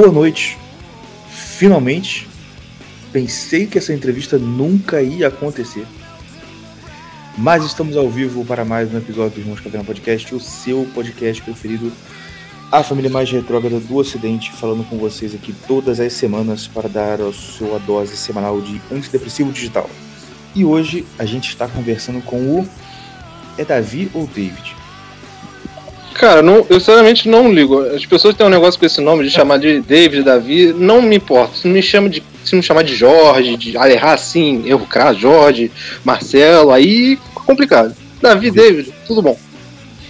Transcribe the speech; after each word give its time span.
Boa 0.00 0.10
noite. 0.10 0.56
Finalmente, 1.28 2.26
pensei 3.12 3.66
que 3.66 3.76
essa 3.76 3.92
entrevista 3.92 4.38
nunca 4.38 5.02
ia 5.02 5.28
acontecer. 5.28 5.86
Mas 7.36 7.66
estamos 7.66 7.98
ao 7.98 8.08
vivo 8.08 8.42
para 8.42 8.64
mais 8.64 8.90
um 8.90 8.96
episódio 8.96 9.32
do 9.32 9.40
Irmãos 9.40 9.60
Caverna 9.60 9.84
Podcast, 9.84 10.34
o 10.34 10.40
seu 10.40 10.88
podcast 10.94 11.42
preferido, 11.42 11.92
a 12.72 12.82
família 12.82 13.10
mais 13.10 13.30
retrógrada 13.30 13.78
do 13.78 13.96
Ocidente, 13.96 14.50
falando 14.52 14.88
com 14.88 14.96
vocês 14.96 15.34
aqui 15.34 15.54
todas 15.68 16.00
as 16.00 16.14
semanas 16.14 16.66
para 16.66 16.88
dar 16.88 17.20
a 17.20 17.30
sua 17.30 17.78
dose 17.80 18.16
semanal 18.16 18.58
de 18.62 18.80
antidepressivo 18.90 19.52
digital. 19.52 19.90
E 20.54 20.64
hoje 20.64 21.04
a 21.18 21.26
gente 21.26 21.50
está 21.50 21.68
conversando 21.68 22.22
com 22.22 22.38
o. 22.58 22.66
É 23.58 23.66
Davi 23.66 24.10
ou 24.14 24.26
David? 24.26 24.79
Cara, 26.20 26.42
não, 26.42 26.66
eu 26.68 26.78
sinceramente 26.78 27.26
não 27.30 27.50
ligo. 27.50 27.80
As 27.80 28.04
pessoas 28.04 28.34
têm 28.34 28.44
um 28.46 28.50
negócio 28.50 28.78
com 28.78 28.84
esse 28.84 29.00
nome 29.00 29.24
de 29.24 29.30
chamar 29.30 29.56
de 29.58 29.80
David, 29.80 30.22
Davi, 30.22 30.70
não 30.70 31.00
me 31.00 31.16
importa. 31.16 31.56
Se 31.56 31.66
me 31.66 31.82
chama 31.82 32.10
de. 32.10 32.22
Se 32.44 32.54
me 32.54 32.62
chamar 32.62 32.82
de 32.82 32.94
Jorge, 32.94 33.56
de 33.56 33.74
ah, 33.78 33.88
errar 33.88 34.12
assim, 34.12 34.62
erro 34.66 34.86
crasso, 34.86 35.18
Jorge, 35.18 35.72
Marcelo, 36.04 36.72
aí 36.72 37.18
complicado. 37.34 37.96
Davi, 38.20 38.50
David, 38.50 38.92
tudo 39.06 39.22
bom. 39.22 39.38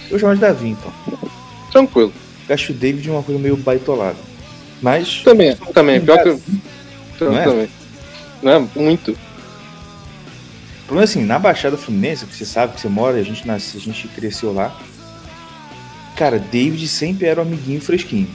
Eu 0.09 0.19
chamar 0.19 0.33
de 0.33 0.41
Davi, 0.41 0.71
então. 0.71 0.91
Tranquilo. 1.71 2.11
Eu 2.49 2.55
acho 2.55 2.73
o 2.73 2.75
David 2.75 3.09
uma 3.09 3.23
coisa 3.23 3.39
meio 3.39 3.55
baitolada. 3.55 4.17
Mas. 4.81 5.21
Também, 5.23 5.55
também. 5.73 6.01
Pior 6.01 6.21
que. 6.21 6.27
eu- 6.27 6.41
Não 7.21 7.37
é? 7.37 7.43
Também. 7.45 7.69
Não 8.43 8.51
é? 8.51 8.59
Muito. 8.75 9.11
O 9.11 9.17
problema 10.87 11.03
é 11.03 11.05
assim, 11.05 11.23
na 11.23 11.39
Baixada 11.39 11.77
Fluminense, 11.77 12.25
que 12.25 12.35
você 12.35 12.43
sabe 12.43 12.73
que 12.73 12.81
você 12.81 12.89
mora, 12.89 13.15
a 13.15 13.23
gente 13.23 13.47
nasce, 13.47 13.77
a 13.77 13.79
gente 13.79 14.09
cresceu 14.09 14.51
lá. 14.51 14.75
Cara, 16.15 16.37
David 16.39 16.87
sempre 16.87 17.27
era 17.27 17.39
um 17.39 17.43
amiguinho 17.43 17.81
fresquinho. 17.81 18.27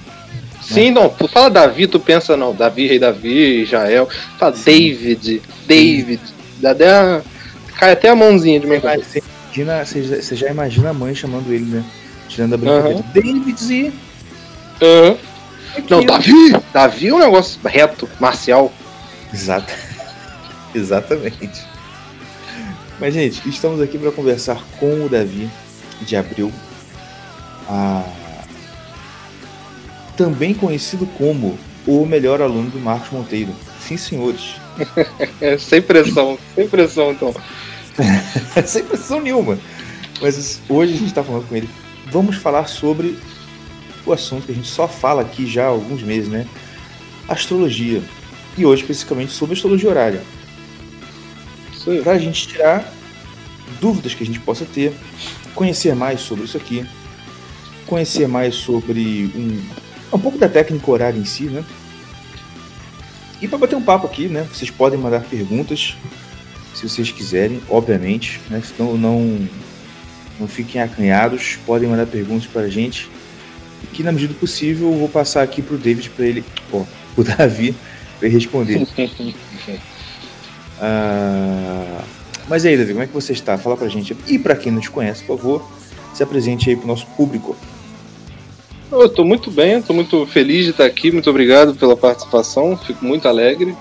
Sim, 0.63 0.91
não. 0.91 1.09
Tu 1.09 1.29
fala 1.29 1.49
Davi, 1.49 1.87
tu 1.87 2.01
pensa, 2.01 2.37
não, 2.37 2.53
Davi, 2.55 2.87
rei 2.89 2.99
Davi, 2.99 3.63
Israel. 3.63 4.09
Fala 4.39 4.53
David, 4.53 5.41
David. 5.67 6.21
Dá 6.61 6.73
até 6.73 6.91
a- 6.91 7.23
Cai 7.79 7.93
até 7.93 8.09
a 8.09 8.17
mãozinha 8.17 8.59
de. 8.59 8.67
Mas 8.67 8.81
você, 9.07 9.23
imagina, 9.55 9.85
você, 9.85 10.03
já, 10.03 10.17
você 10.17 10.35
já 10.37 10.49
imagina 10.51 10.91
a 10.91 10.95
mãe 10.95 11.15
chamando 11.15 11.53
ele, 11.53 11.67
né? 11.67 11.85
Tirando 12.29 12.55
a 12.55 12.57
brincadeira. 12.57 13.05
David 13.13 13.73
e. 13.73 13.93
Aham. 14.83 15.17
Não, 15.91 16.03
Davi! 16.05 16.33
Davi 16.73 17.09
é 17.09 17.15
um 17.15 17.19
negócio 17.19 17.61
reto, 17.65 18.09
marcial. 18.19 18.73
Exato. 19.33 19.73
Exatamente. 20.75 21.63
Mas, 22.99 23.13
gente, 23.13 23.47
estamos 23.47 23.81
aqui 23.83 23.99
para 23.99 24.11
conversar 24.11 24.59
com 24.81 25.05
o 25.05 25.09
Davi 25.09 25.51
de 26.01 26.17
Abril. 26.17 26.51
Ah, 27.69 28.05
também 30.17 30.55
conhecido 30.55 31.07
como 31.19 31.59
o 31.87 32.05
melhor 32.07 32.41
aluno 32.41 32.71
do 32.71 32.79
Marcos 32.79 33.11
Monteiro. 33.11 33.55
Sim, 33.81 33.97
senhores. 33.97 34.57
Sem 35.61 35.81
pressão, 35.81 36.39
sem 36.55 36.69
pressão, 36.69 37.13
então. 37.13 37.35
Sem 38.67 38.85
pressão 38.85 39.21
nenhuma. 39.21 39.59
Mas 40.21 40.61
hoje 40.69 40.95
a 40.95 40.97
gente 40.97 41.09
está 41.09 41.23
falando 41.23 41.49
com 41.49 41.57
ele. 41.57 41.69
Vamos 42.11 42.37
falar 42.37 42.67
sobre 42.67 43.19
o 44.05 44.13
assunto 44.13 44.47
que 44.47 44.53
a 44.53 44.55
gente 44.55 44.69
só 44.69 44.87
fala 44.87 45.23
aqui 45.23 45.47
já 45.47 45.65
há 45.65 45.69
alguns 45.69 46.03
meses, 46.03 46.29
né? 46.29 46.47
Astrologia. 47.29 48.03
E 48.57 48.65
hoje, 48.65 48.83
especificamente, 48.83 49.33
sobre 49.33 49.55
astrologia 49.55 49.91
horária. 49.91 50.23
Para 52.03 52.13
a 52.13 52.19
gente 52.19 52.49
tirar 52.49 52.93
dúvidas 53.81 54.15
que 54.15 54.23
a 54.23 54.27
gente 54.27 54.41
possa 54.41 54.65
ter, 54.65 54.93
conhecer 55.55 55.95
mais 55.95 56.21
sobre 56.21 56.45
isso 56.45 56.57
aqui, 56.57 56.87
conhecer 57.87 58.29
mais 58.29 58.55
sobre 58.55 59.31
um, 59.35 60.17
um 60.17 60.19
pouco 60.19 60.39
da 60.39 60.49
técnica 60.49 60.91
horária 60.91 61.19
em 61.19 61.25
si, 61.25 61.45
né? 61.45 61.65
E 63.41 63.47
para 63.47 63.59
bater 63.59 63.77
um 63.77 63.83
papo 63.83 64.07
aqui, 64.07 64.29
né? 64.29 64.47
Vocês 64.53 64.71
podem 64.71 64.99
mandar 64.99 65.21
perguntas, 65.21 65.97
se 66.75 66.89
vocês 66.89 67.11
quiserem, 67.11 67.61
obviamente, 67.69 68.41
né? 68.51 68.63
Não, 68.79 68.97
não, 68.97 69.49
não 70.41 70.49
fiquem 70.49 70.81
acanhados, 70.81 71.59
podem 71.67 71.89
mandar 71.89 72.07
perguntas 72.07 72.47
para 72.47 72.63
a 72.63 72.69
gente. 72.69 73.11
E 73.83 73.87
que 73.89 74.03
na 74.03 74.13
medida 74.13 74.33
do 74.33 74.39
possível 74.39 74.91
eu 74.93 74.99
vou 74.99 75.09
passar 75.09 75.43
aqui 75.43 75.61
pro 75.61 75.77
David 75.77 76.11
para 76.11 76.27
ele, 76.27 76.45
ó, 76.73 76.85
o 77.17 77.23
Davi, 77.23 77.75
para 78.19 78.29
ele 78.29 78.35
responder. 78.35 78.87
Ah, 80.79 82.05
mas 82.49 82.67
aí, 82.67 82.77
Davi, 82.77 82.93
como 82.93 83.03
é 83.03 83.07
que 83.07 83.13
você 83.15 83.33
está? 83.33 83.57
Fala 83.57 83.77
pra 83.77 83.89
gente. 83.89 84.17
E 84.27 84.39
pra 84.39 84.55
quem 84.55 84.71
não 84.71 84.81
te 84.81 84.91
conhece, 84.91 85.25
por 85.25 85.39
favor, 85.39 85.71
se 86.15 86.23
apresente 86.23 86.69
aí 86.69 86.77
pro 86.77 86.87
nosso 86.87 87.07
público. 87.17 87.57
Eu 88.91 89.09
tô 89.09 89.25
muito 89.25 89.51
bem, 89.51 89.83
tô 89.83 89.93
muito 89.93 90.25
feliz 90.27 90.65
de 90.65 90.71
estar 90.71 90.85
aqui, 90.85 91.11
muito 91.11 91.29
obrigado 91.29 91.75
pela 91.75 91.97
participação, 91.97 92.77
fico 92.77 93.05
muito 93.05 93.27
alegre, 93.27 93.75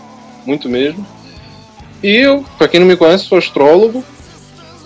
muito 0.45 0.67
mesmo. 0.67 1.05
E 2.03 2.15
eu, 2.17 2.43
pra 2.57 2.67
quem 2.67 2.79
não 2.79 2.87
me 2.87 2.95
conhece, 2.95 3.25
sou 3.25 3.37
astrólogo. 3.37 4.03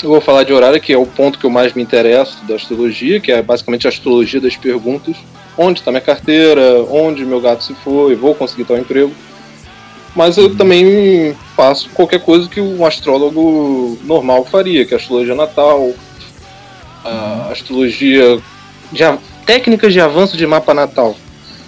Eu 0.01 0.09
vou 0.09 0.21
falar 0.21 0.43
de 0.43 0.53
horário, 0.53 0.79
que 0.79 0.93
é 0.93 0.97
o 0.97 1.05
ponto 1.05 1.37
que 1.39 1.45
eu 1.45 1.49
mais 1.49 1.73
me 1.73 1.81
interesso 1.81 2.37
da 2.45 2.55
astrologia, 2.55 3.19
que 3.19 3.31
é 3.31 3.41
basicamente 3.41 3.87
a 3.87 3.89
astrologia 3.89 4.39
das 4.39 4.55
perguntas. 4.55 5.15
Onde 5.57 5.79
está 5.79 5.91
minha 5.91 6.01
carteira? 6.01 6.83
Onde 6.89 7.25
meu 7.25 7.41
gato 7.41 7.63
se 7.63 7.73
foi? 7.75 8.15
Vou 8.15 8.33
conseguir 8.33 8.63
tal 8.65 8.77
emprego? 8.77 9.11
Mas 10.15 10.37
eu 10.37 10.55
também 10.55 11.35
faço 11.55 11.89
qualquer 11.89 12.21
coisa 12.21 12.47
que 12.49 12.61
um 12.61 12.85
astrólogo 12.85 13.97
normal 14.03 14.45
faria, 14.45 14.85
que 14.85 14.93
é 14.93 14.97
a 14.97 14.99
astrologia 14.99 15.35
natal, 15.35 15.91
a 17.03 17.49
astrologia 17.51 18.41
a- 19.01 19.17
técnicas 19.53 19.91
de 19.91 19.99
avanço 19.99 20.37
de 20.37 20.45
mapa 20.45 20.75
natal, 20.75 21.15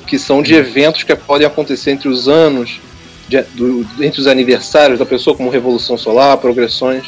que 0.06 0.20
são 0.20 0.44
de 0.44 0.54
eventos 0.54 1.02
que 1.02 1.16
podem 1.16 1.48
acontecer 1.48 1.90
entre 1.90 2.08
os 2.10 2.28
anos, 2.30 2.80
de- 3.28 3.42
do- 3.56 3.88
entre 4.00 4.22
os 4.22 4.28
aniversários 4.28 5.00
da 5.00 5.06
pessoa, 5.06 5.36
como 5.36 5.50
revolução 5.50 5.98
solar, 5.98 6.38
progressões. 6.38 7.06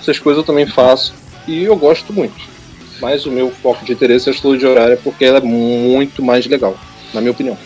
Essas 0.00 0.20
coisas 0.20 0.40
eu 0.42 0.46
também 0.46 0.64
faço 0.64 1.12
e 1.48 1.64
eu 1.64 1.74
gosto 1.74 2.12
muito. 2.12 2.40
Mas 3.00 3.26
o 3.26 3.32
meu 3.32 3.50
foco 3.50 3.84
de 3.84 3.90
interesse 3.94 4.28
é 4.28 4.32
a 4.32 4.34
astrologia 4.36 4.68
horária 4.70 4.96
porque 5.02 5.24
ela 5.24 5.38
é 5.38 5.40
muito 5.40 6.22
mais 6.22 6.46
legal, 6.46 6.78
na 7.12 7.20
minha 7.20 7.32
opinião. 7.32 7.58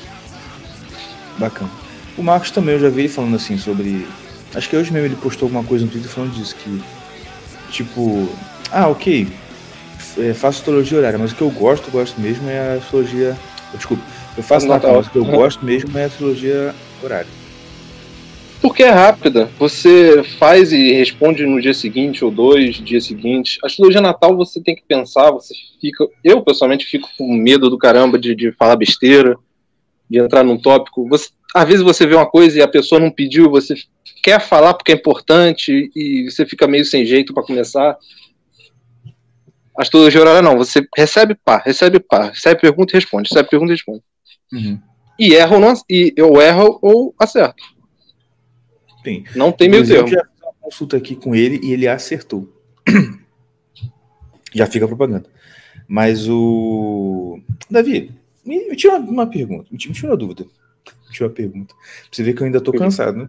Bacana. 1.37 1.71
O 2.17 2.23
Marcos 2.23 2.50
também, 2.50 2.77
eu 2.77 2.81
já 2.81 2.88
vi 2.88 3.00
ele 3.03 3.09
falando 3.11 3.37
assim 3.37 3.59
sobre. 3.59 4.06
Acho 4.55 4.67
que 4.71 4.77
hoje 4.78 4.91
mesmo 4.91 5.09
ele 5.09 5.17
postou 5.17 5.44
alguma 5.44 5.62
coisa 5.62 5.84
no 5.84 5.91
Twitter 5.91 6.11
falando 6.11 6.33
disso, 6.33 6.56
que. 6.56 6.81
Tipo. 7.71 8.27
Ah, 8.73 8.88
ok. 8.88 9.28
É, 10.19 10.34
faço 10.34 10.59
astrologia 10.59 10.99
horária, 10.99 11.19
mas 11.19 11.32
o 11.32 11.37
que 11.37 11.43
eu 11.43 11.50
gosto, 11.50 11.91
gosto 11.91 12.21
mesmo 12.21 12.49
é 12.49 12.59
a 12.59 12.75
astrologia. 12.75 13.37
Desculpa. 13.75 14.03
Eu 14.37 14.43
faço 14.43 14.66
Natal. 14.66 14.91
natal, 14.91 14.97
mas 14.97 15.06
o 15.06 15.10
que 15.10 15.19
eu 15.19 15.25
gosto 15.25 15.65
mesmo 15.65 15.99
é 15.99 16.04
a 16.04 16.06
astrologia 16.06 16.75
horária. 17.03 17.28
Porque 18.60 18.82
é 18.82 18.91
rápida. 18.91 19.50
Você 19.59 20.22
faz 20.38 20.72
e 20.72 20.93
responde 20.93 21.44
no 21.47 21.60
dia 21.60 21.75
seguinte 21.75 22.25
ou 22.25 22.31
dois 22.31 22.76
dias 22.76 23.05
seguintes. 23.05 23.59
A 23.62 23.66
astrologia 23.66 24.00
natal 24.00 24.37
você 24.37 24.60
tem 24.60 24.75
que 24.75 24.82
pensar, 24.87 25.31
você 25.31 25.55
fica. 25.81 26.06
Eu, 26.25 26.43
pessoalmente, 26.43 26.87
fico 26.87 27.09
com 27.16 27.32
medo 27.34 27.71
do 27.71 27.78
caramba 27.78 28.19
de, 28.19 28.35
de 28.35 28.52
falar 28.52 28.76
besteira, 28.76 29.37
de 30.08 30.19
entrar 30.19 30.43
num 30.43 30.58
tópico. 30.58 31.08
Você, 31.08 31.29
às 31.55 31.67
vezes 31.67 31.82
você 31.82 32.06
vê 32.06 32.14
uma 32.14 32.26
coisa 32.26 32.58
e 32.58 32.62
a 32.62 32.69
pessoa 32.69 33.00
não 33.00 33.11
pediu, 33.11 33.50
você 33.50 33.75
quer 34.23 34.41
falar 34.41 34.75
porque 34.75 34.93
é 34.93 34.94
importante 34.94 35.91
e 35.94 36.31
você 36.31 36.44
fica 36.44 36.67
meio 36.67 36.85
sem 36.85 37.05
jeito 37.05 37.32
para 37.32 37.43
começar. 37.43 37.96
A 39.78 39.82
astrologia 39.82 40.20
horária 40.20 40.43
não, 40.43 40.56
você 40.56 40.87
recebe 40.96 41.34
pá, 41.34 41.62
recebe 41.64 42.00
pá, 42.00 42.31
recebe 42.31 42.61
pergunta 42.61 42.93
e 42.93 42.96
responde, 42.96 43.28
recebe 43.28 43.49
pergunta 43.49 43.73
e 43.73 43.76
responde. 43.76 44.02
E 45.19 45.34
erra 45.34 45.55
ou 45.55 45.61
não, 45.61 45.75
e 45.88 46.12
eu 46.17 46.40
erro 46.40 46.78
ou 46.82 47.14
acerto. 47.19 47.62
Tem. 49.02 49.25
Não 49.34 49.52
tem 49.52 49.69
meio 49.69 49.87
termo. 49.87 50.08
Eu 50.08 50.12
já 50.12 50.25
fiz 50.25 50.43
uma 50.43 50.52
consulta 50.61 50.96
aqui 50.96 51.14
com 51.14 51.34
ele 51.34 51.61
e 51.62 51.73
ele 51.73 51.87
acertou. 51.87 52.52
já 54.52 54.67
fica 54.67 54.84
a 54.84 54.88
propaganda. 54.88 55.28
Mas 55.87 56.29
o. 56.29 57.38
Davi, 57.70 58.11
me, 58.44 58.69
me 58.69 58.76
tira 58.76 58.96
uma, 58.96 59.26
pergunta. 59.26 59.69
Me 59.70 59.79
tira, 59.79 60.08
uma 60.08 60.17
dúvida. 60.17 60.44
Me 60.44 61.12
tira 61.12 61.29
uma 61.29 61.34
pergunta. 61.34 61.75
Pra 61.75 62.08
você 62.11 62.22
ver 62.22 62.34
que 62.34 62.43
eu 62.43 62.46
ainda 62.46 62.61
tô 62.61 62.72
cansado, 62.72 63.19
né? 63.19 63.29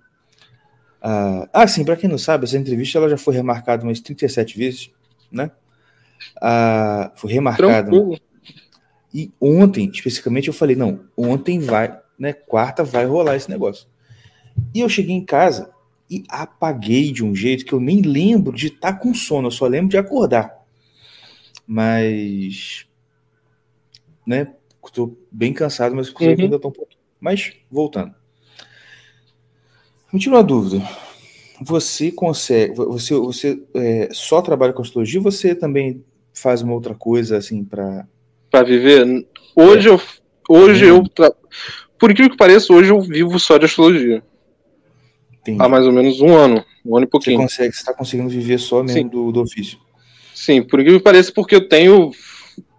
Ah, 1.02 1.48
ah, 1.54 1.68
sim, 1.68 1.86
pra 1.86 1.96
quem 1.96 2.10
não 2.10 2.18
sabe, 2.18 2.46
essa 2.46 2.58
entrevista 2.58 2.98
ela 2.98 3.10
já 3.10 3.18
foi 3.18 3.36
remarcada 3.36 3.84
umas 3.84 4.00
37 4.00 4.58
vezes, 4.58 4.92
né? 5.32 5.52
Ah, 6.42 7.12
foi 7.16 7.32
remarcada. 7.32 7.90
Tranquilo. 7.90 8.20
E 9.14 9.32
ontem, 9.42 9.90
especificamente, 9.90 10.48
eu 10.48 10.54
falei, 10.54 10.76
não, 10.76 11.06
ontem 11.16 11.60
vai, 11.60 12.00
né? 12.20 12.34
Quarta 12.34 12.84
vai 12.84 13.06
rolar 13.06 13.36
esse 13.36 13.50
negócio. 13.50 13.88
E 14.74 14.80
eu 14.80 14.90
cheguei 14.90 15.16
em 15.16 15.26
casa 15.26 15.72
e 16.10 16.24
apaguei 16.30 17.12
de 17.12 17.24
um 17.24 17.36
jeito 17.36 17.66
que 17.66 17.74
eu 17.74 17.80
nem 17.80 18.02
lembro 18.02 18.56
de 18.56 18.68
estar 18.68 18.94
com 18.94 19.14
sono, 19.14 19.48
eu 19.48 19.52
só 19.52 19.66
lembro 19.66 19.90
de 19.90 19.98
acordar. 19.98 20.56
Mas. 21.66 22.88
Né? 24.26 24.54
Tô 24.94 25.18
bem 25.30 25.54
cansado, 25.54 25.96
mas 25.96 26.10
Uhum. 26.10 26.30
ainda 26.30 26.60
tô 26.60 26.70
um 26.70 26.72
pouquinho. 26.72 27.00
Mas, 27.20 27.54
voltando. 27.70 28.16
Me 30.12 30.20
tira 30.20 30.36
uma 30.36 30.44
dúvida. 30.44 30.82
Você 31.62 32.12
consegue. 32.12 32.74
Você, 32.76 33.14
você 33.16 33.60
é, 33.74 34.10
só 34.12 34.42
trabalha 34.42 34.74
com 34.74 34.82
astrologia 34.82 35.20
ou 35.20 35.24
você 35.24 35.56
também 35.56 36.04
faz 36.34 36.62
uma 36.62 36.74
outra 36.74 36.94
coisa 36.94 37.38
assim 37.38 37.64
para 37.64 38.06
Pra 38.50 38.64
viver. 38.64 39.28
Hoje 39.56 39.90
eu. 39.90 40.02
Hoje 40.50 40.90
Uhum. 40.90 40.98
eu. 40.98 41.10
Tra... 41.10 41.34
por 42.00 42.12
incrível 42.12 42.32
que 42.32 42.38
pareça, 42.38 42.72
hoje 42.74 42.92
eu 42.92 43.02
vivo 43.02 43.40
só 43.40 43.58
de 43.58 43.66
astrologia. 43.66 44.24
Entendi. 45.42 45.62
Há 45.62 45.68
mais 45.68 45.86
ou 45.86 45.92
menos 45.92 46.20
um 46.22 46.34
ano, 46.36 46.64
um 46.86 46.96
ano 46.96 47.06
e 47.06 47.10
pouquinho. 47.10 47.38
Você 47.38 47.44
consegue, 47.44 47.76
está 47.76 47.94
conseguindo 47.94 48.30
viver 48.30 48.58
só 48.58 48.84
mesmo 48.84 49.10
do, 49.10 49.32
do 49.32 49.42
ofício. 49.42 49.78
Sim, 50.34 50.62
por 50.62 50.80
incrível 50.80 51.00
que 51.00 51.04
pareça, 51.04 51.32
porque 51.34 51.56
eu 51.56 51.68
tenho 51.68 52.12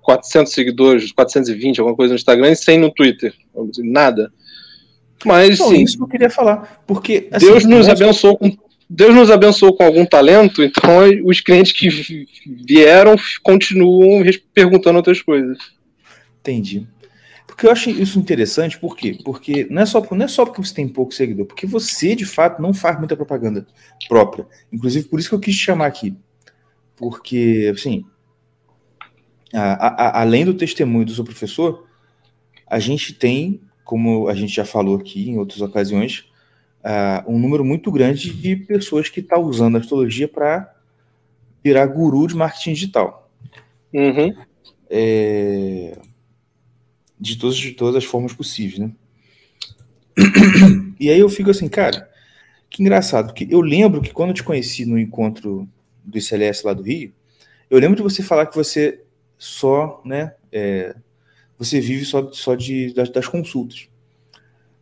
400 0.03 0.53
seguidores, 0.53 1.13
420, 1.13 1.81
alguma 1.81 1.97
coisa 1.97 2.13
no 2.13 2.17
Instagram 2.17 2.51
e 2.51 2.57
100 2.57 2.79
no 2.79 2.91
Twitter. 2.93 3.35
Nada. 3.79 4.33
Mas 5.25 5.55
então, 5.55 5.69
sim. 5.71 5.83
Isso 5.83 5.97
que 5.97 6.05
eu 6.05 6.09
queria 6.09 6.31
falar. 6.31 6.83
Porque 6.87 7.29
assim, 7.33 7.47
Deus 7.47 7.65
nos 7.65 7.89
abençoou 7.89 8.39
com 8.39 8.57
Deus 8.89 9.15
nos 9.15 9.31
abençoou 9.31 9.77
com 9.77 9.85
algum 9.85 10.07
talento, 10.07 10.63
então 10.63 11.01
os 11.25 11.41
clientes 11.41 11.73
que 11.73 12.27
vieram 12.47 13.17
continuam 13.43 14.25
perguntando 14.55 14.97
outras 14.97 15.21
coisas. 15.21 15.59
Entendi. 16.41 16.87
Porque 17.47 17.67
eu 17.67 17.73
acho 17.73 17.91
isso 17.91 18.19
interessante, 18.19 18.79
por 18.79 18.97
quê? 18.97 19.19
Porque 19.25 19.67
não 19.69 19.83
é 19.83 19.87
só, 19.87 20.01
não 20.13 20.25
é 20.25 20.29
só 20.29 20.45
porque 20.45 20.63
você 20.63 20.73
tem 20.73 20.89
pouco 20.89 21.13
seguidor, 21.13 21.45
porque 21.45 21.67
você, 21.67 22.15
de 22.15 22.25
fato, 22.25 22.63
não 22.63 22.73
faz 22.73 22.97
muita 22.99 23.17
propaganda 23.17 23.67
própria. 24.09 24.47
Inclusive, 24.73 25.09
por 25.09 25.19
isso 25.19 25.29
que 25.29 25.35
eu 25.35 25.41
quis 25.41 25.57
te 25.57 25.65
chamar 25.65 25.87
aqui. 25.87 26.17
Porque, 26.95 27.71
assim, 27.75 28.05
a, 29.53 30.19
a, 30.19 30.21
além 30.21 30.45
do 30.45 30.55
testemunho 30.55 31.05
do 31.05 31.15
seu 31.15 31.25
professor, 31.25 31.87
a 32.67 32.79
gente 32.79 33.13
tem, 33.13 33.61
como 33.85 34.29
a 34.29 34.35
gente 34.35 34.55
já 34.55 34.65
falou 34.65 34.97
aqui 34.97 35.29
em 35.29 35.39
outras 35.39 35.61
ocasiões, 35.61 36.27
uh, 36.85 37.31
um 37.31 37.39
número 37.39 37.65
muito 37.65 37.91
grande 37.91 38.33
de 38.33 38.57
pessoas 38.57 39.09
que 39.09 39.21
estão 39.21 39.41
tá 39.41 39.45
usando 39.45 39.77
a 39.77 39.81
astrologia 39.81 40.29
para 40.29 40.75
virar 41.63 41.87
guru 41.87 42.27
de 42.27 42.37
marketing 42.37 42.73
digital. 42.73 43.31
Uhum. 43.93 44.35
É, 44.91 45.99
de, 47.19 47.37
todas, 47.37 47.57
de 47.57 47.73
todas 47.73 47.97
as 47.97 48.05
formas 48.05 48.33
possíveis, 48.33 48.79
né? 48.79 48.91
E 51.01 51.11
aí 51.11 51.21
eu 51.21 51.29
fico 51.29 51.51
assim, 51.51 51.69
cara, 51.69 52.11
que 52.69 52.83
engraçado, 52.83 53.27
porque 53.27 53.47
eu 53.49 53.61
lembro 53.61 54.03
que 54.03 54.13
quando 54.13 54.31
eu 54.31 54.35
te 54.35 54.43
conheci 54.43 54.85
no 54.85 54.99
encontro 54.99 55.69
do 56.05 56.19
ICLS 56.19 56.67
lá 56.67 56.73
do 56.73 56.83
Rio, 56.83 57.13
eu 57.71 57.79
lembro 57.79 57.97
de 57.97 58.03
você 58.03 58.23
falar 58.23 58.47
que 58.47 58.57
você 58.57 59.01
só, 59.39 60.03
né, 60.05 60.35
é, 60.51 60.97
você 61.57 61.81
vive 61.81 62.05
só, 62.05 62.33
só 62.33 62.55
de, 62.55 62.93
das, 62.95 63.11
das 63.11 63.29
consultas. 63.29 63.89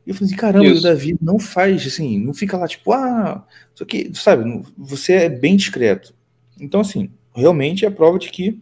E 0.06 0.10
eu 0.10 0.14
falei 0.14 0.28
assim, 0.28 0.36
caramba, 0.36 0.70
o 0.70 0.80
Davi 0.80 1.16
não 1.20 1.38
faz, 1.38 1.84
assim, 1.84 2.20
não 2.20 2.32
fica 2.32 2.56
lá 2.56 2.68
tipo, 2.68 2.92
ah, 2.92 3.44
isso 3.74 3.82
aqui, 3.82 4.10
sabe, 4.14 4.62
você 4.78 5.14
é 5.14 5.28
bem 5.28 5.56
discreto. 5.56 6.14
Então, 6.60 6.80
assim, 6.80 7.10
realmente 7.34 7.84
é 7.84 7.90
prova 7.90 8.16
de 8.16 8.30
que, 8.30 8.60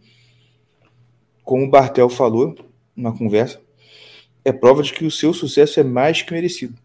como 1.43 1.65
o 1.65 1.69
Bartel 1.69 2.09
falou 2.09 2.55
na 2.95 3.11
conversa, 3.11 3.61
é 4.43 4.51
prova 4.51 4.81
de 4.81 4.91
que 4.91 5.05
o 5.05 5.11
seu 5.11 5.33
sucesso 5.33 5.79
é 5.79 5.83
mais 5.83 6.23
que 6.23 6.33
merecido. 6.33 6.75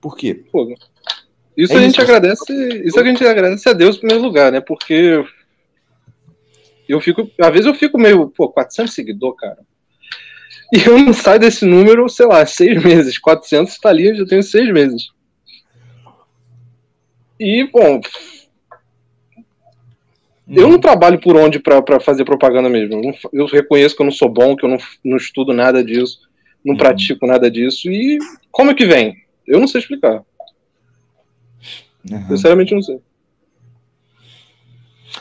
Por 0.00 0.16
quê? 0.16 0.34
Pô, 0.50 0.74
isso 1.54 1.72
é 1.74 1.76
a 1.76 1.80
gente 1.80 1.92
isso. 1.92 2.00
agradece, 2.00 2.82
isso 2.84 2.98
a 2.98 3.04
gente 3.04 3.24
agradece 3.24 3.68
a 3.68 3.72
Deus 3.74 3.96
em 3.96 4.00
primeiro 4.00 4.22
lugar, 4.22 4.50
né? 4.50 4.60
Porque 4.60 5.22
eu 6.88 7.00
fico, 7.02 7.30
às 7.38 7.50
vezes 7.50 7.66
eu 7.66 7.74
fico 7.74 7.98
meio, 7.98 8.28
pô, 8.30 8.48
400 8.48 8.94
seguidores, 8.94 9.38
cara. 9.38 9.58
E 10.76 10.86
eu 10.86 10.98
não 10.98 11.14
saio 11.14 11.40
desse 11.40 11.64
número, 11.64 12.08
sei 12.10 12.26
lá, 12.26 12.44
seis 12.44 12.82
meses. 12.82 13.16
400 13.18 13.72
está 13.72 13.88
ali, 13.88 14.06
eu 14.06 14.16
já 14.16 14.26
tenho 14.26 14.42
seis 14.42 14.70
meses. 14.70 15.10
E, 17.40 17.64
bom. 17.72 18.00
Eu 20.46 20.68
não 20.68 20.78
trabalho 20.78 21.20
por 21.20 21.36
onde 21.36 21.58
para 21.58 22.00
fazer 22.00 22.24
propaganda 22.24 22.68
mesmo. 22.68 23.14
Eu 23.32 23.46
reconheço 23.46 23.94
que 23.94 24.02
eu 24.02 24.06
não 24.06 24.12
sou 24.12 24.28
bom, 24.28 24.56
que 24.56 24.64
eu 24.64 24.68
não, 24.68 24.78
não 25.04 25.16
estudo 25.16 25.52
nada 25.52 25.84
disso, 25.84 26.20
não 26.64 26.72
uhum. 26.72 26.78
pratico 26.78 27.26
nada 27.26 27.50
disso. 27.50 27.90
E 27.90 28.18
como 28.50 28.70
é 28.70 28.74
que 28.74 28.86
vem? 28.86 29.16
Eu 29.46 29.60
não 29.60 29.68
sei 29.68 29.80
explicar. 29.80 30.22
Uhum. 32.10 32.28
Sinceramente, 32.28 32.74
não 32.74 32.82
sei. 32.82 32.98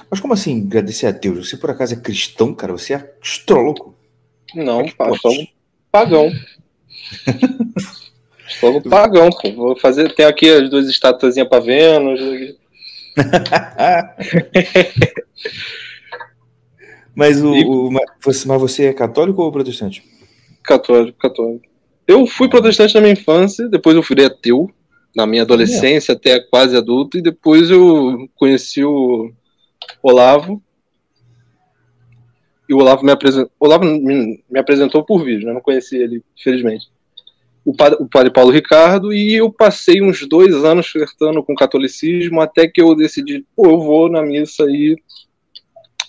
Mas 0.09 0.21
como 0.21 0.33
assim 0.33 0.65
agradecer 0.65 1.07
a 1.07 1.11
Deus? 1.11 1.49
Você 1.49 1.57
por 1.57 1.71
acaso 1.71 1.93
é 1.93 1.97
cristão, 1.97 2.53
cara? 2.53 2.71
Você 2.71 2.93
é 2.93 3.13
astrólogo? 3.21 3.96
Não, 4.55 4.81
é 4.81 5.17
somos 5.17 5.47
pagão. 5.91 6.31
Somos 8.59 8.83
pagão, 8.83 9.29
pô. 9.29 9.51
Vou 9.51 9.77
fazer. 9.77 10.15
Tem 10.15 10.25
aqui 10.25 10.49
as 10.49 10.69
duas 10.69 10.87
estatuazinhas 10.87 11.49
para 11.49 11.63
Vênus. 11.63 12.55
mas, 17.15 17.43
o, 17.43 17.55
e... 17.55 17.65
o, 17.65 17.89
você, 18.23 18.47
mas 18.47 18.61
você 18.61 18.85
é 18.85 18.93
católico 18.93 19.41
ou 19.41 19.51
protestante? 19.51 20.03
Católico, 20.63 21.17
católico. 21.19 21.65
Eu 22.07 22.25
fui 22.25 22.47
protestante 22.47 22.95
na 22.95 23.01
minha 23.01 23.13
infância, 23.13 23.67
depois 23.67 23.95
eu 23.95 24.03
fui 24.03 24.23
ateu 24.23 24.71
na 25.15 25.27
minha 25.27 25.41
adolescência, 25.41 26.13
é. 26.13 26.15
até 26.15 26.39
quase 26.39 26.77
adulto, 26.77 27.17
e 27.17 27.21
depois 27.21 27.69
eu 27.69 28.29
conheci 28.35 28.83
o 28.83 29.31
Olavo, 30.01 30.61
e 32.67 32.73
o 32.73 32.77
Olavo 32.77 33.05
me 33.05 33.11
apresentou, 33.11 33.51
Olavo 33.59 33.85
me, 33.85 34.43
apresentou 34.57 35.03
por 35.03 35.23
vídeo, 35.23 35.47
né? 35.47 35.53
não 35.53 35.61
conheci 35.61 35.97
ele, 35.97 36.23
infelizmente. 36.37 36.87
O 37.63 37.73
padre, 37.73 37.97
o 38.01 38.07
padre 38.07 38.31
Paulo 38.31 38.51
Ricardo, 38.51 39.13
e 39.13 39.35
eu 39.35 39.51
passei 39.51 40.01
uns 40.01 40.27
dois 40.27 40.53
anos 40.65 40.87
flertando 40.87 41.43
com 41.43 41.53
o 41.53 41.55
catolicismo, 41.55 42.41
até 42.41 42.67
que 42.67 42.81
eu 42.81 42.95
decidi, 42.95 43.45
pô, 43.55 43.67
eu 43.67 43.79
vou 43.79 44.09
na 44.09 44.21
missa 44.21 44.65
e 44.69 44.97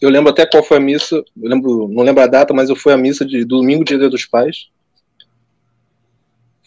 eu 0.01 0.11
lembro 0.11 0.31
até 0.31 0.47
qual 0.47 0.63
foi 0.63 0.77
a 0.77 0.81
missa, 0.81 1.17
eu 1.17 1.25
lembro, 1.37 1.89
não 1.89 2.05
lembro 2.05 2.23
a 2.23 2.27
data, 2.27 2.55
mas 2.55 2.69
eu 2.69 2.77
fui 2.77 2.93
à 2.93 2.97
missa 2.97 3.25
de 3.25 3.45
domingo, 3.45 3.85
dia 3.85 3.99
dos 4.09 4.25
pais. 4.25 4.69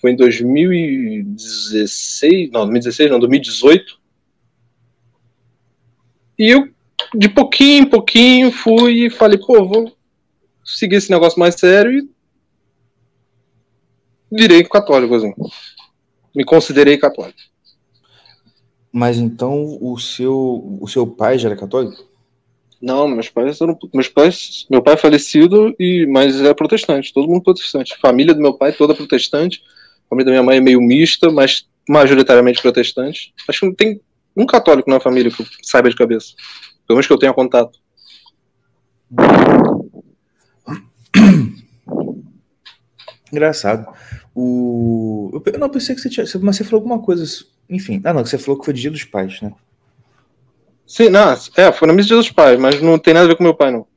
Foi 0.01 0.11
em 0.11 0.15
2016, 0.15 2.51
não, 2.51 2.61
2016, 2.61 3.11
não, 3.11 3.19
2018. 3.19 4.01
E 6.39 6.49
eu 6.49 6.67
de 7.13 7.29
pouquinho 7.29 7.83
em 7.83 7.89
pouquinho 7.89 8.51
fui 8.51 9.05
e 9.05 9.09
falei, 9.09 9.37
pô, 9.37 9.65
vou 9.65 9.91
seguir 10.63 10.95
esse 10.95 11.11
negócio 11.11 11.39
mais 11.39 11.55
sério 11.55 11.91
e 11.91 12.09
virei 14.31 14.63
católico, 14.63 15.15
assim. 15.15 15.33
Me 16.35 16.45
considerei 16.45 16.97
católico. 16.97 17.39
Mas 18.91 19.17
então 19.17 19.77
o 19.81 19.97
seu, 19.97 20.77
o 20.81 20.87
seu 20.87 21.07
pai 21.07 21.37
já 21.37 21.49
era 21.49 21.57
católico? 21.57 22.11
Não, 22.81 23.07
meus 23.07 23.29
pais 23.29 23.61
eram. 23.61 23.77
Meus 23.93 24.07
pais. 24.07 24.65
Meu 24.69 24.81
pai 24.81 24.95
é 24.95 24.97
falecido, 24.97 25.73
e, 25.79 26.05
mas 26.07 26.41
é 26.41 26.53
protestante, 26.53 27.13
todo 27.13 27.27
mundo 27.27 27.43
protestante. 27.43 27.97
Família 28.01 28.33
do 28.33 28.41
meu 28.41 28.53
pai 28.53 28.73
toda 28.73 28.95
protestante. 28.95 29.61
Família 30.09 30.25
da 30.25 30.31
minha 30.31 30.43
mãe 30.43 30.57
é 30.57 30.61
meio 30.61 30.81
mista, 30.81 31.29
mas 31.29 31.67
majoritariamente 31.87 32.61
protestante. 32.61 33.33
Acho 33.47 33.59
que 33.59 33.65
não 33.67 33.75
tem 33.75 34.01
um 34.35 34.45
católico 34.45 34.89
na 34.89 34.99
família 34.99 35.31
que 35.31 35.41
eu 35.41 35.45
saiba 35.61 35.89
de 35.89 35.95
cabeça. 35.95 36.33
Pelo 36.87 36.97
menos 36.97 37.07
que 37.07 37.13
eu 37.13 37.19
tenha 37.19 37.33
contato. 37.33 37.79
Engraçado. 43.31 43.87
O... 44.35 45.41
Eu 45.45 45.59
não 45.59 45.69
pensei 45.69 45.95
que 45.95 46.01
você 46.01 46.09
tinha. 46.09 46.25
Mas 46.41 46.57
você 46.57 46.63
falou 46.63 46.79
alguma 46.81 46.99
coisa. 46.99 47.25
Enfim. 47.69 48.01
Ah, 48.03 48.13
não, 48.13 48.25
você 48.25 48.37
falou 48.37 48.59
que 48.59 48.65
foi 48.65 48.73
dia 48.73 48.91
dos 48.91 49.03
pais, 49.03 49.41
né? 49.41 49.53
Sim, 50.85 51.07
não, 51.07 51.33
é, 51.55 51.71
foi 51.71 51.87
na 51.87 51.93
missa 51.93 52.09
dia 52.09 52.17
dos 52.17 52.31
pais, 52.31 52.59
mas 52.59 52.81
não 52.81 52.99
tem 52.99 53.13
nada 53.13 53.25
a 53.25 53.29
ver 53.29 53.37
com 53.37 53.43
meu 53.43 53.55
pai, 53.55 53.71
não. 53.71 53.87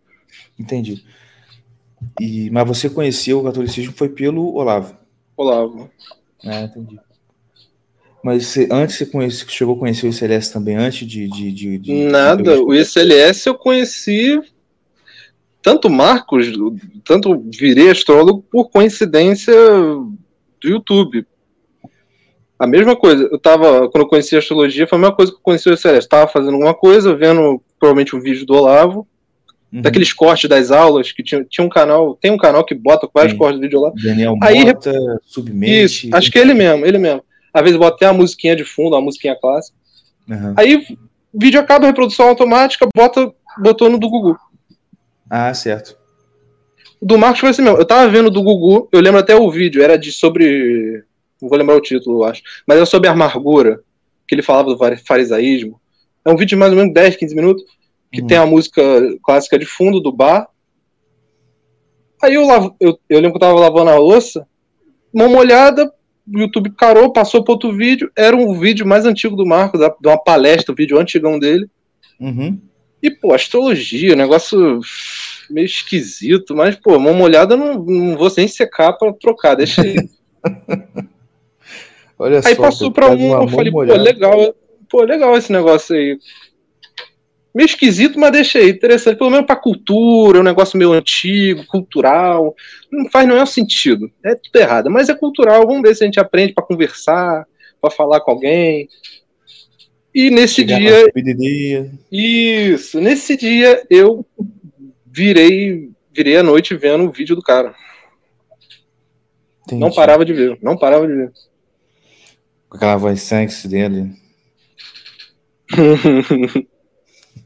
Entendi. 0.56 1.04
E, 2.20 2.48
mas 2.50 2.68
você 2.68 2.88
conheceu 2.88 3.40
o 3.40 3.42
catolicismo 3.42 3.92
foi 3.92 4.08
pelo 4.08 4.54
Olavo? 4.54 4.96
Olavo. 5.36 5.90
Ah, 6.44 6.60
entendi. 6.60 7.00
Mas 8.24 8.46
você, 8.46 8.66
antes 8.72 8.96
você 8.96 9.04
conhece, 9.04 9.44
chegou 9.46 9.76
a 9.76 9.78
conhecer 9.78 10.06
o 10.06 10.10
ICLS 10.10 10.50
também, 10.50 10.76
antes 10.76 11.06
de. 11.06 11.28
de, 11.28 11.52
de, 11.52 11.78
de 11.78 11.92
Nada, 12.04 12.58
o 12.58 12.74
ICLS 12.74 13.46
eu 13.46 13.54
conheci 13.54 14.40
tanto 15.60 15.90
Marcos, 15.90 16.50
tanto 17.04 17.38
virei 17.52 17.90
astrólogo 17.90 18.42
por 18.50 18.70
coincidência 18.70 19.54
do 19.54 20.68
YouTube. 20.68 21.26
A 22.58 22.66
mesma 22.66 22.96
coisa, 22.96 23.28
eu 23.30 23.38
tava, 23.38 23.90
quando 23.90 24.04
eu 24.04 24.08
conheci 24.08 24.34
a 24.34 24.38
astrologia, 24.38 24.86
foi 24.86 24.96
a 24.96 25.00
mesma 25.02 25.14
coisa 25.14 25.30
que 25.30 25.36
eu 25.36 25.42
conheci 25.42 25.68
o 25.68 25.74
ICLS. 25.74 26.08
Tava 26.08 26.26
fazendo 26.26 26.54
alguma 26.54 26.72
coisa, 26.72 27.14
vendo 27.14 27.60
provavelmente 27.78 28.16
um 28.16 28.20
vídeo 28.20 28.46
do 28.46 28.54
Olavo, 28.54 29.06
uhum. 29.70 29.82
daqueles 29.82 30.14
cortes 30.14 30.48
das 30.48 30.70
aulas, 30.70 31.12
que 31.12 31.22
tinha, 31.22 31.44
tinha 31.44 31.66
um 31.66 31.68
canal, 31.68 32.16
tem 32.18 32.30
um 32.30 32.38
canal 32.38 32.64
que 32.64 32.74
bota 32.74 33.06
vários 33.12 33.32
Sim. 33.32 33.38
cortes 33.38 33.60
do 33.60 33.62
vídeo 33.62 33.80
lá. 33.82 33.92
Daniel 34.02 34.38
Aí, 34.42 34.64
Mota, 34.64 35.20
Submente. 35.26 36.06
Isso, 36.06 36.16
acho 36.16 36.30
que 36.30 36.38
é 36.38 36.40
ele 36.40 36.54
mesmo, 36.54 36.86
ele 36.86 36.96
mesmo. 36.96 37.22
Às 37.54 37.62
vezes 37.62 37.78
bota 37.78 37.94
até 37.94 38.06
a 38.06 38.12
musiquinha 38.12 38.56
de 38.56 38.64
fundo, 38.64 38.96
uma 38.96 39.00
musiquinha 39.00 39.38
clássica. 39.40 39.76
Uhum. 40.28 40.54
Aí 40.56 40.84
vídeo 41.32 41.60
acaba, 41.60 41.86
reprodução 41.86 42.28
automática, 42.28 42.88
bota, 42.94 43.32
botou 43.58 43.88
no 43.88 43.98
do 43.98 44.10
Gugu. 44.10 44.36
Ah, 45.30 45.54
certo. 45.54 45.96
Do 47.00 47.18
Marcos 47.18 47.40
foi 47.40 47.50
assim 47.50 47.62
mesmo. 47.62 47.78
Eu 47.78 47.84
tava 47.84 48.10
vendo 48.10 48.30
do 48.30 48.42
Gugu, 48.42 48.88
eu 48.92 49.00
lembro 49.00 49.20
até 49.20 49.36
o 49.36 49.50
vídeo, 49.50 49.82
era 49.82 49.96
de 49.96 50.12
sobre. 50.12 51.04
Não 51.40 51.48
vou 51.48 51.58
lembrar 51.58 51.76
o 51.76 51.80
título, 51.80 52.20
eu 52.20 52.24
acho. 52.24 52.42
Mas 52.66 52.76
era 52.76 52.86
sobre 52.86 53.08
a 53.08 53.12
amargura, 53.12 53.80
que 54.26 54.34
ele 54.34 54.42
falava 54.42 54.74
do 54.74 54.78
farisaísmo. 55.04 55.80
É 56.24 56.30
um 56.30 56.36
vídeo 56.36 56.50
de 56.50 56.56
mais 56.56 56.72
ou 56.72 56.78
menos 56.78 56.94
10, 56.94 57.16
15 57.16 57.34
minutos, 57.34 57.64
que 58.10 58.22
uhum. 58.22 58.26
tem 58.26 58.38
a 58.38 58.46
música 58.46 58.82
clássica 59.22 59.58
de 59.58 59.66
fundo 59.66 60.00
do 60.00 60.10
bar. 60.10 60.48
Aí 62.22 62.34
eu, 62.34 62.46
lavo, 62.46 62.74
eu, 62.80 62.98
eu 63.08 63.20
lembro 63.20 63.32
que 63.32 63.44
eu 63.44 63.48
tava 63.48 63.60
lavando 63.60 63.90
a 63.90 63.98
louça, 63.98 64.46
uma 65.12 65.28
molhada, 65.28 65.92
o 66.26 66.38
YouTube 66.38 66.70
carou, 66.70 67.12
passou 67.12 67.44
para 67.44 67.52
outro 67.52 67.76
vídeo. 67.76 68.10
Era 68.16 68.36
um 68.36 68.58
vídeo 68.58 68.86
mais 68.86 69.04
antigo 69.04 69.36
do 69.36 69.46
Marco, 69.46 69.78
da, 69.78 69.88
de 69.88 70.08
uma 70.08 70.18
palestra, 70.18 70.72
um 70.72 70.76
vídeo 70.76 70.98
antigão 70.98 71.38
dele. 71.38 71.68
Uhum. 72.18 72.58
E, 73.02 73.10
pô, 73.10 73.34
astrologia, 73.34 74.16
negócio 74.16 74.80
meio 75.50 75.66
esquisito, 75.66 76.56
mas, 76.56 76.74
pô, 76.76 76.96
uma 76.96 77.22
olhada 77.22 77.56
não, 77.56 77.74
não 77.74 78.16
vou 78.16 78.32
nem 78.36 78.48
secar 78.48 78.94
para 78.94 79.12
trocar, 79.12 79.54
deixa 79.54 79.82
aí. 79.82 79.96
Olha 82.18 82.40
aí 82.44 82.54
só, 82.54 82.62
passou 82.62 82.90
para 82.90 83.10
um, 83.10 83.42
eu 83.42 83.48
falei, 83.48 83.70
pô, 83.70 83.78
molhada. 83.78 84.00
legal, 84.00 84.54
pô, 84.88 85.02
legal 85.02 85.36
esse 85.36 85.52
negócio 85.52 85.94
aí. 85.94 86.18
Meio 87.54 87.66
esquisito, 87.66 88.18
mas 88.18 88.32
deixa 88.32 88.58
aí, 88.58 88.70
interessante. 88.70 89.16
Pelo 89.16 89.30
menos 89.30 89.46
pra 89.46 89.54
cultura, 89.54 90.38
é 90.38 90.40
um 90.40 90.44
negócio 90.44 90.76
meio 90.76 90.92
antigo, 90.92 91.64
cultural. 91.66 92.52
Não 92.90 93.08
faz 93.08 93.28
nenhum 93.28 93.46
sentido. 93.46 94.10
É 94.24 94.34
tudo 94.34 94.56
errado. 94.56 94.90
Mas 94.90 95.08
é 95.08 95.14
cultural. 95.14 95.64
Vamos 95.64 95.82
ver 95.82 95.94
se 95.94 96.02
a 96.02 96.06
gente 96.06 96.18
aprende 96.18 96.52
pra 96.52 96.64
conversar, 96.64 97.46
pra 97.80 97.92
falar 97.92 98.20
com 98.20 98.32
alguém. 98.32 98.88
E 100.12 100.30
nesse 100.30 100.54
Chegar 100.54 100.78
dia, 100.78 101.92
isso, 102.10 103.00
nesse 103.00 103.36
dia 103.36 103.84
eu 103.88 104.26
virei, 105.06 105.90
virei 106.12 106.36
a 106.36 106.42
noite 106.42 106.74
vendo 106.76 107.04
o 107.04 107.12
vídeo 107.12 107.36
do 107.36 107.42
cara. 107.42 107.74
Não 109.70 109.78
Entendi. 109.78 109.96
parava 109.96 110.24
de 110.24 110.32
ver, 110.32 110.58
não 110.60 110.76
parava 110.76 111.06
de 111.06 111.14
ver. 111.14 111.32
Com 112.68 112.76
aquela 112.76 112.96
voz 112.96 113.22
sexy 113.22 113.68
dele. 113.68 114.10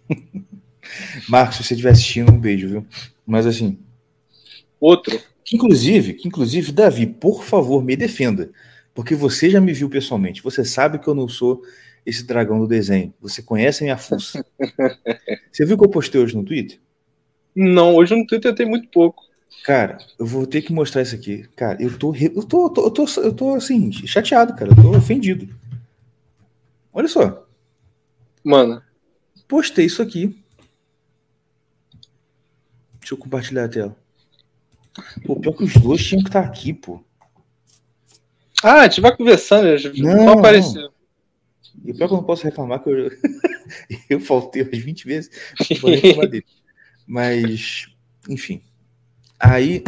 Marcos, 1.28 1.56
se 1.56 1.64
você 1.64 1.74
estiver 1.74 1.90
assistindo, 1.90 2.32
um 2.32 2.38
beijo, 2.38 2.68
viu? 2.68 2.86
Mas 3.26 3.46
assim, 3.46 3.78
Outro. 4.80 5.20
que 5.44 5.56
inclusive, 5.56 6.14
que 6.14 6.28
inclusive, 6.28 6.72
Davi, 6.72 7.06
por 7.06 7.44
favor, 7.44 7.82
me 7.84 7.96
defenda. 7.96 8.50
Porque 8.94 9.14
você 9.14 9.48
já 9.48 9.60
me 9.60 9.72
viu 9.72 9.88
pessoalmente. 9.88 10.42
Você 10.42 10.64
sabe 10.64 10.98
que 10.98 11.06
eu 11.06 11.14
não 11.14 11.28
sou 11.28 11.62
esse 12.04 12.26
dragão 12.26 12.58
do 12.58 12.66
desenho. 12.66 13.14
Você 13.20 13.42
conhece 13.42 13.82
a 13.82 13.84
minha 13.84 13.96
fuça. 13.96 14.44
você 15.52 15.64
viu 15.64 15.78
que 15.78 15.84
eu 15.84 15.90
postei 15.90 16.20
hoje 16.20 16.36
no 16.36 16.42
Twitter? 16.42 16.80
Não, 17.54 17.94
hoje 17.94 18.16
no 18.16 18.26
Twitter 18.26 18.54
tem 18.54 18.66
muito 18.66 18.88
pouco. 18.88 19.22
Cara, 19.64 19.98
eu 20.18 20.24
vou 20.24 20.46
ter 20.46 20.62
que 20.62 20.72
mostrar 20.72 21.02
isso 21.02 21.14
aqui. 21.14 21.44
Cara, 21.54 21.80
eu 21.80 21.96
tô, 21.96 22.14
eu 22.14 22.42
tô, 22.42 22.64
eu 22.64 22.70
tô, 22.70 22.84
eu 22.84 22.90
tô, 22.90 23.06
eu 23.20 23.32
tô 23.32 23.54
assim, 23.54 23.92
chateado, 23.92 24.54
cara. 24.54 24.70
Eu 24.70 24.76
tô 24.76 24.96
ofendido. 24.96 25.48
Olha 26.92 27.08
só. 27.08 27.46
Mano, 28.42 28.82
Postei 29.48 29.86
isso 29.86 30.02
aqui. 30.02 30.38
Deixa 33.00 33.14
eu 33.14 33.18
compartilhar 33.18 33.64
a 33.64 33.68
tela. 33.68 33.96
Pô, 35.24 35.36
pior 35.40 35.52
que 35.54 35.64
os 35.64 35.74
dois 35.74 36.04
tinham 36.04 36.22
que 36.22 36.28
estar 36.28 36.44
aqui, 36.44 36.72
pô. 36.74 37.02
Ah, 38.62 38.80
a 38.80 38.88
gente 38.88 39.00
vai 39.00 39.16
conversando, 39.16 39.78
já- 39.78 39.90
Não, 39.94 40.24
só 40.24 40.32
apareceu. 40.32 40.92
E 41.84 41.92
o 41.92 41.94
pior 41.96 42.08
que 42.08 42.14
eu 42.14 42.18
não 42.18 42.24
posso 42.24 42.42
reclamar 42.44 42.82
que 42.82 42.90
eu, 42.90 43.10
eu 44.10 44.20
faltei 44.20 44.62
umas 44.62 44.78
20 44.78 45.06
vezes. 45.06 45.30
Mas, 47.06 47.86
enfim. 48.28 48.62
Aí, 49.38 49.82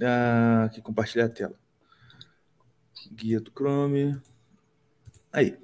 ah, 0.00 0.64
aqui 0.66 0.80
compartilhar 0.80 1.26
a 1.26 1.28
tela. 1.28 1.54
Guia 3.12 3.40
do 3.40 3.50
Chrome. 3.50 4.16
Aí. 5.32 5.58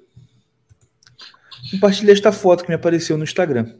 Compartilhei 1.71 2.13
esta 2.13 2.31
foto 2.31 2.63
que 2.63 2.69
me 2.69 2.75
apareceu 2.75 3.17
no 3.17 3.23
Instagram. 3.23 3.75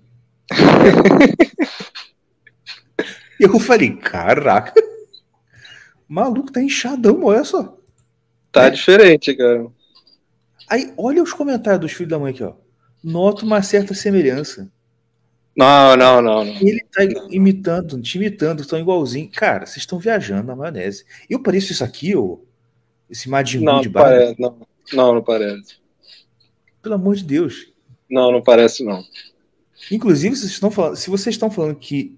E 3.39 3.44
eu 3.46 3.60
falei, 3.60 3.96
caraca. 3.96 4.74
O 6.10 6.13
maluco 6.13 6.51
tá 6.51 6.62
inchadão, 6.62 7.24
olha 7.24 7.44
só. 7.44 7.77
Tá 8.51 8.70
diferente, 8.70 9.36
cara. 9.36 9.67
Aí, 10.70 10.94
olha 10.98 11.24
os 11.24 11.34
comentários 11.34 11.82
dos 11.82 11.91
filhos 11.91 12.10
da 12.10 12.20
mãe 12.20 12.34
aqui, 12.34 12.44
ó. 12.44 12.53
Noto 13.03 13.46
uma 13.46 13.62
certa 13.62 13.94
semelhança. 13.94 14.70
Não, 15.56 15.96
não, 15.96 16.22
não, 16.22 16.46
não. 16.46 16.53
Ele 16.56 16.86
tá 16.91 17.03
imitando, 17.29 18.00
te 18.01 18.17
imitando, 18.17 18.65
tão 18.65 18.79
igualzinho. 18.79 19.29
Cara, 19.32 19.65
vocês 19.65 19.77
estão 19.77 19.98
viajando 19.98 20.48
na 20.48 20.56
maionese. 20.56 21.03
Eu 21.29 21.41
pareço 21.41 21.72
isso 21.72 21.84
aqui, 21.84 22.15
ô? 22.15 22.44
Esse 23.10 23.29
Majin 23.29 23.63
Não, 23.63 23.82
de 23.82 23.89
parece. 23.89 24.39
Não, 24.39 24.67
não, 24.94 25.15
não 25.15 25.24
parece. 25.24 25.77
Pelo 26.82 26.96
amor 26.96 27.15
de 27.15 27.24
Deus. 27.24 27.74
Não, 28.09 28.31
não 28.31 28.41
parece, 28.41 28.83
não. 28.83 29.03
Inclusive, 29.91 30.35
vocês 30.35 30.51
estão 30.51 30.71
falando, 30.71 30.95
se 30.95 31.09
vocês 31.09 31.35
estão 31.35 31.49
falando 31.49 31.75
que. 31.75 32.17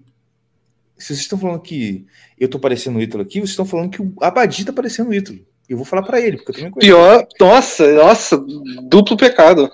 Se 0.97 1.07
vocês 1.07 1.19
estão 1.19 1.39
falando 1.39 1.61
que 1.61 2.05
eu 2.37 2.49
tô 2.49 2.59
parecendo 2.59 2.99
o 2.99 3.01
Ítalo 3.01 3.23
aqui, 3.23 3.39
vocês 3.39 3.51
estão 3.51 3.65
falando 3.65 3.89
que 3.89 4.01
o 4.01 4.13
Abadi 4.21 4.65
tá 4.65 4.73
parecendo 4.73 5.11
o 5.11 5.13
Ítalo. 5.13 5.39
Eu 5.67 5.77
vou 5.77 5.85
falar 5.85 6.01
pra 6.01 6.19
ele, 6.19 6.37
porque 6.37 6.51
eu 6.51 6.55
também 6.55 6.71
conheço. 6.71 6.91
Pior, 6.91 7.27
nossa, 7.39 7.93
nossa, 7.93 8.37
duplo 8.83 9.15
pecado. 9.15 9.71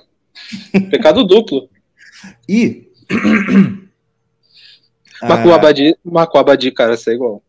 Pecado 0.91 1.23
duplo. 1.23 1.69
E. 2.47 2.91
Marco 5.23 5.49
Ah, 5.49 5.55
Abadi, 5.55 5.97
Marco 6.03 6.37
Abadi, 6.37 6.71
cara, 6.71 6.97
você 6.97 7.11
é 7.11 7.13
igual. 7.13 7.41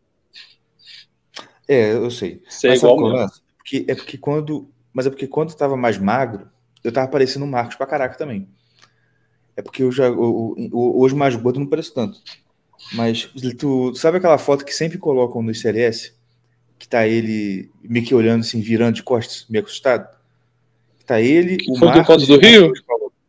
É, 1.68 1.92
eu 1.92 2.10
sei. 2.10 2.40
Você 2.48 2.68
é 2.68 2.76
igual 2.76 2.98
é 3.10 3.12
mesmo. 3.12 3.32
Porque, 3.58 3.84
é 3.88 3.94
porque 3.94 4.16
quando. 4.16 4.70
Mas 4.92 5.06
é 5.06 5.10
porque 5.10 5.26
quando 5.26 5.50
eu 5.50 5.56
tava 5.56 5.76
mais 5.76 5.98
magro, 5.98 6.48
eu 6.86 6.92
tava 6.92 7.08
parecendo 7.08 7.44
o 7.44 7.48
Marcos 7.48 7.76
pra 7.76 7.86
caraca 7.86 8.16
também. 8.16 8.48
É 9.56 9.62
porque 9.62 9.82
eu 9.82 9.90
já. 9.90 10.10
o- 10.10 10.52
o- 10.52 10.68
o- 10.72 11.00
hoje 11.02 11.14
mais 11.14 11.34
gordo 11.34 11.56
eu 11.58 11.64
não 11.64 11.70
pareço 11.70 11.92
tanto. 11.94 12.18
Mas 12.92 13.28
tu 13.58 13.94
sabe 13.94 14.18
aquela 14.18 14.38
foto 14.38 14.64
que 14.64 14.72
sempre 14.74 14.98
colocam 14.98 15.42
no 15.42 15.54
CLS? 15.54 16.14
Que 16.78 16.86
tá 16.86 17.06
ele 17.06 17.70
meio 17.82 18.04
que 18.04 18.14
olhando 18.14 18.40
assim, 18.42 18.60
virando 18.60 18.96
de 18.96 19.02
costas, 19.02 19.46
meio 19.48 19.64
assustado? 19.64 20.06
Tá 21.06 21.20
ele, 21.20 21.56
o 21.68 21.78
Foi 21.78 21.88
do 21.88 21.94
Marcos. 21.94 22.02
Encontro 22.02 22.26
do 22.26 22.46
Rio? 22.46 22.72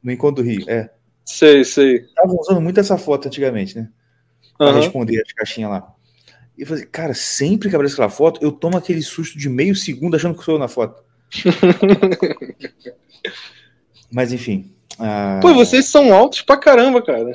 No 0.03 0.11
encontro 0.11 0.43
do 0.43 0.47
Rio, 0.49 0.65
é. 0.69 0.91
Sei, 1.25 1.63
sei. 1.63 1.97
Estavam 2.01 2.37
usando 2.39 2.61
muito 2.61 2.79
essa 2.79 2.97
foto 2.97 3.27
antigamente, 3.27 3.77
né? 3.77 3.89
Pra 4.57 4.69
Aham. 4.69 4.79
responder 4.79 5.21
as 5.25 5.31
caixinhas 5.33 5.71
lá. 5.71 5.93
E 6.57 6.61
eu 6.61 6.67
falei, 6.67 6.85
cara, 6.85 7.13
sempre 7.13 7.69
que 7.69 7.75
aparece 7.75 7.93
aquela 7.95 8.09
foto, 8.09 8.39
eu 8.43 8.51
tomo 8.51 8.77
aquele 8.77 9.01
susto 9.01 9.37
de 9.37 9.47
meio 9.47 9.75
segundo 9.75 10.15
achando 10.15 10.37
que 10.37 10.43
sou 10.43 10.55
eu 10.55 10.59
na 10.59 10.67
foto. 10.67 11.03
Mas 14.11 14.31
enfim. 14.31 14.73
ah, 14.99 15.39
Pô, 15.41 15.53
vocês 15.53 15.85
são 15.85 16.13
altos 16.13 16.41
pra 16.41 16.57
caramba, 16.57 17.01
cara. 17.03 17.31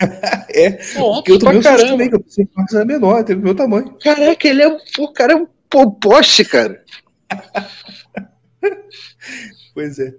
É, 0.54 0.80
São 0.80 1.02
eu 1.02 1.12
altos 1.14 1.38
tomei 1.38 1.60
pra 1.60 1.72
caramba. 1.72 1.88
também, 1.90 2.08
que 2.08 2.14
eu 2.14 2.20
pensei 2.20 2.46
que 2.46 2.52
era 2.76 2.84
menor, 2.84 3.24
teve 3.24 3.40
o 3.40 3.42
meu 3.42 3.54
tamanho. 3.54 3.96
Caraca, 4.00 4.46
ele 4.46 4.62
é, 4.62 4.68
um- 4.68 4.78
o 5.00 5.12
cara 5.12 5.32
é 5.32 5.36
um 5.36 5.90
poste, 5.90 6.44
cara. 6.44 6.84
Pois 9.74 9.98
é. 9.98 10.14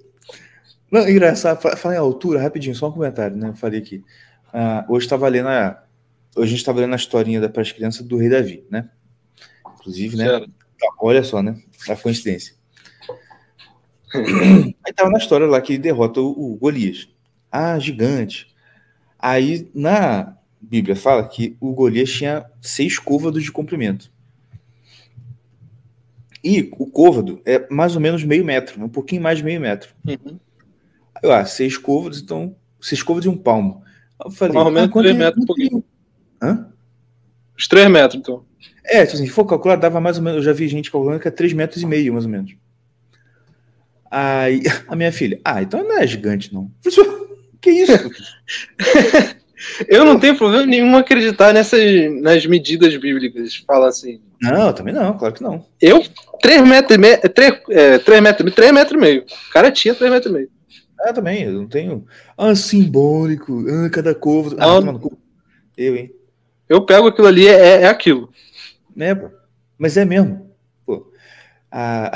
Não, 0.91 1.07
engraçado, 1.07 1.61
fa- 1.61 1.75
falar 1.77 1.95
em 1.95 1.97
altura, 1.97 2.41
rapidinho, 2.41 2.75
só 2.75 2.89
um 2.89 2.91
comentário, 2.91 3.35
né? 3.37 3.49
Eu 3.49 3.55
falei 3.55 3.79
aqui. 3.79 4.03
Ah, 4.53 4.85
hoje 4.89 5.05
estava 5.05 5.27
lendo 5.27 5.47
a. 5.49 5.81
Hoje 6.35 6.45
a 6.47 6.49
gente 6.49 6.59
estava 6.59 6.79
lendo 6.79 6.93
a 6.93 6.97
historinha 6.97 7.39
da 7.41 7.47
para 7.49 7.61
as 7.61 7.71
crianças 7.71 8.05
do 8.05 8.17
Rei 8.17 8.29
Davi, 8.29 8.65
né? 8.69 8.89
Inclusive, 9.79 10.15
né? 10.17 10.25
Sério. 10.25 10.51
Olha 10.99 11.23
só, 11.23 11.41
né? 11.41 11.55
A 11.87 11.95
coincidência. 11.95 12.53
Aí 14.85 14.93
tava 14.93 15.09
na 15.09 15.17
história 15.17 15.45
lá 15.47 15.61
que 15.61 15.73
ele 15.73 15.83
derrota 15.83 16.19
o, 16.21 16.53
o 16.53 16.55
Golias. 16.57 17.09
Ah, 17.51 17.77
gigante. 17.79 18.47
Aí 19.17 19.69
na 19.73 20.35
Bíblia 20.61 20.95
fala 20.95 21.27
que 21.27 21.55
o 21.59 21.73
Golias 21.73 22.11
tinha 22.11 22.45
seis 22.61 22.97
côvados 22.97 23.43
de 23.43 23.51
comprimento. 23.51 24.11
E 26.43 26.69
o 26.77 26.87
côvado 26.87 27.41
é 27.45 27.67
mais 27.69 27.95
ou 27.95 28.01
menos 28.01 28.23
meio 28.23 28.45
metro, 28.45 28.83
um 28.83 28.89
pouquinho 28.89 29.21
mais 29.21 29.39
de 29.39 29.43
meio 29.43 29.59
metro. 29.59 29.93
Uhum. 30.07 30.39
Aí, 31.21 31.31
ah, 31.31 31.45
seis 31.45 31.77
côvados, 31.77 32.21
então, 32.21 32.55
seis 32.79 33.03
côvados 33.03 33.25
e 33.25 33.29
um 33.29 33.37
palmo. 33.37 33.83
Eu 34.23 34.31
falei, 34.31 34.53
Mais 34.53 34.65
ou 34.65 34.71
menos 34.71 34.91
quanto 34.91 35.05
três 35.05 35.15
é- 35.15 35.19
metros, 35.19 35.45
um 35.49 35.79
é- 35.79 36.45
Hã? 36.45 36.71
Os 37.57 37.67
três 37.67 37.89
metros, 37.89 38.19
então. 38.19 38.45
É, 38.85 39.05
tipo 39.05 39.17
assim, 39.17 39.25
se 39.25 39.31
for 39.31 39.45
calcular, 39.45 39.75
dava 39.75 39.99
mais 39.99 40.17
ou 40.17 40.23
menos. 40.23 40.37
Eu 40.37 40.43
já 40.43 40.53
vi 40.53 40.67
gente 40.67 40.89
calculando 40.89 41.19
que 41.19 41.27
é 41.27 41.31
3 41.31 41.53
metros 41.53 41.81
e 41.83 41.85
meio, 41.85 42.13
mais 42.13 42.25
ou 42.25 42.31
menos. 42.31 42.55
Aí, 44.09 44.63
a 44.87 44.95
minha 44.95 45.11
filha, 45.11 45.39
ah, 45.43 45.61
então 45.61 45.83
não 45.83 45.97
é 45.97 46.07
gigante, 46.07 46.53
não. 46.53 46.71
Que 47.61 47.71
isso? 47.71 47.91
Eu 49.89 50.05
não 50.05 50.17
tenho 50.17 50.37
problema 50.37 50.65
nenhum 50.65 50.95
acreditar 50.95 51.53
nessas 51.53 51.81
nas 52.21 52.45
medidas 52.45 52.95
bíblicas. 52.95 53.57
Fala 53.67 53.89
assim. 53.89 54.21
Não, 54.41 54.71
também 54.71 54.93
não, 54.93 55.17
claro 55.17 55.33
que 55.33 55.43
não. 55.43 55.65
Eu, 55.81 56.01
3 56.41 56.61
metros 56.65 56.95
e 56.95 56.97
meio. 56.97 57.19
3, 57.19 57.53
é, 57.71 57.97
3 57.97 58.21
metros, 58.21 58.55
3 58.55 58.71
metros 58.71 58.97
e 58.97 59.01
meio. 59.01 59.21
O 59.23 59.51
cara 59.51 59.69
tinha 59.69 59.93
3 59.93 60.09
metros 60.09 60.31
e 60.31 60.35
meio. 60.35 60.49
Ah, 61.01 61.13
também, 61.13 61.43
eu 61.43 61.53
não 61.53 61.67
tenho. 61.67 62.05
Ah, 62.37 62.55
simbólico, 62.55 63.65
ah, 63.67 63.89
cada 63.89 64.13
côvado. 64.15 64.55
Ah, 64.59 64.81
Não. 64.81 64.93
no 64.93 64.99
cu. 64.99 65.17
Eu, 65.77 65.95
hein? 65.95 66.11
Eu 66.67 66.85
pego 66.85 67.07
aquilo 67.07 67.27
ali, 67.27 67.47
é, 67.47 67.81
é 67.81 67.87
aquilo. 67.87 68.29
Né, 68.95 69.15
pô? 69.15 69.29
Mas 69.77 69.97
é 69.97 70.05
mesmo. 70.05 70.48
A, 71.71 72.11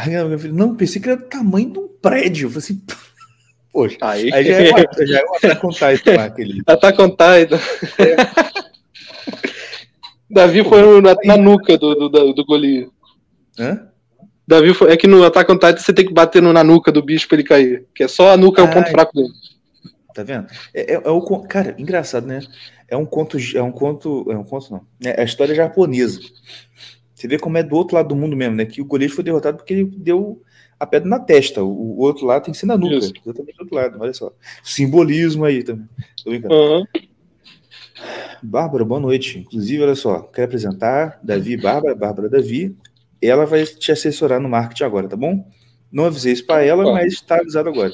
não, 0.52 0.76
pensei 0.76 1.02
que 1.02 1.10
era 1.10 1.20
o 1.20 1.24
tamanho 1.26 1.72
de 1.72 1.80
um 1.80 1.88
prédio. 2.02 2.48
Eu 2.48 2.50
falei 2.50 2.64
assim, 2.66 2.82
poxa. 3.72 3.98
Aí, 4.02 4.34
Aí 4.34 4.46
já 4.46 4.54
é 4.56 4.72
uma, 4.72 5.06
já 5.06 5.20
é 5.20 5.24
uma 5.24 5.40
pra 5.40 5.56
contar 5.56 5.94
isso 5.94 6.04
lá, 6.08 6.26
aquele. 6.26 6.62
Attack 6.66 7.02
on 7.02 7.10
Titan. 7.10 7.60
Davi 10.30 10.64
foi 10.64 10.82
no- 10.82 11.02
na, 11.02 11.16
na 11.24 11.38
nuca 11.38 11.78
do, 11.78 11.94
do, 11.94 12.10
do, 12.10 12.34
do 12.34 12.46
Golias. 12.46 12.90
Hã? 13.60 13.88
Davi 14.48 14.74
é 14.90 14.98
que 14.98 15.08
no 15.08 15.24
Attack 15.24 15.52
on 15.52 15.56
Titan 15.58 15.78
você 15.78 15.94
tem 15.94 16.06
que 16.06 16.14
bater 16.14 16.42
na 16.42 16.64
nuca 16.64 16.92
do 16.92 17.02
bicho 17.02 17.28
pra 17.28 17.36
ele 17.36 17.44
cair. 17.48 17.86
Que 17.96 18.04
é 18.04 18.08
só 18.08 18.32
a 18.32 18.38
nuca 18.38 18.62
é 18.62 18.66
o 18.66 18.72
ponto 18.72 18.90
fraco 18.90 19.14
dele. 19.16 19.30
Tá 20.14 20.24
vendo? 20.24 20.48
É, 20.74 20.94
é, 20.94 20.96
é, 20.96 21.10
o, 21.10 21.22
cara, 21.42 21.76
engraçado, 21.78 22.28
né? 22.28 22.40
É 22.88 22.98
um 22.98 23.06
conto. 23.06 23.38
É 23.56 23.62
um 23.62 23.72
conto. 23.72 24.26
É 24.30 24.38
um 24.38 24.44
conto, 24.44 24.72
não. 24.72 24.82
É 25.04 25.22
a 25.22 25.24
história 25.24 25.56
japonesa. 25.56 26.20
Você 27.24 27.28
vê 27.30 27.40
como 27.40 27.58
é 27.58 27.64
do 27.64 27.74
outro 27.78 27.96
lado 27.96 28.10
do 28.10 28.18
mundo 28.18 28.36
mesmo, 28.36 28.58
né? 28.58 28.66
Que 28.66 28.82
o 28.82 28.86
Golias 28.86 29.14
foi 29.14 29.24
derrotado 29.24 29.56
porque 29.56 29.74
ele 29.74 29.86
deu 29.86 30.42
a 30.78 30.86
pedra 30.86 31.08
na 31.08 31.20
testa. 31.20 31.64
O, 31.64 31.70
o 31.70 32.00
outro 32.00 32.26
lado 32.26 32.44
tem 32.44 32.52
que 32.52 32.58
ser 32.58 32.66
na 32.66 32.78
nuca. 32.78 32.96
Isso. 32.96 33.14
Exatamente 33.26 33.56
do 33.56 33.62
outro 33.62 33.76
lado, 33.76 33.98
olha 33.98 34.14
só. 34.14 34.34
Simbolismo 34.62 35.46
aí 35.46 35.64
também. 35.64 35.88
Tô 36.22 36.32
brincando. 36.32 36.54
Uhum. 36.54 36.86
Bárbara, 38.44 38.84
boa 38.84 39.00
noite. 39.00 39.40
Inclusive, 39.40 39.82
olha 39.84 39.96
só, 39.96 40.20
quero 40.24 40.48
apresentar 40.48 41.18
Davi 41.24 41.56
Bárbara, 41.56 41.96
Bárbara 41.96 42.28
Davi. 42.28 42.76
Ela 43.22 43.46
vai 43.46 43.64
te 43.64 43.90
assessorar 43.90 44.42
no 44.42 44.50
marketing 44.50 44.84
agora, 44.84 45.08
tá 45.08 45.16
bom? 45.16 45.50
Não 45.90 46.04
avisei 46.04 46.34
isso 46.34 46.46
para 46.46 46.62
ela, 46.66 46.92
mas 46.92 47.14
está 47.14 47.38
avisado 47.38 47.70
agora. 47.70 47.94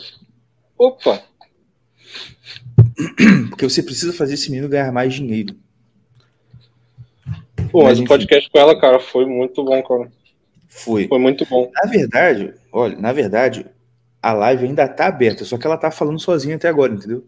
Opa! 0.75 1.21
Porque 3.49 3.69
você 3.69 3.83
precisa 3.83 4.11
fazer 4.11 4.33
esse 4.33 4.49
menino 4.49 4.67
ganhar 4.67 4.91
mais 4.91 5.13
dinheiro. 5.13 5.55
Pô, 7.71 7.83
mas, 7.83 7.99
mas 7.99 7.99
o 7.99 8.05
podcast 8.05 8.49
com 8.49 8.59
ela, 8.59 8.79
cara, 8.79 8.99
foi 8.99 9.25
muito 9.25 9.63
bom, 9.63 9.81
cara. 9.83 10.09
Foi. 10.67 11.07
Foi 11.07 11.19
muito 11.19 11.45
bom. 11.45 11.69
Na 11.73 11.83
verdade, 11.89 12.53
olha, 12.71 12.95
na 12.97 13.11
verdade, 13.11 13.65
a 14.21 14.33
live 14.33 14.65
ainda 14.65 14.87
tá 14.87 15.07
aberta, 15.07 15.43
só 15.45 15.57
que 15.57 15.65
ela 15.65 15.77
tá 15.77 15.89
falando 15.91 16.19
sozinha 16.19 16.55
até 16.55 16.67
agora, 16.67 16.93
entendeu? 16.93 17.25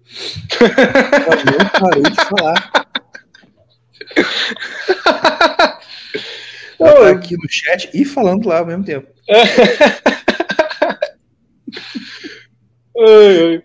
ela 0.62 1.44
não 1.46 1.70
parou 1.80 2.04
de 2.04 2.16
falar. 2.16 2.72
Ela 6.82 7.00
tá 7.00 7.10
aqui 7.12 7.38
no 7.38 7.48
chat 7.48 7.90
e 7.94 8.04
falando 8.04 8.48
lá 8.48 8.58
ao 8.60 8.66
mesmo 8.66 8.84
tempo. 8.84 9.08
oi, 12.96 13.44
oi. 13.44 13.64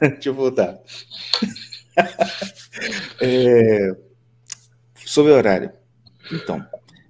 Deixa 0.00 0.30
eu 0.30 0.34
voltar. 0.34 0.78
É... 3.20 3.94
Sobre 5.16 5.32
horário. 5.32 5.70
Então, 6.30 6.62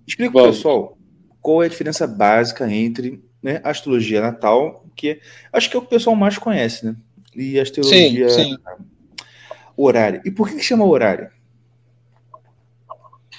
explica 0.07 0.31
para 0.31 0.43
o 0.45 0.53
pessoal 0.53 0.97
qual 1.43 1.65
é 1.65 1.67
a 1.67 1.69
diferença 1.69 2.07
básica 2.07 2.73
entre 2.73 3.21
né, 3.43 3.61
astrologia 3.65 4.21
natal, 4.21 4.87
que 4.95 5.21
acho 5.53 5.69
que 5.69 5.77
é 5.77 5.79
o 5.81 5.83
que 5.83 5.89
o 5.89 5.91
pessoal 5.91 6.15
mais 6.15 6.39
conhece, 6.39 6.87
né? 6.87 6.95
E 7.35 7.59
astrologia 7.59 8.29
sim, 8.29 8.51
sim. 8.51 8.59
horária. 9.77 10.23
E 10.25 10.31
por 10.31 10.49
que, 10.49 10.55
que 10.55 10.63
chama 10.63 10.85
horário? 10.85 11.29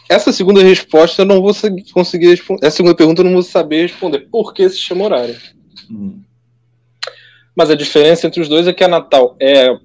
Essa 0.09 0.33
segunda 0.33 0.61
resposta 0.61 1.21
eu 1.21 1.25
não 1.25 1.41
vou 1.41 1.53
conseguir 1.93 2.31
responder. 2.31 2.67
Essa 2.67 2.75
segunda 2.75 2.93
pergunta 2.93 3.21
eu 3.21 3.25
não 3.25 3.33
vou 3.35 3.43
saber 3.43 3.83
responder. 3.83 4.27
Por 4.29 4.53
que 4.53 4.69
se 4.69 4.79
chama 4.79 5.05
horário? 5.05 5.37
Hum. 5.89 6.21
Mas 7.55 7.69
a 7.69 7.75
diferença 7.75 8.27
entre 8.27 8.41
os 8.41 8.49
dois 8.49 8.67
é 8.67 8.73
que 8.73 8.83
a 8.83 8.89
Natal 8.89 9.37
é 9.39 9.79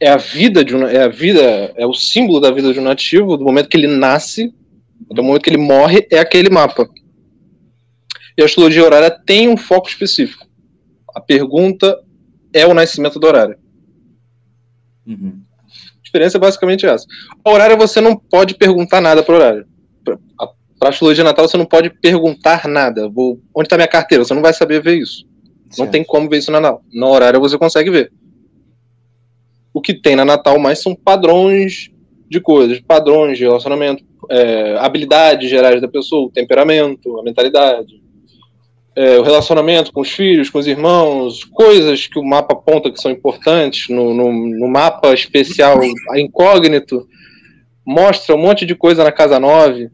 é 0.00 0.08
a 0.08 0.16
vida 0.16 0.64
de 0.64 0.76
um, 0.76 0.86
é 0.86 1.02
a 1.02 1.08
vida 1.08 1.72
é 1.76 1.86
o 1.86 1.94
símbolo 1.94 2.40
da 2.40 2.50
vida 2.50 2.72
de 2.72 2.78
um 2.78 2.84
nativo 2.84 3.36
do 3.36 3.44
momento 3.44 3.68
que 3.68 3.76
ele 3.76 3.86
nasce 3.86 4.54
do 5.10 5.22
momento 5.22 5.42
que 5.42 5.50
ele 5.50 5.58
morre 5.58 6.06
é 6.10 6.18
aquele 6.18 6.50
mapa 6.50 6.88
e 8.36 8.42
a 8.42 8.44
astrologia 8.44 8.84
horária 8.84 9.10
tem 9.10 9.48
um 9.48 9.56
foco 9.56 9.88
específico 9.88 10.46
a 11.14 11.20
pergunta 11.20 11.98
é 12.52 12.66
o 12.66 12.74
nascimento 12.74 13.18
do 13.18 13.26
horário 13.26 13.58
uhum. 15.06 15.40
a 15.98 16.02
diferença 16.02 16.38
é 16.38 16.40
basicamente 16.40 16.86
essa 16.86 17.06
a 17.44 17.50
horário 17.50 17.76
você 17.76 18.00
não 18.00 18.16
pode 18.16 18.54
perguntar 18.54 19.00
nada 19.00 19.22
para 19.22 19.34
horário 19.34 19.66
para 20.78 20.90
astrologia 20.90 21.24
natal 21.24 21.48
você 21.48 21.56
não 21.56 21.66
pode 21.66 21.90
perguntar 21.90 22.68
nada 22.68 23.08
vou 23.08 23.40
onde 23.54 23.66
está 23.66 23.76
minha 23.76 23.88
carteira 23.88 24.24
você 24.24 24.34
não 24.34 24.42
vai 24.42 24.52
saber 24.52 24.80
ver 24.80 24.98
isso 24.98 25.26
Certo. 25.70 25.80
Não 25.80 25.86
tem 25.86 26.02
como 26.02 26.28
ver 26.28 26.38
isso 26.38 26.50
na 26.50 26.60
Natal. 26.60 26.82
Na 26.92 27.06
horário 27.06 27.40
você 27.40 27.58
consegue 27.58 27.90
ver. 27.90 28.12
O 29.72 29.80
que 29.80 29.94
tem 29.94 30.16
na 30.16 30.24
Natal 30.24 30.58
mais 30.58 30.80
são 30.80 30.94
padrões 30.94 31.90
de 32.28 32.40
coisas, 32.40 32.80
padrões 32.80 33.38
de 33.38 33.44
relacionamento, 33.44 34.04
é, 34.30 34.76
habilidades 34.78 35.48
gerais 35.48 35.80
da 35.80 35.88
pessoa, 35.88 36.26
o 36.26 36.30
temperamento, 36.30 37.18
a 37.18 37.22
mentalidade, 37.22 38.02
é, 38.96 39.18
o 39.18 39.22
relacionamento 39.22 39.92
com 39.92 40.00
os 40.00 40.10
filhos, 40.10 40.50
com 40.50 40.58
os 40.58 40.66
irmãos, 40.66 41.44
coisas 41.44 42.06
que 42.06 42.18
o 42.18 42.24
mapa 42.24 42.54
aponta 42.54 42.90
que 42.90 43.00
são 43.00 43.10
importantes 43.10 43.88
no, 43.88 44.12
no, 44.12 44.32
no 44.32 44.68
mapa 44.68 45.14
especial, 45.14 45.78
a 46.10 46.20
incógnito, 46.20 47.06
mostra 47.86 48.34
um 48.34 48.38
monte 48.38 48.66
de 48.66 48.74
coisa 48.74 49.04
na 49.04 49.12
casa 49.12 49.38
9, 49.38 49.90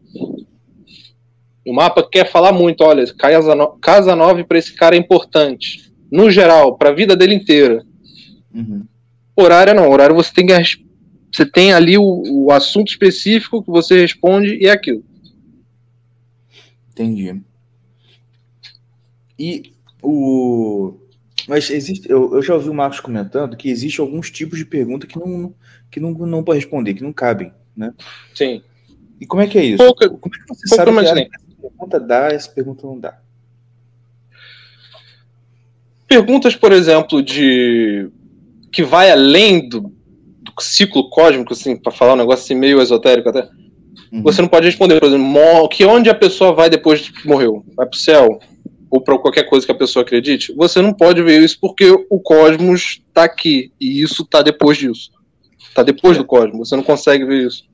o 1.66 1.72
mapa 1.72 2.06
quer 2.10 2.30
falar 2.30 2.52
muito, 2.52 2.84
olha, 2.84 3.04
casa, 3.14 3.54
casa 3.80 4.14
9 4.14 4.44
para 4.44 4.58
esse 4.58 4.74
cara 4.74 4.94
é 4.94 4.98
importante. 4.98 5.92
No 6.10 6.30
geral, 6.30 6.76
para 6.76 6.90
a 6.90 6.94
vida 6.94 7.16
dele 7.16 7.34
inteira. 7.34 7.82
Uhum. 8.54 8.84
Horário 9.36 9.74
não, 9.74 9.90
horário 9.90 10.14
você 10.14 10.32
tem 10.32 10.46
que 10.46 10.84
você 11.32 11.44
tem 11.44 11.72
ali 11.72 11.98
o, 11.98 12.22
o, 12.26 12.52
assunto 12.52 12.88
específico 12.88 13.62
que 13.62 13.70
você 13.70 14.00
responde 14.00 14.56
e 14.56 14.66
é 14.66 14.70
aquilo. 14.70 15.04
Entendi. 16.92 17.42
E 19.36 19.72
o 20.00 20.94
mas 21.48 21.68
existe, 21.70 22.08
eu, 22.08 22.34
eu 22.36 22.42
já 22.42 22.54
ouvi 22.54 22.70
o 22.70 22.74
Marcos 22.74 23.00
comentando 23.00 23.56
que 23.56 23.68
existe 23.68 24.00
alguns 24.00 24.30
tipos 24.30 24.58
de 24.58 24.64
pergunta 24.64 25.06
que 25.06 25.18
não 25.18 25.52
que 25.90 25.98
não, 25.98 26.12
não 26.12 26.44
pode 26.44 26.60
responder, 26.60 26.94
que 26.94 27.02
não 27.02 27.12
cabem, 27.12 27.52
né? 27.76 27.92
Sim. 28.34 28.62
E 29.20 29.26
como 29.26 29.42
é 29.42 29.46
que 29.46 29.58
é 29.58 29.64
isso? 29.64 29.84
Pouca, 29.84 30.08
como 30.08 30.34
é 30.34 30.38
que 30.38 30.48
você 30.48 30.68
sabe 30.68 30.92
que 30.92 31.08
é, 31.08 31.28
pergunta 31.60 32.00
dá, 32.00 32.28
essa 32.28 32.50
pergunta 32.50 32.86
não 32.86 32.98
dá. 32.98 33.18
Perguntas, 36.06 36.54
por 36.54 36.72
exemplo, 36.72 37.22
de 37.22 38.08
que 38.74 38.82
vai 38.82 39.10
além 39.10 39.68
do, 39.68 39.80
do 39.80 40.52
ciclo 40.60 41.08
cósmico, 41.08 41.52
assim, 41.52 41.76
para 41.76 41.92
falar 41.92 42.14
um 42.14 42.16
negócio 42.16 42.44
assim 42.44 42.54
meio 42.54 42.82
esotérico 42.82 43.28
até. 43.28 43.48
Uhum. 44.12 44.22
Você 44.22 44.42
não 44.42 44.48
pode 44.48 44.66
responder, 44.66 44.98
por 44.98 45.08
exemplo, 45.08 45.68
que 45.68 45.84
onde 45.84 46.10
a 46.10 46.14
pessoa 46.14 46.52
vai 46.52 46.68
depois 46.68 47.08
que 47.08 47.26
morreu? 47.26 47.64
Vai 47.76 47.86
para 47.86 47.96
o 47.96 48.00
céu? 48.00 48.40
Ou 48.90 49.00
para 49.00 49.18
qualquer 49.18 49.44
coisa 49.44 49.64
que 49.64 49.72
a 49.72 49.76
pessoa 49.76 50.02
acredite? 50.02 50.52
Você 50.54 50.80
não 50.80 50.92
pode 50.92 51.22
ver 51.22 51.42
isso 51.42 51.58
porque 51.60 51.90
o 51.90 52.20
cosmos 52.20 53.00
está 53.08 53.24
aqui 53.24 53.72
e 53.80 54.02
isso 54.02 54.22
está 54.22 54.42
depois 54.42 54.76
disso. 54.76 55.10
Está 55.68 55.82
depois 55.82 56.16
é. 56.16 56.20
do 56.20 56.26
cosmos. 56.26 56.68
Você 56.68 56.76
não 56.76 56.82
consegue 56.82 57.24
ver 57.24 57.46
isso 57.46 57.64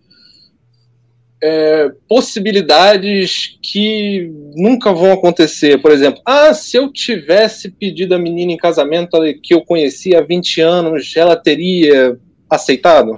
é, 1.43 1.91
possibilidades 2.09 3.59
que 3.63 4.31
nunca 4.55 4.93
vão 4.93 5.13
acontecer. 5.13 5.81
Por 5.81 5.91
exemplo, 5.91 6.21
ah, 6.25 6.53
se 6.53 6.77
eu 6.77 6.93
tivesse 6.93 7.71
pedido 7.71 8.15
a 8.15 8.19
menina 8.19 8.53
em 8.53 8.57
casamento 8.57 9.19
que 9.43 9.55
eu 9.55 9.63
conhecia 9.63 10.19
há 10.19 10.23
20 10.23 10.61
anos, 10.61 11.13
ela 11.17 11.37
teria 11.37 12.19
aceitado? 12.49 13.17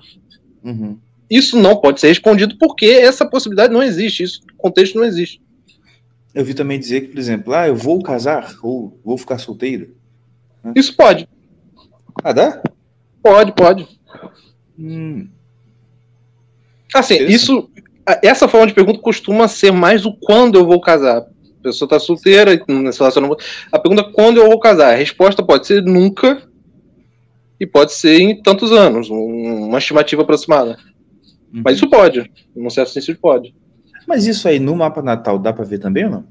Uhum. 0.63 0.99
Isso 1.29 1.59
não 1.59 1.77
pode 1.77 1.99
ser 1.99 2.09
respondido 2.09 2.57
porque 2.59 2.87
essa 2.87 3.27
possibilidade 3.27 3.73
não 3.73 3.83
existe, 3.83 4.23
isso 4.23 4.43
contexto 4.57 4.97
não 4.97 5.05
existe. 5.05 5.41
Eu 6.35 6.45
vi 6.45 6.55
também 6.55 6.79
dizer 6.79 7.03
que, 7.03 7.09
por 7.09 7.19
exemplo, 7.19 7.53
ah, 7.53 7.67
eu 7.67 7.75
vou 7.75 8.03
casar 8.03 8.55
ou 8.63 8.99
vou 9.05 9.19
ficar 9.19 9.39
solteiro. 9.39 9.95
Né? 10.63 10.73
Isso 10.77 10.97
pode. 10.97 11.29
Ah, 12.23 12.33
dá? 12.33 12.63
Pode, 13.23 13.53
pode. 13.53 13.89
Hum. 14.79 15.29
Assim, 16.95 17.25
isso 17.25 17.71
essa 18.23 18.49
forma 18.49 18.67
de 18.67 18.75
pergunta 18.75 18.99
costuma 19.01 19.49
ser 19.49 19.73
mais 19.73 20.05
o 20.05 20.13
quando 20.13 20.59
eu 20.59 20.67
vou 20.67 20.81
casar. 20.81 21.19
A 21.19 21.63
pessoa 21.63 21.87
está 21.87 21.99
solteira, 21.99 22.61
nesse 22.69 22.99
relacionamento. 22.99 23.45
A 23.71 23.79
pergunta 23.79 24.03
é 24.09 24.13
quando 24.13 24.39
eu 24.39 24.49
vou 24.49 24.59
casar. 24.59 24.93
A 24.93 24.97
resposta 24.97 25.43
pode 25.43 25.67
ser 25.67 25.83
nunca 25.83 26.43
e 27.61 27.67
pode 27.67 27.93
ser 27.93 28.21
em 28.21 28.43
tantos 28.43 28.73
anos, 28.73 29.09
uma 29.09 29.79
estimativa 29.79 30.23
aproximada. 30.23 30.77
Uhum. 31.53 31.63
Mas 31.65 31.77
isso 31.77 31.89
pode, 31.89 32.29
num 32.57 32.71
certo 32.71 32.91
sentido 32.91 33.19
pode. 33.21 33.55
Mas 34.07 34.27
isso 34.27 34.49
aí 34.49 34.59
no 34.59 34.75
mapa 34.75 35.01
natal 35.01 35.39
dá 35.39 35.53
para 35.53 35.65
ver 35.65 35.79
também 35.79 36.05
ou 36.07 36.11
não? 36.11 36.25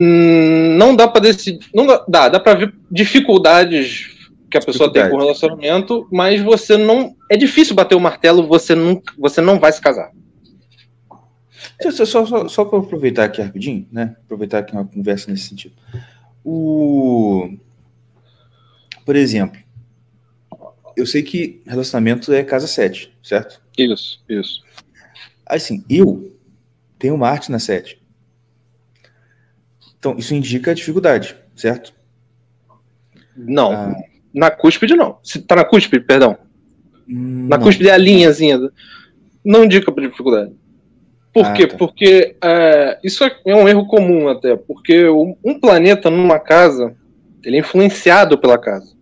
Hum, 0.00 0.76
não 0.78 0.96
dá 0.96 1.06
para 1.06 1.20
decidir. 1.20 1.60
Não 1.74 1.86
dá, 1.86 2.04
dá, 2.08 2.28
dá 2.30 2.40
para 2.40 2.58
ver 2.58 2.74
dificuldades 2.90 4.15
que 4.58 4.64
a 4.64 4.72
pessoa 4.72 4.92
tem 4.92 5.08
com 5.08 5.16
o 5.16 5.20
relacionamento, 5.20 6.08
mas 6.10 6.40
você 6.40 6.76
não. 6.76 7.14
É 7.30 7.36
difícil 7.36 7.74
bater 7.74 7.94
o 7.94 8.00
martelo, 8.00 8.46
você 8.46 8.74
não, 8.74 9.02
você 9.18 9.40
não 9.40 9.58
vai 9.58 9.72
se 9.72 9.80
casar. 9.80 10.10
Só, 11.82 12.04
só, 12.04 12.26
só, 12.26 12.48
só 12.48 12.64
para 12.64 12.78
aproveitar 12.78 13.24
aqui 13.24 13.42
rapidinho, 13.42 13.86
né? 13.92 14.16
Aproveitar 14.24 14.58
aqui 14.58 14.72
uma 14.72 14.86
conversa 14.86 15.30
nesse 15.30 15.48
sentido. 15.48 15.74
O... 16.44 17.54
Por 19.04 19.14
exemplo, 19.14 19.60
eu 20.96 21.06
sei 21.06 21.22
que 21.22 21.60
relacionamento 21.66 22.32
é 22.32 22.42
casa 22.42 22.66
7, 22.66 23.14
certo? 23.22 23.60
Isso, 23.76 24.22
isso. 24.28 24.64
Assim, 25.44 25.84
eu 25.88 26.34
tenho 26.98 27.18
Marte 27.18 27.52
na 27.52 27.58
7. 27.58 28.00
Então, 29.98 30.16
isso 30.16 30.34
indica 30.34 30.74
dificuldade, 30.74 31.36
certo? 31.54 31.92
Não. 33.36 33.72
Ah, 33.72 33.94
na 34.36 34.50
cúspide, 34.50 34.94
não. 34.94 35.18
Se 35.22 35.40
tá 35.40 35.56
na 35.56 35.64
cúspide, 35.64 36.04
perdão. 36.04 36.36
Hum, 37.08 37.48
na 37.48 37.58
cúspide 37.58 37.88
é 37.88 37.94
a 37.94 37.96
linhazinha. 37.96 38.60
Não 39.42 39.64
indica 39.64 39.90
para 39.90 40.06
dificuldade. 40.06 40.52
Por 41.32 41.46
ah, 41.46 41.52
quê? 41.54 41.66
Tá. 41.66 41.76
Porque 41.78 42.36
é, 42.42 42.98
isso 43.02 43.24
é, 43.24 43.34
é 43.46 43.54
um 43.56 43.66
erro 43.66 43.86
comum 43.86 44.28
até, 44.28 44.54
porque 44.54 45.08
um 45.08 45.58
planeta 45.58 46.10
numa 46.10 46.38
casa, 46.38 46.94
ele 47.42 47.56
é 47.56 47.60
influenciado 47.60 48.36
pela 48.36 48.58
casa. 48.58 48.94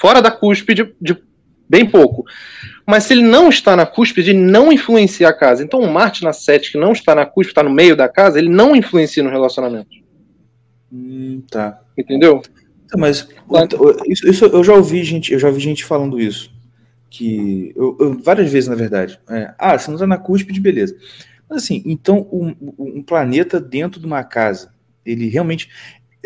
Fora 0.00 0.22
da 0.22 0.30
cúspide, 0.30 0.94
de 1.00 1.16
bem 1.68 1.84
pouco. 1.84 2.24
Mas 2.86 3.04
se 3.04 3.12
ele 3.12 3.22
não 3.22 3.50
está 3.50 3.76
na 3.76 3.84
cúspide, 3.84 4.30
ele 4.30 4.38
não 4.38 4.72
influencia 4.72 5.28
a 5.28 5.34
casa. 5.34 5.62
Então 5.62 5.80
o 5.80 5.92
Marte 5.92 6.24
na 6.24 6.32
7, 6.32 6.72
que 6.72 6.78
não 6.78 6.92
está 6.92 7.14
na 7.14 7.26
cúspide, 7.26 7.50
está 7.50 7.62
no 7.62 7.70
meio 7.70 7.94
da 7.94 8.08
casa, 8.08 8.38
ele 8.38 8.48
não 8.48 8.74
influencia 8.74 9.22
no 9.22 9.28
relacionamento. 9.28 9.90
Hum, 10.90 11.42
tá. 11.50 11.78
Entendeu? 11.96 12.40
Tá, 12.88 12.96
mas. 12.96 13.28
Isso, 14.06 14.28
isso, 14.28 14.44
eu 14.46 14.64
já 14.64 14.74
ouvi 14.74 15.04
gente, 15.04 15.32
eu 15.32 15.38
já 15.38 15.48
ouvi 15.48 15.60
gente 15.60 15.84
falando 15.84 16.20
isso. 16.20 16.50
Que. 17.10 17.72
Eu, 17.76 17.96
eu, 18.00 18.18
várias 18.18 18.50
vezes, 18.50 18.68
na 18.68 18.74
verdade. 18.74 19.20
É, 19.28 19.54
ah, 19.58 19.78
você 19.78 19.88
não 19.88 19.96
está 19.96 20.06
na 20.06 20.18
cúspide, 20.18 20.60
beleza. 20.60 20.96
Mas 21.48 21.64
assim, 21.64 21.82
então 21.86 22.28
um, 22.32 22.54
um 22.78 23.02
planeta 23.02 23.60
dentro 23.60 24.00
de 24.00 24.06
uma 24.06 24.24
casa, 24.24 24.72
ele 25.04 25.28
realmente. 25.28 25.68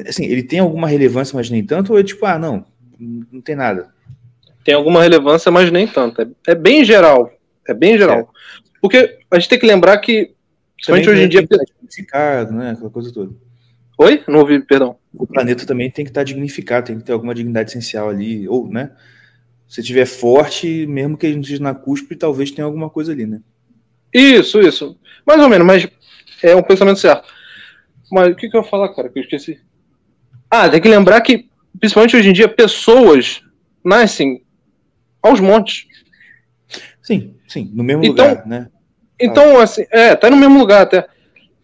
Assim, 0.07 0.25
ele 0.25 0.43
tem 0.43 0.59
alguma 0.59 0.89
relevância, 0.89 1.37
mas 1.37 1.51
nem 1.51 1.65
tanto, 1.65 1.93
ou 1.93 1.99
é 1.99 2.03
tipo, 2.03 2.25
ah, 2.25 2.39
não, 2.39 2.65
não 2.99 3.41
tem 3.41 3.55
nada 3.55 3.93
tem 4.65 4.75
alguma 4.75 5.03
relevância, 5.03 5.51
mas 5.51 5.71
nem 5.71 5.87
tanto. 5.87 6.23
É, 6.23 6.27
é 6.49 6.55
bem 6.55 6.85
geral. 6.85 7.33
É 7.67 7.75
bem 7.75 7.99
geral. 7.99 8.19
É. 8.19 8.27
Porque 8.81 9.19
a 9.31 9.39
gente 9.39 9.49
tem 9.49 9.59
que 9.59 9.67
lembrar 9.67 9.99
que, 9.99 10.35
principalmente 10.75 11.11
hoje 11.11 11.23
em 11.23 11.29
dia. 11.29 11.47
Dignificado, 11.47 12.53
né? 12.53 12.71
Aquela 12.73 12.91
coisa 12.91 13.13
toda. 13.13 13.33
Oi? 14.03 14.25
Não 14.27 14.41
ouvi, 14.41 14.61
perdão. 14.61 14.97
O 15.15 15.27
planeta 15.27 15.65
também 15.65 15.91
tem 15.91 16.05
que 16.05 16.11
estar 16.11 16.25
dignificado, 16.25 16.87
tem 16.87 16.99
que 16.99 17.05
ter 17.05 17.13
alguma 17.13 17.35
dignidade 17.35 17.71
essencial 17.71 18.09
ali. 18.09 18.49
Ou, 18.49 18.69
né? 18.69 18.91
Se 19.69 19.83
tiver 19.83 20.07
forte, 20.07 20.87
mesmo 20.87 21.17
que 21.17 21.27
a 21.27 21.31
gente 21.31 21.45
esteja 21.45 21.63
na 21.63 21.75
cúspide, 21.75 22.17
talvez 22.17 22.51
tenha 22.51 22.65
alguma 22.65 22.91
coisa 22.91 23.13
ali, 23.13 23.27
né? 23.27 23.41
Isso, 24.13 24.61
isso. 24.61 24.99
Mais 25.27 25.41
ou 25.41 25.49
menos, 25.49 25.67
mas 25.67 25.89
é 26.43 26.55
um 26.57 26.63
pensamento 26.63 26.99
certo. 26.99 27.29
Mas 28.11 28.33
o 28.33 28.37
que, 28.37 28.49
que 28.49 28.57
eu 28.57 28.63
ia 28.63 28.69
falar, 28.69 28.89
cara, 28.95 29.09
que 29.09 29.19
eu 29.19 29.23
esqueci? 29.23 29.61
Ah, 30.51 30.69
tem 30.69 30.81
que 30.81 30.89
lembrar 30.89 31.21
que, 31.21 31.49
principalmente 31.79 32.17
hoje 32.17 32.29
em 32.29 32.33
dia, 32.33 32.49
pessoas 32.49 33.41
nascem 33.85 34.43
aos 35.23 35.41
montes. 35.41 35.87
Sim, 37.01 37.37
sim, 37.49 37.71
no 37.73 37.83
mesmo 37.83 38.05
então, 38.05 38.29
lugar, 38.29 38.47
né? 38.47 38.69
Então, 39.19 39.61
assim, 39.61 39.87
é, 39.91 40.15
tá 40.17 40.29
no 40.29 40.37
mesmo 40.37 40.59
lugar 40.59 40.83
até. 40.83 41.07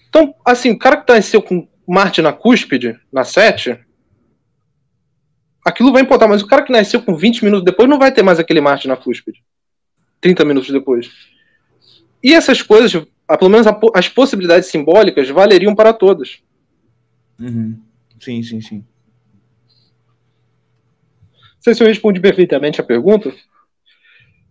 Então, 0.08 0.34
assim, 0.44 0.70
o 0.70 0.78
cara 0.78 0.96
que 0.96 1.12
nasceu 1.12 1.42
com 1.42 1.68
Marte 1.88 2.20
na 2.20 2.32
cúspide, 2.32 3.00
na 3.10 3.24
7, 3.24 3.78
aquilo 5.64 5.92
vai 5.92 6.02
importar, 6.02 6.28
mas 6.28 6.42
o 6.42 6.46
cara 6.46 6.62
que 6.62 6.72
nasceu 6.72 7.02
com 7.02 7.16
20 7.16 7.44
minutos 7.44 7.64
depois 7.64 7.88
não 7.88 7.98
vai 7.98 8.12
ter 8.12 8.22
mais 8.22 8.38
aquele 8.38 8.60
Marte 8.60 8.86
na 8.86 8.96
cúspide. 8.96 9.42
30 10.20 10.44
minutos 10.44 10.70
depois. 10.70 11.10
E 12.22 12.34
essas 12.34 12.60
coisas, 12.60 12.92
pelo 13.38 13.50
menos 13.50 13.66
as 13.94 14.08
possibilidades 14.08 14.68
simbólicas, 14.68 15.28
valeriam 15.30 15.74
para 15.74 15.92
todas. 15.92 16.42
Uhum. 17.40 17.80
Sim, 18.20 18.42
sim, 18.42 18.60
sim. 18.60 18.84
Não 21.54 21.62
sei 21.62 21.74
se 21.74 21.82
eu 21.82 21.86
respondi 21.86 22.20
perfeitamente 22.20 22.80
a 22.80 22.84
pergunta. 22.84 23.32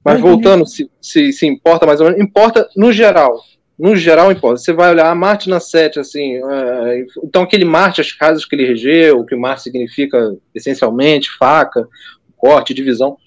Mas 0.04 0.22
voltando, 0.22 0.66
se, 0.66 0.90
se, 1.02 1.34
se, 1.34 1.46
importa 1.46 1.86
mais 1.86 2.00
ou 2.00 2.08
menos, 2.08 2.22
importa 2.22 2.70
no 2.76 2.94
geral. 2.94 3.44
No 3.78 3.96
geral 3.96 4.32
importa. 4.32 4.58
Você 4.60 4.74
vai 4.74 4.90
olhar 4.90 5.10
a 5.10 5.16
Marte 5.16 5.50
na 5.50 5.60
7, 5.60 6.00
assim. 6.00 6.38
É, 6.38 7.06
então, 7.24 7.44
aquele 7.44 7.64
Marte, 7.64 8.02
as 8.02 8.12
casas 8.12 8.44
que 8.44 8.56
ele 8.56 8.66
regeu, 8.66 9.20
o 9.20 9.26
que 9.26 9.36
o 9.36 9.40
Marte 9.40 9.64
significa 9.64 10.36
essencialmente, 10.54 11.30
faca, 11.38 11.88
corte, 12.36 12.74
divisão, 12.74 13.18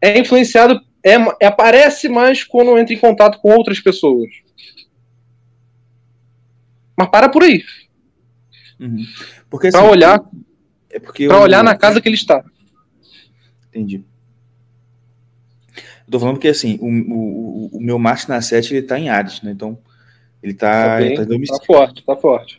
é 0.00 0.18
influenciado, 0.18 0.80
é, 1.04 1.14
é, 1.40 1.46
aparece 1.46 2.08
mais 2.08 2.42
quando 2.42 2.76
entra 2.78 2.94
em 2.94 2.98
contato 2.98 3.38
com 3.38 3.50
outras 3.50 3.78
pessoas. 3.78 4.28
Mas 6.96 7.08
para 7.08 7.28
por 7.28 7.44
aí. 7.44 7.62
Uhum. 8.78 9.04
Porque, 9.48 9.68
assim, 9.68 9.78
pra 9.78 9.88
olhar, 9.88 10.20
é 10.90 10.98
porque 10.98 11.28
pra 11.28 11.36
eu... 11.36 11.42
olhar 11.42 11.62
na 11.62 11.76
casa 11.76 12.00
que 12.00 12.08
ele 12.08 12.16
está. 12.16 12.44
Entendi. 13.68 14.04
Tô 16.10 16.18
falando 16.18 16.38
que 16.38 16.48
assim, 16.48 16.78
o, 16.80 16.86
o, 16.86 17.66
o 17.76 17.80
meu 17.80 17.98
Marte 17.98 18.28
na 18.28 18.40
7 18.40 18.74
ele 18.74 18.86
tá 18.86 18.98
em 18.98 19.08
Ares, 19.08 19.42
né? 19.42 19.52
Então, 19.52 19.78
ele 20.42 20.54
tá. 20.54 20.84
Tá, 20.84 20.96
bem, 20.98 21.14
tá, 21.14 21.24
tá 21.24 21.64
forte, 21.64 22.04
tá 22.04 22.16
forte. 22.16 22.58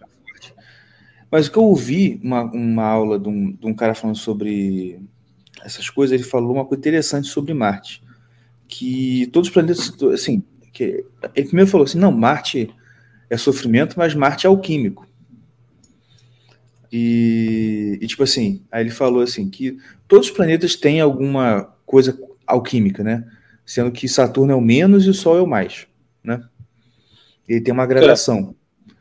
Mas 1.30 1.48
o 1.48 1.52
que 1.52 1.58
eu 1.58 1.64
ouvi 1.64 2.20
uma, 2.24 2.44
uma 2.44 2.84
aula 2.84 3.18
de 3.18 3.30
um, 3.30 3.54
de 3.54 3.66
um 3.66 3.74
cara 3.74 3.96
falando 3.96 4.18
sobre 4.18 5.00
essas 5.64 5.90
coisas, 5.90 6.14
ele 6.14 6.28
falou 6.28 6.54
uma 6.54 6.66
coisa 6.66 6.80
interessante 6.80 7.28
sobre 7.28 7.54
Marte. 7.54 8.04
Que 8.68 9.28
todos 9.28 9.48
os 9.48 9.54
planetas, 9.54 9.94
assim, 10.14 10.44
que, 10.74 11.06
ele 11.36 11.48
primeiro 11.48 11.70
falou 11.70 11.86
assim: 11.86 11.98
não, 11.98 12.12
Marte 12.12 12.70
é 13.30 13.38
sofrimento, 13.38 13.96
mas 13.98 14.14
Marte 14.14 14.46
é 14.46 14.50
alquímico. 14.50 15.08
E, 16.92 17.98
e, 18.02 18.08
tipo 18.08 18.24
assim, 18.24 18.62
aí 18.70 18.84
ele 18.84 18.90
falou 18.90 19.22
assim 19.22 19.50
que 19.50 19.78
todos 20.10 20.28
os 20.28 20.34
planetas 20.34 20.76
têm 20.76 21.00
alguma 21.00 21.74
coisa 21.86 22.20
alquímica, 22.46 23.02
né? 23.02 23.26
Sendo 23.72 23.90
que 23.90 24.06
Saturno 24.06 24.52
é 24.52 24.56
o 24.56 24.60
menos 24.60 25.06
e 25.06 25.10
o 25.10 25.14
Sol 25.14 25.38
é 25.38 25.42
o 25.42 25.48
mais, 25.48 25.88
né? 26.22 26.44
Ele 27.48 27.62
tem 27.62 27.74
uma 27.74 27.86
gradação. 27.86 28.54
É. 28.90 28.94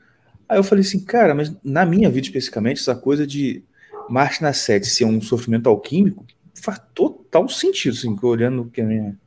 Aí 0.48 0.58
eu 0.60 0.62
falei 0.62 0.84
assim, 0.84 1.04
cara, 1.04 1.34
mas 1.34 1.52
na 1.64 1.84
minha 1.84 2.08
vida 2.08 2.28
especificamente, 2.28 2.78
essa 2.78 2.94
coisa 2.94 3.26
de 3.26 3.64
Marte 4.08 4.40
na 4.40 4.52
7 4.52 4.86
ser 4.86 5.06
um 5.06 5.20
sofrimento 5.20 5.68
alquímico 5.68 6.24
faz 6.54 6.80
total 6.94 7.48
sentido, 7.48 7.94
assim, 7.94 8.16
olhando 8.22 8.62
o 8.62 8.70
que, 8.70 8.80
minha, 8.80 9.18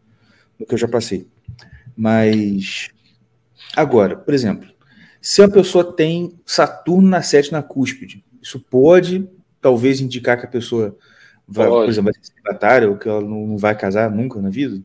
o 0.58 0.65
que 0.65 0.75
eu 0.75 0.77
já 0.77 0.88
passei. 0.88 1.27
Mas 1.93 2.89
agora, 3.75 4.15
por 4.15 4.34
exemplo, 4.34 4.69
se 5.21 5.43
a 5.43 5.49
pessoa 5.49 5.91
tem 5.91 6.39
Saturno 6.45 7.10
na 7.10 7.21
7 7.21 7.51
na 7.51 7.62
cúspide, 7.62 8.23
isso 8.41 8.62
pode 8.62 9.27
talvez 9.60 9.99
indicar 9.99 10.39
que 10.39 10.45
a 10.45 10.49
pessoa 10.49 10.97
vai, 11.45 11.67
por 11.67 11.89
exemplo, 11.89 12.13
vai 12.13 12.23
ser 12.23 12.32
celibatária 12.32 12.89
ou 12.89 12.97
que 12.97 13.10
ela 13.10 13.19
não, 13.19 13.58
vai 13.58 13.77
casar 13.77 14.10
nunca 14.10 14.39
na 14.39 14.49
vida? 14.49 14.82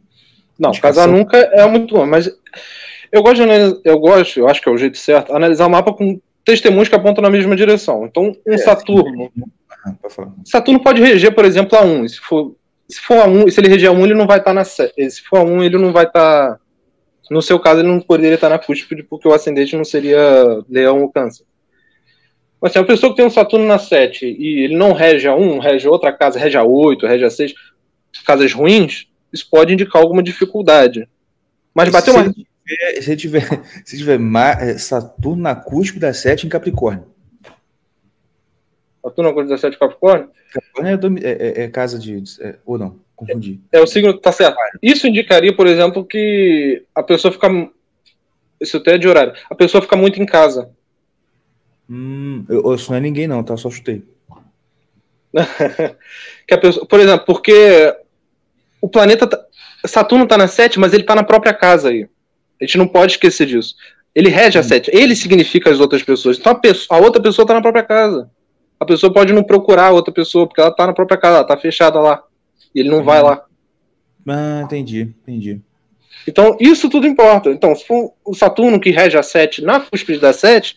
Não, 0.58 0.70
Indicação. 0.70 1.04
casar 1.04 1.08
nunca 1.08 1.36
é 1.36 1.66
muito 1.66 1.94
bom, 1.94 2.04
mas 2.04 2.28
eu 3.12 3.22
gosto, 3.22 3.44
de, 3.44 3.80
eu 3.84 3.98
gosto, 3.98 4.40
eu 4.40 4.48
acho 4.48 4.60
que 4.60 4.68
é 4.68 4.72
o 4.72 4.78
jeito 4.78 4.98
certo, 4.98 5.34
analisar 5.34 5.66
o 5.66 5.70
mapa 5.70 5.92
com 5.92 6.20
testemunhos 6.44 6.88
que 6.88 6.94
apontam 6.94 7.22
na 7.22 7.30
mesma 7.30 7.54
direção. 7.54 8.06
Então, 8.06 8.34
um 8.46 8.54
é, 8.54 8.58
Saturno. 8.58 9.30
Ah, 9.84 9.94
Saturno 10.44 10.82
pode 10.82 11.00
reger, 11.00 11.34
por 11.34 11.44
exemplo, 11.44 11.78
a 11.78 11.82
1. 11.82 12.08
Se 12.08 12.20
for, 12.20 12.54
se 12.88 13.00
for 13.00 13.18
a 13.18 13.26
1, 13.26 13.50
se 13.50 13.60
ele 13.60 13.68
reger 13.68 13.90
a 13.90 13.92
1, 13.92 14.04
ele 14.04 14.14
não 14.14 14.26
vai 14.26 14.38
estar 14.38 14.50
tá 14.50 14.54
na 14.54 14.64
Se 14.64 15.22
for 15.28 15.40
a 15.40 15.42
1, 15.42 15.62
ele 15.62 15.78
não 15.78 15.92
vai 15.92 16.04
estar. 16.04 16.54
Tá, 16.54 16.60
no 17.30 17.42
seu 17.42 17.60
caso, 17.60 17.80
ele 17.80 17.88
não 17.88 18.00
poderia 18.00 18.36
estar 18.36 18.48
tá 18.48 18.54
na 18.54 18.58
cúspide, 18.58 19.02
porque 19.02 19.28
o 19.28 19.34
ascendente 19.34 19.76
não 19.76 19.84
seria 19.84 20.18
leão 20.68 21.02
ou 21.02 21.10
câncer. 21.10 21.44
Mas 22.60 22.72
se 22.72 22.78
assim, 22.78 22.84
a 22.84 22.88
pessoa 22.88 23.10
que 23.10 23.16
tem 23.16 23.26
um 23.26 23.30
Saturno 23.30 23.66
na 23.66 23.78
7 23.78 24.26
e 24.26 24.64
ele 24.64 24.76
não 24.76 24.92
rege 24.92 25.28
a 25.28 25.36
1, 25.36 25.58
rege 25.58 25.86
outra 25.86 26.12
casa, 26.12 26.38
rege 26.38 26.56
a 26.56 26.64
8, 26.64 27.06
rege 27.06 27.24
a 27.24 27.30
6, 27.30 27.54
casas 28.24 28.52
ruins, 28.52 29.06
isso 29.32 29.48
pode 29.50 29.72
indicar 29.72 30.02
alguma 30.02 30.22
dificuldade. 30.22 31.08
Mas 31.74 31.88
bateu 31.90 32.14
uma. 32.14 32.32
Se 33.00 33.16
tiver, 33.16 33.62
se 33.82 33.96
tiver 33.96 34.20
é, 34.60 34.76
Saturno 34.76 35.42
na 35.42 35.54
da 35.98 36.12
7 36.12 36.44
em 36.44 36.50
Capricórnio. 36.50 37.06
Saturno 39.02 39.34
na 39.34 39.42
da 39.44 39.56
7 39.56 39.74
em 39.74 39.78
Capricórnio? 39.78 40.28
Capricórnio 40.52 41.18
é, 41.24 41.30
é, 41.30 41.62
é 41.62 41.68
casa 41.68 41.98
de. 41.98 42.22
É, 42.40 42.56
ou 42.66 42.76
não, 42.76 43.00
confundi. 43.16 43.58
É, 43.72 43.78
é, 43.78 43.82
o 43.82 43.86
signo 43.86 44.12
que 44.12 44.20
tá 44.20 44.32
certo. 44.32 44.58
Isso 44.82 45.08
indicaria, 45.08 45.56
por 45.56 45.66
exemplo, 45.66 46.04
que 46.04 46.84
a 46.94 47.02
pessoa 47.02 47.32
fica. 47.32 47.48
Isso 48.60 48.76
até 48.76 48.96
é 48.96 48.98
de 48.98 49.08
horário. 49.08 49.32
A 49.48 49.54
pessoa 49.54 49.80
fica 49.80 49.96
muito 49.96 50.20
em 50.20 50.26
casa. 50.26 50.70
Hum, 51.88 52.44
eu, 52.50 52.74
isso 52.74 52.90
não 52.90 52.98
é 52.98 53.00
ninguém, 53.00 53.26
não, 53.26 53.42
tá? 53.42 53.56
Só 53.56 53.70
chutei. 53.70 54.02
que 56.46 56.54
a 56.54 56.58
pessoa, 56.58 56.86
por 56.86 57.00
exemplo, 57.00 57.24
porque 57.24 57.96
o 58.80 58.88
planeta. 58.88 59.26
Tá, 59.26 59.38
Saturno 59.86 60.26
tá 60.26 60.36
na 60.36 60.48
7, 60.48 60.78
mas 60.78 60.92
ele 60.92 61.04
tá 61.04 61.14
na 61.14 61.22
própria 61.22 61.54
casa 61.54 61.88
aí. 61.90 62.08
A 62.60 62.64
gente 62.64 62.78
não 62.78 62.86
pode 62.86 63.12
esquecer 63.12 63.46
disso. 63.46 63.74
Ele 64.14 64.28
rege 64.28 64.58
a 64.58 64.62
7. 64.62 64.90
Hum. 64.90 64.94
Ele 64.94 65.14
significa 65.14 65.70
as 65.70 65.80
outras 65.80 66.02
pessoas. 66.02 66.38
Então 66.38 66.52
a, 66.52 66.54
pessoa, 66.54 66.98
a 66.98 67.02
outra 67.02 67.22
pessoa 67.22 67.46
tá 67.46 67.54
na 67.54 67.62
própria 67.62 67.84
casa. 67.84 68.30
A 68.80 68.84
pessoa 68.84 69.12
pode 69.12 69.32
não 69.32 69.42
procurar 69.42 69.86
a 69.86 69.92
outra 69.92 70.12
pessoa, 70.12 70.46
porque 70.46 70.60
ela 70.60 70.70
tá 70.70 70.86
na 70.86 70.92
própria 70.92 71.18
casa, 71.18 71.36
ela 71.38 71.46
tá 71.46 71.56
fechada 71.56 72.00
lá. 72.00 72.22
E 72.74 72.80
ele 72.80 72.90
não 72.90 73.02
vai 73.02 73.22
lá. 73.22 73.44
Ah, 74.26 74.62
entendi, 74.64 75.12
entendi. 75.22 75.60
Então, 76.26 76.56
isso 76.60 76.88
tudo 76.88 77.06
importa. 77.06 77.50
Então, 77.50 77.74
se 77.74 77.86
for 77.86 78.12
o 78.24 78.34
Saturno 78.34 78.78
que 78.78 78.90
rege 78.90 79.16
a 79.16 79.22
7 79.22 79.62
na 79.62 79.80
cúspide 79.80 80.20
da 80.20 80.32
7, 80.32 80.76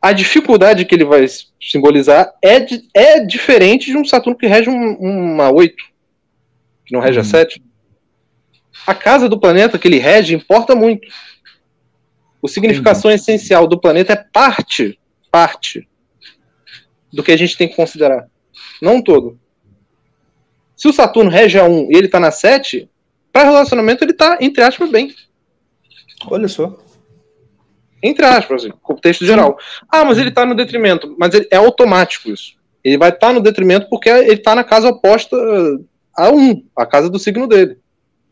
a 0.00 0.12
dificuldade 0.12 0.84
que 0.84 0.94
ele 0.94 1.04
vai 1.04 1.26
simbolizar 1.60 2.32
é, 2.42 2.66
é 2.94 3.20
diferente 3.20 3.86
de 3.90 3.96
um 3.96 4.04
Saturno 4.04 4.38
que 4.38 4.46
rege 4.46 4.70
um, 4.70 4.94
uma 4.94 5.50
8, 5.50 5.74
que 6.84 6.92
não 6.92 7.00
rege 7.00 7.18
uhum. 7.18 7.24
a 7.24 7.28
7. 7.28 7.62
A 8.86 8.94
casa 8.94 9.28
do 9.28 9.38
planeta 9.38 9.78
que 9.78 9.88
ele 9.88 9.98
rege 9.98 10.34
importa 10.34 10.74
muito. 10.74 11.08
A 12.42 12.48
significação 12.48 13.10
uhum. 13.10 13.14
essencial 13.14 13.66
do 13.66 13.80
planeta 13.80 14.12
é 14.12 14.16
parte, 14.16 14.98
parte 15.30 15.88
do 17.12 17.22
que 17.22 17.32
a 17.32 17.38
gente 17.38 17.56
tem 17.56 17.68
que 17.68 17.76
considerar. 17.76 18.28
Não 18.82 19.00
todo. 19.00 19.38
Se 20.76 20.88
o 20.88 20.92
Saturno 20.92 21.30
rege 21.30 21.58
a 21.58 21.64
1 21.64 21.90
e 21.90 21.96
ele 21.96 22.06
está 22.06 22.20
na 22.20 22.30
7, 22.30 22.90
para 23.32 23.44
relacionamento 23.44 24.04
ele 24.04 24.12
está, 24.12 24.38
entre 24.40 24.62
aspas, 24.62 24.90
bem. 24.90 25.14
Olha 26.26 26.48
só. 26.48 26.78
Entre 28.02 28.24
aspas, 28.26 28.64
assim, 28.64 28.74
contexto 28.82 29.24
geral. 29.24 29.56
Ah, 29.88 30.04
mas 30.04 30.18
ele 30.18 30.30
tá 30.30 30.44
no 30.44 30.54
detrimento. 30.54 31.14
Mas 31.18 31.32
ele, 31.32 31.48
é 31.50 31.56
automático 31.56 32.28
isso. 32.28 32.54
Ele 32.82 32.98
vai 32.98 33.08
estar 33.08 33.28
tá 33.28 33.32
no 33.32 33.40
detrimento 33.40 33.88
porque 33.88 34.10
ele 34.10 34.36
tá 34.36 34.54
na 34.54 34.62
casa 34.62 34.88
oposta 34.88 35.36
a 36.16 36.30
1, 36.30 36.64
a 36.76 36.86
casa 36.86 37.10
do 37.10 37.18
signo 37.18 37.46
dele. 37.46 37.78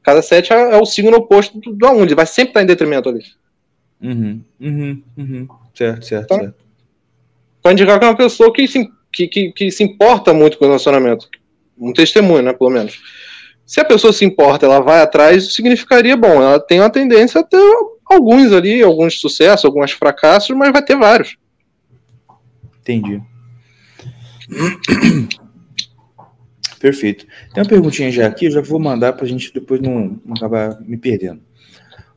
Casa 0.03 0.23
7 0.23 0.53
é, 0.53 0.75
é 0.75 0.77
o 0.79 0.87
signo 0.87 1.17
oposto 1.17 1.59
do, 1.59 1.73
do 1.73 1.87
A1, 1.87 2.03
ele 2.03 2.15
vai 2.15 2.27
sempre 2.27 2.51
estar 2.51 2.63
em 2.63 2.67
detrimento 2.67 3.09
ali. 3.09 3.23
Uhum, 4.03 4.43
uhum, 4.61 5.03
uhum. 5.17 5.49
Certo, 5.75 6.05
certo, 6.05 6.25
então, 6.25 6.39
certo. 6.39 6.63
Para 7.63 7.73
indicar 7.73 7.99
que 7.99 8.05
é 8.05 8.09
uma 8.09 8.17
pessoa 8.17 8.53
que 8.53 8.67
se, 8.67 8.91
que, 9.13 9.29
que, 9.29 9.53
que 9.53 9.71
se 9.71 9.85
importa 9.85 10.35
muito 10.35 10.59
com 10.59 10.65
o 10.65 10.69
relacionamento. 10.69 11.29
Um 11.79 11.93
testemunho, 11.93 12.43
né, 12.43 12.53
pelo 12.53 12.71
menos. 12.71 13.01
Se 13.65 13.81
a 13.81 13.85
pessoa 13.85 14.13
se 14.13 14.25
importa, 14.25 14.67
ela 14.67 14.81
vai 14.81 15.01
atrás, 15.01 15.45
isso 15.45 15.53
significaria, 15.53 16.17
bom, 16.17 16.43
ela 16.43 16.59
tem 16.59 16.81
uma 16.81 16.91
tendência 16.91 17.41
a 17.41 17.45
ter 17.45 17.63
alguns 18.05 18.53
ali, 18.53 18.83
alguns 18.83 19.21
sucessos, 19.21 19.65
alguns 19.65 19.93
fracassos, 19.93 20.55
mas 20.57 20.73
vai 20.73 20.83
ter 20.83 20.97
vários. 20.97 21.37
Entendi. 22.81 23.23
Perfeito. 26.83 27.29
Tem 27.55 27.63
uma 27.63 27.69
perguntinha 27.69 28.11
já 28.11 28.27
aqui, 28.27 28.47
eu 28.47 28.51
já 28.51 28.61
vou 28.61 28.81
mandar 28.81 29.13
para 29.13 29.25
a 29.25 29.29
gente 29.29 29.55
depois 29.55 29.81
não, 29.81 30.21
não 30.27 30.35
acabar 30.35 30.81
me 30.81 30.97
perdendo. 30.97 31.41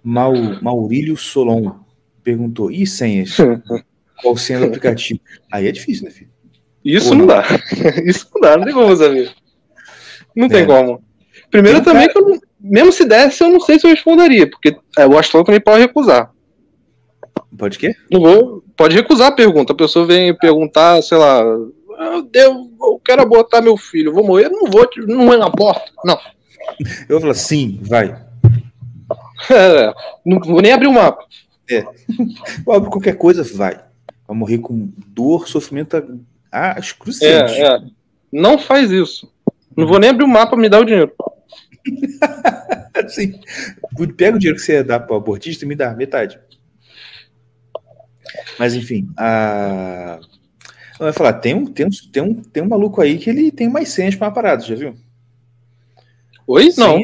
Mau, 0.03 0.33
Maurílio 0.59 1.15
Solon 1.15 1.75
perguntou: 2.23 2.71
e 2.71 2.87
senhas? 2.87 3.37
Qual 4.23 4.35
senha 4.35 4.57
do 4.57 4.65
aplicativo? 4.65 5.19
Aí 5.51 5.67
é 5.67 5.71
difícil, 5.71 6.05
né, 6.05 6.09
filho? 6.09 6.31
Isso 6.83 7.11
não, 7.11 7.19
não, 7.19 7.27
dá. 7.27 7.43
Isso 8.03 8.27
não 8.33 8.41
dá, 8.41 8.57
não 8.57 8.65
tem 8.65 8.73
como 8.73 8.95
saber. 8.95 9.31
Não 10.35 10.47
é. 10.47 10.49
tem 10.49 10.65
como. 10.65 11.03
Primeiro 11.51 11.83
tem 11.83 11.85
também 11.85 12.07
cara... 12.07 12.25
que 12.25 12.31
eu, 12.33 12.39
mesmo 12.59 12.91
se 12.91 13.05
desse, 13.05 13.43
eu 13.43 13.49
não 13.49 13.59
sei 13.59 13.77
se 13.77 13.85
eu 13.85 13.91
responderia, 13.91 14.49
porque 14.49 14.75
é, 14.97 15.05
o 15.05 15.15
astrólogo 15.15 15.45
também 15.45 15.61
pode 15.61 15.81
recusar. 15.81 16.31
Pode 17.55 17.77
quê? 17.77 17.95
Não 18.11 18.19
vou, 18.19 18.63
pode 18.75 18.95
recusar 18.95 19.27
a 19.27 19.35
pergunta. 19.35 19.73
A 19.73 19.75
pessoa 19.75 20.07
vem 20.07 20.35
perguntar, 20.35 21.03
sei 21.03 21.19
lá, 21.19 21.43
meu 21.99 22.21
Deus, 22.23 22.67
eu 22.79 23.01
quero 23.03 23.21
abortar 23.21 23.61
meu 23.61 23.77
filho, 23.77 24.13
vou 24.13 24.25
morrer, 24.25 24.49
não 24.49 24.69
vou, 24.69 24.87
não 25.07 25.33
é 25.33 25.37
na 25.37 25.49
porta, 25.49 25.91
não. 26.03 26.17
Eu 27.07 27.21
falo, 27.21 27.33
sim, 27.33 27.79
vai. 27.83 28.25
Não 30.25 30.39
vou 30.39 30.61
nem 30.61 30.71
abrir 30.71 30.87
o 30.87 30.93
mapa. 30.93 31.23
É. 31.69 31.85
Abre 32.67 32.89
qualquer 32.89 33.15
coisa, 33.15 33.43
vai. 33.43 33.79
Vai 34.27 34.37
morrer 34.37 34.57
com 34.57 34.91
dor, 35.07 35.47
sofrimento 35.47 35.95
excruciante. 36.77 37.53
É, 37.53 37.75
é. 37.75 37.79
Não 38.31 38.57
faz 38.57 38.89
isso. 38.91 39.31
Não 39.77 39.85
vou 39.85 39.99
nem 39.99 40.09
abrir 40.09 40.23
o 40.23 40.27
mapa, 40.27 40.55
me 40.55 40.69
dá 40.69 40.79
o 40.79 40.85
dinheiro. 40.85 41.11
Sim. 43.09 43.39
Pega 44.17 44.37
o 44.37 44.39
dinheiro 44.39 44.57
que 44.57 44.65
você 44.65 44.83
dá 44.83 44.99
para 44.99 45.13
o 45.13 45.17
abortista 45.17 45.65
e 45.65 45.67
me 45.67 45.75
dá 45.75 45.93
metade. 45.93 46.39
Mas 48.57 48.73
enfim, 48.73 49.09
a. 49.17 50.19
Vai 50.97 51.11
falar, 51.11 51.33
tem 51.33 51.53
um, 51.53 51.65
tem, 51.65 51.85
um, 51.85 51.89
tem, 52.11 52.23
um, 52.23 52.33
tem 52.35 52.63
um 52.63 52.69
maluco 52.69 53.01
aí 53.01 53.17
que 53.17 53.29
ele 53.29 53.51
tem 53.51 53.69
mais 53.69 53.89
senhas 53.89 54.15
para 54.15 54.31
parada, 54.31 54.63
já 54.63 54.75
viu? 54.75 54.95
Oi? 56.47 56.71
Sim, 56.71 56.81
Não. 56.81 57.01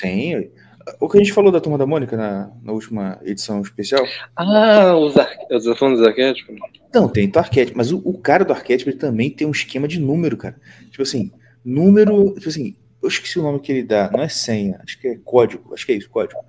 Tem. 0.00 0.50
O 0.98 1.08
que 1.08 1.18
a 1.18 1.20
gente 1.20 1.32
falou 1.32 1.52
da 1.52 1.60
Turma 1.60 1.76
da 1.76 1.86
Mônica 1.86 2.16
na, 2.16 2.50
na 2.62 2.72
última 2.72 3.18
edição 3.22 3.60
especial. 3.60 4.02
Ah, 4.34 4.96
os, 4.96 5.16
ar... 5.16 5.28
os 5.50 5.78
falando 5.78 5.98
dos 5.98 6.06
arquétipos? 6.06 6.56
Não, 6.94 7.08
tem 7.08 7.28
do 7.28 7.38
arquétipo, 7.38 7.76
mas 7.76 7.92
o, 7.92 8.00
o, 8.02 8.16
cara 8.16 8.44
do 8.44 8.52
arquétipo 8.52 8.88
ele 8.88 8.96
também 8.96 9.28
tem 9.28 9.46
um 9.46 9.50
esquema 9.50 9.86
de 9.86 10.00
número, 10.00 10.36
cara. 10.36 10.56
Tipo 10.90 11.02
assim, 11.02 11.30
número. 11.62 12.32
Tipo 12.34 12.48
assim, 12.48 12.74
eu 13.02 13.08
esqueci 13.08 13.38
o 13.38 13.42
nome 13.42 13.60
que 13.60 13.70
ele 13.70 13.82
dá, 13.82 14.10
não 14.10 14.22
é 14.22 14.28
senha, 14.28 14.80
acho 14.82 14.98
que 14.98 15.08
é 15.08 15.18
código, 15.22 15.74
acho 15.74 15.84
que 15.84 15.92
é 15.92 15.96
isso, 15.96 16.08
código. 16.08 16.40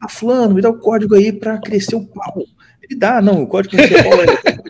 Ah, 0.00 0.08
Fulano, 0.08 0.54
me 0.54 0.60
dá 0.60 0.68
o 0.68 0.78
código 0.78 1.14
aí 1.14 1.32
para 1.32 1.58
crescer 1.58 1.94
o 1.94 2.04
pau. 2.04 2.42
Ele 2.82 2.98
dá, 2.98 3.22
não, 3.22 3.42
o 3.42 3.46
código 3.46 3.76
o 3.76 3.78
pau 3.78 4.22
é. 4.22 4.66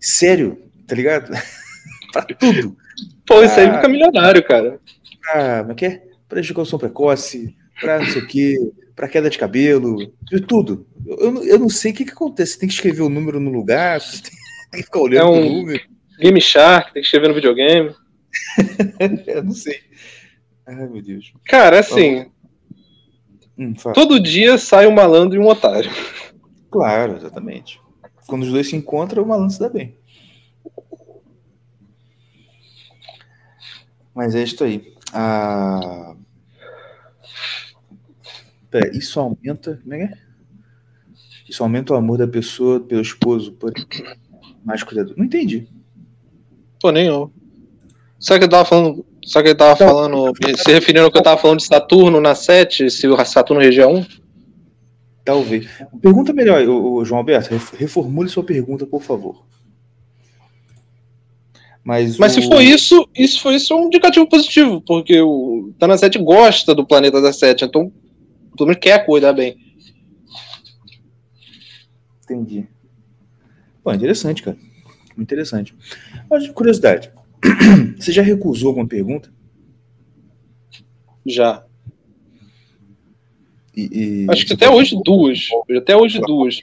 Sério, 0.00 0.62
tá 0.86 0.94
ligado? 0.94 1.30
pra 2.12 2.22
tudo. 2.22 2.76
Pô, 3.26 3.42
isso 3.42 3.58
aí 3.58 3.72
fica 3.72 3.88
milionário, 3.88 4.42
cara. 4.42 4.80
Pra, 5.20 5.60
como 5.60 5.72
é 5.72 5.74
que 5.74 5.86
é? 5.86 6.02
Pra 6.28 6.40
ejaculação 6.40 6.78
precoce, 6.78 7.54
pra 7.80 7.98
não 7.98 8.06
sei 8.06 8.22
o 8.22 8.26
quê, 8.26 8.56
pra 8.96 9.08
queda 9.08 9.30
de 9.30 9.38
cabelo, 9.38 10.12
de 10.22 10.40
tudo. 10.40 10.86
Eu, 11.06 11.44
eu 11.44 11.58
não 11.58 11.68
sei 11.68 11.92
o 11.92 11.94
que, 11.94 12.04
que 12.04 12.12
acontece. 12.12 12.52
Você 12.52 12.60
tem 12.60 12.68
que 12.68 12.74
escrever 12.74 13.02
o 13.02 13.08
número 13.08 13.40
no 13.40 13.50
lugar, 13.50 14.00
você 14.00 14.22
tem, 14.70 14.80
que 14.80 14.86
ficar 14.86 15.00
olhando 15.00 15.26
é 15.26 15.30
um 15.30 15.46
o 15.46 15.60
número. 15.60 15.82
Game 16.18 16.40
Shark, 16.40 16.92
tem 16.92 17.02
que 17.02 17.06
escrever 17.06 17.28
no 17.28 17.34
videogame. 17.34 17.94
eu 19.26 19.42
não 19.42 19.52
sei. 19.52 19.80
Ai, 20.66 20.88
meu 20.88 21.02
Deus. 21.02 21.32
Cara, 21.46 21.80
assim. 21.80 22.26
Hum, 23.58 23.74
todo 23.94 24.20
dia 24.20 24.56
sai 24.56 24.86
um 24.86 24.92
malandro 24.92 25.40
e 25.40 25.44
um 25.44 25.48
otário. 25.48 25.90
Claro, 26.70 27.16
exatamente. 27.16 27.80
Quando 28.30 28.44
os 28.44 28.52
dois 28.52 28.68
se 28.68 28.76
encontram, 28.76 29.24
o 29.24 29.26
malandro 29.26 29.52
se 29.52 29.58
dá 29.58 29.68
bem. 29.68 29.96
Mas 34.14 34.36
é 34.36 34.44
isso 34.44 34.62
aí. 34.62 34.94
Ah... 35.12 36.14
Pera, 38.70 38.96
isso 38.96 39.18
aumenta. 39.18 39.80
Como 39.82 39.94
é 39.94 39.98
que 39.98 40.14
é? 40.14 40.18
Isso 41.48 41.60
aumenta 41.64 41.92
o 41.92 41.96
amor 41.96 42.18
da 42.18 42.28
pessoa 42.28 42.78
pelo 42.78 43.02
esposo, 43.02 43.50
por 43.50 43.72
mais 44.64 44.84
cuidado. 44.84 45.12
Não 45.16 45.24
entendi. 45.24 45.68
Pô, 46.80 46.92
nenhum. 46.92 47.32
Sabe 48.20 48.38
que 48.38 48.44
ele 48.44 48.52
tava 48.52 48.64
falando. 48.64 49.04
Sabe 49.26 49.42
que 49.42 49.48
ele 49.50 49.58
tava 49.58 49.72
então, 49.72 49.88
falando. 49.88 50.32
Se 50.56 50.70
referindo 50.70 51.04
ao 51.04 51.10
que 51.10 51.18
eu 51.18 51.22
tava 51.22 51.40
falando 51.40 51.58
de 51.58 51.66
Saturno 51.66 52.20
na 52.20 52.36
7, 52.36 52.88
se 52.90 53.08
o 53.08 53.24
Saturno 53.24 53.60
região 53.60 53.94
1? 53.94 54.06
Talvez. 55.30 55.68
Pergunta 56.02 56.32
melhor, 56.32 56.66
o, 56.68 57.04
João 57.04 57.18
Alberto. 57.18 57.54
Reformule 57.76 58.28
sua 58.28 58.42
pergunta, 58.42 58.84
por 58.84 59.02
favor. 59.02 59.44
Mas, 61.84 62.18
Mas 62.18 62.36
o... 62.36 62.42
se 62.42 62.48
for 62.48 62.60
isso, 62.60 63.08
isso 63.16 63.40
foi 63.40 63.54
isso 63.54 63.72
é 63.72 63.76
um 63.76 63.86
indicativo 63.86 64.28
positivo, 64.28 64.80
porque 64.82 65.20
o 65.20 65.72
Tana 65.78 65.96
7 65.96 66.18
gosta 66.18 66.74
do 66.74 66.86
planeta 66.86 67.20
da 67.20 67.32
7, 67.32 67.64
então 67.64 67.92
pelo 68.56 68.68
menos 68.68 68.80
quer 68.80 69.06
cuidar 69.06 69.32
bem. 69.32 69.56
Entendi. 72.24 72.68
Pô, 73.82 73.92
interessante, 73.92 74.42
cara. 74.42 74.56
Interessante. 75.16 75.74
Mas, 76.28 76.48
curiosidade, 76.50 77.10
você 77.98 78.12
já 78.12 78.22
recusou 78.22 78.68
alguma 78.68 78.86
pergunta? 78.86 79.32
Já. 81.24 81.64
E, 83.76 84.24
e 84.24 84.26
Acho 84.30 84.46
que 84.46 84.52
até 84.54 84.68
hoje 84.68 84.96
duas. 85.04 85.48
Até 85.76 85.96
hoje 85.96 86.20
duas. 86.20 86.60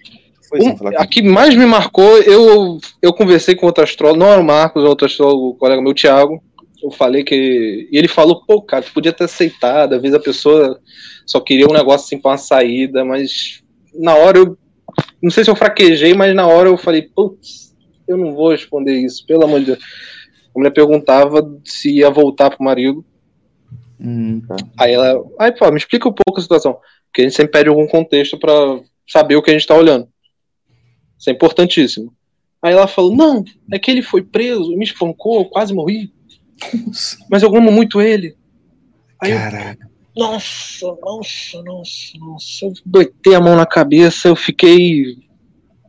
Um, 0.53 0.87
a 0.97 1.05
que 1.05 1.21
mais 1.21 1.55
me 1.55 1.65
marcou, 1.65 2.19
eu, 2.19 2.79
eu 3.01 3.13
conversei 3.13 3.55
com 3.55 3.65
outro 3.65 3.83
astrólogo, 3.83 4.19
não 4.19 4.31
era 4.31 4.39
o 4.39 4.45
Marcos, 4.45 4.83
outro 4.83 5.05
astrólogo, 5.05 5.49
o 5.49 5.55
colega 5.55 5.81
meu, 5.81 5.93
Thiago. 5.93 6.41
Eu 6.81 6.91
falei 6.91 7.23
que. 7.23 7.89
E 7.91 7.97
ele 7.97 8.07
falou, 8.07 8.43
pô, 8.45 8.61
cara, 8.61 8.83
tu 8.83 8.93
podia 8.93 9.11
ter 9.11 9.25
aceitado. 9.25 9.93
Às 9.93 10.01
vezes 10.01 10.15
a 10.15 10.21
pessoa 10.21 10.79
só 11.25 11.39
queria 11.39 11.67
um 11.67 11.73
negócio 11.73 12.05
assim 12.05 12.19
pra 12.19 12.31
uma 12.31 12.37
saída, 12.37 13.03
mas 13.03 13.61
na 13.93 14.15
hora 14.15 14.37
eu. 14.37 14.57
Não 15.21 15.29
sei 15.29 15.43
se 15.43 15.49
eu 15.49 15.55
fraquejei, 15.55 16.13
mas 16.13 16.33
na 16.33 16.47
hora 16.47 16.69
eu 16.69 16.77
falei, 16.77 17.03
putz, 17.03 17.75
eu 18.07 18.15
não 18.15 18.33
vou 18.33 18.51
responder 18.51 18.93
isso, 18.93 19.25
pelo 19.25 19.43
amor 19.43 19.59
de 19.59 19.65
Deus. 19.67 19.79
A 20.55 20.59
mulher 20.59 20.71
perguntava 20.71 21.59
se 21.63 21.97
ia 21.97 22.09
voltar 22.09 22.49
pro 22.49 22.63
marido. 22.63 23.03
Hum, 23.99 24.41
tá. 24.47 24.55
Aí 24.79 24.93
ela. 24.93 25.23
Aí, 25.39 25.51
pô, 25.51 25.69
me 25.71 25.77
explica 25.77 26.07
um 26.07 26.13
pouco 26.13 26.39
a 26.39 26.41
situação. 26.41 26.79
Porque 27.05 27.21
a 27.21 27.23
gente 27.23 27.35
sempre 27.35 27.51
pede 27.51 27.69
algum 27.69 27.87
contexto 27.87 28.37
para 28.37 28.53
saber 29.07 29.35
o 29.35 29.41
que 29.41 29.49
a 29.49 29.53
gente 29.53 29.67
tá 29.67 29.75
olhando. 29.75 30.07
Isso 31.17 31.29
é 31.29 31.33
importantíssimo. 31.33 32.13
Aí 32.61 32.73
ela 32.73 32.87
falou: 32.87 33.15
Não, 33.15 33.43
é 33.71 33.79
que 33.79 33.89
ele 33.89 34.01
foi 34.01 34.23
preso, 34.23 34.75
me 34.75 34.83
espancou, 34.83 35.49
quase 35.49 35.73
morri. 35.73 36.11
Mas 37.29 37.43
eu 37.43 37.55
amo 37.55 37.71
muito 37.71 38.01
ele. 38.01 38.35
Aí 39.21 39.33
Caraca. 39.33 39.83
Eu, 39.83 39.97
nossa, 40.17 40.97
nossa, 41.01 41.63
nossa, 41.63 42.17
nossa. 42.19 42.65
Eu 42.65 42.73
botei 42.85 43.35
a 43.35 43.39
mão 43.39 43.55
na 43.55 43.65
cabeça, 43.65 44.27
eu 44.27 44.35
fiquei 44.35 45.15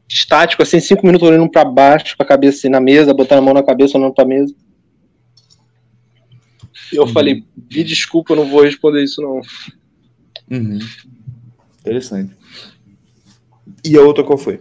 estático, 0.08 0.62
assim, 0.62 0.80
cinco 0.80 1.06
minutos 1.06 1.28
olhando 1.28 1.50
para 1.50 1.64
baixo, 1.64 2.16
com 2.16 2.22
a 2.22 2.26
cabeça 2.26 2.58
assim, 2.58 2.68
na 2.68 2.80
mesa, 2.80 3.14
botando 3.14 3.38
a 3.38 3.42
mão 3.42 3.54
na 3.54 3.62
cabeça, 3.62 3.96
olhando 3.96 4.14
pra 4.14 4.24
mesa. 4.24 4.54
Eu 6.92 7.02
uhum. 7.02 7.08
falei, 7.08 7.44
me 7.56 7.84
desculpa, 7.84 8.32
eu 8.32 8.36
não 8.36 8.48
vou 8.48 8.62
responder 8.62 9.02
isso, 9.02 9.20
não. 9.20 9.40
Uhum. 10.50 10.78
Interessante. 11.80 12.34
E 13.84 13.96
a 13.96 14.02
outra 14.02 14.24
qual 14.24 14.38
foi? 14.38 14.60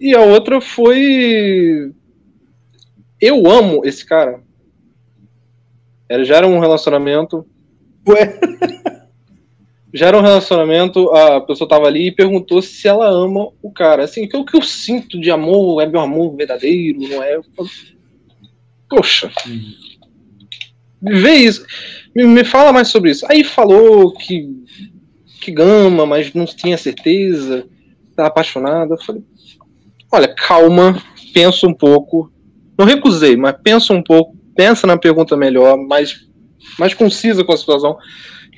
E 0.00 0.14
a 0.14 0.20
outra 0.20 0.60
foi. 0.60 1.92
Eu 3.20 3.46
amo 3.46 3.82
esse 3.84 4.04
cara. 4.04 4.42
Era, 6.08 6.24
já 6.24 6.36
era 6.36 6.46
um 6.46 6.58
relacionamento. 6.58 7.46
Ué? 8.06 8.38
Já 9.94 10.08
era 10.08 10.18
um 10.18 10.20
relacionamento, 10.20 11.08
a 11.10 11.40
pessoa 11.40 11.66
tava 11.66 11.86
ali 11.86 12.08
e 12.08 12.14
perguntou 12.14 12.60
se 12.60 12.86
ela 12.86 13.08
ama 13.08 13.50
o 13.62 13.70
cara. 13.70 14.04
Assim, 14.04 14.28
que 14.28 14.36
é 14.36 14.38
o 14.38 14.44
que 14.44 14.54
eu 14.54 14.60
sinto 14.60 15.18
de 15.18 15.30
amor, 15.30 15.80
é 15.80 15.86
meu 15.86 16.00
amor 16.00 16.36
verdadeiro, 16.36 17.00
não 17.00 17.22
é? 17.22 17.40
Poxa. 18.88 19.30
Uhum. 19.46 19.74
Vê 21.02 21.34
isso. 21.34 21.64
Me, 22.14 22.24
me 22.24 22.44
fala 22.44 22.72
mais 22.72 22.88
sobre 22.88 23.10
isso. 23.10 23.26
Aí 23.28 23.44
falou 23.44 24.12
que 24.12 24.48
que 25.46 25.52
gama, 25.52 26.04
mas 26.04 26.34
não 26.34 26.44
tinha 26.44 26.76
certeza, 26.76 27.68
estava 28.10 28.28
apaixonada. 28.28 28.94
Eu 28.94 28.98
falei, 28.98 29.22
olha, 30.10 30.34
calma, 30.34 31.00
pensa 31.32 31.68
um 31.68 31.72
pouco. 31.72 32.32
Não 32.76 32.84
recusei, 32.84 33.36
mas 33.36 33.54
pensa 33.62 33.92
um 33.92 34.02
pouco, 34.02 34.36
pensa 34.56 34.88
na 34.88 34.98
pergunta 34.98 35.36
melhor, 35.36 35.78
mais, 35.78 36.26
mais 36.76 36.94
concisa 36.94 37.44
com 37.44 37.52
a 37.52 37.56
situação 37.56 37.96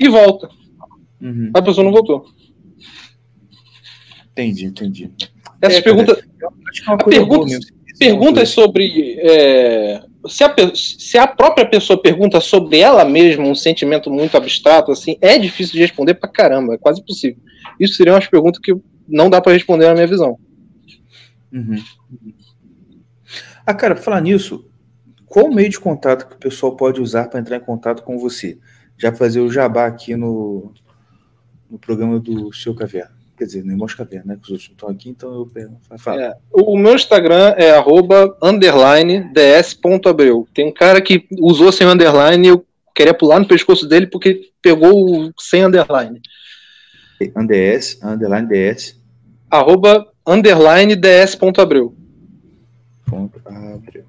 e 0.01 0.09
volta. 0.09 0.49
Uhum. 1.21 1.51
A 1.53 1.61
pessoa 1.61 1.85
não 1.85 1.93
voltou. 1.93 2.25
Entendi, 4.33 4.65
entendi. 4.65 5.11
Essas 5.61 5.79
é, 5.79 5.83
perguntas. 5.83 6.19
É 6.19 6.97
perguntas, 7.05 7.67
perguntas 7.99 8.49
sobre. 8.49 9.19
É, 9.21 10.03
se, 10.29 10.45
a, 10.45 10.55
se 10.75 11.19
a 11.19 11.27
própria 11.27 11.69
pessoa 11.69 12.01
pergunta 12.01 12.41
sobre 12.41 12.79
ela 12.79 13.05
mesma 13.05 13.45
um 13.45 13.55
sentimento 13.55 14.11
muito 14.11 14.37
abstrato, 14.37 14.93
assim, 14.93 15.17
é 15.21 15.39
difícil 15.39 15.75
de 15.75 15.81
responder 15.81 16.15
pra 16.15 16.29
caramba, 16.29 16.75
é 16.75 16.79
quase 16.79 17.01
impossível. 17.01 17.41
Isso 17.79 17.95
seriam 17.95 18.17
as 18.17 18.27
perguntas 18.27 18.61
que 18.61 18.75
não 19.07 19.31
dá 19.31 19.41
para 19.41 19.53
responder 19.53 19.87
na 19.87 19.95
minha 19.95 20.07
visão. 20.07 20.39
Uhum. 21.53 21.83
Ah, 23.67 23.75
cara, 23.75 23.95
pra 23.95 24.05
falar 24.05 24.21
nisso, 24.21 24.69
qual 25.27 25.51
meio 25.51 25.69
de 25.69 25.79
contato 25.79 26.29
que 26.29 26.37
o 26.37 26.39
pessoal 26.39 26.75
pode 26.77 27.01
usar 27.01 27.29
para 27.29 27.41
entrar 27.41 27.57
em 27.57 27.61
contato 27.61 28.03
com 28.03 28.19
você? 28.19 28.59
Já 28.97 29.15
fazer 29.15 29.41
o 29.41 29.51
jabá 29.51 29.87
aqui 29.87 30.17
no, 30.17 30.73
no 31.71 31.79
programa 31.79 32.19
do 32.19 32.53
Seu 32.53 32.75
Caverna. 32.75 33.18
Quer 33.39 33.45
dizer, 33.45 33.65
no 33.65 33.71
Irmãos 33.71 33.95
Caverna, 33.95 34.35
né? 34.35 34.37
Que 34.37 34.47
os 34.47 34.51
outros 34.51 34.69
não 34.69 34.75
estão 34.75 34.89
aqui, 34.89 35.09
então 35.11 35.33
eu 35.33 35.47
pergunto. 35.47 35.81
É, 36.09 36.37
o 36.53 36.77
meu 36.77 36.97
Instagram 36.97 37.55
é 37.57 37.71
arroba 37.71 38.37
underline 38.43 39.33
ds.abreu. 39.33 40.49
Tem 40.53 40.67
um 40.67 40.75
cara 40.75 41.01
que 41.01 41.25
usou 41.39 41.71
sem 41.71 41.87
underline 41.87 42.45
e 42.45 42.51
eu 42.51 42.67
queria 42.93 43.15
pular 43.15 43.39
no 43.39 43.47
pescoço 43.47 43.89
dele 43.89 44.09
porque 44.09 44.51
pegou 44.61 45.29
o 45.29 45.33
sem 45.39 45.65
underline. 45.65 46.21
Ands, 47.37 48.01
underline 48.03 48.49
ds. 48.49 49.01
Arroba 49.49 50.05
underline 50.27 50.97
ds.abreu. 50.97 51.95
Ponto 53.07 53.41
abreu. 53.47 54.05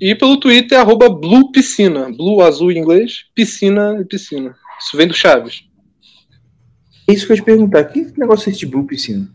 E 0.00 0.14
pelo 0.14 0.38
Twitter, 0.38 0.78
arroba 0.78 1.08
Blue 1.08 1.50
Piscina. 1.50 2.10
Blue 2.10 2.42
azul 2.42 2.70
em 2.70 2.78
inglês, 2.78 3.24
piscina 3.34 3.98
e 4.00 4.04
piscina. 4.04 4.54
Isso 4.78 4.96
vem 4.96 5.08
do 5.08 5.14
Chaves. 5.14 5.67
É 7.08 7.12
isso 7.14 7.26
que 7.26 7.32
eu 7.32 7.36
ia 7.36 7.42
te 7.42 7.44
perguntar. 7.44 7.84
Que 7.84 8.12
negócio 8.18 8.48
é 8.48 8.52
esse 8.52 8.60
de 8.60 8.66
Blue 8.66 8.84
Piscina? 8.84 9.26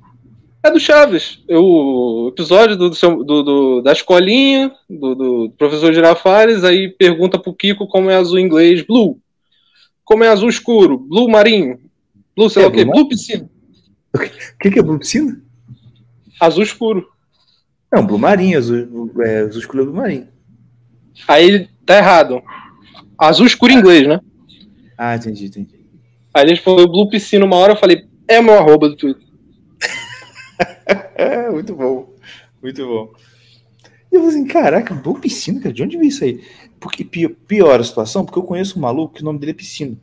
É 0.61 0.69
do 0.69 0.79
Chaves. 0.79 1.39
O 1.49 2.29
episódio 2.31 2.77
do, 2.77 2.89
do, 2.91 3.43
do 3.43 3.81
da 3.81 3.91
escolinha, 3.91 4.71
do, 4.87 5.15
do, 5.15 5.53
professor 5.57 5.91
Girafales, 5.91 6.63
aí 6.63 6.87
pergunta 6.87 7.39
pro 7.39 7.53
Kiko 7.53 7.87
como 7.87 8.11
é 8.11 8.15
azul 8.15 8.37
em 8.37 8.45
inglês. 8.45 8.83
Blue. 8.83 9.19
Como 10.05 10.23
é 10.23 10.29
azul 10.29 10.49
escuro? 10.49 10.99
Blue 10.99 11.27
marinho. 11.27 11.79
Blue, 12.35 12.47
sei 12.47 12.61
é, 12.61 12.65
lá 12.65 12.71
o 12.71 12.73
quê? 12.73 12.85
Blue, 12.85 12.93
blue 12.93 13.09
piscina. 13.09 13.49
O 14.13 14.19
que, 14.19 14.69
que 14.69 14.79
é 14.79 14.83
Blue 14.83 14.99
piscina? 14.99 15.41
Azul 16.39 16.63
escuro. 16.63 17.09
Não, 17.91 18.05
Blue 18.05 18.19
marinho. 18.19 18.59
Azul, 18.59 19.11
é, 19.19 19.39
azul 19.39 19.59
escuro 19.59 19.81
é 19.81 19.85
Blue 19.85 19.95
marinho. 19.95 20.27
Aí 21.27 21.67
tá 21.85 21.97
errado. 21.97 22.39
Azul 23.17 23.47
escuro 23.47 23.73
em 23.73 23.77
inglês, 23.77 24.07
né? 24.07 24.19
Ah, 24.95 25.15
entendi, 25.15 25.47
entendi. 25.47 25.72
Aí 26.33 26.43
ele 26.43 26.51
respondeu 26.51 26.87
Blue 26.87 27.09
Piscina 27.09 27.45
uma 27.45 27.57
hora, 27.57 27.73
eu 27.73 27.77
falei, 27.77 28.07
é 28.27 28.41
meu 28.41 28.57
arroba 28.57 28.89
do 28.89 28.95
Twitter. 28.95 29.23
é, 31.15 31.49
muito 31.51 31.75
bom. 31.75 32.13
Muito 32.61 32.85
bom. 32.85 33.13
E 34.11 34.15
eu 34.15 34.21
falei 34.21 34.35
assim, 34.35 34.47
caraca, 34.47 34.95
Blue 34.95 35.19
Piscina, 35.19 35.59
cara, 35.59 35.73
de 35.73 35.83
onde 35.83 35.97
veio 35.97 36.09
isso 36.09 36.23
aí? 36.23 36.41
Porque 36.79 37.03
pior 37.03 37.79
a 37.79 37.83
situação, 37.83 38.25
porque 38.25 38.39
eu 38.39 38.43
conheço 38.43 38.77
um 38.77 38.81
maluco 38.81 39.13
que 39.13 39.21
o 39.21 39.25
nome 39.25 39.39
dele 39.39 39.51
é 39.51 39.55
Piscina. 39.55 39.95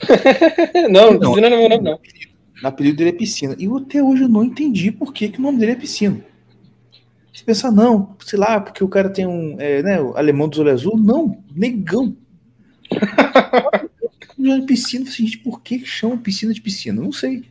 não, 0.90 1.12
não, 1.12 1.20
Piscina 1.20 1.50
não 1.50 1.56
é 1.56 1.60
meu 1.60 1.68
nome, 1.68 1.82
não. 1.82 2.00
No 2.62 2.68
apelido 2.68 2.96
dele 2.96 3.10
é 3.10 3.12
Piscina. 3.12 3.54
E 3.58 3.64
eu, 3.64 3.76
até 3.76 4.02
hoje 4.02 4.22
eu 4.22 4.28
não 4.28 4.42
entendi 4.42 4.90
por 4.90 5.12
que, 5.12 5.28
que 5.28 5.38
o 5.38 5.42
nome 5.42 5.58
dele 5.58 5.72
é 5.72 5.76
Piscina. 5.76 6.24
Você 7.32 7.44
pensa, 7.44 7.70
não, 7.70 8.16
sei 8.20 8.38
lá, 8.38 8.60
porque 8.60 8.82
o 8.82 8.88
cara 8.88 9.10
tem 9.10 9.26
um, 9.26 9.56
é, 9.58 9.82
né, 9.82 10.00
o 10.00 10.16
alemão 10.16 10.48
dos 10.48 10.58
olhos 10.60 10.80
azul. 10.80 10.96
Não, 10.96 11.42
negão. 11.54 12.16
de 14.44 14.66
piscina, 14.66 15.08
assim, 15.08 15.26
gente, 15.26 15.38
por 15.38 15.62
que 15.62 15.84
chama 15.84 16.16
piscina 16.18 16.52
de 16.52 16.60
piscina? 16.60 17.00
Não 17.00 17.12
sei. 17.12 17.44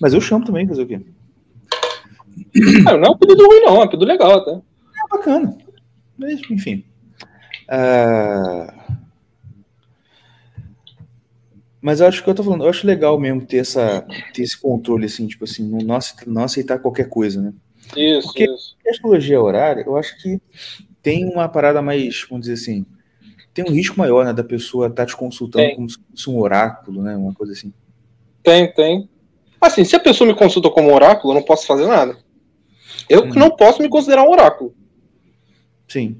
Mas 0.00 0.14
eu 0.14 0.20
chamo 0.20 0.44
também, 0.44 0.66
fazer 0.66 0.82
o 0.82 0.86
quê? 0.86 1.00
Não 2.84 2.92
é 2.92 3.08
um 3.08 3.12
apelido 3.12 3.46
ruim, 3.46 3.60
não, 3.60 3.76
é 3.76 3.78
um 3.78 3.82
apelido 3.82 4.06
legal 4.06 4.38
até. 4.38 4.52
É 4.52 5.08
bacana. 5.10 5.58
Mas, 6.18 6.40
enfim. 6.50 6.84
Uh... 7.68 8.80
Mas 11.80 12.00
eu 12.00 12.06
acho 12.06 12.22
que 12.22 12.28
eu 12.28 12.34
tô 12.34 12.42
falando, 12.42 12.64
eu 12.64 12.68
acho 12.68 12.86
legal 12.86 13.18
mesmo 13.18 13.46
ter, 13.46 13.58
essa, 13.58 14.06
ter 14.34 14.42
esse 14.42 14.60
controle, 14.60 15.06
assim, 15.06 15.26
tipo 15.26 15.44
assim, 15.44 15.66
não, 15.66 15.98
não 16.26 16.44
aceitar 16.44 16.78
qualquer 16.78 17.08
coisa, 17.08 17.40
né? 17.40 17.54
Isso, 17.96 18.28
Porque 18.28 18.44
isso. 18.44 18.76
a 18.86 18.90
astrologia 18.90 19.40
horária, 19.40 19.82
eu 19.86 19.96
acho 19.96 20.20
que 20.20 20.40
tem 21.02 21.24
uma 21.24 21.48
parada 21.48 21.80
mais, 21.80 22.26
vamos 22.28 22.46
dizer 22.46 22.60
assim, 22.62 22.84
tem 23.52 23.64
um 23.64 23.72
risco 23.72 23.98
maior, 23.98 24.24
né, 24.24 24.32
da 24.32 24.44
pessoa 24.44 24.86
estar 24.86 25.02
tá 25.02 25.06
te 25.06 25.16
consultando 25.16 25.64
tem. 25.64 25.74
como 25.76 25.88
se 25.88 25.98
fosse 26.10 26.30
um 26.30 26.38
oráculo, 26.38 27.02
né, 27.02 27.16
uma 27.16 27.34
coisa 27.34 27.52
assim. 27.52 27.72
Tem, 28.42 28.72
tem. 28.72 29.08
Assim, 29.60 29.84
se 29.84 29.94
a 29.94 30.00
pessoa 30.00 30.26
me 30.26 30.34
consulta 30.34 30.70
como 30.70 30.94
oráculo, 30.94 31.32
eu 31.32 31.34
não 31.34 31.42
posso 31.42 31.66
fazer 31.66 31.86
nada. 31.86 32.16
Eu 33.08 33.24
uhum. 33.24 33.34
não 33.34 33.50
posso 33.50 33.82
me 33.82 33.88
considerar 33.88 34.22
um 34.22 34.30
oráculo. 34.30 34.74
Sim. 35.86 36.16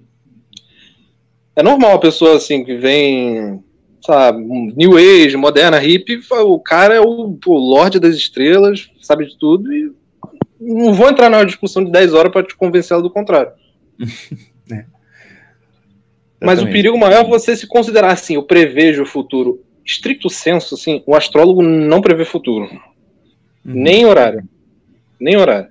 É 1.56 1.62
normal 1.62 1.94
a 1.94 2.00
pessoa, 2.00 2.36
assim, 2.36 2.64
que 2.64 2.76
vem, 2.76 3.62
sabe, 4.04 4.42
New 4.42 4.96
Age, 4.96 5.36
moderna, 5.36 5.78
hippie, 5.78 6.20
o 6.30 6.58
cara 6.58 6.94
é 6.94 7.00
o, 7.00 7.38
o 7.46 7.54
Lorde 7.54 7.98
das 7.98 8.14
Estrelas, 8.14 8.90
sabe 9.00 9.26
de 9.26 9.38
tudo, 9.38 9.72
e 9.72 9.92
não 10.60 10.92
vou 10.92 11.08
entrar 11.08 11.30
na 11.30 11.42
discussão 11.44 11.84
de 11.84 11.90
10 11.90 12.12
horas 12.12 12.32
para 12.32 12.46
te 12.46 12.56
convencer 12.56 12.94
ela 12.94 13.02
do 13.02 13.10
contrário. 13.10 13.52
é. 14.70 14.84
Mas 16.40 16.62
o 16.62 16.66
perigo 16.66 16.98
maior 16.98 17.24
é 17.24 17.28
você 17.28 17.54
se 17.54 17.66
considerar 17.66 18.12
assim, 18.12 18.34
eu 18.34 18.42
prevejo 18.42 19.02
o 19.02 19.06
futuro. 19.06 19.62
Estricto 19.84 20.30
senso, 20.30 20.74
assim, 20.74 21.02
o 21.06 21.14
astrólogo 21.14 21.62
não 21.62 22.00
prevê 22.00 22.24
futuro. 22.24 22.64
Uhum. 22.64 22.80
Nem 23.64 24.06
horário. 24.06 24.48
Nem 25.20 25.36
horário. 25.36 25.68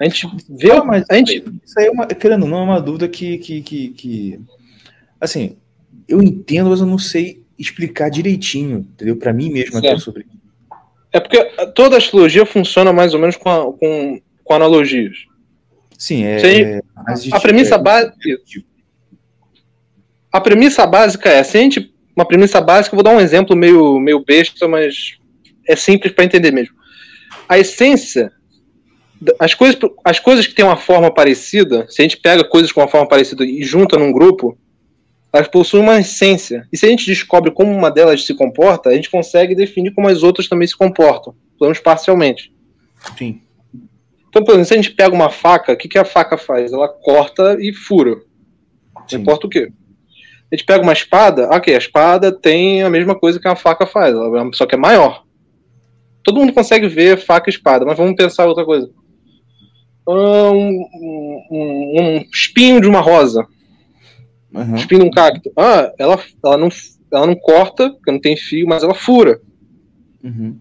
A 0.00 0.04
gente 0.04 0.28
vê. 0.48 0.72
Ah, 0.72 0.84
mas 0.84 1.04
a 1.08 1.16
gente... 1.16 1.44
Isso 1.64 1.78
aí 1.78 1.86
é 1.86 1.90
uma. 1.90 2.06
Querendo, 2.06 2.46
não 2.46 2.58
é 2.58 2.62
uma 2.62 2.80
dúvida 2.80 3.08
que, 3.08 3.38
que, 3.38 3.62
que, 3.62 3.88
que. 3.90 4.40
Assim, 5.20 5.56
eu 6.08 6.22
entendo, 6.22 6.70
mas 6.70 6.80
eu 6.80 6.86
não 6.86 6.98
sei 6.98 7.42
explicar 7.58 8.10
direitinho, 8.10 8.78
entendeu? 8.78 9.16
Para 9.16 9.32
mim 9.32 9.50
mesmo 9.50 9.78
até 9.78 9.96
sobre 9.98 10.26
É 11.12 11.20
porque 11.20 11.44
toda 11.74 11.96
astrologia 11.96 12.44
funciona 12.44 12.92
mais 12.92 13.14
ou 13.14 13.20
menos 13.20 13.36
com, 13.36 13.48
a, 13.48 13.72
com, 13.72 14.20
com 14.42 14.54
analogias. 14.54 15.18
Sim, 15.96 16.24
é. 16.24 16.40
é 16.40 16.82
a, 16.96 17.36
a 17.36 17.40
premissa 17.40 17.76
é, 17.76 17.78
básica 17.78 18.16
a 20.32 20.40
premissa 20.40 20.86
básica 20.86 21.28
é, 21.28 21.42
se 21.42 21.58
a 21.58 21.60
gente, 21.60 21.92
uma 22.16 22.24
premissa 22.24 22.60
básica, 22.60 22.96
vou 22.96 23.04
dar 23.04 23.14
um 23.14 23.20
exemplo 23.20 23.54
meio, 23.54 24.00
meio 24.00 24.24
besta, 24.24 24.66
mas 24.66 25.18
é 25.68 25.76
simples 25.76 26.12
para 26.12 26.24
entender 26.24 26.50
mesmo. 26.50 26.74
A 27.48 27.58
essência, 27.58 28.32
as 29.38 29.54
coisas, 29.54 29.78
as 30.02 30.18
coisas 30.18 30.46
que 30.46 30.54
têm 30.54 30.64
uma 30.64 30.76
forma 30.76 31.12
parecida, 31.12 31.86
se 31.88 32.00
a 32.00 32.04
gente 32.04 32.16
pega 32.16 32.42
coisas 32.42 32.72
com 32.72 32.80
uma 32.80 32.88
forma 32.88 33.06
parecida 33.06 33.44
e 33.44 33.62
junta 33.62 33.98
num 33.98 34.10
grupo, 34.10 34.56
elas 35.32 35.48
possuem 35.48 35.82
uma 35.82 36.00
essência. 36.00 36.66
E 36.72 36.76
se 36.76 36.86
a 36.86 36.88
gente 36.88 37.06
descobre 37.06 37.50
como 37.50 37.70
uma 37.70 37.90
delas 37.90 38.24
se 38.24 38.34
comporta, 38.34 38.90
a 38.90 38.94
gente 38.94 39.10
consegue 39.10 39.54
definir 39.54 39.92
como 39.92 40.08
as 40.08 40.22
outras 40.22 40.48
também 40.48 40.66
se 40.66 40.76
comportam, 40.76 41.34
pelo 41.58 41.70
menos 41.70 41.78
parcialmente. 41.78 42.52
Sim. 43.18 43.40
Então, 44.28 44.42
por 44.42 44.52
exemplo, 44.52 44.66
se 44.66 44.74
a 44.74 44.76
gente 44.76 44.90
pega 44.92 45.14
uma 45.14 45.28
faca, 45.28 45.72
o 45.72 45.76
que, 45.76 45.88
que 45.88 45.98
a 45.98 46.04
faca 46.04 46.38
faz? 46.38 46.72
Ela 46.72 46.88
corta 46.88 47.56
e 47.60 47.72
fura. 47.72 48.16
Não 49.10 49.20
importa 49.20 49.46
o 49.46 49.50
quê. 49.50 49.70
A 50.52 50.56
gente 50.56 50.66
pega 50.66 50.82
uma 50.82 50.92
espada, 50.92 51.48
ok, 51.48 51.74
a 51.74 51.78
espada 51.78 52.30
tem 52.30 52.82
a 52.82 52.90
mesma 52.90 53.14
coisa 53.14 53.40
que 53.40 53.48
a 53.48 53.56
faca 53.56 53.86
faz, 53.86 54.14
só 54.52 54.66
que 54.66 54.74
é 54.74 54.78
maior. 54.78 55.24
Todo 56.22 56.38
mundo 56.38 56.52
consegue 56.52 56.86
ver 56.86 57.16
faca 57.16 57.48
e 57.48 57.52
espada, 57.52 57.86
mas 57.86 57.96
vamos 57.96 58.14
pensar 58.14 58.46
outra 58.46 58.64
coisa. 58.64 58.90
Um, 60.06 60.84
um, 61.50 61.94
um 62.00 62.24
espinho 62.32 62.82
de 62.82 62.86
uma 62.86 63.00
rosa. 63.00 63.46
Uhum. 64.52 64.76
Espinho 64.76 65.00
de 65.00 65.06
um 65.06 65.10
cacto. 65.10 65.50
Ah, 65.56 65.90
ela, 65.98 66.22
ela, 66.44 66.58
não, 66.58 66.68
ela 67.10 67.26
não 67.26 67.34
corta, 67.34 67.90
porque 67.90 68.12
não 68.12 68.20
tem 68.20 68.36
fio, 68.36 68.66
mas 68.68 68.82
ela 68.82 68.94
fura. 68.94 69.40
Uhum. 70.22 70.58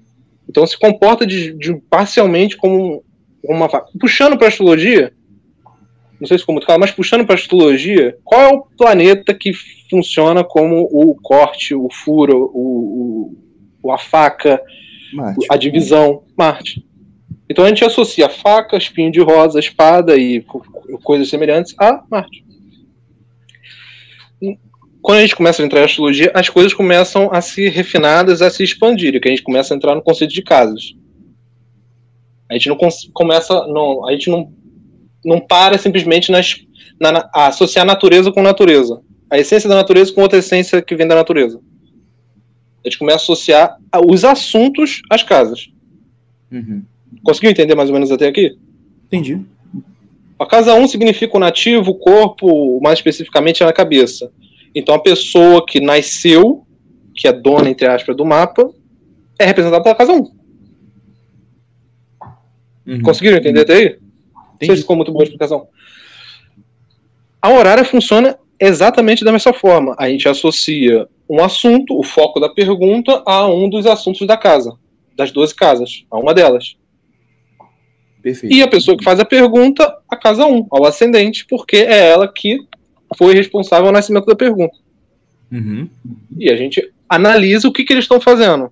Então 0.47 0.65
se 0.65 0.79
comporta 0.79 1.27
de, 1.27 1.51
de 1.53 1.75
parcialmente 1.89 2.55
como 2.55 3.03
uma 3.43 3.67
faca. 3.67 3.89
Puxando 3.99 4.37
para 4.37 4.47
astrologia, 4.47 5.13
não 6.21 6.27
sei 6.27 6.37
se 6.37 6.43
ficou 6.43 6.53
muito 6.53 6.67
claro, 6.67 6.79
mas 6.79 6.91
puxando 6.91 7.25
para 7.25 7.33
astrologia, 7.33 8.15
qual 8.23 8.41
é 8.41 8.47
o 8.53 8.61
planeta 8.61 9.33
que 9.33 9.51
funciona 9.89 10.43
como 10.43 10.87
o 10.91 11.15
corte, 11.15 11.73
o 11.73 11.89
furo, 11.91 12.51
o, 12.53 13.35
o 13.81 13.91
a 13.91 13.97
faca, 13.97 14.61
Marte. 15.11 15.47
a 15.49 15.57
divisão? 15.57 16.21
Marte. 16.37 16.85
Então 17.49 17.65
a 17.65 17.69
gente 17.69 17.83
associa 17.83 18.29
faca, 18.29 18.77
espinho 18.77 19.11
de 19.11 19.19
rosa, 19.19 19.59
espada 19.59 20.15
e 20.15 20.45
coisas 21.03 21.27
semelhantes 21.27 21.73
a 21.79 22.03
Marte. 22.07 22.45
quando 25.01 25.17
a 25.17 25.21
gente 25.21 25.35
começa 25.35 25.63
a 25.63 25.65
entrar 25.65 25.81
em 25.81 25.85
astrologia, 25.85 26.31
as 26.35 26.49
coisas 26.49 26.71
começam 26.71 27.29
a 27.33 27.41
se 27.41 27.67
refinadas, 27.67 28.43
a 28.43 28.51
se 28.51 28.63
expandir, 28.63 29.19
que 29.19 29.27
a 29.27 29.31
gente 29.31 29.41
começa 29.41 29.73
a 29.73 29.77
entrar 29.77 29.95
no 29.95 30.03
conceito 30.03 30.35
de 30.35 30.43
casas. 30.43 30.93
A 32.47 32.53
gente 32.53 32.69
não 32.69 32.77
começa, 33.11 33.65
não, 33.65 34.07
a 34.07 34.11
gente 34.11 34.29
não, 34.29 34.53
não 35.23 35.39
para 35.39 35.77
simplesmente 35.77 36.31
nas, 36.31 36.55
na, 36.99 37.29
associar 37.33 37.85
natureza 37.85 38.31
com 38.31 38.41
natureza. 38.41 39.01
A 39.29 39.37
essência 39.37 39.69
da 39.69 39.75
natureza 39.75 40.13
com 40.13 40.21
outra 40.21 40.39
essência 40.39 40.81
que 40.81 40.95
vem 40.95 41.07
da 41.07 41.15
natureza. 41.15 41.59
A 42.83 42.89
gente 42.89 42.97
começa 42.97 43.17
a 43.17 43.23
associar 43.23 43.77
os 44.07 44.25
assuntos 44.25 45.01
às 45.09 45.23
casas. 45.23 45.69
Uhum. 46.51 46.83
Conseguiu 47.23 47.51
entender 47.51 47.75
mais 47.75 47.89
ou 47.89 47.93
menos 47.93 48.11
até 48.11 48.27
aqui? 48.27 48.57
Entendi. 49.05 49.39
A 50.39 50.45
casa 50.45 50.73
1 50.73 50.87
significa 50.87 51.37
o 51.37 51.39
nativo, 51.39 51.91
o 51.91 51.95
corpo, 51.95 52.81
mais 52.81 52.97
especificamente 52.97 53.61
é 53.61 53.65
na 53.65 53.71
cabeça. 53.71 54.31
Então 54.73 54.95
a 54.95 54.99
pessoa 54.99 55.63
que 55.65 55.79
nasceu, 55.79 56.65
que 57.13 57.27
é 57.27 57.31
dona, 57.31 57.69
entre 57.69 57.85
aspas, 57.87 58.17
do 58.17 58.25
mapa, 58.25 58.69
é 59.37 59.45
representada 59.45 59.83
pela 59.83 59.95
casa 59.95 60.13
1. 60.13 60.41
Uhum. 62.87 63.01
Conseguiram 63.03 63.37
entender 63.37 63.61
até 63.61 63.73
aí? 63.75 63.99
Entendi. 64.61 64.67
Não 64.67 64.67
sei 64.67 64.75
se 64.75 64.81
ficou 64.81 64.95
muito 64.95 65.11
boa 65.11 65.23
a 65.23 65.25
explicação. 65.25 65.67
A 67.41 67.49
horária 67.49 67.83
funciona 67.83 68.37
exatamente 68.59 69.25
da 69.25 69.31
mesma 69.31 69.53
forma. 69.53 69.95
A 69.97 70.07
gente 70.07 70.29
associa 70.29 71.07
um 71.27 71.43
assunto, 71.43 71.97
o 71.97 72.03
foco 72.03 72.39
da 72.39 72.49
pergunta, 72.49 73.23
a 73.25 73.47
um 73.47 73.69
dos 73.69 73.87
assuntos 73.87 74.27
da 74.27 74.37
casa, 74.37 74.77
das 75.15 75.31
12 75.31 75.55
casas, 75.55 76.05
a 76.11 76.19
uma 76.19 76.33
delas. 76.33 76.75
Perfeito. 78.21 78.53
E 78.53 78.61
a 78.61 78.67
pessoa 78.67 78.95
que 78.95 79.03
faz 79.03 79.19
a 79.19 79.25
pergunta, 79.25 79.97
a 80.07 80.15
casa 80.15 80.45
1, 80.45 80.67
ao 80.69 80.85
ascendente, 80.85 81.45
porque 81.49 81.77
é 81.77 82.09
ela 82.11 82.27
que 82.27 82.59
foi 83.17 83.33
responsável 83.33 83.87
ao 83.87 83.93
nascimento 83.93 84.25
da 84.25 84.35
pergunta. 84.35 84.77
Uhum. 85.51 85.89
E 86.37 86.49
a 86.51 86.55
gente 86.55 86.93
analisa 87.09 87.67
o 87.67 87.73
que, 87.73 87.83
que 87.83 87.93
eles 87.93 88.05
estão 88.05 88.21
fazendo, 88.21 88.71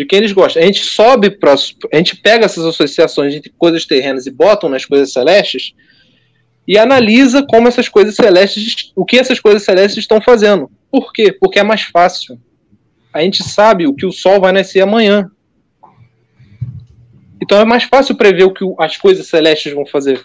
de 0.00 0.06
quem 0.06 0.20
eles 0.20 0.32
gostam. 0.32 0.62
A 0.62 0.64
gente 0.64 0.82
sobe 0.82 1.28
para. 1.28 1.52
A 1.92 1.96
gente 1.96 2.16
pega 2.16 2.46
essas 2.46 2.64
associações 2.64 3.34
entre 3.34 3.52
coisas 3.58 3.84
terrenas 3.84 4.26
e 4.26 4.30
botam 4.30 4.70
nas 4.70 4.86
coisas 4.86 5.12
celestes 5.12 5.74
e 6.66 6.78
analisa 6.78 7.44
como 7.46 7.68
essas 7.68 7.86
coisas 7.86 8.14
celestes, 8.14 8.92
o 8.96 9.04
que 9.04 9.18
essas 9.18 9.38
coisas 9.38 9.62
celestes 9.62 9.98
estão 9.98 10.18
fazendo. 10.18 10.70
Por 10.90 11.12
quê? 11.12 11.30
Porque 11.38 11.58
é 11.58 11.62
mais 11.62 11.82
fácil. 11.82 12.40
A 13.12 13.20
gente 13.20 13.42
sabe 13.42 13.86
o 13.86 13.94
que 13.94 14.06
o 14.06 14.12
Sol 14.12 14.40
vai 14.40 14.52
nascer 14.52 14.80
amanhã. 14.80 15.30
Então 17.42 17.58
é 17.58 17.64
mais 17.66 17.84
fácil 17.84 18.14
prever 18.14 18.44
o 18.44 18.54
que 18.54 18.64
as 18.78 18.96
coisas 18.96 19.26
celestes 19.26 19.74
vão 19.74 19.84
fazer. 19.84 20.24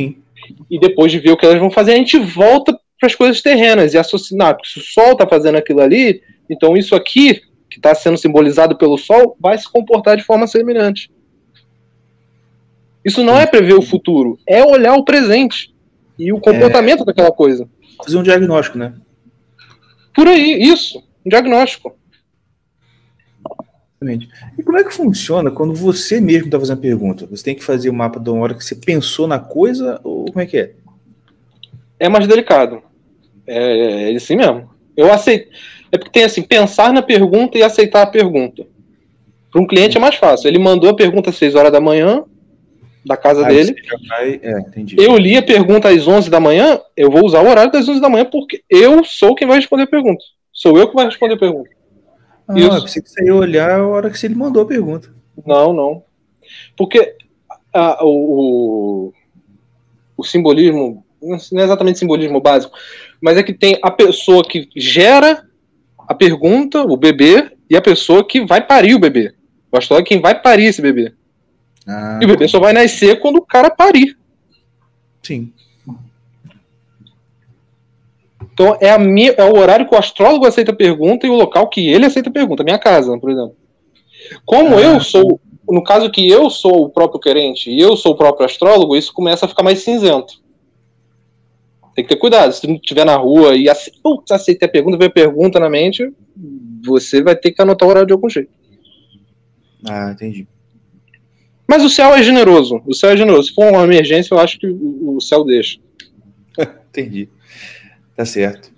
Sim. 0.00 0.16
E 0.68 0.80
depois 0.80 1.12
de 1.12 1.20
ver 1.20 1.30
o 1.30 1.36
que 1.36 1.46
elas 1.46 1.60
vão 1.60 1.70
fazer, 1.70 1.92
a 1.92 1.96
gente 1.96 2.18
volta 2.18 2.72
para 2.98 3.06
as 3.06 3.14
coisas 3.14 3.40
terrenas 3.40 3.94
e 3.94 3.98
associar. 3.98 4.56
Porque 4.56 4.68
se 4.68 4.80
o 4.80 4.82
Sol 4.82 5.12
está 5.12 5.28
fazendo 5.28 5.58
aquilo 5.58 5.80
ali, 5.80 6.22
então 6.50 6.76
isso 6.76 6.96
aqui, 6.96 7.40
que 7.78 7.86
está 7.88 7.94
sendo 7.94 8.18
simbolizado 8.18 8.76
pelo 8.76 8.98
Sol, 8.98 9.36
vai 9.40 9.56
se 9.56 9.70
comportar 9.70 10.16
de 10.16 10.24
forma 10.24 10.46
semelhante. 10.46 11.10
Isso 13.04 13.22
não 13.22 13.38
é 13.38 13.46
prever 13.46 13.74
o 13.74 13.82
futuro, 13.82 14.38
é 14.46 14.64
olhar 14.64 14.94
o 14.94 15.04
presente 15.04 15.74
e 16.18 16.32
o 16.32 16.40
comportamento 16.40 17.02
é... 17.02 17.06
daquela 17.06 17.30
coisa. 17.30 17.68
Fazer 18.04 18.18
um 18.18 18.22
diagnóstico, 18.22 18.76
né? 18.76 18.94
Por 20.14 20.26
aí, 20.26 20.60
isso, 20.60 20.98
um 21.24 21.28
diagnóstico. 21.28 21.96
Exatamente. 24.00 24.28
E 24.56 24.62
como 24.62 24.78
é 24.78 24.84
que 24.84 24.92
funciona 24.92 25.50
quando 25.50 25.74
você 25.74 26.20
mesmo 26.20 26.46
está 26.46 26.58
fazendo 26.58 26.78
a 26.78 26.82
pergunta? 26.82 27.26
Você 27.26 27.44
tem 27.44 27.54
que 27.54 27.64
fazer 27.64 27.88
o 27.88 27.94
mapa 27.94 28.20
de 28.20 28.30
uma 28.30 28.42
hora 28.42 28.54
que 28.54 28.64
você 28.64 28.74
pensou 28.74 29.26
na 29.26 29.38
coisa 29.38 30.00
ou 30.04 30.26
como 30.26 30.40
é 30.40 30.46
que 30.46 30.58
é? 30.58 30.74
É 31.98 32.08
mais 32.08 32.26
delicado. 32.26 32.82
É, 33.46 34.12
é 34.12 34.16
assim 34.16 34.36
mesmo. 34.36 34.70
Eu 34.96 35.12
aceito. 35.12 35.50
É 35.90 35.98
porque 35.98 36.10
tem 36.10 36.24
assim, 36.24 36.42
pensar 36.42 36.92
na 36.92 37.02
pergunta 37.02 37.56
e 37.56 37.62
aceitar 37.62 38.02
a 38.02 38.06
pergunta. 38.06 38.66
Para 39.50 39.60
um 39.60 39.66
cliente 39.66 39.96
é 39.96 40.00
mais 40.00 40.16
fácil. 40.16 40.48
Ele 40.48 40.58
mandou 40.58 40.90
a 40.90 40.94
pergunta 40.94 41.30
às 41.30 41.36
6 41.36 41.54
horas 41.54 41.72
da 41.72 41.80
manhã, 41.80 42.24
da 43.04 43.16
casa 43.16 43.44
ah, 43.44 43.48
dele. 43.48 43.74
Vai... 44.08 44.40
É, 44.42 44.64
eu 44.98 45.16
li 45.16 45.36
a 45.36 45.42
pergunta 45.42 45.88
às 45.88 46.06
11 46.06 46.28
da 46.28 46.38
manhã, 46.38 46.80
eu 46.96 47.10
vou 47.10 47.24
usar 47.24 47.42
o 47.42 47.48
horário 47.48 47.72
das 47.72 47.88
11 47.88 48.00
da 48.00 48.08
manhã 48.08 48.24
porque 48.24 48.62
eu 48.68 49.02
sou 49.04 49.34
quem 49.34 49.48
vai 49.48 49.56
responder 49.56 49.84
a 49.84 49.88
pergunta. 49.88 50.22
Sou 50.52 50.78
eu 50.78 50.88
que 50.88 50.94
vai 50.94 51.06
responder 51.06 51.34
a 51.34 51.38
pergunta. 51.38 51.70
Ah, 52.46 52.58
eu 52.58 52.70
pensei 52.82 53.02
que 53.02 53.10
você 53.10 53.24
ia 53.24 53.34
olhar 53.34 53.70
a 53.70 53.86
hora 53.86 54.10
que 54.10 54.26
ele 54.26 54.34
mandou 54.34 54.62
a 54.62 54.66
pergunta. 54.66 55.10
Não, 55.46 55.72
não. 55.72 56.02
Porque 56.76 57.14
a, 57.72 58.04
o, 58.04 59.12
o 60.16 60.24
simbolismo, 60.24 61.04
não 61.22 61.60
é 61.60 61.64
exatamente 61.64 61.98
simbolismo 61.98 62.40
básico, 62.40 62.76
mas 63.20 63.36
é 63.36 63.42
que 63.42 63.52
tem 63.52 63.78
a 63.82 63.90
pessoa 63.90 64.42
que 64.42 64.68
gera 64.76 65.47
a 66.08 66.14
pergunta, 66.14 66.82
o 66.82 66.96
bebê, 66.96 67.52
e 67.68 67.76
a 67.76 67.82
pessoa 67.82 68.26
que 68.26 68.44
vai 68.44 68.66
parir 68.66 68.94
o 68.94 68.98
bebê. 68.98 69.34
O 69.70 69.76
astrólogo 69.76 70.06
é 70.06 70.08
quem 70.08 70.20
vai 70.22 70.40
parir 70.40 70.64
esse 70.64 70.80
bebê. 70.80 71.12
Ah, 71.86 72.18
e 72.20 72.24
o 72.24 72.28
bebê 72.28 72.48
só 72.48 72.58
vai 72.58 72.72
nascer 72.72 73.20
quando 73.20 73.36
o 73.36 73.44
cara 73.44 73.68
parir. 73.68 74.16
Sim. 75.22 75.52
Então 78.54 78.76
é, 78.80 78.90
a 78.90 78.98
minha, 78.98 79.32
é 79.32 79.44
o 79.44 79.56
horário 79.58 79.86
que 79.86 79.94
o 79.94 79.98
astrólogo 79.98 80.46
aceita 80.46 80.72
a 80.72 80.76
pergunta 80.76 81.26
e 81.26 81.30
o 81.30 81.34
local 81.34 81.68
que 81.68 81.86
ele 81.86 82.06
aceita 82.06 82.30
a 82.30 82.32
pergunta. 82.32 82.64
Minha 82.64 82.78
casa, 82.78 83.16
por 83.18 83.30
exemplo. 83.30 83.54
Como 84.46 84.76
ah, 84.76 84.80
eu 84.80 85.00
sou, 85.00 85.38
no 85.68 85.84
caso 85.84 86.10
que 86.10 86.28
eu 86.28 86.48
sou 86.48 86.84
o 86.84 86.88
próprio 86.88 87.20
querente 87.20 87.70
e 87.70 87.78
eu 87.78 87.96
sou 87.96 88.12
o 88.12 88.16
próprio 88.16 88.46
astrólogo, 88.46 88.96
isso 88.96 89.12
começa 89.12 89.44
a 89.44 89.48
ficar 89.48 89.62
mais 89.62 89.80
cinzento. 89.80 90.40
Tem 91.98 92.04
que 92.04 92.14
ter 92.14 92.20
cuidado. 92.20 92.52
Se 92.52 92.60
tu 92.60 92.70
estiver 92.74 93.04
na 93.04 93.16
rua 93.16 93.56
e 93.56 93.68
ace... 93.68 93.90
Putz, 94.00 94.30
aceita 94.30 94.66
a 94.66 94.68
pergunta, 94.68 94.96
vê 94.96 95.06
a 95.06 95.10
pergunta 95.10 95.58
na 95.58 95.68
mente, 95.68 96.08
você 96.86 97.20
vai 97.20 97.34
ter 97.34 97.50
que 97.50 97.60
anotar 97.60 97.88
o 97.88 97.90
horário 97.90 98.06
de 98.06 98.12
algum 98.12 98.30
jeito. 98.30 98.52
Ah, 99.84 100.12
entendi. 100.12 100.46
Mas 101.66 101.82
o 101.82 101.88
céu 101.88 102.14
é 102.14 102.22
generoso. 102.22 102.80
O 102.86 102.94
céu 102.94 103.10
é 103.10 103.16
generoso. 103.16 103.48
Se 103.48 103.54
for 103.56 103.72
uma 103.72 103.82
emergência, 103.82 104.32
eu 104.32 104.38
acho 104.38 104.60
que 104.60 104.68
o 104.68 105.20
céu 105.20 105.44
deixa. 105.44 105.80
entendi. 106.88 107.28
Tá 108.14 108.24
certo. 108.24 108.70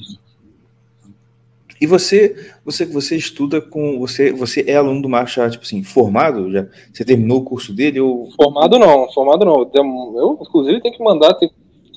E 1.78 1.86
você, 1.86 2.54
você 2.64 2.86
você 2.86 3.16
estuda 3.16 3.60
com 3.60 3.98
você, 3.98 4.32
você 4.32 4.64
é 4.66 4.76
aluno 4.76 5.02
do 5.02 5.10
Marcha, 5.10 5.50
tipo 5.50 5.64
assim, 5.64 5.82
formado 5.82 6.50
já? 6.50 6.66
Você 6.90 7.04
terminou 7.04 7.40
o 7.40 7.44
curso 7.44 7.74
dele 7.74 8.00
ou 8.00 8.30
Formado 8.30 8.78
não, 8.78 9.12
formado 9.12 9.44
não. 9.44 9.70
Eu 9.74 10.38
inclusive 10.40 10.80
tenho 10.80 10.94
que 10.94 11.04
mandar 11.04 11.34
tem, 11.34 11.50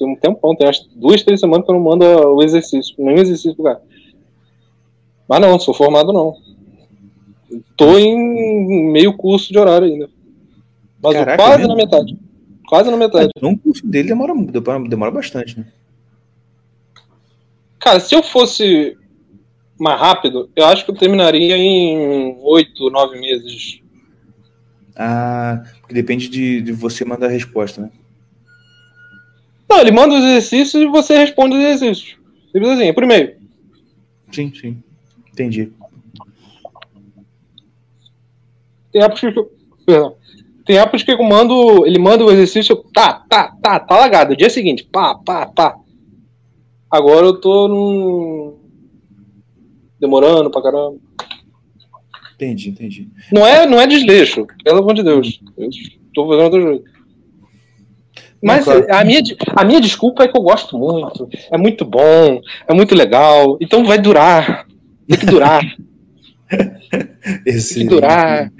tem 0.04 0.12
um 0.12 0.16
tempão, 0.16 0.56
tem 0.56 0.68
umas 0.68 0.86
duas, 0.96 1.24
três 1.24 1.40
semanas 1.40 1.66
que 1.66 1.72
eu 1.72 1.76
não 1.76 1.84
mando 1.84 2.06
o 2.06 2.44
exercício, 2.44 2.94
nenhum 2.98 3.20
exercício 3.20 3.56
pro 3.56 3.66
cara. 3.66 3.82
Mas 5.28 5.40
não, 5.40 5.58
sou 5.58 5.74
formado 5.74 6.12
não. 6.12 6.36
Tô 7.78 7.98
em 7.98 8.92
meio 8.92 9.16
curso 9.16 9.52
de 9.52 9.58
horário 9.58 9.88
ainda. 9.88 10.10
Mas 11.02 11.14
Caraca, 11.14 11.38
quase 11.38 11.58
mesmo? 11.60 11.68
na 11.70 11.76
metade. 11.76 12.18
Quase 12.68 12.92
na 12.92 12.98
metade. 12.98 13.30
O 13.42 13.58
curso 13.58 13.86
dele 13.88 14.10
demora, 14.10 14.34
demora 14.88 15.12
bastante, 15.12 15.60
né? 15.60 15.66
Cara, 17.80 18.00
se 18.00 18.16
eu 18.16 18.24
fosse 18.24 18.98
mais 19.80 20.00
rápido, 20.00 20.50
eu 20.56 20.66
acho 20.66 20.86
que 20.86 20.92
eu 20.92 20.96
terminaria 20.96 21.58
em 21.58 22.38
oito, 22.42 22.90
nove 22.90 23.20
meses. 23.20 23.82
Ah, 24.96 25.64
porque 25.82 25.94
depende 25.94 26.30
de, 26.30 26.62
de 26.62 26.72
você 26.72 27.04
mandar 27.04 27.28
a 27.28 27.32
resposta, 27.32 27.82
né? 27.82 27.92
Não, 29.74 29.82
ele 29.82 29.92
manda 29.92 30.14
os 30.14 30.24
exercícios 30.24 30.84
e 30.84 30.86
você 30.86 31.18
responde 31.18 31.56
os 31.56 31.64
exercícios. 31.64 32.16
Simples 32.52 32.74
assim, 32.74 32.90
é 32.90 32.94
por 32.94 33.04
e-mail. 33.04 33.36
Sim, 34.32 34.54
sim. 34.54 34.84
Entendi. 35.32 35.72
Tem 38.92 39.02
épocas 39.02 39.34
que 39.34 39.40
eu. 39.40 39.52
Perdão. 39.84 40.16
Tem 40.64 40.78
épocas 40.78 41.02
que 41.02 41.12
eu 41.12 41.24
mando. 41.24 41.88
Ele 41.88 41.98
manda 41.98 42.24
o 42.24 42.30
exercício. 42.30 42.76
Tá, 42.94 43.14
tá, 43.28 43.58
tá, 43.64 43.80
tá 43.80 43.98
lagado. 43.98 44.38
Dia 44.38 44.48
seguinte, 44.48 44.84
pá, 44.84 45.16
pá, 45.16 45.48
pá. 45.48 45.76
Agora 46.92 47.26
eu 47.26 47.42
tô 47.42 47.68
num... 47.68 48.60
demorando 50.00 50.52
pra 50.52 50.62
caramba. 50.62 50.98
Entendi, 52.36 52.70
entendi. 52.70 53.10
Não 53.32 53.44
é, 53.44 53.66
não 53.66 53.82
é 53.82 53.88
desleixo, 53.88 54.46
pelo 54.64 54.80
amor 54.80 54.94
de 54.94 55.02
Deus. 55.02 55.42
Eu 55.58 55.70
tô 56.14 56.28
fazendo 56.28 56.44
outro 56.44 56.62
jeito. 56.62 56.93
Mas 58.44 58.66
claro. 58.66 58.86
a, 58.90 59.04
minha, 59.04 59.22
a 59.56 59.64
minha 59.64 59.80
desculpa 59.80 60.24
é 60.24 60.28
que 60.28 60.38
eu 60.38 60.42
gosto 60.42 60.78
muito. 60.78 61.30
É 61.52 61.58
muito 61.58 61.86
bom, 61.86 62.42
é 62.68 62.74
muito 62.74 62.94
legal. 62.94 63.58
Então 63.62 63.86
vai 63.86 63.98
durar. 63.98 64.68
Tem 65.08 65.18
que 65.18 65.26
durar. 65.26 65.64
Tem 67.44 67.58
que 67.58 67.84
durar. 67.86 68.52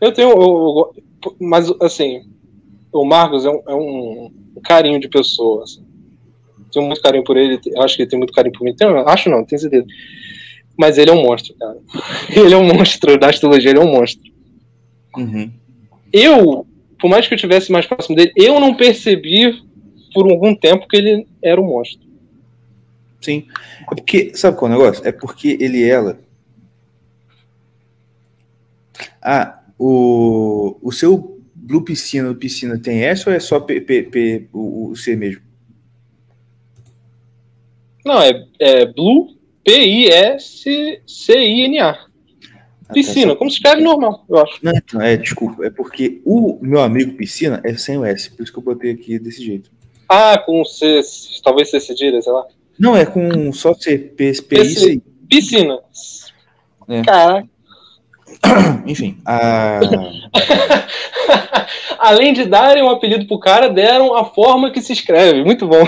Eu 0.00 0.12
tenho. 0.12 0.30
Eu, 0.30 0.94
eu, 1.24 1.36
mas, 1.38 1.72
assim, 1.80 2.22
o 2.92 3.04
Marcos 3.04 3.44
é 3.44 3.50
um, 3.50 3.62
é 3.68 3.74
um 3.74 4.32
carinho 4.64 4.98
de 4.98 5.08
pessoa. 5.08 5.62
Assim 5.62 5.92
tenho 6.72 6.86
muito 6.86 7.02
carinho 7.02 7.22
por 7.22 7.36
ele, 7.36 7.60
acho 7.78 7.96
que 7.96 8.02
ele 8.02 8.10
tem 8.10 8.18
muito 8.18 8.32
carinho 8.32 8.54
por 8.54 8.64
mim. 8.64 8.74
Tenho, 8.74 8.96
acho 9.06 9.28
não, 9.28 9.44
tenho 9.44 9.60
certeza. 9.60 9.86
Mas 10.76 10.96
ele 10.96 11.10
é 11.10 11.12
um 11.12 11.22
monstro, 11.22 11.54
cara. 11.54 11.76
Ele 12.34 12.54
é 12.54 12.56
um 12.56 12.64
monstro 12.64 13.18
da 13.18 13.28
astrologia, 13.28 13.70
ele 13.70 13.78
é 13.78 13.82
um 13.82 13.92
monstro. 13.92 14.32
Uhum. 15.18 15.52
Eu, 16.10 16.66
por 17.02 17.10
mais 17.10 17.26
que 17.26 17.34
eu 17.34 17.36
estivesse 17.36 17.72
mais 17.72 17.84
próximo 17.84 18.14
dele, 18.14 18.32
eu 18.36 18.60
não 18.60 18.76
percebi 18.76 19.60
por 20.14 20.30
algum 20.30 20.54
tempo 20.54 20.86
que 20.86 20.96
ele 20.96 21.26
era 21.42 21.60
um 21.60 21.66
monstro. 21.66 22.06
Sim. 23.20 23.48
É 23.90 23.94
porque, 23.96 24.30
sabe 24.36 24.56
qual 24.56 24.70
é 24.70 24.74
o 24.76 24.78
negócio? 24.78 25.04
É 25.04 25.10
porque 25.10 25.58
ele 25.60 25.78
e 25.78 25.90
ela. 25.90 26.20
Ah, 29.20 29.64
o, 29.76 30.78
o 30.80 30.92
seu 30.92 31.42
Blue 31.56 31.82
Piscina, 31.82 32.32
piscina 32.36 32.78
tem 32.78 33.02
S 33.02 33.28
ou 33.28 33.34
é 33.34 33.40
só 33.40 33.58
P, 33.58 33.80
P, 33.80 34.04
P 34.04 34.48
o, 34.52 34.90
o, 34.90 34.96
C 34.96 35.16
mesmo? 35.16 35.42
Não, 38.04 38.22
é, 38.22 38.46
é 38.60 38.86
Blue 38.86 39.36
P-I-S-C-I-N-A. 39.64 40.52
Piscina, 42.92 43.36
como 43.36 43.50
se 43.50 43.56
escreve 43.56 43.82
normal, 43.82 44.24
eu 44.28 44.38
acho. 44.38 44.58
Não, 44.62 44.72
não, 44.92 45.00
é, 45.00 45.16
desculpa, 45.16 45.64
é 45.64 45.70
porque 45.70 46.20
o 46.24 46.58
meu 46.60 46.80
amigo 46.80 47.16
Piscina 47.16 47.60
é 47.64 47.74
sem 47.74 47.98
o 47.98 48.04
S, 48.04 48.30
por 48.30 48.42
isso 48.42 48.52
que 48.52 48.58
eu 48.58 48.62
botei 48.62 48.92
aqui 48.92 49.18
desse 49.18 49.44
jeito. 49.44 49.70
Ah, 50.08 50.38
com 50.38 50.64
C, 50.64 51.00
talvez 51.42 51.70
C 51.70 51.80
cedilha, 51.80 52.20
sei 52.20 52.32
lá. 52.32 52.46
Não, 52.78 52.96
é 52.96 53.06
com 53.06 53.52
só 53.52 53.74
C, 53.74 53.98
P, 53.98 54.32
P, 54.42 54.62
I, 54.62 55.02
Piscina. 55.28 55.78
É. 56.88 57.02
Caraca. 57.02 57.48
Enfim. 58.86 59.18
A... 59.24 59.80
Além 61.98 62.32
de 62.32 62.44
darem 62.44 62.82
um 62.82 62.90
apelido 62.90 63.26
pro 63.26 63.38
cara, 63.38 63.68
deram 63.68 64.16
a 64.16 64.24
forma 64.24 64.70
que 64.70 64.82
se 64.82 64.92
escreve. 64.92 65.44
Muito 65.44 65.68
bom. 65.68 65.84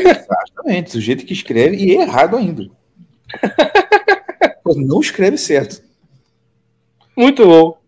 Exatamente, 0.00 0.98
o 0.98 1.00
jeito 1.00 1.24
que 1.24 1.32
escreve 1.32 1.76
e 1.76 1.96
é 1.96 2.02
errado 2.02 2.36
ainda. 2.36 2.68
Não 4.76 5.00
escreve 5.00 5.38
certo. 5.38 5.82
Muito 7.16 7.46
bom. 7.46 7.78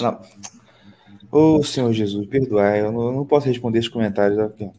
Não. 0.00 0.20
Ô 1.30 1.56
oh, 1.56 1.62
Senhor 1.62 1.92
Jesus, 1.92 2.26
perdoai, 2.28 2.80
eu 2.80 2.92
não, 2.92 3.06
eu 3.06 3.12
não 3.12 3.26
posso 3.26 3.48
responder 3.48 3.80
esses 3.80 3.90
comentários 3.90 4.38
aqui. 4.38 4.70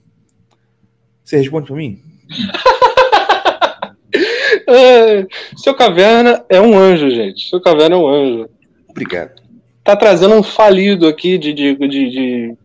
Você 1.23 1.37
responde 1.37 1.67
para 1.67 1.75
mim? 1.75 2.01
é, 4.67 5.27
seu 5.57 5.75
Caverna 5.75 6.45
é 6.47 6.61
um 6.61 6.77
anjo, 6.77 7.09
gente. 7.09 7.49
Seu 7.49 7.59
Caverna 7.59 7.95
é 7.95 7.99
um 7.99 8.07
anjo. 8.07 8.49
Obrigado. 8.87 9.41
Tá 9.83 9.95
trazendo 9.95 10.35
um 10.35 10.43
falido 10.43 11.07
aqui 11.07 11.37
de, 11.37 11.53
de, 11.53 11.75
de, 11.75 12.09
de 12.09 12.57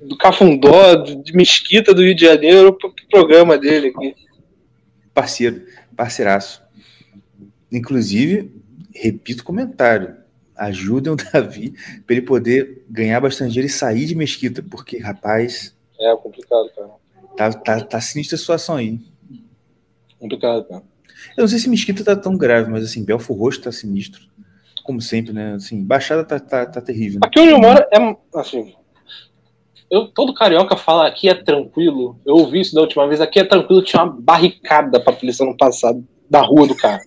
do 0.00 0.16
Cafundó, 0.16 0.94
de 0.94 1.32
Mesquita 1.34 1.92
do 1.92 2.02
Rio 2.02 2.14
de 2.14 2.24
Janeiro, 2.24 2.72
pro 2.72 2.94
programa 3.10 3.58
dele 3.58 3.88
aqui. 3.88 4.14
Parceiro, 5.12 5.62
parceiraço. 5.96 6.62
Inclusive, 7.70 8.57
repito 9.00 9.42
o 9.42 9.46
comentário. 9.46 10.16
Ajudem 10.56 11.12
o 11.12 11.16
Davi 11.32 11.74
para 12.06 12.16
ele 12.16 12.26
poder 12.26 12.84
ganhar 12.88 13.20
bastante 13.20 13.52
dinheiro 13.52 13.68
e 13.68 13.72
sair 13.72 14.06
de 14.06 14.14
Mesquita, 14.14 14.62
porque, 14.62 14.98
rapaz. 14.98 15.76
É 15.98 16.14
complicado, 16.16 16.70
cara. 16.74 16.88
Tá, 17.36 17.52
tá, 17.52 17.80
tá 17.80 18.00
sinistra 18.00 18.36
a 18.36 18.38
situação 18.38 18.76
aí. 18.76 19.00
Complicado, 20.18 20.64
cara. 20.64 20.82
Eu 21.36 21.42
não 21.42 21.48
sei 21.48 21.58
se 21.58 21.68
Mesquita 21.68 22.04
tá 22.04 22.16
tão 22.16 22.36
grave, 22.36 22.70
mas 22.70 22.84
assim, 22.84 23.04
Belfo 23.04 23.32
Roxo 23.32 23.62
tá 23.62 23.72
sinistro. 23.72 24.22
Como 24.84 25.00
sempre, 25.00 25.32
né? 25.32 25.54
Assim, 25.54 25.84
Baixada 25.84 26.24
tá, 26.24 26.40
tá, 26.40 26.66
tá 26.66 26.80
terrível. 26.80 27.20
Né? 27.20 27.26
Aqui 27.26 27.38
onde 27.40 27.52
eu 27.52 27.58
moro 27.58 27.78
é 27.92 28.16
assim. 28.34 28.74
Eu, 29.90 30.06
todo 30.08 30.34
carioca 30.34 30.76
fala 30.76 31.06
aqui 31.06 31.28
é 31.28 31.34
tranquilo. 31.34 32.18
Eu 32.24 32.36
ouvi 32.36 32.60
isso 32.60 32.74
da 32.74 32.80
última 32.80 33.06
vez. 33.06 33.20
Aqui 33.20 33.38
é 33.38 33.44
tranquilo, 33.44 33.82
tinha 33.82 34.02
uma 34.02 34.12
barricada 34.12 35.00
pra 35.00 35.12
polícia 35.12 35.44
no 35.44 35.56
passado, 35.56 36.06
da 36.28 36.40
rua 36.40 36.66
do 36.66 36.74
cara. 36.76 37.02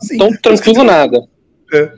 Sim, 0.00 0.18
tão 0.18 0.36
tranquilo 0.36 0.84
nada. 0.84 1.26
É. 1.72 1.92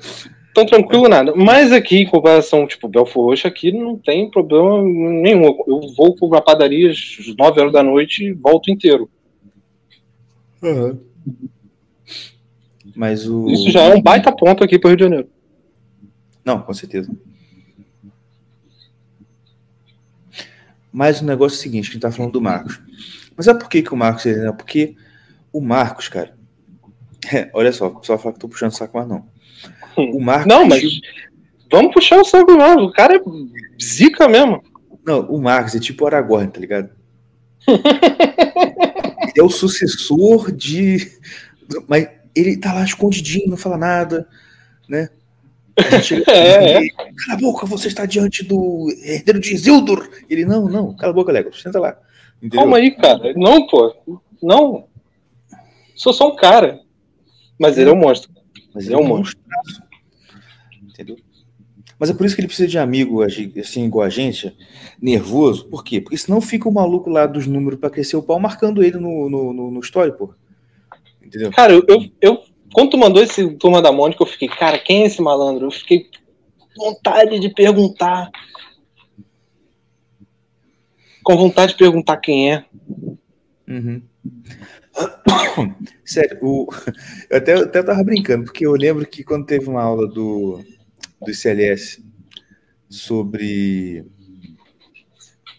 Tão 0.54 0.64
tranquilo 0.64 1.08
nada. 1.08 1.34
Mas 1.36 1.70
aqui, 1.70 1.98
em 1.98 2.06
comparação, 2.06 2.66
tipo, 2.66 2.88
Belfort 2.88 3.26
Roxo, 3.26 3.46
aqui 3.46 3.70
não 3.70 3.96
tem 3.96 4.30
problema 4.30 4.82
nenhum. 4.82 5.54
Eu 5.66 5.80
vou 5.94 6.16
pra 6.16 6.40
padaria 6.40 6.90
às 6.90 7.36
9 7.38 7.60
horas 7.60 7.72
da 7.72 7.82
noite 7.82 8.24
e 8.24 8.32
volto 8.32 8.70
inteiro. 8.70 9.10
Uhum. 10.62 10.98
Mas 12.94 13.28
o... 13.28 13.48
Isso 13.50 13.70
já 13.70 13.82
é 13.82 13.94
um 13.94 14.00
baita 14.00 14.32
ponto 14.32 14.64
aqui 14.64 14.78
para 14.78 14.88
o 14.88 14.90
Rio 14.90 14.96
de 14.96 15.04
Janeiro. 15.04 15.28
Não, 16.44 16.62
com 16.62 16.72
certeza. 16.72 17.14
Mas 20.90 21.20
o 21.20 21.26
negócio 21.26 21.56
é 21.56 21.58
o 21.58 21.62
seguinte, 21.62 21.84
que 21.84 21.90
a 21.90 21.92
gente 21.94 22.02
tá 22.02 22.10
falando 22.10 22.32
do 22.32 22.40
Marcos. 22.40 22.80
Mas 23.36 23.48
é 23.48 23.52
por 23.52 23.68
que, 23.68 23.82
que 23.82 23.92
o 23.92 23.96
Marcos 23.96 24.24
é 24.24 24.50
Porque 24.52 24.96
o 25.52 25.60
Marcos, 25.60 26.08
cara. 26.08 26.35
É, 27.32 27.50
olha 27.54 27.72
só, 27.72 28.00
só 28.02 28.18
falar 28.18 28.34
que 28.34 28.40
tô 28.40 28.48
puxando 28.48 28.72
o 28.72 28.74
saco 28.74 28.96
mais 28.96 29.08
não. 29.08 29.26
O 29.96 30.20
Marcos. 30.20 30.46
Não, 30.46 30.66
mas. 30.66 30.82
Vamos 31.70 31.92
puxar 31.92 32.20
o 32.20 32.24
saco 32.24 32.56
mais. 32.56 32.76
O 32.76 32.92
cara 32.92 33.16
é 33.16 33.20
zica 33.82 34.28
mesmo. 34.28 34.62
Não, 35.04 35.20
o 35.22 35.40
Marcos 35.40 35.74
é 35.74 35.80
tipo 35.80 36.04
o 36.04 36.06
Aragorn, 36.06 36.50
tá 36.50 36.60
ligado? 36.60 36.90
é 39.36 39.42
o 39.42 39.48
sucessor 39.48 40.52
de. 40.52 41.10
Mas 41.88 42.08
ele 42.34 42.56
tá 42.56 42.72
lá 42.72 42.84
escondidinho, 42.84 43.50
não 43.50 43.56
fala 43.56 43.78
nada, 43.78 44.28
né? 44.88 45.08
é, 46.28 46.86
é. 46.86 46.88
Cala 46.90 47.12
a 47.30 47.36
boca, 47.36 47.66
você 47.66 47.88
está 47.88 48.06
diante 48.06 48.44
do 48.44 48.88
herdeiro 49.02 49.40
de 49.40 49.54
Isildur. 49.54 50.08
Ele, 50.28 50.44
não, 50.44 50.68
não, 50.68 50.94
cala 50.94 51.12
a 51.12 51.14
boca, 51.14 51.32
Legolas, 51.32 51.60
senta 51.60 51.78
lá. 51.78 51.98
Entendeu? 52.38 52.60
Calma 52.60 52.76
aí, 52.76 52.90
cara. 52.92 53.32
Não, 53.34 53.66
pô. 53.66 53.94
Não. 54.42 54.86
Sou 55.94 56.12
só 56.12 56.28
um 56.28 56.36
cara. 56.36 56.80
Mas 57.58 57.78
ele 57.78 57.90
é 57.90 57.92
um 57.92 57.96
monstro. 57.96 58.30
Mas 58.74 58.86
ele 58.86 58.94
é 58.94 58.98
um 58.98 59.06
monstro. 59.06 59.40
Entendeu? 60.82 61.16
Mas 61.98 62.10
é 62.10 62.14
por 62.14 62.26
isso 62.26 62.34
que 62.34 62.40
ele 62.40 62.48
precisa 62.48 62.68
de 62.68 62.78
amigo, 62.78 63.22
assim, 63.22 63.86
igual 63.86 64.04
a 64.04 64.10
gente, 64.10 64.54
nervoso. 65.00 65.66
Por 65.66 65.82
quê? 65.82 66.00
Porque 66.00 66.18
senão 66.18 66.40
fica 66.40 66.68
o 66.68 66.72
maluco 66.72 67.08
lá 67.08 67.26
dos 67.26 67.46
números 67.46 67.80
para 67.80 67.88
crescer 67.88 68.16
o 68.16 68.22
pau 68.22 68.38
marcando 68.38 68.82
ele 68.82 68.98
no, 68.98 69.30
no, 69.30 69.52
no, 69.52 69.70
no 69.70 69.80
story, 69.80 70.12
pô. 70.16 70.34
Entendeu? 71.22 71.50
Cara, 71.52 71.72
eu, 71.72 71.84
eu, 72.20 72.42
quando 72.72 72.90
tu 72.90 72.98
mandou 72.98 73.22
esse 73.22 73.48
Turma 73.54 73.80
da 73.80 73.90
Mônica, 73.90 74.22
eu 74.22 74.26
fiquei, 74.26 74.48
cara, 74.48 74.78
quem 74.78 75.02
é 75.02 75.06
esse 75.06 75.22
malandro? 75.22 75.66
Eu 75.66 75.70
fiquei 75.70 76.06
com 76.58 76.90
vontade 76.92 77.40
de 77.40 77.48
perguntar. 77.48 78.30
Com 81.24 81.36
vontade 81.36 81.72
de 81.72 81.78
perguntar 81.78 82.18
quem 82.18 82.52
é. 82.52 82.64
Uhum. 83.66 84.02
Sério, 86.06 86.38
o... 86.40 86.68
eu 87.28 87.36
até, 87.36 87.54
até 87.54 87.82
tava 87.82 88.02
brincando, 88.04 88.44
porque 88.44 88.64
eu 88.64 88.72
lembro 88.72 89.06
que 89.06 89.24
quando 89.24 89.44
teve 89.44 89.68
uma 89.68 89.82
aula 89.82 90.06
do, 90.06 90.64
do 91.20 91.30
ICLS 91.30 92.02
sobre. 92.88 94.06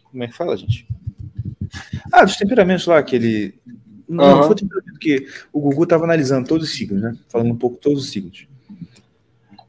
Como 0.10 0.24
é 0.24 0.28
que 0.28 0.36
fala, 0.36 0.56
gente? 0.56 0.88
Ah, 2.12 2.24
dos 2.24 2.38
temperamentos 2.38 2.88
lá, 2.88 3.04
que 3.04 3.16
ele 3.16 3.60
não, 4.08 4.41
uhum. 4.41 4.43
foi 4.43 4.56
porque 4.91 5.28
o 5.52 5.60
Gugu 5.60 5.84
estava 5.84 6.06
analisando 6.06 6.48
todos 6.48 6.70
os 6.70 6.76
signos, 6.76 7.02
né? 7.02 7.18
Falando 7.28 7.52
um 7.52 7.58
pouco 7.58 7.78
todos 7.78 8.06
os 8.06 8.10
signos. 8.10 8.48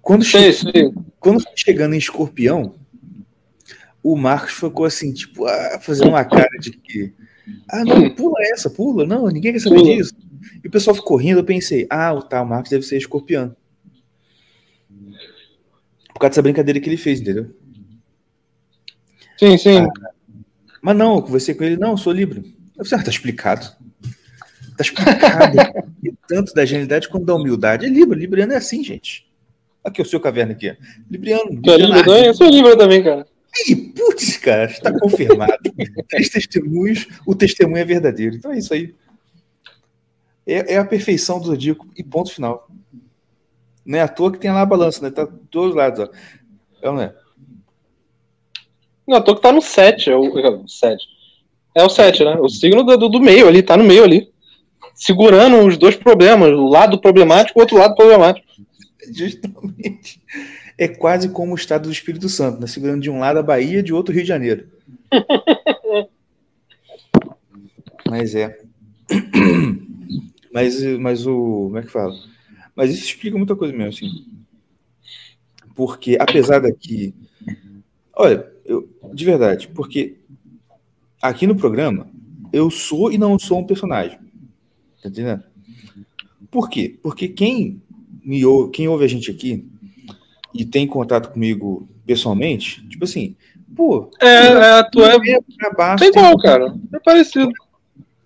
Quando, 0.00 0.24
che... 0.24 0.38
Quando 1.18 1.42
chegando 1.54 1.94
em 1.94 1.98
escorpião, 1.98 2.76
o 4.02 4.16
Marcos 4.16 4.52
ficou 4.52 4.86
assim, 4.86 5.12
tipo, 5.12 5.44
ah, 5.44 5.80
fazendo 5.82 6.10
uma 6.10 6.24
cara 6.24 6.56
de 6.60 6.70
que. 6.70 7.12
Ah, 7.68 7.84
não, 7.84 8.08
pula 8.14 8.36
essa, 8.52 8.70
pula, 8.70 9.04
não, 9.04 9.26
ninguém 9.26 9.52
quer 9.52 9.58
saber 9.58 9.80
pula. 9.80 9.96
disso. 9.96 10.14
E 10.62 10.68
o 10.68 10.70
pessoal 10.70 10.94
ficou 10.94 11.16
rindo, 11.16 11.40
eu 11.40 11.44
pensei, 11.44 11.86
ah, 11.90 12.12
o 12.12 12.22
tal 12.22 12.44
Marcos 12.44 12.70
deve 12.70 12.84
ser 12.84 12.96
escorpião. 12.96 13.54
Por 16.12 16.20
causa 16.20 16.30
dessa 16.30 16.42
brincadeira 16.42 16.80
que 16.80 16.88
ele 16.88 16.96
fez, 16.96 17.20
entendeu? 17.20 17.54
Sim, 19.38 19.56
sim. 19.56 19.78
Ah, 19.78 19.88
mas 20.82 20.96
não, 20.96 21.16
eu 21.16 21.22
conversei 21.22 21.54
com 21.54 21.64
ele, 21.64 21.76
não, 21.76 21.92
eu 21.92 21.96
sou 21.96 22.12
Libra. 22.12 22.42
Eu 22.76 22.84
falei, 22.84 23.02
ah, 23.02 23.04
tá 23.04 23.10
explicado. 23.10 23.66
Tá 24.76 24.82
explicado. 24.82 25.56
tanto 26.28 26.52
da 26.54 26.64
genialidade 26.64 27.08
quanto 27.08 27.24
da 27.24 27.34
humildade. 27.34 27.86
É 27.86 27.88
Libra, 27.88 28.16
Libriano 28.16 28.52
é 28.52 28.56
assim, 28.56 28.84
gente. 28.84 29.26
Aqui 29.82 30.02
o 30.02 30.04
seu 30.04 30.20
caverna 30.20 30.52
aqui. 30.52 30.76
Libriano. 31.10 31.50
Libriano 31.50 32.12
eu 32.12 32.34
sou 32.34 32.48
Libra 32.48 32.76
também, 32.76 33.02
cara. 33.02 33.26
Ih, 33.66 33.76
putz, 33.76 34.36
cara, 34.36 34.66
está 34.66 34.92
confirmado. 34.98 35.56
Três 36.08 36.28
testemunhos, 36.28 37.08
o 37.26 37.34
testemunho 37.34 37.78
é 37.78 37.84
verdadeiro. 37.84 38.36
Então 38.36 38.52
é 38.52 38.58
isso 38.58 38.74
aí. 38.74 38.94
É, 40.48 40.74
é 40.74 40.78
a 40.78 40.84
perfeição 40.84 41.38
do 41.38 41.46
Zodíaco 41.46 41.86
e 41.96 42.02
ponto 42.02 42.32
final. 42.32 42.68
Não 43.84 43.98
é 43.98 44.02
à 44.02 44.08
toa 44.08 44.32
que 44.32 44.38
tem 44.38 44.50
lá 44.50 44.62
a 44.62 44.66
balança, 44.66 45.02
né? 45.02 45.10
Tá 45.10 45.24
dos 45.24 45.38
dois 45.50 45.74
lados, 45.74 46.00
ó. 46.00 46.08
É 46.82 46.88
ou 46.88 46.94
não 46.94 47.02
é? 47.02 47.14
Não, 49.06 49.18
à 49.18 49.20
toa 49.20 49.36
que 49.36 49.42
tá 49.42 49.52
no 49.52 49.62
7, 49.62 50.10
é 50.10 50.16
o 50.16 50.68
7. 50.68 51.06
É 51.74 51.82
o 51.82 51.88
7, 51.88 52.24
né? 52.24 52.36
O 52.40 52.48
signo 52.48 52.82
do, 52.82 53.08
do 53.08 53.20
meio 53.20 53.46
ali, 53.46 53.62
tá 53.62 53.76
no 53.76 53.84
meio 53.84 54.04
ali 54.04 54.32
segurando 54.98 55.64
os 55.64 55.78
dois 55.78 55.94
problemas, 55.94 56.50
o 56.50 56.68
lado 56.68 57.00
problemático 57.00 57.58
e 57.58 57.60
o 57.60 57.62
outro 57.62 57.78
lado 57.78 57.94
problemático. 57.94 58.46
Justamente. 59.12 60.20
É 60.76 60.88
quase 60.88 61.28
como 61.30 61.52
o 61.52 61.56
estado 61.56 61.84
do 61.84 61.92
Espírito 61.92 62.28
Santo, 62.28 62.60
né? 62.60 62.66
segurando 62.66 63.00
de 63.00 63.10
um 63.10 63.20
lado 63.20 63.38
a 63.38 63.42
Bahia, 63.42 63.82
de 63.82 63.94
outro 63.94 64.12
o 64.12 64.14
Rio 64.14 64.24
de 64.24 64.28
Janeiro. 64.28 64.68
mas 68.08 68.34
é. 68.34 68.58
Mas, 70.58 70.82
mas 70.98 71.26
o. 71.26 71.34
Como 71.64 71.78
é 71.78 71.82
que 71.82 71.90
fala? 71.90 72.14
Mas 72.74 72.90
isso 72.90 73.04
explica 73.04 73.36
muita 73.36 73.54
coisa 73.54 73.72
mesmo, 73.72 73.90
assim. 73.90 74.26
Porque, 75.74 76.16
apesar 76.20 76.60
daqui. 76.60 77.14
Olha, 78.14 78.50
eu, 78.64 78.88
de 79.14 79.24
verdade, 79.24 79.68
porque 79.68 80.16
aqui 81.22 81.46
no 81.46 81.54
programa, 81.54 82.08
eu 82.52 82.70
sou 82.70 83.12
e 83.12 83.18
não 83.18 83.38
sou 83.38 83.60
um 83.60 83.66
personagem. 83.66 84.18
Tá 85.02 85.08
entendendo? 85.08 85.44
Por 86.50 86.68
quê? 86.68 86.98
Porque 87.02 87.28
quem 87.28 87.80
me 88.24 88.44
ouve, 88.44 88.72
quem 88.72 88.88
ouve 88.88 89.04
a 89.04 89.08
gente 89.08 89.30
aqui 89.30 89.64
e 90.52 90.64
tem 90.64 90.86
contato 90.86 91.30
comigo 91.30 91.88
pessoalmente, 92.04 92.86
tipo 92.88 93.04
assim, 93.04 93.36
pô. 93.76 94.10
É, 94.20 94.78
é 94.78 94.82
tu 94.90 95.02
é. 95.04 95.16
Baixo, 95.76 96.04
é 96.04 96.08
igual, 96.08 96.36
cara. 96.38 96.74
É 96.92 96.98
parecido. 96.98 97.52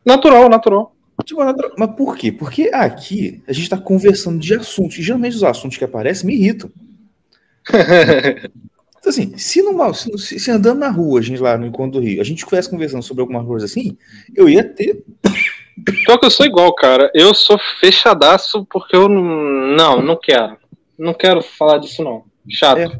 Natural, 0.05 0.49
natural. 0.49 0.95
Tipo, 1.25 1.41
mas 1.79 1.97
por 1.97 2.16
quê? 2.16 2.33
Porque 2.33 2.70
aqui 2.73 3.43
a 3.47 3.53
gente 3.53 3.68
tá 3.68 3.79
conversando 3.79 4.39
de 4.39 4.55
assuntos, 4.55 4.99
e 4.99 5.03
geralmente 5.03 5.37
os 5.37 5.45
assuntos 5.45 5.77
que 5.77 5.85
aparecem 5.85 6.27
me 6.27 6.35
irritam. 6.35 6.70
então, 7.68 9.09
assim, 9.11 9.37
se, 9.37 9.62
numa, 9.62 9.93
se, 9.95 10.39
se, 10.39 10.51
andando 10.51 10.81
na 10.81 10.91
rua, 10.91 11.20
a 11.20 11.23
gente 11.23 11.41
lá 11.41 11.57
no 11.57 11.66
encontro 11.66 12.01
do 12.01 12.07
Rio, 12.07 12.20
a 12.20 12.25
gente 12.25 12.39
estivesse 12.39 12.68
conversando 12.68 13.03
sobre 13.03 13.20
alguma 13.20 13.45
coisa 13.45 13.66
assim, 13.66 13.97
eu 14.35 14.49
ia 14.49 14.64
ter 14.64 15.05
Pior 15.85 16.18
que 16.18 16.27
eu 16.27 16.31
sou 16.31 16.47
igual, 16.47 16.75
cara. 16.75 17.11
Eu 17.14 17.35
sou 17.35 17.59
fechadaço 17.81 18.66
porque 18.70 18.95
eu 18.95 19.09
não. 19.09 19.23
Não, 19.75 20.03
não 20.03 20.16
quero. 20.16 20.57
Não 20.99 21.14
quero 21.14 21.43
falar 21.43 21.79
disso, 21.79 22.05
não. 22.05 22.25
Chato. 22.49 22.79
É, 22.79 22.91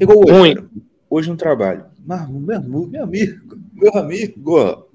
igual 0.00 0.18
hoje. 0.18 0.32
Ruim. 0.32 0.54
Cara, 0.54 0.68
hoje 1.08 1.30
no 1.30 1.36
trabalho. 1.36 1.84
Mas, 2.06 2.28
meu, 2.28 2.60
meu 2.62 3.02
amigo, 3.02 3.58
meu 3.72 3.94
amigo, 3.94 4.87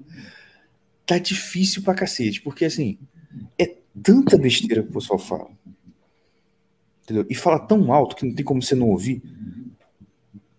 tá 1.06 1.18
difícil 1.18 1.82
pra 1.82 1.94
cacete. 1.94 2.40
Porque, 2.40 2.64
assim, 2.64 2.98
é 3.58 3.76
tanta 4.02 4.36
besteira 4.38 4.82
que 4.82 4.90
o 4.90 4.94
pessoal 4.94 5.18
fala. 5.18 5.50
Entendeu? 7.02 7.26
E 7.28 7.34
fala 7.34 7.58
tão 7.58 7.92
alto 7.92 8.16
que 8.16 8.26
não 8.26 8.34
tem 8.34 8.44
como 8.44 8.62
você 8.62 8.74
não 8.74 8.88
ouvir. 8.88 9.22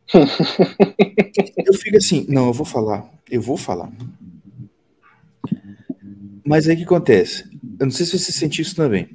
eu 1.65 1.73
fico 1.73 1.97
assim, 1.97 2.25
não, 2.29 2.47
eu 2.47 2.53
vou 2.53 2.65
falar, 2.65 3.09
eu 3.29 3.41
vou 3.41 3.57
falar. 3.57 3.91
Mas 6.45 6.67
aí 6.67 6.75
o 6.75 6.77
que 6.77 6.83
acontece? 6.83 7.49
Eu 7.79 7.87
não 7.87 7.91
sei 7.91 8.05
se 8.05 8.17
você 8.17 8.31
sente 8.31 8.61
isso 8.61 8.75
também. 8.75 9.09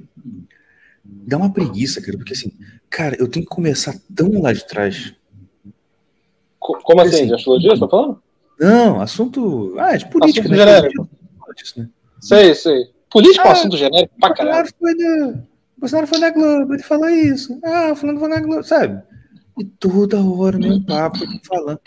Dá 1.03 1.37
uma 1.37 1.51
preguiça, 1.51 2.01
cara, 2.01 2.17
porque 2.17 2.33
assim, 2.33 2.51
cara, 2.89 3.15
eu 3.17 3.27
tenho 3.27 3.45
que 3.45 3.51
começar 3.51 3.95
tão 4.13 4.41
lá 4.41 4.51
de 4.51 4.67
trás. 4.67 5.15
Como 6.59 7.01
assim? 7.01 7.15
assim? 7.15 7.27
De 7.27 7.33
astrologia, 7.33 7.69
você 7.71 7.79
tá 7.79 7.87
falando? 7.87 8.21
Não, 8.59 9.01
assunto. 9.01 9.75
Ah, 9.79 9.93
é 9.93 9.97
de 9.97 10.09
política, 10.09 10.45
assunto 10.45 10.57
né? 10.57 10.57
genérico. 10.57 11.09
Né? 11.77 11.87
Sei, 12.19 12.53
sei. 12.55 12.85
Política 13.09 13.43
ah, 13.43 13.47
é 13.47 13.49
um 13.49 13.51
ah, 13.51 13.57
assunto 13.57 13.77
genérico 13.77 14.13
pra 14.19 14.33
caralho. 14.33 14.69
Foi 14.79 14.95
da... 14.95 15.33
Bolsonaro 15.77 16.07
foi 16.07 16.19
na 16.19 16.29
Globo, 16.29 16.73
ele 16.73 16.83
falou 16.83 17.09
isso. 17.09 17.59
Ah, 17.63 17.95
falando 17.95 18.19
foi 18.19 18.29
na 18.29 18.39
Globo, 18.39 18.63
sabe? 18.63 19.01
E 19.59 19.65
toda 19.65 20.23
hora, 20.23 20.57
meu 20.57 20.79
papo, 20.81 21.19
falando. 21.43 21.79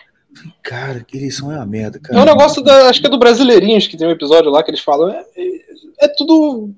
Cara, 0.63 1.05
que 1.07 1.17
eleição 1.17 1.53
é 1.53 1.57
uma 1.57 1.67
merda, 1.67 1.99
cara. 1.99 2.19
É 2.19 2.23
um 2.23 2.27
negócio 2.27 2.61
da. 2.61 2.89
Acho 2.89 3.01
que 3.01 3.07
é 3.07 3.11
do 3.11 3.19
Brasileirinhos, 3.19 3.87
que 3.87 3.97
tem 3.97 4.07
um 4.07 4.11
episódio 4.11 4.51
lá 4.51 4.63
que 4.63 4.71
eles 4.71 4.81
falam. 4.81 5.11
É, 5.11 5.25
é, 5.37 6.05
é 6.07 6.09
tudo. 6.09 6.71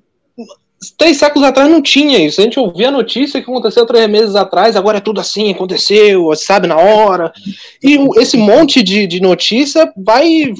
Três 0.95 1.17
séculos 1.17 1.47
atrás 1.47 1.69
não 1.69 1.81
tinha 1.81 2.23
isso. 2.23 2.39
A 2.39 2.43
gente 2.43 2.59
ouvia 2.59 2.89
a 2.89 2.91
notícia 2.91 3.41
que 3.41 3.49
aconteceu 3.49 3.83
três 3.85 4.07
meses 4.07 4.35
atrás, 4.35 4.75
agora 4.75 4.99
é 4.99 5.01
tudo 5.01 5.19
assim, 5.19 5.51
aconteceu, 5.51 6.33
sabe, 6.35 6.67
na 6.67 6.77
hora. 6.77 7.33
E 7.81 7.97
esse 8.19 8.37
monte 8.37 8.83
de, 8.83 9.07
de 9.07 9.19
notícia 9.19 9.91
vai 9.97 10.53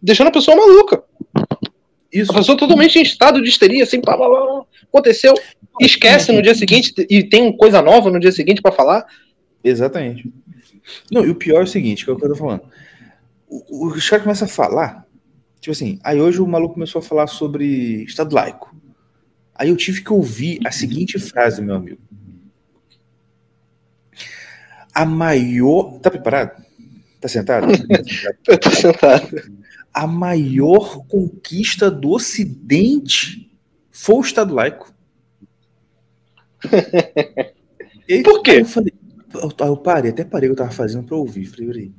deixando 0.00 0.28
a 0.28 0.32
pessoa 0.32 0.56
maluca. 0.56 1.02
Isso. 2.12 2.32
A 2.32 2.34
pessoa 2.34 2.56
totalmente 2.56 2.98
em 2.98 3.02
estado 3.02 3.42
de 3.42 3.48
histeria, 3.48 3.84
assim, 3.84 4.00
blá, 4.00 4.16
blá, 4.16 4.28
blá, 4.28 4.64
aconteceu, 4.88 5.34
esquece 5.80 6.32
no 6.32 6.40
dia 6.40 6.54
seguinte 6.54 6.94
e 7.08 7.22
tem 7.22 7.54
coisa 7.54 7.82
nova 7.82 8.10
no 8.10 8.18
dia 8.18 8.32
seguinte 8.32 8.62
para 8.62 8.72
falar. 8.72 9.06
Exatamente. 9.62 10.30
Não, 11.10 11.24
e 11.24 11.30
o 11.30 11.34
pior 11.34 11.60
é 11.60 11.64
o 11.64 11.66
seguinte, 11.66 12.04
que 12.04 12.10
é 12.10 12.14
o 12.14 12.16
que 12.16 12.24
eu 12.24 12.30
tô 12.30 12.36
falando. 12.36 12.62
O, 13.46 13.86
o, 13.86 13.88
os 13.88 14.08
caras 14.08 14.24
começam 14.24 14.46
a 14.46 14.50
falar, 14.50 15.06
tipo 15.60 15.72
assim, 15.72 15.98
aí 16.02 16.20
hoje 16.20 16.40
o 16.40 16.46
maluco 16.46 16.74
começou 16.74 17.00
a 17.00 17.02
falar 17.02 17.26
sobre 17.26 18.04
Estado 18.04 18.34
laico. 18.34 18.74
Aí 19.54 19.68
eu 19.68 19.76
tive 19.76 20.02
que 20.02 20.12
ouvir 20.12 20.60
a 20.64 20.70
seguinte 20.70 21.18
frase, 21.18 21.60
meu 21.60 21.74
amigo. 21.74 22.00
A 24.94 25.04
maior. 25.04 25.98
Tá 25.98 26.10
preparado? 26.10 26.62
Tá 27.20 27.28
sentado? 27.28 27.66
eu 28.46 28.58
tô 28.58 28.70
sentado. 28.70 29.57
A 29.98 30.06
maior 30.06 31.04
conquista 31.08 31.90
do 31.90 32.10
Ocidente 32.10 33.50
foi 33.90 34.14
o 34.14 34.20
Estado 34.20 34.54
laico. 34.54 34.94
E, 38.08 38.22
Por 38.22 38.42
quê? 38.42 38.60
eu 38.60 38.64
falei, 38.64 38.94
eu, 39.34 39.66
eu 39.66 39.76
parei, 39.76 40.10
até 40.10 40.24
parei 40.24 40.48
o 40.48 40.54
que 40.54 40.62
eu 40.62 40.64
tava 40.64 40.74
fazendo 40.74 41.04
para 41.04 41.14
ouvir. 41.14 41.44
Falei. 41.44 41.92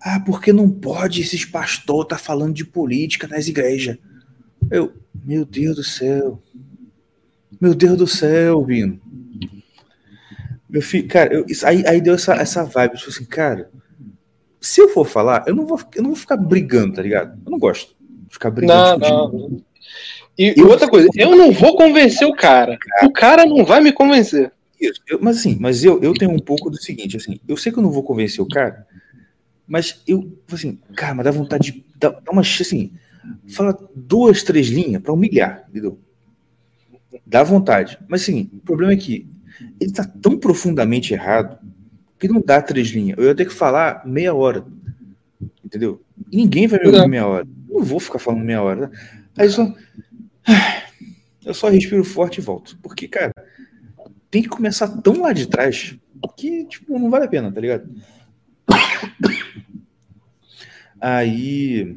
Ah, 0.00 0.18
porque 0.20 0.54
não 0.54 0.70
pode 0.70 1.20
esses 1.20 1.44
pastores 1.44 2.08
tá 2.08 2.16
falando 2.16 2.54
de 2.54 2.64
política 2.64 3.28
nas 3.28 3.46
igrejas. 3.46 3.98
Eu, 4.70 4.94
meu 5.22 5.44
Deus 5.44 5.76
do 5.76 5.84
céu. 5.84 6.42
Meu 7.60 7.74
Deus 7.74 7.98
do 7.98 8.06
céu, 8.06 8.64
Bino. 8.64 8.98
Meu 10.66 10.80
filho, 10.80 11.06
cara, 11.08 11.34
eu, 11.34 11.44
aí, 11.64 11.86
aí 11.86 12.00
deu 12.00 12.14
essa, 12.14 12.32
essa 12.32 12.64
vibe, 12.64 12.96
tipo 12.96 13.10
assim, 13.10 13.26
cara, 13.26 13.70
se 14.60 14.80
eu 14.80 14.88
for 14.88 15.06
falar, 15.06 15.44
eu 15.46 15.54
não 15.54 15.66
vou, 15.66 15.80
eu 15.94 16.02
não 16.02 16.10
vou 16.10 16.18
ficar 16.18 16.36
brigando, 16.36 16.94
tá 16.94 17.02
ligado? 17.02 17.38
Eu 17.44 17.50
não 17.50 17.58
gosto 17.58 17.94
de 18.00 18.34
ficar 18.34 18.50
brigando. 18.50 18.98
Não, 18.98 19.28
não. 19.30 19.62
E, 20.36 20.54
e 20.56 20.62
outra 20.62 20.88
coisa, 20.88 21.08
eu 21.16 21.34
não 21.34 21.52
vou 21.52 21.76
convencer 21.76 22.26
o 22.26 22.34
cara. 22.34 22.78
O 23.02 23.12
cara 23.12 23.44
não 23.44 23.64
vai 23.64 23.80
me 23.80 23.92
convencer. 23.92 24.52
Isso. 24.80 25.00
Eu, 25.08 25.18
mas 25.20 25.38
assim, 25.38 25.56
mas 25.60 25.82
eu, 25.82 26.00
eu 26.02 26.14
tenho 26.14 26.30
um 26.30 26.38
pouco 26.38 26.70
do 26.70 26.80
seguinte, 26.80 27.16
assim, 27.16 27.40
eu 27.48 27.56
sei 27.56 27.72
que 27.72 27.78
eu 27.78 27.82
não 27.82 27.90
vou 27.90 28.04
convencer 28.04 28.40
o 28.40 28.48
cara, 28.48 28.86
mas 29.66 30.00
eu, 30.06 30.32
assim, 30.52 30.78
cara, 30.94 31.14
mas 31.14 31.24
dá 31.24 31.30
vontade 31.30 31.72
de 31.72 31.84
dar, 31.96 32.10
dar 32.10 32.30
uma, 32.30 32.42
assim, 32.42 32.92
fala 33.48 33.76
duas, 33.94 34.42
três 34.42 34.68
linhas 34.68 35.02
para 35.02 35.12
humilhar, 35.12 35.64
entendeu? 35.68 35.98
Dá 37.26 37.42
vontade. 37.42 37.98
Mas 38.08 38.22
assim, 38.22 38.50
o 38.52 38.60
problema 38.60 38.92
é 38.92 38.96
que 38.96 39.28
ele 39.80 39.92
tá 39.92 40.04
tão 40.04 40.38
profundamente 40.38 41.12
errado 41.12 41.58
que 42.18 42.28
não 42.28 42.40
dá 42.40 42.60
três 42.60 42.88
linhas. 42.88 43.16
Eu 43.18 43.24
ia 43.24 43.34
ter 43.34 43.46
que 43.46 43.52
falar 43.52 44.06
meia 44.06 44.34
hora. 44.34 44.66
Entendeu? 45.64 46.02
E 46.30 46.36
ninguém 46.36 46.66
vai 46.66 46.80
me 46.80 46.86
ouvir 46.86 47.08
meia 47.08 47.26
hora. 47.26 47.46
Eu 47.68 47.78
não 47.78 47.84
vou 47.84 48.00
ficar 48.00 48.18
falando 48.18 48.44
meia 48.44 48.62
hora. 48.62 48.90
Aí 49.36 49.46
eu 49.46 49.52
só. 49.52 49.74
Eu 51.44 51.54
só 51.54 51.68
respiro 51.68 52.04
forte 52.04 52.38
e 52.38 52.42
volto. 52.42 52.76
Porque, 52.82 53.08
cara, 53.08 53.32
tem 54.30 54.42
que 54.42 54.48
começar 54.48 54.88
tão 55.00 55.22
lá 55.22 55.32
de 55.32 55.46
trás 55.46 55.96
que, 56.36 56.64
tipo, 56.66 56.98
não 56.98 57.08
vale 57.08 57.24
a 57.24 57.28
pena, 57.28 57.50
tá 57.50 57.60
ligado? 57.60 57.88
Aí. 61.00 61.96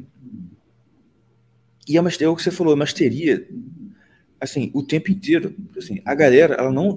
E 1.88 1.98
a 1.98 2.02
masteria, 2.02 2.28
é 2.28 2.30
o 2.30 2.36
que 2.36 2.42
você 2.42 2.50
falou, 2.50 2.72
a 2.72 2.76
masteria, 2.76 3.46
assim, 4.40 4.70
o 4.72 4.82
tempo 4.82 5.10
inteiro. 5.10 5.54
Assim, 5.76 6.00
a 6.04 6.14
galera, 6.14 6.54
ela 6.54 6.72
não. 6.72 6.96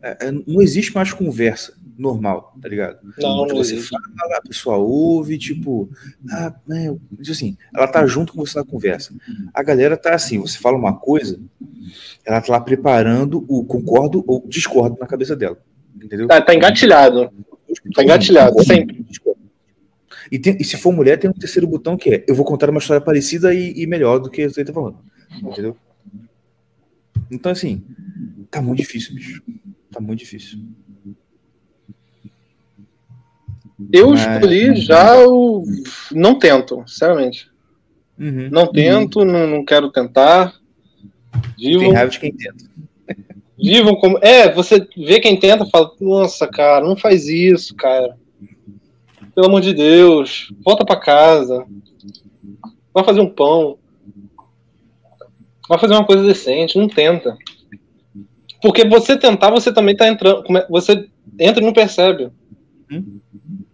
É, 0.00 0.28
é, 0.28 0.30
não 0.30 0.62
existe 0.62 0.94
mais 0.94 1.12
conversa 1.12 1.74
normal, 2.00 2.56
tá 2.60 2.68
ligado? 2.68 2.98
Não, 3.18 3.46
não 3.46 3.48
você 3.48 3.74
existe. 3.74 3.90
fala, 3.90 4.38
a 4.38 4.42
pessoa 4.42 4.76
ouve, 4.76 5.36
tipo, 5.36 5.90
ah, 6.30 6.54
né, 6.66 6.96
assim, 7.28 7.56
ela 7.74 7.86
tá 7.86 8.06
junto 8.06 8.32
com 8.32 8.44
você 8.44 8.58
na 8.58 8.64
conversa. 8.64 9.14
A 9.52 9.62
galera 9.62 9.96
tá 9.96 10.14
assim, 10.14 10.38
você 10.38 10.58
fala 10.58 10.78
uma 10.78 10.96
coisa, 10.96 11.38
ela 12.24 12.40
tá 12.40 12.52
lá 12.52 12.60
preparando 12.60 13.44
o 13.46 13.64
concordo 13.64 14.24
ou 14.26 14.42
discordo 14.48 14.96
na 14.98 15.06
cabeça 15.06 15.36
dela. 15.36 15.58
Entendeu? 15.94 16.26
Tá, 16.26 16.40
tá 16.40 16.54
engatilhado. 16.54 17.30
Tá 17.94 18.02
engatilhado, 18.02 18.64
sempre. 18.64 19.04
E, 20.32 20.38
tem, 20.38 20.56
e, 20.58 20.64
se 20.64 20.76
for 20.76 20.92
mulher, 20.92 21.18
tem 21.18 21.28
um 21.28 21.34
terceiro 21.34 21.66
botão 21.66 21.96
que 21.96 22.14
é 22.14 22.24
eu 22.26 22.34
vou 22.34 22.44
contar 22.44 22.70
uma 22.70 22.78
história 22.78 23.00
parecida 23.00 23.52
e, 23.52 23.82
e 23.82 23.86
melhor 23.86 24.18
do 24.18 24.30
que 24.30 24.48
você 24.48 24.64
tá 24.64 24.72
falando. 24.72 24.98
Entendeu? 25.42 25.76
Então, 27.30 27.52
assim, 27.52 27.84
tá 28.50 28.62
muito 28.62 28.78
difícil, 28.78 29.14
bicho. 29.14 29.42
Tá 29.90 30.00
muito 30.00 30.20
difícil. 30.20 30.60
Eu 33.92 34.10
Mas... 34.10 34.20
escolhi 34.20 34.76
já 34.76 35.26
o. 35.26 35.64
Não 36.12 36.38
tento, 36.38 36.82
sinceramente. 36.86 37.48
Uhum. 38.18 38.48
Não 38.50 38.66
tento, 38.66 39.20
uhum. 39.20 39.24
não, 39.24 39.46
não 39.46 39.64
quero 39.64 39.90
tentar. 39.90 40.54
Vivam, 41.58 41.80
Tem 41.80 41.92
raiva 41.92 42.10
de 42.10 42.20
quem 42.20 42.32
tenta. 42.32 42.64
Vivam 43.56 43.96
como. 43.96 44.18
É, 44.20 44.52
você 44.52 44.86
vê 44.96 45.20
quem 45.20 45.38
tenta 45.38 45.64
e 45.64 45.70
fala, 45.70 45.90
nossa, 46.00 46.46
cara, 46.46 46.86
não 46.86 46.96
faz 46.96 47.28
isso, 47.28 47.74
cara. 47.74 48.16
Pelo 49.34 49.46
amor 49.46 49.60
de 49.60 49.72
Deus, 49.72 50.52
volta 50.64 50.84
para 50.84 51.00
casa. 51.00 51.64
Vai 52.92 53.04
fazer 53.04 53.20
um 53.20 53.30
pão. 53.30 53.78
Vai 55.68 55.78
fazer 55.78 55.94
uma 55.94 56.04
coisa 56.04 56.24
decente, 56.24 56.76
não 56.76 56.88
tenta. 56.88 57.38
Porque 58.60 58.84
você 58.84 59.16
tentar, 59.16 59.50
você 59.50 59.72
também 59.72 59.96
tá 59.96 60.08
entrando. 60.08 60.44
Você 60.68 61.08
entra 61.38 61.62
e 61.62 61.64
não 61.64 61.72
percebe. 61.72 62.30
Hum? 62.90 63.20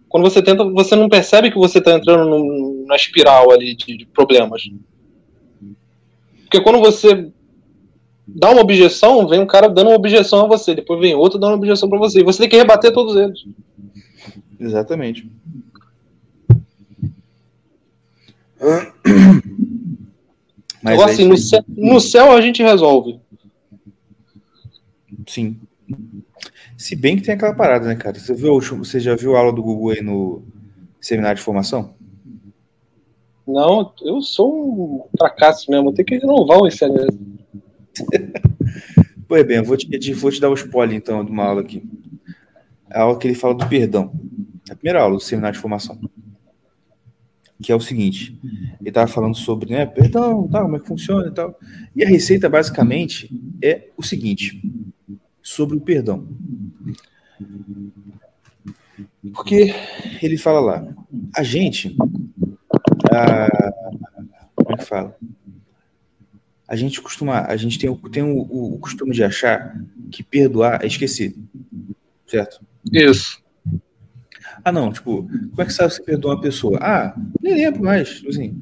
Quando 0.09 0.23
você 0.23 0.41
tenta, 0.41 0.63
você 0.63 0.95
não 0.95 1.09
percebe 1.09 1.51
que 1.51 1.57
você 1.57 1.81
tá 1.81 1.93
entrando 1.93 2.29
num, 2.29 2.85
na 2.87 2.95
espiral 2.95 3.51
ali 3.51 3.75
de, 3.75 3.97
de 3.97 4.05
problemas. 4.05 4.63
Porque 6.43 6.61
quando 6.61 6.79
você 6.79 7.29
dá 8.25 8.51
uma 8.51 8.61
objeção, 8.61 9.27
vem 9.27 9.39
um 9.39 9.45
cara 9.45 9.67
dando 9.67 9.89
uma 9.89 9.95
objeção 9.97 10.45
a 10.45 10.47
você, 10.47 10.73
depois 10.73 10.99
vem 10.99 11.13
outro 11.13 11.37
dando 11.37 11.51
uma 11.51 11.57
objeção 11.57 11.89
para 11.89 11.99
você, 11.99 12.19
e 12.19 12.23
você 12.23 12.39
tem 12.39 12.49
que 12.49 12.57
rebater 12.57 12.93
todos 12.93 13.15
eles. 13.15 13.45
Exatamente. 14.59 15.29
Mas 20.81 20.95
então, 20.95 21.05
assim, 21.05 21.27
no 21.27 21.37
céu, 21.37 21.65
no 21.67 21.99
céu 21.99 22.31
a 22.31 22.41
gente 22.41 22.63
resolve. 22.63 23.19
Sim. 25.27 25.59
Se 26.77 26.95
bem 26.95 27.17
que 27.17 27.23
tem 27.23 27.33
aquela 27.33 27.55
parada, 27.55 27.87
né, 27.87 27.95
cara? 27.95 28.19
Você, 28.19 28.35
viu, 28.35 28.59
você 28.59 28.99
já 28.99 29.15
viu 29.15 29.35
a 29.35 29.39
aula 29.39 29.51
do 29.51 29.63
Google 29.63 29.89
aí 29.89 30.01
no 30.01 30.43
seminário 31.01 31.37
de 31.37 31.43
formação? 31.43 31.95
Não, 33.47 33.91
eu 34.03 34.21
sou 34.21 35.07
um 35.07 35.17
fracasso 35.17 35.71
mesmo. 35.71 35.91
Tem 35.91 36.05
que 36.05 36.17
renovar 36.17 36.59
o 36.59 36.67
ICMS. 36.67 37.07
pois 39.27 39.47
bem, 39.47 39.57
eu 39.57 39.63
vou 39.63 39.75
te, 39.75 40.13
vou 40.13 40.31
te 40.31 40.39
dar 40.39 40.49
o 40.49 40.51
um 40.51 40.55
spoiler 40.55 40.95
então 40.95 41.25
de 41.25 41.31
uma 41.31 41.45
aula 41.45 41.61
aqui. 41.61 41.81
A 42.91 43.01
aula 43.01 43.17
que 43.17 43.25
ele 43.27 43.33
fala 43.33 43.55
do 43.55 43.67
perdão. 43.67 44.11
A 44.69 44.75
primeira 44.75 45.01
aula 45.01 45.15
do 45.15 45.21
seminário 45.21 45.55
de 45.55 45.61
formação. 45.61 45.99
Que 47.59 47.71
é 47.71 47.75
o 47.75 47.79
seguinte: 47.79 48.39
ele 48.79 48.89
estava 48.89 49.07
falando 49.07 49.35
sobre 49.35 49.71
né, 49.71 49.87
perdão, 49.87 50.47
tal, 50.47 50.63
como 50.63 50.75
é 50.75 50.79
que 50.79 50.87
funciona 50.87 51.27
e 51.27 51.31
tal. 51.31 51.57
E 51.95 52.03
a 52.03 52.07
receita 52.07 52.47
basicamente 52.47 53.31
é 53.63 53.89
o 53.97 54.03
seguinte: 54.03 54.61
sobre 55.47 55.77
o 55.77 55.81
perdão. 55.81 56.27
Porque 59.33 59.73
ele 60.21 60.37
fala 60.37 60.59
lá, 60.59 60.87
a 61.35 61.41
gente 61.41 61.95
a, 63.13 63.47
como 64.55 64.73
é 64.73 64.77
que 64.77 64.83
fala? 64.83 65.15
A 66.67 66.75
gente 66.75 67.01
costuma, 67.01 67.45
a 67.45 67.55
gente 67.55 67.79
tem, 67.79 67.89
o, 67.89 67.95
tem 67.95 68.23
o, 68.23 68.39
o 68.75 68.77
costume 68.79 69.13
de 69.13 69.23
achar 69.23 69.79
que 70.11 70.21
perdoar 70.21 70.83
é 70.83 70.87
esquecer, 70.87 71.33
certo? 72.25 72.59
Isso. 72.91 73.41
Ah, 74.65 74.71
não, 74.71 74.91
tipo, 74.91 75.23
como 75.23 75.61
é 75.61 75.65
que 75.65 75.71
sabe 75.71 75.93
se 75.93 76.03
perdoa 76.03 76.35
uma 76.35 76.41
pessoa? 76.41 76.77
Ah, 76.81 77.15
nem 77.41 77.55
lembro 77.55 77.81
mais, 77.81 78.17
tipo 78.17 78.29
assim, 78.29 78.61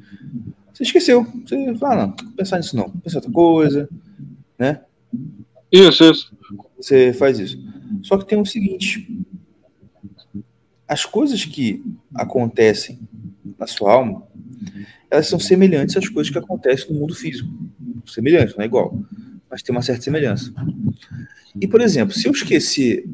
você 0.72 0.84
esqueceu, 0.84 1.24
você 1.24 1.74
fala, 1.74 1.94
ah, 1.94 2.06
não, 2.06 2.16
não 2.22 2.32
pensar 2.32 2.58
nisso 2.58 2.76
não, 2.76 2.90
pensar 2.90 3.18
outra 3.18 3.32
coisa, 3.32 3.88
né? 4.56 4.82
Isso, 5.72 6.04
isso. 6.04 6.35
Você 6.76 7.12
faz 7.12 7.38
isso. 7.38 7.58
Só 8.02 8.16
que 8.16 8.26
tem 8.26 8.40
o 8.40 8.46
seguinte, 8.46 9.08
as 10.86 11.04
coisas 11.04 11.44
que 11.44 11.82
acontecem 12.14 13.00
na 13.58 13.66
sua 13.66 13.92
alma, 13.92 14.22
elas 15.10 15.26
são 15.26 15.38
semelhantes 15.38 15.96
às 15.96 16.08
coisas 16.08 16.32
que 16.32 16.38
acontecem 16.38 16.92
no 16.92 17.00
mundo 17.00 17.14
físico. 17.14 17.48
Semelhantes, 18.06 18.54
não 18.56 18.62
é 18.62 18.66
igual, 18.66 18.98
mas 19.50 19.62
tem 19.62 19.74
uma 19.74 19.82
certa 19.82 20.02
semelhança. 20.02 20.52
E, 21.60 21.66
por 21.66 21.80
exemplo, 21.80 22.14
se 22.14 22.28
eu 22.28 22.32
esquecer, 22.32 23.08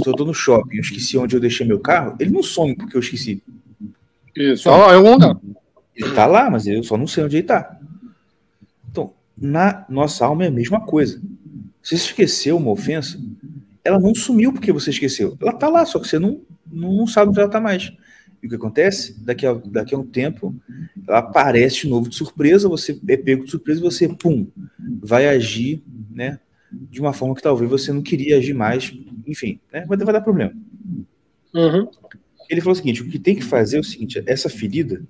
se 0.00 0.08
eu 0.08 0.12
estou 0.12 0.26
no 0.26 0.34
shopping, 0.34 0.76
eu 0.76 0.80
esqueci 0.80 1.18
onde 1.18 1.36
eu 1.36 1.40
deixei 1.40 1.66
meu 1.66 1.80
carro, 1.80 2.16
ele 2.18 2.30
não 2.30 2.42
some 2.42 2.74
porque 2.74 2.96
eu 2.96 3.00
esqueci. 3.00 3.42
Isso, 4.34 4.64
só 4.64 4.90
é 4.92 4.98
um 4.98 5.12
lugar. 5.12 5.36
Ele 5.94 6.08
está 6.08 6.26
lá, 6.26 6.50
mas 6.50 6.66
eu 6.66 6.82
só 6.82 6.96
não 6.96 7.06
sei 7.06 7.24
onde 7.24 7.36
ele 7.36 7.44
está. 7.44 7.78
Então, 8.90 9.12
na 9.36 9.84
nossa 9.88 10.24
alma 10.24 10.44
é 10.44 10.48
a 10.48 10.50
mesma 10.50 10.80
coisa. 10.80 11.20
Você 11.82 11.96
esqueceu 11.96 12.56
uma 12.56 12.70
ofensa, 12.70 13.20
ela 13.84 13.98
não 13.98 14.14
sumiu 14.14 14.52
porque 14.52 14.72
você 14.72 14.90
esqueceu. 14.90 15.36
Ela 15.40 15.52
está 15.52 15.68
lá, 15.68 15.84
só 15.84 15.98
que 15.98 16.06
você 16.06 16.18
não, 16.18 16.40
não 16.70 17.06
sabe 17.06 17.30
onde 17.30 17.38
ela 17.38 17.48
está 17.48 17.60
mais. 17.60 17.92
E 18.42 18.46
o 18.46 18.48
que 18.48 18.56
acontece? 18.56 19.20
Daqui 19.22 19.46
a, 19.46 19.54
daqui 19.54 19.94
a 19.94 19.98
um 19.98 20.06
tempo, 20.06 20.54
ela 21.06 21.18
aparece 21.18 21.82
de 21.82 21.88
novo 21.88 22.08
de 22.08 22.16
surpresa, 22.16 22.68
você 22.68 22.98
é 23.08 23.16
pego 23.16 23.44
de 23.44 23.50
surpresa 23.50 23.80
e 23.80 23.82
você, 23.82 24.08
pum, 24.08 24.46
vai 25.00 25.28
agir, 25.28 25.82
né? 26.10 26.38
De 26.70 27.00
uma 27.00 27.12
forma 27.12 27.34
que 27.34 27.42
talvez 27.42 27.70
você 27.70 27.92
não 27.92 28.02
queria 28.02 28.38
agir 28.38 28.54
mais, 28.54 28.92
enfim, 29.26 29.60
né? 29.72 29.84
Vai, 29.86 29.96
vai 29.98 30.12
dar 30.12 30.20
problema. 30.20 30.52
Uhum. 31.54 31.88
Ele 32.48 32.60
falou 32.60 32.72
o 32.72 32.76
seguinte: 32.76 33.02
o 33.02 33.08
que 33.08 33.18
tem 33.18 33.36
que 33.36 33.44
fazer 33.44 33.76
é 33.76 33.80
o 33.80 33.84
seguinte: 33.84 34.22
essa 34.26 34.48
ferida, 34.48 35.02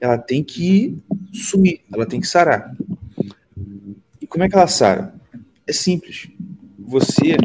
ela 0.00 0.16
tem 0.16 0.42
que 0.42 0.96
sumir, 1.32 1.80
ela 1.92 2.06
tem 2.06 2.20
que 2.20 2.26
sarar. 2.26 2.74
E 4.20 4.26
como 4.26 4.44
é 4.44 4.48
que 4.48 4.54
ela 4.54 4.66
sara? 4.66 5.14
É 5.66 5.72
simples. 5.72 6.28
Você 6.78 7.36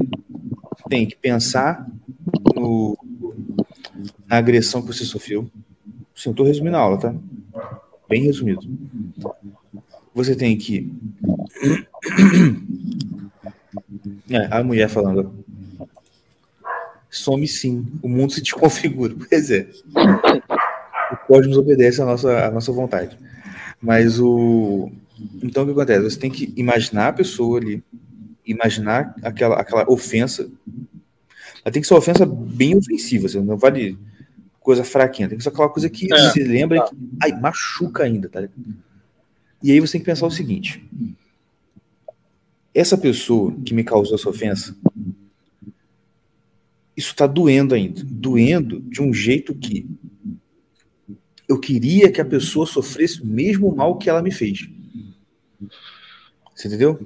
tem 0.90 1.06
que 1.06 1.16
pensar 1.16 1.88
no, 2.56 2.98
na 4.28 4.38
agressão 4.38 4.82
que 4.82 4.88
você 4.88 5.06
sofreu. 5.06 5.50
Sim, 6.16 6.30
eu 6.30 6.32
estou 6.32 6.46
resumindo 6.46 6.78
a 6.78 6.80
aula, 6.80 7.00
tá? 7.00 7.16
Bem 8.10 8.24
resumido. 8.24 8.68
Você 10.14 10.36
tem 10.36 10.58
que. 10.58 10.92
É, 14.30 14.46
a 14.52 14.62
mulher 14.62 14.90
falando. 14.90 15.34
Some 17.10 17.48
sim, 17.48 17.86
o 18.02 18.10
mundo 18.10 18.34
se 18.34 18.42
desconfigura. 18.42 19.16
Pois 19.30 19.50
é. 19.50 19.70
O 21.14 21.18
cosmos 21.28 21.58
obedece 21.58 22.02
à 22.02 22.06
nossa, 22.06 22.46
à 22.46 22.52
nossa 22.52 22.72
vontade. 22.74 23.18
Mas 23.82 24.20
o. 24.20 24.92
Então 25.42 25.64
o 25.64 25.66
que 25.66 25.72
acontece? 25.72 26.04
Você 26.04 26.20
tem 26.20 26.30
que 26.30 26.54
imaginar 26.58 27.08
a 27.08 27.14
pessoa 27.14 27.58
ali, 27.58 27.82
imaginar 28.48 29.16
aquela, 29.22 29.56
aquela 29.60 29.90
ofensa. 29.92 30.50
Ela 31.64 31.72
tem 31.72 31.82
que 31.82 31.88
ser 31.88 31.94
uma 31.94 32.00
ofensa 32.00 32.26
bem 32.26 32.76
ofensiva, 32.76 33.28
você 33.28 33.40
não 33.40 33.58
vale 33.58 33.98
coisa 34.60 34.84
fraquinha, 34.84 35.30
tem 35.30 35.38
que 35.38 35.44
ser 35.44 35.50
aquela 35.50 35.70
coisa 35.70 35.90
que 35.90 36.12
é. 36.12 36.30
se 36.32 36.44
lembra 36.44 36.86
que 36.88 36.96
ai, 37.22 37.32
machuca 37.40 38.04
ainda, 38.04 38.28
tá 38.28 38.48
E 39.62 39.72
aí 39.72 39.80
você 39.80 39.94
tem 39.94 40.02
que 40.02 40.06
pensar 40.06 40.26
o 40.26 40.32
seguinte: 40.32 40.86
essa 42.74 42.98
pessoa 42.98 43.56
que 43.66 43.74
me 43.74 43.84
causou 43.84 44.16
essa 44.16 44.30
ofensa, 44.30 44.76
isso 46.96 47.12
está 47.12 47.28
doendo 47.28 47.76
ainda, 47.76 48.02
doendo 48.04 48.80
de 48.82 49.02
um 49.02 49.14
jeito 49.14 49.54
que 49.54 49.88
eu 51.48 51.60
queria 51.60 52.12
que 52.12 52.20
a 52.20 52.26
pessoa 52.26 52.66
sofresse 52.66 53.22
o 53.22 53.26
mesmo 53.26 53.74
mal 53.74 53.98
que 53.98 54.10
ela 54.10 54.22
me 54.22 54.32
fez. 54.32 54.68
Você 56.54 56.68
entendeu? 56.68 57.00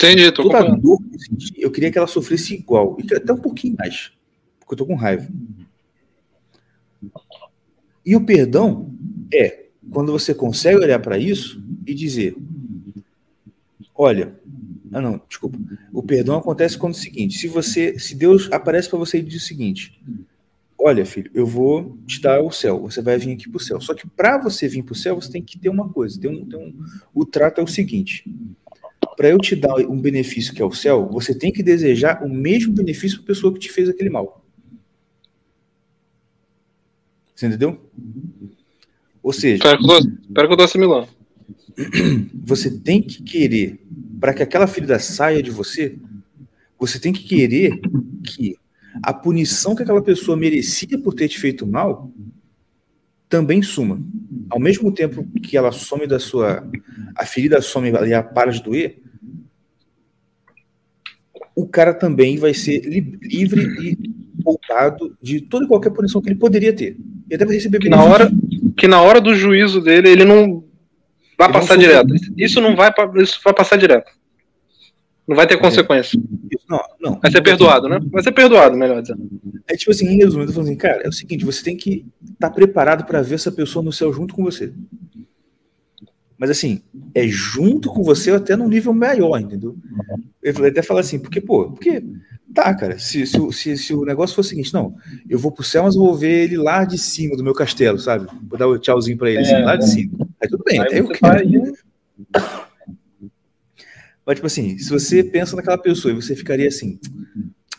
Entendi, 0.00 0.30
tô 0.30 0.44
Toda 0.44 0.76
dor 0.76 0.98
que 0.98 1.16
eu 1.16 1.18
senti, 1.18 1.54
eu 1.58 1.70
queria 1.72 1.90
que 1.90 1.98
ela 1.98 2.06
sofresse 2.06 2.54
igual, 2.54 2.96
e 3.02 3.14
até 3.14 3.32
um 3.32 3.38
pouquinho 3.38 3.74
mais, 3.76 4.12
porque 4.60 4.74
eu 4.74 4.78
tô 4.78 4.86
com 4.86 4.94
raiva. 4.94 5.28
E 8.06 8.14
o 8.14 8.24
perdão 8.24 8.94
é 9.34 9.66
quando 9.90 10.12
você 10.12 10.32
consegue 10.32 10.78
olhar 10.78 11.00
para 11.00 11.18
isso 11.18 11.60
e 11.84 11.92
dizer: 11.94 12.36
olha, 13.92 14.38
ah 14.92 15.00
não, 15.00 15.20
desculpa. 15.28 15.58
O 15.92 16.02
perdão 16.02 16.38
acontece 16.38 16.78
quando 16.78 16.94
é 16.94 16.96
o 16.96 17.00
seguinte: 17.00 17.36
se 17.36 17.48
você, 17.48 17.98
se 17.98 18.14
Deus 18.14 18.48
aparece 18.52 18.88
para 18.88 19.00
você 19.00 19.18
e 19.18 19.22
diz 19.22 19.42
o 19.42 19.46
seguinte: 19.46 20.00
olha, 20.78 21.04
filho, 21.04 21.30
eu 21.34 21.44
vou 21.44 21.98
te 22.06 22.20
dar 22.20 22.40
o 22.40 22.52
céu, 22.52 22.80
você 22.80 23.02
vai 23.02 23.18
vir 23.18 23.32
aqui 23.32 23.48
para 23.48 23.56
o 23.56 23.60
céu. 23.60 23.80
Só 23.80 23.94
que 23.94 24.06
para 24.06 24.38
você 24.38 24.68
vir 24.68 24.84
para 24.84 24.92
o 24.92 24.96
céu, 24.96 25.16
você 25.16 25.32
tem 25.32 25.42
que 25.42 25.58
ter 25.58 25.68
uma 25.68 25.88
coisa. 25.88 26.20
Tem 26.20 26.30
um, 26.30 26.46
tem 26.46 26.58
um, 26.58 26.72
o 27.12 27.26
trato 27.26 27.60
é 27.60 27.64
o 27.64 27.66
seguinte: 27.66 28.24
para 29.16 29.28
eu 29.28 29.38
te 29.38 29.56
dar 29.56 29.74
um 29.76 30.00
benefício 30.00 30.54
que 30.54 30.62
é 30.62 30.64
o 30.64 30.72
céu, 30.72 31.08
você 31.10 31.34
tem 31.34 31.52
que 31.52 31.62
desejar 31.62 32.22
o 32.22 32.28
mesmo 32.28 32.72
benefício 32.72 33.18
para 33.18 33.24
a 33.24 33.34
pessoa 33.34 33.52
que 33.52 33.58
te 33.58 33.70
fez 33.70 33.88
aquele 33.88 34.10
mal. 34.10 34.44
Você 37.34 37.46
entendeu? 37.46 37.80
Ou 39.22 39.32
seja. 39.32 39.62
Espero 39.62 40.48
que 40.48 40.52
eu 40.52 40.56
tô 40.56 40.64
assimilando. 40.64 41.08
Você 42.44 42.70
tem 42.70 43.00
que 43.00 43.22
querer, 43.22 43.80
para 44.18 44.34
que 44.34 44.42
aquela 44.42 44.66
ferida 44.66 44.98
saia 44.98 45.40
de 45.42 45.50
você, 45.50 45.96
você 46.76 46.98
tem 46.98 47.12
que 47.12 47.22
querer 47.22 47.78
que 48.24 48.56
a 49.02 49.12
punição 49.12 49.74
que 49.74 49.82
aquela 49.82 50.02
pessoa 50.02 50.36
merecia 50.36 50.98
por 50.98 51.14
ter 51.14 51.28
te 51.28 51.38
feito 51.38 51.66
mal 51.66 52.10
também 53.28 53.62
suma. 53.62 54.00
Ao 54.50 54.58
mesmo 54.58 54.92
tempo 54.92 55.26
que 55.42 55.56
ela 55.56 55.72
some 55.72 56.06
da 56.06 56.18
sua. 56.18 56.66
A 57.14 57.26
ferida 57.26 57.60
some 57.60 57.90
e 57.90 58.14
a 58.14 58.22
para 58.22 58.50
de 58.50 58.62
doer, 58.62 58.98
o 61.54 61.66
cara 61.66 61.92
também 61.92 62.38
vai 62.38 62.54
ser 62.54 62.80
livre 62.84 63.62
e 63.80 63.98
poupado 64.42 65.16
de 65.20 65.40
toda 65.40 65.64
e 65.64 65.68
qualquer 65.68 65.90
punição 65.90 66.22
que 66.22 66.28
ele 66.28 66.38
poderia 66.38 66.72
ter. 66.72 66.96
Ele 67.28 67.38
deve 67.38 67.54
receber 67.54 67.78
que 67.78 67.88
na 67.88 68.02
hora 68.02 68.30
Que 68.76 68.86
na 68.86 69.02
hora 69.02 69.20
do 69.20 69.34
juízo 69.34 69.80
dele, 69.80 70.08
ele 70.08 70.24
não 70.24 70.64
vai 71.36 71.48
ele 71.48 71.58
passar 71.58 71.74
não 71.74 71.82
direto. 71.82 72.14
Isso 72.36 72.60
não 72.60 72.76
vai, 72.76 72.92
isso 73.16 73.40
vai 73.44 73.52
passar 73.52 73.76
direto. 73.76 74.10
Não 75.28 75.36
vai 75.36 75.46
ter 75.46 75.54
é. 75.54 75.58
consequência. 75.58 76.18
Não, 76.68 76.80
não. 76.98 77.20
Vai 77.20 77.30
ser 77.30 77.42
perdoado, 77.42 77.88
né? 77.88 78.00
Vai 78.10 78.22
ser 78.22 78.32
perdoado, 78.32 78.76
melhor 78.76 79.02
dizendo. 79.02 79.28
É 79.68 79.76
tipo 79.76 79.90
assim, 79.90 80.06
em 80.06 80.16
resumo, 80.16 80.42
eu 80.42 80.46
tô 80.46 80.54
falando 80.54 80.68
assim, 80.68 80.78
cara, 80.78 81.02
é 81.04 81.08
o 81.08 81.12
seguinte, 81.12 81.44
você 81.44 81.62
tem 81.62 81.76
que 81.76 82.06
estar 82.22 82.48
tá 82.48 82.50
preparado 82.50 83.04
para 83.04 83.20
ver 83.20 83.34
essa 83.34 83.52
pessoa 83.52 83.84
no 83.84 83.92
céu 83.92 84.12
junto 84.12 84.34
com 84.34 84.42
você. 84.42 84.72
Mas 86.38 86.50
assim, 86.50 86.80
é 87.14 87.26
junto 87.26 87.90
com 87.90 88.02
você 88.02 88.30
até 88.30 88.56
num 88.56 88.68
nível 88.68 88.94
maior, 88.94 89.38
entendeu? 89.38 89.76
Eu 90.42 90.64
até 90.64 90.80
falar 90.82 91.00
assim, 91.00 91.18
porque, 91.18 91.40
pô, 91.40 91.70
porque 91.70 92.02
Tá, 92.54 92.74
cara. 92.74 92.98
Se, 92.98 93.26
se, 93.26 93.52
se, 93.52 93.76
se, 93.76 93.94
o 93.94 94.04
negócio 94.04 94.34
for 94.34 94.40
o 94.40 94.44
seguinte, 94.44 94.72
não, 94.72 94.94
eu 95.28 95.38
vou 95.38 95.52
pro 95.52 95.62
céu, 95.62 95.82
mas 95.82 95.94
vou 95.94 96.14
ver 96.14 96.44
ele 96.44 96.56
lá 96.56 96.84
de 96.84 96.96
cima 96.96 97.36
do 97.36 97.44
meu 97.44 97.52
castelo, 97.52 97.98
sabe? 97.98 98.26
Vou 98.48 98.58
dar 98.58 98.66
o 98.66 98.74
um 98.74 98.78
tchauzinho 98.78 99.18
pra 99.18 99.30
ele, 99.30 99.40
assim, 99.40 99.52
é, 99.52 99.56
assim, 99.56 99.64
lá 99.64 99.76
de 99.76 99.90
cima. 99.90 100.28
Aí 100.40 100.48
tudo 100.48 100.64
bem, 100.64 100.80
aí 100.80 100.86
até 100.86 101.00
eu 101.00 101.08
quero. 101.08 101.74
Mas, 104.28 104.34
tipo 104.34 104.46
assim, 104.46 104.76
se 104.76 104.90
você 104.90 105.24
pensa 105.24 105.56
naquela 105.56 105.78
pessoa 105.78 106.12
e 106.12 106.14
você 106.14 106.36
ficaria 106.36 106.68
assim, 106.68 107.00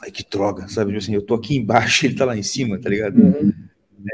ai 0.02 0.10
que 0.10 0.26
droga, 0.28 0.68
sabe? 0.68 0.90
Tipo 0.90 1.04
assim, 1.04 1.14
eu 1.14 1.22
tô 1.22 1.36
aqui 1.36 1.56
embaixo 1.56 2.08
ele 2.08 2.16
tá 2.16 2.26
lá 2.26 2.36
em 2.36 2.42
cima, 2.42 2.80
tá 2.80 2.90
ligado? 2.90 3.22
Uhum. 3.22 3.54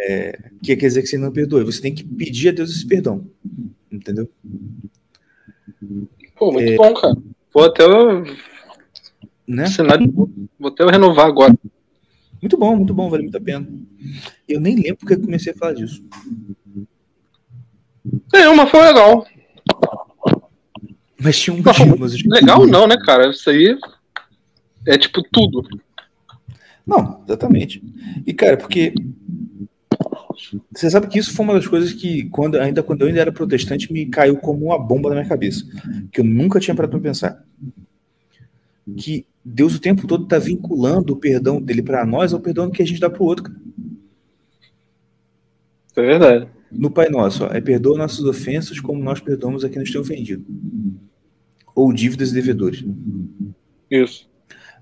É, 0.02 0.38
que 0.62 0.76
quer 0.76 0.88
dizer 0.88 1.02
que 1.02 1.08
você 1.08 1.18
não 1.18 1.32
perdoa. 1.32 1.64
Você 1.64 1.82
tem 1.82 1.96
que 1.96 2.04
pedir 2.04 2.50
a 2.50 2.52
Deus 2.52 2.72
esse 2.72 2.86
perdão, 2.86 3.26
entendeu? 3.90 4.30
Pô, 6.36 6.52
muito 6.52 6.74
é... 6.74 6.76
bom, 6.76 6.94
cara. 6.94 7.16
Vou 7.54 7.64
até 7.64 7.84
né? 9.48 9.68
Cenário, 9.68 10.12
vou 10.60 10.70
até 10.70 10.86
renovar 10.86 11.28
agora. 11.28 11.58
Muito 12.42 12.58
bom, 12.58 12.76
muito 12.76 12.94
bom, 12.94 13.10
vale 13.10 13.24
muito 13.24 13.38
a 13.38 13.42
pena. 13.42 13.66
Eu 14.46 14.60
nem 14.60 14.76
lembro 14.76 14.98
porque 14.98 15.16
comecei 15.16 15.54
a 15.54 15.56
falar 15.56 15.72
disso. 15.72 16.04
É, 18.34 18.54
mas 18.54 18.70
foi 18.70 18.82
legal. 18.82 19.26
Mas 21.20 21.40
tinha 21.40 21.54
um 21.54 21.62
motivo. 21.62 21.98
Mas 21.98 22.14
legal 22.24 22.68
não, 22.68 22.88
né, 22.88 22.98
cara? 22.98 23.30
Isso 23.30 23.50
aí 23.50 23.78
é 24.86 24.98
tipo 24.98 25.24
tudo. 25.32 25.64
Não, 26.86 27.24
exatamente. 27.26 27.82
E, 28.26 28.34
cara, 28.34 28.58
porque 28.58 28.94
você 30.72 30.90
sabe 30.90 31.08
que 31.08 31.18
isso 31.18 31.34
foi 31.34 31.46
uma 31.46 31.54
das 31.56 31.68
coisas 31.68 31.94
que, 31.94 32.30
quando, 32.30 32.60
ainda 32.60 32.84
quando 32.84 33.02
eu 33.02 33.08
ainda 33.08 33.22
era 33.22 33.32
protestante, 33.32 33.92
me 33.92 34.06
caiu 34.06 34.38
como 34.38 34.66
uma 34.66 34.78
bomba 34.78 35.10
na 35.10 35.16
minha 35.16 35.28
cabeça. 35.28 35.66
Que 36.12 36.20
eu 36.20 36.26
nunca 36.26 36.60
tinha 36.60 36.76
parado 36.76 36.92
pra 36.92 37.00
pensar. 37.00 37.44
Que 38.98 39.26
Deus 39.44 39.76
o 39.76 39.82
tempo 39.82 40.06
todo 40.06 40.26
está 40.26 40.38
vinculando 40.38 41.14
o 41.14 41.18
perdão 41.18 41.62
dele 41.62 41.82
para 41.82 42.06
nós 42.06 42.34
ao 42.34 42.40
perdão 42.40 42.70
que 42.70 42.82
a 42.82 42.86
gente 42.86 43.00
dá 43.00 43.10
para 43.10 43.24
o 43.24 43.26
outro. 43.26 43.44
Cara. 43.44 43.60
É 45.96 46.02
verdade. 46.02 46.48
No 46.72 46.92
Pai 46.92 47.10
Nosso, 47.10 47.46
ó, 47.46 47.48
é 47.48 47.62
perdoa 47.62 47.98
nossas 47.98 48.26
ofensas 48.26 48.80
como 48.80 49.02
nós 49.02 49.22
perdoamos 49.22 49.64
a 49.64 49.70
quem 49.70 49.80
nos 49.80 49.92
tem 49.92 50.02
ofendido. 50.02 50.46
Ou 51.76 51.92
dívidas 51.94 52.32
e 52.32 52.34
devedores. 52.34 52.84
Isso. 53.92 54.28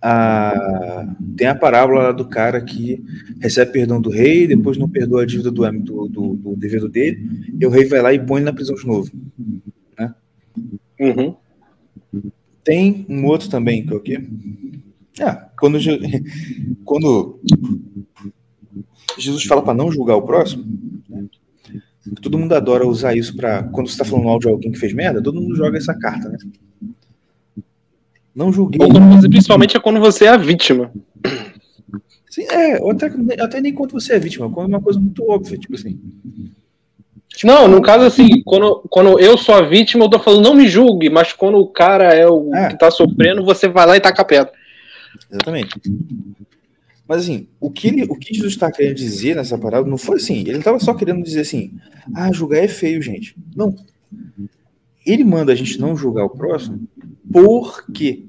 Ah, 0.06 1.16
tem 1.38 1.48
a 1.48 1.56
parábola 1.56 2.14
do 2.14 2.26
cara 2.26 2.62
que 2.62 3.02
recebe 3.40 3.72
perdão 3.72 4.02
do 4.02 4.10
rei, 4.10 4.46
depois 4.46 4.78
não 4.78 4.90
perdoa 4.90 5.24
a 5.24 5.26
dívida 5.26 5.50
do, 5.50 5.72
do, 5.72 6.08
do, 6.08 6.36
do 6.36 6.56
devedor 6.58 6.90
dele, 6.90 7.26
e 7.58 7.66
o 7.66 7.70
rei 7.70 7.86
vai 7.86 8.02
lá 8.02 8.14
e 8.14 8.20
põe 8.20 8.40
ele 8.40 8.46
na 8.46 8.54
prisão 8.54 8.76
de 8.76 8.86
novo. 8.86 9.10
Né? 9.98 10.14
Uhum. 11.00 11.36
Tem 12.66 13.06
um 13.08 13.26
outro 13.26 13.50
também, 13.50 13.86
que 13.86 13.94
é 13.94 13.96
o 13.96 14.00
quê? 14.02 14.22
Ah, 15.22 15.50
quando, 15.58 15.80
quando 16.84 17.40
Jesus 19.18 19.44
fala 19.46 19.62
para 19.62 19.74
não 19.74 19.92
julgar 19.92 20.16
o 20.16 20.24
próximo, 20.24 20.66
né? 21.10 21.26
Todo 22.22 22.38
mundo 22.38 22.54
adora 22.54 22.88
usar 22.88 23.16
isso 23.16 23.36
para 23.36 23.64
quando 23.64 23.88
você 23.88 23.94
está 23.94 24.06
falando 24.06 24.26
mal 24.26 24.40
de 24.40 24.48
alguém 24.48 24.72
que 24.72 24.80
fez 24.80 24.94
merda, 24.94 25.22
todo 25.22 25.42
mundo 25.42 25.56
joga 25.56 25.78
essa 25.78 25.94
carta, 25.94 26.30
né? 26.30 26.38
Não 28.36 28.52
julguei. 28.52 28.80
Você, 28.80 29.30
principalmente 29.30 29.78
é 29.78 29.80
quando 29.80 30.00
você 30.00 30.26
é 30.26 30.30
a 30.30 30.38
vítima. 30.38 30.92
Sim, 32.30 32.44
é, 32.50 32.78
até, 32.90 33.12
até 33.40 33.62
nem 33.62 33.74
quando 33.74 33.92
você 33.92 34.14
é 34.14 34.20
vítima, 34.20 34.50
quando 34.50 34.66
é 34.66 34.76
uma 34.76 34.82
coisa 34.82 35.00
muito 35.00 35.24
óbvia, 35.30 35.58
tipo 35.58 35.76
assim. 35.76 36.00
Não, 37.44 37.68
no 37.68 37.82
caso 37.82 38.06
assim, 38.06 38.42
quando, 38.44 38.84
quando 38.90 39.20
eu 39.20 39.38
sou 39.38 39.56
a 39.56 39.62
vítima, 39.62 40.06
eu 40.06 40.10
tô 40.10 40.20
falando 40.20 40.44
não 40.44 40.56
me 40.56 40.68
julgue, 40.68 41.10
mas 41.10 41.32
quando 41.32 41.58
o 41.58 41.68
cara 41.68 42.14
é 42.14 42.28
o 42.28 42.54
é. 42.54 42.70
que 42.70 42.78
tá 42.78 42.90
sofrendo, 42.90 43.46
você 43.46 43.68
vai 43.68 43.86
lá 43.86 43.98
e 43.98 44.02
taca 44.02 44.26
pedra. 44.26 44.52
Exatamente. 45.32 45.80
Mas 47.08 47.24
assim, 47.24 47.48
o 47.60 47.70
que, 47.70 47.88
ele, 47.88 48.04
o 48.04 48.16
que 48.16 48.34
Jesus 48.34 48.54
está 48.54 48.72
querendo 48.72 48.96
dizer 48.96 49.36
nessa 49.36 49.58
parada 49.58 49.88
não 49.88 49.98
foi 49.98 50.18
assim. 50.18 50.40
Ele 50.40 50.58
estava 50.58 50.80
só 50.80 50.94
querendo 50.94 51.24
dizer 51.24 51.42
assim: 51.42 51.78
ah, 52.14 52.32
julgar 52.32 52.64
é 52.64 52.68
feio, 52.68 53.02
gente. 53.02 53.36
Não. 53.56 53.76
Ele 55.06 55.24
manda 55.24 55.52
a 55.52 55.56
gente 55.56 55.80
não 55.80 55.98
julgar 55.98 56.24
o 56.24 56.30
próximo 56.30 56.88
porque. 57.34 58.26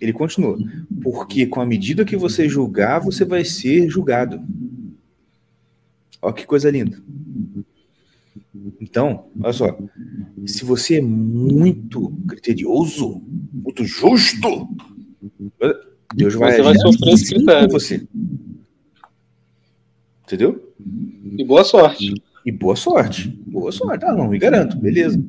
Ele 0.00 0.12
continua. 0.12 0.56
Porque 1.02 1.46
com 1.46 1.60
a 1.60 1.66
medida 1.66 2.04
que 2.04 2.16
você 2.16 2.48
julgar, 2.48 3.00
você 3.00 3.24
vai 3.24 3.44
ser 3.44 3.88
julgado. 3.88 4.40
Olha 6.22 6.34
que 6.34 6.46
coisa 6.46 6.70
linda. 6.70 7.02
Então, 8.80 9.26
olha 9.40 9.52
só, 9.52 9.76
se 10.46 10.64
você 10.64 10.98
é 10.98 11.00
muito 11.00 12.12
criterioso, 12.28 13.20
muito 13.52 13.84
justo, 13.84 14.68
Deus 16.14 16.34
vai, 16.34 16.52
você 16.52 16.62
vai 16.62 16.74
sofrer 16.76 17.14
esse 17.14 17.34
critério. 17.34 17.70
Você. 17.70 18.06
Entendeu? 20.24 20.74
E 21.36 21.44
boa 21.44 21.64
sorte. 21.64 22.14
E 22.44 22.52
boa 22.52 22.76
sorte. 22.76 23.28
Boa 23.46 23.72
sorte. 23.72 24.04
Ah, 24.04 24.12
não 24.12 24.28
me 24.28 24.38
garanto, 24.38 24.76
beleza. 24.76 25.22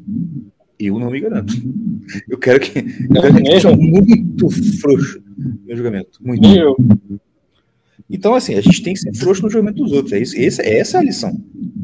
Eu 0.80 0.98
não 0.98 1.12
me 1.12 1.20
garanto. 1.20 1.54
Eu 2.28 2.38
quero 2.38 2.60
que, 2.60 2.80
eu 2.80 3.22
quero 3.22 3.36
que 3.36 3.52
seja 3.52 3.76
muito 3.76 4.50
frouxo 4.80 5.22
meu 5.66 5.76
julgamento. 5.76 6.20
Muito. 6.22 6.48
Eu. 6.48 6.76
Então, 8.10 8.34
assim, 8.34 8.56
a 8.56 8.62
gente 8.62 8.82
tem 8.82 8.94
que 8.94 9.00
ser 9.00 9.14
frouxo 9.14 9.44
no 9.44 9.50
julgamento 9.50 9.84
dos 9.84 9.92
outros. 9.92 10.14
É 10.14 10.20
isso, 10.20 10.36
essa, 10.38 10.62
essa 10.64 10.98
é 10.98 11.00
a 11.00 11.04
lição. 11.04 11.40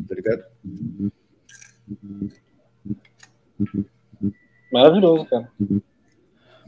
Tá 0.08 0.16
ligado? 0.16 0.44
Maravilhoso, 4.74 5.26
cara. 5.26 5.50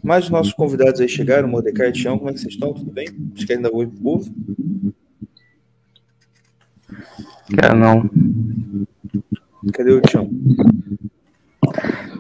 Mais 0.08 0.24
os 0.24 0.30
nossos 0.30 0.54
convidados 0.54 1.02
aí 1.02 1.10
chegaram, 1.10 1.50
Mordecai 1.50 1.90
e 1.90 1.92
Tião, 1.92 2.18
como 2.18 2.30
é 2.30 2.34
que 2.34 2.40
vocês 2.40 2.54
estão? 2.54 2.74
Tudo 2.74 2.90
bem? 2.94 3.08
Vocês 3.36 3.44
querem 3.44 3.62
dar 3.62 3.74
oi 3.74 3.86
pro 3.88 4.00
povo? 4.00 4.34
Quero 7.54 7.76
não. 7.76 8.10
Cadê 9.74 9.92
o 9.92 10.00
Tião? 10.00 10.32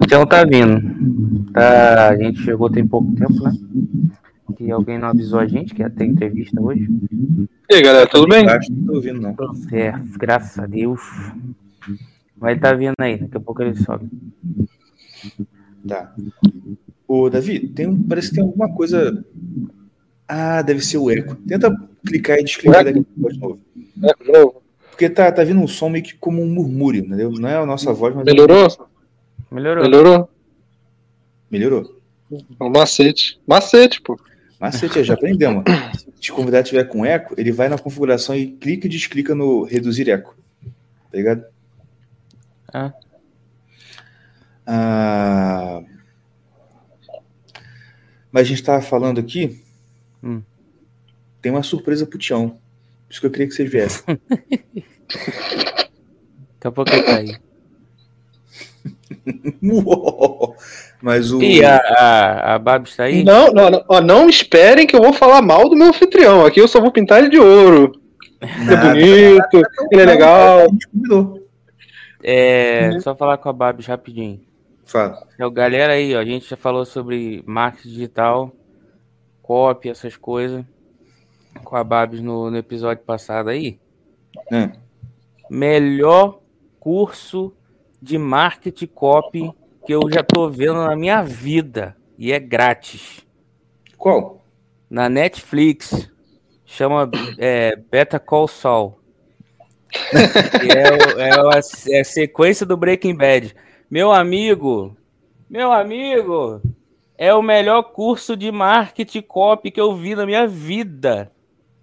O 0.01 0.05
Tião 0.05 0.25
tá 0.25 0.43
vindo. 0.43 1.49
Tá, 1.53 2.09
a 2.09 2.17
gente 2.17 2.41
chegou 2.41 2.69
tem 2.69 2.85
pouco 2.85 3.09
tempo, 3.15 3.41
né? 3.41 3.53
Que 4.57 4.69
alguém 4.69 4.99
não 4.99 5.07
avisou 5.07 5.39
a 5.39 5.47
gente 5.47 5.73
que 5.73 5.81
ia 5.81 5.89
ter 5.89 6.07
entrevista 6.07 6.61
hoje. 6.61 6.89
E 7.69 7.75
aí, 7.75 7.81
galera, 7.81 8.09
tudo 8.09 8.27
bem? 8.27 8.45
Não 8.45 8.85
tô 8.85 8.95
ouvindo, 8.95 9.21
não. 9.21 9.33
Certo, 9.53 10.19
graças 10.19 10.59
a 10.59 10.65
Deus. 10.65 10.99
Vai 12.35 12.55
estar 12.55 12.71
tá 12.71 12.75
vindo 12.75 12.95
aí, 12.99 13.17
daqui 13.17 13.37
a 13.37 13.39
pouco 13.39 13.61
ele 13.61 13.77
sobe. 13.77 14.09
Tá. 15.87 16.13
Ô, 17.07 17.29
Davi, 17.29 17.67
tem, 17.69 17.95
parece 17.95 18.29
que 18.29 18.35
tem 18.35 18.43
alguma 18.43 18.69
coisa. 18.73 19.23
Ah, 20.27 20.61
deve 20.61 20.81
ser 20.81 20.97
o 20.97 21.09
eco. 21.09 21.35
Tenta 21.47 21.73
clicar 22.05 22.37
e 22.37 22.43
desclicar 22.43 22.83
daqui 22.83 22.99
a 22.99 23.03
pouco 23.03 23.33
de 23.33 23.39
novo. 23.39 23.59
Eco 24.03 24.23
de 24.23 24.31
novo. 24.31 24.61
Porque 24.89 25.09
tá, 25.09 25.31
tá 25.31 25.43
vindo 25.43 25.61
um 25.61 25.67
som 25.67 25.89
meio 25.89 26.03
que 26.03 26.15
como 26.15 26.41
um 26.41 26.47
murmúrio, 26.47 27.05
entendeu? 27.05 27.31
Não 27.31 27.47
é 27.47 27.55
a 27.55 27.65
nossa 27.65 27.93
voz, 27.93 28.13
mas. 28.13 28.25
Melhorou? 28.25 28.65
É... 28.65 29.53
Melhorou. 29.53 29.83
Melhorou. 29.83 30.29
Melhorou. 31.49 31.97
É 32.59 32.63
um 32.63 32.69
macete. 32.69 33.39
Macete, 33.47 34.01
pô. 34.01 34.19
Macete, 34.59 35.03
já 35.03 35.13
aprendemos. 35.13 35.63
Se 36.19 36.31
o 36.31 36.35
convidado 36.35 36.67
tiver 36.67 36.83
com 36.85 37.05
eco, 37.05 37.35
ele 37.37 37.51
vai 37.51 37.69
na 37.69 37.77
configuração 37.77 38.35
e 38.35 38.47
clica 38.47 38.87
e 38.87 38.89
desclica 38.89 39.33
no 39.33 39.63
reduzir 39.63 40.09
eco. 40.09 40.35
Tá 41.11 41.17
ligado? 41.17 41.45
Ah. 42.73 42.93
ah. 44.65 45.83
Mas 48.31 48.41
a 48.41 48.45
gente 48.45 48.59
estava 48.59 48.81
falando 48.81 49.19
aqui. 49.19 49.61
Hum. 50.23 50.41
Tem 51.41 51.51
uma 51.51 51.63
surpresa 51.63 52.05
pro 52.05 52.17
Tião. 52.17 52.49
Por 52.49 53.11
isso 53.11 53.21
que 53.21 53.27
eu 53.27 53.31
queria 53.31 53.47
que 53.47 53.53
vocês 53.53 53.71
viessem. 53.71 54.03
Daqui 56.59 56.67
a 56.67 56.71
pouco 56.71 56.91
ele 56.91 57.03
tá 57.03 57.17
aí. 57.17 57.37
Mas 61.01 61.31
o. 61.31 61.41
E 61.41 61.63
a, 61.63 61.77
a, 61.77 62.55
a 62.55 62.59
Babs 62.59 62.95
tá 62.95 63.03
aí? 63.03 63.23
Não, 63.23 63.51
não, 63.51 63.69
não, 63.69 64.01
não 64.01 64.29
esperem 64.29 64.87
que 64.87 64.95
eu 64.95 65.01
vou 65.01 65.13
falar 65.13 65.41
mal 65.41 65.69
do 65.69 65.75
meu 65.75 65.87
anfitrião. 65.87 66.45
Aqui 66.45 66.59
eu 66.59 66.67
só 66.67 66.81
vou 66.81 66.91
pintar 66.91 67.19
ele 67.19 67.29
de 67.29 67.39
ouro. 67.39 67.93
Ele 68.41 68.73
é 68.73 68.77
bonito, 68.77 69.61
ele 69.91 70.01
é 70.01 70.05
legal. 70.05 70.67
É, 72.23 72.89
uhum. 72.93 73.01
Só 73.01 73.15
falar 73.15 73.37
com 73.37 73.49
a 73.49 73.53
Babs 73.53 73.85
rapidinho. 73.85 74.41
Fala. 74.87 75.27
Então, 75.35 75.51
galera 75.51 75.93
aí, 75.93 76.15
ó, 76.15 76.19
a 76.19 76.25
gente 76.25 76.49
já 76.49 76.55
falou 76.55 76.85
sobre 76.85 77.43
marketing 77.45 77.89
digital, 77.89 78.51
copy, 79.41 79.89
essas 79.89 80.15
coisas, 80.15 80.65
com 81.63 81.75
a 81.75 81.83
Babs 81.83 82.21
no, 82.21 82.49
no 82.49 82.57
episódio 82.57 83.03
passado 83.03 83.49
aí. 83.49 83.79
É. 84.51 84.71
Melhor 85.49 86.39
curso 86.79 87.53
de 88.01 88.17
marketing 88.17 88.87
copy 88.87 89.51
que 89.85 89.93
eu 89.93 90.01
já 90.09 90.23
tô 90.23 90.49
vendo 90.49 90.85
na 90.85 90.95
minha 90.95 91.21
vida 91.21 91.95
e 92.17 92.31
é 92.31 92.39
grátis. 92.39 93.25
Qual? 93.97 94.41
Na 94.89 95.09
Netflix. 95.09 96.09
Chama 96.65 97.09
é, 97.37 97.77
Beta 97.77 98.19
Call 98.19 98.45
Saul 98.45 98.99
é, 100.13 101.21
é, 101.21 101.31
a, 101.31 101.95
é 101.95 101.99
a 102.01 102.03
sequência 102.03 102.65
do 102.65 102.75
Breaking 102.75 103.15
Bad. 103.15 103.55
Meu 103.89 104.11
amigo, 104.11 104.97
meu 105.49 105.71
amigo, 105.71 106.61
é 107.17 107.33
o 107.33 107.41
melhor 107.41 107.83
curso 107.83 108.35
de 108.35 108.51
marketing 108.51 109.21
copy 109.21 109.71
que 109.71 109.79
eu 109.79 109.95
vi 109.95 110.13
na 110.13 110.25
minha 110.25 110.45
vida. 110.45 111.31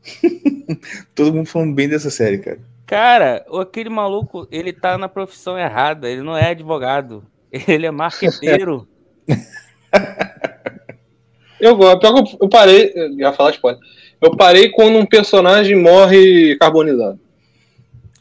Todo 1.14 1.32
mundo 1.32 1.46
falando 1.46 1.74
bem 1.74 1.88
dessa 1.88 2.11
série, 2.11 2.38
cara. 2.38 2.61
Cara, 2.86 3.46
aquele 3.59 3.88
maluco, 3.88 4.46
ele 4.50 4.70
tá 4.70 4.98
na 4.98 5.09
profissão 5.09 5.59
errada. 5.59 6.09
Ele 6.09 6.20
não 6.20 6.36
é 6.36 6.50
advogado. 6.50 7.24
Ele 7.50 7.86
é 7.86 7.90
marqueteiro. 7.90 8.86
eu 11.59 11.74
gosto. 11.74 12.36
Eu 12.38 12.48
parei. 12.50 12.92
Eu 12.94 13.12
ia 13.12 13.32
falar 13.32 13.52
spoiler. 13.52 13.80
Eu 14.20 14.36
parei 14.36 14.68
quando 14.68 14.98
um 14.98 15.07
personagem 15.07 15.74
morre 15.74 16.55
carbonizado. 16.59 17.18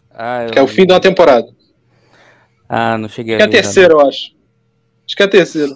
Ah, 0.09 0.47
que 0.49 0.57
é 0.57 0.61
o 0.61 0.67
fim 0.67 0.85
de 0.85 0.93
uma 0.93 1.01
temporada. 1.01 1.53
Ah, 2.75 2.97
não 2.97 3.07
cheguei 3.07 3.35
Acho 3.35 3.47
que 3.47 3.55
é 3.55 3.59
a 3.59 3.61
terceira, 3.61 3.93
eu 3.93 3.99
acho. 4.01 4.31
Acho 5.05 5.15
que 5.15 5.21
é 5.21 5.25
a 5.27 5.29
terceira. 5.29 5.75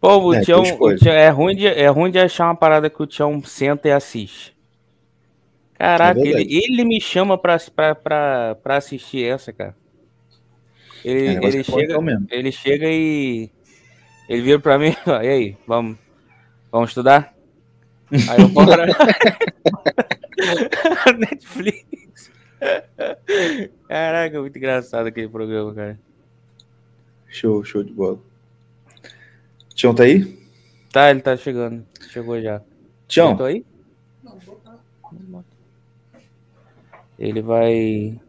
Pô, 0.00 0.16
o 0.16 0.32
É, 0.34 0.40
Tião, 0.40 0.62
o. 0.62 0.96
Tião- 0.96 1.12
é, 1.12 1.28
ruim 1.28 1.54
de, 1.54 1.66
é 1.66 1.86
ruim 1.88 2.10
de 2.10 2.18
achar 2.18 2.46
uma 2.46 2.56
parada 2.56 2.88
que 2.88 3.02
o 3.02 3.06
Tião 3.06 3.42
senta 3.44 3.88
e 3.88 3.92
assiste. 3.92 4.56
Caraca, 5.74 6.18
É 6.18 6.22
ele, 6.26 6.56
ele 6.56 6.84
me 6.86 6.98
chama 7.02 7.36
pra, 7.36 7.58
pra, 7.76 7.94
pra, 7.94 8.54
pra 8.62 8.76
assistir 8.78 9.24
essa, 9.24 9.52
cara. 9.52 9.76
Ele, 11.04 11.26
É, 11.26 11.32
ele, 11.44 11.58
é 11.58 11.62
chega, 11.62 11.98
ele 12.30 12.50
chega 12.52 12.86
e. 12.88 13.50
Ele 14.26 14.40
vira 14.40 14.58
pra 14.58 14.78
mim, 14.78 14.96
ó, 15.06 15.20
e 15.20 15.28
aí, 15.28 15.56
vamos, 15.66 15.98
vamos 16.70 16.88
estudar? 16.88 17.34
Aí 18.10 18.40
eu 18.40 18.48
bora. 18.48 18.86
Netflix. 21.18 22.32
Caraca, 23.86 24.40
muito 24.40 24.56
engraçado 24.56 25.08
aquele 25.08 25.28
programa, 25.28 25.74
cara. 25.74 26.00
Show, 27.32 27.64
show 27.64 27.82
de 27.82 27.92
bola. 27.92 28.18
Tião 29.74 29.94
tá 29.94 30.02
aí? 30.02 30.38
Tá, 30.92 31.10
ele 31.10 31.22
tá 31.22 31.34
chegando. 31.34 31.82
Chegou 32.10 32.38
já. 32.40 32.60
Tião, 33.08 33.34
Tô 33.34 33.44
aí? 33.44 33.64
Ele 37.18 37.40
vai, 37.40 38.20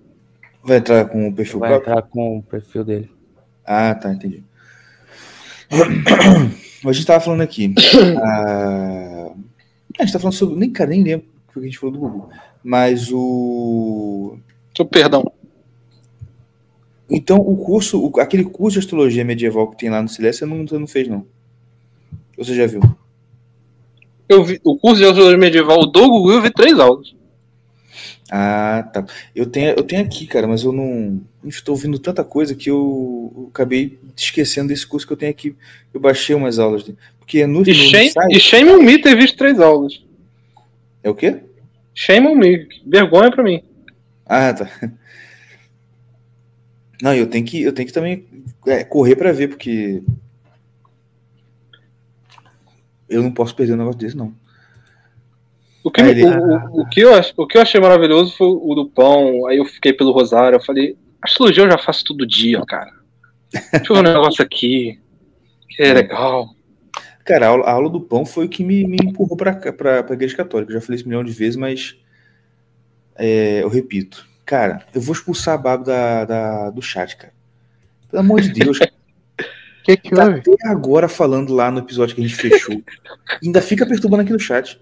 vai 0.64 0.78
entrar 0.78 1.06
com 1.06 1.28
o 1.28 1.34
perfil 1.34 1.60
vai 1.60 1.70
próprio? 1.72 1.91
entrar 1.91 2.01
com 2.04 2.38
o 2.38 2.43
perfil 2.43 2.84
dele. 2.86 3.12
Ah, 3.66 3.93
tá, 3.93 4.14
entendi. 4.14 4.43
A 6.86 6.91
gente 6.93 7.06
tava 7.06 7.20
falando 7.20 7.41
aqui. 7.41 7.74
ah, 8.24 9.32
A 9.99 10.04
gente 10.04 10.14
tá 10.14 10.20
falando 10.20 10.36
sobre. 10.36 10.56
Nem, 10.56 10.72
cara, 10.72 10.89
nem 10.91 11.04
lembro 11.04 11.28
o 11.49 11.54
que 11.54 11.60
a 11.60 11.64
gente 11.64 11.78
falou 11.80 11.93
do 11.93 11.99
Google. 11.99 12.30
Mas 12.64 13.10
o. 13.12 14.38
Então, 14.72 14.86
Perdão. 14.86 15.30
Então, 17.14 17.38
o 17.38 17.55
curso, 17.55 18.03
o- 18.03 18.20
aquele 18.20 18.43
curso 18.43 18.80
de 18.80 18.86
astrologia 18.86 19.24
medieval 19.24 19.70
que 19.70 19.78
tem 19.78 19.89
lá 19.89 20.01
no 20.01 20.09
Silêncio, 20.09 20.39
você 20.39 20.45
não, 20.53 20.68
você 20.68 20.78
não 20.80 20.88
fez, 20.88 21.07
não. 21.07 21.26
Você 22.38 22.55
já 22.55 22.66
viu? 22.66 22.82
Eu 24.28 24.43
vi 24.43 24.59
o 24.64 24.76
curso 24.78 24.97
de 24.97 25.05
astrologia 25.05 25.38
medieval 25.38 25.86
do 25.86 26.07
Google, 26.09 26.32
eu 26.34 26.41
vi 26.41 26.49
três 26.51 26.80
aulas. 26.80 27.14
Ah, 28.32 28.89
tá. 28.91 29.05
Eu 29.36 29.45
tenho, 29.45 29.70
eu 29.78 29.84
tenho 29.84 30.01
aqui, 30.01 30.26
cara, 30.26 30.47
mas 30.47 30.64
eu 30.64 30.72
não. 30.72 31.22
Estou 31.45 31.76
ouvindo 31.76 31.99
tanta 31.99 32.24
coisa 32.24 32.55
que 32.55 32.70
eu, 32.70 33.32
eu 33.36 33.47
acabei 33.53 33.99
esquecendo 34.16 34.70
desse 34.70 34.88
curso 34.88 35.05
que 35.05 35.14
eu 35.14 35.18
tenho 35.18 35.30
aqui. 35.32 35.55
Eu 35.93 35.99
baixei 35.99 36.36
umas 36.36 36.57
aulas 36.57 36.84
dele. 36.84 36.97
Porque 37.20 37.45
no, 37.45 37.59
no, 37.59 37.68
E 37.68 37.70
no 37.70 37.76
shame, 37.76 38.09
site. 38.09 38.36
e 38.36 38.39
shame 38.39 38.70
on 38.72 38.82
me 38.82 38.99
ter 38.99 39.16
visto 39.16 39.38
três 39.38 39.59
aulas. 39.59 40.01
É 41.03 41.09
o 41.11 41.16
quê? 41.16 41.41
Shame 41.93 42.28
on 42.28 42.36
me. 42.36 42.68
Vergonha 42.88 43.30
pra 43.30 43.43
mim. 43.43 43.61
Ah, 44.26 44.51
tá. 44.53 44.68
Não, 47.04 47.14
eu 47.14 47.28
tenho 47.28 47.43
que, 47.45 47.62
eu 47.62 47.74
tenho 47.74 47.86
que 47.86 47.93
também 47.93 48.26
é, 48.66 48.82
correr 48.86 49.18
pra 49.18 49.34
ver, 49.34 49.49
porque 49.49 50.01
eu 53.10 53.22
não 53.22 53.30
posso 53.30 53.54
perder 53.54 53.74
um 53.74 53.78
negócio 53.78 53.99
desse, 53.99 54.16
não. 54.16 54.34
O 55.84 55.91
que, 55.91 55.99
ele- 55.99 56.24
o, 56.24 56.30
o- 56.30 56.82
o 56.84 56.89
que 56.89 57.01
eu, 57.01 57.12
o 57.36 57.45
que 57.45 57.58
eu 57.58 57.62
achei 57.62 57.82
maravilhoso 57.82 58.38
foi 58.38 58.47
o 58.47 58.74
do 58.74 58.89
pão. 58.89 59.45
Aí 59.47 59.58
eu 59.58 59.66
fiquei 59.66 59.91
pelo 59.91 60.14
Rosário. 60.14 60.56
Eu 60.56 60.64
falei, 60.64 60.95
astrologia 61.22 61.64
eu 61.66 61.70
já 61.72 61.78
faço 61.78 62.06
todo 62.06 62.26
dia, 62.26 62.64
cara. 62.66 62.89
Deixa 63.51 63.91
eu 63.91 63.95
ver 63.95 63.99
um 63.99 64.14
negócio 64.14 64.41
aqui. 64.41 64.97
Que 65.68 65.84
é 65.84 65.91
legal. 65.93 66.56
Cara, 67.26 67.47
a 67.47 67.49
aula, 67.49 67.66
a 67.66 67.72
aula 67.74 67.89
do 67.89 67.99
pão 67.99 68.26
foi 68.26 68.45
o 68.45 68.49
que 68.49 68.64
me, 68.64 68.88
me 68.88 68.95
empurrou 69.04 69.36
pra, 69.36 69.54
pra 69.54 70.14
igreja 70.14 70.38
católica. 70.38 70.72
Eu 70.72 70.80
já 70.80 70.82
falei 70.86 70.95
isso 70.95 71.06
um 71.06 71.10
milhão 71.10 71.24
de 71.24 71.34
vezes, 71.34 71.58
mas 71.58 71.97
é, 73.18 73.62
eu 73.62 73.68
repito. 73.68 74.26
Cara, 74.46 74.86
eu 74.94 75.00
vou 75.02 75.14
expulsar 75.14 75.54
a 75.56 75.58
Babo 75.58 75.84
da, 75.86 76.26
da- 76.26 76.70
do 76.70 76.82
chat, 76.82 77.16
cara. 77.16 77.34
Pelo 78.10 78.20
amor 78.22 78.41
de 78.41 78.50
Deus, 78.52 78.78
O 78.80 78.84
que 79.84 79.98
que 79.98 80.10
tá 80.12 80.26
houve? 80.26 80.39
até 80.39 80.68
agora 80.68 81.08
falando 81.08 81.54
lá 81.54 81.72
no 81.72 81.80
episódio 81.80 82.16
que 82.16 82.22
a 82.24 82.28
gente 82.28 82.36
fechou. 82.36 82.82
ainda 83.44 83.62
fica 83.62 83.86
perturbando 83.86 84.24
aqui 84.24 84.34
no 84.34 84.39
chat. 84.39 84.80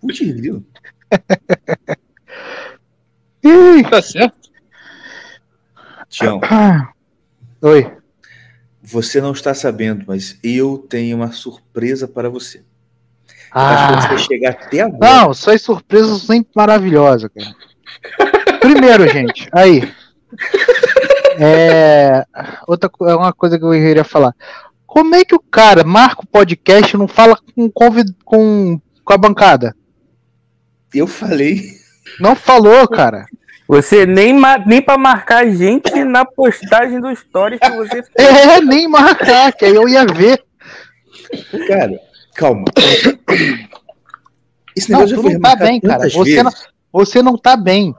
Putz, 0.00 0.18
grilo. 0.20 0.64
Ih! 3.42 3.82
Tá 3.88 4.00
certo? 4.02 4.50
Tião, 6.08 6.40
Ah. 6.44 6.90
Oi. 7.60 7.90
você 8.82 9.20
não 9.20 9.32
está 9.32 9.52
sabendo, 9.54 10.04
mas 10.06 10.38
eu 10.42 10.78
tenho 10.88 11.16
uma 11.16 11.32
surpresa 11.32 12.06
para 12.08 12.28
você. 12.30 12.62
Acho 13.50 13.86
que 13.88 13.94
Ah. 13.94 14.00
você 14.00 14.08
vai 14.08 14.18
chegar 14.18 14.50
até 14.52 14.80
agora. 14.80 14.98
Não, 15.26 15.34
suas 15.34 15.60
surpresas 15.62 16.08
são 16.08 16.18
sempre 16.18 16.52
maravilhosas, 16.54 17.30
cara. 17.34 17.54
Primeiro, 18.64 19.06
gente, 19.08 19.46
aí. 19.52 19.92
É, 21.38 22.24
outra 22.66 22.90
é 23.02 23.14
uma 23.14 23.32
coisa 23.32 23.58
que 23.58 23.64
eu 23.64 23.70
queria 23.72 24.04
falar. 24.04 24.34
Como 24.86 25.14
é 25.14 25.22
que 25.22 25.34
o 25.34 25.40
cara 25.40 25.84
marca 25.84 26.22
o 26.22 26.26
podcast 26.26 26.94
e 26.94 26.98
não 26.98 27.06
fala 27.06 27.36
com, 27.54 27.70
convid, 27.70 28.14
com, 28.24 28.80
com 29.04 29.12
a 29.12 29.18
bancada? 29.18 29.76
Eu 30.94 31.06
falei. 31.06 31.62
Não 32.18 32.34
falou, 32.34 32.88
cara. 32.88 33.26
Você 33.68 34.06
nem, 34.06 34.34
nem 34.66 34.80
pra 34.80 34.96
marcar 34.96 35.44
a 35.44 35.50
gente 35.50 36.02
na 36.04 36.24
postagem 36.24 37.00
do 37.00 37.14
Stories 37.14 37.60
que 37.60 37.70
você 37.70 38.02
fez. 38.02 38.14
É, 38.16 38.60
nem 38.62 38.88
marcar, 38.88 39.52
que 39.52 39.66
aí 39.66 39.74
eu 39.74 39.86
ia 39.86 40.06
ver. 40.06 40.42
Cara, 41.66 42.00
calma. 42.34 42.64
Esse 44.74 44.90
Não, 44.90 45.00
negócio 45.00 45.16
tu 45.16 45.22
já 45.22 45.22
foi 45.22 45.34
não 45.34 45.40
tá 45.40 45.56
bem, 45.56 45.80
cara. 45.80 46.08
Você 46.08 46.42
não, 46.42 46.52
você 46.92 47.22
não 47.22 47.36
tá 47.36 47.56
bem. 47.56 47.94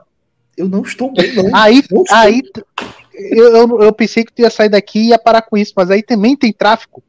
Eu 0.56 0.68
não 0.68 0.82
estou 0.82 1.12
bem, 1.12 1.34
não. 1.34 1.54
Aí, 1.54 1.82
Não 1.90 2.04
aí 2.10 2.42
eu, 3.14 3.56
eu, 3.56 3.82
eu 3.82 3.92
pensei 3.92 4.24
que 4.24 4.32
tu 4.32 4.40
ia 4.40 4.50
sair 4.50 4.68
daqui 4.68 4.98
e 4.98 5.08
ia 5.08 5.18
parar 5.18 5.42
com 5.42 5.56
isso, 5.56 5.72
mas 5.76 5.90
aí 5.90 6.02
também 6.02 6.36
tem 6.36 6.52
tráfico. 6.52 7.02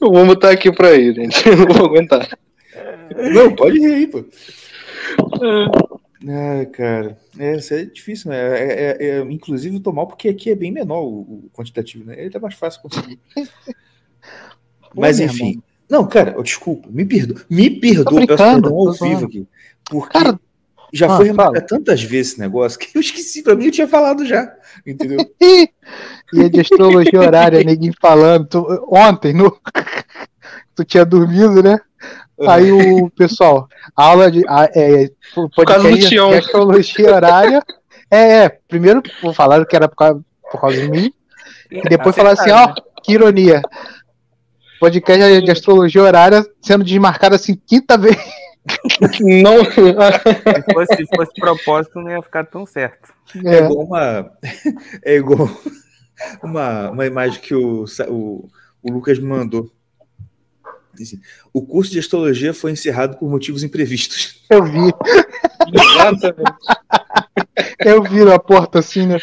Eu 0.00 0.12
vou 0.12 0.26
botar 0.26 0.50
aqui 0.50 0.70
pra 0.72 0.92
ele, 0.92 1.14
gente. 1.14 1.48
Eu 1.48 1.56
não 1.56 1.66
vou 1.74 1.86
aguentar. 1.86 2.28
Não, 3.32 3.54
pode 3.54 3.78
rir 3.78 3.94
aí, 3.94 4.06
pô. 4.06 4.24
Ah, 6.28 6.66
cara. 6.72 7.18
É, 7.38 7.56
isso 7.56 7.74
é 7.74 7.84
difícil, 7.84 8.30
né? 8.30 8.38
É, 8.38 8.72
é- 8.72 9.06
é- 9.06 9.20
inclusive, 9.20 9.76
eu 9.76 9.82
tô 9.82 9.92
mal 9.92 10.06
porque 10.06 10.28
aqui 10.28 10.50
é 10.50 10.54
bem 10.54 10.70
menor 10.72 11.02
o, 11.02 11.20
o 11.20 11.50
quantitativo, 11.52 12.04
né? 12.04 12.14
Ele 12.18 12.30
tá 12.30 12.38
mais 12.38 12.54
fácil 12.54 12.80
conseguir. 12.82 13.18
Mas 14.94 15.20
enfim. 15.20 15.62
Não, 15.88 16.06
cara, 16.06 16.34
oh, 16.36 16.42
desculpa, 16.42 16.88
me 16.90 17.04
perdoa. 17.04 17.42
Me 17.48 17.70
perdoa, 17.70 18.04
Tô 18.04 18.14
peço 18.14 18.26
brincando, 18.26 18.62
perdão 18.62 18.78
ao 18.78 18.92
vivo 18.92 19.26
aqui. 19.26 19.46
Porque 19.88 20.18
Cara, 20.18 20.40
já 20.92 21.12
ah, 21.12 21.16
foi 21.16 21.26
remarcado 21.26 21.66
tantas 21.66 22.02
vezes 22.02 22.32
esse 22.32 22.40
negócio 22.40 22.78
que 22.78 22.96
eu 22.96 23.00
esqueci. 23.00 23.42
Pra 23.42 23.54
mim, 23.54 23.66
eu 23.66 23.72
tinha 23.72 23.88
falado 23.88 24.24
já. 24.24 24.52
Entendeu? 24.86 25.18
E 26.32 26.48
de 26.48 26.60
astrologia 26.60 27.20
horária, 27.20 27.62
neguinho 27.62 27.92
falando. 28.00 28.46
Tu- 28.48 28.88
ontem, 28.90 29.32
no, 29.32 29.56
tu 30.74 30.84
tinha 30.84 31.04
dormido, 31.04 31.62
né? 31.62 31.78
Aí 32.48 32.72
o 32.72 33.08
pessoal, 33.10 33.68
aula 33.94 34.30
de. 34.30 34.42
a- 34.48 34.68
É, 34.74 35.10
Por 35.34 35.64
causa 35.64 35.82
do 35.82 35.84
podcast 35.88 36.08
Tião. 36.08 36.30
de 36.30 36.38
astrologia 36.38 37.14
horária. 37.14 37.62
É, 38.10 38.44
é, 38.44 38.48
primeiro 38.68 39.02
falaram 39.34 39.64
que 39.64 39.76
era 39.76 39.88
por 39.88 39.96
causa, 39.96 40.20
por 40.50 40.60
causa 40.60 40.80
de 40.80 40.88
mim, 40.90 41.12
e 41.70 41.82
depois 41.82 42.16
falaram 42.16 42.40
assim: 42.40 42.50
ó, 42.50 42.74
que 43.02 43.12
ironia. 43.12 43.62
Podcast 44.80 45.40
de 45.42 45.50
astrologia 45.50 46.02
horária 46.02 46.44
sendo 46.60 46.84
desmarcado 46.84 47.34
assim, 47.34 47.54
quinta 47.66 47.96
vez. 47.96 48.16
Não. 49.20 49.64
Se 49.64 50.72
fosse, 50.72 50.96
se 50.96 51.16
fosse 51.16 51.32
propósito, 51.38 52.00
não 52.00 52.10
ia 52.10 52.22
ficar 52.22 52.44
tão 52.44 52.64
certo. 52.64 53.12
É 53.44 53.56
É, 53.56 53.64
igual 53.64 53.84
uma. 53.86 54.30
É 55.04 55.16
igual 55.16 55.50
uma, 56.42 56.90
uma 56.90 57.06
imagem 57.06 57.40
que 57.40 57.54
o, 57.54 57.84
o, 58.08 58.48
o 58.82 58.92
Lucas 58.92 59.18
me 59.18 59.26
mandou. 59.26 59.70
Assim, 60.94 61.20
o 61.52 61.66
curso 61.66 61.90
de 61.90 61.98
astrologia 61.98 62.54
foi 62.54 62.70
encerrado 62.70 63.18
por 63.18 63.28
motivos 63.28 63.64
imprevistos. 63.64 64.44
eu 64.48 64.64
vi, 64.64 64.92
Exatamente. 65.72 66.52
eu 67.84 68.02
vi 68.02 68.24
na 68.24 68.38
porta 68.38 68.78
assim, 68.78 69.06
né? 69.06 69.18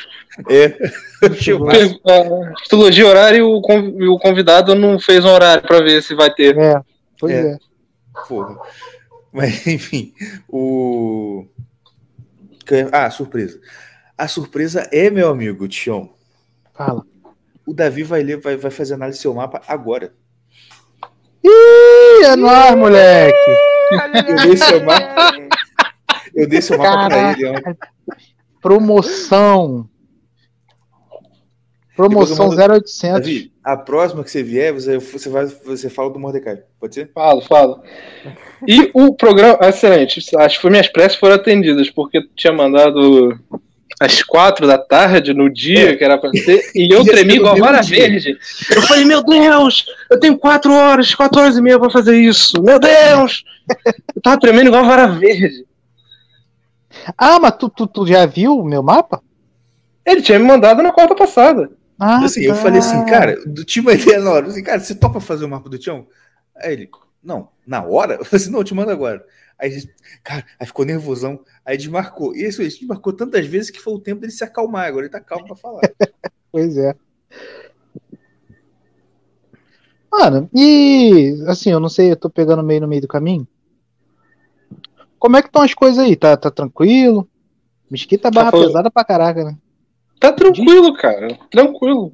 É. 0.49 0.78
A 1.24 2.53
Astrologia 2.62 3.07
horária 3.07 3.38
e 3.38 3.41
o 3.41 3.62
conv- 3.62 3.95
o 4.09 4.20
convidado 4.20 4.76
não 4.76 4.99
fez 4.99 5.24
um 5.24 5.30
horário 5.30 5.64
pra 5.68 5.80
ver 5.82 6.01
se 6.03 6.14
vai 6.16 6.34
ter. 6.34 6.57
É, 6.57 6.82
pois 7.20 7.34
É. 7.34 7.53
é. 7.53 7.57
Porra. 8.28 8.57
Mas, 9.32 9.66
enfim, 9.68 10.14
o. 10.49 11.45
Ah, 12.91 13.09
surpresa. 13.09 13.59
A 14.18 14.28
surpresa 14.28 14.88
é, 14.91 15.09
meu 15.09 15.30
amigo 15.30 15.68
Tião. 15.68 16.14
Fala. 16.74 17.03
O 17.66 17.74
Davi 17.74 18.03
vai 18.03 18.24
ler, 18.24 18.39
vai, 18.39 18.55
vai 18.55 18.72
fazer 18.72 18.93
análise 18.95 19.20
do 19.20 19.22
seu 19.22 19.34
mapa 19.34 19.62
agora. 19.68 20.14
Ih, 21.43 22.24
é 22.26 22.36
nóis, 22.36 22.76
moleque. 22.76 23.36
Eu 24.47 24.57
seu 24.57 24.84
mapa. 24.84 25.34
Eu 26.36 26.48
dei 26.48 26.62
seu 26.62 26.78
mapa 26.78 27.08
pra 27.08 27.10
Caraca. 27.10 27.40
ele 27.40 27.48
ontem. 27.50 27.78
Promoção. 28.62 29.90
Promoção 31.96 32.52
eu 32.54 32.58
0800. 32.74 33.20
Davi, 33.20 33.52
a 33.64 33.76
próxima 33.78 34.24
que 34.24 34.32
você 34.32 34.42
vier, 34.42 34.74
você, 34.74 34.98
você, 34.98 35.30
vai, 35.30 35.46
você 35.46 35.90
fala 35.90 36.10
do 36.10 36.20
Mordecai. 36.20 36.60
Pode 36.80 36.96
ser? 36.96 37.12
Falo, 37.14 37.42
falo. 37.42 37.84
E 38.68 38.90
o 38.94 39.14
programa, 39.14 39.58
excelente. 39.64 40.20
Acho 40.38 40.62
que 40.62 40.70
minhas 40.70 40.88
preces 40.88 41.18
foram 41.18 41.36
atendidas, 41.36 41.90
porque 41.90 42.22
tinha 42.36 42.54
mandado 42.54 43.38
às 44.00 44.24
quatro 44.24 44.66
da 44.66 44.78
tarde, 44.80 45.34
no 45.34 45.52
dia 45.52 45.92
É. 45.92 45.96
que 45.96 46.04
era 46.04 46.18
pra 46.18 46.32
ser, 46.32 46.72
e 46.74 46.92
eu 46.92 47.04
tremi 47.06 47.36
no 47.36 47.42
igual 47.42 47.58
vara 47.58 47.82
verde. 47.84 48.36
Eu 48.74 48.82
falei, 48.84 49.06
meu 49.06 49.22
Deus, 49.24 49.86
eu 50.10 50.20
tenho 50.20 50.38
quatro 50.38 50.74
horas, 50.74 51.14
quatro 51.14 51.40
horas 51.42 51.58
e 51.58 51.62
meia 51.62 51.78
pra 51.78 51.90
fazer 51.92 52.18
isso. 52.18 52.64
Meu 52.64 52.80
Deus! 52.80 53.44
Eu 54.16 54.22
tava 54.24 54.40
tremendo 54.40 54.68
igual 54.68 54.86
vara 54.86 55.08
verde. 55.08 55.66
Ah, 57.18 57.39
mas 57.39 57.56
tu, 57.58 57.70
tu, 57.70 57.88
tu 57.88 58.06
já 58.08 58.26
viu 58.26 58.58
o 58.58 58.66
meu 58.66 58.84
mapa? 58.84 59.22
Ele 60.06 60.22
tinha 60.22 60.39
me 60.39 60.46
mandado 60.46 60.82
na 60.82 60.92
quarta 60.92 61.16
passada. 61.16 61.72
Ah, 62.00 62.26
Assim, 62.26 62.42
eu 62.42 62.56
tá. 62.56 62.62
falei 62.62 62.80
assim, 62.80 63.06
cara, 63.06 63.39
do 63.46 63.64
tive 63.64 63.88
uma 63.88 63.94
ideia 64.00 64.20
na 64.20 64.32
hora. 64.32 64.46
Eu 64.46 64.50
falei, 64.50 64.64
cara, 64.64 64.80
você 64.80 64.96
topa 64.96 65.20
fazer 65.20 65.46
o 65.46 65.50
mapa 65.50 65.70
do 65.70 65.78
Tião? 65.78 66.08
Aí 66.56 66.74
ele, 66.74 66.89
não, 67.24 67.50
na 67.66 67.84
hora? 67.84 68.16
Eu 68.20 68.26
falei 68.26 68.42
assim, 68.42 68.52
não, 68.52 68.60
eu 68.60 68.64
te 68.64 68.74
mando 68.74 68.92
agora. 68.92 69.24
Aí, 69.60 69.78
a 69.78 69.82
cara, 70.24 70.46
aí 70.60 70.66
ficou 70.66 70.84
nervosão, 70.84 71.39
aí 71.64 71.78
desmarcou. 71.78 72.36
E 72.36 72.44
isso, 72.48 72.62
ele 72.64 72.70
desmarcou 72.70 73.14
tantas 73.14 73.46
vezes 73.46 73.70
que 73.70 73.80
foi 73.80 73.94
o 73.94 74.00
tempo 74.00 74.22
dele 74.22 74.34
se 74.34 74.44
acalmar. 74.44 74.88
Agora 74.88 75.06
ele 75.06 75.12
tá 75.12 75.22
calmo 75.22 75.46
pra 75.46 75.56
falar. 75.56 75.82
Pois 76.52 76.76
é. 76.76 76.94
Mano, 80.12 80.50
e 80.54 81.42
assim, 81.48 81.72
eu 81.72 81.80
não 81.80 81.88
sei, 81.88 82.12
eu 82.12 82.18
tô 82.18 82.30
pegando 82.30 82.62
meio 82.62 82.82
no 82.82 82.88
meio 82.89 83.02
do 83.02 83.08
caminho. 83.08 83.48
Como 85.22 85.38
é 85.38 85.42
que 85.44 85.50
estão 85.50 85.62
as 85.62 85.76
coisas 85.76 86.00
aí? 86.04 86.16
Tá, 86.16 86.36
tá 86.36 86.50
tranquilo? 86.50 87.30
Mesquita 87.92 88.32
barra 88.32 88.50
falando- 88.50 88.68
pesada 88.70 88.90
pra 88.90 89.06
caraca, 89.06 89.44
né? 89.44 89.56
Tá 90.20 90.32
tranquilo, 90.32 90.92
cara. 90.96 91.38
Tranquilo. 91.52 92.12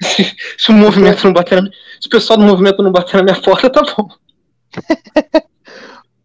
Se 0.56 0.70
o 0.70 0.72
movimento 0.72 1.22
não 1.24 1.34
bater 1.34 1.62
na... 1.62 1.68
Se 2.00 2.06
o 2.06 2.10
pessoal 2.10 2.38
do 2.38 2.44
movimento 2.46 2.82
não 2.82 2.90
bater 2.90 3.18
na 3.18 3.22
minha 3.24 3.42
porta, 3.42 3.68
tá 3.68 3.82
bom. 3.82 4.08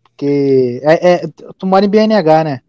Porque. 0.03 0.79
É, 0.81 1.15
é- 1.15 1.27
tu 1.57 1.67
mora 1.67 1.85
em 1.85 1.89
BNH, 1.89 2.43
né? 2.45 2.61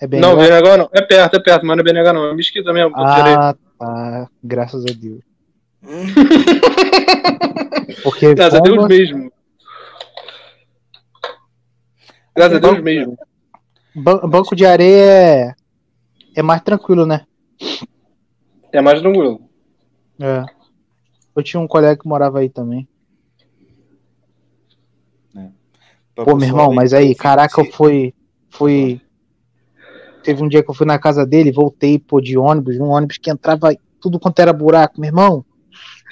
É 0.00 0.06
BNH? 0.06 0.26
Não, 0.28 0.36
BNH 0.36 0.76
não. 0.78 0.88
É 0.92 1.02
perto, 1.02 1.36
é 1.36 1.40
perto, 1.40 1.66
mas 1.66 1.76
não 1.76 1.82
é 1.82 1.84
BNH 1.84 2.12
não. 2.14 2.24
É 2.30 2.34
Mesquita 2.34 2.72
mesmo. 2.72 2.92
Ah, 2.96 3.54
tá. 3.78 4.28
Graças 4.42 4.84
a 4.86 4.92
Deus. 4.94 5.20
Porque 8.02 8.34
Graças 8.34 8.58
a 8.58 8.62
Deus 8.62 8.86
mesmo. 8.88 9.30
Graças 12.34 12.56
a 12.56 12.60
Deus 12.60 12.82
mesmo. 12.82 13.16
ban- 13.94 14.20
banco 14.28 14.56
de 14.56 14.64
areia 14.64 15.02
é, 15.04 15.54
é 16.36 16.42
mais 16.42 16.62
tranquilo, 16.62 17.04
né? 17.06 17.26
É 18.72 18.80
mais 18.80 19.00
tranquilo. 19.00 19.42
É. 20.20 20.44
Eu 21.36 21.42
tinha 21.42 21.60
um 21.60 21.66
colega 21.68 22.00
que 22.00 22.08
morava 22.08 22.38
aí 22.40 22.48
também. 22.48 22.88
Pra 26.14 26.24
Pô, 26.26 26.36
meu 26.36 26.46
irmão, 26.46 26.72
mas 26.74 26.92
aí, 26.92 27.14
caraca, 27.14 27.60
eu 27.60 27.72
fui. 27.72 28.14
Fui. 28.50 29.00
Teve 30.22 30.42
um 30.42 30.48
dia 30.48 30.62
que 30.62 30.70
eu 30.70 30.74
fui 30.74 30.86
na 30.86 30.98
casa 30.98 31.26
dele, 31.26 31.50
voltei, 31.50 31.98
pô, 31.98 32.20
de 32.20 32.36
ônibus, 32.36 32.78
um 32.78 32.88
ônibus 32.90 33.16
que 33.18 33.30
entrava 33.30 33.74
tudo 34.00 34.20
quanto 34.20 34.38
era 34.40 34.52
buraco, 34.52 35.00
meu 35.00 35.08
irmão. 35.08 35.44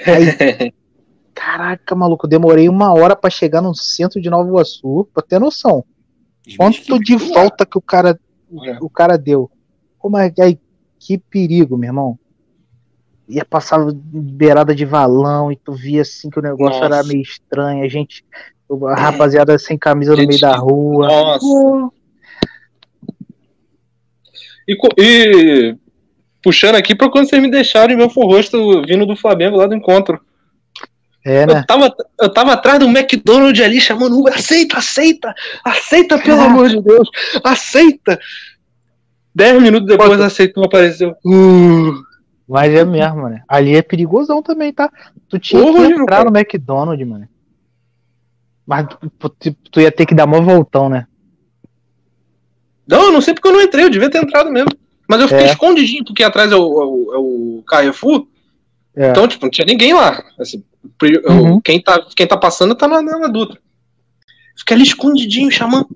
Aí, 0.07 0.73
caraca, 1.35 1.95
maluco, 1.95 2.27
eu 2.27 2.31
demorei 2.31 2.69
uma 2.69 2.93
hora 2.95 3.15
pra 3.15 3.29
chegar 3.31 3.61
no 3.61 3.75
centro 3.75 4.21
de 4.21 4.31
Nova 4.31 4.49
Iguaçu, 4.49 5.07
pra 5.13 5.23
ter 5.23 5.39
noção. 5.39 5.85
Quanto 6.57 6.99
de 6.99 7.17
volta 7.17 7.65
que 7.67 7.79
o 7.79 7.81
cara, 7.81 8.19
É. 8.65 8.79
o 8.81 8.89
cara 8.91 9.17
deu. 9.17 9.51
Como 9.99 10.17
é 10.17 10.31
que 10.31 10.41
aí, 10.43 10.59
que 10.99 11.19
perigo, 11.19 11.77
meu 11.77 11.89
irmão. 11.89 12.19
Ia 13.29 13.45
passar 13.45 13.79
beirada 13.95 14.75
de 14.75 14.85
valão 14.85 15.53
e 15.53 15.57
tu 15.57 15.73
via 15.73 16.03
assim 16.03 16.29
que 16.31 16.39
o 16.39 16.43
negócio 16.43 16.81
Nossa. 16.81 16.97
era 16.97 17.05
meio 17.05 17.23
estranho, 17.23 17.85
a 17.85 17.89
gente, 17.89 18.25
a 18.89 18.95
rapaziada 19.01 19.57
sem 19.59 19.79
camisa 19.79 20.13
no 20.13 20.19
Gente, 20.19 20.29
meio 20.29 20.41
da 20.41 20.57
rua. 20.57 21.07
Nossa. 21.07 21.95
E, 24.67 24.77
e 24.99 25.77
puxando 26.43 26.77
aqui 26.77 26.95
pra 26.95 27.11
quando 27.11 27.29
vocês 27.29 27.43
me 27.43 27.51
deixaram 27.51 27.93
em 27.93 27.97
meu 27.97 28.09
rosto 28.09 28.83
vindo 28.87 29.07
do 29.07 29.17
Flamengo 29.17 29.57
lá 29.57 29.67
do 29.67 29.75
encontro. 29.75 30.21
É, 31.25 31.47
né? 31.47 31.59
Eu 31.61 31.67
tava, 31.67 31.95
eu 32.21 32.33
tava 32.33 32.53
atrás 32.53 32.79
do 32.79 32.87
McDonald's 32.87 33.63
ali 33.63 33.81
chamando 33.81 34.15
o 34.17 34.21
Uber. 34.21 34.35
Aceita, 34.35 34.79
aceita! 34.79 35.35
Aceita, 35.65 36.19
pelo 36.19 36.39
Caraca. 36.39 36.51
amor 36.51 36.69
de 36.69 36.81
Deus! 36.81 37.09
Aceita! 37.45 38.19
Dez 39.35 39.63
minutos 39.63 39.87
depois 39.87 40.17
Pô, 40.17 40.23
aceitou, 40.25 40.65
apareceu. 40.65 41.15
Uh, 41.25 41.93
Mas 42.49 42.73
é 42.75 42.85
mesmo, 42.85 43.29
né? 43.29 43.43
Ali 43.49 43.77
é 43.77 43.83
perigosão 43.83 44.43
também, 44.43 44.73
tá? 44.73 44.91
Tu 45.29 45.39
tinha 45.39 45.63
Horrível, 45.63 45.97
que 45.97 46.03
entrar 46.03 46.25
no 46.25 46.37
McDonald's, 46.37 47.07
mano. 47.07 47.29
Mas 48.67 48.87
tu, 49.19 49.29
tu- 49.71 49.81
ia 49.81 49.93
ter 49.93 50.07
que 50.07 50.15
dar 50.15 50.27
mó 50.27 50.41
voltão, 50.41 50.89
né? 50.89 51.07
Não, 52.87 53.05
eu 53.05 53.13
não 53.13 53.21
sei 53.21 53.35
porque 53.35 53.47
eu 53.49 53.53
não 53.53 53.63
entrei, 53.63 53.85
eu 53.85 53.91
devia 53.91 54.11
ter 54.11 54.19
entrado 54.23 54.51
mesmo. 54.51 54.71
Mas 55.09 55.21
eu 55.21 55.29
fiquei 55.29 55.47
É. 55.47 55.51
escondidinho, 55.51 56.05
porque 56.05 56.23
atrás 56.25 56.51
é 56.51 56.57
o, 56.57 56.59
é 56.59 56.85
o, 56.87 57.15
é 57.15 57.19
o 57.19 57.65
Carrefour. 57.67 58.27
É. 58.97 59.11
Então, 59.11 59.29
tipo, 59.29 59.45
não 59.47 59.51
tinha 59.51 59.65
ninguém 59.67 59.93
lá. 59.93 60.23
Assim, 60.39 60.63
Uhum. 61.29 61.61
quem, 61.61 61.83
tá, 61.83 62.07
quem 62.17 62.27
tá 62.27 62.37
passando 62.37 62.75
tá 62.75 62.89
na, 62.89 63.03
na 63.03 63.29
Dutra. 63.29 63.61
Fica 64.57 64.75
ali 64.75 64.83
escondidinho, 64.83 65.51
chamando. 65.51 65.89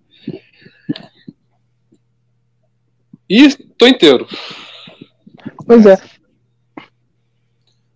E 3.29 3.49
tô 3.79 3.87
inteiro. 3.87 4.27
Pois 5.67 5.87
é. 5.87 5.97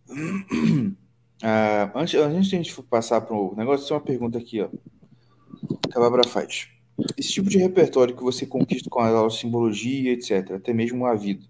Ah, 1.40 1.92
antes, 1.94 2.18
antes 2.18 2.48
de 2.48 2.56
a 2.56 2.58
gente 2.58 2.82
passar 2.82 3.20
para 3.20 3.32
o 3.36 3.54
negócio, 3.56 3.86
tem 3.86 3.96
uma 3.96 4.02
pergunta 4.02 4.38
aqui, 4.38 4.60
ó. 4.60 4.68
Que 4.68 5.96
a 5.96 6.00
Bárbara 6.00 6.26
faz. 6.26 6.68
Esse 7.16 7.34
tipo 7.34 7.48
de 7.48 7.58
repertório 7.58 8.16
que 8.16 8.24
você 8.24 8.44
conquista 8.44 8.90
com 8.90 9.00
de 9.00 9.38
simbologia, 9.38 10.12
etc., 10.12 10.54
até 10.56 10.72
mesmo 10.72 11.06
a 11.06 11.14
vida, 11.14 11.44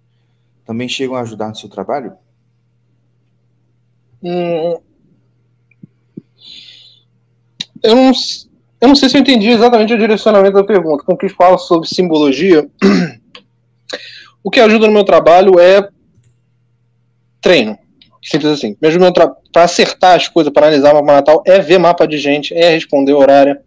também 0.67 0.91
chegam 0.91 1.17
a 1.17 1.23
ajudar 1.23 1.49
no 1.49 1.57
seu 1.57 1.71
trabalho? 1.71 2.13
Hum, 4.23 4.79
eu, 7.83 7.95
não, 7.95 8.13
eu 8.81 8.89
não 8.89 8.95
sei 8.95 9.09
se 9.09 9.17
eu 9.17 9.21
entendi 9.21 9.49
exatamente 9.49 9.93
o 9.93 9.99
direcionamento 9.99 10.55
da 10.55 10.65
pergunta. 10.65 11.05
Com 11.05 11.17
que 11.17 11.29
fala 11.29 11.59
sobre 11.59 11.89
simbologia, 11.89 12.69
o 14.43 14.51
que 14.51 14.61
ajuda 14.61 14.87
no 14.87 14.93
meu 14.93 15.05
trabalho 15.05 15.59
é 15.59 15.89
treino. 17.41 17.79
Simples 18.23 18.53
assim. 18.53 18.77
Me 18.81 19.13
para 19.53 19.65
acertar 19.65 20.17
as 20.17 20.29
coisas, 20.29 20.53
para 20.53 20.67
analisar 20.67 20.93
o 20.93 20.97
mapa 20.97 21.13
natal, 21.13 21.43
é 21.47 21.59
ver 21.61 21.79
mapa 21.79 22.07
de 22.07 22.19
gente, 22.19 22.53
é 22.55 22.71
responder 22.71 23.13
horária. 23.13 23.61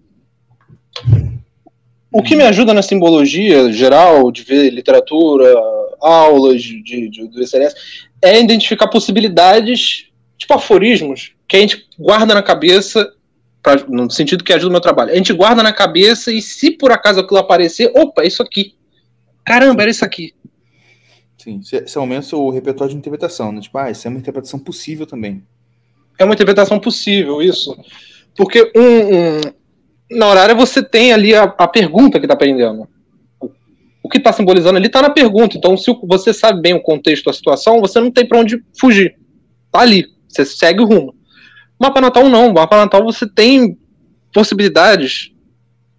O 2.11 2.21
que 2.21 2.35
me 2.35 2.43
ajuda 2.43 2.73
na 2.73 2.81
simbologia 2.81 3.71
geral, 3.71 4.31
de 4.31 4.43
ver 4.43 4.69
literatura, 4.69 5.45
aulas 6.01 6.61
de, 6.61 7.09
de- 7.09 7.27
do 7.27 7.41
SNS, 7.41 7.73
é 8.21 8.39
identificar 8.39 8.87
possibilidades, 8.87 10.07
tipo 10.37 10.53
aforismos, 10.53 11.31
que 11.47 11.55
a 11.55 11.59
gente 11.59 11.87
guarda 11.97 12.33
na 12.33 12.43
cabeça, 12.43 13.13
pra- 13.61 13.85
no 13.87 14.09
sentido 14.09 14.43
que 14.43 14.53
ajuda 14.53 14.69
o 14.69 14.71
meu 14.71 14.81
trabalho. 14.81 15.11
A 15.11 15.15
gente 15.15 15.33
guarda 15.33 15.61
na 15.63 15.73
cabeça 15.73 16.31
e 16.31 16.41
se 16.41 16.71
por 16.71 16.91
acaso 16.91 17.19
aquilo 17.19 17.39
aparecer, 17.39 17.91
opa, 17.95 18.23
é 18.23 18.27
isso 18.27 18.41
aqui. 18.41 18.75
Caramba, 19.45 19.81
era 19.83 19.91
isso 19.91 20.05
aqui. 20.05 20.33
Sim, 21.37 21.59
esse 21.63 21.75
esse 21.75 21.97
aumenta 21.97 22.35
o 22.35 22.49
repertório 22.51 22.93
de 22.93 22.97
interpretação, 22.99 23.51
né? 23.51 23.61
Tipo, 23.61 23.77
ah, 23.79 23.89
isso 23.89 24.07
é 24.07 24.09
uma 24.09 24.19
interpretação 24.19 24.59
possível 24.59 25.05
também. 25.07 25.43
É 26.19 26.23
uma 26.23 26.33
interpretação 26.35 26.79
possível, 26.79 27.41
isso. 27.41 27.75
Porque 28.35 28.71
um, 28.75 29.37
um- 29.37 30.17
na 30.17 30.27
horária 30.27 30.53
você 30.53 30.83
tem 30.83 31.13
ali 31.13 31.33
a, 31.33 31.43
a 31.43 31.67
pergunta 31.67 32.19
que 32.19 32.25
está 32.25 32.33
aprendendo. 32.35 32.87
O, 34.03 34.09
que 34.09 34.17
está 34.17 34.33
simbolizando 34.33 34.77
ali 34.77 34.87
está 34.87 35.01
na 35.01 35.09
pergunta. 35.09 35.57
Então, 35.57 35.77
se 35.77 35.91
você 36.03 36.33
sabe 36.33 36.61
bem 36.61 36.73
o 36.73 36.81
contexto 36.81 37.25
da 37.25 37.33
situação, 37.33 37.79
você 37.79 37.99
não 37.99 38.11
tem 38.11 38.27
para 38.27 38.39
onde 38.39 38.61
fugir. 38.77 39.15
Tá 39.71 39.79
ali. 39.79 40.05
Você 40.27 40.43
segue 40.45 40.81
o 40.81 40.85
rumo. 40.85 41.15
Mapa 41.81 41.99
natal 41.99 42.29
não. 42.29 42.53
Mapa 42.53 42.77
natal 42.77 43.03
você 43.03 43.27
tem 43.27 43.75
possibilidades 44.31 45.31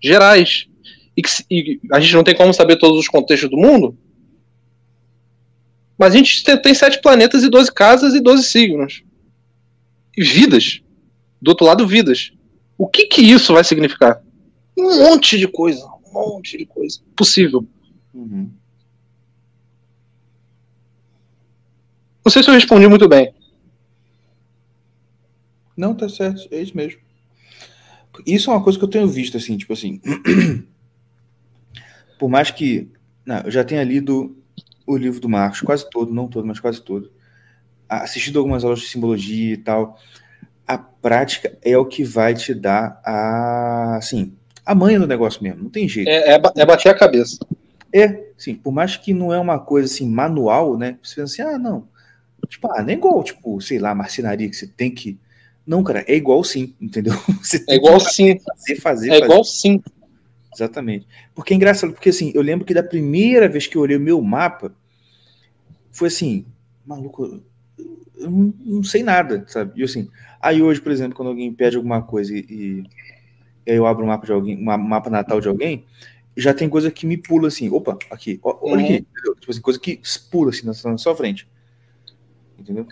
gerais. 0.00 0.68
E, 1.16 1.22
que 1.22 1.28
e 1.50 1.80
a 1.92 1.98
gente 1.98 2.14
não 2.14 2.22
tem 2.22 2.36
como 2.36 2.54
saber 2.54 2.76
todos 2.78 3.00
os 3.00 3.08
contextos 3.08 3.50
do 3.50 3.56
mundo. 3.56 3.98
Mas 5.98 6.14
a 6.14 6.16
gente 6.16 6.44
tem- 6.44 6.56
tem 6.62 6.72
sete 6.74 7.00
planetas 7.02 7.42
e 7.42 7.50
12 7.50 7.72
casas 7.72 8.14
e 8.14 8.20
12 8.20 8.44
signos 8.44 9.02
e 10.16 10.22
vidas. 10.22 10.80
Do 11.40 11.48
outro 11.50 11.66
lado, 11.66 11.84
vidas. 11.86 12.32
O 12.78 12.86
que 12.86 13.06
que 13.06 13.20
isso 13.20 13.52
vai 13.52 13.64
significar? 13.64 14.22
Um 14.78 15.02
monte 15.04 15.36
de 15.36 15.48
coisa. 15.48 15.84
Um 16.06 16.12
monte 16.12 16.56
de 16.56 16.64
coisa. 16.64 17.00
Possível. 17.16 17.66
Uhum. 18.14 18.48
Não 22.24 22.30
sei 22.30 22.42
se 22.42 22.48
eu 22.48 22.54
respondi 22.54 22.86
muito 22.86 23.08
bem. 23.08 23.34
Não, 25.76 25.94
tá 25.94 26.08
certo, 26.08 26.48
é 26.50 26.60
isso 26.60 26.76
mesmo. 26.76 27.00
Isso 28.26 28.50
é 28.50 28.54
uma 28.54 28.62
coisa 28.62 28.78
que 28.78 28.84
eu 28.84 28.88
tenho 28.88 29.08
visto, 29.08 29.36
assim, 29.36 29.56
tipo 29.56 29.72
assim. 29.72 30.00
Por 32.18 32.28
mais 32.28 32.50
que. 32.50 32.90
Não, 33.24 33.38
eu 33.40 33.50
já 33.50 33.64
tenha 33.64 33.82
lido 33.82 34.36
o 34.86 34.96
livro 34.96 35.20
do 35.20 35.28
Marcos, 35.28 35.60
quase 35.60 35.88
todo, 35.88 36.12
não 36.12 36.28
todo, 36.28 36.46
mas 36.46 36.60
quase 36.60 36.82
todo. 36.82 37.10
Assistido 37.88 38.38
algumas 38.38 38.64
aulas 38.64 38.80
de 38.80 38.86
simbologia 38.86 39.54
e 39.54 39.56
tal. 39.56 39.98
A 40.66 40.78
prática 40.78 41.56
é 41.62 41.76
o 41.76 41.86
que 41.86 42.04
vai 42.04 42.34
te 42.34 42.54
dar 42.54 43.00
a. 43.04 43.96
Assim, 43.96 44.36
a 44.64 44.74
manha 44.74 45.00
do 45.00 45.06
negócio 45.06 45.42
mesmo, 45.42 45.64
não 45.64 45.70
tem 45.70 45.88
jeito. 45.88 46.08
É, 46.08 46.34
é 46.34 46.40
é 46.56 46.66
bater 46.66 46.88
a 46.90 46.94
cabeça. 46.94 47.38
Sim, 48.42 48.54
por 48.54 48.72
mais 48.72 48.96
que 48.96 49.14
não 49.14 49.32
é 49.32 49.38
uma 49.38 49.58
coisa 49.58 49.92
assim 49.92 50.08
manual, 50.08 50.76
né? 50.76 50.98
Você 51.02 51.20
pensa 51.20 51.42
assim, 51.42 51.54
ah, 51.54 51.58
não. 51.58 51.86
Tipo, 52.48 52.72
ah, 52.72 52.82
nem 52.82 52.96
igual, 52.96 53.22
tipo, 53.22 53.60
sei 53.60 53.78
lá, 53.78 53.94
marcenaria 53.94 54.48
que 54.48 54.56
você 54.56 54.66
tem 54.66 54.90
que. 54.90 55.16
Não, 55.66 55.82
cara, 55.84 56.04
é 56.08 56.14
igual 56.16 56.42
sim, 56.42 56.74
entendeu? 56.80 57.14
É 57.68 57.74
igual 57.76 58.00
sim. 58.00 58.38
fazer, 58.40 58.80
fazer, 58.80 59.10
É 59.10 59.12
fazer. 59.14 59.24
igual 59.24 59.44
sim. 59.44 59.82
Exatamente. 60.54 61.06
Porque 61.34 61.54
é 61.54 61.56
engraçado, 61.56 61.92
porque 61.92 62.10
assim, 62.10 62.32
eu 62.34 62.42
lembro 62.42 62.66
que 62.66 62.74
da 62.74 62.82
primeira 62.82 63.48
vez 63.48 63.66
que 63.66 63.76
eu 63.76 63.82
olhei 63.82 63.96
o 63.96 64.00
meu 64.00 64.20
mapa, 64.20 64.74
foi 65.90 66.08
assim, 66.08 66.44
maluco, 66.84 67.42
eu 68.16 68.30
não, 68.30 68.54
não 68.64 68.82
sei 68.84 69.02
nada, 69.02 69.44
sabe? 69.48 69.80
E 69.80 69.84
assim, 69.84 70.08
aí 70.40 70.62
hoje, 70.62 70.80
por 70.80 70.92
exemplo, 70.92 71.16
quando 71.16 71.28
alguém 71.28 71.52
pede 71.52 71.76
alguma 71.76 72.02
coisa 72.02 72.34
e, 72.36 72.40
e- 72.48 72.84
aí 73.70 73.76
eu 73.76 73.86
abro 73.86 74.04
um 74.04 74.08
mapa 74.08 74.26
de 74.26 74.32
alguém, 74.32 74.58
um 74.58 74.64
mapa 74.64 75.08
natal 75.10 75.40
de 75.40 75.48
alguém, 75.48 75.84
já 76.36 76.52
tem 76.52 76.68
coisa 76.68 76.90
que 76.90 77.06
me 77.06 77.16
pula 77.16 77.48
assim, 77.48 77.70
opa, 77.70 77.98
aqui, 78.10 78.40
ó, 78.42 78.58
olha 78.62 78.80
Uhum. 78.80 78.84
aqui? 78.84 79.06
Tipo 79.40 79.50
assim, 79.50 79.60
coisa 79.60 79.78
que 79.80 80.00
pula 80.30 80.50
assim 80.50 80.66
na, 80.66 80.72
na 80.90 80.98
sua 80.98 81.14
frente. 81.14 81.46
Entendeu? 82.58 82.86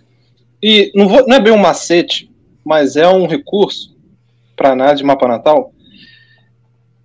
E 0.62 0.92
não, 0.94 1.08
vou- 1.08 1.26
não 1.26 1.36
é 1.36 1.40
bem 1.40 1.52
um 1.52 1.58
macete, 1.58 2.29
mas 2.64 2.96
é 2.96 3.08
um 3.08 3.26
recurso 3.26 3.96
para 4.56 4.72
análise 4.72 4.98
de 4.98 5.04
mapa 5.04 5.26
natal 5.26 5.72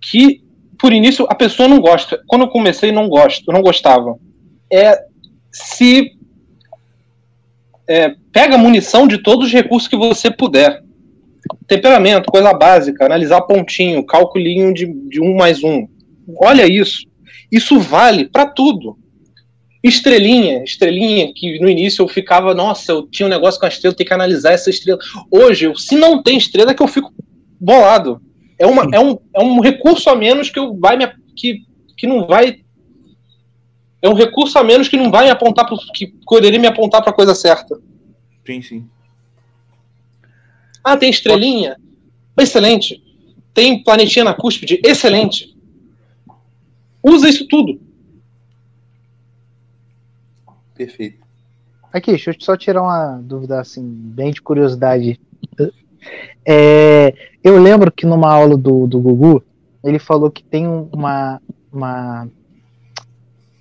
que, 0.00 0.42
por 0.78 0.92
início, 0.92 1.26
a 1.28 1.34
pessoa 1.34 1.68
não 1.68 1.80
gosta. 1.80 2.22
Quando 2.26 2.42
eu 2.42 2.48
comecei, 2.48 2.92
não 2.92 3.08
gosto, 3.08 3.50
não 3.50 3.62
gostava. 3.62 4.18
É 4.70 5.04
se 5.50 6.12
é, 7.88 8.14
pega 8.32 8.58
munição 8.58 9.06
de 9.06 9.18
todos 9.18 9.46
os 9.46 9.52
recursos 9.52 9.88
que 9.88 9.96
você 9.96 10.30
puder. 10.30 10.82
Temperamento, 11.66 12.30
coisa 12.30 12.52
básica, 12.52 13.04
analisar 13.06 13.40
pontinho, 13.42 14.04
calculinho 14.04 14.74
de, 14.74 14.86
de 14.86 15.20
um 15.20 15.34
mais 15.36 15.62
um. 15.62 15.88
Olha 16.40 16.66
isso. 16.66 17.06
Isso 17.50 17.78
vale 17.78 18.28
para 18.28 18.46
tudo. 18.46 18.98
Estrelinha, 19.88 20.64
estrelinha, 20.64 21.32
que 21.32 21.60
no 21.60 21.68
início 21.68 22.02
eu 22.02 22.08
ficava, 22.08 22.52
nossa, 22.52 22.90
eu 22.90 23.06
tinha 23.06 23.24
um 23.24 23.30
negócio 23.30 23.60
com 23.60 23.66
a 23.66 23.68
estrela, 23.68 23.94
tem 23.94 24.04
que 24.04 24.12
analisar 24.12 24.50
essa 24.50 24.68
estrela. 24.68 24.98
Hoje, 25.30 25.66
eu, 25.66 25.76
se 25.76 25.94
não 25.94 26.20
tem 26.20 26.36
estrela, 26.36 26.72
é 26.72 26.74
que 26.74 26.82
eu 26.82 26.88
fico 26.88 27.14
bolado. 27.60 28.20
É, 28.58 28.66
uma, 28.66 28.88
é, 28.92 28.98
um, 28.98 29.16
é 29.32 29.40
um 29.40 29.60
recurso 29.60 30.10
a 30.10 30.16
menos 30.16 30.50
que 30.50 30.58
eu 30.58 30.76
vai 30.76 30.96
me, 30.96 31.06
que, 31.36 31.62
que 31.96 32.04
não 32.04 32.26
vai. 32.26 32.64
É 34.02 34.08
um 34.08 34.14
recurso 34.14 34.58
a 34.58 34.64
menos 34.64 34.88
que 34.88 34.96
não 34.96 35.08
vai 35.08 35.26
me 35.26 35.30
apontar 35.30 35.64
pro, 35.64 35.76
que 35.94 36.08
poderia 36.26 36.58
me 36.58 36.66
apontar 36.66 37.00
para 37.00 37.10
a 37.10 37.14
coisa 37.14 37.34
certa. 37.36 37.78
Sim, 38.44 38.62
sim. 38.62 38.88
Ah, 40.82 40.96
tem 40.96 41.10
estrelinha? 41.10 41.76
Excelente. 42.36 43.00
Tem 43.54 43.84
planetinha 43.84 44.24
na 44.24 44.34
cúspide? 44.34 44.80
Excelente. 44.84 45.56
Usa 47.00 47.28
isso 47.28 47.46
tudo. 47.46 47.85
Perfeito. 50.76 51.18
Aqui, 51.92 52.10
deixa 52.10 52.30
eu 52.30 52.34
só 52.38 52.56
tirar 52.56 52.82
uma 52.82 53.18
dúvida 53.22 53.60
assim, 53.60 53.82
bem 53.82 54.30
de 54.30 54.42
curiosidade. 54.42 55.18
É, 56.44 57.14
eu 57.42 57.60
lembro 57.60 57.90
que 57.90 58.06
numa 58.06 58.32
aula 58.32 58.56
do, 58.56 58.86
do 58.86 59.00
Gugu, 59.00 59.42
ele 59.82 59.98
falou 59.98 60.30
que 60.30 60.42
tem 60.44 60.66
um- 60.68 60.88
uma, 60.92 61.40
uma, 61.72 62.28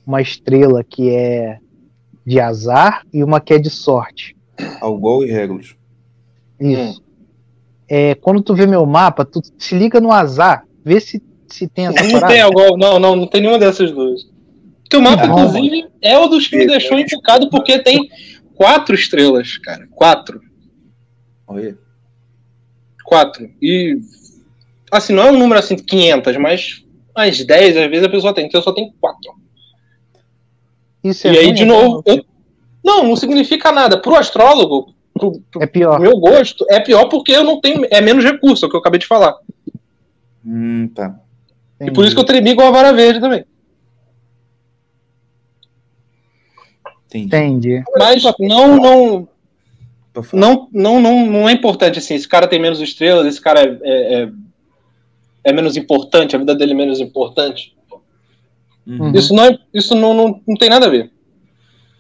uma 0.06 0.22
estrela 0.22 0.84
que 0.84 1.10
é 1.10 1.60
de 2.26 2.40
azar 2.40 3.04
e 3.14 3.24
uma 3.24 3.40
que 3.40 3.54
é 3.54 3.58
de 3.60 3.70
sorte. 3.70 4.36
Algol 4.82 5.24
e 5.26 5.32
Regulus. 5.32 5.76
Isso. 6.60 7.02
É, 7.88 8.16
quando 8.16 8.42
tu 8.42 8.56
vê 8.56 8.66
meu 8.66 8.86
mapa, 8.86 9.24
tu 9.26 9.42
se 9.58 9.76
liga 9.76 10.00
no 10.02 10.12
azar, 10.12 10.66
vê 10.84 11.00
se, 11.00 11.22
se 11.48 11.68
tem 11.68 11.88
essa 11.88 12.04
Não 12.04 12.12
parada. 12.14 12.34
tem 12.34 12.42
algo, 12.42 12.78
não, 12.78 13.00
não, 13.00 13.16
não 13.16 13.28
tem 13.28 13.42
nenhuma 13.42 13.60
dessas 13.60 13.92
duas. 13.92 14.28
Teu 14.90 15.02
mapa, 15.02 15.26
Não. 15.28 15.40
inclusive, 15.46 15.88
é 16.02 16.18
o 16.18 16.28
dos 16.28 16.48
que 16.48 16.58
me 16.58 16.68
deixou 16.68 16.98
encucado 17.00 17.50
porque 17.50 17.80
tem 17.80 18.10
quatro 18.54 18.94
estrelas, 18.96 19.58
cara. 19.58 19.88
Quatro. 19.92 20.40
Olha. 21.48 21.78
Quatro. 23.04 23.50
E. 23.62 23.98
Assim, 24.92 25.14
não 25.14 25.24
é 25.24 25.32
um 25.32 25.38
número 25.38 25.60
assim, 25.60 25.76
500, 25.76 26.38
mas 26.38 26.84
umas 27.16 27.44
10 27.44 27.78
às 27.78 27.90
vezes 27.90 28.06
a 28.06 28.10
pessoa 28.10 28.34
tem. 28.34 28.46
Então 28.46 28.62
só 28.62 28.72
tem 28.72 28.94
quatro. 29.02 29.34
Isso 31.04 31.28
e 31.28 31.36
é 31.36 31.40
aí, 31.40 31.46
ruim, 31.46 31.54
de 31.54 31.64
é 31.64 31.66
novo. 31.66 32.04
eu- 32.06 32.26
Não, 32.84 33.04
não 33.04 33.16
significa 33.16 33.72
nada. 33.72 34.00
Pro 34.00 34.16
astrólogo, 34.16 34.94
pro, 35.14 35.40
pro 35.52 35.64
É 35.64 35.68
pior. 35.68 36.00
meu 36.00 36.18
gosto, 36.18 36.66
é 36.70 36.80
pior 36.80 37.06
porque 37.10 37.32
eu 37.32 37.44
não 37.44 37.60
tenho. 37.60 37.86
É 37.92 38.00
menos 38.02 38.24
recurso, 38.24 38.66
é 38.66 38.68
o 38.68 38.70
que 38.72 38.76
eu 38.76 38.80
acabei 38.80 39.00
de 39.00 39.08
falar. 39.08 39.36
Hum, 40.46 40.88
tá. 40.94 41.20
E 41.82 41.92
por 41.92 42.06
isso 42.06 42.16
que 42.16 42.22
eu 42.22 42.26
tremi 42.26 42.56
com 42.56 42.62
a 42.62 42.72
vara 42.72 42.94
verde 42.94 43.20
também. 43.20 43.44
Entendi. 47.14 47.28
Entendi. 47.28 47.84
Mas 47.98 48.24
não, 48.40 48.76
não, 48.78 49.28
falar. 50.24 50.42
não, 50.42 50.70
não, 50.72 51.02
não, 51.02 51.26
não 51.26 51.50
é 51.50 51.54
importante 51.54 52.00
assim. 52.00 52.16
Esse 52.16 52.28
cara 52.28 52.48
tem 52.48 52.60
menos 52.60 52.82
estrelas, 52.82 53.26
esse 53.26 53.42
cara 53.42 53.62
é, 53.62 53.80
é, 53.84 54.24
é- 54.24 54.30
é 55.46 55.54
menos 55.54 55.78
importante, 55.78 56.36
a 56.36 56.40
vida 56.40 56.56
dele 56.56 56.72
é 56.72 56.76
menos 56.76 57.00
importante. 57.00 57.76
Uhum. 58.88 59.12
Isso 59.14 59.34
não, 59.34 59.46
é, 59.46 59.60
isso 59.74 59.96
não, 59.96 60.14
não, 60.14 60.42
não 60.48 60.56
tem 60.56 60.70
nada 60.70 60.88
a 60.88 60.90
ver. 60.90 61.12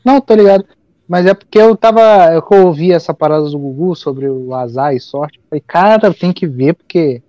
Não, 0.03 0.21
tô 0.21 0.35
ligado. 0.35 0.65
Mas 1.07 1.25
é 1.25 1.33
porque 1.33 1.59
eu 1.59 1.75
tava. 1.75 2.01
Eu 2.33 2.43
ouvi 2.65 2.91
essa 2.91 3.13
parada 3.13 3.47
do 3.47 3.59
Gugu 3.59 3.95
sobre 3.95 4.27
o 4.27 4.53
azar 4.53 4.95
e 4.95 4.99
sorte. 4.99 5.39
Falei, 5.49 5.63
cara, 5.65 6.13
tem 6.13 6.33
que 6.33 6.47
ver, 6.47 6.73
porque 6.73 7.21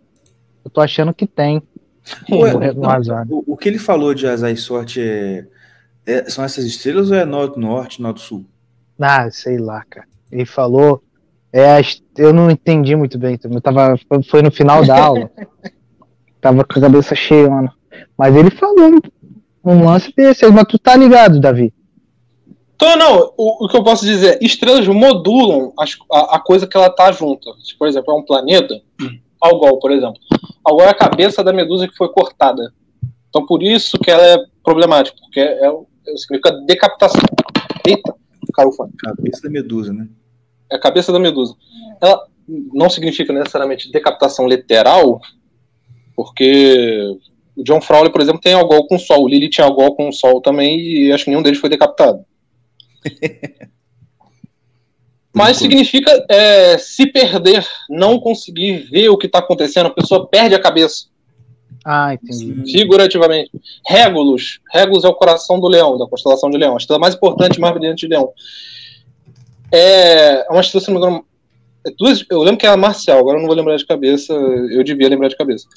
eu 0.65 0.71
tô 0.71 0.81
achando 0.81 1.13
que 1.13 1.27
tem. 1.27 1.63
Ué, 2.31 2.73
não, 2.73 2.89
azar. 2.89 3.27
o, 3.29 3.45
o 3.47 3.57
que 3.57 3.69
ele 3.69 3.79
falou 3.79 4.15
de 4.15 4.27
azar 4.27 4.51
e 4.51 4.57
sorte 4.57 5.01
é, 5.01 5.47
é- 6.07 6.29
são 6.31 6.45
essas 6.45 6.65
estrelas 6.65 7.11
ou 7.11 7.17
é 7.17 7.25
norte, 7.25 7.59
norte, 7.59 8.01
norte, 8.03 8.21
sul? 8.21 8.45
Ah, 9.01 9.31
sei 9.31 9.59
lá, 9.59 9.85
cara. 9.89 10.07
Ele 10.31 10.47
falou. 10.47 11.03
É, 11.53 11.81
eu 12.19 12.33
não 12.33 12.51
entendi 12.51 12.95
muito 12.97 13.19
bem. 13.19 13.37
também. 13.39 13.57
Eu 13.57 13.63
tava, 13.63 13.95
foi 14.29 14.43
no 14.43 14.51
final 14.51 14.85
da 14.85 14.99
aula. 15.03 15.31
tava 16.41 16.65
com 16.65 16.79
a 16.79 16.83
cabeça 16.83 17.15
cheia, 17.15 17.49
mano. 17.49 17.71
Mas 18.17 18.35
ele 18.35 18.51
falou 18.51 19.01
um 19.65 19.85
lance 19.85 20.13
desse. 20.15 20.47
Mas 20.51 20.65
tu 20.69 20.79
tá 20.79 20.97
ligado, 20.97 21.41
Davi? 21.41 21.73
Então, 22.75 22.95
não, 22.97 23.33
o, 23.39 23.65
o 23.65 23.69
que 23.69 23.77
eu 23.77 23.83
posso 23.83 24.05
dizer, 24.05 24.39
estrelas 24.43 24.87
modulam 24.87 25.73
as- 25.79 25.97
a, 26.13 26.37
a 26.37 26.41
coisa 26.41 26.67
que 26.67 26.77
ela 26.77 26.91
tá 26.91 27.11
junto. 27.11 27.55
Se, 27.65 27.77
por 27.79 27.89
exemplo, 27.89 28.13
é 28.13 28.17
um 28.19 28.23
planeta, 28.25 28.79
Algol, 29.41 29.79
por 29.79 29.91
exemplo. 29.91 30.19
Algol 30.63 30.85
é 30.87 30.91
a 30.91 30.95
cabeça 30.95 31.43
da 31.43 31.55
medusa 31.55 31.89
que 31.89 31.97
foi 31.97 32.09
cortada. 32.11 32.71
Então, 33.31 33.47
por 33.47 33.63
isso 33.63 33.99
que 33.99 34.11
ela 34.11 34.23
é 34.23 34.37
problemática, 34.63 35.17
porque 35.23 35.41
é, 35.41 35.67
é- 35.67 35.73
significa 36.17 36.53
decapitação. 36.67 37.21
Eita, 37.87 38.15
caiu 38.55 38.69
o 38.69 38.73
fone. 38.73 38.93
Cabeça 38.99 39.43
da 39.43 39.51
medusa, 39.51 39.93
né? 39.93 40.09
É 40.71 40.77
a 40.77 40.81
cabeça 40.81 41.13
da 41.13 41.19
medusa. 41.19 41.55
Ela 42.01 42.27
não 42.73 42.89
significa 42.89 43.33
necessariamente 43.33 43.91
decapitação 43.91 44.47
literal, 44.47 45.21
porque 46.15 47.17
o 47.57 47.65
John 47.65 47.81
Frawley, 47.81 48.13
por 48.13 48.21
exemplo, 48.21 48.41
tem 48.41 48.55
Algol 48.55 48.87
com 48.87 48.99
Sol. 48.99 49.25
O 49.25 49.29
Lily 49.29 49.49
tinha 49.49 49.67
Algol 49.67 49.97
com 49.97 50.13
Sol 50.13 50.41
também, 50.41 50.79
e 50.79 51.13
acho 51.13 51.25
que 51.25 51.31
nenhum 51.31 51.43
deles 51.43 51.59
foi 51.59 51.71
decapitado. 51.71 52.25
Mas 55.35 55.59
significa 55.59 56.25
é, 56.31 56.79
se 56.79 57.07
perder, 57.13 57.67
não 57.91 58.19
conseguir 58.19 58.89
ver 58.91 59.11
o 59.11 59.19
que 59.19 59.27
está 59.27 59.41
acontecendo, 59.41 59.87
a 59.87 59.91
pessoa 59.91 60.27
perde 60.27 60.55
a 60.55 60.59
cabeça, 60.59 61.09
Ah, 61.89 62.13
entendi. 62.13 62.73
figurativamente. 62.73 63.53
Régulus. 63.87 64.59
Régulus 64.73 65.05
é 65.05 65.09
o 65.09 65.15
coração 65.15 65.61
do 65.61 65.69
leão, 65.69 65.97
da 65.97 66.09
constelação 66.09 66.51
de 66.51 66.59
leão. 66.59 66.75
A 66.75 66.79
estrela 66.79 66.99
mais 66.99 67.15
importante, 67.15 67.61
mais 67.61 67.73
brilhante 67.73 68.09
de 68.09 68.13
leão. 68.13 68.33
É 69.73 70.45
uma 70.51 70.61
estrela, 70.61 70.85
se 70.85 70.91
não 70.91 71.01
me 71.01 71.07
engano, 71.07 71.25
é 71.87 71.91
duas, 71.97 72.25
eu 72.29 72.41
lembro 72.43 72.59
que 72.59 72.67
era 72.67 72.77
marcial, 72.77 73.21
agora 73.21 73.37
eu 73.37 73.41
não 73.41 73.47
vou 73.47 73.57
lembrar 73.57 73.77
de 73.77 73.87
cabeça, 73.87 74.33
eu 74.33 74.83
devia 74.83 75.09
lembrar 75.09 75.29
de 75.29 75.37
cabeça. 75.37 75.69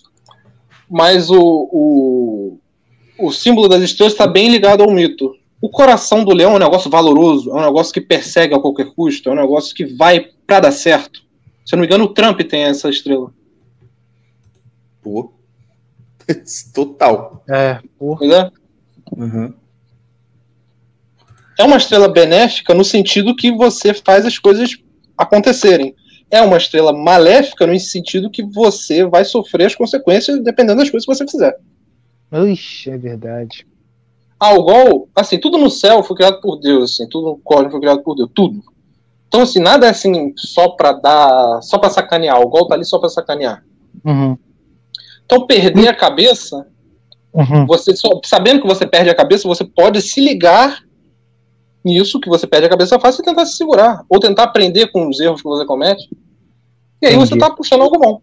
Mas 0.89 1.29
o, 1.29 1.69
o, 1.71 2.59
o 3.19 3.31
símbolo 3.31 3.67
das 3.67 3.83
estrelas 3.83 4.13
está 4.13 4.25
bem 4.25 4.49
ligado 4.49 4.81
ao 4.81 4.89
mito. 4.89 5.35
O 5.61 5.69
coração 5.69 6.23
do 6.23 6.33
leão 6.33 6.53
é 6.53 6.55
um 6.55 6.59
negócio 6.59 6.89
valoroso, 6.89 7.51
é 7.51 7.53
um 7.53 7.65
negócio 7.65 7.93
que 7.93 8.01
persegue 8.01 8.55
a 8.55 8.59
qualquer 8.59 8.87
custo, 8.95 9.29
é 9.29 9.31
um 9.31 9.35
negócio 9.35 9.75
que 9.75 9.85
vai 9.85 10.25
pra 10.47 10.59
dar 10.59 10.71
certo. 10.71 11.21
Se 11.63 11.75
eu 11.75 11.77
não 11.77 11.81
me 11.81 11.85
engano, 11.85 12.05
o 12.05 12.13
Trump 12.15 12.41
tem 12.41 12.63
essa 12.63 12.89
estrela. 12.89 13.31
Pô. 15.03 15.33
Total. 16.73 17.43
É, 17.49 17.79
porra. 17.97 18.25
É. 18.25 18.51
Uhum. 19.15 19.53
É 21.57 21.63
uma 21.63 21.77
estrela 21.77 22.07
benéfica 22.07 22.73
no 22.73 22.85
sentido 22.85 23.35
que 23.35 23.51
você 23.51 23.93
faz 23.93 24.25
as 24.25 24.37
coisas 24.37 24.77
acontecerem. 25.17 25.93
É 26.31 26.41
uma 26.41 26.57
estrela 26.57 26.93
maléfica 26.93 27.65
no 27.65 27.77
sentido 27.79 28.29
que 28.29 28.43
você 28.43 29.03
vai 29.05 29.25
sofrer 29.25 29.65
as 29.65 29.75
consequências 29.75 30.41
dependendo 30.41 30.79
das 30.79 30.89
coisas 30.89 31.05
que 31.05 31.15
você 31.15 31.29
fizer. 31.29 31.57
Ixi, 32.31 32.91
é 32.91 32.97
verdade. 32.97 33.67
Algol, 34.39 35.09
assim, 35.13 35.37
tudo 35.37 35.57
no 35.57 35.69
céu 35.69 36.01
foi 36.01 36.15
criado 36.15 36.39
por 36.39 36.57
Deus, 36.57 36.93
assim, 36.93 37.09
tudo 37.09 37.31
no 37.31 37.37
cosmos 37.39 37.71
foi 37.71 37.81
criado 37.81 38.01
por 38.03 38.15
Deus, 38.15 38.29
tudo. 38.33 38.63
Então, 39.27 39.41
assim, 39.41 39.59
nada 39.59 39.85
é 39.85 39.89
assim 39.89 40.33
só 40.37 40.69
pra 40.69 40.93
dar, 40.93 41.61
só 41.61 41.77
pra 41.77 41.89
sacanear. 41.89 42.37
O 42.37 42.43
Algol 42.43 42.67
tá 42.67 42.75
ali 42.75 42.85
só 42.85 42.97
pra 42.99 43.09
sacanear. 43.09 43.63
Uhum. 44.05 44.37
Então, 45.31 45.45
perder 45.45 45.87
a 45.87 45.93
cabeça 45.95 46.65
Uhum. 47.31 47.63
Você 47.67 47.95
só- 47.95 48.19
sabendo 48.25 48.59
que 48.59 48.67
você 48.67 48.87
perde 48.87 49.07
a 49.11 49.15
cabeça, 49.15 49.47
você 49.47 49.63
pode 49.63 50.01
se 50.01 50.19
ligar 50.19 50.83
nisso 51.85 52.19
que 52.19 52.27
você 52.27 52.47
perde 52.47 52.65
a 52.65 52.69
cabeça 52.69 52.99
fácil 52.99 53.21
e 53.21 53.25
tentar 53.25 53.45
se 53.45 53.55
segurar. 53.55 54.03
Ou 54.09 54.19
tentar 54.19 54.45
aprender 54.45 54.87
com 54.91 55.07
os 55.07 55.19
erros 55.19 55.39
que 55.39 55.47
você 55.47 55.63
comete. 55.63 56.09
E 56.99 57.05
aí 57.05 57.13
você 57.15 57.35
Entendi. 57.35 57.39
tá 57.47 57.51
puxando 57.55 57.81
algo 57.83 57.99
bom. 57.99 58.19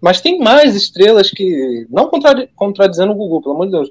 Mas 0.00 0.20
tem 0.20 0.38
mais 0.38 0.76
estrelas 0.76 1.30
que. 1.30 1.86
Não 1.90 2.08
contradi- 2.10 2.50
contradizendo 2.54 3.12
o 3.12 3.16
Google, 3.16 3.40
pelo 3.40 3.54
amor 3.54 3.66
de 3.66 3.72
Deus. 3.72 3.88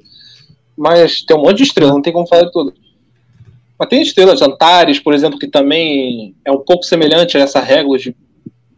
Mas 0.78 1.24
tem 1.24 1.36
um 1.36 1.42
monte 1.42 1.58
de 1.58 1.64
estrelas, 1.64 1.94
não 1.96 2.02
tem 2.02 2.14
como 2.14 2.28
falar 2.28 2.44
de 2.44 2.52
todas. 2.52 2.76
Mas 3.78 3.90
tem 3.90 4.02
estrelas, 4.04 4.42
Antares, 4.42 5.00
por 5.00 5.14
exemplo, 5.16 5.40
que 5.40 5.48
também 5.48 6.36
é 6.46 6.52
um 6.52 6.60
pouco 6.60 6.84
semelhante 6.84 7.38
a 7.38 7.42
essa 7.42 7.60
regra 7.60 7.98
de. 7.98 8.16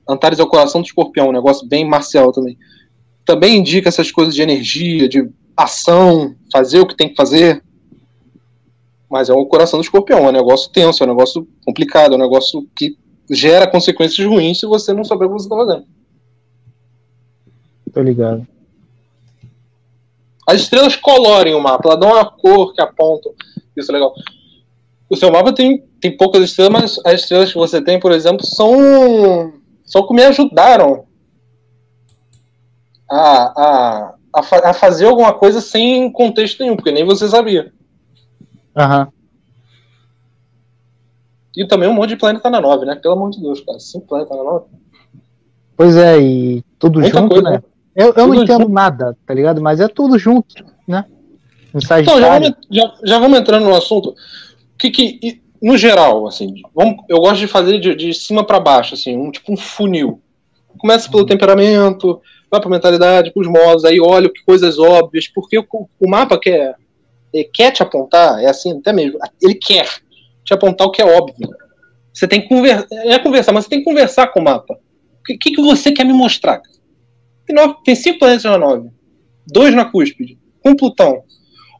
Antares 0.10 0.40
é 0.40 0.44
o 0.44 0.48
coração 0.48 0.82
do 0.82 0.86
escorpião, 0.86 1.30
um 1.30 1.34
negócio 1.34 1.68
bem 1.68 1.86
marcial 1.86 2.32
também. 2.32 2.58
Também 3.26 3.58
indica 3.58 3.90
essas 3.90 4.12
coisas 4.12 4.34
de 4.34 4.42
energia, 4.42 5.10
de 5.10 5.30
ação, 5.56 6.36
fazer 6.52 6.80
o 6.80 6.88
que 6.88 6.96
tem 6.96 7.10
que 7.10 7.16
fazer. 7.16 7.64
Mas 9.10 9.30
é 9.30 9.34
o 9.34 9.46
coração 9.46 9.80
do 9.80 9.84
escorpião, 9.84 10.26
é 10.26 10.30
um 10.30 10.34
negócio 10.34 10.72
tenso, 10.72 11.04
é 11.04 11.06
um 11.06 11.10
negócio 11.10 11.48
complicado, 11.66 12.14
é 12.14 12.16
um 12.16 12.22
negócio 12.22 12.68
que 12.76 12.98
gera 13.30 13.70
consequências 13.70 14.26
ruins 14.26 14.60
se 14.60 14.66
você 14.66 14.94
não 14.94 15.04
souber 15.04 15.28
o 15.28 15.32
que 15.32 15.40
você 15.42 15.46
está 15.46 15.56
fazendo. 15.56 15.86
Tô 17.94 18.02
ligado. 18.02 18.48
As 20.48 20.62
estrelas 20.62 20.96
colorem 20.96 21.54
o 21.54 21.60
mapa, 21.60 21.90
elas 21.90 22.00
dão 22.00 22.10
uma 22.10 22.24
cor 22.24 22.74
que 22.74 22.82
apontam. 22.82 23.34
Isso 23.76 23.92
é 23.92 23.94
legal. 23.94 24.14
O 25.10 25.16
seu 25.16 25.32
mapa 25.32 25.54
tem, 25.54 25.84
tem 26.00 26.16
poucas 26.16 26.44
estrelas, 26.44 26.72
mas 26.72 27.02
as 27.06 27.22
estrelas 27.22 27.52
que 27.52 27.58
você 27.58 27.82
tem, 27.82 28.00
por 28.00 28.12
exemplo, 28.12 28.46
são, 28.46 29.54
são 29.88 30.06
que 30.06 30.14
me 30.14 30.22
ajudaram 30.24 31.06
a, 33.10 33.18
a, 33.20 34.14
a, 34.36 34.44
fa- 34.44 34.70
a 34.70 34.74
fazer 34.74 35.06
alguma 35.08 35.34
coisa 35.34 35.62
sem 35.62 36.12
contexto 36.12 36.60
nenhum, 36.62 36.76
porque 36.76 36.92
nem 36.92 37.06
você 37.06 37.28
sabia. 37.28 37.74
Aham. 38.76 39.08
E 41.56 41.66
também 41.66 41.90
um 41.90 41.94
monte 41.94 42.10
de 42.10 42.18
planeta 42.18 42.50
na 42.52 42.62
9, 42.62 42.86
né? 42.86 42.96
Pelo 42.96 43.16
amor 43.16 43.32
de 43.32 43.42
Deus, 43.42 43.62
cara. 43.62 43.80
Cinco 43.80 44.06
planetas 44.06 44.38
na 44.38 44.44
9. 44.44 44.66
Pois 45.76 45.96
é, 45.96 46.20
e 46.20 46.64
tudo 46.78 47.00
Muita 47.00 47.18
junto, 47.20 47.34
coisa, 47.34 47.50
né? 47.50 47.64
Eu, 47.96 48.14
eu 48.16 48.28
não 48.28 48.36
entendo 48.44 48.70
nada, 48.70 49.18
tá 49.26 49.34
ligado? 49.34 49.60
Mas 49.60 49.80
é 49.80 49.88
tudo 49.88 50.20
junto, 50.20 50.54
né? 50.88 51.06
Então, 51.74 52.20
já 52.20 52.30
vamos, 52.40 52.54
já, 52.70 52.94
já 53.04 53.20
vamos 53.20 53.40
entrando 53.40 53.66
no 53.66 53.76
assunto. 53.76 54.10
O 54.10 54.16
que 54.78 54.92
que, 54.92 55.42
no 55.62 55.78
geral, 55.78 56.28
assim, 56.28 56.62
vamos, 56.74 57.04
eu 57.10 57.20
gosto 57.20 57.40
de 57.40 57.48
fazer 57.48 57.80
de, 57.80 57.96
de 57.96 58.14
cima 58.14 58.46
para 58.46 58.60
baixo, 58.60 58.94
assim, 58.94 59.18
um 59.18 59.32
tipo 59.32 59.52
um 59.52 59.58
funil. 59.58 60.22
Começa 60.78 61.10
pelo 61.10 61.26
temperamento, 61.26 62.22
vai 62.50 62.60
pra 62.60 62.70
mentalidade, 62.70 63.32
pros 63.32 63.48
modos, 63.48 63.84
aí 63.86 64.00
olha 64.00 64.30
que 64.30 64.44
coisas 64.44 64.78
óbvias, 64.78 65.28
porque 65.28 65.58
o, 65.58 65.66
o 65.72 66.10
mapa 66.10 66.40
quer, 66.40 66.76
ele 67.34 67.50
quer 67.54 67.72
te 67.72 67.82
apontar, 67.82 68.42
é 68.44 68.48
assim, 68.48 68.78
até 68.78 68.94
mesmo, 68.94 69.20
ele 69.42 69.56
quer 69.56 69.88
te 70.44 70.54
apontar 70.54 70.88
o 70.88 70.92
que 70.92 71.02
é 71.02 71.06
óbvio. 71.06 71.50
Você 72.14 72.28
tem 72.28 72.42
que 72.42 72.50
conversar, 72.50 72.88
é 72.92 73.20
conversar, 73.20 73.52
mas 73.52 73.66
você 73.66 73.70
tem 73.70 73.80
que 73.80 73.86
conversar 73.86 74.28
com 74.28 74.40
o 74.40 74.44
mapa. 74.44 74.74
O 75.20 75.24
que, 75.24 75.38
que, 75.38 75.52
que 75.52 75.62
você 75.62 75.92
quer 75.92 76.06
me 76.06 76.14
mostrar? 76.14 76.62
Tem, 77.46 77.56
nove, 77.56 77.76
tem 77.84 77.96
cinco 77.96 78.20
planetas 78.20 78.44
na 78.44 78.58
nove, 78.58 78.90
dois 79.46 79.74
na 79.76 79.86
cúspide, 79.86 80.38
com 80.64 80.76
Plutão. 80.76 81.24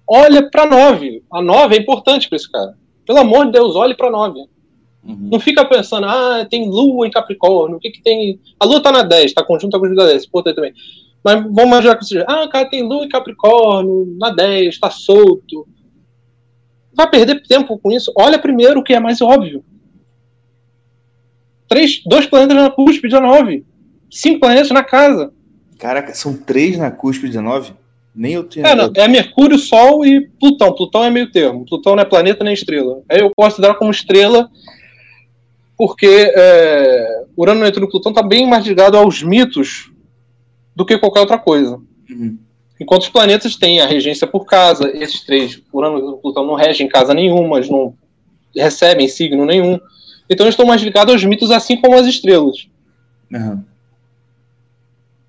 Olha 0.08 0.50
pra 0.50 0.66
nove. 0.66 1.24
A 1.32 1.42
nove 1.42 1.76
é 1.76 1.80
importante 1.80 2.30
pra 2.30 2.38
esse 2.38 2.50
cara. 2.50 2.78
Pelo 3.08 3.20
amor 3.20 3.46
de 3.46 3.54
Deus, 3.54 3.74
olhe 3.76 3.96
pra 3.96 4.12
nove. 4.12 4.42
Uhum. 5.02 5.30
Não 5.32 5.40
fica 5.40 5.64
pensando, 5.64 6.06
ah, 6.06 6.46
tem 6.50 6.70
lua 6.70 7.08
em 7.08 7.12
Capricórnio, 7.12 7.78
o 7.78 7.80
que 7.80 7.90
que 7.90 8.02
tem. 8.02 8.40
A 8.60 8.66
lua 8.66 8.84
tá 8.84 8.92
na 8.92 9.02
10, 9.02 9.34
tá 9.34 9.44
conjunta 9.44 9.80
com 9.80 9.86
a 9.86 10.06
10, 10.06 10.26
importante 10.26 10.56
também. 10.56 10.74
Mas 11.24 11.42
vamos 11.42 11.64
imaginar 11.64 11.96
que 11.96 12.06
seja, 12.06 12.26
ah, 12.28 12.48
cara, 12.50 12.70
tem 12.70 12.84
lua 12.84 13.06
em 13.06 13.10
Capricórnio, 13.10 14.14
na 14.20 14.30
10, 14.30 14.78
tá 14.78 14.92
solto. 14.92 15.66
Vai 16.94 17.10
perder 17.10 17.42
tempo 17.44 17.80
com 17.80 17.92
isso? 17.92 18.12
Olha 18.18 18.38
primeiro 18.38 18.82
o 18.82 18.84
que 18.84 18.94
é 18.94 19.00
mais 19.00 19.22
óbvio. 19.22 19.64
Três, 21.70 22.02
dois 22.06 22.26
planetas 22.26 22.58
na 22.58 22.70
cúspide 22.70 23.16
a 23.16 23.22
9. 23.22 23.66
Cinco 24.12 24.42
planetas 24.42 24.72
na 24.72 24.84
casa. 24.84 25.32
Caraca, 25.78 26.14
são 26.14 26.36
três 26.36 26.78
na 26.78 26.92
cúspide 26.92 27.34
19? 27.34 27.74
Nem 28.18 28.34
eu 28.34 28.44
tinha. 28.44 28.66
É, 28.66 28.74
não, 28.74 28.92
é 28.96 29.08
Mercúrio, 29.08 29.60
Sol 29.60 30.04
e 30.04 30.28
Plutão. 30.40 30.74
Plutão 30.74 31.04
é 31.04 31.12
meio 31.12 31.32
termo. 31.32 31.64
Plutão 31.66 31.96
não 31.96 32.02
é 32.02 32.06
planeta 32.06 32.44
nem 32.44 32.54
estrela. 32.54 33.04
Aí 33.08 33.20
eu 33.20 33.32
considero 33.36 33.76
como 33.76 33.92
estrela 33.92 34.50
porque 35.78 36.32
é, 36.36 37.24
Urano, 37.38 37.62
Netuno 37.62 37.86
e 37.86 37.90
Plutão 37.92 38.12
tá 38.12 38.24
bem 38.24 38.48
mais 38.48 38.66
ligado 38.66 38.98
aos 38.98 39.22
mitos 39.22 39.92
do 40.76 40.84
que 40.84 40.98
qualquer 40.98 41.20
outra 41.20 41.38
coisa. 41.38 41.80
Uhum. 42.10 42.40
Enquanto 42.80 43.04
os 43.04 43.10
planetas 43.10 43.56
têm 43.56 43.80
a 43.82 43.86
regência 43.86 44.26
por 44.26 44.46
casa, 44.46 44.90
esses 44.96 45.24
três, 45.24 45.62
Urano, 45.72 45.98
Netuno 45.98 46.18
e 46.18 46.22
Plutão, 46.22 46.48
não 46.48 46.56
regem 46.56 46.88
casa 46.88 47.14
nenhuma, 47.14 47.58
eles 47.58 47.70
não 47.70 47.94
recebem 48.56 49.08
signo 49.08 49.46
nenhum. 49.46 49.80
Então 50.28 50.46
eles 50.46 50.54
estão 50.54 50.66
mais 50.66 50.82
ligados 50.82 51.14
aos 51.14 51.24
mitos, 51.24 51.52
assim 51.52 51.78
como 51.78 51.96
as 51.96 52.08
estrelas. 52.08 52.68
Uhum. 53.32 53.64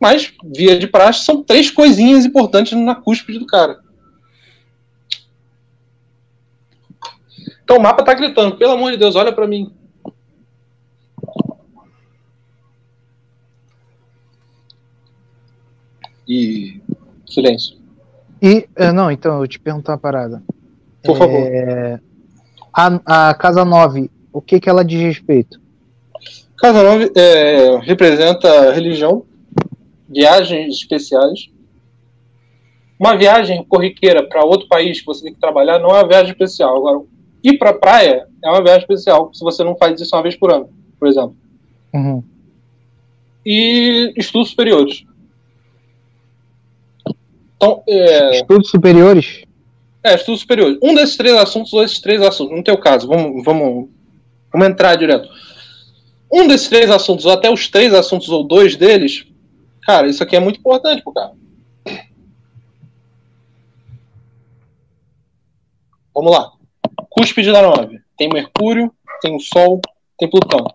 Mas, 0.00 0.32
via 0.44 0.78
de 0.78 0.86
praxe, 0.86 1.24
são 1.24 1.42
três 1.42 1.70
coisinhas 1.70 2.24
importantes 2.24 2.72
na 2.72 2.94
cúspide 2.94 3.38
do 3.38 3.46
cara. 3.46 3.80
Então 7.64 7.76
o 7.76 7.82
mapa 7.82 8.02
tá 8.02 8.14
gritando, 8.14 8.56
pelo 8.56 8.72
amor 8.72 8.92
de 8.92 8.96
Deus, 8.96 9.16
olha 9.16 9.32
pra 9.32 9.46
mim. 9.46 9.72
E. 16.26 16.80
Silêncio. 17.26 17.78
E, 18.40 18.68
é, 18.76 18.92
não, 18.92 19.10
então, 19.10 19.40
eu 19.40 19.48
te 19.48 19.58
perguntar 19.58 19.92
uma 19.92 19.98
parada. 19.98 20.42
Por 21.02 21.16
favor. 21.16 21.40
É, 21.40 22.00
a, 22.72 23.30
a 23.30 23.34
Casa 23.34 23.64
9, 23.64 24.10
o 24.32 24.40
que 24.40 24.60
que 24.60 24.68
ela 24.68 24.84
diz 24.84 25.00
respeito? 25.00 25.60
Casa 26.56 26.82
9 26.82 27.12
é, 27.16 27.78
representa 27.78 28.72
religião, 28.72 29.24
viagens 30.08 30.74
especiais. 30.74 31.50
Uma 32.98 33.16
viagem 33.16 33.62
corriqueira 33.64 34.26
para 34.26 34.44
outro 34.44 34.66
país 34.68 35.00
que 35.00 35.06
você 35.06 35.22
tem 35.22 35.34
que 35.34 35.40
trabalhar 35.40 35.78
não 35.78 35.90
é 35.90 36.00
uma 36.00 36.08
viagem 36.08 36.32
especial. 36.32 36.76
Agora, 36.76 37.04
ir 37.44 37.58
para 37.58 37.72
praia 37.72 38.26
é 38.42 38.50
uma 38.50 38.62
viagem 38.62 38.82
especial 38.82 39.32
se 39.32 39.44
você 39.44 39.62
não 39.62 39.76
faz 39.76 40.00
isso 40.00 40.16
uma 40.16 40.22
vez 40.22 40.34
por 40.36 40.52
ano, 40.52 40.68
por 40.98 41.08
exemplo. 41.08 41.36
Uhum. 41.94 42.22
E 43.46 44.12
estudos 44.16 44.50
superiores. 44.50 45.04
Então, 47.56 47.82
é, 47.88 48.36
Estudos 48.36 48.70
superiores? 48.70 49.42
é, 50.02 50.14
estudos 50.14 50.40
superiores. 50.40 50.78
Um 50.82 50.94
desses 50.94 51.16
três 51.16 51.36
assuntos, 51.36 51.72
ou 51.72 51.82
esses 51.82 52.00
três 52.00 52.22
assuntos, 52.22 52.56
no 52.56 52.62
teu 52.62 52.78
caso, 52.78 53.06
vamos, 53.06 53.44
vamos, 53.44 53.88
vamos 54.52 54.68
entrar 54.68 54.96
direto. 54.96 55.28
Um 56.32 56.46
desses 56.46 56.68
três 56.68 56.90
assuntos, 56.90 57.24
ou 57.26 57.32
até 57.32 57.50
os 57.50 57.68
três 57.68 57.92
assuntos, 57.94 58.28
ou 58.28 58.44
dois 58.44 58.76
deles, 58.76 59.26
cara, 59.88 60.06
isso 60.06 60.22
aqui 60.22 60.36
é 60.36 60.40
muito 60.40 60.60
importante 60.60 61.02
pro 61.02 61.14
cara. 61.14 61.32
Vamos 66.14 66.30
lá. 66.30 66.52
Cúspide 67.08 67.50
da 67.50 67.62
9. 67.62 67.98
Tem 68.18 68.28
Mercúrio, 68.28 68.92
tem 69.22 69.34
o 69.34 69.40
Sol, 69.40 69.80
tem 70.18 70.28
Plutão. 70.28 70.66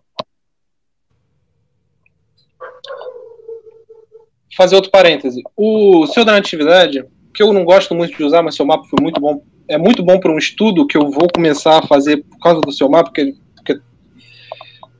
Fazer 4.58 4.76
outro 4.76 4.90
parêntese. 4.90 5.44
O 5.56 6.08
seu 6.08 6.26
da 6.26 6.32
natividade, 6.32 7.06
que 7.36 7.44
eu 7.44 7.54
não 7.54 7.64
gosto 7.64 7.94
muito 7.94 8.18
de 8.18 8.24
usar, 8.24 8.42
mas 8.42 8.56
seu 8.56 8.66
mapa 8.66 8.86
foi 8.86 9.00
muito 9.00 9.22
bom. 9.22 9.44
É 9.68 9.78
muito 9.78 10.02
bom 10.02 10.20
para 10.20 10.32
um 10.32 10.40
estudo 10.40 10.88
que 10.88 10.98
eu 10.98 11.12
vou 11.12 11.28
começar 11.32 11.78
a 11.78 11.88
fazer 11.88 12.24
por 12.24 12.40
causa 12.40 12.62
do 12.62 12.72
seu 12.72 12.90
mapa. 12.90 13.12
Porque, 13.12 13.36
porque... 13.56 13.80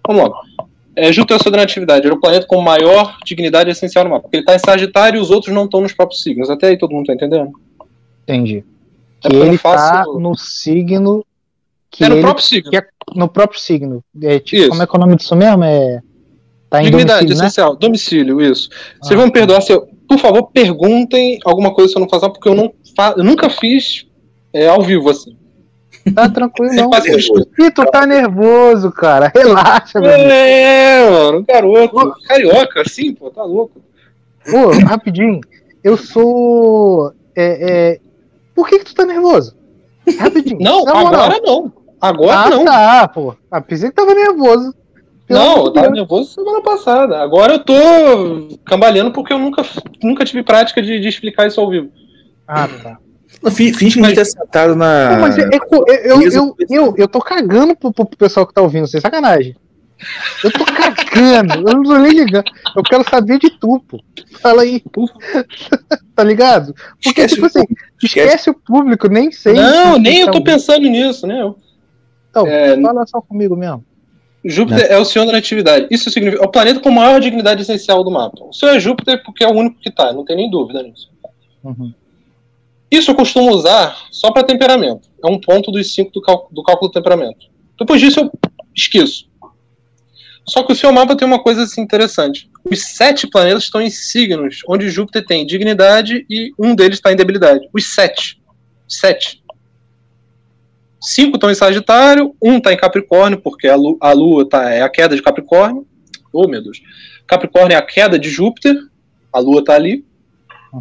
Vamos 0.08 0.30
lá. 0.30 0.68
É, 0.96 1.12
Júpiter 1.12 1.38
é 1.38 1.40
o 1.40 1.44
seu. 1.44 1.52
Ele 2.06 2.14
é 2.14 2.18
o 2.18 2.22
planeta 2.22 2.46
com 2.46 2.62
maior 2.62 3.18
dignidade 3.26 3.70
essencial 3.70 4.04
no 4.04 4.12
mapa. 4.12 4.24
Porque 4.24 4.38
ele 4.38 4.44
está 4.44 4.56
em 4.56 4.60
Sagitário 4.60 5.18
e 5.18 5.22
os 5.22 5.32
outros 5.32 5.54
não 5.54 5.66
estão 5.66 5.82
nos 5.82 5.94
próprios 5.94 6.22
signos. 6.22 6.50
Até 6.50 6.68
aí 6.68 6.78
todo 6.78 6.92
mundo 6.92 7.02
está 7.10 7.14
entendendo? 7.14 7.52
Entendi. 8.24 8.64
É 9.24 9.30
Que 9.30 9.36
ele 9.36 9.58
faço- 9.58 9.92
tá 10.14 10.20
no 10.20 10.36
signo 10.38 11.26
que 11.90 12.04
é 12.04 12.10
no 12.10 12.16
ele 12.16 12.22
próprio 12.22 12.44
signo. 12.46 12.70
que 12.72 12.78
é 12.78 12.84
no 13.16 13.28
próprio 13.28 13.60
signo. 13.60 14.04
É, 14.22 14.40
tipo, 14.40 14.62
Isso. 14.62 14.70
como 14.70 14.82
é 14.84 14.88
que 14.88 14.96
é 14.96 14.98
o 14.98 15.00
nome 15.02 15.16
disso 15.16 15.36
mesmo? 15.36 15.64
É 15.64 16.02
tá 16.70 16.82
em 16.82 16.86
Dignidade 16.86 17.20
domicílio, 17.20 17.38
né? 17.38 17.46
essencial. 17.48 17.76
Domicílio, 17.76 18.42
isso. 18.42 18.70
Vocês 19.00 19.12
Ah. 19.12 19.16
vão 19.16 19.26
me 19.28 19.32
perdoar 19.32 19.62
se 19.62 19.72
eu. 19.74 19.88
Por 20.08 20.18
favor, 20.20 20.50
perguntem 20.52 21.40
alguma 21.46 21.74
coisa 21.74 21.92
se 21.92 21.98
eu 21.98 22.02
não 22.02 22.10
faço, 22.10 22.30
porque 22.32 22.50
eu, 22.50 22.56
não 22.56 22.74
fa... 22.96 23.14
eu 23.18 23.24
nunca 23.24 23.50
fiz 23.50 24.06
é, 24.52 24.68
ao 24.68 24.82
vivo 24.82 25.10
assim. 25.10 25.38
Tá 26.14 26.30
tranquilo 26.30 26.74
não. 26.74 26.90
Ih, 27.60 27.72
tu 27.72 27.86
tá 27.86 28.06
nervoso, 28.06 28.92
cara. 28.92 29.32
Relaxa, 29.34 30.00
meu. 30.00 30.10
É, 30.10 31.10
mano, 31.10 31.46
garoto. 31.48 32.16
Carioca, 32.28 32.82
assim, 32.82 33.14
pô, 33.14 33.30
tá 33.30 33.44
louco. 33.44 33.82
Pô, 34.50 34.72
rapidinho. 34.86 35.40
Eu 35.84 35.96
sou. 35.96 37.14
É, 37.36 37.94
é... 37.94 38.00
Por 38.54 38.68
que, 38.68 38.80
que 38.80 38.86
tu 38.86 38.96
tá 38.96 39.06
nervoso? 39.06 39.56
Rapidinho. 40.20 40.60
Não, 40.60 40.88
agora 40.88 41.40
não. 41.42 41.72
Agora 42.02 42.38
ah, 42.38 42.50
não. 42.50 42.66
tá, 42.66 43.08
pô. 43.08 43.36
Ah, 43.50 43.62
pensei 43.62 43.90
que 43.90 43.96
tava 43.96 44.14
nervoso. 44.14 44.76
Não, 45.30 45.66
eu 45.66 45.72
tava 45.72 45.90
nervoso 45.90 46.34
semana 46.34 46.62
passada. 46.62 47.20
Agora 47.20 47.54
eu 47.54 47.60
tô 47.60 48.58
cambaleando 48.66 49.12
porque 49.12 49.32
eu 49.32 49.40
nunca, 49.40 49.64
nunca 50.04 50.26
tive 50.26 50.44
prática 50.44 50.82
de, 50.82 51.00
de 51.00 51.08
explicar 51.08 51.48
isso 51.48 51.62
ao 51.62 51.70
vivo. 51.70 51.90
Ah, 52.46 52.68
tá. 52.68 52.98
Não, 53.42 53.52
fi- 53.52 53.74
Finge 53.74 54.00
que 54.00 54.06
gente 54.08 54.16
tá 54.16 54.26
sentado 54.26 54.76
na. 54.76 55.16
Pô, 55.16 55.22
mas 55.22 55.38
é- 55.38 55.50
é 55.54 55.60
co- 55.60 55.86
eu, 55.88 56.22
eu, 56.22 56.32
eu, 56.32 56.56
eu, 56.70 56.96
eu 56.98 57.08
tô 57.08 57.20
cagando 57.20 57.76
pro, 57.76 57.92
pro 57.94 58.06
pessoal 58.06 58.46
que 58.48 58.54
tá 58.54 58.62
ouvindo, 58.62 58.88
sem 58.88 59.02
sacanagem. 59.02 59.56
Eu 60.44 60.52
tô 60.52 60.66
cagando, 60.66 61.54
eu 61.70 61.76
não 61.78 61.84
tô 61.84 61.98
nem 61.98 62.12
ligando. 62.12 62.46
Eu 62.76 62.84
quero 62.84 63.08
saber 63.10 63.40
de 63.40 63.50
tu, 63.60 63.80
pô. 63.88 64.00
Fala 64.42 64.64
aí. 64.64 64.82
tá 66.16 66.24
ligado? 66.24 66.74
Porque, 67.04 67.22
Esquece 67.22 67.36
tipo 67.36 67.46
o 67.46 67.48
assim, 67.48 67.60
público, 67.66 67.82
esquece 68.04 68.50
o 68.50 68.54
público, 68.54 69.08
nem 69.08 69.32
sei. 69.32 69.54
não, 69.54 69.94
se 69.96 70.00
nem 70.02 70.20
eu 70.20 70.26
tá 70.26 70.32
tô 70.34 70.38
ouvindo. 70.40 70.54
pensando 70.54 70.88
nisso, 70.90 71.26
né? 71.28 71.42
Eu- 71.42 71.58
Então, 72.30 72.48
É, 72.48 72.80
fala 72.82 73.06
só 73.06 73.22
comigo 73.22 73.56
mesmo. 73.56 73.84
Júpiter 74.46 74.88
é 74.92 74.98
o 74.98 75.06
senhor 75.06 75.26
da 75.26 75.32
natividade. 75.32 75.88
Isso 75.90 76.10
significa. 76.10 76.44
É 76.44 76.46
o 76.46 76.52
planeta 76.52 76.82
com 76.82 76.92
maior 76.92 77.22
dignidade 77.22 77.62
essencial 77.62 78.04
do 78.04 78.12
mapa. 78.12 78.44
O 78.44 78.52
seu 78.54 78.68
é 78.70 78.80
Júpiter 78.80 79.24
porque 79.24 79.42
é 79.44 79.48
o 79.48 79.54
único 79.54 79.80
que 79.80 79.90
tá, 79.90 80.12
não 80.12 80.26
tem 80.26 80.36
nem 80.36 80.50
dúvida 80.52 80.84
nisso. 80.84 81.10
Uhum. 81.64 81.94
Isso 82.96 83.10
eu 83.10 83.16
costumo 83.16 83.52
usar 83.52 83.98
só 84.12 84.30
para 84.32 84.44
temperamento. 84.44 85.10
É 85.24 85.28
um 85.28 85.42
ponto 85.42 85.72
dos 85.72 85.96
cinco 85.96 86.12
do, 86.12 86.22
do 86.52 86.62
cálculo 86.64 86.92
do 86.92 86.94
temperamento. 86.94 87.48
Depois 87.80 88.00
disso 88.00 88.20
eu 88.20 88.32
esqueço. 88.76 89.28
Só 90.48 90.62
que 90.62 90.74
o 90.74 90.76
seu 90.76 90.92
mapa 90.92 91.16
tem 91.16 91.28
uma 91.28 91.42
coisa 91.42 91.64
assim, 91.64 91.82
interessante. 91.82 92.52
Os 92.64 92.84
sete 92.84 93.26
planetas 93.26 93.64
estão 93.64 93.82
em 93.82 93.90
signos, 93.90 94.60
onde 94.68 94.92
Júpiter 94.92 95.26
tem 95.26 95.44
dignidade 95.44 96.24
e 96.30 96.52
um 96.60 96.76
deles 96.76 96.98
está 97.00 97.12
em 97.12 97.16
debilidade. 97.16 97.68
Os 97.74 97.96
sete. 97.96 98.40
Sete. 98.88 99.42
Cinco 101.02 101.38
estão 101.38 101.50
em 101.50 101.56
Sagitário, 101.56 102.36
um 102.40 102.58
está 102.58 102.72
em 102.72 102.78
Capricórnio, 102.78 103.42
porque 103.42 103.68
a, 103.68 103.76
lu- 103.76 103.98
a 104.00 104.14
Lua 104.14 104.48
tá, 104.48 104.70
é 104.70 104.84
a 104.84 104.90
queda 104.90 105.16
de 105.16 105.22
Capricórnio. 105.24 105.88
Oh, 106.32 106.48
meu 106.48 106.62
Deus. 106.62 106.80
Capricórnio 107.26 107.74
é 107.74 107.78
a 107.78 107.82
queda 107.82 108.20
de 108.20 108.30
Júpiter, 108.30 108.76
a 109.32 109.40
Lua 109.40 109.62
está 109.62 109.74
ali. 109.74 110.06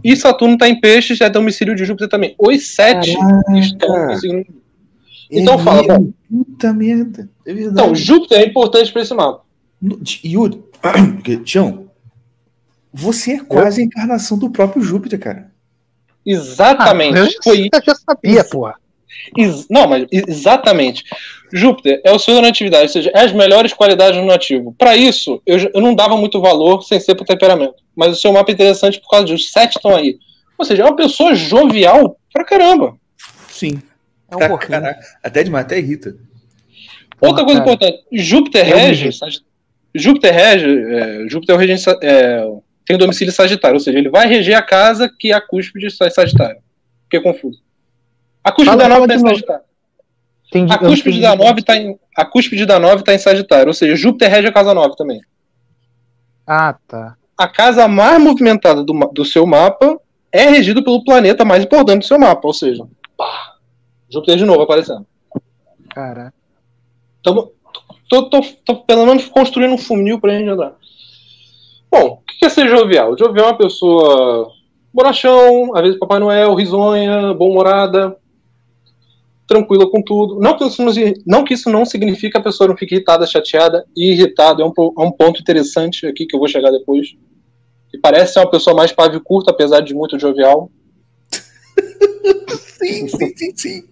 E 0.02 0.16
Saturno 0.16 0.54
está 0.54 0.68
em 0.68 0.80
Peixes, 0.80 1.20
é 1.20 1.28
domicílio 1.28 1.74
de 1.74 1.84
Júpiter 1.84 2.08
também. 2.08 2.34
Os 2.38 2.74
sete 2.74 3.10
estão 3.54 4.10
em 4.10 4.18
signo 4.18 4.44
de 4.44 4.50
Então 5.30 5.54
É 5.54 5.58
fala. 5.58 6.00
Puta 6.28 6.72
merda. 6.72 7.28
É 7.44 7.52
verdade. 7.52 7.74
Então, 7.80 7.94
Júpiter 7.94 8.40
é 8.40 8.46
importante 8.46 8.92
para 8.92 9.02
esse 9.02 9.12
mapa. 9.12 9.42
Yuri, 10.24 10.62
Tião, 11.44 11.86
você 12.92 13.32
é 13.32 13.44
quase 13.44 13.80
a 13.80 13.84
encarnação 13.84 14.38
do 14.38 14.50
próprio 14.50 14.82
Júpiter, 14.82 15.18
cara. 15.18 15.50
Exatamente. 16.24 17.18
Ah, 17.18 17.24
eu, 17.24 17.30
Foi 17.42 17.62
eu 17.62 17.82
já 17.84 17.94
sabia, 17.94 18.44
porra. 18.44 18.76
Ex- 19.36 19.66
Não, 19.68 19.86
mas 19.86 20.06
ex- 20.10 20.24
exatamente. 20.28 21.04
Júpiter 21.52 22.00
é 22.04 22.10
o 22.12 22.18
senhor 22.18 22.36
da 22.36 22.46
natividade, 22.48 22.84
ou 22.84 22.88
seja, 22.88 23.10
é 23.14 23.20
as 23.20 23.32
melhores 23.32 23.72
qualidades 23.74 24.18
do 24.18 24.26
nativo. 24.26 24.74
Para 24.78 24.96
isso, 24.96 25.42
eu, 25.46 25.58
eu 25.74 25.80
não 25.80 25.94
dava 25.94 26.16
muito 26.16 26.40
valor 26.40 26.82
sem 26.82 26.98
ser 26.98 27.14
pro 27.14 27.24
temperamento. 27.26 27.74
Mas 27.94 28.16
o 28.16 28.20
seu 28.20 28.32
mapa 28.32 28.50
é 28.50 28.54
interessante 28.54 29.00
por 29.00 29.10
causa 29.10 29.26
disso. 29.26 29.50
Sete 29.50 29.76
estão 29.76 29.94
aí. 29.94 30.18
Ou 30.56 30.64
seja, 30.64 30.82
é 30.82 30.86
uma 30.86 30.96
pessoa 30.96 31.34
jovial 31.34 32.16
pra 32.32 32.44
caramba. 32.44 32.96
Sim. 33.48 33.82
É 34.30 34.36
um 34.36 34.48
pouquinho. 34.48 34.70
caraca, 34.80 35.00
até 35.22 35.44
demais, 35.44 35.66
até 35.66 35.78
irrita. 35.78 36.16
Outra 37.20 37.44
coisa 37.44 37.60
cara. 37.60 37.72
importante: 37.74 38.04
Júpiter 38.10 38.64
me 38.64 38.72
rege. 38.72 39.10
Júpiter 39.94 40.32
rege. 40.32 40.66
é, 40.66 41.28
Júpiter 41.28 41.54
é 41.54 41.56
o 41.56 41.60
regente, 41.60 41.84
é, 42.02 42.46
tem 42.86 42.96
domicílio 42.96 43.32
Sagitário, 43.32 43.74
ou 43.76 43.80
seja, 43.80 43.98
ele 43.98 44.08
vai 44.08 44.26
reger 44.26 44.56
a 44.56 44.62
casa 44.62 45.10
que 45.18 45.30
é 45.32 45.34
a 45.34 45.40
cúspide 45.40 45.88
de 45.88 46.10
Sagitário. 46.12 46.60
Fiquei 47.04 47.20
confuso. 47.20 47.60
A 48.44 48.50
cúspide 48.52 48.70
Fala- 48.76 48.82
da 48.82 48.88
fala 48.88 48.94
nove 49.00 49.06
tá 49.08 49.14
de 49.16 49.20
em. 49.22 49.28
Sagitário. 49.28 49.62
Entendi, 50.48 50.72
A 50.74 50.78
cúspide 50.78 51.20
da 51.22 51.34
9 51.36 51.62
tá 51.62 51.76
em, 51.76 51.98
a 52.14 52.24
cúspide 52.26 52.66
da 52.66 52.78
9 52.78 53.02
tá 53.04 53.14
em 53.14 53.18
Sagitário, 53.18 53.68
ou 53.68 53.72
seja, 53.74 53.96
Júpiter 53.96 54.30
rege 54.30 54.48
a 54.48 54.52
casa 54.52 54.74
9 54.74 54.94
também. 54.96 55.20
Ah, 56.46 56.76
tá. 56.86 57.16
A 57.38 57.48
casa 57.48 57.88
mais 57.88 58.20
movimentada 58.20 58.84
do, 58.84 58.92
do 59.14 59.24
seu 59.24 59.46
mapa 59.46 59.98
é 60.30 60.48
regida 60.50 60.82
pelo 60.84 61.02
planeta 61.04 61.42
mais 61.44 61.64
importante 61.64 62.00
do 62.00 62.04
seu 62.06 62.18
mapa, 62.18 62.46
ou 62.46 62.52
seja, 62.52 62.86
pá, 63.16 63.54
Júpiter 64.10 64.36
de 64.36 64.44
novo 64.44 64.60
aparecendo. 64.62 65.06
Cara. 65.90 66.34
Então, 67.20 67.50
tô, 68.08 68.28
tô, 68.28 68.40
tô 68.64 68.76
pelo 68.82 69.06
menos 69.06 69.28
construindo 69.28 69.72
um 69.72 69.78
funil 69.78 70.20
pra 70.20 70.32
gente 70.32 70.50
andar. 70.50 70.74
Bom, 71.90 72.20
o 72.22 72.38
que 72.38 72.44
é 72.44 72.48
ser 72.50 72.68
jovial? 72.68 73.16
Jovial 73.16 73.46
é 73.46 73.50
uma 73.52 73.58
pessoa 73.58 74.50
bonachão, 74.92 75.74
às 75.74 75.82
vezes 75.82 75.98
Papai 75.98 76.18
Noel, 76.18 76.54
risonha, 76.54 77.32
bom-humorada, 77.32 78.16
tranquila 79.46 79.90
com 79.90 80.02
tudo. 80.02 80.38
Não 80.40 80.56
que, 80.56 80.64
isso 80.64 80.82
não, 80.82 80.92
não 81.26 81.44
que 81.44 81.54
isso 81.54 81.70
não 81.70 81.84
signifique 81.84 82.30
que 82.30 82.38
a 82.38 82.42
pessoa 82.42 82.68
não 82.68 82.76
fique 82.76 82.94
irritada, 82.94 83.26
chateada 83.26 83.84
e 83.96 84.12
irritada. 84.12 84.62
É 84.62 84.66
um, 84.66 84.72
é 84.76 85.02
um 85.02 85.12
ponto 85.12 85.40
interessante 85.40 86.06
aqui 86.06 86.26
que 86.26 86.34
eu 86.34 86.40
vou 86.40 86.48
chegar 86.48 86.70
depois. 86.70 87.16
E 87.92 87.98
parece 87.98 88.34
ser 88.34 88.40
uma 88.40 88.50
pessoa 88.50 88.74
mais 88.74 88.92
pavio 88.92 89.20
curto, 89.20 89.50
apesar 89.50 89.80
de 89.80 89.94
muito 89.94 90.18
jovial. 90.18 90.70
Sim, 92.82 93.06
sim, 93.06 93.32
sim, 93.36 93.52
sim. 93.54 93.84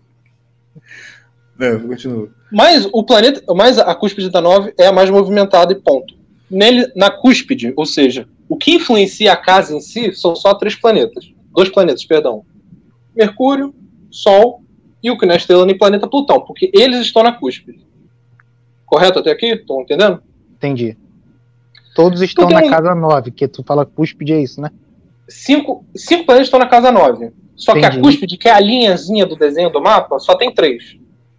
Não, 1.56 1.78
continua. 1.86 2.28
Mas 2.50 2.88
o 2.92 3.04
planeta, 3.04 3.40
mas 3.54 3.78
a 3.78 3.94
cúspide 3.94 4.30
da 4.30 4.40
9 4.40 4.74
é 4.76 4.88
a 4.88 4.92
mais 4.92 5.08
movimentada 5.10 5.72
e 5.72 5.76
ponto. 5.76 6.12
Nele, 6.50 6.90
na 6.96 7.08
cúspide, 7.08 7.72
ou 7.76 7.86
seja, 7.86 8.26
o 8.48 8.56
que 8.56 8.72
influencia 8.72 9.32
a 9.32 9.36
casa 9.36 9.76
em 9.76 9.80
si 9.80 10.12
são 10.12 10.34
só 10.34 10.54
três 10.54 10.74
planetas. 10.74 11.32
Dois 11.54 11.68
planetas, 11.68 12.04
perdão. 12.04 12.44
Mercúrio, 13.14 13.72
Sol 14.10 14.64
e 15.02 15.10
o 15.10 15.16
que 15.18 15.26
não 15.26 15.34
é 15.34 15.36
estrela 15.36 15.64
nem 15.66 15.76
planeta 15.76 16.06
Plutão, 16.08 16.40
porque 16.40 16.70
eles 16.74 16.98
estão 17.00 17.22
na 17.22 17.32
cúspide. 17.32 17.80
Correto 18.86 19.18
até 19.20 19.30
aqui? 19.30 19.46
Estão 19.46 19.80
entendendo? 19.82 20.22
Entendi. 20.56 20.96
Todos 21.94 22.20
estão 22.22 22.44
Então 22.46 22.60
na 22.60 22.66
um- 22.66 22.70
casa 22.70 22.94
9, 22.94 23.30
que 23.30 23.48
tu 23.48 23.62
fala 23.64 23.84
cúspide 23.86 24.32
é 24.32 24.40
isso, 24.42 24.60
né? 24.60 24.70
Cinco, 25.28 25.84
cinco 25.94 26.24
planetas 26.26 26.48
estão 26.48 26.58
na 26.60 26.66
casa 26.66 26.90
9. 26.90 27.30
Só 27.56 27.72
que 27.74 27.84
a 27.84 27.88
Entendi. 27.88 28.02
cúspide, 28.02 28.36
que 28.38 28.48
é 28.48 28.52
a 28.52 28.60
linhazinha 28.60 29.26
do 29.26 29.36
desenho 29.36 29.70
do 29.70 29.80
mapa, 29.80 30.18
só 30.18 30.34
tem 30.34 30.52
três. 30.52 30.96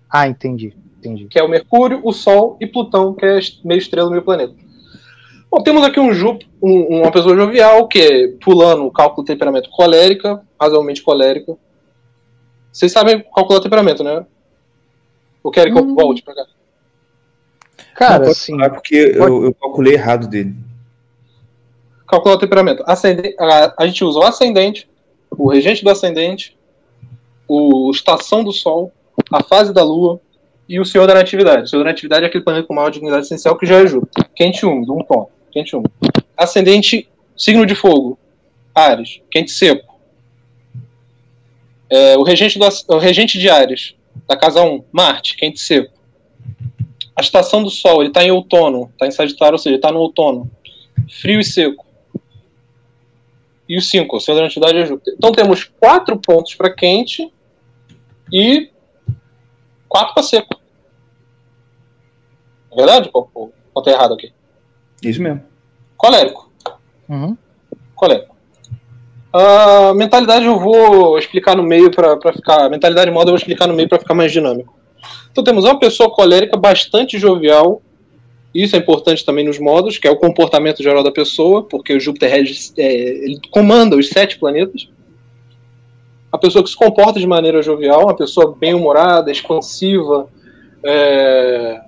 Ah, 0.10 0.28
entendi. 0.28 0.74
Entendi. 1.00 1.26
que 1.26 1.40
é 1.40 1.44
o 1.44 1.50
Mercúrio, 1.50 2.00
o 2.04 2.14
Sol 2.14 2.58
e 2.62 2.68
Plutão, 2.68 3.16
que 3.16 3.26
é 3.26 3.40
meio 3.66 3.80
estrela, 3.80 4.08
meio 4.12 4.22
planeta. 4.22 4.54
Bom, 5.50 5.64
temos 5.64 5.84
aqui 5.84 6.00
um, 6.00 6.14
Jú- 6.14 6.38
um- 6.62 7.00
uma 7.02 7.12
pessoa 7.12 7.36
jovial, 7.36 7.88
que 7.88 7.98
é 8.00 8.28
pulando 8.40 8.86
o 8.86 8.92
cálculo 8.92 9.26
temperamento 9.26 9.68
colérica, 9.72 10.44
razoavelmente 10.60 11.02
colérica. 11.02 11.58
Vocês 12.72 12.91
sabem 12.91 13.23
calcular 13.35 13.60
temperamento, 13.61 14.03
né? 14.03 14.26
Ou 15.43 15.52
querem 15.52 15.73
que 15.73 15.80
eu 15.80 15.84
Hum. 15.84 15.95
volte 15.95 16.22
pra 16.22 16.34
cá? 16.35 16.45
Cara, 17.95 18.26
Não, 18.27 18.34
falar, 18.35 18.69
porque 18.69 18.95
eu, 19.15 19.45
eu 19.45 19.53
calculei 19.53 19.93
errado 19.93 20.27
dele. 20.27 20.56
Calcular 22.07 22.35
o 22.35 22.39
temperamento. 22.39 22.84
Ascende- 22.88 23.35
a, 23.39 23.73
a 23.84 23.88
gente 23.88 24.03
usa 24.03 24.19
o 24.19 24.23
ascendente, 24.23 24.89
o 25.30 25.49
regente 25.49 25.84
do 25.84 25.89
ascendente, 25.89 26.57
o 27.48 27.89
estação 27.91 28.43
do 28.43 28.52
Sol, 28.52 28.91
a 29.31 29.43
fase 29.43 29.73
da 29.73 29.84
Lua 29.84 30.19
e 30.68 30.80
o 30.80 30.85
Senhor 30.85 31.07
da 31.07 31.14
Natividade. 31.14 31.64
O 31.64 31.68
Senhor 31.68 31.84
da 31.84 31.89
Natividade 31.89 32.23
é 32.23 32.27
aquele 32.27 32.43
planeta 32.43 32.68
com 32.68 32.73
maior 32.73 32.89
dignidade 32.89 33.26
essencial 33.26 33.57
que 33.57 33.65
já 33.65 33.76
é 33.81 33.88
Júpiter. 33.88 34.26
Quente 34.35 34.60
e 34.64 34.65
úmido, 34.65 34.93
um 34.93 35.03
ponto. 35.03 35.31
Quente 35.52 35.72
e 35.73 35.76
úmido. 35.76 35.91
Ascendente, 36.38 37.10
signo 37.35 37.65
de 37.65 37.76
fogo, 37.76 38.18
Ares. 38.73 39.22
Quente 39.30 39.49
e 39.52 39.53
seco. 39.53 39.91
É, 41.92 42.18
o, 42.18 42.24
regente 42.24 42.58
do, 42.58 42.66
o 42.88 42.98
regente 42.98 43.38
de 43.38 43.50
Ares, 43.50 43.96
da 44.26 44.38
casa 44.38 44.64
1, 44.64 44.86
Marte, 44.94 45.36
quente 45.36 45.58
e 45.58 45.60
seco. 45.60 45.94
A 47.14 47.20
estação 47.20 47.62
do 47.62 47.70
Sol, 47.70 48.02
ele 48.02 48.10
está 48.10 48.24
em 48.24 48.32
outono, 48.32 48.90
está 48.94 49.06
em 49.06 49.12
Sagitário, 49.12 49.56
ou 49.56 49.58
seja, 49.58 49.72
ele 49.72 49.76
está 49.76 49.92
no 49.92 50.00
outono. 50.00 50.50
Frio 51.20 51.42
e 51.42 51.44
seco. 51.44 51.86
E 53.68 53.78
o 53.78 53.82
5, 53.82 54.16
o 54.16 54.20
Senhor 54.22 54.38
da 54.38 54.44
Natividade 54.44 54.78
é 54.78 54.86
Júpiter. 54.86 55.14
Então 55.18 55.34
temos 55.34 55.66
quatro 55.66 56.18
pontos 56.18 56.56
para 56.56 56.74
quente 56.74 57.32
e 58.32 58.70
quatro 59.90 60.14
para 60.14 60.24
seco. 60.24 60.56
É 62.72 62.76
verdade? 62.76 63.10
Ou, 63.14 63.30
ou, 63.34 63.54
ou 63.74 63.84
tá 63.84 63.92
errado 63.92 64.14
aqui? 64.14 64.32
Isso 65.04 65.22
mesmo. 65.22 65.44
Colérico. 65.98 66.50
Uhum. 67.10 67.38
Colérico. 67.96 68.36
A 69.34 69.94
mentalidade 69.94 70.45
eu 70.45 70.60
vou 70.60 71.18
explicar 71.18 71.56
no 71.56 71.64
meio 71.64 71.90
para 71.90 72.34
ficar. 72.34 72.70
Mentalidade 72.70 73.10
moda 73.12 73.30
eu 73.30 73.34
vou 73.34 73.38
explicar 73.38 73.68
no 73.68 73.74
meio 73.74 73.88
para 73.88 73.99
ficar 73.99 74.14
mais 74.14 74.32
dinâmico. 74.32 74.78
Então 75.32 75.44
temos 75.44 75.64
uma 75.64 75.80
pessoa 75.80 76.10
colérica 76.12 76.58
bastante 76.58 77.18
jovial. 77.18 77.82
Isso 78.53 78.76
é 78.76 78.80
importante 78.80 79.24
também 79.24 79.45
nos 79.45 79.58
modos, 79.58 79.98
que 79.98 80.06
é 80.06 80.12
o 80.12 80.18
comportamento 80.18 80.84
geral 80.84 81.03
da 81.03 81.12
pessoa, 81.12 81.64
porque 81.64 81.94
o 81.94 81.99
Júpiter 81.99 82.34
é, 82.34 82.40
ele 82.80 83.40
comanda 83.49 83.95
os 83.95 84.10
sete 84.10 84.38
planetas. 84.38 84.90
A 86.30 86.38
pessoa 86.38 86.62
que 86.64 86.70
se 86.70 86.76
comporta 86.76 87.18
de 87.18 87.28
maneira 87.28 87.62
jovial, 87.62 88.03
uma 88.03 88.16
pessoa 88.16 88.53
bem 88.58 88.74
humorada, 88.74 89.32
expansiva, 89.32 90.28
é, 90.84 91.82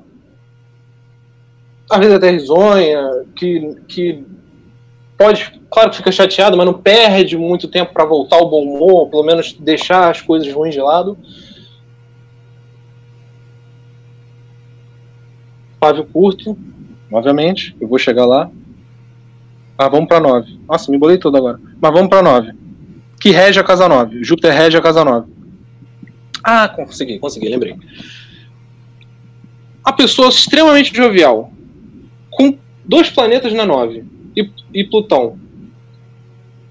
às 1.90 2.00
vezes 2.00 2.16
até 2.16 2.30
risonha, 2.30 3.26
que, 3.36 3.76
que 3.88 4.24
pode, 5.24 5.54
claro 5.72 5.90
que 5.90 5.98
fica 5.98 6.12
chateado, 6.12 6.58
mas 6.58 6.66
não 6.66 6.74
perde 6.74 7.38
muito 7.38 7.70
tempo 7.70 7.94
para 7.94 8.04
voltar 8.04 8.36
ao 8.36 8.50
bom 8.50 8.62
humor, 8.62 9.10
pelo 9.10 9.24
menos 9.24 9.54
deixar 9.54 10.12
as 10.12 10.20
coisas 10.20 10.52
ruins 10.54 10.74
de 10.74 10.82
lado. 10.82 11.18
Pavio 15.80 16.06
curto. 16.06 16.58
obviamente, 17.10 17.74
eu 17.80 17.88
vou 17.88 17.98
chegar 17.98 18.26
lá. 18.26 18.52
Ah, 19.78 19.88
vamos 19.88 20.10
pra 20.10 20.20
9. 20.20 20.60
Nossa, 20.68 20.92
me 20.92 20.98
bolei 20.98 21.18
todo 21.18 21.38
agora. 21.38 21.60
Mas 21.82 21.94
vamos 21.94 22.10
pra 22.10 22.22
9. 22.22 22.52
Que 23.20 23.32
rege 23.32 23.60
a 23.60 23.64
casa 23.64 23.88
9. 23.88 24.24
Júpiter 24.24 24.54
rege 24.54 24.78
a 24.78 24.82
casa 24.82 25.06
9. 25.06 25.32
Ah, 26.44 26.68
consegui, 26.68 27.18
consegui, 27.18 27.48
lembrei. 27.48 27.78
A 29.86 29.94
pessoa 29.94 30.28
extremamente 30.28 30.94
jovial, 30.96 31.52
com 32.30 32.58
dois 32.86 33.10
planetas 33.10 33.54
na 33.54 33.66
9 33.66 34.13
e, 34.36 34.50
e 34.74 34.84
Plutão. 34.84 35.38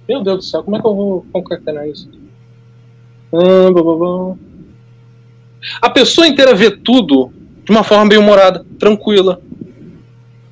Meu 0.08 0.22
Deus 0.22 0.36
do 0.38 0.42
céu, 0.42 0.62
como 0.62 0.76
é 0.76 0.80
que 0.80 0.86
eu 0.86 0.94
vou 0.94 1.26
concatenar 1.32 1.88
isso? 1.88 2.08
Blá. 3.30 4.36
A 5.80 5.88
pessoa 5.88 6.26
inteira 6.26 6.54
vê 6.54 6.70
tudo 6.70 7.32
de 7.64 7.70
uma 7.70 7.84
forma 7.84 8.08
bem 8.08 8.18
humorada, 8.18 8.66
tranquila, 8.78 9.40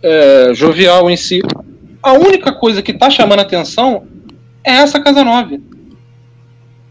é, 0.03 0.55
jovial 0.55 1.11
em 1.11 1.17
si. 1.17 1.41
A 2.03 2.13
única 2.13 2.53
coisa 2.53 2.81
que 2.81 2.93
está 2.93 3.11
chamando 3.11 3.41
atenção 3.41 4.07
é 4.65 4.73
essa 4.73 5.01
casa 5.01 5.25
9. 5.25 5.61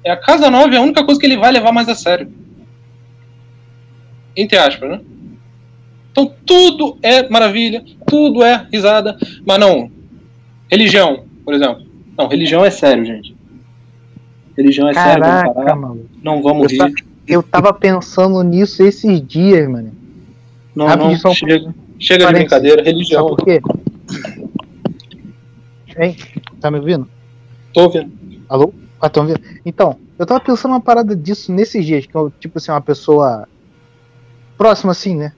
É 0.03 0.11
a 0.11 0.17
casa 0.17 0.49
9 0.49 0.75
é 0.75 0.77
a 0.77 0.81
única 0.81 1.03
coisa 1.03 1.19
que 1.19 1.25
ele 1.25 1.37
vai 1.37 1.51
levar 1.51 1.71
mais 1.71 1.89
a 1.89 1.95
sério. 1.95 2.31
Entre 4.35 4.57
aspas, 4.57 4.89
né? 4.89 5.01
Então 6.11 6.33
tudo 6.45 6.97
é 7.01 7.27
maravilha, 7.29 7.83
tudo 8.05 8.43
é 8.43 8.67
risada, 8.71 9.17
mas 9.45 9.59
não. 9.59 9.98
Religião, 10.71 11.23
por 11.43 11.53
exemplo. 11.53 11.85
Não, 12.17 12.27
religião 12.27 12.63
é 12.65 12.69
sério, 12.69 13.05
gente. 13.05 13.35
Religião 14.57 14.89
é 14.89 14.93
Caraca, 14.93 15.47
sério, 15.53 15.53
vamos 15.65 15.81
mano. 15.81 16.09
Não 16.21 16.41
vamos 16.41 16.63
Eu, 16.63 16.69
rir. 16.87 16.93
ta- 16.93 17.03
eu 17.27 17.43
tava 17.43 17.73
pensando 17.73 18.41
nisso 18.43 18.83
esses 18.83 19.25
dias, 19.25 19.67
mano. 19.69 19.91
Não, 20.75 20.85
rapidinho, 20.85 21.13
não, 21.13 21.19
só 21.19 21.33
chega, 21.33 21.73
chega 21.99 22.27
de 22.27 22.33
brincadeira, 22.33 22.77
Sabe 22.77 22.89
religião. 22.91 23.27
por 23.27 23.43
quê? 23.43 23.61
Hein? 25.97 26.15
Tá 26.61 26.69
me 26.71 26.79
ouvindo? 26.79 27.07
Tô 27.73 27.83
ouvindo. 27.83 28.11
Alô? 28.47 28.73
Ah, 29.01 29.09
tão 29.09 29.23
ouvindo? 29.23 29.41
Então, 29.65 29.97
eu 30.17 30.25
tava 30.25 30.39
pensando 30.39 30.71
uma 30.71 30.81
parada 30.81 31.15
disso 31.15 31.51
nesses 31.51 31.85
dias, 31.85 32.05
que 32.05 32.15
eu, 32.15 32.31
tipo 32.39 32.57
assim, 32.57 32.71
uma 32.71 32.81
pessoa 32.81 33.47
próxima 34.57 34.91
assim, 34.91 35.15
né? 35.15 35.33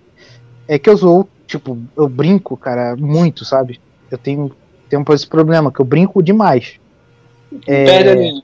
É 0.68 0.78
que 0.80 0.90
eu 0.90 0.98
sou, 0.98 1.28
tipo, 1.48 1.78
eu 1.96 2.08
brinco, 2.10 2.56
cara, 2.58 2.96
muito, 2.96 3.46
sabe? 3.46 3.80
Eu 4.10 4.18
tenho, 4.18 4.52
tenho 4.92 5.16
esse 5.16 5.28
problema, 5.28 5.72
que 5.72 5.80
eu 5.80 5.86
brinco 5.86 6.22
demais. 6.22 6.80
É, 7.68 7.86
Perde 7.86 8.10
a 8.10 8.16
linha. 8.16 8.44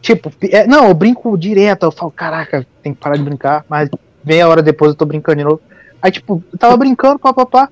Tipo, 0.00 0.32
é, 0.42 0.66
não, 0.66 0.88
eu 0.88 0.94
brinco 0.94 1.36
direto, 1.36 1.84
eu 1.84 1.92
falo, 1.92 2.10
caraca, 2.10 2.66
tem 2.82 2.94
que 2.94 3.00
parar 3.00 3.16
de 3.16 3.22
brincar, 3.22 3.64
mas 3.68 3.88
meia 4.24 4.48
hora 4.48 4.62
depois 4.62 4.90
eu 4.90 4.96
tô 4.96 5.04
brincando 5.04 5.38
de 5.38 5.44
novo. 5.44 5.60
Aí, 6.00 6.10
tipo, 6.10 6.42
eu 6.52 6.58
tava 6.58 6.76
brincando, 6.76 7.18
papapá. 7.18 7.68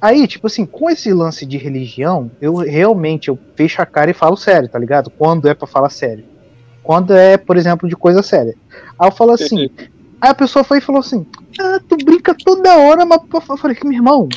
Aí, 0.00 0.26
tipo 0.26 0.48
assim, 0.48 0.66
com 0.66 0.90
esse 0.90 1.12
lance 1.12 1.46
de 1.46 1.56
religião, 1.56 2.30
eu 2.40 2.56
realmente 2.56 3.28
eu 3.28 3.38
fecho 3.54 3.80
a 3.80 3.86
cara 3.86 4.10
e 4.10 4.14
falo 4.14 4.36
sério, 4.36 4.68
tá 4.68 4.78
ligado? 4.78 5.10
Quando 5.10 5.48
é 5.48 5.54
pra 5.54 5.66
falar 5.66 5.90
sério. 5.90 6.24
Quando 6.82 7.14
é, 7.14 7.36
por 7.36 7.56
exemplo, 7.56 7.88
de 7.88 7.96
coisa 7.96 8.22
séria. 8.22 8.54
Aí 8.98 9.08
eu 9.08 9.12
falo 9.12 9.30
assim, 9.30 9.70
aí 10.20 10.30
a 10.30 10.34
pessoa 10.34 10.64
foi 10.64 10.78
e 10.78 10.80
falou 10.80 11.00
assim, 11.00 11.24
ah, 11.60 11.80
tu 11.88 11.96
brinca 11.96 12.34
toda 12.34 12.76
hora, 12.76 13.06
mas 13.06 13.20
eu 13.32 13.56
falei, 13.56 13.76
meu 13.84 13.92
irmão. 13.92 14.28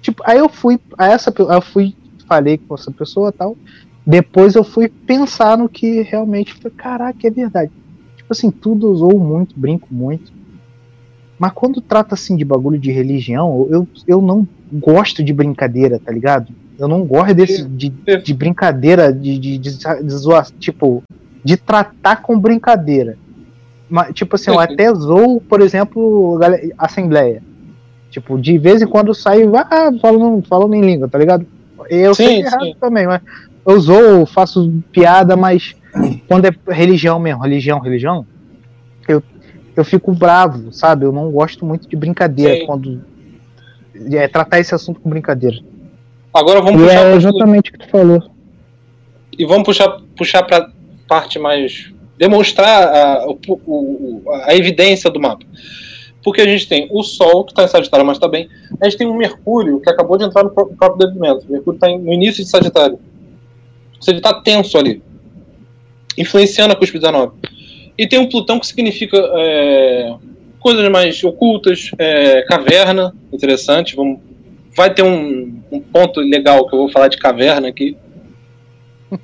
Tipo, 0.00 0.22
aí 0.26 0.38
eu 0.38 0.48
fui, 0.48 0.80
a 0.98 1.08
essa, 1.08 1.30
aí 1.30 1.56
eu 1.56 1.62
fui, 1.62 1.94
falei 2.28 2.58
com 2.58 2.74
essa 2.74 2.90
pessoa 2.90 3.32
tal. 3.32 3.56
Depois 4.06 4.54
eu 4.54 4.64
fui 4.64 4.88
pensar 4.88 5.56
no 5.56 5.68
que 5.68 6.02
realmente 6.02 6.52
foi, 6.54 6.70
caraca, 6.70 7.26
é 7.26 7.30
verdade. 7.30 7.72
Tipo 8.16 8.32
assim, 8.32 8.50
tudo 8.50 8.90
usou 8.90 9.18
muito, 9.18 9.58
brinco 9.58 9.88
muito. 9.90 10.32
Mas 11.38 11.52
quando 11.52 11.80
trata 11.80 12.14
assim 12.14 12.36
de 12.36 12.44
bagulho 12.44 12.78
de 12.78 12.92
religião, 12.92 13.66
eu, 13.70 13.88
eu 14.06 14.22
não 14.22 14.46
gosto 14.72 15.22
de 15.22 15.32
brincadeira, 15.32 15.98
tá 15.98 16.12
ligado? 16.12 16.52
Eu 16.78 16.88
não 16.88 17.04
gosto 17.04 17.34
desse 17.34 17.64
de, 17.64 17.88
de 18.22 18.34
brincadeira, 18.34 19.12
de, 19.12 19.38
de, 19.38 19.58
de, 19.58 19.78
de 19.78 20.12
zoar, 20.12 20.46
tipo, 20.58 21.02
de 21.42 21.56
tratar 21.56 22.22
com 22.22 22.38
brincadeira. 22.38 23.16
Mas, 23.88 24.14
tipo 24.14 24.36
assim, 24.36 24.50
eu 24.50 24.58
até 24.58 24.92
zoo, 24.94 25.40
por 25.40 25.60
exemplo, 25.60 26.38
assembleia. 26.78 27.42
Tipo, 28.10 28.38
de 28.38 28.58
vez 28.58 28.80
em 28.80 28.86
quando 28.86 29.08
eu 29.08 29.14
saio, 29.14 29.52
ah, 29.56 29.92
falando, 30.00 30.42
falando 30.46 30.74
em 30.74 30.80
língua, 30.80 31.08
tá 31.08 31.18
ligado? 31.18 31.46
Eu 31.88 32.14
Sim, 32.14 32.26
sei 32.26 32.38
errado 32.40 32.64
sim. 32.64 32.76
também, 32.80 33.06
mas 33.06 33.20
eu 33.66 33.80
zoo, 33.80 34.26
faço 34.26 34.72
piada, 34.92 35.36
mas 35.36 35.74
quando 36.28 36.46
é 36.46 36.50
religião 36.68 37.18
mesmo, 37.18 37.42
religião, 37.42 37.78
religião, 37.78 38.26
eu, 39.08 39.22
eu 39.76 39.84
fico 39.84 40.12
bravo, 40.12 40.72
sabe? 40.72 41.04
Eu 41.04 41.12
não 41.12 41.30
gosto 41.30 41.64
muito 41.64 41.88
de 41.88 41.96
brincadeira 41.96 42.56
Sim. 42.56 42.66
quando 42.66 43.04
é 44.12 44.26
tratar 44.28 44.58
esse 44.60 44.74
assunto 44.74 45.00
com 45.00 45.08
brincadeira. 45.10 45.58
Agora 46.32 46.60
vamos 46.60 46.80
E 46.80 46.84
puxar 46.84 47.06
é 47.06 47.14
exatamente 47.14 47.70
o 47.70 47.72
que 47.72 47.78
tu 47.78 47.88
falou. 47.90 48.22
e 49.38 49.44
vamos 49.46 49.64
puxar 49.64 50.00
puxar 50.16 50.42
para 50.42 50.70
parte 51.08 51.38
mais 51.38 51.92
demonstrar 52.18 52.88
a, 52.88 53.26
o- 53.28 54.22
a 54.44 54.54
evidência 54.54 55.10
do 55.10 55.20
mapa. 55.20 55.44
Porque 56.24 56.40
a 56.40 56.46
gente 56.46 56.66
tem 56.66 56.88
o 56.90 57.02
Sol, 57.02 57.44
que 57.44 57.52
está 57.52 57.64
em 57.64 57.68
Sagitário, 57.68 58.04
mas 58.06 58.16
está 58.16 58.26
bem. 58.26 58.48
A 58.80 58.86
gente 58.86 58.96
tem 58.96 59.06
o 59.06 59.14
Mercúrio, 59.14 59.78
que 59.80 59.90
acabou 59.90 60.16
de 60.16 60.24
entrar 60.24 60.42
no 60.42 60.50
pró- 60.50 60.64
próprio 60.66 61.06
desenvolvimento. 61.06 61.46
O 61.46 61.52
Mercúrio 61.52 61.76
está 61.76 61.88
no 61.88 62.12
início 62.12 62.42
de 62.42 62.48
Sagitário. 62.48 62.98
Ou 63.96 64.02
seja, 64.02 64.16
está 64.16 64.40
tenso 64.40 64.78
ali. 64.78 65.02
Influenciando 66.16 66.72
a 66.72 66.76
cúspide 66.76 67.04
19. 67.04 67.32
E 67.98 68.06
tem 68.08 68.18
um 68.18 68.28
Plutão 68.28 68.58
que 68.58 68.66
significa 68.66 69.18
é, 69.18 70.14
coisas 70.58 70.88
mais 70.88 71.22
ocultas, 71.22 71.90
é, 71.98 72.42
caverna, 72.42 73.14
interessante. 73.30 73.94
Vamos, 73.94 74.18
vai 74.74 74.92
ter 74.92 75.02
um, 75.02 75.60
um 75.70 75.78
ponto 75.80 76.20
legal 76.20 76.66
que 76.66 76.74
eu 76.74 76.78
vou 76.78 76.88
falar 76.88 77.08
de 77.08 77.18
caverna 77.18 77.68
aqui. 77.68 77.96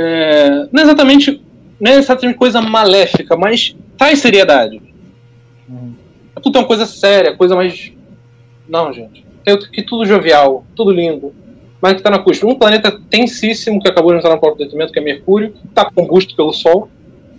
É, 0.00 0.68
não 0.70 0.80
é 0.80 0.84
exatamente 0.84 1.42
não 1.80 1.90
é 1.92 1.96
exatamente 1.96 2.36
coisa 2.38 2.60
maléfica, 2.60 3.36
mas 3.36 3.74
traz 3.98 4.20
seriedade. 4.20 4.80
Uhum. 5.68 5.94
É 6.34 6.40
Plutão 6.40 6.64
coisa 6.64 6.86
séria, 6.86 7.36
coisa 7.36 7.54
mais. 7.54 7.92
Não, 8.68 8.92
gente. 8.92 9.26
Tem 9.44 9.58
que 9.58 9.82
tudo 9.82 10.06
jovial, 10.06 10.64
tudo 10.74 10.90
lindo. 10.90 11.34
Mas 11.80 11.94
que 11.94 12.02
tá 12.02 12.10
na 12.10 12.18
cúspide. 12.18 12.50
Um 12.50 12.58
planeta 12.58 13.00
tensíssimo 13.10 13.80
que 13.80 13.88
acabou 13.88 14.12
de 14.12 14.18
entrar 14.18 14.30
no 14.30 14.40
próprio 14.40 14.64
detrimento, 14.64 14.92
que 14.92 14.98
é 14.98 15.02
Mercúrio, 15.02 15.54
está 15.68 15.90
combusto 15.90 16.34
pelo 16.34 16.52
Sol, 16.52 16.88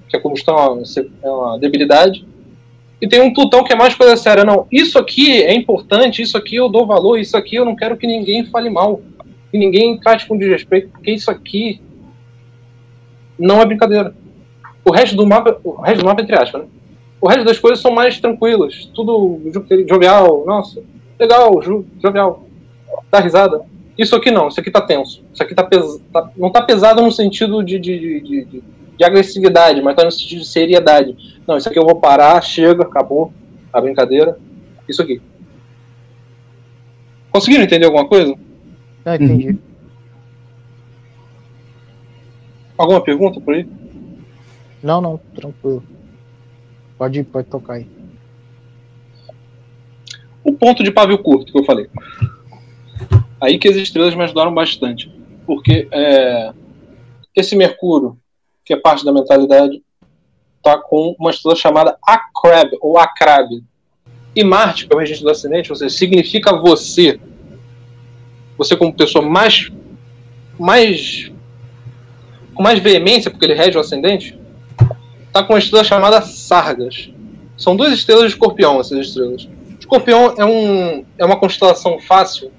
que 0.07 0.15
a 0.15 0.22
combustão 0.22 0.57
é 0.57 0.69
uma, 0.69 0.84
é 1.23 1.30
uma 1.30 1.60
debilidade. 1.60 2.26
E 3.02 3.07
tem 3.07 3.22
um 3.22 3.34
Plutão 3.34 3.64
que 3.64 3.72
é 3.72 3.76
mais 3.76 3.95
coisa 3.95 4.18
séria. 4.18 4.44
Não, 4.44 4.68
isso 4.72 4.98
aqui 4.98 5.41
é 5.41 5.53
importante, 5.53 6.22
isso 6.22 6.38
aqui 6.38 6.56
eu 6.56 6.68
dou 6.68 6.86
valor, 6.86 7.18
isso 7.18 7.38
aqui 7.38 7.56
eu 7.56 7.65
não 7.65 7.76
quero 7.76 7.98
que 7.98 8.07
ninguém 8.07 8.45
fale 8.45 8.69
mal. 8.69 9.02
Que 9.52 9.57
ninguém 9.57 9.98
trate 9.98 10.27
com 10.27 10.38
desrespeito, 10.38 10.90
porque 10.90 11.11
isso 11.11 11.31
aqui 11.31 11.81
não 13.38 13.61
é 13.61 13.65
brincadeira. 13.65 14.14
O 14.85 14.91
resto 14.91 15.15
do 15.15 15.26
mapa, 15.26 15.60
o 15.64 15.81
resto 15.81 15.99
do 15.99 16.06
mapa 16.06 16.22
entre 16.22 16.35
aspas, 16.35 16.61
né? 16.64 16.68
O 17.22 17.27
resto 17.27 17.43
das 17.43 17.60
coisas 17.60 17.80
são 17.81 17.91
mais 17.91 18.19
tranquilas, 18.19 18.85
tudo 18.95 19.41
jo- 19.51 19.65
jovial, 19.88 20.43
nossa, 20.45 20.81
legal, 21.19 21.60
jo- 21.61 21.85
jovial, 22.01 22.45
dá 23.11 23.19
risada. 23.19 23.61
Isso 23.97 24.15
aqui 24.15 24.31
não, 24.31 24.47
isso 24.47 24.60
aqui 24.60 24.72
tá 24.72 24.80
tenso. 24.81 25.22
Isso 25.34 25.43
aqui 25.43 25.53
tá, 25.53 25.64
pes 25.64 26.01
tá- 26.14 26.30
não 26.38 26.49
tá 26.49 26.61
pesado 26.61 27.01
no 27.01 27.11
sentido 27.11 27.61
de, 27.61 27.77
de, 27.77 27.99
de, 27.99 28.22
de- 28.22 28.45
de- 28.45 28.64
de 28.97 29.03
agressividade, 29.03 29.81
mas 29.81 29.95
tá 29.95 30.06
no 30.06 30.11
sentido 30.11 30.39
de 30.39 30.47
seriedade. 30.47 31.41
Não, 31.45 31.57
isso 31.57 31.68
aqui 31.68 31.77
eu 31.77 31.85
vou 31.85 31.95
parar, 31.95 32.41
chega, 32.41 32.84
acabou 32.84 33.34
a 33.73 33.81
brincadeira. 33.81 34.38
Isso 34.88 35.01
aqui. 35.01 35.22
Conseguiram 37.31 37.64
entender 37.65 37.85
alguma 37.85 38.07
coisa? 38.07 38.34
Ah, 39.06 39.15
entendi. 39.15 39.57
Alguma 42.77 43.01
pergunta 43.01 43.39
por 43.41 43.53
aí? 43.53 43.68
Não, 44.81 45.01
não, 45.01 45.18
tranquilo. 45.35 45.84
Pode, 46.97 47.23
pode 47.23 47.47
tocar 47.47 47.73
aí. 47.73 47.88
o 50.43 50.53
ponto 50.53 50.84
de 50.84 50.91
pavio 50.91 51.18
curto 51.19 51.51
que 51.51 51.60
eu 51.60 51.64
falei. 51.64 51.89
Aí 53.41 53.57
que 53.57 53.68
as 53.68 53.76
estrelas 53.76 54.15
me 54.15 54.23
ajudaram 54.23 54.53
bastante. 54.53 55.11
Porque 55.45 55.88
é, 55.91 56.51
esse 57.35 57.56
Mercúrio, 57.56 58.18
que 58.65 58.73
é 58.73 58.77
parte 58.77 59.06
da 59.06 59.14
mentalidade, 59.14 59.81
tá 60.61 60.77
com 60.77 61.15
uma 61.19 61.30
estrela 61.30 61.56
chamada 61.56 61.97
Acrab, 62.03 62.77
ou 62.81 62.97
Acrab. 62.97 63.64
E 64.35 64.43
Marte, 64.43 64.88
que 64.88 64.93
é 64.93 64.95
o 64.95 64.99
regente 64.99 65.23
do 65.23 65.30
acidente, 65.30 65.76
seja, 65.76 65.89
significa 65.89 66.56
você. 66.56 67.19
Você 68.57 68.76
como 68.76 68.93
pessoa 68.93 69.27
mais. 69.27 69.72
mais. 70.57 71.31
com 72.53 72.61
mais 72.61 72.80
veemência, 72.80 73.31
porque 73.31 73.45
ele 73.45 73.56
rege 73.56 73.77
o 73.77 73.81
ascendente, 73.81 74.39
tá 75.41 75.48
com 75.48 75.53
uma 75.53 75.60
estrela 75.60 75.84
chamada 75.84 76.22
Sargas. 76.22 77.10
São 77.57 77.76
duas 77.76 77.94
estrelas 77.94 78.26
de 78.26 78.32
escorpião, 78.32 78.80
essas 78.80 79.07
estrelas. 79.07 79.48
Escorpião 79.80 80.34
é, 80.38 80.45
um, 80.45 81.06
é 81.18 81.26
uma 81.26 81.38
constelação 81.38 81.99
fácil, 81.99 82.52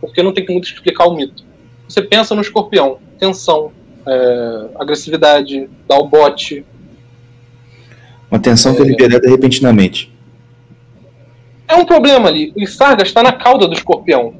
porque 0.00 0.22
não 0.22 0.32
tem 0.32 0.44
que 0.44 0.52
muito 0.52 0.66
explicar 0.66 1.06
o 1.06 1.14
mito. 1.14 1.44
Você 1.88 2.02
pensa 2.02 2.34
no 2.34 2.40
escorpião, 2.40 2.98
tensão, 3.18 3.72
é, 4.06 4.68
agressividade, 4.78 5.68
dá 5.86 5.96
o 5.96 6.08
bote. 6.08 6.64
Uma 8.30 8.40
tensão 8.40 8.74
que 8.74 8.82
é 8.82 8.84
liberada 8.84 9.28
repentinamente. 9.28 10.12
É 11.66 11.74
um 11.74 11.84
problema 11.84 12.28
ali. 12.28 12.52
O 12.56 12.66
Sargas 12.66 13.08
está 13.08 13.22
na 13.22 13.32
cauda 13.32 13.66
do 13.66 13.74
escorpião. 13.74 14.34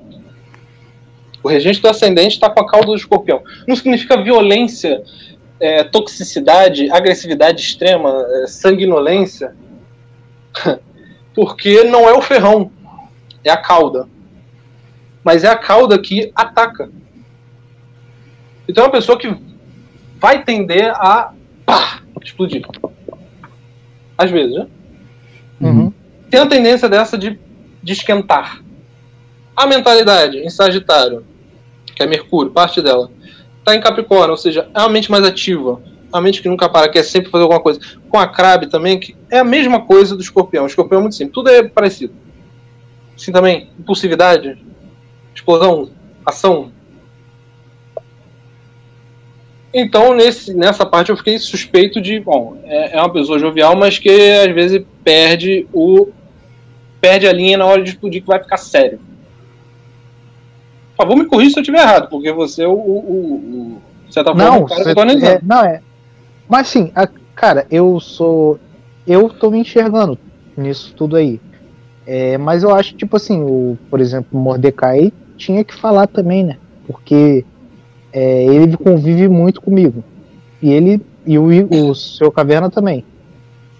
O 1.42 1.48
regente 1.48 1.80
do 1.80 1.88
ascendente 1.88 2.34
está 2.34 2.50
com 2.50 2.60
a 2.60 2.66
cauda 2.66 2.88
do 2.88 2.96
escorpião. 2.96 3.42
Não 3.66 3.76
significa 3.76 4.22
violência, 4.22 5.02
é, 5.60 5.84
toxicidade, 5.84 6.90
agressividade 6.90 7.60
extrema, 7.60 8.24
é, 8.28 8.46
sanguinolência. 8.46 9.54
Porque 11.34 11.84
não 11.84 12.08
é 12.08 12.12
o 12.12 12.22
ferrão, 12.22 12.70
é 13.44 13.50
a 13.50 13.56
cauda. 13.56 14.08
Mas 15.22 15.44
é 15.44 15.48
a 15.48 15.56
cauda 15.56 15.98
que 15.98 16.32
ataca. 16.34 16.90
Então 18.68 18.84
é 18.84 18.86
uma 18.86 18.92
pessoa 18.92 19.18
que 19.18 19.34
vai 20.16 20.44
tender 20.44 20.90
a 20.94 21.32
pá, 21.64 22.02
explodir. 22.22 22.64
Às 24.16 24.30
vezes, 24.30 24.56
né? 24.56 24.66
Uhum. 25.60 25.92
Tem 26.30 26.40
a 26.40 26.46
tendência 26.46 26.88
dessa 26.88 27.16
de, 27.16 27.38
de 27.82 27.92
esquentar. 27.92 28.62
A 29.56 29.66
mentalidade 29.66 30.38
em 30.38 30.50
Sagitário, 30.50 31.24
que 31.94 32.02
é 32.02 32.06
Mercúrio, 32.06 32.52
parte 32.52 32.82
dela, 32.82 33.10
está 33.68 33.76
em 33.76 33.80
Capricórnio, 33.80 34.30
ou 34.30 34.36
seja, 34.36 34.68
é 34.74 34.78
uma 34.78 34.88
mente 34.88 35.10
mais 35.10 35.24
ativa, 35.24 35.80
a 36.10 36.20
mente 36.20 36.40
que 36.40 36.48
nunca 36.48 36.68
para, 36.68 36.88
quer 36.88 37.02
sempre 37.02 37.30
fazer 37.30 37.42
alguma 37.42 37.60
coisa. 37.60 37.78
Com 38.08 38.18
a 38.18 38.26
Crab 38.26 38.66
também, 38.66 38.98
que 38.98 39.14
é 39.30 39.38
a 39.38 39.44
mesma 39.44 39.82
coisa 39.82 40.16
do 40.16 40.22
Escorpião. 40.22 40.64
O 40.64 40.66
Escorpião 40.66 40.98
é 40.98 41.02
muito 41.02 41.16
simples, 41.16 41.34
tudo 41.34 41.50
é 41.50 41.62
parecido. 41.62 42.14
Assim 43.14 43.30
também, 43.30 43.70
impulsividade, 43.78 44.58
explosão, 45.34 45.90
ação. 46.24 46.72
Então, 49.74 50.14
nesse, 50.14 50.54
nessa 50.54 50.86
parte 50.86 51.10
eu 51.10 51.16
fiquei 51.16 51.38
suspeito 51.38 52.00
de, 52.00 52.20
bom, 52.20 52.58
é, 52.64 52.96
é 52.96 53.00
uma 53.00 53.12
pessoa 53.12 53.38
jovial, 53.38 53.76
mas 53.76 53.98
que 53.98 54.10
às 54.10 54.54
vezes 54.54 54.82
perde 55.04 55.66
o 55.72 56.08
perde 57.00 57.28
a 57.28 57.32
linha 57.32 57.58
na 57.58 57.64
hora 57.64 57.80
de 57.80 57.90
explodir 57.90 58.22
que 58.22 58.26
vai 58.26 58.42
ficar 58.42 58.56
sério. 58.56 58.98
Por 60.98 61.04
favor, 61.06 61.16
me 61.16 61.26
corrija 61.26 61.50
se 61.50 61.58
eu 61.58 61.62
estiver 61.62 61.78
errado, 61.80 62.08
porque 62.10 62.32
você 62.32 62.64
é 62.64 62.66
o, 62.68 62.72
o, 62.72 62.74
o, 62.76 63.82
você 64.10 64.24
tá 64.24 64.34
falando 64.34 64.52
Não, 64.60 64.66
cara 64.66 64.80
que 64.82 64.92
cê- 64.92 65.00
analisando. 65.00 65.30
é, 65.32 65.40
não 65.44 65.64
é. 65.64 65.80
Mas 66.48 66.66
assim, 66.68 66.90
a- 66.92 67.08
cara, 67.36 67.66
eu 67.70 68.00
sou. 68.00 68.58
Eu 69.06 69.28
tô 69.30 69.48
me 69.48 69.60
enxergando 69.60 70.18
nisso 70.56 70.92
tudo 70.96 71.14
aí. 71.14 71.40
É, 72.04 72.36
mas 72.36 72.64
eu 72.64 72.74
acho, 72.74 72.96
tipo 72.96 73.16
assim, 73.16 73.40
o, 73.42 73.78
por 73.88 74.00
exemplo, 74.00 74.28
o 74.32 74.42
Mordecai 74.42 75.12
tinha 75.36 75.62
que 75.62 75.72
falar 75.74 76.08
também, 76.08 76.42
né? 76.42 76.56
Porque 76.84 77.44
é, 78.12 78.44
ele 78.46 78.76
convive 78.76 79.28
muito 79.28 79.60
comigo. 79.60 80.02
E 80.60 80.68
ele. 80.72 81.00
E 81.24 81.38
o, 81.38 81.44
o 81.90 81.94
seu 81.94 82.32
caverna 82.32 82.68
também. 82.70 83.04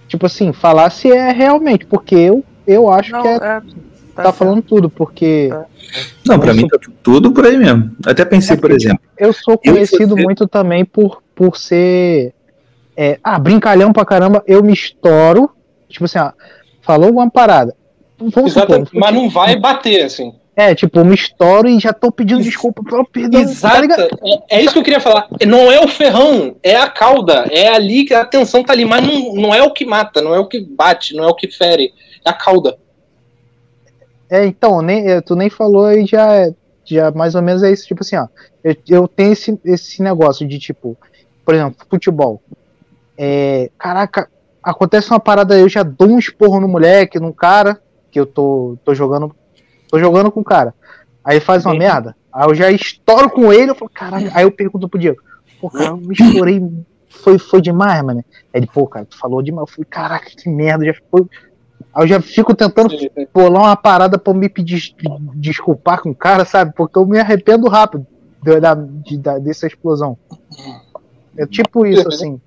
Tipo 0.07 0.27
assim, 0.27 0.53
falar 0.53 0.91
se 0.91 1.11
é 1.11 1.33
realmente, 1.33 1.85
porque 1.85 2.15
eu, 2.15 2.45
eu 2.65 2.89
acho 2.89 3.11
Não, 3.11 3.23
que 3.23 3.29
é, 3.29 3.35
é, 3.37 3.63
tá, 4.19 4.23
certo. 4.25 4.37
falando 4.37 4.63
tudo, 4.63 4.89
porque 4.91 5.51
Não, 6.27 6.39
pra 6.39 6.51
Eu 6.51 6.55
mim 6.55 6.61
sou- 6.63 6.71
tá 6.71 6.79
tu- 6.81 6.93
tudo 7.03 7.33
por 7.33 7.47
aí 7.47 7.57
mesmo. 7.57 7.91
Até 8.07 8.25
pensei, 8.25 8.57
É 8.57 8.61
por 8.61 8.71
exemplo, 8.71 9.01
eu 9.19 9.33
sou 9.33 9.59
Eu 9.65 9.73
conhecido 9.73 10.15
você- 10.17 10.23
muito 10.23 10.47
também 10.47 10.85
por, 10.85 11.23
por 11.35 11.57
ser. 11.57 12.33
É, 12.97 13.19
ah, 13.23 13.39
brincalhão 13.39 13.93
pra 13.93 14.05
caramba, 14.05 14.43
eu 14.47 14.63
me 14.63 14.73
estouro. 14.73 15.51
Tipo 15.89 16.05
assim, 16.05 16.19
ó, 16.19 16.33
falou 16.83 17.11
uma 17.11 17.31
parada. 17.31 17.75
Vamos 18.19 18.53
supor, 18.53 18.89
mas 18.93 19.15
não 19.15 19.31
vai 19.31 19.57
bater, 19.57 20.05
assim. 20.05 20.35
É, 20.57 20.75
tipo, 20.75 20.99
eu 20.99 21.05
me 21.05 21.15
estouro 21.15 21.69
e 21.69 21.79
já 21.79 21.93
tô 21.93 22.11
pedindo 22.11 22.43
desculpa 22.43 22.83
pelo 22.83 23.05
perdão. 23.07 23.45
tá 23.45 23.49
Exato. 23.49 23.81
ligado? 23.81 24.09
É, 24.51 24.57
é 24.59 24.61
isso 24.61 24.73
que 24.73 24.81
eu 24.81 24.83
queria 24.83 24.99
falar. 24.99 25.29
Não 25.47 25.71
é 25.71 25.79
o 25.79 25.87
ferrão, 25.87 26.57
é 26.65 26.75
a 26.75 26.89
cauda. 26.91 27.47
É 27.49 27.69
ali 27.69 28.05
que 28.05 28.13
a 28.13 28.25
tensão 28.25 28.65
tá 28.65 28.73
ali, 28.73 28.85
mas 28.85 29.07
não, 29.07 29.35
não 29.35 29.55
é 29.55 29.63
o 29.63 29.73
que 29.73 29.85
mata, 29.87 30.21
não 30.21 30.35
é 30.35 30.39
o 30.41 30.47
que 30.49 30.59
bate, 30.59 31.15
não 31.15 31.23
é 31.23 31.29
o 31.29 31.35
que 31.37 31.47
fere. 31.47 31.93
É 32.25 32.31
a 32.31 32.33
cauda. 32.33 32.77
É, 34.31 34.45
então, 34.47 34.83
nem, 34.83 35.09
é, 35.11 35.21
tu 35.21 35.35
nem 35.35 35.49
falou 35.49 35.87
aí 35.87 36.05
já, 36.07 36.35
é- 36.35 36.55
já 36.85 37.11
mais 37.11 37.35
ou 37.35 37.43
menos 37.43 37.63
é 37.63 37.71
isso. 37.73 37.87
Tipo 37.87 38.03
assim, 38.03 38.17
ó, 38.17 38.27
eu, 38.63 38.77
eu 38.89 39.09
tenho 39.09 39.33
esse, 39.33 39.59
esse 39.65 40.03
negócio 40.03 40.47
de 40.47 40.59
tipo, 40.59 40.97
por 41.45 41.55
exemplo, 41.55 41.87
futebol. 41.91 42.43
É, 43.17 43.71
caraca, 43.79 44.29
acontece 44.63 45.11
uma 45.11 45.21
parada, 45.21 45.59
eu 45.59 45.69
já 45.69 45.83
dou 45.83 46.09
um 46.09 46.19
esporro 46.19 46.61
no 46.61 46.69
moleque, 46.69 47.19
num 47.19 47.33
cara, 47.33 47.81
que 48.11 48.21
eu 48.21 48.27
tô, 48.27 48.77
tô 48.85 48.95
jogando. 48.95 49.35
Tô 49.91 49.99
jogando 49.99 50.31
com 50.31 50.41
o 50.41 50.45
cara. 50.45 50.75
Aí 51.25 51.41
faz 51.41 51.65
uma 51.65 51.73
Uhum. 51.73 51.79
merda. 51.79 52.15
Aí 52.33 52.47
eu 52.49 52.55
já 52.55 52.71
estouro 52.71 53.31
com 53.31 53.53
ele, 53.53 53.71
eu 53.71 53.75
falo, 53.75 53.91
caralho. 53.93 54.31
Aí 54.35 54.45
eu 54.45 54.53
pergunto 54.53 54.89
pro 54.89 54.99
Diego, 55.01 55.19
pô, 55.61 55.71
cara, 55.71 55.91
eu 55.91 55.97
me 55.97 56.13
estourei. 56.15 56.63
Foi, 57.11 57.39
foi 57.39 57.61
demais, 57.61 58.03
mano. 58.03 58.23
Aí 58.53 58.61
ele, 58.61 58.67
pô, 58.67 58.87
cara, 58.87 59.07
tu 59.07 59.19
falou 59.19 59.43
demais. 59.43 59.67
Eu 59.69 59.75
falei, 59.75 59.87
caraca, 59.91 60.27
que 60.31 60.49
merda, 60.49 60.85
já 60.85 60.95
foi. 61.11 61.25
Aí 61.99 62.05
eu 62.05 62.09
já 62.09 62.21
fico 62.21 62.55
tentando 62.55 62.95
pular 63.33 63.59
uma 63.59 63.75
parada 63.77 64.17
pra 64.17 64.33
me 64.33 64.49
pedir 64.49 64.77
des- 64.77 64.95
desculpar 65.35 66.01
com 66.01 66.11
o 66.11 66.15
cara, 66.15 66.45
sabe? 66.45 66.73
Porque 66.77 66.97
eu 66.97 67.05
me 67.05 67.19
arrependo 67.19 67.67
rápido 67.69 68.07
da, 68.41 68.61
da- 68.61 68.75
de- 68.75 69.19
da- 69.19 69.39
dessa 69.41 69.67
explosão. 69.67 70.17
É 71.37 71.45
tipo 71.45 71.85
isso, 71.85 72.07
assim. 72.07 72.41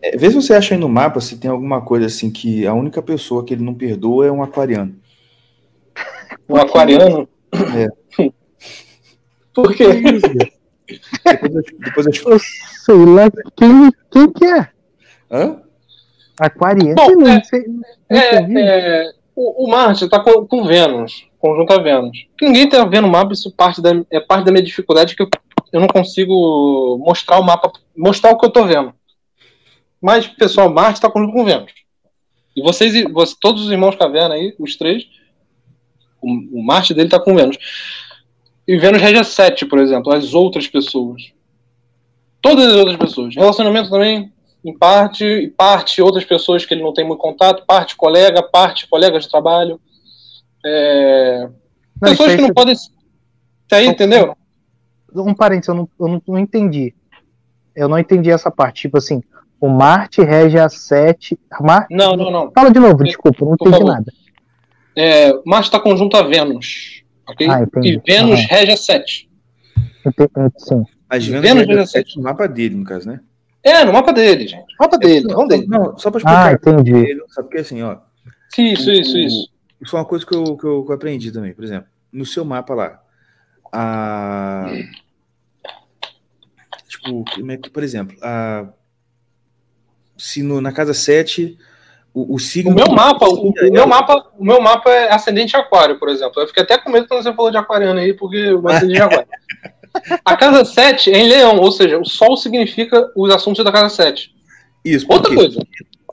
é, 0.00 0.16
vê 0.16 0.30
se 0.30 0.36
você 0.36 0.54
acha 0.54 0.74
aí 0.74 0.80
no 0.80 0.88
mapa 0.88 1.20
se 1.20 1.36
tem 1.36 1.50
alguma 1.50 1.82
coisa 1.82 2.06
assim 2.06 2.30
que 2.30 2.66
a 2.66 2.72
única 2.72 3.02
pessoa 3.02 3.44
que 3.44 3.52
ele 3.52 3.62
não 3.62 3.74
perdoa 3.74 4.26
é 4.26 4.32
um 4.32 4.42
aquariano. 4.42 4.94
O 6.48 6.56
aquariano. 6.56 7.28
É. 7.76 8.30
Por 9.52 9.74
quê? 9.74 9.86
Depois 11.24 11.54
eu, 11.54 11.62
depois. 11.78 12.06
Eu 12.24 12.38
sei 12.38 13.04
lá 13.04 13.30
quem, 13.54 13.90
quem 14.10 14.32
que 14.32 14.46
é. 14.46 14.68
Hã? 15.30 15.60
Aquariano? 16.40 16.94
Bom, 16.94 17.10
não 17.16 17.28
é- 17.28 17.42
É, 18.08 18.36
é, 18.60 19.12
o, 19.34 19.64
o 19.66 19.70
Marte 19.70 20.04
está 20.04 20.20
com, 20.20 20.46
com 20.46 20.64
Vênus, 20.64 21.26
conjunto 21.38 21.72
a 21.72 21.78
Vênus. 21.82 22.26
Ninguém 22.40 22.68
tá 22.68 22.84
vendo 22.84 23.06
o 23.06 23.10
mapa, 23.10 23.32
isso 23.32 23.50
parte 23.50 23.80
da, 23.80 23.90
é 24.10 24.20
parte 24.20 24.44
da 24.44 24.52
minha 24.52 24.62
dificuldade 24.64 25.14
que 25.16 25.22
eu, 25.22 25.28
eu 25.72 25.80
não 25.80 25.88
consigo 25.88 26.98
mostrar 27.04 27.38
o 27.38 27.44
mapa, 27.44 27.70
mostrar 27.96 28.32
o 28.32 28.38
que 28.38 28.46
eu 28.46 28.50
tô 28.50 28.64
vendo. 28.64 28.92
Mas, 30.00 30.26
pessoal, 30.26 30.68
Marte 30.72 30.94
está 30.94 31.10
conjunto 31.10 31.32
com 31.32 31.44
Vênus. 31.44 31.72
E 32.56 32.62
vocês, 32.62 32.94
e 32.94 33.04
você- 33.04 33.34
todos 33.40 33.64
os 33.66 33.70
irmãos 33.70 33.96
Caverna 33.96 34.34
aí, 34.34 34.54
os 34.58 34.76
três, 34.76 35.04
o, 36.20 36.58
o 36.60 36.64
Marte 36.64 36.94
dele 36.94 37.06
está 37.08 37.20
com 37.20 37.34
Vênus. 37.34 37.56
E 38.66 38.76
Vênus 38.76 39.00
rege 39.00 39.18
a 39.18 39.24
7, 39.24 39.64
por 39.66 39.78
exemplo, 39.78 40.12
as 40.12 40.34
outras 40.34 40.66
pessoas. 40.66 41.32
Todas 42.40 42.66
as 42.66 42.74
outras 42.74 42.96
pessoas. 42.96 43.34
Relacionamento 43.34 43.90
também, 43.90 44.32
em 44.64 44.76
parte, 44.76 45.24
e 45.24 45.48
parte 45.48 46.02
outras 46.02 46.24
pessoas 46.24 46.66
que 46.66 46.74
ele 46.74 46.82
não 46.82 46.92
tem 46.92 47.06
muito 47.06 47.20
contato, 47.20 47.64
parte 47.66 47.96
colega, 47.96 48.42
parte 48.42 48.88
colega 48.88 49.18
de 49.18 49.28
trabalho. 49.28 49.80
É, 50.64 51.48
Não, 52.00 52.12
isso 52.12 52.18
pessoas 52.22 52.36
que 52.36 52.42
não 52.42 52.54
podem. 52.54 52.74
Tá 53.68 53.76
aí, 53.76 53.86
entendeu? 53.86 54.36
Um 55.14 55.34
parênteses, 55.34 55.68
eu, 55.68 55.74
não, 55.74 55.88
eu 56.00 56.08
não, 56.08 56.22
não 56.26 56.38
entendi. 56.38 56.94
Eu 57.74 57.88
não 57.88 57.98
entendi 57.98 58.30
essa 58.30 58.50
parte. 58.50 58.82
Tipo 58.82 58.98
assim, 58.98 59.22
o 59.60 59.68
Marte 59.68 60.22
rege 60.22 60.58
a 60.58 60.68
7. 60.68 61.38
Marte... 61.60 61.94
Não, 61.94 62.16
não, 62.16 62.30
não. 62.30 62.50
Fala 62.52 62.70
de 62.70 62.80
novo, 62.80 63.04
desculpa, 63.04 63.44
não 63.44 63.54
entendi 63.54 63.84
nada. 63.84 64.12
É, 64.96 65.32
Marte 65.46 65.66
está 65.66 65.78
conjunto 65.78 66.16
a 66.16 66.22
Vênus. 66.22 67.02
Ok? 67.28 67.46
Ah, 67.48 67.60
entendi. 67.62 67.94
e 67.94 68.02
Vênus 68.04 68.40
Aham. 68.40 68.48
rege 68.50 68.72
a 68.72 68.76
7. 68.76 69.30
Ente- 70.06 70.30
Sim. 70.58 70.84
Mas 71.08 71.26
Vênus 71.26 71.42
Vênus 71.42 71.66
rege 71.66 71.80
a 71.80 71.86
7. 71.86 72.16
no 72.16 72.24
mapa 72.24 72.48
dele, 72.48 72.74
no 72.74 72.84
caso, 72.84 73.08
né? 73.08 73.20
É, 73.68 73.84
no 73.84 73.92
mapa 73.92 74.12
dele, 74.12 74.46
gente. 74.46 74.66
Mapa 74.78 74.96
dele, 74.98 75.26
não 75.26 75.46
dele. 75.46 75.66
Não, 75.66 75.96
só 75.98 76.10
pra 76.10 76.20
Ah, 76.24 76.52
explicar. 76.52 76.72
entendi. 76.74 76.92
ele, 76.94 77.22
sabe? 77.28 77.48
Porque 77.48 77.60
assim, 77.60 77.82
ó, 77.82 77.96
Isso, 78.56 78.90
isso, 78.90 79.18
isso. 79.18 79.48
Isso 79.80 79.96
é 79.96 79.98
uma 80.00 80.04
coisa 80.04 80.26
que 80.26 80.34
eu, 80.34 80.56
que 80.56 80.64
eu, 80.66 80.84
que 80.84 80.90
eu 80.90 80.94
aprendi 80.94 81.30
também. 81.30 81.52
Por 81.54 81.64
exemplo, 81.64 81.88
no 82.12 82.24
seu 82.26 82.44
mapa 82.44 82.74
lá, 82.74 83.00
a. 83.72 84.66
Tipo, 86.88 87.24
como 87.34 87.52
é 87.52 87.56
que, 87.56 87.70
por 87.70 87.82
exemplo, 87.82 88.16
a. 88.22 88.66
Se 90.16 90.42
no- 90.42 90.60
na 90.60 90.72
casa 90.72 90.92
7, 90.94 91.56
o, 92.12 92.34
o 92.34 92.38
signo. 92.40 92.72
O 92.72 92.74
meu 92.74 92.88
mapa, 92.90 93.26
o, 93.28 93.50
o 93.50 93.54
É, 93.58 93.70
meu 93.70 93.86
mapa, 93.86 94.32
o 94.36 94.44
meu 94.44 94.60
mapa 94.60 94.90
é 94.90 95.12
ascendente 95.12 95.56
aquário, 95.56 95.98
por 95.98 96.08
exemplo. 96.08 96.40
Eu 96.42 96.48
fiquei 96.48 96.62
até 96.64 96.76
com 96.78 96.90
medo 96.90 97.06
quando 97.06 97.22
você 97.22 97.32
falou 97.32 97.50
de 97.52 97.56
aquariano 97.56 98.00
aí, 98.00 98.12
porque 98.14 98.52
o 98.52 98.66
ascendente 98.68 99.00
é 99.00 99.04
aquário. 99.04 99.28
A 100.24 100.36
casa 100.36 100.64
7 100.64 101.10
é 101.12 101.18
em 101.18 101.28
leão, 101.28 101.56
ou 101.58 101.70
seja, 101.72 101.98
o 101.98 102.04
sol 102.04 102.36
significa 102.36 103.10
os 103.16 103.30
assuntos 103.32 103.64
da 103.64 103.72
casa 103.72 103.94
7. 103.94 104.34
Isso, 104.84 105.06
Outra 105.08 105.34
coisa. 105.34 105.60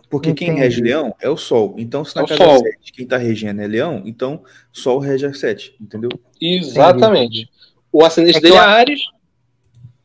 porque 0.10 0.34
quem 0.34 0.48
Entendi. 0.49 0.62
rege 0.62 0.82
leão 0.82 1.16
é 1.22 1.30
o 1.30 1.38
sol. 1.38 1.76
Então, 1.78 2.03
se 2.06 2.16
na 2.16 2.24
É 2.24 2.28
casa 2.28 2.44
sol. 2.44 2.60
7 2.60 2.78
quem 2.94 3.06
tá 3.07 3.18
regendo 3.18 3.62
é 3.62 3.68
leão, 3.68 4.02
então 4.06 4.44
sol 4.72 4.99
rege 4.99 5.26
a 5.26 5.34
7, 5.34 5.76
entendeu? 5.80 6.10
Exatamente. 6.41 7.49
O 7.91 8.03
ascendente 8.03 8.38
É 8.38 8.41
dele 8.41 8.56
é 8.56 8.60
Ares. 8.60 9.02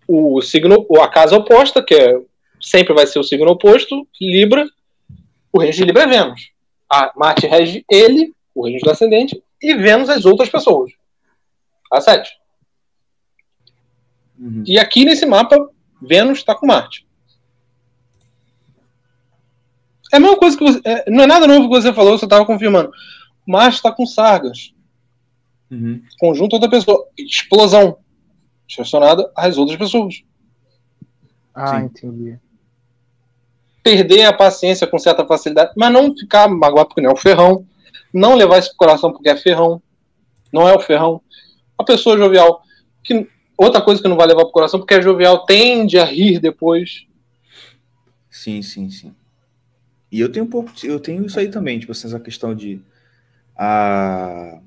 O 0.06 0.40
signo, 0.42 0.84
ou 0.88 1.00
a 1.02 1.08
casa 1.08 1.36
oposta, 1.36 1.82
que 1.82 1.94
é, 1.94 2.20
sempre 2.60 2.92
vai 2.94 3.06
ser 3.06 3.18
o 3.18 3.24
signo 3.24 3.50
oposto, 3.50 4.06
Libra. 4.20 4.66
O 5.52 5.58
rege 5.60 5.78
de 5.78 5.84
Libra 5.84 6.02
é 6.02 6.06
Vênus. 6.06 6.50
A 6.92 7.12
Marte 7.16 7.46
rege 7.46 7.84
ele, 7.90 8.32
o 8.54 8.66
rege 8.66 8.80
do 8.80 8.90
ascendente, 8.90 9.40
e 9.62 9.74
Vênus 9.74 10.08
as 10.08 10.24
outras 10.24 10.48
pessoas. 10.48 10.90
A 11.92 12.00
7. 12.00 12.30
Uhum. 14.40 14.64
E 14.66 14.78
aqui 14.78 15.04
nesse 15.04 15.26
mapa, 15.26 15.68
Vênus 16.00 16.38
está 16.38 16.54
com 16.54 16.66
Marte. 16.66 17.06
É 20.12 20.16
a 20.16 20.20
mesma 20.20 20.36
coisa 20.38 20.56
que 20.56 20.64
você. 20.64 20.80
é, 20.84 21.10
não 21.10 21.24
é 21.24 21.26
nada 21.26 21.46
novo 21.46 21.68
que 21.68 21.80
você 21.80 21.92
falou, 21.92 22.18
você 22.18 22.24
estava 22.24 22.46
confirmando. 22.46 22.90
Marte 23.46 23.76
está 23.76 23.92
com 23.92 24.06
Sargas. 24.06 24.74
Uhum. 25.70 26.02
Conjunto 26.18 26.54
outra 26.54 26.70
pessoa. 26.70 27.06
Explosão. 27.16 27.98
Direcionada 28.66 29.30
às 29.36 29.58
outras 29.58 29.78
pessoas. 29.78 30.22
Ah, 31.54 31.80
Sim. 31.80 31.86
entendi. 31.86 32.38
Perder 33.82 34.24
a 34.24 34.32
paciência 34.32 34.86
com 34.86 34.98
certa 34.98 35.24
facilidade, 35.24 35.72
mas 35.76 35.92
não 35.92 36.14
ficar 36.14 36.48
magoado 36.48 36.88
porque 36.88 37.00
não 37.00 37.10
é 37.10 37.14
o 37.14 37.16
ferrão. 37.16 37.66
Não 38.12 38.34
levar 38.34 38.58
isso 38.58 38.68
pro 38.70 38.78
coração 38.78 39.12
porque 39.12 39.28
é 39.28 39.36
ferrão. 39.36 39.82
Não 40.52 40.68
é 40.68 40.74
o 40.74 40.80
ferrão. 40.80 41.20
A 41.78 41.84
pessoa 41.84 42.18
jovial. 42.18 42.62
Que, 43.02 43.28
outra 43.64 43.80
coisa 43.82 44.00
que 44.02 44.08
não 44.08 44.16
vai 44.16 44.26
levar 44.26 44.42
pro 44.44 44.52
coração 44.52 44.80
porque 44.80 44.94
é 44.94 45.02
jovial, 45.02 45.44
tende 45.44 45.98
a 45.98 46.04
rir 46.04 46.38
depois. 46.40 47.06
Sim, 48.30 48.62
sim, 48.62 48.88
sim. 48.90 49.14
E 50.10 50.20
eu 50.20 50.30
tenho 50.30 50.44
um 50.46 50.48
pouco, 50.50 50.70
eu 50.84 50.98
tenho 51.00 51.24
isso 51.26 51.38
aí 51.38 51.48
também, 51.48 51.78
tipo 51.78 51.92
assim, 51.92 52.08
essa 52.08 52.18
questão 52.20 52.54
de 52.54 52.80
a, 53.56 54.58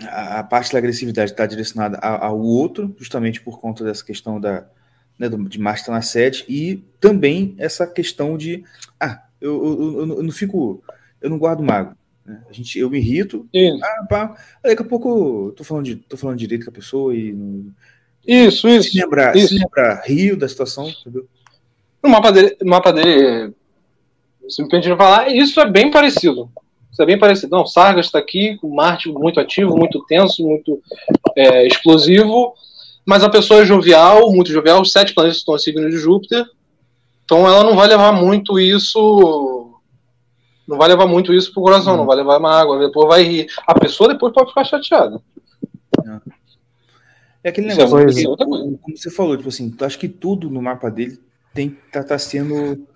a, 0.00 0.38
a 0.40 0.44
parte 0.44 0.72
da 0.72 0.78
agressividade 0.78 1.30
está 1.32 1.46
direcionada 1.46 1.98
a- 1.98 2.26
ao 2.26 2.38
outro, 2.40 2.94
justamente 2.98 3.40
por 3.40 3.60
conta 3.60 3.84
dessa 3.84 4.04
questão 4.04 4.40
da, 4.40 4.66
né, 5.18 5.28
de 5.28 5.58
Marte 5.58 5.80
estar 5.80 5.92
na 5.92 6.02
sede, 6.02 6.44
e 6.48 6.76
também 7.00 7.54
essa 7.58 7.86
questão 7.86 8.36
de, 8.36 8.64
ah, 9.00 9.22
eu, 9.40 9.54
eu, 9.64 10.00
eu- 10.00 10.16
eu 10.18 10.22
não 10.22 10.32
fico, 10.32 10.82
eu 11.20 11.30
não 11.30 11.38
guardo 11.38 11.62
mago. 11.62 11.96
Né? 12.28 12.42
A 12.48 12.52
gente, 12.52 12.78
eu 12.78 12.90
me 12.90 12.98
irrito, 12.98 13.48
Isso, 13.52 13.82
ah, 13.82 14.06
pá, 14.08 14.36
daqui 14.62 14.82
a 14.82 14.84
pouco 14.84 15.52
tô 15.56 15.64
falando, 15.64 15.86
de, 15.86 15.96
tô 15.96 16.16
falando 16.16 16.38
direito 16.38 16.64
com 16.64 16.70
a 16.70 16.74
pessoa 16.74 17.14
e 17.14 17.32
não, 17.32 17.72
isso. 18.26 18.68
isso. 18.68 18.90
se 18.90 19.00
lembrar, 19.00 19.34
isso. 19.34 19.48
se 19.48 19.54
lembrar 19.54 20.02
rio 20.04 20.36
da 20.36 20.46
situação, 20.46 20.88
entendeu? 20.88 21.26
No 22.02 22.10
mapa 22.10 22.30
dele, 22.30 22.56
mapa 22.62 22.92
dele, 22.92 23.54
se 24.48 24.62
me 24.62 24.68
permitir 24.68 24.96
falar, 24.96 25.34
isso 25.34 25.58
é 25.60 25.68
bem 25.68 25.90
parecido. 25.90 26.50
Isso 26.92 27.02
é 27.02 27.06
bem 27.06 27.18
parecido. 27.18 27.56
Não, 27.56 27.66
Sargas 27.66 28.06
está 28.06 28.18
aqui, 28.18 28.56
com 28.56 28.74
Marte 28.74 29.08
muito 29.08 29.40
ativo, 29.40 29.76
muito 29.76 30.04
tenso, 30.06 30.42
muito 30.42 30.82
é, 31.36 31.66
explosivo, 31.66 32.54
mas 33.04 33.22
a 33.22 33.30
pessoa 33.30 33.62
é 33.62 33.64
jovial, 33.64 34.30
muito 34.32 34.52
jovial. 34.52 34.82
Os 34.82 34.92
sete 34.92 35.14
planetas 35.14 35.38
estão 35.38 35.56
em 35.56 35.58
signo 35.58 35.88
de 35.88 35.96
Júpiter, 35.96 36.44
então 37.24 37.46
ela 37.46 37.64
não 37.64 37.74
vai 37.74 37.88
levar 37.88 38.12
muito 38.12 38.58
isso. 38.58 39.57
Não 40.68 40.76
vai 40.76 40.86
levar 40.88 41.06
muito 41.06 41.32
isso 41.32 41.50
pro 41.52 41.62
coração, 41.62 41.96
não 41.96 42.04
vai 42.04 42.14
levar 42.16 42.38
mágoa, 42.38 42.78
depois 42.78 43.08
vai 43.08 43.22
rir. 43.22 43.46
A 43.66 43.72
pessoa 43.78 44.10
depois 44.12 44.34
pode 44.34 44.50
ficar 44.50 44.64
chateada. 44.64 45.18
É 47.42 47.48
aquele 47.48 47.68
Isso 47.68 47.80
é 47.80 47.84
negócio, 47.84 48.32
é 48.34 48.36
como 48.36 48.96
você 48.96 49.10
falou, 49.10 49.36
tipo 49.36 49.48
assim, 49.48 49.70
tu 49.70 49.84
acha 49.84 49.96
que 49.96 50.08
tudo 50.08 50.50
no 50.50 50.60
mapa 50.60 50.90
dele 50.90 51.18
tem, 51.54 51.76
tá, 51.90 52.04
tá 52.04 52.18
sendo. 52.18 52.86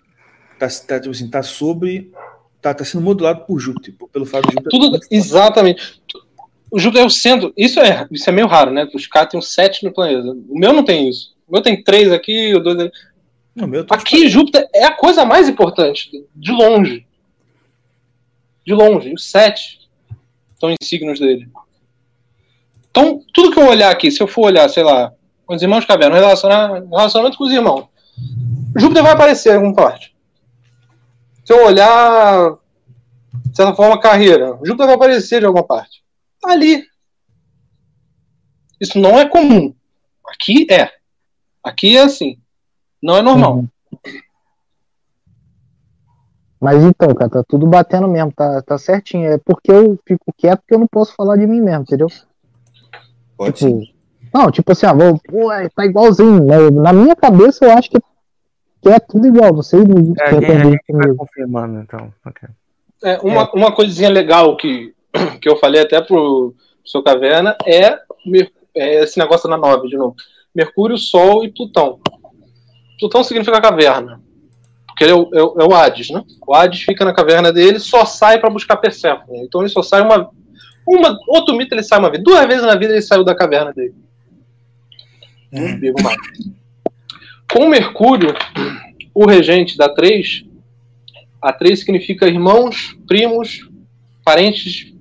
Tá, 0.58 0.68
tá, 0.86 1.00
tipo 1.00 1.10
assim, 1.12 1.30
tá 1.30 1.42
sobre. 1.42 2.12
Tá, 2.60 2.74
tá 2.74 2.84
sendo 2.84 3.02
modulado 3.02 3.44
por 3.46 3.58
Júpiter, 3.58 3.94
por- 3.98 4.08
pelo 4.08 4.26
fato 4.26 4.48
de 4.48 4.54
Júpiter. 4.54 4.70
Tudo, 4.70 5.00
exatamente. 5.10 6.00
O 6.70 6.78
Júpiter 6.78 7.02
é 7.02 7.06
o 7.06 7.10
centro. 7.10 7.52
Isso 7.56 7.80
é, 7.80 8.06
isso 8.10 8.28
é 8.28 8.32
meio 8.32 8.46
raro, 8.46 8.70
né? 8.70 8.88
Os 8.94 9.06
caras 9.06 9.30
têm 9.30 9.38
um 9.38 9.42
sete 9.42 9.84
no 9.84 9.92
planeta. 9.92 10.30
O 10.48 10.58
meu 10.58 10.72
não 10.72 10.84
tem 10.84 11.08
isso. 11.08 11.34
O 11.48 11.52
meu 11.52 11.62
tem 11.62 11.82
três 11.82 12.12
aqui, 12.12 12.54
o 12.54 12.60
dois 12.60 12.78
ali. 12.78 12.92
Não, 13.54 13.68
Aqui, 13.90 14.28
Júpiter 14.28 14.66
é 14.74 14.84
a 14.84 14.92
coisa 14.94 15.24
mais 15.24 15.48
importante, 15.48 16.24
de 16.34 16.52
longe. 16.52 17.06
De 18.64 18.74
longe. 18.74 19.12
Os 19.12 19.30
sete 19.30 19.82
em 20.70 20.76
signos 20.82 21.18
dele. 21.18 21.50
Então, 22.90 23.20
tudo 23.32 23.50
que 23.50 23.58
eu 23.58 23.66
olhar 23.66 23.90
aqui, 23.90 24.10
se 24.10 24.22
eu 24.22 24.26
for 24.26 24.46
olhar, 24.46 24.68
sei 24.68 24.82
lá, 24.82 25.12
com 25.46 25.54
os 25.54 25.62
irmãos 25.62 25.84
caverna, 25.84 26.14
relacionamento 26.14 27.38
com 27.38 27.44
os 27.44 27.52
irmãos, 27.52 27.88
Júpiter 28.76 29.02
vai 29.02 29.12
aparecer 29.12 29.52
em 29.52 29.56
alguma 29.56 29.74
parte. 29.74 30.14
Se 31.44 31.52
eu 31.52 31.64
olhar, 31.64 32.58
de 33.46 33.56
certa 33.56 33.74
forma, 33.74 33.98
carreira, 33.98 34.58
Júpiter 34.62 34.86
vai 34.86 34.94
aparecer 34.94 35.40
de 35.40 35.46
alguma 35.46 35.64
parte. 35.64 36.02
Ali. 36.44 36.84
Isso 38.80 38.98
não 38.98 39.18
é 39.18 39.28
comum. 39.28 39.74
Aqui 40.26 40.66
é. 40.70 40.90
Aqui 41.62 41.96
é 41.96 42.02
assim. 42.02 42.38
Não 43.02 43.16
é 43.16 43.22
normal. 43.22 43.56
Uhum. 43.56 43.68
Mas 46.62 46.84
então, 46.84 47.12
cara, 47.12 47.28
tá 47.28 47.42
tudo 47.42 47.66
batendo 47.66 48.06
mesmo, 48.06 48.30
tá, 48.30 48.62
tá 48.62 48.78
certinho. 48.78 49.26
É 49.26 49.36
porque 49.36 49.72
eu 49.72 49.98
fico 50.06 50.32
quieto 50.38 50.60
porque 50.60 50.74
eu 50.74 50.78
não 50.78 50.86
posso 50.86 51.12
falar 51.12 51.36
de 51.36 51.44
mim 51.44 51.60
mesmo, 51.60 51.82
entendeu? 51.82 52.06
Pode 53.36 53.58
sim. 53.58 53.80
Tipo, 53.80 53.92
não, 54.32 54.48
tipo 54.48 54.70
assim, 54.70 54.86
ah, 54.86 54.92
vou, 54.92 55.18
pô, 55.18 55.50
é, 55.50 55.68
tá 55.68 55.84
igualzinho. 55.84 56.44
né? 56.44 56.70
Na 56.70 56.92
minha 56.92 57.16
cabeça 57.16 57.64
eu 57.64 57.72
acho 57.72 57.90
que, 57.90 57.98
que 58.80 58.88
é 58.88 59.00
tudo 59.00 59.26
igual, 59.26 59.52
não 59.52 59.62
sei 59.62 59.80
É, 60.20 61.14
confirmando, 61.16 61.80
então. 61.80 62.14
Ok. 62.24 62.48
É, 63.02 63.18
uma, 63.18 63.50
uma 63.50 63.74
coisinha 63.74 64.08
legal 64.08 64.56
que, 64.56 64.94
que 65.42 65.48
eu 65.48 65.56
falei 65.56 65.82
até 65.82 66.00
pro, 66.00 66.54
pro 66.54 66.56
seu 66.84 67.02
Caverna 67.02 67.56
é, 67.66 67.98
é 68.76 69.02
esse 69.02 69.18
negócio 69.18 69.50
na 69.50 69.56
9, 69.56 69.88
de 69.88 69.96
novo. 69.96 70.14
Mercúrio, 70.54 70.96
Sol 70.96 71.44
e 71.44 71.50
Plutão. 71.50 71.98
Plutão 73.00 73.24
significa 73.24 73.60
caverna. 73.60 74.20
Porque 74.92 75.04
ele 75.04 75.12
é 75.12 75.14
o, 75.14 75.30
é 75.32 75.42
o- 75.42 75.60
é 75.60 75.64
o 75.64 75.74
Hades, 75.74 76.10
né? 76.10 76.22
O 76.46 76.54
Hades 76.54 76.82
fica 76.82 77.04
na 77.04 77.14
caverna 77.14 77.52
dele 77.52 77.78
só 77.78 78.04
sai 78.04 78.38
para 78.38 78.50
buscar 78.50 78.76
Perséfone. 78.76 79.40
Então 79.42 79.62
ele 79.62 79.70
só 79.70 79.82
sai 79.82 80.02
uma, 80.02 80.30
uma. 80.86 81.18
Outro 81.28 81.54
mito 81.56 81.74
ele 81.74 81.82
sai 81.82 81.98
uma 81.98 82.10
vez. 82.10 82.22
Duas 82.22 82.46
vezes 82.46 82.62
na 82.62 82.74
vida 82.76 82.92
ele 82.92 83.02
saiu 83.02 83.24
da 83.24 83.34
caverna 83.34 83.72
dele. 83.72 83.94
Mais. 86.02 86.16
Com 87.52 87.68
Mercúrio, 87.68 88.34
o 89.14 89.26
regente 89.26 89.76
da 89.76 89.88
3, 89.88 90.44
a 91.40 91.52
3 91.52 91.78
significa 91.80 92.26
irmãos, 92.26 92.96
primos, 93.06 93.68
parentes, 94.24 94.92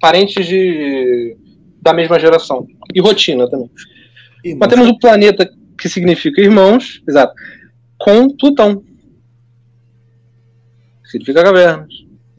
parentes 0.00 0.46
de, 0.46 1.36
da 1.80 1.92
mesma 1.92 2.18
geração. 2.20 2.66
E 2.94 3.00
rotina 3.00 3.48
também. 3.50 3.68
Irmão, 4.44 4.58
Mas 4.60 4.68
temos 4.68 4.88
o 4.88 4.98
planeta 4.98 5.48
que 5.78 5.88
significa 5.88 6.40
irmãos, 6.40 7.02
exato, 7.08 7.32
com 7.98 8.28
Plutão. 8.36 8.84
Significa 11.12 11.44
cavernas. 11.44 11.88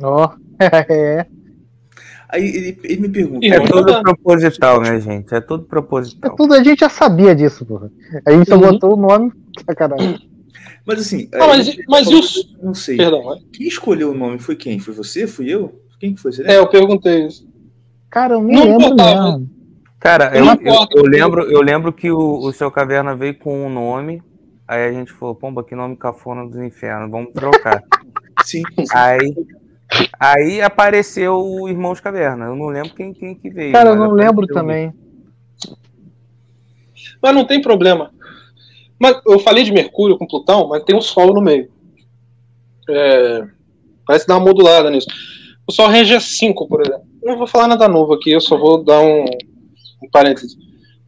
Ó, 0.01 0.29
é, 0.59 1.25
Aí 2.29 2.43
ele, 2.47 2.79
ele 2.83 3.01
me 3.01 3.09
pergunta. 3.09 3.45
É 3.45 3.59
tudo 3.59 3.85
tá. 3.85 4.01
proposital, 4.01 4.81
né, 4.81 4.99
gente? 4.99 5.33
É 5.35 5.39
tudo 5.39 5.63
é 5.65 5.67
proposital. 5.69 6.35
tudo, 6.35 6.55
a 6.55 6.63
gente 6.63 6.79
já 6.79 6.89
sabia 6.89 7.35
disso, 7.35 7.63
porra. 7.65 7.91
A 8.25 8.31
gente 8.31 8.49
só 8.49 8.55
Uhum. 8.55 8.61
botou 8.71 8.93
o 8.93 8.97
nome, 8.97 9.31
sacanagem. 9.63 10.29
Mas 10.85 10.99
assim. 10.99 11.29
Ah, 11.33 11.47
mas, 11.47 11.67
aí- 11.69 11.77
mas 11.87 12.07
e 12.09 12.15
os. 12.15 12.55
Não 12.61 12.73
sei. 12.73 12.97
Perdão, 12.97 13.33
é? 13.35 13.37
Quem 13.53 13.67
escolheu 13.67 14.11
o 14.11 14.15
nome 14.15 14.39
foi 14.39 14.55
quem? 14.55 14.79
Foi 14.79 14.93
você? 14.95 15.27
Fui 15.27 15.47
eu? 15.47 15.79
Quem 15.99 16.15
que 16.15 16.21
foi? 16.21 16.31
Você 16.33 16.43
é, 16.43 16.57
eu 16.57 16.67
perguntei 16.67 17.27
isso. 17.27 17.47
Cara, 18.09 18.33
eu 18.33 18.41
nem 18.41 18.55
Não 18.57 18.63
lembro 18.65 18.85
importava. 18.87 19.31
mesmo. 19.37 19.49
Cara, 19.99 20.35
eu, 20.35 20.43
Não 20.45 20.53
eu, 20.53 20.59
importa, 20.59 20.97
eu 20.97 21.03
porque- 21.03 21.17
lembro, 21.17 21.41
eu 21.51 21.61
lembro 21.61 21.93
que 21.93 22.11
o, 22.11 22.39
o 22.39 22.51
seu 22.51 22.69
caverna 22.71 23.15
veio 23.15 23.37
com 23.37 23.65
um 23.65 23.69
nome. 23.69 24.21
Aí 24.67 24.85
a 24.87 24.91
gente 24.91 25.11
falou, 25.13 25.35
pomba, 25.35 25.63
que 25.63 25.75
nome 25.75 25.95
cafona 25.95 26.45
dos 26.47 26.57
infernos, 26.57 27.11
vamos 27.11 27.31
trocar. 27.33 27.83
Sim. 28.43 28.63
aí, 28.93 29.35
aí 30.19 30.61
apareceu 30.61 31.35
o 31.35 31.67
Irmãos 31.67 31.99
Caverna. 31.99 32.45
Eu 32.45 32.55
não 32.55 32.67
lembro 32.67 32.93
quem, 32.93 33.13
quem 33.13 33.35
que 33.35 33.49
veio. 33.49 33.71
Cara, 33.71 33.91
eu 33.91 33.95
não 33.95 34.11
lembro 34.11 34.45
também. 34.47 34.93
Mas 37.21 37.33
não 37.33 37.45
tem 37.45 37.61
problema. 37.61 38.11
Mas 38.99 39.19
eu 39.25 39.39
falei 39.39 39.63
de 39.63 39.71
Mercúrio 39.71 40.17
com 40.17 40.27
Plutão, 40.27 40.67
mas 40.67 40.83
tem 40.83 40.95
o 40.95 41.01
Sol 41.01 41.33
no 41.33 41.41
meio. 41.41 41.69
É, 42.89 43.47
parece 44.05 44.27
dar 44.27 44.37
uma 44.37 44.45
modulada 44.45 44.89
nisso. 44.89 45.07
O 45.67 45.71
Sol 45.71 45.87
rege 45.87 46.19
5, 46.19 46.67
por 46.67 46.81
exemplo. 46.81 47.03
Não 47.23 47.37
vou 47.37 47.47
falar 47.47 47.67
nada 47.67 47.87
novo 47.87 48.13
aqui, 48.13 48.31
eu 48.31 48.41
só 48.41 48.57
vou 48.57 48.83
dar 48.83 48.99
um, 48.99 49.25
um 50.03 50.09
parêntese. 50.11 50.57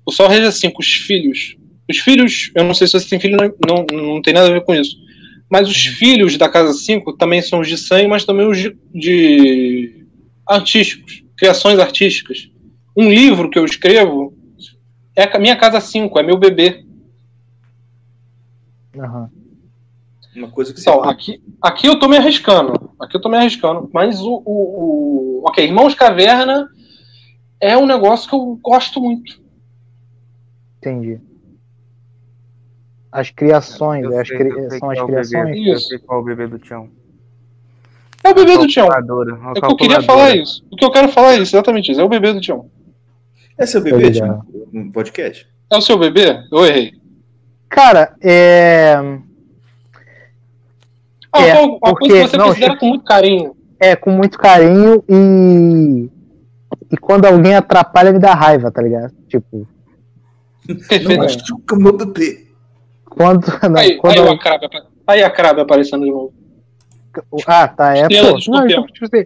O 0.05 0.11
Sol 0.11 0.27
rege 0.27 0.51
5, 0.51 0.79
os 0.79 0.87
filhos. 0.87 1.57
Os 1.89 1.97
filhos, 1.99 2.51
eu 2.55 2.63
não 2.63 2.73
sei 2.73 2.87
se 2.87 2.93
você 2.93 3.09
tem 3.09 3.19
filho, 3.19 3.37
não, 3.37 3.53
não, 3.67 4.13
não 4.13 4.21
tem 4.21 4.33
nada 4.33 4.47
a 4.47 4.51
ver 4.51 4.63
com 4.63 4.73
isso. 4.73 4.95
Mas 5.49 5.69
os 5.69 5.77
filhos 5.85 6.37
da 6.37 6.49
casa 6.49 6.73
5 6.73 7.13
também 7.13 7.41
são 7.41 7.59
os 7.59 7.67
de 7.67 7.77
sangue, 7.77 8.07
mas 8.07 8.25
também 8.25 8.47
os 8.47 8.57
de, 8.57 8.75
de 8.93 10.05
artísticos, 10.45 11.23
criações 11.37 11.79
artísticas. 11.79 12.49
Um 12.97 13.09
livro 13.09 13.49
que 13.49 13.59
eu 13.59 13.65
escrevo 13.65 14.33
é 15.15 15.23
a 15.23 15.39
minha 15.39 15.55
casa 15.55 15.79
5, 15.79 16.17
é 16.19 16.23
meu 16.23 16.37
bebê. 16.37 16.83
Aham. 18.97 19.29
Uma 20.35 20.49
coisa 20.49 20.73
que 20.73 20.79
você. 20.81 20.89
Então, 20.89 21.03
aqui, 21.03 21.41
aqui 21.61 21.87
eu 21.87 21.97
tô 21.99 22.07
me 22.09 22.17
arriscando. 22.17 22.91
Aqui 22.99 23.15
eu 23.15 23.21
tô 23.21 23.29
me 23.29 23.37
arriscando. 23.37 23.89
Mas 23.93 24.19
o. 24.21 24.41
o, 24.45 25.41
o- 25.41 25.43
ok, 25.47 25.63
Irmãos 25.63 25.93
Caverna 25.93 26.67
é 27.61 27.77
um 27.77 27.85
negócio 27.85 28.27
que 28.29 28.35
eu 28.35 28.59
gosto 28.61 28.99
muito. 28.99 29.39
Entendi. 30.79 31.19
As 33.17 33.29
criações, 33.29 34.03
Eu 34.03 34.19
as 34.19 34.27
sei- 34.27 34.37
cri- 34.37 34.49
eu 34.49 34.69
sei 34.69 34.79
são 34.79 34.89
as 34.89 34.97
é 34.97 35.01
o 35.03 35.07
bebê, 35.07 35.21
criações. 35.29 35.57
Eu 35.67 35.73
Isso. 35.75 35.87
sei 35.87 35.99
qual 35.99 36.19
é 36.19 36.21
o 36.21 36.25
bebê 36.25 36.47
do 36.47 36.59
Tião. 36.59 36.89
É 38.23 38.29
o 38.29 38.33
bebê 38.33 38.57
do 38.57 38.67
Tião. 38.67 38.87
É 38.91 38.99
o 38.99 39.53
que 39.53 39.65
eu 39.65 39.75
queria 39.77 40.01
falar 40.01 40.35
isso. 40.35 40.65
O 40.71 40.75
que 40.75 40.83
eu 40.83 40.91
quero 40.91 41.09
falar 41.09 41.33
é 41.33 41.37
isso, 41.37 41.55
exatamente 41.55 41.91
isso. 41.91 42.01
É 42.01 42.03
o 42.03 42.09
bebê 42.09 42.33
do 42.33 42.41
Tião. 42.41 42.69
É 43.57 43.65
seu 43.65 43.81
bebê. 43.81 44.11
Thiago? 44.11 44.43
No 44.73 44.91
podcast? 44.91 45.47
É 45.71 45.77
o 45.77 45.81
seu 45.81 45.97
bebê? 45.97 46.43
Eu 46.51 46.65
errei. 46.65 46.93
Cara, 47.69 48.15
é. 48.21 48.95
Ah, 51.31 51.41
É, 51.41 51.59
uma 51.61 51.79
porque- 51.79 52.07
coisa 52.09 52.23
que 52.23 52.29
você 52.31 52.37
não, 52.37 52.47
considera 52.47 52.71
Chico- 52.73 52.79
com 52.81 52.87
muito 52.89 53.03
carinho. 53.05 53.55
É, 53.79 53.95
com 53.95 54.09
muito 54.11 54.37
carinho 54.37 55.03
e. 55.09 56.09
E 56.91 56.97
quando 56.97 57.25
alguém 57.25 57.55
atrapalha, 57.55 58.11
me 58.11 58.19
dá 58.19 58.33
raiva, 58.33 58.71
tá 58.71 58.81
ligado? 58.81 59.13
Tipo. 59.27 59.67
Não 60.67 61.17
machuca 61.17 61.75
meu 61.75 61.95
bebê. 61.95 62.44
Quando. 63.15 63.45
não, 63.69 63.77
Aí, 63.79 63.97
quando 63.97 64.19
aí, 64.19 64.25
o 64.27 64.31
Akrabe, 64.31 64.65
apa- 64.65 64.85
aí 65.07 65.23
a 65.23 65.27
Akrabe 65.27 65.61
aparecendo 65.61 66.03
de 66.03 66.11
novo. 66.11 66.33
Ah, 67.47 67.67
tá. 67.67 67.95
É, 67.97 68.01
Estrela 68.01 68.31
pô. 68.33 68.51
Não, 68.51 68.85
tipo 68.87 69.05
assim, 69.05 69.25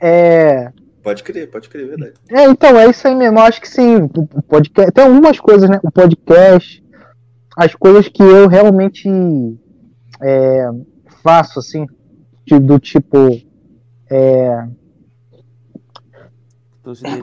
é. 0.00 0.70
Pode 1.02 1.22
crer, 1.22 1.50
pode 1.50 1.68
crer, 1.68 1.84
é 1.84 1.88
verdade. 1.88 2.14
É, 2.30 2.44
então, 2.44 2.78
é 2.78 2.88
isso 2.88 3.06
aí 3.06 3.14
mesmo. 3.14 3.38
Eu 3.38 3.42
acho 3.42 3.60
que 3.60 3.68
sim. 3.68 3.96
O 4.34 4.42
podcast. 4.42 4.92
Tem 4.92 5.04
algumas 5.04 5.38
coisas, 5.40 5.68
né? 5.68 5.78
O 5.82 5.90
podcast. 5.90 6.82
As 7.56 7.74
coisas 7.74 8.08
que 8.08 8.22
eu 8.22 8.46
realmente 8.48 9.08
é, 10.22 10.68
faço, 11.22 11.58
assim. 11.58 11.86
de- 12.46 12.58
do 12.60 12.78
tipo. 12.78 13.40
É, 14.10 14.66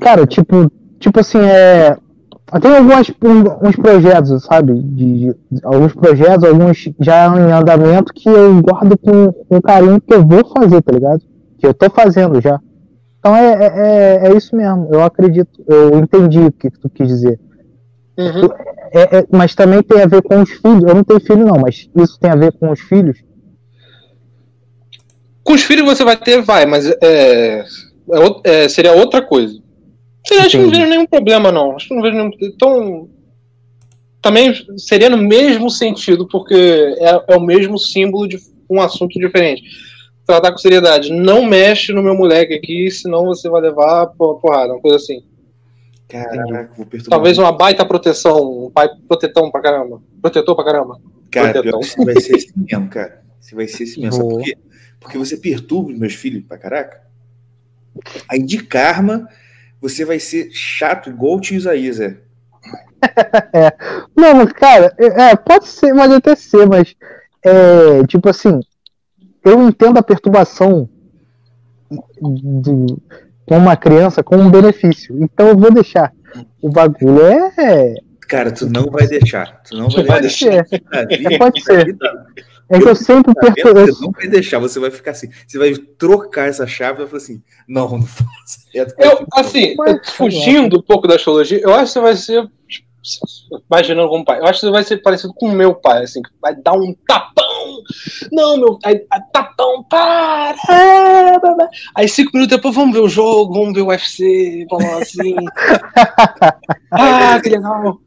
cara, 0.01 0.25
tipo. 0.27 0.69
Tipo 0.99 1.19
assim, 1.19 1.39
é. 1.39 1.97
Tem 2.61 2.75
algumas, 2.77 3.09
um- 3.09 3.67
uns 3.67 3.75
projetos, 3.75 4.43
sabe? 4.43 4.73
De, 4.73 5.33
de- 5.51 5.61
alguns 5.63 5.93
projetos, 5.93 6.43
alguns 6.43 6.89
já 6.99 7.27
em 7.27 7.51
andamento 7.51 8.13
que 8.13 8.29
eu 8.29 8.61
guardo 8.61 8.97
com, 8.97 9.61
carinho 9.61 9.99
que 10.01 10.13
eu 10.13 10.25
vou 10.25 10.45
fazer, 10.57 10.81
tá 10.81 10.91
ligado? 10.91 11.21
Que 11.57 11.65
eu 11.67 11.73
tô 11.73 11.89
fazendo 11.89 12.39
já. 12.41 12.59
Então 13.19 13.35
é, 13.35 13.53
é, 13.53 13.73
é- 14.25 14.27
é 14.27 14.37
isso 14.37 14.55
mesmo. 14.55 14.89
Eu 14.91 15.01
acredito, 15.03 15.63
eu 15.67 15.97
entendi 15.99 16.39
o 16.41 16.51
que 16.51 16.69
tu 16.69 16.89
quis 16.89 17.07
dizer. 17.07 17.39
Uhum. 18.17 18.49
É, 18.91 19.17
é- 19.19 19.27
mas 19.31 19.55
também 19.55 19.81
tem 19.81 20.01
a 20.01 20.05
ver 20.05 20.21
com 20.21 20.41
os 20.41 20.49
filhos. 20.51 20.83
Eu 20.83 20.93
não 20.93 21.03
tenho 21.03 21.19
filho, 21.21 21.45
não, 21.45 21.59
mas 21.59 21.89
isso 21.95 22.19
tem 22.19 22.29
a 22.29 22.35
ver 22.35 22.51
com 22.53 22.69
os 22.69 22.79
filhos. 22.81 23.17
Com 25.43 25.53
os 25.53 25.63
filhos 25.63 25.85
você 25.85 26.03
vai 26.03 26.15
ter, 26.17 26.41
vai, 26.41 26.65
mas 26.65 26.85
é, 27.01 27.59
é 27.61 28.19
ou- 28.19 28.41
é, 28.43 28.69
seria 28.69 28.93
outra 28.93 29.21
coisa. 29.21 29.62
Você 30.25 30.33
acho 30.35 30.51
que 30.51 30.57
não 30.57 30.69
vejo 30.69 30.85
nenhum 30.87 31.05
problema, 31.05 31.51
não. 31.51 31.75
Acho 31.75 31.87
que 31.87 31.93
não 31.95 32.01
vejo 32.01 32.15
nenhum. 32.15 32.31
Então. 32.41 33.09
Também 34.21 34.53
seria 34.77 35.09
no 35.09 35.17
mesmo 35.17 35.69
sentido, 35.69 36.25
porque 36.27 36.55
é, 36.55 37.33
é 37.33 37.35
o 37.35 37.41
mesmo 37.41 37.77
símbolo 37.77 38.25
de 38.25 38.37
um 38.69 38.79
assunto 38.79 39.19
diferente. 39.19 39.61
Tratar 40.25 40.51
com 40.53 40.57
seriedade. 40.57 41.11
Não 41.11 41.45
mexe 41.45 41.91
no 41.91 42.01
meu 42.01 42.15
moleque 42.15 42.53
aqui, 42.53 42.89
senão 42.89 43.25
você 43.25 43.49
vai 43.49 43.61
levar 43.61 44.07
por- 44.07 44.39
porrada, 44.39 44.71
uma 44.71 44.79
coisa 44.81 44.95
assim. 44.95 45.23
Caraca, 46.07 46.71
vou 46.77 46.85
perturbar. 46.85 47.09
Talvez 47.17 47.37
uma 47.37 47.51
baita 47.51 47.85
proteção, 47.85 48.67
um 48.67 48.71
pai 48.71 48.87
protetão 49.07 49.51
pra 49.51 49.61
caramba. 49.61 50.01
Protetor 50.21 50.55
pra 50.55 50.63
caramba. 50.63 51.01
Cara, 51.29 51.61
pior 51.61 51.77
você 51.83 52.05
vai 52.05 52.21
ser 52.21 52.37
esse 52.37 52.53
mesmo, 52.55 52.87
cara. 52.87 53.21
Você 53.41 53.55
vai 53.55 53.67
ser 53.67 53.83
esse 53.83 53.99
mesmo. 53.99 54.13
Sabe 54.15 54.29
por 54.29 54.41
quê? 54.41 54.57
Porque 55.01 55.17
você 55.17 55.35
perturba 55.35 55.91
os 55.91 55.99
meus 55.99 56.13
filhos 56.13 56.45
pra 56.47 56.57
caraca. 56.57 57.01
Aí 58.29 58.41
de 58.41 58.63
karma, 58.63 59.27
você 59.83 60.05
vai 60.05 60.17
ser 60.17 60.49
chato 60.51 61.09
igual 61.09 61.35
o 61.35 61.41
tio 61.41 61.57
Isaías, 61.57 61.99
é. 61.99 62.15
Não, 64.15 64.33
mas, 64.35 64.53
cara, 64.53 64.95
é, 64.97 65.31
é, 65.31 65.35
pode 65.35 65.67
ser, 65.67 65.93
pode 65.93 66.13
até 66.13 66.35
ser, 66.37 66.65
mas 66.65 66.95
é, 67.43 68.07
tipo 68.07 68.29
assim, 68.29 68.61
eu 69.43 69.61
entendo 69.67 69.97
a 69.99 70.03
perturbação 70.03 70.87
de, 71.91 72.95
com 73.45 73.57
uma 73.57 73.75
criança 73.75 74.23
como 74.23 74.41
um 74.41 74.49
benefício. 74.49 75.21
Então 75.21 75.49
eu 75.49 75.57
vou 75.57 75.69
deixar. 75.71 76.13
O 76.61 76.69
bagulho 76.69 77.21
é. 77.25 77.93
Cara, 78.21 78.51
tu 78.53 78.69
não 78.69 78.85
vai 78.89 79.05
deixar. 79.05 79.61
Tu 79.63 79.75
não 79.75 79.89
vai 79.89 80.21
deixar. 80.21 80.65
ser. 80.65 80.81
Vida- 81.09 81.37
Pode 81.37 81.61
ser. 81.61 81.85
vida- 81.85 82.25
É 82.69 82.79
que 82.79 82.87
eu 82.87 82.95
sempre 82.95 83.33
na 83.35 83.49
vida 83.49 83.53
perturbo. 83.55 83.85
Você 83.85 84.05
não 84.05 84.11
vai 84.11 84.27
deixar, 84.27 84.59
você 84.59 84.79
vai 84.79 84.91
ficar 84.91 85.11
assim. 85.11 85.29
Você 85.47 85.57
vai 85.57 85.73
trocar 85.73 86.47
essa 86.47 86.65
chave 86.65 86.93
e 86.93 86.97
vai 86.99 87.07
falar 87.07 87.17
assim: 87.17 87.41
não, 87.67 87.89
não 87.89 88.01
faça. 88.07 88.63
Eu, 88.97 89.25
assim, 89.33 89.75
Mas, 89.77 90.09
fugindo 90.11 90.77
um 90.77 90.81
pouco 90.81 91.07
da 91.07 91.15
astrologia, 91.15 91.59
eu 91.61 91.73
acho 91.73 91.85
que 91.85 91.89
você 91.91 91.99
vai 91.99 92.15
ser. 92.15 92.49
Imaginando 93.69 94.07
como 94.07 94.23
pai, 94.23 94.39
eu 94.39 94.45
acho 94.45 94.61
que 94.61 94.65
você 94.65 94.71
vai 94.71 94.83
ser 94.83 94.97
parecido 95.01 95.33
com 95.33 95.47
o 95.47 95.51
meu 95.51 95.75
pai, 95.75 96.03
assim, 96.03 96.21
que 96.21 96.29
vai 96.41 96.55
dar 96.55 96.71
um 96.71 96.95
tapão. 97.05 97.83
Não, 98.31 98.55
meu, 98.55 98.79
aí, 98.81 99.05
aí, 99.11 99.21
tapão, 99.33 99.83
para! 99.83 100.55
Aí 101.95 102.07
cinco 102.07 102.31
minutos 102.33 102.55
depois, 102.55 102.73
vamos 102.73 102.95
ver 102.95 103.01
o 103.01 103.09
jogo, 103.09 103.53
vamos 103.53 103.73
ver 103.73 103.81
o 103.81 103.87
UFC, 103.87 104.65
vamos 104.69 105.01
assim. 105.01 105.35
ah, 106.91 107.41
que 107.43 107.49
legal. 107.49 107.99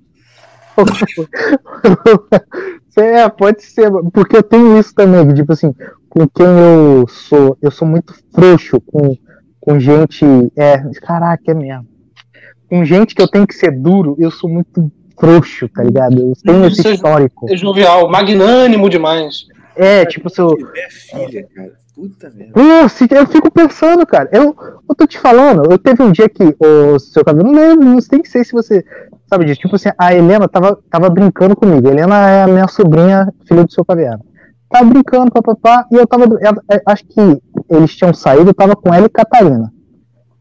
É, 2.97 3.29
pode 3.29 3.63
ser, 3.63 3.91
porque 4.13 4.37
eu 4.37 4.43
tenho 4.43 4.79
isso 4.79 4.95
também, 4.95 5.33
tipo 5.35 5.53
assim, 5.53 5.75
com 6.09 6.27
quem 6.29 6.47
eu 6.47 7.07
sou, 7.09 7.57
eu 7.61 7.71
sou 7.71 7.87
muito 7.87 8.15
frouxo 8.35 8.81
com, 8.81 9.17
com 9.61 9.79
gente, 9.79 10.25
é, 10.57 10.79
caraca, 11.01 11.51
é 11.51 11.55
mesmo. 11.55 11.87
Com 12.69 12.85
gente 12.85 13.15
que 13.15 13.23
eu 13.23 13.29
tenho 13.29 13.47
que 13.47 13.55
ser 13.55 13.71
duro, 13.71 14.17
eu 14.19 14.31
sou 14.31 14.51
muito 14.51 14.91
frouxo, 15.19 15.69
tá 15.69 15.83
ligado? 15.83 16.21
Eu 16.21 16.33
tenho 16.45 16.67
esse 16.67 16.81
Isso 16.81 16.89
é- 16.89 16.95
histórico. 16.95 17.47
É 17.51 17.57
jovial, 17.57 18.11
magnânimo 18.11 18.89
demais. 18.89 19.47
É, 19.75 20.05
tipo, 20.07 20.31
se 20.31 20.41
eu, 20.41 20.57
tiver 20.57 20.91
filha, 20.91 21.47
cara. 21.55 21.73
Puta 21.95 22.31
merda. 22.31 22.53
Eu 23.11 23.27
fico 23.27 23.51
pensando, 23.51 24.07
cara. 24.07 24.29
Eu, 24.31 24.55
eu 24.89 24.95
tô 24.95 25.07
te 25.07 25.19
falando, 25.19 25.71
eu 25.71 25.79
teve 25.79 26.03
um 26.03 26.13
dia 26.13 26.29
que 26.29 26.55
o 26.59 26.99
seu 26.99 27.25
cabelo, 27.25 27.51
não 27.51 27.59
lembro, 27.59 27.85
não 27.87 27.99
tem 27.99 28.21
que 28.21 28.29
ser 28.29 28.45
se 28.45 28.53
você 28.53 28.85
sabe 29.29 29.45
disso. 29.45 29.61
Tipo 29.61 29.77
assim, 29.77 29.89
a 29.99 30.15
Helena 30.15 30.49
tava, 30.49 30.79
tava 30.91 31.09
brincando 31.11 31.55
comigo. 31.57 31.89
A 31.89 31.93
Helena 31.93 32.29
é 32.31 32.43
a 32.45 32.47
minha 32.49 32.69
sobrinha, 32.69 33.33
filha 33.47 33.65
do 33.65 33.73
seu 33.73 33.85
caviar. 33.85 34.19
Tava 34.69 34.85
brincando, 34.89 35.31
papapá, 35.31 35.87
e 35.93 35.95
eu 35.97 36.07
tava. 36.07 36.25
ela- 36.41 36.63
é, 36.71 36.83
acho 36.87 37.05
que 37.07 37.21
eles 37.71 37.95
tinham 37.95 38.13
saído, 38.13 38.51
eu 38.51 38.55
tava 38.55 38.75
com 38.75 38.93
ela 38.93 39.07
e 39.07 39.11
Catarina. 39.11 39.73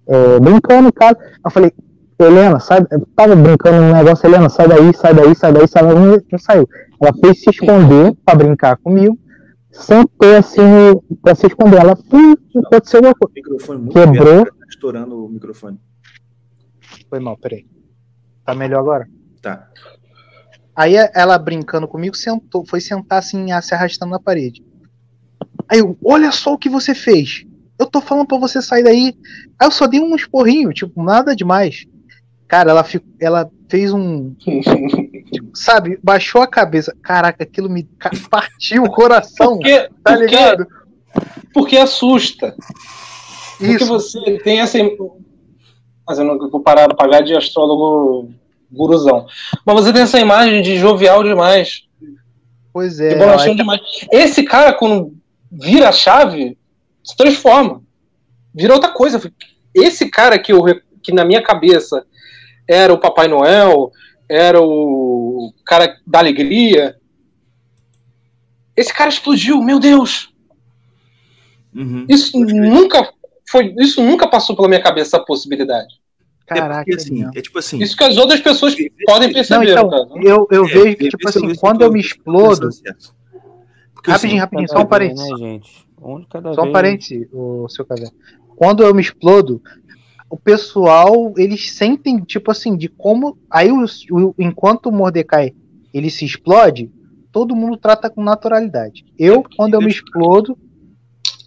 É, 0.07 0.40
brincando, 0.40 0.91
cara. 0.91 1.18
Eu 1.44 1.52
falei, 1.52 1.72
Helena, 2.20 2.60
sai. 2.60 2.80
Eu 2.91 3.07
tava 3.16 3.36
brincando 3.36 3.82
no 3.82 3.94
negócio, 3.94 4.26
Helena, 4.28 4.49
sai 4.49 4.68
daí, 4.68 4.94
sai 4.95 5.14
daí, 5.14 5.36
sai 5.36 5.53
daí, 5.53 5.68
sai 5.68 5.84
daí. 5.86 5.95
Não, 5.95 6.18
não 6.32 6.40
saiu. 6.40 6.68
Ela 7.02 7.14
fez 7.24 7.41
se 7.41 7.49
esconder 7.49 8.16
pra 8.26 8.36
brincar 8.36 8.78
comigo. 8.78 9.18
Sentei 9.72 10.38
assim 10.38 10.62
pra 11.22 11.36
se 11.36 11.45
esconder. 11.48 11.80
Ela, 11.82 11.98
hum, 12.14 12.34
aconteceu 12.66 12.99
alguma 12.99 13.14
coisa. 13.14 13.32
O 13.32 13.36
microfone 13.36 13.80
muito 13.82 13.94
Quebrou. 13.94 14.45
tá 14.45 14.52
estourando 14.70 15.26
o 15.26 15.30
microfone. 15.30 15.78
Foi 17.10 17.20
mal, 17.20 17.38
peraí. 17.38 17.66
Tá 18.45 18.53
melhor 18.53 18.80
agora? 18.80 19.07
Tá. 19.41 19.67
Aí 20.76 20.95
ela 21.13 21.38
brincando 21.38 21.88
comigo, 21.88 22.15
sentou, 22.15 22.65
foi 22.65 22.81
sentar 22.81 23.19
assim, 23.19 23.47
se 23.61 23.73
arrastando 23.73 24.11
na 24.11 24.19
parede. 24.19 24.63
Aí 25.69 25.80
eu, 25.80 25.97
olha 26.03 26.31
só 26.31 26.53
o 26.53 26.57
que 26.57 26.69
você 26.69 26.93
fez. 26.93 27.45
Eu 27.80 27.88
tô 27.88 27.99
falando 28.01 28.27
pra 28.27 28.38
você 28.38 28.61
sair 28.61 28.84
daí. 28.84 29.15
Aí 29.59 29.67
eu 29.67 29.72
só 29.72 29.88
dei 29.88 29.99
um 29.99 30.15
esporrinho, 30.15 30.72
tipo, 30.72 31.01
nada 31.01 31.35
demais. 31.35 31.85
Cara, 32.47 32.72
ela, 32.72 32.84
fico, 32.84 33.05
ela 33.19 33.49
fez 33.69 33.91
um. 33.91 34.35
Sabe, 35.53 35.97
baixou 36.03 36.41
a 36.41 36.47
cabeça. 36.47 36.95
Caraca, 37.01 37.43
aquilo 37.43 37.69
me 37.69 37.84
partiu 38.30 38.84
o 38.84 38.91
coração, 38.91 39.57
Porque, 39.57 39.89
tá 40.03 40.11
porque, 40.11 40.26
ligado? 40.26 40.67
porque 41.53 41.77
assusta. 41.77 42.55
Porque 43.57 43.73
Isso. 43.76 43.88
você 43.88 44.38
tem 44.39 44.59
essa. 44.59 44.77
Mas 46.07 46.19
eu 46.19 46.26
não 46.26 46.38
vou 46.49 46.60
parar 46.61 46.88
de 46.88 46.95
pagar 46.95 47.22
de 47.22 47.36
astrólogo 47.36 48.32
guruzão. 48.72 49.26
Mas 49.65 49.76
você 49.76 49.94
tem 49.94 50.03
essa 50.03 50.19
imagem 50.19 50.61
de 50.61 50.77
jovial 50.77 51.23
demais, 51.23 51.84
Pois 52.73 52.98
de 52.98 53.06
é. 53.07 53.15
bonachão 53.15 53.52
aí- 53.52 53.56
demais. 53.56 53.82
Esse 54.11 54.44
cara, 54.44 54.73
quando 54.73 55.15
vira 55.52 55.90
a 55.90 55.91
chave, 55.94 56.57
se 57.03 57.15
transforma. 57.15 57.82
Vira 58.53 58.73
outra 58.73 58.91
coisa. 58.91 59.22
Esse 59.73 60.10
cara 60.10 60.38
que, 60.40 60.52
eu, 60.53 60.61
que 61.02 61.11
na 61.14 61.26
minha 61.26 61.41
cabeça 61.41 62.06
era 62.68 62.94
o 62.94 62.98
Papai 62.98 63.27
Noel, 63.27 63.91
era 64.27 64.60
o 64.61 65.53
cara 65.65 65.98
da 66.06 66.19
alegria. 66.19 66.95
Esse 68.76 68.94
cara 68.94 69.10
explodiu, 69.10 69.61
meu 69.61 69.80
Deus! 69.80 70.30
Uhum. 71.73 72.06
Isso 72.10 72.38
nunca 72.40 73.11
foi, 73.49 73.73
isso 73.80 74.03
nunca 74.03 74.27
passou 74.27 74.55
pela 74.55 74.67
minha 74.67 74.81
cabeça 74.81 75.17
a 75.17 75.23
possibilidade. 75.26 75.93
é 76.49 76.53
Caraca, 76.55 76.84
porque 76.85 76.95
assim, 76.95 77.23
é 77.35 77.41
tipo 77.41 77.59
assim. 77.59 77.80
Isso 77.80 77.95
que 77.95 78.03
as 78.03 78.17
outras 78.17 78.39
pessoas 78.41 78.76
Não, 78.77 78.88
podem 79.05 79.27
Não, 79.27 79.34
perceber, 79.34 79.72
então, 79.72 79.84
no 79.85 79.89
caso. 79.89 80.15
né? 80.15 80.22
eu, 80.26 80.47
eu 80.51 80.65
é, 80.65 80.67
vejo 80.67 80.97
que, 80.97 81.07
é, 81.07 81.09
tipo 81.09 81.27
é 81.27 81.30
assim, 81.30 81.55
quando 81.55 81.81
eu 81.81 81.91
me 81.91 81.99
explodo. 81.99 82.69
Porque, 83.93 84.11
Rapidinho, 84.11 84.34
assim, 84.34 84.38
rapidinho, 84.39 84.69
só 84.69 84.80
um 84.80 84.85
parênteses. 84.85 85.30
Né, 85.31 85.38
gente? 85.38 85.85
Um 86.01 86.23
cada 86.26 86.53
Só 86.53 86.61
um 86.61 86.63
vez. 86.65 86.73
parêntese, 86.73 87.30
o 87.34 87.67
seu 87.69 87.85
caverna. 87.85 88.13
Quando 88.55 88.84
eu 88.84 88.93
me 88.93 89.01
explodo, 89.01 89.61
o 90.30 90.38
pessoal, 90.38 91.34
eles 91.38 91.72
sentem, 91.73 92.19
tipo 92.19 92.51
assim, 92.51 92.76
de 92.77 92.88
como. 92.88 93.38
Aí, 93.49 93.72
o, 93.72 93.85
o- 94.11 94.35
enquanto 94.38 94.88
o 94.88 94.91
Mordecai 94.91 95.53
ele 95.93 96.09
se 96.09 96.26
explode, 96.26 96.91
todo 97.31 97.55
mundo 97.55 97.77
trata 97.77 98.09
com 98.09 98.22
naturalidade. 98.22 99.05
Eu, 99.17 99.43
quando 99.55 99.73
eu 99.76 99.81
me 99.81 99.89
explodo, 99.89 100.57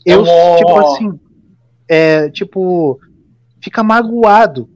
eu, 0.05 0.25
tipo 0.57 0.79
assim, 0.79 1.21
é, 1.89 2.29
tipo, 2.31 3.01
fica 3.61 3.83
magoado. 3.83 4.69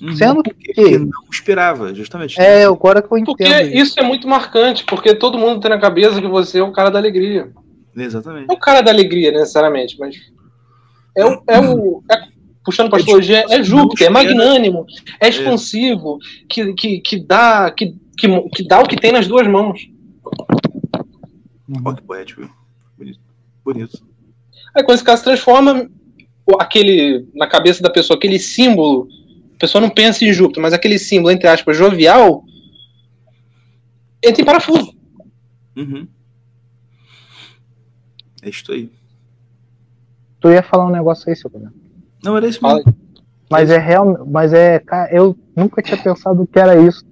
Uhum. 0.00 0.16
Sendo 0.16 0.42
Porque 0.42 0.72
que- 0.72 0.98
não 0.98 1.10
esperava, 1.30 1.94
justamente. 1.94 2.40
É, 2.40 2.64
agora 2.64 3.00
que 3.00 3.12
eu 3.12 3.18
entendo. 3.18 3.36
Porque 3.36 3.62
isso 3.76 3.98
é 4.00 4.02
muito 4.02 4.26
marcante, 4.26 4.84
porque 4.84 5.14
todo 5.14 5.38
mundo 5.38 5.60
tem 5.60 5.70
na 5.70 5.78
cabeça 5.78 6.20
que 6.20 6.26
você 6.26 6.58
é 6.58 6.62
o 6.62 6.72
cara 6.72 6.90
da 6.90 6.98
alegria. 6.98 7.52
Exatamente. 7.94 8.48
Não 8.48 8.56
o 8.56 8.58
cara 8.58 8.80
da 8.80 8.90
alegria, 8.90 9.30
necessariamente, 9.30 9.96
mas 9.98 10.16
é 11.16 11.24
o. 11.24 11.42
É 11.46 11.60
o 11.60 12.02
é, 12.10 12.32
puxando 12.64 12.88
para 12.88 12.98
astrologia, 13.00 13.44
é 13.50 13.62
Júpiter, 13.62 14.06
é 14.06 14.10
magnânimo, 14.10 14.86
é 15.20 15.28
expansivo, 15.28 16.18
que, 16.48 16.72
que, 16.74 17.00
que, 17.00 17.18
dá, 17.18 17.70
que, 17.70 17.96
que, 18.16 18.28
que 18.54 18.66
dá 18.66 18.80
o 18.80 18.86
que 18.86 18.96
tem 18.96 19.10
nas 19.12 19.26
duas 19.26 19.46
mãos. 19.48 19.80
Olha 21.84 21.96
que 21.96 22.02
poético. 22.02 22.48
Bonito. 22.96 23.20
Bonito. 23.64 24.06
Aí 24.74 24.82
quando 24.84 24.94
esse 24.96 25.04
cara 25.04 25.18
se 25.18 25.24
transforma, 25.24 25.90
aquele, 26.58 27.26
na 27.34 27.46
cabeça 27.46 27.82
da 27.82 27.90
pessoa, 27.90 28.16
aquele 28.16 28.38
símbolo, 28.38 29.08
a 29.56 29.58
pessoa 29.58 29.80
não 29.80 29.90
pensa 29.90 30.24
em 30.24 30.32
Júpiter, 30.32 30.62
mas 30.62 30.72
aquele 30.72 30.98
símbolo, 30.98 31.32
entre 31.32 31.48
aspas, 31.48 31.76
jovial, 31.76 32.44
entra 34.22 34.42
em 34.42 34.44
parafuso. 34.44 34.94
Uhum. 35.76 36.06
É 38.42 38.48
isso 38.48 38.72
aí. 38.72 38.90
Tu 40.40 40.50
ia 40.50 40.62
falar 40.62 40.86
um 40.86 40.90
negócio 40.90 41.28
aí, 41.28 41.36
seu 41.36 41.48
Bruno. 41.48 41.72
Não, 42.22 42.36
era 42.36 42.46
isso 42.48 42.60
Fala 42.60 42.76
mesmo. 42.76 42.94
Mas 43.48 43.70
é 43.70 43.78
real, 43.78 44.26
mas 44.26 44.52
é, 44.52 44.78
cara, 44.78 45.14
eu 45.14 45.36
nunca 45.54 45.82
tinha 45.82 46.02
pensado 46.02 46.46
que 46.46 46.58
era 46.58 46.80
isso. 46.80 47.04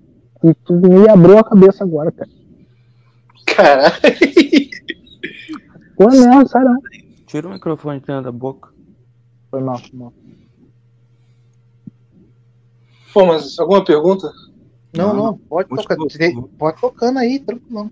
E 0.42 0.54
tu 0.54 0.72
me 0.72 1.08
abriu 1.08 1.38
a 1.38 1.44
cabeça 1.44 1.84
agora, 1.84 2.10
cara. 2.10 2.30
Caralho. 3.46 3.92
Foi 5.96 6.12
mesmo, 6.12 6.48
sério. 6.48 6.70
Tira 7.26 7.46
o 7.46 7.52
microfone 7.52 8.00
de 8.00 8.06
dentro 8.06 8.22
da 8.22 8.32
boca. 8.32 8.69
Foi 9.50 9.60
mal, 9.60 9.78
foi 9.78 9.98
mal. 9.98 10.12
Pô, 13.12 13.26
mas 13.26 13.58
alguma 13.58 13.84
pergunta? 13.84 14.32
Não, 14.92 15.14
Não, 15.14 15.24
não, 15.24 15.38
pode 15.38 15.68
tocar. 15.68 15.96
Pode 16.58 16.80
tocando 16.80 17.18
aí, 17.18 17.38
tranquilo. 17.40 17.90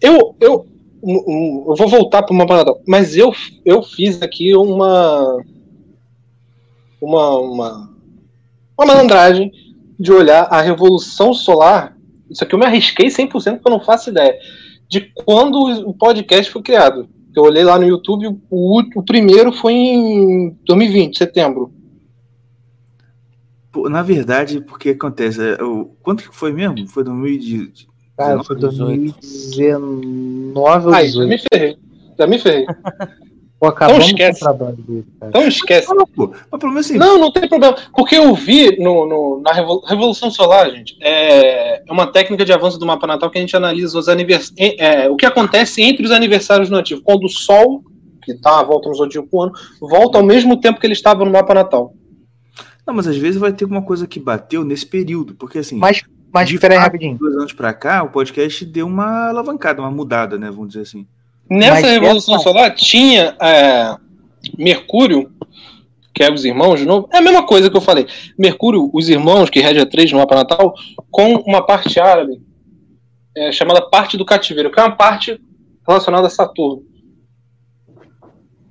Eu, 0.00 0.36
eu, 0.40 0.66
eu 1.02 1.74
vou 1.76 1.88
voltar 1.88 2.22
para 2.22 2.34
uma 2.34 2.46
parada, 2.46 2.74
mas 2.86 3.16
eu, 3.16 3.32
eu 3.64 3.82
fiz 3.82 4.22
aqui 4.22 4.54
uma, 4.54 5.42
uma, 7.00 7.38
uma, 7.38 7.90
uma 8.78 8.86
malandragem 8.86 9.52
de 9.98 10.12
olhar 10.12 10.44
a 10.44 10.60
Revolução 10.62 11.34
Solar. 11.34 11.96
Isso 12.30 12.44
aqui 12.44 12.54
eu 12.54 12.58
me 12.58 12.64
arrisquei 12.64 13.08
100% 13.08 13.30
porque 13.30 13.68
eu 13.68 13.72
não 13.72 13.80
faço 13.80 14.10
ideia 14.10 14.38
de 14.88 15.00
quando 15.24 15.88
o 15.88 15.94
podcast 15.94 16.50
foi 16.50 16.62
criado. 16.62 17.08
Eu 17.34 17.42
olhei 17.44 17.62
lá 17.64 17.78
no 17.78 17.86
YouTube, 17.86 18.26
o, 18.50 18.80
o 18.96 19.02
primeiro 19.02 19.52
foi 19.52 19.72
em 19.74 20.50
2020, 20.66 21.16
setembro. 21.18 21.72
Na 23.88 24.02
verdade, 24.02 24.60
porque 24.60 24.90
acontece? 24.90 25.40
é, 25.40 25.62
o- 25.62 25.92
quanto 26.02 26.28
que 26.28 26.34
foi 26.36 26.52
mesmo? 26.52 26.86
Foi 26.88 27.04
2019? 27.04 27.88
Cara, 28.16 28.42
foi 28.44 28.56
2019 28.56 30.86
ou 30.88 30.92
Aí, 30.92 31.08
já 31.08 31.24
18. 31.24 31.28
me 31.28 31.38
ferrei. 31.38 31.78
Já 32.18 32.26
me 32.26 32.38
ferrei. 32.38 32.66
Pô, 33.60 33.66
acabamos 33.66 34.04
com 34.06 34.10
o 34.10 34.16
esquece. 34.16 34.40
trabalho 34.40 34.76
dele, 34.76 35.04
cara. 35.20 35.28
Então 35.28 35.46
esquece. 35.46 35.94
Não, 35.94 36.06
pô. 36.06 36.32
Mas 36.50 36.58
pelo 36.60 36.72
menos 36.72 36.86
assim, 36.86 36.96
Não, 36.98 37.18
não 37.18 37.30
tem 37.30 37.46
problema. 37.46 37.76
Porque 37.94 38.16
eu 38.16 38.34
vi 38.34 38.78
no, 38.82 39.06
no- 39.06 39.42
na 39.44 39.52
Revol- 39.52 39.84
Revolução 39.84 40.30
Solar, 40.30 40.70
gente, 40.70 40.96
é, 41.00 41.82
é 41.86 41.92
uma 41.92 42.06
técnica 42.10 42.42
de 42.42 42.52
avanço 42.54 42.78
do 42.78 42.86
mapa 42.86 43.06
natal 43.06 43.30
que 43.30 43.36
a 43.36 43.40
gente 43.42 43.54
analisa 43.54 43.98
os 43.98 44.08
anivers... 44.08 44.50
é, 44.58 45.10
o 45.10 45.16
que 45.16 45.26
acontece 45.26 45.82
entre 45.82 46.04
os 46.06 46.10
aniversários 46.10 46.70
do 46.70 46.74
nativo. 46.76 47.02
Quando 47.04 47.24
o 47.24 47.28
Sol, 47.28 47.84
que 48.24 48.32
está 48.32 48.60
à 48.60 48.62
volta 48.62 48.88
no 48.88 48.94
zodíaco 48.94 49.42
ano, 49.42 49.52
volta 49.78 50.16
ao 50.16 50.24
mesmo 50.24 50.58
tempo 50.58 50.80
que 50.80 50.86
ele 50.86 50.94
estava 50.94 51.22
no 51.22 51.30
mapa 51.30 51.52
natal. 51.52 51.92
Não, 52.86 52.94
mas 52.94 53.06
às 53.06 53.16
vezes 53.18 53.38
vai 53.38 53.52
ter 53.52 53.64
alguma 53.64 53.82
coisa 53.82 54.06
que 54.06 54.18
bateu 54.18 54.64
nesse 54.64 54.86
período. 54.86 55.34
Porque 55.34 55.58
assim, 55.58 55.76
Mas, 55.76 56.00
mas 56.32 56.48
de 56.48 56.54
espera 56.54 56.72
aí 56.74 56.78
fato, 56.80 56.86
rapidinho. 56.92 57.18
dois 57.18 57.36
anos 57.36 57.52
pra 57.52 57.74
cá, 57.74 58.02
o 58.02 58.08
podcast 58.08 58.64
deu 58.64 58.86
uma 58.86 59.28
alavancada, 59.28 59.82
uma 59.82 59.90
mudada, 59.90 60.38
né? 60.38 60.50
Vamos 60.50 60.68
dizer 60.68 60.80
assim. 60.80 61.06
Nessa 61.50 61.82
Mas 61.82 61.90
Revolução 61.90 62.34
essa- 62.36 62.44
Solar 62.44 62.74
tinha 62.74 63.34
é, 63.40 63.96
Mercúrio, 64.56 65.30
que 66.14 66.22
é 66.22 66.32
os 66.32 66.44
irmãos 66.44 66.78
de 66.78 66.86
novo. 66.86 67.08
É 67.12 67.18
a 67.18 67.22
mesma 67.22 67.44
coisa 67.44 67.68
que 67.68 67.76
eu 67.76 67.80
falei. 67.80 68.06
Mercúrio, 68.38 68.88
os 68.92 69.08
irmãos, 69.08 69.50
que 69.50 69.60
rege 69.60 69.80
a 69.80 69.86
3 69.86 70.12
no 70.12 70.18
mapa 70.18 70.36
natal, 70.36 70.74
com 71.10 71.34
uma 71.46 71.64
parte 71.66 71.98
árabe 71.98 72.40
é, 73.36 73.50
chamada 73.52 73.82
parte 73.82 74.16
do 74.16 74.24
cativeiro, 74.24 74.70
que 74.70 74.78
é 74.78 74.82
uma 74.84 74.96
parte 74.96 75.40
relacionada 75.86 76.26
a 76.26 76.30
Saturno. 76.30 76.82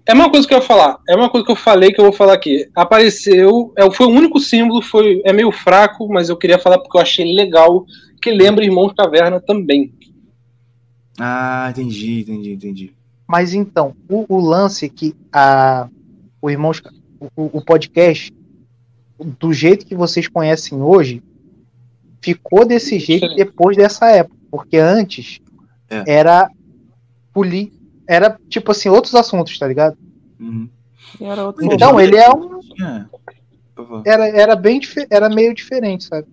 É 0.07 0.13
uma 0.13 0.29
coisa 0.29 0.47
que 0.47 0.53
eu 0.53 0.57
ia 0.57 0.63
falar. 0.63 0.97
É 1.07 1.15
uma 1.15 1.29
coisa 1.29 1.45
que 1.45 1.51
eu 1.51 1.55
falei 1.55 1.91
que 1.91 1.99
eu 1.99 2.05
vou 2.05 2.13
falar 2.13 2.33
aqui. 2.33 2.67
Apareceu, 2.75 3.71
é, 3.77 3.89
foi 3.91 4.07
o 4.07 4.09
único 4.09 4.39
símbolo, 4.39 4.81
foi 4.81 5.21
é 5.23 5.31
meio 5.31 5.51
fraco, 5.51 6.07
mas 6.09 6.29
eu 6.29 6.37
queria 6.37 6.57
falar 6.57 6.79
porque 6.79 6.97
eu 6.97 7.01
achei 7.01 7.31
legal, 7.33 7.85
que 8.21 8.31
lembra 8.31 8.65
Irmãos 8.65 8.93
Caverna 8.93 9.39
também. 9.39 9.93
Ah, 11.19 11.67
entendi, 11.69 12.21
entendi, 12.21 12.53
entendi. 12.53 12.93
Mas 13.27 13.53
então, 13.53 13.95
o, 14.09 14.25
o 14.27 14.39
lance 14.39 14.89
que 14.89 15.13
a, 15.31 15.87
o 16.41 16.49
Irmãos, 16.49 16.81
o, 17.35 17.57
o 17.57 17.61
podcast, 17.63 18.33
do 19.19 19.53
jeito 19.53 19.85
que 19.85 19.95
vocês 19.95 20.27
conhecem 20.27 20.81
hoje, 20.81 21.21
ficou 22.21 22.65
desse 22.65 22.97
jeito 22.97 23.35
depois 23.35 23.75
dessa 23.75 24.09
época. 24.09 24.35
Porque 24.49 24.77
antes 24.77 25.39
É. 25.89 26.03
era 26.19 26.49
poli, 27.33 27.71
era 28.07 28.39
tipo 28.47 28.71
assim, 28.71 28.89
outros 28.89 29.13
assuntos, 29.13 29.57
tá 29.59 29.67
ligado? 29.67 29.97
Uhum. 30.39 30.69
Outro 31.19 31.65
Então, 31.65 31.99
ele 31.99 32.15
é 32.17 32.29
um. 32.29 32.59
É. 32.83 33.05
Era, 34.05 34.27
era 34.27 34.55
bem 34.55 34.81
era 35.09 35.29
meio 35.29 35.53
diferente, 35.53 36.05
sabe? 36.05 36.27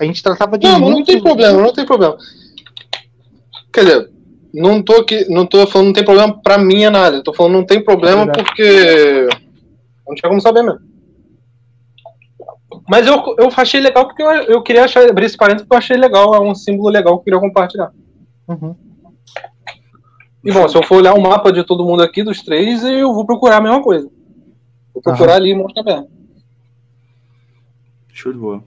A 0.00 0.04
gente 0.04 0.22
tratava 0.22 0.58
de 0.58 0.66
Não, 0.66 0.80
mas 0.80 0.90
não 0.90 1.04
tem 1.04 1.22
problema, 1.22 1.62
não 1.62 1.72
tem 1.72 1.86
problema. 1.86 2.16
Quer 3.72 3.84
dizer, 3.84 4.10
não 4.54 4.80
tô 4.80 4.94
aqui, 5.00 5.28
não 5.28 5.44
tô 5.44 5.66
falando 5.66 5.88
não 5.88 5.92
tem 5.92 6.04
problema 6.04 6.40
pra 6.40 6.56
minha 6.56 6.86
análise, 6.86 7.24
tô 7.24 7.34
falando 7.34 7.54
não 7.54 7.66
tem 7.66 7.82
problema 7.82 8.22
É 8.22 8.26
porque 8.26 9.28
não 10.06 10.14
tinha 10.14 10.28
como 10.28 10.40
saber 10.40 10.62
mesmo. 10.62 10.80
Mas 12.88 13.06
eu, 13.06 13.14
eu 13.38 13.48
achei 13.56 13.80
legal 13.80 14.06
porque 14.06 14.22
eu, 14.22 14.28
eu 14.28 14.62
queria 14.62 14.84
achar, 14.84 15.08
abrir 15.08 15.26
esse 15.26 15.36
parênteses 15.36 15.62
porque 15.62 15.74
eu 15.74 15.78
achei 15.78 15.96
legal, 15.96 16.34
é 16.34 16.40
um 16.40 16.54
símbolo 16.54 16.88
legal 16.88 17.14
que 17.14 17.20
eu 17.20 17.24
queria 17.24 17.40
compartilhar. 17.40 17.90
Uhum. 18.46 18.76
E 20.44 20.52
bom, 20.52 20.68
se 20.68 20.76
eu 20.76 20.82
for 20.84 20.98
olhar 20.98 21.14
o 21.14 21.22
mapa 21.22 21.50
de 21.50 21.64
todo 21.64 21.84
mundo 21.84 22.02
aqui, 22.02 22.22
dos 22.22 22.42
três, 22.42 22.84
eu 22.84 23.12
vou 23.12 23.26
procurar 23.26 23.56
a 23.56 23.60
mesma 23.60 23.82
coisa. 23.82 24.08
Vou 24.92 25.02
procurar 25.02 25.36
ali 25.36 25.50
e 25.50 25.54
mostrar 25.54 25.82
bem. 25.82 26.06
Show 28.12 28.32
de 28.32 28.38
bola. 28.38 28.62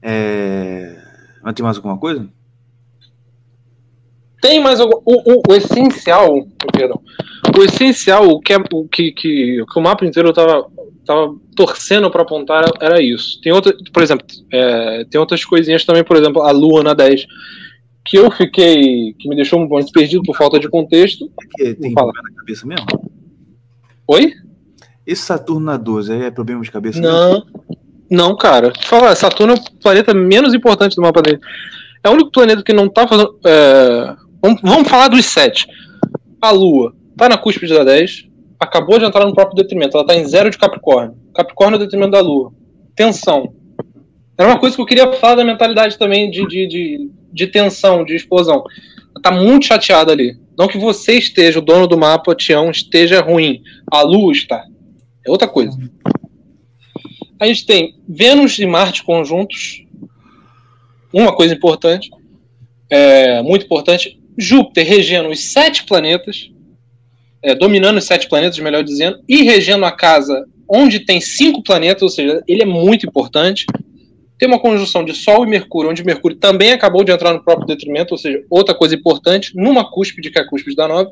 É... 0.00 1.02
Mas 1.42 1.54
tem 1.54 1.64
mais 1.64 1.76
alguma 1.78 1.98
coisa? 1.98 2.28
Tem 4.44 4.60
mais 4.60 4.78
algum. 4.78 5.00
O, 5.06 5.36
o, 5.36 5.42
o 5.48 5.54
essencial. 5.54 6.46
Perdão. 6.70 7.00
O 7.58 7.62
essencial, 7.62 8.28
o 8.28 8.38
que, 8.38 8.52
é, 8.52 8.56
o 8.58 8.86
que, 8.86 9.10
que, 9.12 9.64
que 9.64 9.78
o 9.78 9.80
mapa 9.80 10.04
inteiro 10.04 10.34
tava, 10.34 10.66
tava 11.06 11.34
torcendo 11.56 12.10
para 12.10 12.20
apontar 12.20 12.62
era 12.78 13.00
isso. 13.02 13.40
Tem 13.40 13.52
outra, 13.52 13.74
por 13.90 14.02
exemplo, 14.02 14.26
é, 14.52 15.06
tem 15.10 15.18
outras 15.18 15.42
coisinhas 15.46 15.86
também, 15.86 16.04
por 16.04 16.18
exemplo, 16.18 16.42
a 16.42 16.50
Lua 16.50 16.82
na 16.82 16.92
10, 16.92 17.24
que 18.04 18.18
eu 18.18 18.30
fiquei. 18.30 19.14
que 19.18 19.30
me 19.30 19.34
deixou 19.34 19.58
um 19.58 19.66
pouco 19.66 19.90
perdido 19.90 20.22
por 20.22 20.36
falta 20.36 20.60
de 20.60 20.68
contexto. 20.68 21.30
Que 21.56 21.72
tem 21.72 21.94
Fala. 21.94 22.12
problema 22.12 22.30
na 22.30 22.40
cabeça 22.40 22.66
mesmo? 22.66 22.86
Oi? 24.06 24.34
Esse 25.06 25.22
Saturno 25.22 25.64
na 25.64 25.78
12 25.78 26.12
aí 26.12 26.22
é 26.22 26.30
problema 26.30 26.60
de 26.60 26.70
cabeça 26.70 27.00
mesmo? 27.00 27.14
Não. 27.14 27.46
Não, 28.10 28.36
cara. 28.36 28.66
Eu 28.66 28.72
falar, 28.82 29.14
Saturno 29.14 29.54
é 29.54 29.56
o 29.56 29.80
planeta 29.80 30.12
menos 30.12 30.52
importante 30.52 30.96
do 30.96 31.00
mapa 31.00 31.22
dele. 31.22 31.40
É 32.02 32.10
o 32.10 32.12
único 32.12 32.30
planeta 32.30 32.62
que 32.62 32.74
não 32.74 32.90
tá 32.90 33.08
fazendo. 33.08 33.38
é, 33.46 34.23
Vamos, 34.44 34.60
vamos 34.62 34.88
falar 34.90 35.08
dos 35.08 35.24
sete. 35.24 35.66
A 36.38 36.50
Lua 36.50 36.94
tá 37.16 37.30
na 37.30 37.38
cúspide 37.38 37.72
da 37.72 37.82
10, 37.82 38.28
acabou 38.60 38.98
de 38.98 39.06
entrar 39.06 39.24
no 39.24 39.34
próprio 39.34 39.56
detrimento. 39.56 39.96
Ela 39.96 40.06
tá 40.06 40.14
em 40.14 40.26
zero 40.26 40.50
de 40.50 40.58
Capricórnio. 40.58 41.16
Capricórnio 41.34 41.76
é 41.76 41.80
o 41.80 41.82
detrimento 41.82 42.10
da 42.10 42.20
Lua. 42.20 42.52
Tensão. 42.94 43.54
Era 44.36 44.50
uma 44.50 44.58
coisa 44.58 44.76
que 44.76 44.82
eu 44.82 44.86
queria 44.86 45.10
falar 45.14 45.36
da 45.36 45.44
mentalidade 45.46 45.96
também 45.96 46.30
de, 46.30 46.46
de, 46.46 46.66
de, 46.66 47.10
de 47.32 47.46
tensão, 47.46 48.04
de 48.04 48.16
explosão. 48.16 48.64
Ela 49.14 49.22
tá 49.22 49.30
muito 49.30 49.64
chateada 49.64 50.12
ali. 50.12 50.38
Não 50.58 50.68
que 50.68 50.76
você 50.76 51.14
esteja, 51.14 51.58
o 51.58 51.62
dono 51.62 51.86
do 51.86 51.96
mapa, 51.96 52.34
Tião, 52.34 52.70
esteja 52.70 53.22
ruim. 53.22 53.62
A 53.90 54.02
Lua 54.02 54.30
está. 54.30 54.62
É 55.26 55.30
outra 55.30 55.48
coisa. 55.48 55.74
A 57.40 57.46
gente 57.46 57.64
tem 57.64 57.98
Vênus 58.06 58.58
e 58.58 58.66
Marte 58.66 59.04
conjuntos. 59.04 59.86
Uma 61.10 61.34
coisa 61.34 61.54
importante, 61.54 62.10
é, 62.90 63.40
muito 63.40 63.64
importante, 63.64 64.20
Júpiter 64.36 64.86
regendo 64.86 65.28
os 65.28 65.52
sete 65.52 65.84
planetas, 65.84 66.50
é, 67.42 67.54
dominando 67.54 67.98
os 67.98 68.04
sete 68.04 68.28
planetas, 68.28 68.58
melhor 68.58 68.82
dizendo, 68.82 69.18
e 69.28 69.42
regendo 69.42 69.84
a 69.84 69.92
casa 69.92 70.46
onde 70.68 71.00
tem 71.00 71.20
cinco 71.20 71.62
planetas, 71.62 72.02
ou 72.02 72.08
seja, 72.08 72.42
ele 72.48 72.62
é 72.62 72.66
muito 72.66 73.06
importante. 73.06 73.66
Tem 74.38 74.48
uma 74.48 74.58
conjunção 74.58 75.04
de 75.04 75.14
Sol 75.14 75.44
e 75.44 75.48
Mercúrio, 75.48 75.90
onde 75.90 76.04
Mercúrio 76.04 76.36
também 76.36 76.72
acabou 76.72 77.04
de 77.04 77.12
entrar 77.12 77.32
no 77.32 77.44
próprio 77.44 77.66
detrimento, 77.66 78.14
ou 78.14 78.18
seja, 78.18 78.42
outra 78.50 78.74
coisa 78.74 78.94
importante, 78.94 79.52
numa 79.54 79.88
cúspide, 79.90 80.30
que 80.30 80.38
é 80.38 80.42
a 80.42 80.48
cúspide 80.48 80.74
da 80.74 80.88
9. 80.88 81.10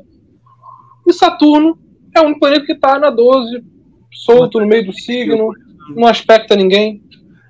E 1.07 1.13
Saturno 1.13 1.77
é 2.15 2.19
o 2.19 2.25
único 2.25 2.39
planeta 2.39 2.65
que 2.65 2.73
está 2.73 2.99
na 2.99 3.09
12, 3.09 3.63
solto 4.11 4.59
no 4.59 4.67
meio 4.67 4.85
do 4.85 4.93
signo, 4.93 5.49
não 5.95 6.07
aspecta 6.07 6.55
ninguém. 6.55 7.01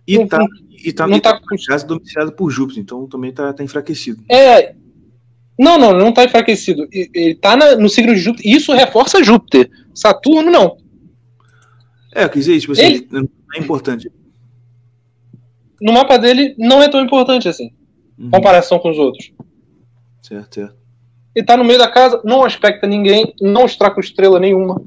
E 0.08 0.18
Não- 0.18 0.28
tá, 0.28 0.38
tá, 0.38 1.08
não 1.08 1.18
e 1.18 1.22
tá 1.22 1.34
tá 1.34 1.40
com 1.40 1.56
casa 1.68 1.88
domiciliado 1.88 2.34
por 2.34 2.50
Júpiter, 2.50 2.82
então 2.84 3.08
também 3.08 3.32
tá, 3.32 3.54
tá 3.54 3.64
enfraquecido. 3.64 4.24
É. 4.30 4.76
Não, 5.58 5.78
não, 5.78 5.94
não 5.94 6.12
tá 6.12 6.24
enfraquecido. 6.24 6.88
Ele 6.92 7.36
tá 7.36 7.56
na- 7.56 7.76
no 7.76 7.88
signo 7.90 8.14
de 8.14 8.20
Júpiter. 8.20 8.52
E 8.52 8.56
isso 8.56 8.74
reforça 8.74 9.24
Júpiter. 9.24 9.70
Saturno, 9.94 10.50
não. 10.52 10.78
É, 12.12 12.28
quer 12.28 12.40
dizer, 12.40 12.60
tipo 12.60 12.74
assim, 12.74 12.82
Ele- 12.82 13.08
não 13.12 13.28
é 13.56 13.60
importante. 13.60 14.12
No 15.82 15.94
mapa 15.94 16.18
dele, 16.18 16.56
não 16.58 16.82
é 16.82 16.90
tão 16.90 17.02
importante 17.02 17.48
assim. 17.48 17.72
Uhum. 18.18 18.28
Em 18.28 18.30
comparação 18.32 18.80
com 18.80 18.90
os 18.90 18.98
outros. 18.98 19.32
Certo, 20.22 20.56
certo. 20.56 20.76
Ele 21.36 21.46
tá 21.46 21.58
no 21.58 21.64
meio 21.64 21.80
da 21.80 21.90
casa, 21.90 22.22
não 22.24 22.44
aspecta 22.46 22.88
ninguém, 22.88 23.34
não 23.42 23.66
está 23.66 23.90
com 23.92 24.00
estrela 24.00 24.40
nenhuma. 24.40 24.82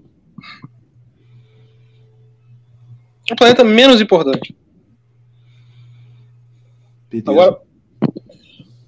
O 3.31 3.35
planeta 3.37 3.65
menos 3.65 4.01
importante. 4.01 4.57
Beleza. 7.11 7.31
Agora, 7.31 7.61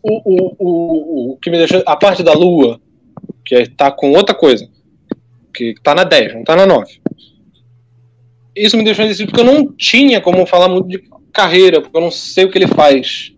o, 0.09 0.23
o, 0.25 0.57
o, 0.59 1.33
o 1.33 1.37
que 1.37 1.51
me 1.51 1.59
deixou. 1.59 1.83
A 1.87 1.97
parte 1.97 2.23
da 2.23 2.33
Lua, 2.33 2.81
que 3.45 3.55
é- 3.55 3.67
tá 3.67 3.91
com 3.91 4.13
outra 4.13 4.35
coisa. 4.35 4.69
Que 5.55 5.75
tá 5.83 5.95
na 5.95 6.05
10, 6.05 6.35
não 6.35 6.45
tá 6.45 6.57
na 6.57 6.67
9. 6.67 7.01
Isso 8.57 8.77
me 8.77 8.85
deixou 8.85 9.05
indeciso 9.05 9.27
porque 9.29 9.41
eu 9.41 9.45
não 9.45 9.73
tinha 9.73 10.21
como 10.21 10.47
falar 10.47 10.69
muito 10.69 10.89
de 10.89 11.03
carreira, 11.33 11.81
porque 11.81 11.97
eu 11.97 12.01
não 12.01 12.11
sei 12.11 12.45
o 12.45 12.51
que 12.51 12.59
ele 12.59 12.67
faz. 12.67 13.33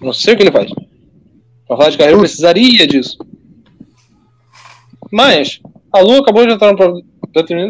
Eu 0.00 0.06
não 0.06 0.12
sei 0.12 0.34
o 0.34 0.36
que 0.36 0.42
ele 0.42 0.52
faz. 0.52 0.70
Pra 1.66 1.76
falar 1.76 1.90
de 1.90 1.96
carreira 1.98 2.16
eu 2.16 2.20
precisaria 2.20 2.86
disso. 2.86 3.16
Mas, 5.10 5.60
a 5.92 6.00
Lua 6.00 6.20
acabou 6.20 6.46
de 6.46 6.52
entrar 6.52 6.72
no. 6.72 7.02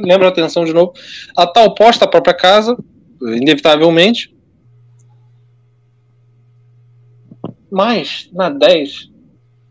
Lembra 0.04 0.26
a 0.26 0.30
atenção 0.30 0.64
de 0.64 0.72
novo. 0.72 0.92
Ela 1.36 1.46
tá 1.46 1.62
oposta 1.64 2.04
à 2.04 2.08
própria 2.08 2.34
casa, 2.34 2.76
inevitavelmente. 3.20 4.34
Mas, 7.70 8.28
na 8.32 8.48
10, 8.50 9.08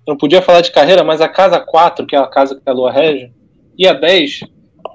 eu 0.07 0.13
não 0.13 0.17
podia 0.17 0.41
falar 0.41 0.61
de 0.61 0.71
carreira, 0.71 1.03
mas 1.03 1.21
a 1.21 1.27
casa 1.27 1.59
4, 1.59 2.05
que 2.05 2.15
é 2.15 2.19
a 2.19 2.27
casa 2.27 2.55
que 2.55 2.69
a 2.69 2.73
Lua 2.73 2.91
rege, 2.91 3.31
e 3.77 3.88
a 3.88 3.93
10 3.93 4.41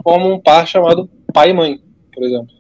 formam 0.03 0.35
um 0.35 0.41
par 0.41 0.67
chamado 0.67 1.09
pai 1.33 1.51
e 1.51 1.55
mãe, 1.55 1.81
por 2.13 2.23
exemplo. 2.25 2.55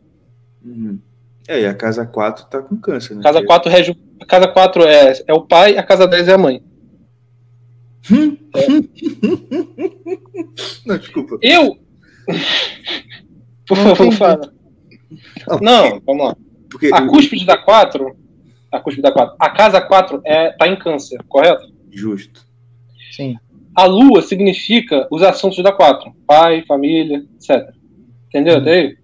Uhum. 0.65 0.99
É, 1.47 1.61
e 1.61 1.67
a 1.67 1.75
casa 1.75 2.07
4 2.07 2.47
tá 2.47 2.63
com 2.63 2.77
câncer, 2.77 3.15
né? 3.17 3.23
Casa 3.23 3.41
Que- 3.41 3.47
4 3.47 3.71
rege. 3.71 3.97
A 4.21 4.27
casa 4.27 4.49
4 4.49 4.83
é, 4.85 5.13
é 5.27 5.35
o 5.35 5.43
pai, 5.43 5.77
a 5.77 5.83
casa 5.83 6.07
10 6.07 6.29
é 6.29 6.33
a 6.35 6.39
mãe. 6.39 6.63
Não, 10.87 10.99
desculpa. 10.99 11.39
Eu. 11.43 11.77
Por 13.67 13.77
favor, 13.77 14.13
fala. 14.13 14.53
Não, 15.61 16.01
vamos 16.05 16.27
lá. 16.27 16.37
Porque 16.71 16.91
A 16.93 17.07
cúspide 17.07 17.47
da 17.47 17.57
4. 17.57 18.17
A 18.75 18.81
cúspide 18.81 19.03
da 19.03 19.13
4. 19.13 19.37
A 19.39 19.51
casa 19.51 19.81
4 19.81 20.21
é, 20.25 20.51
tá 20.51 20.67
em 20.67 20.75
câncer, 20.75 21.23
correto? 21.29 21.73
Justo. 21.93 22.45
Sim. 23.13 23.37
A 23.73 23.85
lua 23.85 24.21
significa 24.21 25.07
os 25.13 25.23
assuntos 25.23 25.63
da 25.63 25.71
4. 25.71 26.13
Pai, 26.27 26.65
família, 26.67 27.25
etc. 27.37 27.73
Entendeu? 28.29 28.59
Até 28.59 28.73
aí? 28.73 28.97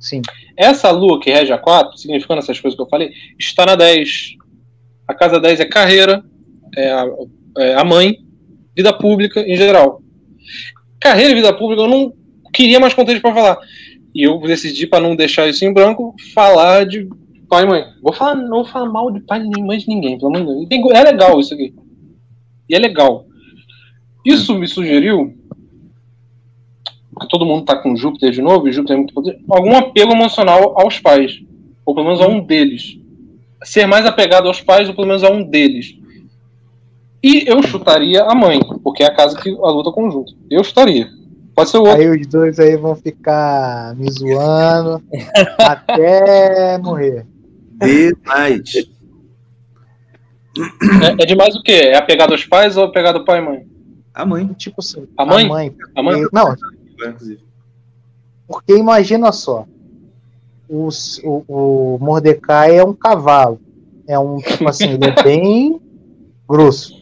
Sim. 0.00 0.22
Essa 0.56 0.90
lua 0.90 1.20
que 1.20 1.30
rege 1.30 1.52
a 1.52 1.58
4, 1.58 1.96
significando 1.96 2.40
essas 2.40 2.58
coisas 2.58 2.76
que 2.76 2.82
eu 2.82 2.88
falei, 2.88 3.12
está 3.38 3.64
na 3.64 3.76
10. 3.76 4.34
A 5.06 5.14
casa 5.14 5.38
10 5.38 5.60
é 5.60 5.64
carreira, 5.66 6.24
é 6.76 6.90
a, 6.90 7.06
é 7.58 7.74
a 7.74 7.84
mãe, 7.84 8.18
vida 8.74 8.92
pública 8.92 9.40
em 9.40 9.56
geral. 9.56 10.02
Carreira 11.00 11.30
e 11.30 11.36
vida 11.36 11.56
pública 11.56 11.82
eu 11.82 11.88
não 11.88 12.12
queria 12.52 12.80
mais 12.80 12.92
contexto 12.92 13.22
para 13.22 13.34
falar. 13.34 13.58
E 14.12 14.24
eu 14.24 14.40
decidi, 14.40 14.84
para 14.84 15.00
não 15.00 15.14
deixar 15.14 15.46
isso 15.46 15.64
em 15.64 15.72
branco, 15.72 16.12
falar 16.34 16.84
de 16.86 17.08
pai 17.48 17.64
e 17.64 17.66
mãe. 17.66 17.84
Vou 18.02 18.12
falar, 18.12 18.34
não 18.34 18.62
vou 18.62 18.64
falar 18.64 18.90
mal 18.90 19.10
de 19.10 19.20
pai 19.20 19.40
nem 19.40 19.64
mãe 19.64 19.78
de 19.78 19.88
ninguém, 19.88 20.18
pelo 20.18 20.36
amor 20.36 20.66
de 20.66 20.66
Deus. 20.66 20.92
É 20.92 21.02
legal 21.02 21.40
isso 21.40 21.54
aqui. 21.54 21.74
E 22.68 22.74
é 22.74 22.78
legal. 22.78 23.26
Isso 24.24 24.54
me 24.54 24.66
sugeriu 24.66 25.34
porque 27.16 27.28
todo 27.30 27.46
mundo 27.46 27.64
tá 27.64 27.74
com 27.74 27.96
Júpiter 27.96 28.30
de 28.30 28.42
novo, 28.42 28.68
e 28.68 28.72
Júpiter 28.72 28.94
é 28.94 28.98
muito 28.98 29.14
poder, 29.14 29.40
algum 29.48 29.74
apego 29.74 30.12
emocional 30.12 30.78
aos 30.78 30.98
pais, 30.98 31.42
ou 31.82 31.94
pelo 31.94 32.06
menos 32.06 32.20
a 32.20 32.28
um 32.28 32.40
deles. 32.40 32.98
Ser 33.64 33.86
mais 33.86 34.04
apegado 34.04 34.46
aos 34.46 34.60
pais, 34.60 34.86
ou 34.86 34.94
pelo 34.94 35.06
menos 35.06 35.24
a 35.24 35.30
um 35.30 35.42
deles. 35.42 35.98
E 37.22 37.44
eu 37.48 37.62
chutaria 37.62 38.22
a 38.22 38.34
mãe, 38.34 38.60
porque 38.84 39.02
é 39.02 39.06
a 39.06 39.14
casa 39.14 39.40
que 39.40 39.48
a 39.48 39.70
luta 39.70 39.90
conjunto. 39.90 40.34
Eu 40.50 40.62
chutaria. 40.62 41.08
Pode 41.54 41.70
ser 41.70 41.78
o 41.78 41.84
outro. 41.84 42.02
Aí 42.02 42.20
os 42.20 42.26
dois 42.26 42.60
aí 42.60 42.76
vão 42.76 42.94
ficar 42.94 43.96
me 43.96 44.10
zoando 44.10 45.02
até 45.58 46.76
morrer. 46.76 47.26
Demais. 47.80 48.72
É, 51.02 51.22
é 51.22 51.26
demais 51.26 51.54
o 51.54 51.62
quê? 51.62 51.72
É 51.72 51.96
apegado 51.96 52.32
aos 52.32 52.44
pais 52.44 52.76
ou 52.76 52.84
apegado 52.84 53.18
ao 53.18 53.24
pai 53.24 53.40
e 53.40 53.44
mãe? 53.44 53.66
A 54.14 54.24
mãe, 54.24 54.46
Tipo 54.54 54.80
assim, 54.80 55.06
A 55.16 55.26
mãe? 55.26 55.44
A 55.44 55.48
mãe, 55.48 55.76
A 55.94 56.02
mãe? 56.02 56.26
Não, 56.32 56.54
inclusive. 57.06 57.40
porque 58.48 58.76
imagina 58.76 59.30
só. 59.32 59.66
O, 60.68 60.88
o, 61.22 61.44
o 61.94 61.98
Mordecai 62.00 62.76
é 62.78 62.84
um 62.84 62.94
cavalo. 62.94 63.60
É 64.08 64.18
um, 64.18 64.38
tipo 64.38 64.66
assim, 64.68 64.90
ele 64.92 65.04
é 65.04 65.14
bem 65.22 65.80
grosso. 66.48 66.94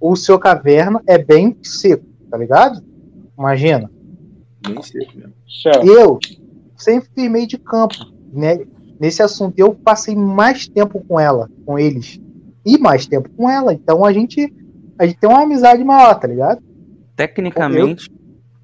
O 0.00 0.16
seu 0.16 0.38
caverna 0.38 1.02
é 1.06 1.18
bem 1.18 1.56
seco, 1.62 2.04
tá 2.30 2.36
ligado? 2.38 2.82
Imagina. 3.38 3.90
Bem 4.66 4.82
cedo 4.82 5.08
mesmo. 5.14 5.32
Eu 5.84 6.18
sempre 6.76 7.08
fui 7.14 7.28
meio 7.28 7.46
de 7.46 7.58
campo, 7.58 7.94
né? 8.32 8.64
Nesse 8.98 9.22
assunto, 9.22 9.58
eu 9.58 9.74
passei 9.74 10.16
mais 10.16 10.66
tempo 10.66 11.04
com 11.06 11.20
ela, 11.20 11.50
com 11.64 11.78
eles, 11.78 12.20
e 12.64 12.78
mais 12.78 13.06
tempo 13.06 13.28
com 13.36 13.48
ela. 13.48 13.72
Então 13.72 14.04
a 14.04 14.12
gente, 14.12 14.52
a 14.98 15.06
gente 15.06 15.18
tem 15.18 15.28
uma 15.28 15.42
amizade 15.42 15.84
maior, 15.84 16.18
tá 16.18 16.26
ligado? 16.26 16.62
Tecnicamente, 17.14 18.10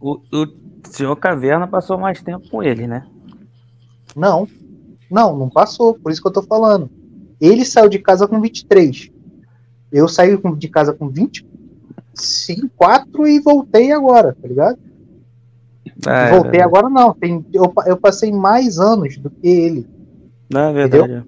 o, 0.01 0.21
o 0.33 0.47
senhor 0.91 1.15
Caverna 1.17 1.67
passou 1.67 1.99
mais 1.99 2.23
tempo 2.23 2.49
com 2.51 2.63
ele, 2.63 2.87
né? 2.87 3.07
Não, 4.17 4.49
não, 5.11 5.37
não 5.37 5.49
passou. 5.49 5.95
Por 5.95 6.11
isso 6.11 6.21
que 6.21 6.29
eu 6.29 6.33
tô 6.33 6.43
falando. 6.43 6.91
Ele 7.41 7.65
saiu 7.65 7.89
de 7.89 7.99
casa 7.99 8.27
com 8.27 8.41
23. 8.41 9.11
Eu 9.91 10.09
saí 10.09 10.39
de 10.57 10.69
casa 10.69 10.93
com 10.93 11.09
24 11.09 13.29
e 13.29 13.41
voltei 13.41 13.93
agora, 13.93 14.37
tá 14.41 14.49
ligado? 14.49 14.79
Ah, 16.07 16.27
é 16.27 16.31
voltei 16.31 16.53
verdade. 16.53 16.69
agora 16.69 16.89
não. 16.89 17.13
Tem, 17.15 17.45
eu, 17.53 17.73
eu 17.87 17.97
passei 17.97 18.33
mais 18.33 18.79
anos 18.79 19.19
do 19.19 19.29
que 19.29 19.47
ele. 19.47 19.87
Não, 20.53 20.70
é 20.70 20.73
verdade. 20.73 21.24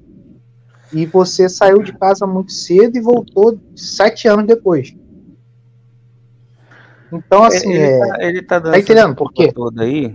E 0.92 1.06
você 1.06 1.48
saiu 1.48 1.82
de 1.82 1.92
casa 1.92 2.26
muito 2.26 2.52
cedo 2.52 2.96
e 2.96 3.00
voltou 3.00 3.58
sete 3.74 4.28
anos 4.28 4.46
depois. 4.46 4.94
Então, 7.12 7.42
assim, 7.44 7.72
ele, 7.72 7.82
é. 7.82 7.98
tá, 8.08 8.16
ele 8.24 8.42
tá 8.42 8.58
dando 8.58 8.72
Tá 8.72 8.78
entendendo 8.78 9.14
por 9.14 9.32
quê? 9.32 9.52
toda 9.52 9.82
aí 9.84 10.14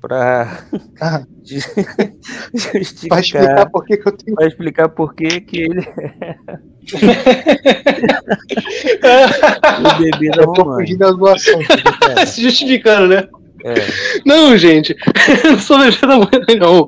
pra 0.00 0.62
Ah, 1.00 1.24
justificar, 1.44 3.08
Pra 3.08 3.20
explicar 3.20 3.70
por 3.70 3.84
que 3.84 3.96
que 3.96 4.08
eu 4.08 4.12
tenho. 4.12 4.36
pra 4.36 4.46
explicar 4.46 4.88
por 4.88 5.14
que 5.14 5.40
que 5.40 5.56
ele 5.62 5.80
o 9.78 9.98
bebê 9.98 10.30
da 10.30 10.42
Eu 10.42 10.52
tô 10.52 10.64
mamãe. 10.64 10.86
fugindo 10.86 11.16
do 11.16 11.26
assunto. 11.28 11.66
Se 12.26 12.42
justificando, 12.42 13.08
né? 13.08 13.28
É. 13.64 13.74
Não, 14.24 14.56
gente. 14.56 14.96
Eu 15.44 15.52
não 15.52 15.58
sou 15.58 15.78
bebê 15.78 15.98
da 16.00 16.16
mãe, 16.18 16.58
não. 16.60 16.86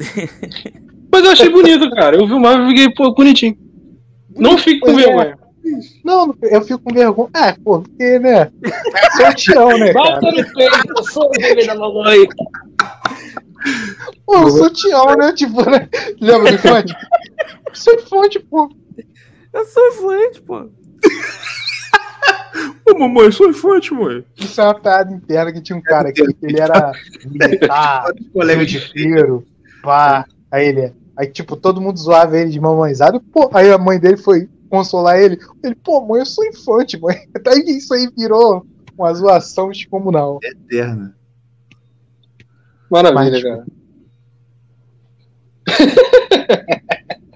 Mas 1.12 1.24
eu 1.24 1.30
achei 1.30 1.48
bonito, 1.48 1.90
cara. 1.90 2.16
Eu 2.16 2.26
vi 2.26 2.32
o 2.32 2.40
mapa 2.40 2.62
e 2.62 2.68
fiquei, 2.68 2.94
pô, 2.94 3.12
bonitinho. 3.12 3.56
Não 4.36 4.56
fique 4.56 4.80
com 4.80 4.90
é. 4.90 4.94
vergonha. 4.94 5.38
Não, 6.04 6.34
eu 6.42 6.62
fico 6.62 6.80
com 6.80 6.94
vergonha. 6.94 7.30
Ah, 7.34 7.54
pô, 7.62 7.82
porque, 7.82 8.18
né? 8.18 8.50
Sou 9.16 9.26
um 9.26 9.34
tião, 9.34 9.78
né, 9.78 9.92
cara? 9.92 10.10
Bata 10.10 10.32
no 10.32 10.54
peito, 10.54 10.94
eu 10.96 11.04
sou 11.04 11.26
o 11.26 11.30
bebê 11.30 11.66
da 11.66 11.74
mamãe. 11.74 12.26
Pô, 14.24 14.38
eu 14.38 14.50
sou 14.50 14.70
tião, 14.70 15.16
né? 15.16 15.32
Tipo, 15.32 15.68
né? 15.68 15.88
Lembra 16.20 16.52
do 16.52 16.58
fonte? 16.58 16.94
Sou 17.72 17.98
fonte, 18.00 18.38
pô. 18.38 18.70
Eu 19.52 19.64
sou 19.64 19.88
influente, 19.88 20.40
pô. 20.42 20.68
Ô, 22.88 22.98
mamãe, 22.98 23.26
eu 23.26 23.32
sou 23.32 23.48
infante, 23.48 23.92
mãe. 23.92 24.24
Isso 24.36 24.60
é 24.60 24.64
uma 24.64 24.74
piada 24.74 25.12
interna 25.12 25.52
que 25.52 25.60
tinha 25.60 25.76
um 25.76 25.82
cara 25.82 26.08
aqui, 26.08 26.22
que 26.22 26.46
ele 26.46 26.60
era 26.60 26.92
militar, 27.24 28.12
Colega 28.32 28.64
de 28.64 28.80
filho, 28.80 29.44
pá. 29.82 30.24
Aí 30.50 30.66
ele, 30.68 30.92
aí 31.16 31.26
tipo, 31.28 31.56
todo 31.56 31.80
mundo 31.80 31.98
zoava 31.98 32.36
ele 32.38 32.50
de 32.50 32.60
mamãezado, 32.60 33.20
pô, 33.20 33.50
aí 33.54 33.70
a 33.70 33.78
mãe 33.78 33.98
dele 33.98 34.16
foi 34.16 34.48
consolar 34.68 35.18
ele. 35.20 35.38
Ele, 35.64 35.74
pô, 35.74 36.00
mãe, 36.00 36.20
eu 36.20 36.26
sou 36.26 36.44
infante, 36.44 36.98
mãe. 36.98 37.16
Daí 37.42 37.62
isso 37.76 37.92
aí 37.94 38.08
virou 38.16 38.64
uma 38.96 39.12
zoação 39.14 39.68
descomunal. 39.70 40.38
eterna. 40.42 41.14
Maravilha, 42.90 43.30
Mas- 43.30 43.42
cara. 43.42 43.64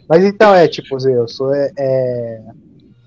Mas 0.09 0.25
então 0.25 0.55
é, 0.55 0.69
tipo, 0.69 0.99
Zé, 0.99 1.16
eu 1.16 1.27
sou. 1.29 1.55
É, 1.55 1.73
é, 1.79 2.43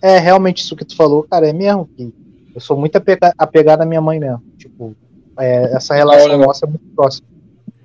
é 0.01 0.19
realmente 0.19 0.63
isso 0.63 0.75
que 0.75 0.85
tu 0.85 0.95
falou, 0.95 1.23
cara, 1.23 1.47
é 1.47 1.53
mesmo 1.53 1.85
que 1.85 2.13
eu 2.55 2.61
sou 2.61 2.77
muito 2.77 2.95
apega- 2.95 3.33
apegado 3.37 3.81
à 3.81 3.85
minha 3.85 4.01
mãe 4.01 4.19
mesmo. 4.19 4.41
Tipo, 4.57 4.95
é, 5.39 5.75
essa 5.75 5.93
relação 5.93 6.27
legal. 6.27 6.47
nossa 6.47 6.65
é 6.65 6.69
muito 6.69 6.85
próxima. 6.95 7.27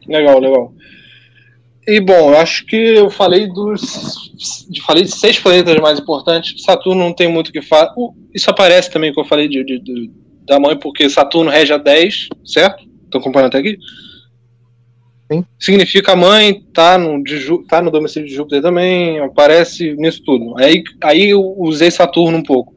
Legal, 0.06 0.38
legal. 0.38 0.72
E 1.86 1.98
bom, 2.00 2.30
eu 2.30 2.38
acho 2.38 2.64
que 2.64 2.76
eu 2.76 3.10
falei 3.10 3.48
dos. 3.48 4.32
Falei 4.86 5.02
de 5.02 5.10
seis 5.10 5.38
planetas 5.38 5.76
mais 5.80 5.98
importantes. 5.98 6.62
Saturno 6.62 7.02
não 7.02 7.12
tem 7.12 7.28
muito 7.28 7.48
o 7.48 7.52
que 7.52 7.60
falar. 7.60 7.92
Isso 8.32 8.48
aparece 8.48 8.90
também 8.90 9.12
que 9.12 9.18
eu 9.18 9.24
falei 9.24 9.48
de, 9.48 9.64
de, 9.64 9.80
de, 9.80 10.10
da 10.46 10.60
mãe, 10.60 10.76
porque 10.76 11.10
Saturno 11.10 11.50
rege 11.50 11.72
a 11.72 11.78
10, 11.78 12.28
certo? 12.44 12.84
Estão 13.04 13.20
acompanhando 13.20 13.48
até 13.48 13.58
aqui? 13.58 13.78
Sim. 15.30 15.44
Significa 15.58 16.12
a 16.12 16.16
mãe, 16.16 16.62
tá 16.72 16.96
no, 16.96 17.22
de, 17.22 17.66
tá 17.66 17.82
no 17.82 17.90
domicílio 17.90 18.28
de 18.28 18.34
Júpiter 18.34 18.62
também, 18.62 19.18
aparece 19.18 19.94
nisso 19.94 20.22
tudo. 20.24 20.56
Aí, 20.58 20.84
aí 21.02 21.30
eu 21.30 21.42
usei 21.58 21.90
Saturno 21.90 22.38
um 22.38 22.42
pouco. 22.42 22.74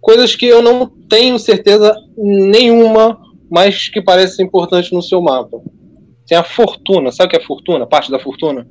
Coisas 0.00 0.34
que 0.34 0.46
eu 0.46 0.60
não 0.60 0.86
tenho 1.08 1.38
certeza 1.38 1.96
nenhuma, 2.16 3.18
mas 3.50 3.88
que 3.88 4.02
parecem 4.02 4.44
importantes 4.44 4.90
no 4.90 5.00
seu 5.00 5.22
mapa. 5.22 5.62
Tem 6.26 6.38
a 6.38 6.44
fortuna, 6.44 7.10
sabe 7.10 7.28
o 7.28 7.30
que 7.30 7.36
é 7.36 7.46
fortuna? 7.46 7.86
Parte 7.86 8.10
da 8.10 8.18
fortuna? 8.18 8.66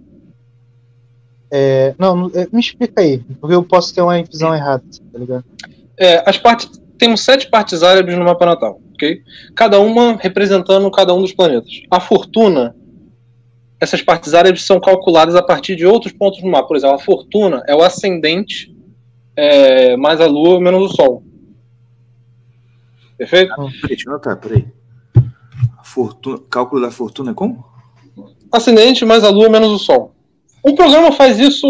É, 1.52 1.94
não, 1.98 2.32
é, 2.34 2.48
me 2.52 2.61
explica 2.61 3.02
aí, 3.02 3.19
porque 3.40 3.53
eu 3.53 3.61
posso 3.61 3.94
ter 3.94 4.02
uma 4.02 4.23
visão 4.23 4.56
errada, 4.56 4.84
tá 5.11 5.19
ligado? 5.19 5.44
É, 5.98 6.23
as 6.28 6.38
partes. 6.38 6.82
Temos 6.98 7.22
sete 7.22 7.49
partes 7.49 7.82
árabes 7.82 8.15
no 8.15 8.23
mapa 8.23 8.45
natal, 8.45 8.80
ok? 8.94 9.23
Cada 9.56 9.80
uma 9.80 10.15
representando 10.15 10.90
cada 10.91 11.14
um 11.15 11.22
dos 11.22 11.34
planetas. 11.34 11.82
A 11.90 11.99
fortuna, 11.99 12.76
essas 13.80 14.03
partes 14.03 14.36
árabes 14.36 14.64
são 14.64 14.80
calculadas 14.80 15.36
a 15.36 15.41
partir 15.41 15.76
de 15.76 15.84
outros 15.86 16.14
pontos 16.14 16.44
no 16.44 16.52
mapa. 16.52 16.68
Por 16.68 16.78
exemplo, 16.78 16.95
a 16.95 16.99
fortuna 16.99 17.64
é 17.68 17.76
o 17.76 17.82
ascendente 17.82 18.72
é, 19.36 19.98
mais 19.98 20.22
a 20.22 20.28
lua 20.28 20.61
menos 20.61 20.91
o 20.91 20.95
sol. 20.95 21.23
Perfeito? 23.18 23.56
Peraí, 23.56 23.72
deixa 23.88 24.07
eu 24.07 24.14
anotar, 24.14 24.38
peraí. 24.38 24.68
Fortuna, 25.94 26.40
cálculo 26.50 26.82
da 26.82 26.90
fortuna 26.90 27.32
é 27.32 27.34
como? 27.34 27.66
Ascendente 28.50 29.04
mais 29.04 29.26
a 29.26 29.30
lua 29.30 29.50
menos 29.50 29.70
o 29.72 29.78
sol. 29.78 30.16
Um 30.66 30.74
programa 30.74 31.12
faz 31.12 31.38
isso 31.38 31.68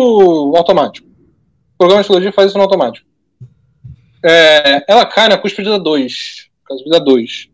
automático. 0.56 1.08
O 1.08 1.78
programa 1.78 2.02
de 2.02 2.02
astrologia 2.02 2.32
faz 2.32 2.50
isso 2.50 2.58
no 2.58 2.64
automático. 2.64 3.08
É, 4.24 4.86
ela 4.88 5.08
cai 5.08 5.28
na 5.28 5.40
cúspide 5.40 5.70
da 5.70 5.80
2. 5.80 6.50
Cúspide 6.68 6.90
da 6.92 7.00
2. 7.00 7.50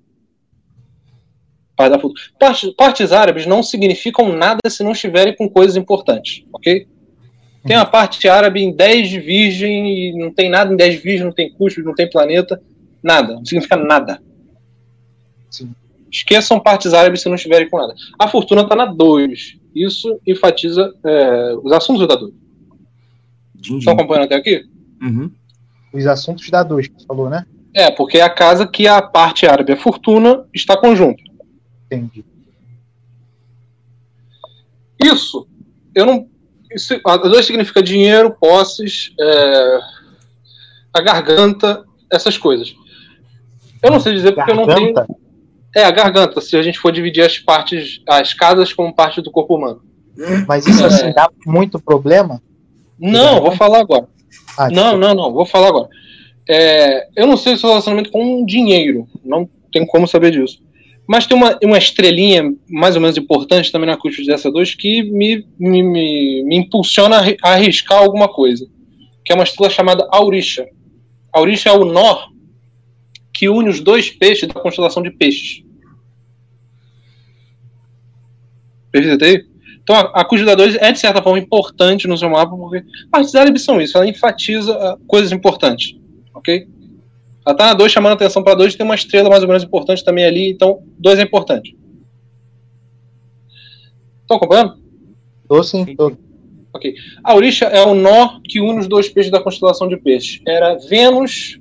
Partes, 2.38 2.70
partes 2.72 3.12
árabes 3.14 3.46
não 3.46 3.64
significam 3.64 4.34
nada 4.34 4.60
se 4.68 4.84
não 4.84 4.92
estiverem 4.92 5.36
com 5.36 5.48
coisas 5.48 5.78
importantes, 5.78 6.44
ok? 6.52 6.86
Tem 7.66 7.78
a 7.78 7.86
parte 7.86 8.28
árabe 8.28 8.62
em 8.62 8.76
10 8.76 9.10
de 9.10 9.20
virgem 9.20 10.10
e 10.10 10.20
não 10.20 10.34
tem 10.34 10.50
nada 10.50 10.74
em 10.74 10.76
10 10.76 10.96
de 10.96 11.02
virgem, 11.02 11.26
não 11.26 11.34
tem 11.34 11.52
cúspide, 11.54 11.86
não 11.86 11.96
tem 11.96 12.10
planeta, 12.10 12.62
nada, 13.02 13.36
não 13.36 13.46
significa 13.46 13.78
nada. 13.78 14.22
Sim. 15.50 15.74
Esqueçam 16.12 16.60
partes 16.60 16.94
árabes 16.94 17.22
se 17.22 17.28
não 17.28 17.36
estiverem 17.36 17.70
com 17.70 17.78
nada. 17.78 17.94
A 18.18 18.28
fortuna 18.28 18.62
está 18.62 18.76
na 18.76 18.86
2. 18.86 19.58
Isso 19.76 20.20
enfatiza 20.26 20.94
é, 21.04 21.56
os 21.62 21.72
assuntos 21.72 22.08
da 22.08 22.16
2. 22.16 22.34
Estão 23.62 23.94
acompanhando 23.94 24.26
até 24.26 24.36
aqui? 24.36 24.66
Uhum. 25.02 25.32
Os 25.94 26.08
assuntos 26.08 26.50
da 26.50 26.64
2 26.64 26.88
que 26.88 27.02
você 27.02 27.06
falou, 27.06 27.30
né? 27.30 27.46
É, 27.74 27.92
porque 27.92 28.18
é 28.18 28.24
a 28.24 28.30
casa 28.30 28.66
que 28.66 28.88
a 28.88 29.02
parte 29.02 29.46
árabe, 29.46 29.74
a 29.74 29.78
fortuna, 29.78 30.46
está 30.54 30.78
conjunto. 30.78 31.22
Entendi. 31.86 32.26
Isso, 35.04 35.48
eu 35.94 36.06
não. 36.06 36.28
Isso, 36.72 37.00
a 37.06 37.18
2 37.18 37.46
significa 37.46 37.82
dinheiro, 37.84 38.36
posses, 38.40 39.14
é, 39.20 39.80
a 40.94 41.02
garganta, 41.02 41.86
essas 42.12 42.38
coisas. 42.38 42.76
Eu 43.84 43.92
não 43.92 44.00
sei 44.00 44.14
dizer 44.14 44.34
porque 44.34 44.52
eu 44.52 44.56
não 44.56 44.66
tenho. 44.66 44.94
É, 45.76 45.84
a 45.84 45.92
garganta, 45.92 46.42
se 46.42 46.56
a 46.56 46.62
gente 46.62 46.80
for 46.80 46.92
dividir 46.92 47.24
as 47.24 47.38
partes, 47.38 48.02
as 48.08 48.34
casas 48.34 48.74
como 48.74 48.94
parte 48.94 49.22
do 49.22 49.32
corpo 49.32 49.56
humano. 49.56 49.82
Mas 50.48 50.66
isso 50.66 50.82
É. 50.84 50.88
assim 50.88 51.12
dá 51.14 51.30
muito 51.46 51.80
problema? 51.80 52.42
Não, 53.00 53.42
vou 53.42 53.52
falar 53.52 53.80
agora. 53.82 54.08
Ah, 54.58 54.70
Não, 54.70 54.98
não, 54.98 55.14
não, 55.14 55.32
vou 55.32 55.46
falar 55.46 55.68
agora. 55.68 55.88
É, 56.50 57.08
eu 57.16 57.28
não 57.28 57.38
sei 57.38 57.54
o 57.54 57.58
seu 57.58 57.70
relacionamento 57.70 58.10
com 58.12 58.44
dinheiro, 58.46 59.08
não 59.24 59.48
tem 59.72 59.86
como 59.86 60.08
saber 60.08 60.32
disso. 60.32 60.60
Mas 61.08 61.26
tem 61.28 61.38
uma, 61.38 61.58
uma 61.64 61.78
estrelinha 61.78 62.52
mais 62.70 62.96
ou 62.96 63.02
menos 63.02 63.18
importante 63.18 63.72
também 63.72 63.88
na 63.88 63.96
cúspide 63.98 64.28
dessa 64.28 64.52
2 64.52 64.76
que 64.76 65.04
me, 65.04 65.46
me, 65.60 65.84
me, 65.84 66.44
me 66.44 66.56
impulsiona 66.58 67.18
a 67.44 67.52
arriscar 67.52 68.00
alguma 68.00 68.28
coisa. 68.28 68.68
Que 69.24 69.32
é 69.32 69.36
uma 69.36 69.44
estrela 69.44 69.70
chamada 69.70 70.08
Aurisha. 70.12 70.66
Aurisha 71.32 71.70
é 71.70 71.74
o 71.74 71.86
nó 71.86 72.28
que 73.38 73.48
une 73.48 73.70
os 73.70 73.80
dois 73.80 74.10
peixes 74.10 74.48
da 74.48 74.60
constelação 74.60 75.04
de 75.04 75.12
peixes. 75.12 75.64
Perfeito 78.92 79.24
aí? 79.24 79.46
Então 79.84 79.96
a, 79.96 80.22
a 80.22 80.46
da 80.46 80.56
2 80.56 80.76
é 80.78 80.92
de 80.92 81.00
certa 81.00 81.22
forma 81.22 81.38
importante 81.38 82.08
no 82.08 82.18
seu 82.18 82.32
mapa, 82.32 82.58
porque 82.58 82.84
partes 83.12 83.36
árabes 83.36 83.62
são 83.62 83.80
isso, 83.80 83.96
ela 83.96 84.08
enfatiza 84.08 84.74
ah, 84.74 84.98
coisas 85.06 85.32
importantes, 85.32 85.96
ok? 86.34 86.68
Ela 87.46 87.56
tá 87.56 87.68
na 87.68 87.74
2 87.76 87.92
chamando 87.92 88.14
atenção 88.14 88.44
para 88.44 88.56
2, 88.56 88.76
tem 88.76 88.84
uma 88.84 88.96
estrela 88.96 89.30
mais 89.30 89.44
ou 89.44 89.48
menos 89.48 89.64
importante 89.64 90.04
também 90.04 90.26
ali, 90.26 90.50
então 90.50 90.82
2 90.98 91.20
é 91.20 91.22
importante. 91.22 91.78
Estão 94.22 94.38
acompanhando? 94.38 94.80
Tô 95.48 95.64
sim, 95.64 95.96
tô. 95.96 96.18
A 97.24 97.32
Aurisha 97.32 97.66
é 97.66 97.82
o 97.82 97.96
nó 97.96 98.40
que 98.44 98.60
une 98.60 98.80
os 98.80 98.88
dois 98.88 99.10
peixes 99.10 99.32
da 99.32 99.42
constelação 99.42 99.88
de 99.88 99.98
peixes. 99.98 100.42
Era 100.46 100.76
Vênus, 100.76 101.60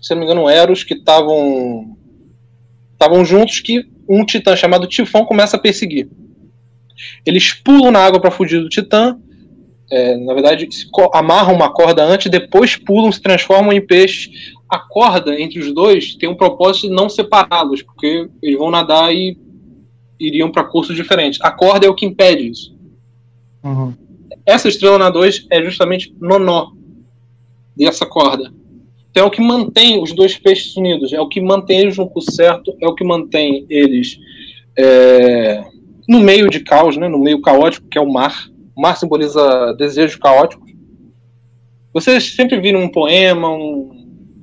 se 0.00 0.10
não 0.14 0.18
me 0.18 0.24
engano, 0.24 0.48
Eros, 0.48 0.84
que 0.84 0.94
estavam 0.94 1.96
estavam 2.92 3.24
juntos, 3.24 3.60
que 3.60 3.84
um 4.08 4.24
titã 4.26 4.54
chamado 4.54 4.86
Tifão 4.86 5.24
começa 5.24 5.56
a 5.56 5.60
perseguir. 5.60 6.08
Eles 7.24 7.54
pulam 7.54 7.90
na 7.90 8.00
água 8.00 8.20
para 8.20 8.30
fugir 8.30 8.60
do 8.60 8.68
titã. 8.68 9.18
é, 9.90 10.16
na 10.18 10.34
verdade, 10.34 10.68
amarram 11.12 11.54
uma 11.54 11.72
corda 11.72 12.04
antes, 12.04 12.30
depois 12.30 12.76
pulam, 12.76 13.10
se 13.10 13.20
transformam 13.20 13.72
em 13.72 13.84
peixe. 13.84 14.30
A 14.68 14.78
corda 14.78 15.40
entre 15.40 15.58
os 15.58 15.72
dois 15.72 16.14
tem 16.14 16.28
um 16.28 16.34
propósito 16.36 16.88
de 16.88 16.94
não 16.94 17.08
separá-los, 17.08 17.82
porque 17.82 18.28
eles 18.42 18.58
vão 18.58 18.70
nadar 18.70 19.12
e 19.12 19.36
iriam 20.18 20.52
para 20.52 20.62
cursos 20.64 20.94
diferentes. 20.94 21.40
A 21.42 21.50
corda 21.50 21.86
é 21.86 21.88
o 21.88 21.94
que 21.94 22.06
impede 22.06 22.48
isso 22.50 22.78
Uhum. 23.62 23.92
essa 24.46 24.68
estrela 24.68 24.96
na 24.98 25.10
2 25.10 25.46
é 25.50 25.62
justamente 25.62 26.14
no 26.18 26.38
nó 26.38 26.72
dessa 27.76 28.06
corda. 28.06 28.52
Então 29.10 29.24
é 29.24 29.26
o 29.26 29.30
que 29.30 29.42
mantém 29.42 30.00
os 30.00 30.12
dois 30.12 30.38
peixes 30.38 30.76
unidos, 30.76 31.12
é 31.12 31.20
o 31.20 31.28
que 31.28 31.40
mantém 31.40 31.80
eles 31.80 31.98
no 31.98 32.08
curso 32.08 32.30
certo, 32.32 32.76
é 32.80 32.86
o 32.86 32.94
que 32.94 33.04
mantém 33.04 33.66
eles 33.68 34.18
é, 34.78 35.64
no 36.08 36.20
meio 36.20 36.48
de 36.48 36.60
caos, 36.60 36.96
né, 36.96 37.08
no 37.08 37.18
meio 37.18 37.40
caótico, 37.40 37.88
que 37.88 37.98
é 37.98 38.00
o 38.00 38.10
mar. 38.10 38.48
O 38.74 38.80
mar 38.80 38.96
simboliza 38.96 39.74
desejos 39.74 40.16
caóticos. 40.16 40.70
Vocês 41.92 42.34
sempre 42.34 42.60
viram 42.60 42.80
um 42.80 42.88
poema, 42.88 43.48
um, 43.48 43.90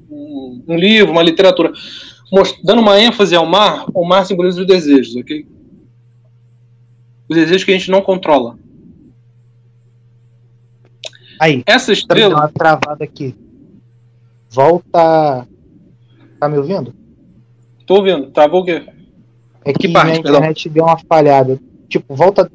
um, 0.10 0.64
um 0.68 0.76
livro, 0.76 1.12
uma 1.12 1.24
literatura, 1.24 1.72
dando 2.64 2.82
uma 2.82 3.00
ênfase 3.00 3.36
ao 3.36 3.46
mar, 3.46 3.86
o 3.94 4.06
mar 4.06 4.26
simboliza 4.26 4.62
os 4.62 4.68
desejos, 4.68 5.16
ok? 5.16 5.48
Os 7.30 7.36
desejos 7.36 7.64
que 7.64 7.72
a 7.72 7.78
gente 7.78 7.90
não 7.90 8.02
controla. 8.02 8.58
Aí, 11.40 11.64
Essa 11.66 11.94
estrela. 11.94 12.36
uma 12.36 12.50
travada 12.50 13.04
aqui. 13.04 13.34
Volta. 14.62 15.48
Tá 16.40 16.50
me 16.50 16.58
ouvindo? 16.58 16.92
Tô 17.86 17.98
ouvindo. 17.98 18.32
Travou 18.32 18.62
o 18.62 18.66
quê? 18.66 18.82
É 19.64 19.72
que, 19.72 19.80
Que 19.88 19.90
parte, 19.90 20.08
minha 20.08 20.22
perdão? 20.24 20.40
internet 20.40 20.68
deu 20.70 20.84
uma 20.84 20.98
falhada. 20.98 21.60
Tipo, 21.88 22.16
volta. 22.16 22.52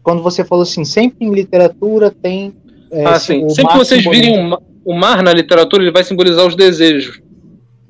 Quando 0.00 0.22
você 0.22 0.44
falou 0.44 0.62
assim, 0.62 0.84
sempre 0.84 1.26
em 1.26 1.34
literatura 1.34 2.08
tem. 2.12 2.54
é, 2.92 3.04
ah, 3.04 3.18
sim, 3.18 3.48
Sempre 3.48 3.72
que 3.72 3.78
vocês 3.78 4.00
simboliza- 4.04 4.22
virem 4.30 4.56
o 4.84 4.94
mar 4.94 5.20
na 5.24 5.32
literatura, 5.32 5.82
ele 5.82 5.90
vai 5.90 6.04
simbolizar 6.04 6.46
os 6.46 6.54
desejos, 6.54 7.20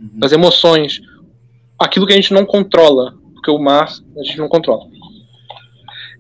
Uhum. 0.01 0.21
as 0.23 0.33
emoções, 0.33 1.03
aquilo 1.79 2.07
que 2.07 2.15
a 2.15 2.17
gente 2.17 2.33
não 2.33 2.47
controla, 2.47 3.13
porque 3.35 3.51
o 3.51 3.59
mar 3.59 3.93
a 4.19 4.23
gente 4.23 4.39
não 4.39 4.49
controla. 4.49 4.85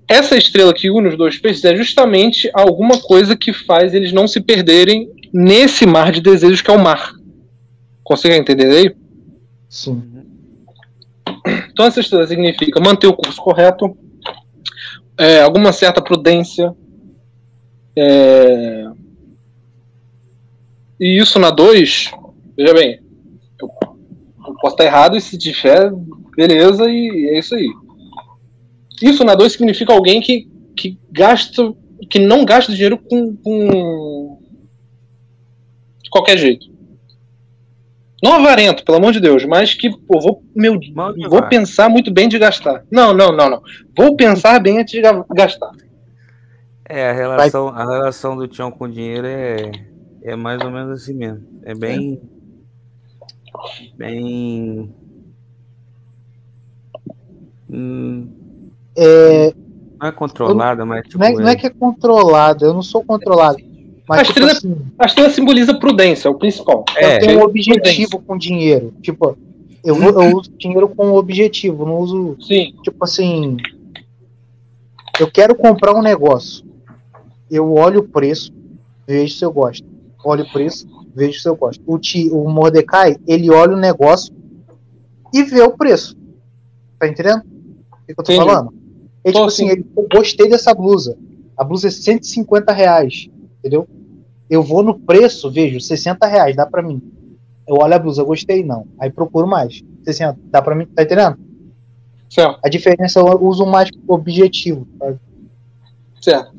Essa 0.06 0.36
estrela 0.36 0.74
que 0.74 0.90
une 0.90 1.08
os 1.08 1.16
dois 1.16 1.38
peixes 1.38 1.64
é 1.64 1.74
justamente 1.74 2.50
alguma 2.52 3.00
coisa 3.00 3.34
que 3.34 3.54
faz 3.54 3.94
eles 3.94 4.12
não 4.12 4.28
se 4.28 4.40
perderem 4.42 5.10
nesse 5.36 5.84
mar 5.84 6.10
de 6.10 6.22
desejos 6.22 6.62
que 6.62 6.70
é 6.70 6.74
o 6.74 6.82
mar. 6.82 7.12
Conseguem 8.02 8.38
entender 8.38 8.70
aí? 8.70 8.96
Sim. 9.68 10.02
Então 11.70 11.84
essa 11.84 12.00
estrela 12.00 12.26
significa 12.26 12.80
manter 12.80 13.06
o 13.06 13.12
curso 13.12 13.40
correto, 13.42 13.94
é, 15.18 15.42
alguma 15.42 15.72
certa 15.72 16.00
prudência. 16.00 16.74
é, 17.94 18.86
E 20.98 21.18
isso 21.18 21.38
na 21.38 21.50
2, 21.50 22.10
veja 22.56 22.72
bem, 22.72 23.00
eu, 23.60 23.68
eu 24.46 24.54
posso 24.54 24.74
estar 24.74 24.84
errado 24.86 25.18
e 25.18 25.20
se 25.20 25.36
tiver, 25.36 25.92
beleza, 26.34 26.88
e 26.88 27.28
é 27.28 27.38
isso 27.38 27.54
aí. 27.54 27.68
Isso 29.02 29.22
na 29.22 29.34
2 29.34 29.52
significa 29.52 29.92
alguém 29.92 30.22
que, 30.22 30.48
que 30.74 30.98
gasta, 31.12 31.74
que 32.08 32.18
não 32.18 32.42
gasta 32.46 32.72
dinheiro 32.72 32.96
com, 32.96 33.36
com 33.36 34.35
de 36.06 36.10
qualquer 36.10 36.38
jeito. 36.38 36.66
Não 38.22 38.34
avarento, 38.34 38.84
pelo 38.84 38.96
amor 38.96 39.12
de 39.12 39.20
Deus, 39.20 39.44
mas 39.44 39.74
que 39.74 39.90
pô, 39.90 40.20
vou, 40.20 40.42
meu, 40.54 40.78
vou 41.28 41.42
pensar 41.48 41.88
muito 41.88 42.12
bem 42.12 42.28
de 42.28 42.38
gastar. 42.38 42.84
Não, 42.90 43.12
não, 43.12 43.30
não, 43.30 43.50
não. 43.50 43.62
Vou 43.96 44.16
pensar 44.16 44.58
bem 44.60 44.78
antes 44.78 44.92
de 44.92 45.02
gastar. 45.34 45.72
É, 46.88 47.10
a 47.10 47.12
relação, 47.12 47.68
a 47.68 47.84
relação 47.84 48.36
do 48.36 48.46
Tião 48.46 48.70
com 48.70 48.84
o 48.84 48.90
dinheiro 48.90 49.26
é, 49.26 49.72
é 50.22 50.36
mais 50.36 50.60
ou 50.62 50.70
menos 50.70 51.02
assim 51.02 51.12
mesmo. 51.12 51.44
É 51.64 51.74
bem. 51.74 52.20
É. 52.22 53.96
Bem. 53.96 54.94
Hum, 57.68 58.28
é, 58.96 59.52
não 60.00 60.08
é 60.08 60.12
controlada, 60.12 60.86
mas. 60.86 61.02
Tipo, 61.02 61.18
não, 61.18 61.26
é, 61.26 61.32
não 61.32 61.48
é 61.48 61.56
que 61.56 61.66
é 61.66 61.70
controlada, 61.70 62.64
eu 62.64 62.72
não 62.72 62.82
sou 62.82 63.04
controlado. 63.04 63.58
Mas, 64.08 64.20
a, 64.20 64.24
tipo 64.24 64.38
estrela, 64.38 64.52
assim, 64.52 64.76
a 64.98 65.06
estrela 65.06 65.30
simboliza 65.30 65.78
prudência, 65.78 66.28
é 66.28 66.30
o 66.30 66.34
principal. 66.34 66.84
Eu 66.96 67.08
é, 67.08 67.18
tenho 67.18 67.40
um 67.40 67.42
objetivo 67.42 68.10
prudência. 68.10 68.20
com 68.26 68.38
dinheiro. 68.38 68.94
Tipo, 69.02 69.36
eu, 69.84 69.96
eu 69.96 70.36
uso 70.36 70.50
dinheiro 70.56 70.88
com 70.88 71.12
objetivo, 71.12 71.84
não 71.84 71.98
uso. 71.98 72.36
Sim. 72.40 72.74
Tipo 72.82 73.04
assim. 73.04 73.56
Eu 75.18 75.30
quero 75.30 75.54
comprar 75.54 75.94
um 75.94 76.02
negócio 76.02 76.66
eu 77.50 77.72
olho 77.74 78.00
o 78.00 78.08
preço, 78.08 78.52
vejo 79.06 79.34
se 79.34 79.44
eu 79.44 79.52
gosto. 79.52 79.86
Olho 80.24 80.44
o 80.44 80.52
preço, 80.52 80.86
vejo 81.14 81.40
se 81.40 81.48
eu 81.48 81.54
gosto. 81.54 81.82
O, 81.86 81.98
ti, 81.98 82.28
o 82.30 82.48
Mordecai, 82.48 83.16
ele 83.26 83.50
olha 83.50 83.74
o 83.74 83.80
negócio 83.80 84.34
e 85.32 85.42
vê 85.42 85.62
o 85.62 85.76
preço. 85.76 86.16
Tá 86.98 87.06
entendendo? 87.06 87.40
O 87.40 88.06
que, 88.06 88.12
eu 88.12 88.16
tô 88.16 88.32
Entendi. 88.32 88.50
falando? 88.50 88.74
Ele, 89.24 89.34
tipo 89.34 89.46
assim, 89.46 89.68
ele, 89.68 89.86
eu 89.96 90.06
gostei 90.12 90.48
dessa 90.48 90.74
blusa. 90.74 91.16
A 91.56 91.64
blusa 91.64 91.88
é 91.88 91.90
150 91.90 92.72
reais. 92.72 93.28
Entendeu? 93.58 93.86
Eu 94.48 94.62
vou 94.62 94.82
no 94.82 94.98
preço, 94.98 95.50
vejo 95.50 95.80
60 95.80 96.26
reais, 96.26 96.56
dá 96.56 96.66
pra 96.66 96.82
mim. 96.82 97.02
Eu 97.66 97.76
olho 97.76 97.94
a 97.94 97.98
blusa, 97.98 98.22
eu 98.22 98.26
gostei, 98.26 98.64
não. 98.64 98.86
Aí 98.98 99.10
procuro 99.10 99.46
mais. 99.46 99.82
60, 100.04 100.38
dá 100.44 100.62
pra 100.62 100.74
mim, 100.74 100.86
tá 100.86 101.02
entendendo? 101.02 101.36
Certo. 102.28 102.58
A 102.64 102.68
diferença 102.68 103.18
eu 103.18 103.42
uso 103.42 103.66
mais 103.66 103.90
objetivo. 104.06 104.86
Sabe? 104.98 105.18
Certo. 106.20 106.52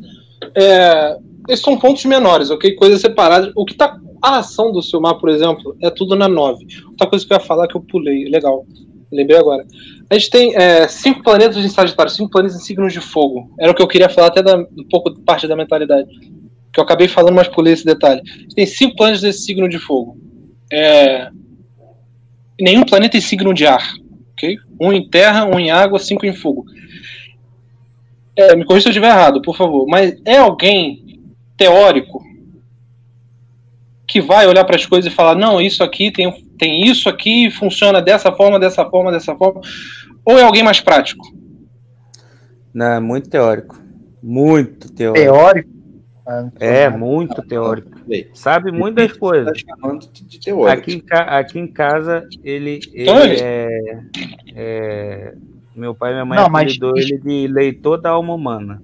É, 0.55 1.17
esses 1.47 1.63
são 1.63 1.77
pontos 1.77 2.03
menores, 2.05 2.49
ok? 2.49 2.75
Coisas 2.75 3.01
separadas. 3.01 3.51
O 3.55 3.65
que 3.65 3.75
tá. 3.75 3.99
A 4.21 4.39
ação 4.39 4.71
do 4.71 4.81
Silmar, 4.81 5.19
por 5.19 5.29
exemplo, 5.29 5.75
é 5.81 5.91
tudo 5.91 6.15
na 6.15 6.27
9. 6.27 6.65
Outra 6.87 7.07
coisa 7.07 7.25
que 7.25 7.31
eu 7.31 7.37
ia 7.37 7.43
falar 7.43 7.67
que 7.67 7.77
eu 7.77 7.81
pulei, 7.81 8.25
legal. 8.25 8.65
Lembrei 9.11 9.37
agora. 9.37 9.65
A 10.09 10.15
gente 10.15 10.29
tem 10.29 10.55
é, 10.55 10.87
cinco 10.87 11.21
planetas 11.21 11.57
em 11.57 11.69
Sagitário, 11.69 12.11
cinco 12.11 12.31
planetas 12.31 12.57
em 12.57 12.63
signos 12.63 12.91
de 12.91 12.99
fogo. 12.99 13.53
Era 13.59 13.71
o 13.71 13.75
que 13.75 13.81
eu 13.81 13.87
queria 13.87 14.09
falar 14.09 14.27
até 14.27 14.41
da, 14.41 14.57
um 14.57 14.87
pouco 14.89 15.13
parte 15.21 15.47
da 15.47 15.55
mentalidade. 15.55 16.09
Que 16.73 16.79
eu 16.79 16.83
acabei 16.83 17.07
falando, 17.07 17.35
mas 17.35 17.47
pulei 17.47 17.73
esse 17.73 17.85
detalhe. 17.85 18.21
Tem 18.55 18.65
cinco 18.65 18.95
planetas 18.95 19.21
desse 19.21 19.41
signo 19.41 19.67
de 19.67 19.79
fogo. 19.79 20.17
É, 20.71 21.29
nenhum 22.59 22.83
planeta 22.83 23.17
em 23.17 23.21
signo 23.21 23.53
de 23.53 23.65
ar. 23.65 23.93
ok? 24.33 24.57
Um 24.79 24.91
em 24.91 25.07
terra, 25.09 25.45
um 25.45 25.59
em 25.59 25.71
água, 25.71 25.99
cinco 25.99 26.25
em 26.25 26.33
fogo. 26.33 26.65
É, 28.35 28.55
me 28.55 28.65
corrija 28.65 28.83
se 28.83 28.87
eu 28.89 28.91
estiver 28.91 29.09
errado, 29.09 29.41
por 29.41 29.55
favor. 29.55 29.87
Mas 29.87 30.15
é 30.25 30.37
alguém 30.37 31.21
teórico 31.57 32.23
que 34.07 34.21
vai 34.21 34.47
olhar 34.47 34.63
para 34.63 34.75
as 34.75 34.85
coisas 34.85 35.11
e 35.11 35.15
falar: 35.15 35.35
não, 35.35 35.59
isso 35.59 35.83
aqui 35.83 36.11
tem, 36.11 36.31
tem 36.57 36.87
isso 36.87 37.09
aqui, 37.09 37.49
funciona 37.51 38.01
dessa 38.01 38.31
forma, 38.31 38.59
dessa 38.59 38.85
forma, 38.85 39.11
dessa 39.11 39.35
forma. 39.35 39.61
Ou 40.23 40.37
é 40.37 40.43
alguém 40.43 40.63
mais 40.63 40.79
prático? 40.79 41.25
Não, 42.73 42.93
é 42.93 42.99
muito 42.99 43.29
teórico. 43.29 43.81
Muito 44.21 44.91
teórico. 44.93 45.25
Teórico? 45.25 45.76
É, 46.59 46.89
muito 46.89 47.41
teórico. 47.41 47.91
Sabe 48.33 48.71
muitas 48.71 49.13
coisas. 49.13 49.53
Aqui, 50.67 51.03
aqui 51.09 51.59
em 51.59 51.67
casa, 51.67 52.27
ele, 52.43 52.79
então 52.93 53.19
ele 53.23 53.39
é, 53.41 53.99
é 54.53 55.33
meu 55.75 55.93
pai 55.95 56.11
e 56.11 56.13
minha 56.13 56.25
mãe 56.25 56.37
não, 56.37 56.47
apelidou 56.47 56.93
mas... 56.95 57.05
ele 57.05 57.19
de 57.19 57.47
leitor 57.47 58.01
da 58.01 58.09
alma 58.09 58.33
humana. 58.33 58.81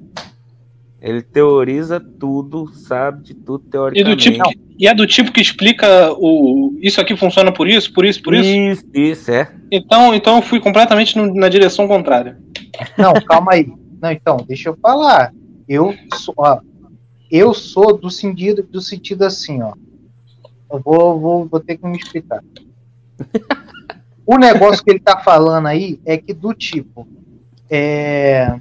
Ele 1.02 1.22
teoriza 1.22 2.00
tudo, 2.00 2.68
sabe 2.74 3.24
de 3.24 3.34
tudo 3.34 3.66
teoricamente. 3.66 4.30
E, 4.30 4.38
do 4.38 4.38
tipo, 4.38 4.64
e 4.80 4.88
é 4.88 4.94
do 4.94 5.06
tipo 5.06 5.32
que 5.34 5.42
explica 5.42 6.14
o 6.14 6.78
isso 6.82 7.02
aqui 7.02 7.16
funciona 7.18 7.52
por 7.52 7.68
isso, 7.68 7.92
por 7.92 8.06
isso, 8.06 8.22
por 8.24 8.34
isso? 8.34 8.50
Isso, 8.50 8.86
isso 8.94 9.32
é. 9.32 9.52
Então, 9.70 10.14
então 10.14 10.38
eu 10.38 10.42
fui 10.42 10.62
completamente 10.62 11.18
no, 11.18 11.34
na 11.34 11.50
direção 11.50 11.88
contrária. 11.88 12.38
Não, 12.98 13.14
calma 13.14 13.54
aí. 13.54 13.68
Não, 14.02 14.12
então, 14.12 14.38
deixa 14.46 14.70
eu 14.70 14.78
falar. 14.82 15.34
Eu 15.68 15.96
sou, 16.16 16.34
ó, 16.38 16.60
eu 17.36 17.54
sou 17.54 17.98
do 17.98 18.12
sentido, 18.12 18.62
do 18.64 18.80
sentido 18.80 19.24
assim, 19.24 19.62
ó. 19.62 19.74
Eu 20.72 20.80
vou, 20.80 21.20
vou, 21.20 21.46
vou 21.48 21.60
ter 21.60 21.78
que 21.78 21.86
me 21.86 21.98
explicar. 21.98 22.44
O 24.26 24.38
negócio 24.38 24.82
que 24.82 24.90
ele 24.90 25.02
tá 25.02 25.20
falando 25.20 25.68
aí 25.68 26.00
é 26.06 26.18
que 26.18 26.34
do 26.34 26.54
tipo. 26.54 27.06
É... 27.70 28.58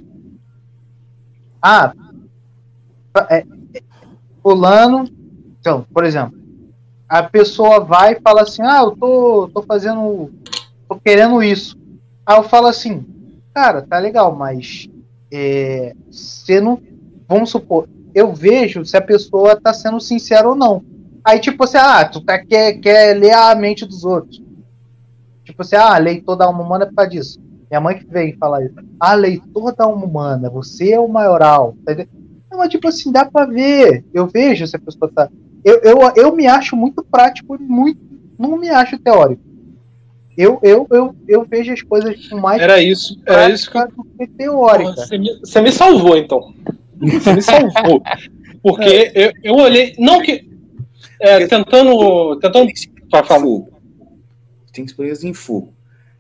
Ah, 1.63 1.93
é, 3.31 3.47
fulano. 4.43 5.09
Então, 5.61 5.87
por 5.95 6.05
exemplo, 6.05 6.37
a 7.09 7.23
pessoa 7.23 7.79
vai 7.79 8.15
e 8.15 8.21
fala 8.21 8.43
assim: 8.43 8.63
Ah, 8.63 8.81
eu 8.81 8.97
tô, 8.97 9.51
tô 9.55 9.63
fazendo. 9.63 10.33
tô 10.89 10.97
querendo 10.97 11.41
isso. 11.43 11.79
Aí 12.27 12.37
eu 12.37 12.43
falo 12.43 12.67
assim: 12.67 13.07
Cara, 13.55 13.83
tá 13.83 13.99
legal, 13.99 14.35
mas. 14.35 14.89
É, 15.31 15.95
você 16.11 16.61
não. 16.61 16.83
Vamos 17.29 17.51
supor, 17.51 17.89
eu 18.15 18.33
vejo 18.33 18.85
se 18.85 18.97
a 18.97 19.01
pessoa 19.01 19.61
tá 19.61 19.73
sendo 19.73 20.01
sincera 20.01 20.49
ou 20.49 20.55
não. 20.55 20.85
Aí, 21.25 21.39
tipo 21.39 21.65
assim, 21.65 21.77
ah, 21.77 22.05
tu 22.05 22.21
tá, 22.21 22.39
quer, 22.39 22.75
quer 22.75 23.17
ler 23.17 23.33
a 23.33 23.55
mente 23.55 23.87
dos 23.87 24.05
outros. 24.05 24.43
Tipo 25.45 25.63
assim, 25.63 25.77
ah, 25.77 25.97
leitor 25.99 26.37
da 26.37 26.47
alma 26.47 26.63
humana 26.63 26.85
é 26.85 26.87
por 26.87 26.95
causa 26.95 27.11
disso. 27.11 27.41
Minha 27.71 27.81
mãe 27.81 27.99
que 27.99 28.07
veio 28.07 28.37
falar 28.39 28.65
isso. 28.65 28.75
Ah, 28.99 29.15
leitor 29.15 29.75
da 29.75 29.85
alma 29.85 30.05
humana, 30.05 30.51
você 30.51 30.93
é 30.93 31.01
o 31.01 31.09
maioral. 31.09 31.75
Tá 31.85 31.95
não, 32.51 32.59
mas 32.59 32.69
tipo 32.69 32.87
assim, 32.87 33.11
dá 33.11 33.25
pra 33.25 33.47
ver. 33.47 34.05
Eu 34.13 34.27
vejo 34.27 34.67
se 34.67 34.77
a 34.77 34.79
pessoa 34.79 35.11
tá. 35.15 35.29
Eu, 35.65 35.81
eu, 35.83 35.99
eu 36.17 36.37
me 36.37 36.47
acho 36.47 36.77
muito 36.77 37.03
prático 37.03 37.57
e 37.57 37.59
muito. 37.59 37.99
Não 38.39 38.59
me 38.59 38.69
acho 38.69 38.99
teórico. 38.99 39.41
Eu, 40.37 40.59
eu, 40.63 40.87
eu, 40.91 41.15
eu 41.29 41.45
vejo 41.45 41.73
as 41.73 41.83
coisas 41.83 42.29
com 42.29 42.39
mais. 42.39 42.61
Era 42.61 42.81
isso, 42.83 43.19
era 43.27 43.49
isso 43.49 43.71
que. 43.71 43.79
Do 43.79 44.05
que 44.19 44.27
teórica. 44.27 44.93
Você 44.93 45.17
me, 45.17 45.39
você 45.39 45.61
me 45.61 45.73
salvou, 45.73 46.17
então. 46.17 46.53
Você 47.03 47.33
me 47.33 47.43
salvou. 47.43 48.03
Porque 48.63 48.85
é. 48.85 49.27
eu, 49.27 49.33
eu 49.43 49.55
olhei. 49.55 49.95
Não 49.99 50.23
que. 50.23 50.49
É, 51.21 51.47
tentando. 51.47 52.39
Tentando. 52.41 52.71
Para 53.11 53.25
falar 53.25 53.45
tem 54.73 54.85
experiência 54.85 55.29
em 55.29 55.35
fogo. 55.35 55.73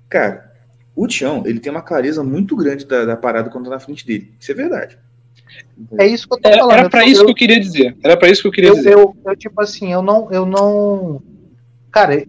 Cara, 0.08 0.52
o 0.94 1.06
Tião, 1.06 1.42
ele 1.46 1.58
tem 1.58 1.72
uma 1.72 1.82
clareza 1.82 2.22
muito 2.22 2.54
grande 2.54 2.84
da, 2.84 3.04
da 3.04 3.16
parada 3.16 3.50
quando 3.50 3.64
tá 3.64 3.70
na 3.70 3.80
frente 3.80 4.06
dele. 4.06 4.32
Isso 4.38 4.52
é 4.52 4.54
verdade. 4.54 4.98
É 5.98 6.06
isso 6.06 6.28
que 6.28 6.34
eu 6.34 6.40
tô 6.40 6.48
era, 6.48 6.58
falando. 6.58 6.78
Era 6.78 6.90
pra 6.90 7.04
isso 7.06 7.22
eu, 7.22 7.24
que 7.26 7.30
eu 7.30 7.36
queria 7.36 7.58
dizer. 7.58 7.96
Era 8.04 8.16
pra 8.16 8.28
isso 8.28 8.42
que 8.42 8.48
eu 8.48 8.52
queria 8.52 8.70
eu, 8.70 8.74
dizer. 8.74 8.92
Eu, 8.92 9.16
eu, 9.24 9.36
tipo 9.36 9.60
assim, 9.60 9.92
eu 9.92 10.02
não, 10.02 10.30
eu 10.30 10.44
não. 10.44 11.22
Cara, 11.90 12.24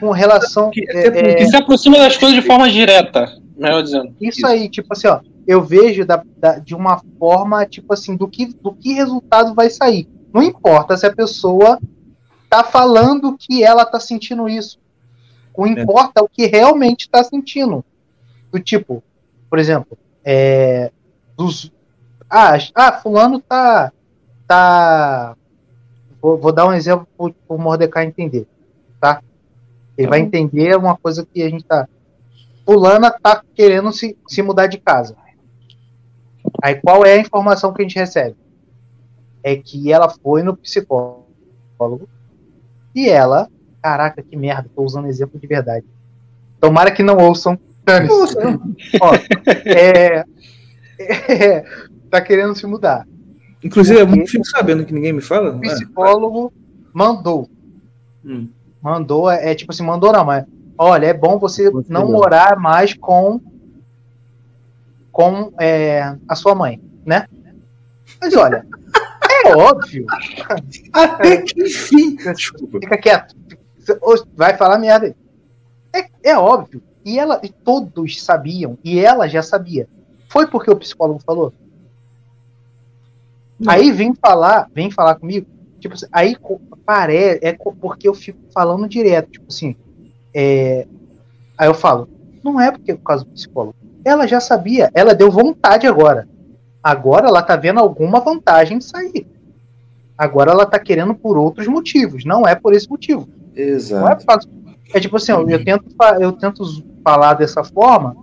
com 0.00 0.10
relação. 0.10 0.70
Que, 0.70 0.84
é, 0.90 1.06
é, 1.06 1.34
que 1.34 1.46
se 1.46 1.56
aproxima 1.56 1.98
das 1.98 2.16
coisas 2.16 2.40
de 2.40 2.46
forma 2.46 2.68
direta, 2.68 3.26
melhor 3.58 3.82
dizendo. 3.82 4.14
Isso, 4.20 4.38
isso. 4.38 4.46
aí, 4.46 4.68
tipo 4.68 4.88
assim, 4.92 5.08
ó. 5.08 5.20
Eu 5.46 5.62
vejo 5.62 6.04
da, 6.04 6.22
da, 6.36 6.58
de 6.58 6.74
uma 6.74 7.02
forma, 7.18 7.64
tipo 7.64 7.92
assim, 7.94 8.16
do 8.16 8.28
que, 8.28 8.46
do 8.46 8.72
que 8.74 8.92
resultado 8.92 9.54
vai 9.54 9.70
sair. 9.70 10.06
Não 10.32 10.42
importa 10.42 10.96
se 10.96 11.06
a 11.06 11.14
pessoa 11.14 11.78
tá 12.50 12.62
falando 12.62 13.36
que 13.38 13.64
ela 13.64 13.86
tá 13.86 13.98
sentindo 13.98 14.48
isso. 14.48 14.78
O 15.56 15.66
é. 15.66 15.70
importa 15.70 16.20
é 16.20 16.22
o 16.22 16.28
que 16.28 16.46
realmente 16.46 17.02
está 17.02 17.24
sentindo. 17.24 17.84
Do 18.52 18.60
tipo, 18.60 19.02
por 19.48 19.58
exemplo, 19.58 19.98
é, 20.24 20.92
dos, 21.36 21.72
ah, 22.30 22.58
ah, 22.74 22.92
fulano 22.92 23.40
tá. 23.40 23.92
tá 24.46 25.36
vou, 26.20 26.38
vou 26.38 26.52
dar 26.52 26.66
um 26.66 26.72
exemplo 26.72 27.06
para 27.16 27.32
o 27.48 27.58
Mordecai 27.58 28.04
entender. 28.04 28.46
Tá? 29.00 29.22
Ele 29.96 30.06
tá 30.06 30.10
vai 30.10 30.20
entender 30.20 30.76
uma 30.76 30.96
coisa 30.96 31.26
que 31.26 31.42
a 31.42 31.48
gente 31.48 31.64
tá. 31.64 31.88
Fulana 32.68 33.10
tá 33.10 33.42
querendo 33.54 33.90
se, 33.92 34.18
se 34.28 34.42
mudar 34.42 34.66
de 34.66 34.76
casa. 34.78 35.16
Aí 36.62 36.74
qual 36.74 37.04
é 37.06 37.14
a 37.14 37.20
informação 37.20 37.72
que 37.72 37.80
a 37.80 37.84
gente 37.84 37.98
recebe? 37.98 38.36
É 39.42 39.56
que 39.56 39.90
ela 39.90 40.10
foi 40.10 40.42
no 40.42 40.56
psicólogo 40.56 42.08
e 42.94 43.08
ela 43.08 43.48
Caraca, 43.82 44.22
que 44.22 44.36
merda, 44.36 44.68
tô 44.74 44.82
usando 44.82 45.06
exemplo 45.06 45.38
de 45.38 45.46
verdade. 45.46 45.86
Tomara 46.60 46.90
que 46.90 47.02
não 47.02 47.16
ouçam. 47.16 47.58
Ó, 49.00 49.14
é, 49.64 50.24
é, 50.98 51.64
tá 52.10 52.20
querendo 52.20 52.54
se 52.54 52.66
mudar. 52.66 53.06
Inclusive, 53.62 54.00
eu 54.00 54.26
fico 54.26 54.44
sabendo 54.44 54.84
que 54.84 54.92
ninguém 54.92 55.12
me 55.12 55.20
fala. 55.22 55.56
O 55.56 55.60
psicólogo 55.60 56.52
mandou. 56.92 57.48
Hum. 58.24 58.48
Mandou, 58.82 59.30
é, 59.30 59.52
é, 59.52 59.54
tipo 59.54 59.72
assim, 59.72 59.82
mandou 59.82 60.12
não, 60.12 60.24
mas 60.24 60.44
olha, 60.78 61.06
é 61.06 61.14
bom 61.14 61.38
você, 61.38 61.70
você 61.70 61.92
não 61.92 62.10
morar 62.10 62.58
mais 62.58 62.94
com 62.94 63.40
com 65.10 65.52
é, 65.58 66.16
a 66.28 66.34
sua 66.36 66.54
mãe, 66.54 66.80
né? 67.04 67.26
Mas 68.20 68.34
olha, 68.36 68.64
é 69.44 69.56
óbvio. 69.56 70.06
Até 70.92 71.42
que 71.42 71.60
enfim. 71.60 72.16
Fica 72.16 72.96
quieto 72.96 73.34
vai 74.34 74.56
falar 74.56 74.78
merda 74.78 75.06
aí. 75.06 75.14
É, 75.92 76.30
é 76.30 76.38
óbvio. 76.38 76.82
E 77.04 77.18
ela, 77.18 77.40
e 77.42 77.48
todos 77.48 78.22
sabiam, 78.22 78.76
e 78.84 78.98
ela 78.98 79.28
já 79.28 79.42
sabia. 79.42 79.88
Foi 80.28 80.46
porque 80.46 80.70
o 80.70 80.76
psicólogo 80.76 81.20
falou. 81.24 81.52
Não. 83.58 83.72
Aí 83.72 83.90
vem 83.90 84.14
falar, 84.14 84.68
vem 84.74 84.90
falar 84.90 85.14
comigo, 85.16 85.46
tipo 85.80 85.94
assim, 85.94 86.06
aí 86.12 86.36
parece, 86.84 87.40
é 87.42 87.52
porque 87.52 88.06
eu 88.06 88.14
fico 88.14 88.38
falando 88.52 88.88
direto, 88.88 89.30
tipo 89.30 89.46
assim, 89.48 89.74
é, 90.40 90.86
aí 91.58 91.68
eu 91.68 91.74
falo, 91.74 92.08
não 92.44 92.60
é 92.60 92.70
porque 92.70 92.92
é 92.92 92.94
por 92.94 93.02
causa 93.02 93.24
do 93.24 93.32
psicólogo. 93.32 93.74
Ela 94.04 94.24
já 94.24 94.38
sabia, 94.38 94.88
ela 94.94 95.12
deu 95.12 95.32
vontade 95.32 95.84
agora. 95.84 96.28
Agora 96.80 97.26
ela 97.26 97.42
tá 97.42 97.56
vendo 97.56 97.80
alguma 97.80 98.20
vantagem 98.20 98.80
sair. 98.80 99.26
Agora 100.16 100.52
ela 100.52 100.64
tá 100.64 100.78
querendo 100.78 101.12
por 101.12 101.36
outros 101.36 101.66
motivos, 101.66 102.24
não 102.24 102.46
é 102.46 102.54
por 102.54 102.72
esse 102.72 102.88
motivo. 102.88 103.28
Exato. 103.52 104.00
Não 104.00 104.08
é, 104.08 104.14
por 104.14 104.40
é 104.94 105.00
tipo 105.00 105.16
assim, 105.16 105.32
eu 105.32 105.64
tento, 105.64 105.86
eu 106.20 106.30
tento 106.30 106.84
falar 107.02 107.34
dessa 107.34 107.64
forma, 107.64 108.16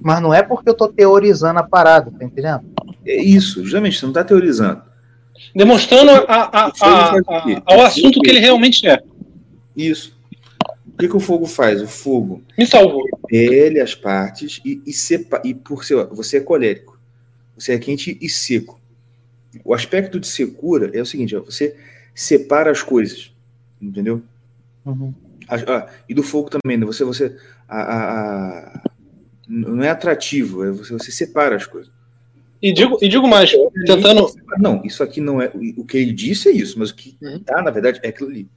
mas 0.00 0.22
não 0.22 0.32
é 0.32 0.42
porque 0.42 0.70
eu 0.70 0.74
tô 0.74 0.88
teorizando 0.88 1.60
a 1.60 1.62
parada, 1.62 2.10
tá 2.10 2.24
entendendo? 2.24 2.62
É 3.04 3.22
isso, 3.22 3.62
justamente, 3.62 3.98
você 3.98 4.06
não 4.06 4.12
tá 4.14 4.24
teorizando. 4.24 4.80
Demonstrando 5.54 6.12
a, 6.12 6.22
a, 6.26 6.72
a, 6.80 7.12
ao 7.66 7.82
assunto 7.82 8.20
que 8.20 8.30
ele 8.30 8.40
realmente 8.40 8.88
é. 8.88 9.02
Isso. 9.76 10.13
O 10.86 10.98
que, 10.98 11.08
que 11.08 11.16
o 11.16 11.20
fogo 11.20 11.46
faz? 11.46 11.80
O 11.80 11.86
fogo 11.86 12.42
me 12.58 12.66
salvou. 12.66 13.02
Repele 13.30 13.80
as 13.80 13.94
partes 13.94 14.60
e, 14.64 14.82
e, 14.86 14.92
sepa, 14.92 15.40
e 15.44 15.54
por 15.54 15.84
ser 15.84 16.04
você 16.06 16.36
é 16.36 16.40
colérico. 16.40 16.98
Você 17.56 17.72
é 17.72 17.78
quente 17.78 18.18
e 18.20 18.28
seco. 18.28 18.80
O 19.64 19.72
aspecto 19.72 20.18
de 20.18 20.26
secura 20.26 20.90
é 20.92 21.00
o 21.00 21.06
seguinte: 21.06 21.34
ó, 21.36 21.40
você 21.40 21.76
separa 22.14 22.70
as 22.70 22.82
coisas, 22.82 23.32
entendeu? 23.80 24.22
Uhum. 24.84 25.14
Ah, 25.48 25.88
e 26.08 26.14
do 26.14 26.22
fogo 26.22 26.50
também, 26.50 26.76
né? 26.76 26.86
você, 26.86 27.04
você 27.04 27.36
a, 27.68 27.80
a, 27.80 28.58
a, 28.58 28.82
não 29.46 29.82
é 29.82 29.90
atrativo, 29.90 30.64
é 30.64 30.70
você, 30.70 30.92
você 30.92 31.10
separa 31.10 31.56
as 31.56 31.66
coisas. 31.66 31.92
E 32.62 32.72
digo, 32.72 32.98
e 33.02 33.08
digo 33.08 33.28
mais, 33.28 33.52
tentando. 33.84 34.26
Não, 34.58 34.82
isso 34.84 35.02
aqui 35.02 35.20
não 35.20 35.40
é. 35.40 35.52
O 35.76 35.84
que 35.84 35.98
ele 35.98 36.12
disse 36.12 36.48
é 36.48 36.52
isso, 36.52 36.78
mas 36.78 36.90
o 36.90 36.94
que 36.94 37.16
uhum. 37.20 37.38
tá, 37.40 37.60
na 37.60 37.70
verdade, 37.70 38.00
é 38.02 38.08
aquilo 38.08 38.30
ali. 38.30 38.48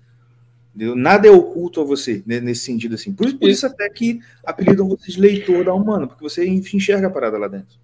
Entendeu? 0.77 0.95
Nada 0.95 1.27
é 1.27 1.31
oculto 1.31 1.81
a 1.81 1.83
você, 1.83 2.21
né, 2.23 2.39
nesse 2.39 2.61
sentido 2.61 2.93
assim. 2.93 3.11
Por, 3.11 3.33
por 3.33 3.49
isso 3.49 3.65
até 3.65 3.89
que 3.89 4.19
apelidam 4.45 4.87
vocês 4.87 5.17
leitor 5.17 5.65
da 5.65 5.73
humana, 5.73 6.05
porque 6.05 6.21
você 6.21 6.47
enxerga 6.47 7.07
a 7.07 7.09
parada 7.09 7.35
lá 7.35 7.47
dentro. 7.47 7.79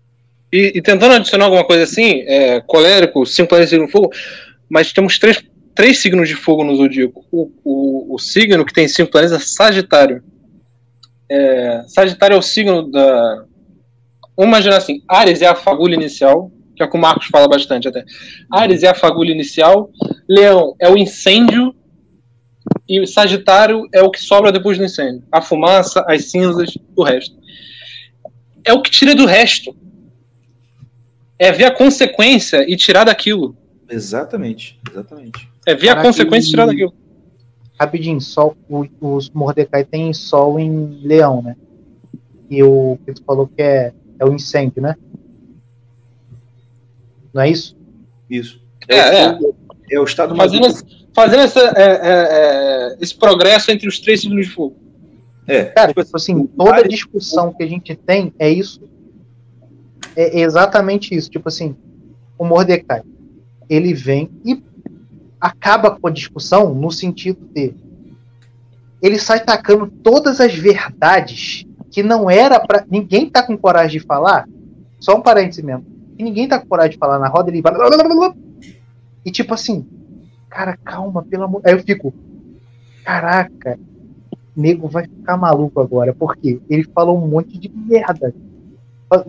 E, 0.52 0.74
e 0.76 0.82
tentando 0.82 1.16
adicionar 1.16 1.46
alguma 1.46 1.66
coisa 1.66 1.86
assim, 1.86 2.22
é, 2.28 2.62
colérico, 2.62 3.26
cinco 3.26 3.50
planetas 3.50 3.72
de 3.72 3.92
fogo, 3.92 4.12
mas 4.70 4.94
temos 4.94 5.18
três, 5.18 5.44
três 5.74 5.98
signos 5.98 6.30
de 6.30 6.36
fogo 6.36 6.64
no 6.64 6.76
zodíaco. 6.76 7.26
O, 7.32 7.52
o, 7.64 8.14
o 8.14 8.20
signo 8.20 8.64
que 8.64 8.72
tem 8.74 8.88
cinco 8.88 9.10
planetas 9.10 9.42
é 9.42 9.44
Sagitário. 9.44 10.24
É, 11.28 11.84
Sagitário 11.88 12.36
é 12.36 12.38
o 12.38 12.44
signo 12.44 12.92
da. 12.92 13.44
Vamos 14.38 14.50
imaginar 14.50 14.78
assim: 14.78 15.02
Ares 15.08 15.42
é 15.42 15.48
a 15.48 15.56
fagulha 15.56 15.96
inicial, 15.96 16.52
que 16.76 16.84
é 16.84 16.86
o 16.86 16.90
que 16.92 16.98
o 16.98 17.02
Marcos 17.02 17.26
fala 17.26 17.48
bastante 17.48 17.88
até. 17.88 18.06
Ares 18.52 18.84
é 18.84 18.90
a 18.90 18.94
fagulha 18.94 19.32
inicial, 19.32 19.90
Leão 20.30 20.76
é 20.80 20.88
o 20.88 20.96
incêndio 20.96 21.74
e 22.88 23.06
Sagitário 23.08 23.88
é 23.94 24.02
o 24.02 24.12
que 24.12 24.20
sobra 24.20 24.52
depois 24.52 24.78
do 24.78 24.84
incêndio. 24.84 25.24
A 25.32 25.42
fumaça, 25.42 26.04
as 26.08 26.30
cinzas, 26.30 26.78
o 26.96 27.04
resto. 27.04 27.36
É 28.64 28.74
o 28.74 28.82
que 28.82 28.92
tira 28.92 29.16
do 29.16 29.26
resto. 29.26 29.76
É 31.40 31.52
ver 31.52 31.66
a 31.66 31.72
consequência 31.72 32.70
e 32.70 32.76
tirar 32.76 33.06
daquilo. 33.06 33.56
Exatamente, 33.90 34.80
exatamente. 34.90 35.50
É 35.66 35.76
ver 35.76 35.88
Caraca, 35.88 36.02
a 36.02 36.04
consequência 36.04 36.48
e 36.48 36.52
tirar 36.52 36.66
daquilo. 36.66 36.94
Rapidinho, 37.80 38.22
sol, 38.22 38.56
o, 38.70 38.86
os 39.02 39.30
Mordecai 39.30 39.84
tem 39.84 40.14
sol 40.14 40.60
em 40.60 41.00
leão, 41.04 41.42
né? 41.42 41.56
E 42.50 42.64
o 42.64 42.98
que 43.06 43.14
tu 43.14 43.24
falou 43.26 43.48
que 43.48 43.62
é, 43.62 43.94
é 44.20 44.26
o 44.26 44.34
incêndio, 44.34 44.82
né? 44.82 44.96
Não 47.34 47.42
é 47.42 47.50
isso? 47.50 47.76
Isso. 48.30 48.62
É, 48.88 48.96
é. 48.96 49.26
é. 49.26 49.40
é 49.94 50.00
o 50.00 50.04
estado 50.04 50.36
mais 50.36 50.52
fazendo 50.52 51.03
essa, 51.16 51.60
é, 51.76 51.84
é, 51.84 52.28
é, 52.92 52.98
esse 53.00 53.16
progresso 53.16 53.72
entre 53.72 53.88
os 53.88 54.00
três 54.00 54.22
signos 54.22 54.46
de 54.48 54.52
fogo. 54.52 54.76
É, 55.48 55.66
cara, 55.66 55.90
tipo, 55.90 56.04
tipo 56.04 56.18
assim, 56.18 56.48
toda 56.48 56.88
discussão 56.88 57.54
que 57.54 57.64
a 57.64 57.68
gente 57.68 57.96
tem 57.96 58.34
é 58.40 58.50
isso. 58.50 58.82
É 60.16 60.40
exatamente 60.40 61.14
isso. 61.14 61.30
Tipo 61.30 61.50
assim, 61.50 61.76
o 62.38 62.46
Mordecai, 62.46 63.04
ele 63.70 63.94
vem 63.94 64.30
e 64.46 64.62
acaba 65.40 65.92
com 65.92 66.08
a 66.08 66.12
discussão 66.12 66.74
no 66.74 66.92
sentido 66.92 67.40
de 67.54 67.74
ele 69.02 69.20
sai 69.20 69.44
tacando 69.44 69.88
todas 69.88 70.40
as 70.40 70.54
verdades 70.54 71.66
que 71.92 72.02
não 72.02 72.30
era 72.30 72.58
para 72.58 72.86
ninguém 72.90 73.30
tá 73.30 73.44
com 73.44 73.58
coragem 73.58 74.00
de 74.00 74.06
falar. 74.06 74.48
Só 74.98 75.18
um 75.18 75.22
parênteses 75.22 75.64
mesmo. 75.64 75.86
E 76.18 76.24
ninguém 76.24 76.48
tá 76.48 76.58
com 76.58 76.66
coragem 76.66 76.92
de 76.92 76.98
falar 76.98 77.20
na 77.20 77.28
roda, 77.28 77.50
ele 77.50 77.62
vai 77.62 77.74
e 79.26 79.32
tipo 79.32 79.54
assim, 79.54 79.86
cara, 80.54 80.78
calma, 80.78 81.24
pelo 81.24 81.44
amor. 81.44 81.62
Aí 81.66 81.74
eu 81.74 81.80
fico, 81.80 82.14
caraca, 83.04 83.80
nego 84.56 84.88
vai 84.88 85.04
ficar 85.04 85.36
maluco 85.36 85.82
agora, 85.82 86.14
porque 86.14 86.62
ele 86.70 86.84
falou 86.84 87.18
um 87.18 87.28
monte 87.28 87.58
de 87.58 87.70
merda. 87.70 88.34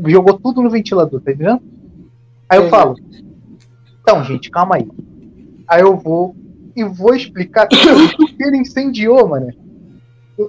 Jogou 0.06 0.38
tudo 0.38 0.62
no 0.62 0.70
ventilador, 0.70 1.20
tá 1.20 1.32
entendendo? 1.32 1.62
Aí 2.48 2.58
eu 2.58 2.68
falo, 2.68 2.96
então, 4.02 4.22
gente, 4.22 4.50
calma 4.50 4.76
aí. 4.76 4.88
Aí 5.66 5.80
eu 5.80 5.96
vou 5.96 6.36
e 6.76 6.84
vou 6.84 7.14
explicar 7.14 7.66
o 7.66 7.68
que 7.68 8.42
ele 8.42 8.58
incendiou, 8.58 9.26
mano. 9.26 9.48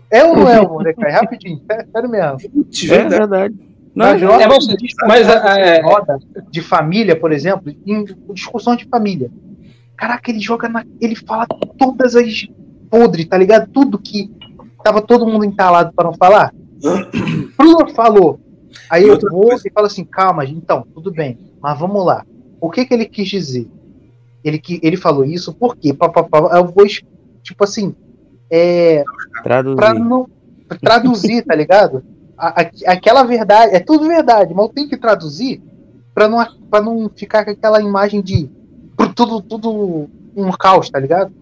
É 0.09 0.23
ou 0.25 0.35
não 0.35 0.49
é, 0.49 0.61
Mordecai? 0.61 1.11
Rapidinho, 1.11 1.61
sério 1.67 2.09
mesmo. 2.09 2.37
É 2.91 3.07
verdade. 3.07 3.55
Não, 3.95 4.07
mas, 4.07 4.21
é, 4.21 4.47
mas, 5.07 5.29
é, 5.29 5.81
roda 5.81 6.19
de 6.51 6.61
família, 6.61 7.17
por 7.17 7.31
exemplo, 7.31 7.73
em 7.85 8.03
discussão 8.33 8.75
de 8.75 8.85
família. 8.85 9.31
Caraca, 9.97 10.29
ele 10.29 10.39
joga 10.39 10.67
na. 10.67 10.85
Ele 10.99 11.15
fala 11.15 11.45
todas 11.77 12.15
as 12.15 12.47
podres, 12.89 13.25
tá 13.25 13.37
ligado? 13.37 13.69
Tudo 13.71 13.99
que 13.99 14.31
tava 14.83 15.01
todo 15.01 15.25
mundo 15.25 15.45
entalado 15.45 15.93
para 15.93 16.05
não 16.05 16.13
falar. 16.13 16.53
Bruno 17.57 17.89
falou. 17.93 18.39
Aí 18.89 19.07
eu 19.07 19.19
vou 19.19 19.49
coisa. 19.49 19.67
e 19.67 19.71
falo 19.71 19.87
assim: 19.87 20.03
calma, 20.03 20.45
então, 20.45 20.85
tudo 20.93 21.11
bem, 21.11 21.37
mas 21.61 21.79
vamos 21.79 22.05
lá. 22.05 22.25
O 22.59 22.69
que 22.69 22.85
que 22.85 22.93
ele 22.93 23.05
quis 23.05 23.27
dizer? 23.27 23.67
Ele, 24.43 24.59
que, 24.59 24.79
ele 24.83 24.97
falou 24.97 25.25
isso 25.25 25.53
por 25.53 25.75
quê? 25.75 25.93
Pá, 25.93 26.09
pá, 26.09 26.23
pá, 26.23 26.37
eu 26.57 26.65
vou, 26.65 26.85
tipo 27.41 27.63
assim, 27.63 27.95
é. 28.49 29.03
Traduzir. 29.43 29.75
Pra 29.75 29.93
não, 29.93 30.27
traduzir, 30.81 31.43
tá 31.43 31.55
ligado? 31.55 32.03
A, 32.37 32.61
a, 32.61 32.69
aquela 32.87 33.23
verdade, 33.23 33.75
é 33.75 33.79
tudo 33.79 34.07
verdade, 34.07 34.53
mas 34.53 34.65
eu 34.67 34.73
tenho 34.73 34.89
que 34.89 34.97
traduzir 34.97 35.63
pra 36.13 36.27
não, 36.27 36.45
pra 36.69 36.81
não 36.81 37.09
ficar 37.09 37.43
com 37.43 37.51
aquela 37.51 37.81
imagem 37.81 38.21
de 38.21 38.49
tudo, 39.15 39.41
tudo 39.41 40.09
um 40.35 40.51
caos, 40.51 40.89
tá 40.89 40.99
ligado? 40.99 41.33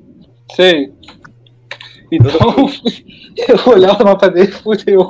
Sei. 0.56 0.92
Então, 2.12 2.32
eu 3.48 3.74
olhava 3.74 4.04
o 4.04 4.06
mapa 4.06 4.30
dele 4.30 4.50
e 4.50 4.52
fudeu. 4.52 5.10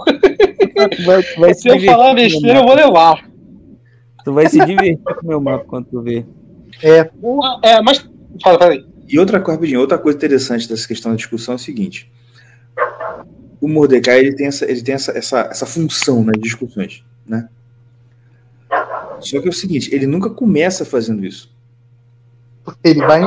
Vai, 1.06 1.22
vai 1.38 1.53
se 1.53 1.68
eu 1.68 1.80
falar 1.82 2.14
besteira, 2.14 2.60
eu 2.60 2.65
vou 2.65 2.76
levar. 2.76 3.30
Tu 4.24 4.34
vai 4.34 4.48
se 4.48 4.64
divertir 4.65 4.98
com 5.03 5.26
o 5.26 5.28
meu 5.28 5.41
mapa 5.41 5.65
quando 5.65 5.86
tu 5.86 6.02
vê. 6.02 6.26
É, 6.82 7.10
é 7.61 7.82
mas. 7.82 7.99
Fala, 8.41 8.57
fala 8.57 8.72
aí. 8.72 8.86
E 9.07 9.20
outra 9.20 9.40
coisa, 9.40 9.80
outra 9.80 9.98
coisa 9.98 10.18
interessante 10.18 10.68
dessa 10.68 10.88
questão 10.88 11.11
da 11.11 11.18
discussão 11.18 11.53
é 11.53 11.56
o 11.56 11.60
seguinte. 11.60 12.11
O 13.60 13.68
Mordecai 13.68 14.20
ele 14.20 14.36
tem 14.36 14.48
essa, 14.48 14.70
ele 14.70 14.82
tem 14.82 14.95
essa, 14.95 15.11
essa, 15.11 15.40
essa 15.52 15.65
função 15.65 16.24
nas 16.24 16.40
discussões, 16.40 17.03
né? 17.28 17.48
Só 19.20 19.40
que 19.40 19.48
é 19.48 19.49
o 19.49 19.53
seguinte, 19.53 19.94
ele 19.94 20.07
nunca 20.07 20.30
começa 20.30 20.84
fazendo 20.84 21.26
isso. 21.26 21.52
Ele 22.84 22.99
vai 23.02 23.22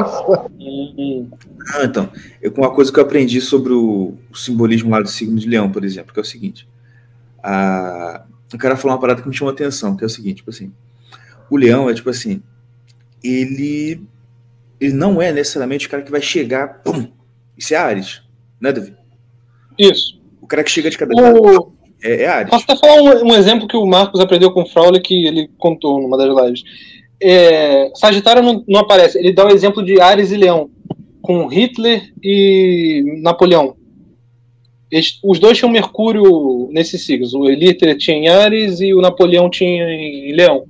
em 0.59 1.31
Ah, 1.75 1.85
então. 1.85 2.11
Eu, 2.41 2.53
uma 2.57 2.75
coisa 2.75 2.93
que 2.93 2.99
eu 2.99 3.03
aprendi 3.03 3.41
sobre 3.41 3.73
o, 3.73 4.15
o, 4.31 4.37
simbolismo 4.37 4.91
lá 4.91 5.01
do 5.01 5.09
signo 5.09 5.39
de 5.39 5.49
leão, 5.49 5.71
por 5.71 5.85
exemplo, 5.85 6.13
que 6.13 6.19
é 6.19 6.23
o 6.23 6.27
seguinte. 6.27 6.67
A, 7.43 8.25
o 8.53 8.59
cara 8.59 8.77
falou 8.77 8.95
uma 8.95 9.01
parada 9.01 9.21
que 9.21 9.29
me 9.29 9.35
chamou 9.35 9.51
a 9.51 9.55
atenção, 9.55 9.97
que 9.97 10.03
é 10.03 10.07
o 10.07 10.11
seguinte, 10.11 10.37
tipo 10.37 10.51
assim. 10.51 10.73
O 11.51 11.57
leão 11.57 11.89
é 11.91 11.95
tipo 11.95 12.09
assim. 12.09 12.43
Ele. 13.23 14.01
Ele 14.81 14.93
não 14.93 15.21
é 15.21 15.33
necessariamente 15.33 15.87
o 15.87 15.91
cara 15.91 16.03
que 16.03 16.11
vai 16.11 16.23
chegar. 16.23 16.83
Pum! 16.83 17.09
Isso 17.57 17.75
é 17.75 17.77
Ares, 17.77 18.23
né, 18.61 18.73
Davi? 18.73 18.95
Isso. 19.79 20.21
O 20.41 20.47
cara 20.47 20.65
que 20.65 20.71
chega 20.71 20.91
de 20.91 20.99
cabeça. 20.99 21.21
O... 21.21 21.73
É, 22.03 22.23
é 22.23 22.29
Ares. 22.29 22.51
Posso 22.51 22.65
até 22.65 22.77
falar 22.77 23.03
um, 23.03 23.33
um, 23.33 23.35
exemplo 23.35 23.69
que 23.69 23.77
o 23.77 23.87
Marcos 23.87 24.21
aprendeu 24.21 24.51
com 24.51 24.63
o 24.63 24.67
Fraule 24.67 25.01
que 25.01 25.27
ele 25.27 25.51
contou 25.59 26.01
numa 26.01 26.17
das 26.17 26.29
lives 26.29 26.63
é, 27.21 27.91
Sagitário 27.95 28.43
não, 28.43 28.65
não, 28.69 28.81
aparece. 28.81 29.19
Ele 29.19 29.33
dá 29.33 29.45
o 29.45 29.51
exemplo 29.51 29.85
de 29.85 30.01
Ares 30.01 30.31
e 30.31 30.37
Leão, 30.37 30.71
com 31.23 31.47
Hitler 31.47 32.13
e 32.23 33.21
Napoleão. 33.23 33.77
Eles, 34.91 35.19
os 35.25 35.39
dois 35.39 35.59
tinham 35.59 35.71
Mercúrio 35.71 36.69
nesses 36.71 37.05
signos. 37.05 37.35
O 37.35 37.49
Hitler 37.49 37.97
tinha 37.97 38.17
em 38.17 38.29
Ares 38.29 38.81
e 38.81 38.95
o 38.95 39.01
Napoleão 39.01 39.51
tinha 39.51 39.85
em 39.85 40.33
Leão. 40.33 40.65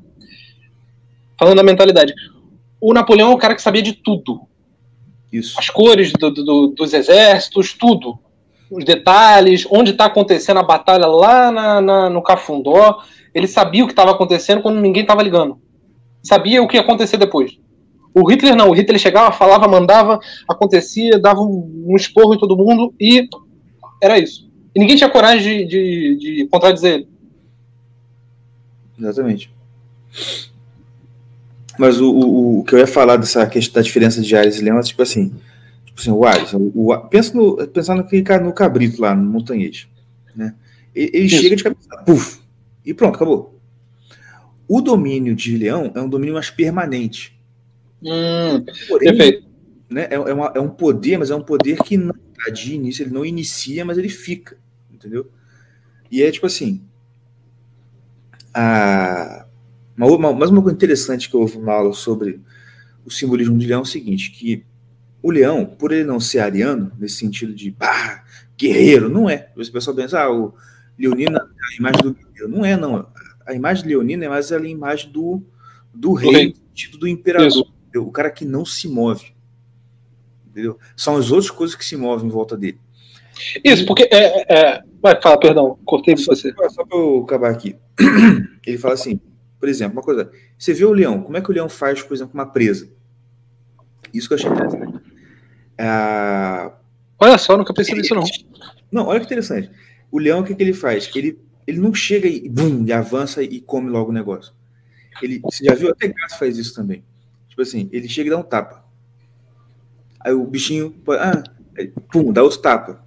Falando 1.39 1.57
da 1.57 1.63
mentalidade. 1.63 2.15
O 2.81 2.95
Napoleão 2.95 3.33
é 3.33 3.35
o 3.35 3.39
cara 3.39 3.55
que 3.55 3.63
sabia 3.63 3.83
de 3.83 3.93
tudo. 3.93 4.41
Isso. 5.33 5.59
As 5.59 5.69
cores 5.69 6.13
do, 6.13 6.31
do, 6.31 6.67
dos 6.69 6.95
exércitos, 6.95 7.75
tudo. 7.75 8.19
Os 8.71 8.85
detalhes, 8.85 9.67
onde 9.71 9.91
está 9.91 10.07
acontecendo 10.07 10.59
a 10.59 10.63
batalha 10.63 11.07
lá 11.07 11.51
na, 11.51 11.81
na, 11.81 12.11
no 12.11 12.23
Cafundó. 12.23 13.03
Ele 13.35 13.47
sabia 13.47 13.85
o 13.85 13.87
que 13.87 13.93
estava 13.93 14.13
acontecendo 14.13 14.63
quando 14.63 14.81
ninguém 14.81 15.03
estava 15.03 15.23
ligando. 15.23 15.61
Sabia 16.27 16.61
o 16.61 16.67
que 16.67 16.77
ia 16.77 16.81
acontecer 16.81 17.17
depois. 17.17 17.57
O 18.13 18.29
Hitler 18.29 18.57
não. 18.57 18.71
O 18.71 18.73
Hitler 18.73 18.99
chegava, 18.99 19.31
falava, 19.31 19.69
mandava, 19.69 20.19
acontecia, 20.49 21.21
dava 21.21 21.41
um, 21.41 21.85
um 21.87 21.95
esporro 21.95 22.35
em 22.35 22.39
todo 22.39 22.57
mundo 22.57 22.93
e 23.01 23.29
era 24.03 24.19
isso. 24.19 24.51
E 24.75 24.81
ninguém 24.81 24.97
tinha 24.97 25.09
coragem 25.09 25.69
de, 25.69 26.17
de, 26.17 26.17
de 26.19 26.49
contradizer 26.49 26.95
ele. 26.95 27.09
Exatamente. 28.99 29.51
Mas 31.79 32.01
o, 32.01 32.11
o, 32.11 32.61
o, 32.61 32.65
que 32.65 32.75
eu 32.75 32.81
ia 32.81 32.89
falar 32.89 33.17
dessa 33.19 33.47
questão 33.47 33.81
da 33.81 33.87
diferença 33.87 34.21
de 34.21 34.35
Ares 34.35 34.59
e 34.59 34.65
Leão 34.65 34.79
é 34.79 34.83
tipo 34.83 35.03
assim. 35.03 35.33
Tipo 35.85 36.01
assim, 36.01 36.11
o 36.11 36.25
Ares, 36.25 36.53
o, 36.55 36.73
o, 36.75 36.99
pensa 37.09 37.37
no, 37.37 37.57
pensando 37.69 38.05
no, 38.05 38.45
no 38.45 38.53
cabrito 38.53 39.01
lá, 39.01 39.15
no 39.15 39.31
montanhete. 39.31 39.89
Né? 40.35 40.55
Ele, 40.93 41.11
ele 41.15 41.29
chega 41.29 41.55
de 41.55 41.63
cabeça, 41.63 41.89
puf, 42.05 42.41
e 42.85 42.93
pronto, 42.93 43.15
acabou. 43.15 43.56
O 44.69 44.81
domínio 44.81 45.35
de 45.35 45.57
Leão 45.57 45.93
é 45.95 46.01
um 46.01 46.09
domínio 46.09 46.35
mais 46.35 46.51
permanente. 46.51 47.39
Hum, 48.03 48.65
Porém, 48.89 49.17
perfeito. 49.17 49.47
Né, 49.89 50.09
é, 50.11 50.15
é, 50.15 50.35
uma, 50.35 50.53
é, 50.55 50.61
um 50.61 50.69
poder, 50.69 51.19
mas 51.19 51.31
é 51.31 51.35
um 51.35 51.43
poder 51.43 51.79
que 51.79 51.97
não 51.97 52.15
tá 52.15 52.51
de 52.51 52.75
início, 52.75 53.05
ele 53.05 53.15
não 53.15 53.25
inicia, 53.25 53.85
mas 53.85 53.97
ele 53.97 54.09
fica. 54.09 54.59
Entendeu? 54.93 55.31
E 56.11 56.23
é 56.23 56.31
tipo 56.31 56.47
assim. 56.47 56.83
A, 58.53 59.47
uma, 59.97 60.07
uma, 60.07 60.33
mais 60.33 60.51
uma 60.51 60.63
coisa 60.63 60.77
interessante 60.77 61.29
que 61.29 61.37
eu 61.37 61.41
ouvi 61.41 61.57
uma 61.57 61.73
aula 61.73 61.93
sobre 61.93 62.41
o 63.05 63.11
simbolismo 63.11 63.57
de 63.57 63.67
leão 63.67 63.81
é 63.81 63.83
o 63.83 63.87
seguinte: 63.87 64.31
que 64.31 64.65
o 65.23 65.31
leão, 65.31 65.65
por 65.65 65.93
ele 65.93 66.05
não 66.05 66.21
ser 66.21 66.41
ariano, 66.41 66.93
nesse 66.99 67.17
sentido 67.17 67.55
de 67.55 67.71
bah, 67.71 68.25
guerreiro, 68.59 69.09
não 69.09 69.29
é. 69.29 69.49
O 69.57 69.73
pessoal 69.73 69.97
pensa, 69.97 70.21
ah, 70.21 70.33
o 70.33 70.55
Leonino 70.99 71.37
é 71.37 71.41
a 71.41 71.77
imagem 71.79 72.03
do 72.03 72.15
guerreiro. 72.15 72.49
Não 72.49 72.65
é, 72.65 72.77
não. 72.77 73.07
A 73.47 73.55
imagem 73.55 73.85
de 73.85 73.91
Leonino 73.91 74.25
é 74.25 74.29
mais 74.29 74.51
a 74.51 74.59
imagem 74.59 75.11
do, 75.11 75.43
do 75.95 76.13
rei, 76.13 76.55
sentido 76.69 76.99
do 76.99 77.09
imperador. 77.09 77.67
O 77.97 78.11
cara 78.11 78.31
que 78.31 78.45
não 78.45 78.65
se 78.65 78.89
move. 78.89 79.33
Entendeu? 80.47 80.79
São 80.97 81.17
as 81.17 81.31
outras 81.31 81.51
coisas 81.51 81.77
que 81.77 81.85
se 81.85 81.97
movem 81.97 82.27
em 82.27 82.31
volta 82.31 82.57
dele. 82.57 82.79
Isso, 83.65 83.87
porque. 83.87 84.09
É, 84.13 84.53
é... 84.53 84.83
Vai, 85.01 85.21
fala, 85.21 85.39
perdão, 85.39 85.79
cortei 85.85 86.15
pra 86.15 86.25
você. 86.25 86.53
Só 86.71 86.85
para 86.85 86.99
eu 86.99 87.23
acabar 87.23 87.51
aqui. 87.51 87.77
Ele 88.67 88.79
fala 88.79 88.95
assim: 88.95 89.21
por 89.59 89.69
exemplo, 89.69 89.97
uma 89.97 90.03
coisa. 90.03 90.31
Você 90.59 90.73
vê 90.73 90.85
o 90.85 90.93
leão, 90.93 91.23
como 91.23 91.37
é 91.37 91.41
que 91.41 91.51
o 91.51 91.53
leão 91.53 91.69
faz, 91.69 92.03
por 92.03 92.15
exemplo, 92.15 92.35
uma 92.35 92.47
presa? 92.47 92.91
Isso 94.13 94.29
que 94.29 94.35
eu 94.35 94.39
achei 94.39 94.51
interessante. 94.51 95.01
Ah, 95.79 96.73
olha 97.19 97.39
só, 97.39 97.57
nunca 97.57 97.75
percebi 97.75 98.01
isso, 98.01 98.15
não. 98.15 98.25
Não, 98.89 99.07
olha 99.09 99.19
que 99.19 99.27
interessante. 99.27 99.69
O 100.13 100.19
leão, 100.19 100.41
o 100.41 100.45
que, 100.45 100.55
que 100.55 100.63
ele 100.63 100.73
faz? 100.73 101.11
Ele, 101.17 101.41
ele 101.67 101.81
não 101.81 101.93
chega 101.93 102.29
e, 102.29 102.49
bum, 102.49 102.85
e 102.87 102.93
avança 102.93 103.43
e 103.43 103.61
come 103.61 103.91
logo 103.91 104.11
o 104.11 104.15
negócio. 104.15 104.53
Ele, 105.23 105.39
você 105.41 105.65
já 105.65 105.75
viu? 105.75 105.91
Até 105.91 106.09
gato 106.09 106.39
faz 106.39 106.59
isso 106.59 106.75
também. 106.75 107.03
Tipo 107.49 107.63
assim, 107.63 107.89
ele 107.93 108.09
chega 108.09 108.29
e 108.29 108.31
dá 108.31 108.39
um 108.39 108.43
tapa. 108.43 108.85
Aí 110.21 110.33
o 110.33 110.45
bichinho, 110.45 110.95
ah, 111.11 111.43
pum, 112.13 112.33
dá 112.33 112.43
outro 112.43 112.59
tapa. 112.59 113.05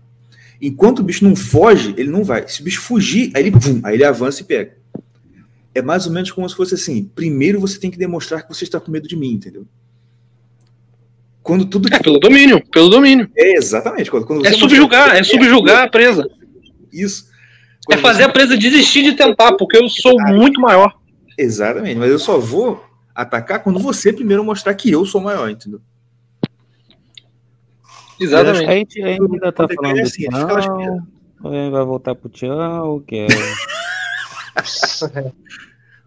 Enquanto 0.62 1.00
o 1.00 1.04
bicho 1.04 1.24
não 1.24 1.36
foge, 1.36 1.94
ele 1.98 2.10
não 2.10 2.24
vai. 2.24 2.48
Se 2.48 2.62
o 2.62 2.64
bicho 2.64 2.82
fugir, 2.82 3.32
aí 3.36 3.44
ele, 3.44 3.52
pum, 3.52 3.80
aí 3.84 3.96
ele 3.96 4.04
avança 4.04 4.42
e 4.42 4.46
pega 4.46 4.80
é 5.74 5.82
mais 5.82 6.06
ou 6.06 6.12
menos 6.12 6.32
como 6.32 6.48
se 6.48 6.56
fosse 6.56 6.76
assim: 6.76 7.10
primeiro 7.16 7.60
você 7.60 7.80
tem 7.80 7.92
que 7.92 7.98
demonstrar 7.98 8.44
que 8.44 8.54
você 8.54 8.64
está 8.64 8.80
com 8.80 8.92
medo 8.92 9.08
de 9.08 9.16
mim, 9.16 9.32
entendeu? 9.34 9.66
Quando 11.42 11.66
tudo. 11.66 11.94
É 11.94 12.00
pelo 12.00 12.20
domínio, 12.20 12.64
pelo 12.72 12.90
domínio. 12.90 13.30
É, 13.36 13.58
exatamente. 13.58 14.12
Quando, 14.12 14.26
quando 14.26 14.46
é 14.46 14.54
subjugar, 14.54 15.16
é 15.16 15.24
subjugar 15.24 15.84
a 15.84 15.90
presa. 15.90 16.30
Isso. 16.92 17.29
É 17.92 17.96
é 17.96 17.98
fazer 17.98 18.24
você... 18.24 18.30
a 18.30 18.30
presa 18.30 18.58
desistir 18.58 19.04
de 19.04 19.14
tentar, 19.14 19.54
porque 19.54 19.78
eu 19.78 19.88
sou 19.90 20.14
muito 20.28 20.60
maior. 20.62 20.96
Exatamente, 21.38 21.98
mas 21.98 22.12
eu 22.12 22.20
só 22.20 22.38
vou 22.38 22.84
atacar 23.16 23.64
quando 23.64 23.80
você 23.80 24.12
primeiro 24.14 24.44
mostrar 24.44 24.74
que 24.74 24.92
eu 24.92 25.06
sou 25.06 25.22
maior, 25.22 25.50
entendeu? 25.50 25.82
Exatamente. 28.20 28.66
A 28.66 28.72
gente 28.74 29.02
ainda 29.02 29.52
tá 29.52 29.68
falando 29.68 30.00
assim, 30.02 30.24
tchau, 30.24 31.02
vai 31.42 31.86
voltar 31.86 32.16
pro 32.16 32.30
tchau, 32.30 33.02
que 33.08 33.16
é... 33.16 33.28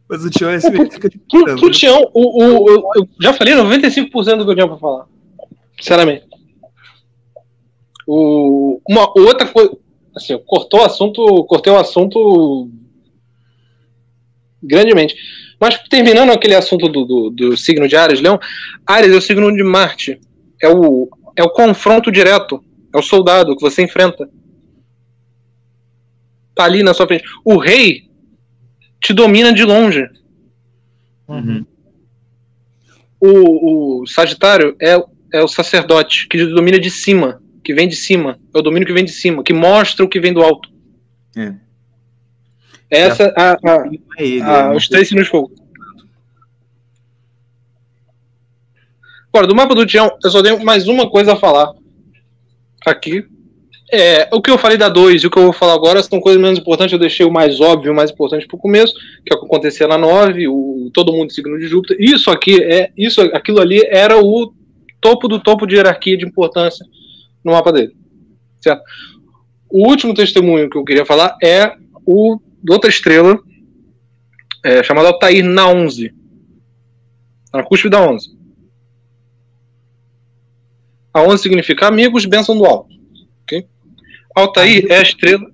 Mas 0.08 0.24
o 0.24 0.30
Tião 0.30 0.50
é 0.50 0.56
assim, 0.56 0.90
fica 0.90 1.08
de 1.08 1.16
pro, 1.18 1.56
pro 1.56 1.70
Tião, 1.70 2.10
o, 2.12 2.44
o, 2.44 2.68
eu, 2.68 2.84
eu 2.96 3.08
já 3.18 3.32
falei 3.32 3.54
95% 3.54 4.36
do 4.36 4.44
que 4.44 4.50
eu 4.50 4.54
tinha 4.54 4.68
pra 4.68 4.76
falar. 4.76 5.06
Sinceramente. 5.80 6.26
O, 8.06 8.78
uma 8.86 9.08
outra 9.18 9.46
coisa. 9.48 9.74
Assim, 10.14 10.38
cortou 10.46 10.80
o 10.80 10.84
assunto. 10.84 11.44
Cortei 11.44 11.72
o 11.72 11.78
assunto 11.78 12.70
grandemente. 14.62 15.16
Mas 15.60 15.78
terminando 15.88 16.30
aquele 16.30 16.54
assunto 16.54 16.88
do, 16.88 17.04
do, 17.04 17.30
do, 17.30 17.56
signo 17.56 17.88
de 17.88 17.96
Ares, 17.96 18.20
Leão, 18.20 18.38
Ares 18.86 19.12
é 19.12 19.16
o 19.16 19.20
signo 19.20 19.54
de 19.54 19.62
Marte. 19.62 20.20
É 20.60 20.68
o, 20.68 21.08
é 21.36 21.42
o 21.42 21.50
confronto 21.50 22.10
direto. 22.10 22.62
É 22.94 22.98
o 22.98 23.02
soldado 23.02 23.56
que 23.56 23.62
você 23.62 23.82
enfrenta. 23.82 24.28
Tá 26.54 26.64
ali 26.64 26.82
na 26.82 26.94
sua 26.94 27.06
frente. 27.06 27.24
O 27.44 27.56
rei 27.56 28.10
te 29.00 29.12
domina 29.12 29.52
de 29.52 29.64
longe. 29.64 30.08
Uhum. 31.26 31.66
O, 33.20 34.02
o 34.02 34.06
Sagitário 34.06 34.76
é, 34.80 35.02
é 35.32 35.42
o 35.42 35.48
sacerdote 35.48 36.28
que 36.28 36.38
te 36.38 36.46
domina 36.46 36.78
de 36.78 36.90
cima, 36.90 37.41
que 37.62 37.74
vem 37.74 37.88
de 37.88 37.96
cima. 37.96 38.38
É 38.54 38.58
o 38.58 38.62
domínio 38.62 38.86
que 38.86 38.92
vem 38.92 39.04
de 39.04 39.12
cima, 39.12 39.42
que 39.42 39.52
mostra 39.52 40.04
o 40.04 40.08
que 40.08 40.20
vem 40.20 40.32
do 40.32 40.42
alto. 40.42 40.68
É. 41.36 41.54
Essa 42.90 43.32
a, 43.36 43.52
a, 43.52 43.86
é 44.18 44.24
ele, 44.24 44.42
a, 44.42 44.72
é 44.72 44.76
os 44.76 44.88
três 44.88 45.08
signos 45.08 45.26
de 45.26 45.30
fogo. 45.30 45.52
Agora, 49.32 49.46
do 49.46 49.54
mapa 49.54 49.74
do 49.74 49.86
Tião, 49.86 50.14
eu 50.22 50.30
só 50.30 50.42
tenho 50.42 50.62
mais 50.62 50.86
uma 50.86 51.08
coisa 51.08 51.32
a 51.32 51.36
falar 51.36 51.72
aqui, 52.84 53.24
é, 53.90 54.26
o 54.32 54.40
que 54.40 54.50
eu 54.50 54.56
falei 54.56 54.78
da 54.78 54.88
2 54.88 55.22
e 55.22 55.26
o 55.26 55.30
que 55.30 55.38
eu 55.38 55.44
vou 55.44 55.52
falar 55.52 55.74
agora 55.74 56.02
são 56.02 56.18
coisas 56.18 56.40
menos 56.40 56.58
importantes. 56.58 56.94
Eu 56.94 56.98
deixei 56.98 57.26
o 57.26 57.30
mais 57.30 57.60
óbvio, 57.60 57.92
o 57.92 57.94
mais 57.94 58.10
importante 58.10 58.46
para 58.46 58.56
o 58.56 58.60
começo, 58.60 58.94
que 59.24 59.32
é 59.32 59.36
o 59.36 59.40
que 59.40 59.44
acontecia 59.44 59.86
na 59.86 59.98
9, 59.98 60.48
o 60.48 60.90
todo 60.94 61.12
mundo 61.12 61.30
signo 61.30 61.58
de 61.58 61.66
Júpiter. 61.66 61.98
Isso 62.00 62.30
aqui 62.30 62.62
é 62.62 62.90
isso, 62.96 63.20
aquilo 63.20 63.60
ali 63.60 63.82
era 63.86 64.18
o 64.18 64.52
topo 64.98 65.28
do 65.28 65.38
topo 65.38 65.66
de 65.66 65.76
hierarquia 65.76 66.16
de 66.16 66.24
importância 66.24 66.86
no 67.44 67.52
mapa 67.52 67.72
dele. 67.72 67.96
Certo? 68.60 68.82
O 69.68 69.88
último 69.88 70.14
testemunho 70.14 70.68
que 70.68 70.76
eu 70.76 70.84
queria 70.84 71.06
falar 71.06 71.36
é 71.42 71.74
o 72.06 72.40
de 72.62 72.72
outra 72.72 72.90
estrela, 72.90 73.38
é, 74.64 74.82
chamada 74.82 75.08
Altair 75.08 75.44
na 75.44 75.68
11. 75.68 76.14
Na 77.52 77.62
cúspide 77.62 77.90
da 77.90 78.08
11. 78.08 78.36
A 81.12 81.22
11 81.22 81.42
significa 81.42 81.86
amigos, 81.86 82.24
bênção 82.24 82.56
do 82.56 82.64
alto. 82.64 82.92
Altair 84.34 84.86
é 84.90 84.98
a 84.98 85.02
estrela. 85.02 85.50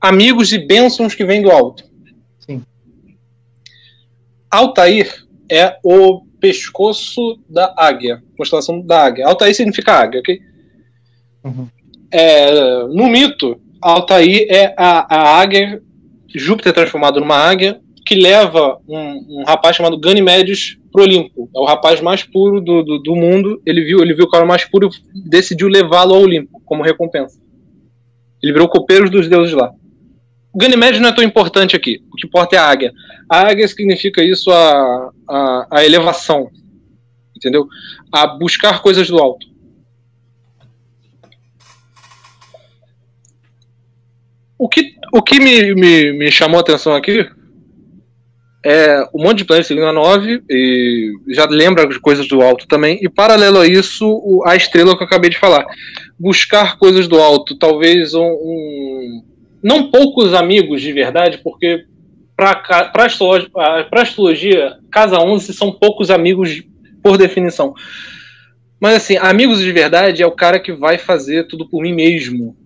Amigos 0.00 0.52
e 0.52 0.58
bênçãos 0.58 1.14
que 1.14 1.24
vêm 1.24 1.42
do 1.42 1.50
alto. 1.50 1.84
Sim. 2.40 2.62
Altair 4.50 5.24
é 5.50 5.78
o 5.82 6.24
pescoço 6.40 7.40
da 7.48 7.72
águia, 7.76 8.22
constelação 8.36 8.80
da 8.80 9.04
águia. 9.04 9.26
Altair 9.26 9.54
significa 9.54 9.92
águia, 9.92 10.20
ok? 10.20 10.40
Uhum. 11.44 11.68
É, 12.10 12.84
no 12.88 13.08
mito, 13.08 13.60
Altair 13.80 14.46
é 14.48 14.74
a, 14.76 15.14
a 15.14 15.40
águia, 15.40 15.82
Júpiter 16.34 16.72
transformado 16.72 17.20
numa 17.20 17.36
águia, 17.36 17.80
que 18.04 18.14
leva 18.14 18.78
um, 18.88 19.40
um 19.40 19.44
rapaz 19.46 19.76
chamado 19.76 19.98
Ganymedes 19.98 20.76
pro 20.92 21.02
Olimpo. 21.02 21.50
É 21.54 21.58
o 21.58 21.64
rapaz 21.64 22.00
mais 22.00 22.22
puro 22.22 22.60
do, 22.60 22.82
do, 22.82 22.98
do, 22.98 23.16
mundo. 23.16 23.60
Ele 23.64 23.82
viu, 23.82 24.00
ele 24.00 24.14
viu 24.14 24.24
o 24.24 24.30
cara 24.30 24.44
mais 24.44 24.64
puro 24.64 24.90
e 25.14 25.28
decidiu 25.28 25.68
levá-lo 25.68 26.14
ao 26.14 26.22
Olimpo 26.22 26.60
como 26.64 26.82
recompensa. 26.82 27.38
Ele 28.42 28.52
virou 28.52 28.68
copeiro 28.68 29.08
dos 29.08 29.28
deuses 29.28 29.54
lá. 29.54 29.72
O 30.52 30.58
Ganymedes 30.58 31.00
não 31.00 31.08
é 31.08 31.14
tão 31.14 31.24
importante 31.24 31.74
aqui. 31.74 32.00
O 32.12 32.16
que 32.16 32.26
importa 32.26 32.56
é 32.56 32.58
a 32.58 32.68
águia. 32.68 32.92
A 33.28 33.48
águia 33.48 33.66
significa 33.66 34.22
isso 34.22 34.52
a, 34.52 35.10
a, 35.28 35.66
a 35.70 35.84
elevação. 35.84 36.48
Entendeu? 37.36 37.66
A 38.12 38.26
buscar 38.26 38.80
coisas 38.80 39.08
do 39.08 39.18
alto. 39.18 39.53
O 44.58 44.68
que, 44.68 44.94
o 45.12 45.22
que 45.22 45.38
me, 45.38 45.74
me, 45.74 46.12
me 46.12 46.30
chamou 46.30 46.58
a 46.58 46.60
atenção 46.60 46.94
aqui 46.94 47.28
é 48.64 49.06
um 49.14 49.22
monte 49.22 49.38
de 49.38 49.44
planetas 49.44 49.66
seguindo 49.66 49.86
a 49.86 49.92
9 49.92 50.42
e 50.48 51.12
já 51.28 51.44
lembra 51.44 51.86
de 51.86 52.00
coisas 52.00 52.26
do 52.26 52.40
alto 52.40 52.66
também. 52.66 52.98
E 53.02 53.08
paralelo 53.08 53.58
a 53.58 53.66
isso, 53.66 54.42
a 54.46 54.56
estrela 54.56 54.96
que 54.96 55.02
eu 55.02 55.06
acabei 55.06 55.28
de 55.28 55.38
falar. 55.38 55.66
Buscar 56.18 56.78
coisas 56.78 57.06
do 57.06 57.20
alto, 57.20 57.58
talvez 57.58 58.14
um, 58.14 58.22
um 58.22 59.22
não 59.62 59.90
poucos 59.90 60.32
amigos 60.32 60.80
de 60.80 60.92
verdade, 60.92 61.40
porque 61.42 61.84
para 62.36 62.90
astrologia, 62.94 63.48
astrologia, 63.92 64.78
casa 64.90 65.18
11 65.18 65.52
são 65.52 65.72
poucos 65.72 66.10
amigos 66.10 66.62
por 67.02 67.16
definição. 67.18 67.74
Mas 68.80 68.96
assim, 68.96 69.16
amigos 69.16 69.60
de 69.60 69.72
verdade 69.72 70.22
é 70.22 70.26
o 70.26 70.32
cara 70.32 70.58
que 70.58 70.72
vai 70.72 70.98
fazer 70.98 71.46
tudo 71.46 71.68
por 71.68 71.82
mim 71.82 71.92
mesmo. 71.92 72.56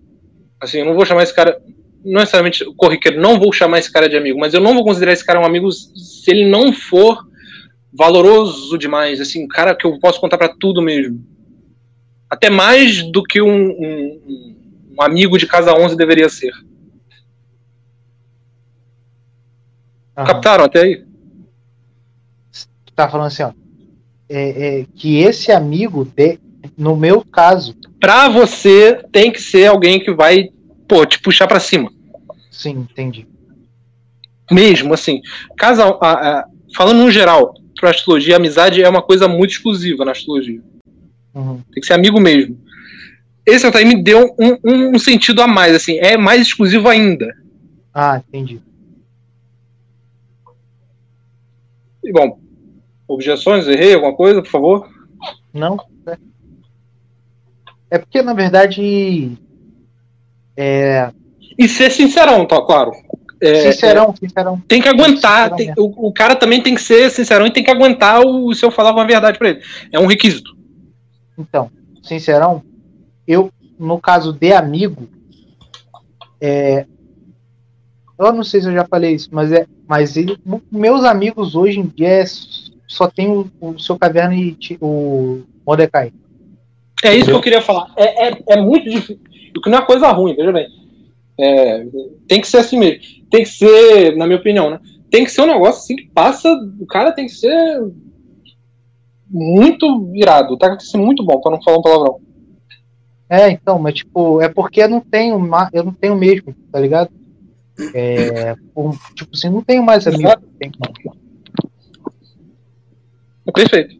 Assim, 0.59 0.79
eu 0.79 0.85
não 0.85 0.93
vou 0.93 1.05
chamar 1.05 1.23
esse 1.23 1.33
cara. 1.33 1.61
Não 2.03 2.21
necessariamente 2.21 2.65
corriqueiro, 2.75 3.21
não 3.21 3.39
vou 3.39 3.51
chamar 3.51 3.79
esse 3.79 3.91
cara 3.91 4.07
de 4.07 4.15
amigo, 4.15 4.39
mas 4.39 4.53
eu 4.53 4.61
não 4.61 4.73
vou 4.73 4.83
considerar 4.83 5.13
esse 5.13 5.25
cara 5.25 5.39
um 5.39 5.45
amigo 5.45 5.71
se 5.71 6.29
ele 6.31 6.49
não 6.49 6.71
for 6.71 7.27
valoroso 7.91 8.77
demais. 8.77 9.19
Assim, 9.19 9.43
um 9.43 9.47
cara 9.47 9.75
que 9.75 9.85
eu 9.85 9.99
posso 9.99 10.19
contar 10.19 10.37
para 10.37 10.49
tudo 10.49 10.81
mesmo. 10.81 11.23
Até 12.29 12.49
mais 12.49 13.03
do 13.11 13.23
que 13.23 13.41
um, 13.41 13.69
um, 13.71 14.55
um 14.97 15.01
amigo 15.01 15.37
de 15.37 15.47
casa 15.47 15.73
11 15.73 15.97
deveria 15.97 16.29
ser. 16.29 16.53
Aham. 20.15 20.27
Captaram 20.27 20.65
até 20.65 20.81
aí? 20.81 21.05
Tá 22.95 23.09
falando 23.09 23.27
assim, 23.27 23.43
ó. 23.43 23.53
É, 24.27 24.81
é, 24.81 24.85
que 24.95 25.19
esse 25.19 25.51
amigo, 25.51 26.05
de, 26.05 26.37
no 26.77 26.95
meu 26.95 27.23
caso. 27.23 27.75
Pra 27.99 28.29
você, 28.29 29.01
tem 29.11 29.31
que 29.31 29.41
ser 29.41 29.67
alguém 29.67 29.99
que 29.99 30.13
vai, 30.13 30.49
pô, 30.89 31.05
te 31.05 31.19
puxar 31.19 31.47
para 31.47 31.59
cima. 31.59 31.93
Sim, 32.51 32.87
entendi. 32.91 33.27
Mesmo, 34.51 34.93
assim. 34.93 35.21
Casal, 35.55 35.99
a, 36.01 36.11
a, 36.11 36.45
falando 36.75 37.03
no 37.03 37.11
geral, 37.11 37.53
pra 37.79 37.91
astrologia, 37.91 38.35
amizade 38.35 38.81
é 38.81 38.89
uma 38.89 39.03
coisa 39.03 39.27
muito 39.27 39.51
exclusiva 39.51 40.03
na 40.03 40.11
astrologia. 40.11 40.61
Uhum. 41.33 41.61
Tem 41.71 41.79
que 41.79 41.85
ser 41.85 41.93
amigo 41.93 42.19
mesmo. 42.19 42.59
Esse 43.45 43.65
aí 43.67 43.85
me 43.85 44.01
deu 44.01 44.35
um, 44.39 44.93
um, 44.95 44.99
sentido 44.99 45.41
a 45.41 45.47
mais, 45.47 45.75
assim, 45.75 45.97
é 45.99 46.17
mais 46.17 46.41
exclusivo 46.41 46.89
ainda. 46.89 47.33
Ah, 47.93 48.21
entendi. 48.27 48.61
E 52.03 52.11
bom, 52.11 52.39
objeções? 53.07 53.67
Errei 53.67 53.93
alguma 53.93 54.15
coisa, 54.15 54.41
por 54.41 54.49
favor? 54.49 54.89
Não. 55.53 55.77
É 57.91 57.97
porque, 57.97 58.21
na 58.21 58.33
verdade. 58.33 59.37
É... 60.59 61.09
E 61.57 61.69
ser 61.69 61.89
sincerão, 61.89 62.45
tá 62.45 62.61
claro. 62.61 62.91
É, 63.41 63.71
sincerão, 63.71 64.13
é, 64.13 64.27
sincerão. 64.27 64.61
Tem 64.67 64.81
que 64.81 64.89
aguentar. 64.89 65.55
Tem, 65.55 65.71
o, 65.77 66.07
o, 66.07 66.11
cara 66.11 66.35
também 66.35 66.61
tem 66.61 66.75
que 66.75 66.81
ser 66.81 67.09
sincerão 67.09 67.47
e 67.47 67.51
tem 67.51 67.63
que 67.63 67.71
aguentar 67.71 68.21
o, 68.21 68.53
se 68.53 68.65
eu 68.65 68.71
falar 68.71 68.91
uma 68.91 69.07
verdade 69.07 69.37
para 69.37 69.49
ele. 69.49 69.61
É 69.91 69.97
um 69.99 70.05
requisito. 70.05 70.53
Então, 71.37 71.71
sincerão, 72.03 72.61
eu, 73.25 73.49
no 73.79 73.97
caso 73.99 74.33
de 74.33 74.51
amigo, 74.51 75.07
é, 76.41 76.85
eu 78.19 78.33
não 78.33 78.43
sei 78.43 78.59
se 78.59 78.67
eu 78.67 78.73
já 78.73 78.85
falei 78.85 79.13
isso, 79.13 79.29
mas 79.31 79.53
é. 79.53 79.65
Mas 79.87 80.17
ele, 80.17 80.37
meus 80.69 81.03
amigos 81.03 81.55
hoje 81.55 81.79
em 81.79 81.87
dia 81.87 82.21
é, 82.21 82.25
só 82.85 83.07
tem 83.07 83.29
o, 83.29 83.49
o 83.59 83.79
seu 83.79 83.97
caverna 83.97 84.35
e 84.35 84.55
o 84.81 85.41
Mordecai. 85.65 86.11
É 87.03 87.15
isso 87.15 87.27
que 87.27 87.31
eu 87.31 87.41
queria 87.41 87.61
falar. 87.61 87.91
É, 87.95 88.27
é, 88.27 88.43
é 88.49 88.61
muito 88.61 88.89
difícil. 88.89 89.19
O 89.55 89.61
que 89.61 89.69
não 89.69 89.77
é 89.79 89.85
coisa 89.85 90.11
ruim, 90.11 90.35
veja 90.35 90.51
bem. 90.51 90.67
É, 91.39 91.85
tem 92.27 92.41
que 92.41 92.47
ser 92.47 92.57
assim 92.57 92.77
mesmo. 92.77 93.01
Tem 93.29 93.43
que 93.43 93.49
ser, 93.49 94.15
na 94.15 94.25
minha 94.25 94.39
opinião, 94.39 94.69
né? 94.69 94.79
Tem 95.09 95.23
que 95.23 95.31
ser 95.31 95.41
um 95.41 95.47
negócio 95.47 95.81
assim 95.81 95.95
que 95.95 96.07
passa. 96.07 96.49
O 96.79 96.85
cara 96.85 97.11
tem 97.11 97.25
que 97.25 97.33
ser 97.33 97.81
muito 99.29 100.05
virado. 100.11 100.57
Tá? 100.57 100.69
Tem 100.69 100.77
que 100.77 100.83
ser 100.83 100.97
muito 100.97 101.23
bom, 101.23 101.39
pra 101.39 101.51
não 101.51 101.61
falar 101.61 101.77
um 101.77 101.81
palavrão. 101.81 102.19
É, 103.29 103.49
então, 103.51 103.77
mas 103.77 103.93
tipo, 103.93 104.41
é 104.41 104.49
porque 104.49 104.81
eu 104.81 104.89
não 104.89 104.99
tenho, 104.99 105.39
eu 105.71 105.83
não 105.83 105.93
tenho 105.93 106.15
mesmo, 106.15 106.55
tá 106.71 106.79
ligado? 106.79 107.11
É, 107.93 108.55
tipo 109.15 109.29
assim, 109.33 109.49
não 109.49 109.63
tenho 109.63 109.83
mais 109.83 110.07
amigos. 110.07 110.35
Perfeito. 113.53 113.99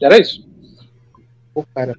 Era 0.00 0.18
isso. 0.18 0.48
Pô, 1.52 1.64
cara. 1.74 1.94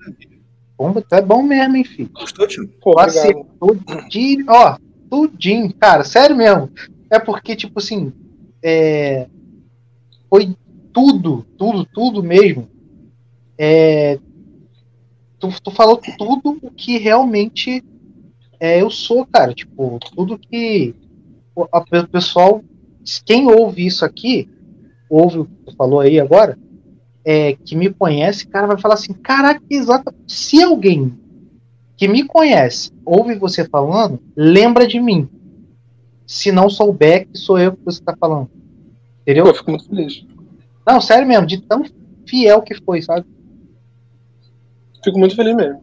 Bomba, 0.78 1.02
tá 1.02 1.22
bom 1.22 1.44
mesmo, 1.44 1.76
hein, 1.76 1.84
filho. 1.84 2.10
Gostou, 2.14 2.48
tio? 2.48 2.68
Pô, 2.82 3.00
Acertou 3.00 3.76
tudinho, 3.86 4.46
ó, 4.48 4.78
tudinho, 5.10 5.74
cara, 5.76 6.04
sério 6.04 6.36
mesmo. 6.36 6.70
É 7.10 7.20
porque, 7.20 7.56
tipo 7.56 7.80
assim, 7.80 8.12
é, 8.62 9.28
foi 10.30 10.56
tudo, 10.92 11.46
tudo, 11.58 11.86
tudo 11.86 12.24
mesmo. 12.24 12.68
É, 13.58 14.18
tu, 15.40 15.50
tu 15.62 15.72
falou 15.72 16.00
tudo 16.18 16.58
o 16.62 16.72
que 16.72 16.98
realmente 16.98 17.84
é, 18.60 18.82
eu 18.82 18.90
sou, 18.90 19.26
cara. 19.26 19.54
Tipo, 19.54 20.00
tudo 20.16 20.40
que 20.40 20.96
o, 21.56 21.64
o 21.64 22.08
pessoal, 22.08 22.64
quem 23.26 23.48
ouve 23.48 23.86
isso 23.86 24.06
aqui, 24.06 24.50
ouve 25.10 25.40
o 25.40 25.46
que 25.46 25.66
tu 25.66 25.76
falou 25.76 26.00
aí 26.00 26.20
agora, 26.20 26.58
é, 27.26 27.54
que 27.54 27.76
me 27.76 27.94
conhece, 27.94 28.48
cara, 28.48 28.68
vai 28.68 28.78
falar 28.78 28.96
assim: 28.96 29.14
caraca, 29.14 29.62
exato. 29.70 30.14
Se 30.28 30.62
alguém 30.62 31.18
que 31.96 32.08
me 32.08 32.26
conhece 32.26 32.92
ouve 33.06 33.36
você 33.36 33.66
falando, 33.66 34.20
lembra 34.36 34.88
de 34.88 35.00
mim. 35.00 35.30
Se 36.26 36.52
não 36.52 36.70
souber 36.70 37.28
que 37.28 37.38
sou 37.38 37.60
eu 37.60 37.74
que 37.74 37.84
você 37.84 38.02
tá 38.02 38.16
falando. 38.18 38.50
Entendeu? 39.22 39.46
Eu 39.46 39.54
fico 39.54 39.70
muito 39.70 39.88
feliz. 39.88 40.26
Não, 40.86 41.00
sério 41.00 41.28
mesmo, 41.28 41.46
de 41.46 41.62
tão 41.62 41.84
fiel 42.28 42.62
que 42.62 42.76
foi, 42.76 43.02
sabe? 43.02 43.26
Fico 45.04 45.20
muito 45.20 45.36
feliz 45.36 45.56
mesmo. 45.56 45.82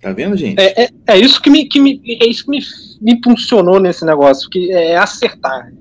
Tá 0.00 0.12
vendo, 0.12 0.36
gente? 0.36 0.60
É, 0.60 0.84
é, 0.84 0.88
é, 1.06 1.18
isso 1.18 1.40
que 1.40 1.48
me, 1.48 1.64
que 1.66 1.80
me 1.80 2.02
é 2.20 2.28
isso 2.28 2.44
que 2.44 2.50
me, 2.50 2.58
me 3.00 3.12
impulsionou 3.12 3.78
nesse 3.78 4.04
negócio, 4.04 4.50
que 4.50 4.72
é 4.72 4.96
acertar. 4.96 5.72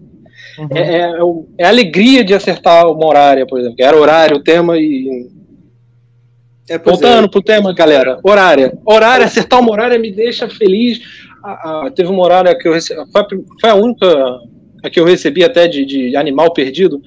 Uhum. 0.57 0.67
É, 0.73 0.79
é, 0.79 0.99
é, 0.99 1.11
é, 1.59 1.65
a 1.65 1.69
alegria 1.69 2.23
de 2.23 2.33
acertar 2.33 2.87
uma 2.87 3.05
horária, 3.05 3.45
por 3.45 3.59
exemplo. 3.59 3.77
Era 3.79 3.97
horário, 3.97 4.37
o 4.37 4.43
tema 4.43 4.77
e. 4.77 5.29
É, 6.69 6.77
Voltando 6.77 7.25
é. 7.25 7.29
pro 7.29 7.41
tema, 7.41 7.73
galera. 7.73 8.19
Horária. 8.23 8.77
Horária, 8.85 9.25
acertar 9.25 9.59
uma 9.59 9.71
horária 9.71 9.99
me 9.99 10.11
deixa 10.11 10.49
feliz. 10.49 10.99
Ah, 11.43 11.85
ah, 11.85 11.91
teve 11.93 12.09
uma 12.09 12.23
horária 12.23 12.55
que 12.57 12.67
eu 12.67 12.73
recebi. 12.73 13.01
Foi, 13.11 13.23
foi 13.59 13.69
a 13.69 13.75
única 13.75 14.39
que 14.91 14.99
eu 14.99 15.05
recebi 15.05 15.43
até 15.43 15.67
de, 15.67 15.85
de 15.85 16.15
animal 16.15 16.53
perdido 16.53 17.01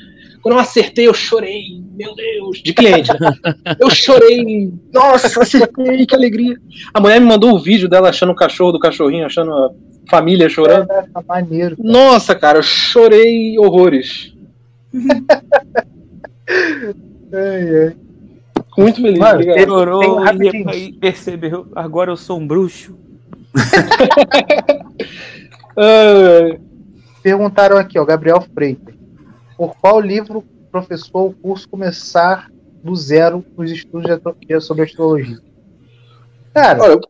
quando 0.44 0.56
eu 0.56 0.60
acertei, 0.60 1.08
eu 1.08 1.14
chorei. 1.14 1.82
Meu 1.96 2.14
Deus, 2.14 2.62
de 2.62 2.74
cliente. 2.74 3.10
Né? 3.18 3.32
Eu 3.80 3.88
chorei. 3.88 4.70
Nossa, 4.92 5.40
acertei, 5.40 6.04
que 6.04 6.14
alegria. 6.14 6.54
A 6.92 7.00
mulher 7.00 7.18
me 7.18 7.26
mandou 7.26 7.52
o 7.52 7.56
um 7.56 7.58
vídeo 7.58 7.88
dela 7.88 8.10
achando 8.10 8.32
o 8.32 8.34
cachorro 8.34 8.72
do 8.72 8.78
cachorrinho, 8.78 9.24
achando 9.24 9.50
a 9.54 9.70
família 10.08 10.48
chorando. 10.48 10.90
É, 10.90 11.02
tá 11.02 11.22
maneiro. 11.26 11.76
Cara. 11.76 11.88
Nossa, 11.88 12.34
cara, 12.34 12.58
eu 12.58 12.62
chorei 12.62 13.58
horrores. 13.58 14.34
ai, 17.32 17.86
ai. 17.86 17.96
Muito 18.76 19.00
feliz. 19.00 19.18
Mano, 19.18 19.42
chorou 19.64 20.22
e 20.74 20.92
percebeu. 20.92 21.66
Agora 21.74 22.10
eu 22.10 22.16
sou 22.16 22.38
um 22.38 22.46
bruxo. 22.46 22.98
Perguntaram 27.22 27.76
aqui, 27.76 27.98
ó, 27.98 28.04
Gabriel 28.04 28.44
Freitas. 28.52 28.94
Por 29.56 29.76
qual 29.76 30.00
livro 30.00 30.44
professor 30.70 31.26
o 31.26 31.32
curso 31.32 31.68
começar 31.68 32.50
do 32.82 32.94
zero 32.96 33.44
nos 33.56 33.70
estudos 33.70 34.10
sobre 34.60 34.82
astrologia? 34.82 35.38
Cara, 36.52 36.82
Olha, 36.82 37.00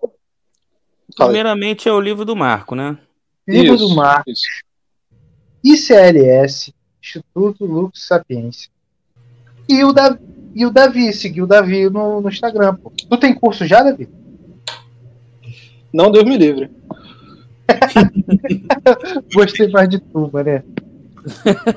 primeiramente 1.17 1.89
é 1.89 1.93
o 1.93 2.01
livro 2.01 2.25
do 2.25 2.37
Marco, 2.37 2.75
né? 2.75 2.99
Livro 3.47 3.75
isso, 3.75 3.89
do 3.89 3.95
Marco. 3.95 4.31
Isso. 4.31 4.65
ICLS, 5.63 6.75
Instituto 7.03 7.65
Lux 7.65 8.07
Sapiência. 8.07 8.71
E 9.69 9.83
o, 9.83 9.93
Davi, 9.93 10.19
e 10.55 10.67
o 10.67 10.71
Davi, 10.71 11.13
seguiu 11.13 11.45
o 11.45 11.47
Davi 11.47 11.89
no, 11.89 12.21
no 12.21 12.29
Instagram. 12.29 12.75
Pô. 12.75 12.91
Tu 12.91 13.17
tem 13.17 13.35
curso 13.35 13.67
já, 13.67 13.83
Davi? 13.83 14.09
Não, 15.93 16.11
Deus 16.11 16.25
me 16.25 16.37
livre. 16.37 16.71
Gostei 19.33 19.69
mais 19.69 19.89
de 19.89 19.99
tu, 19.99 20.31
né? 20.45 20.63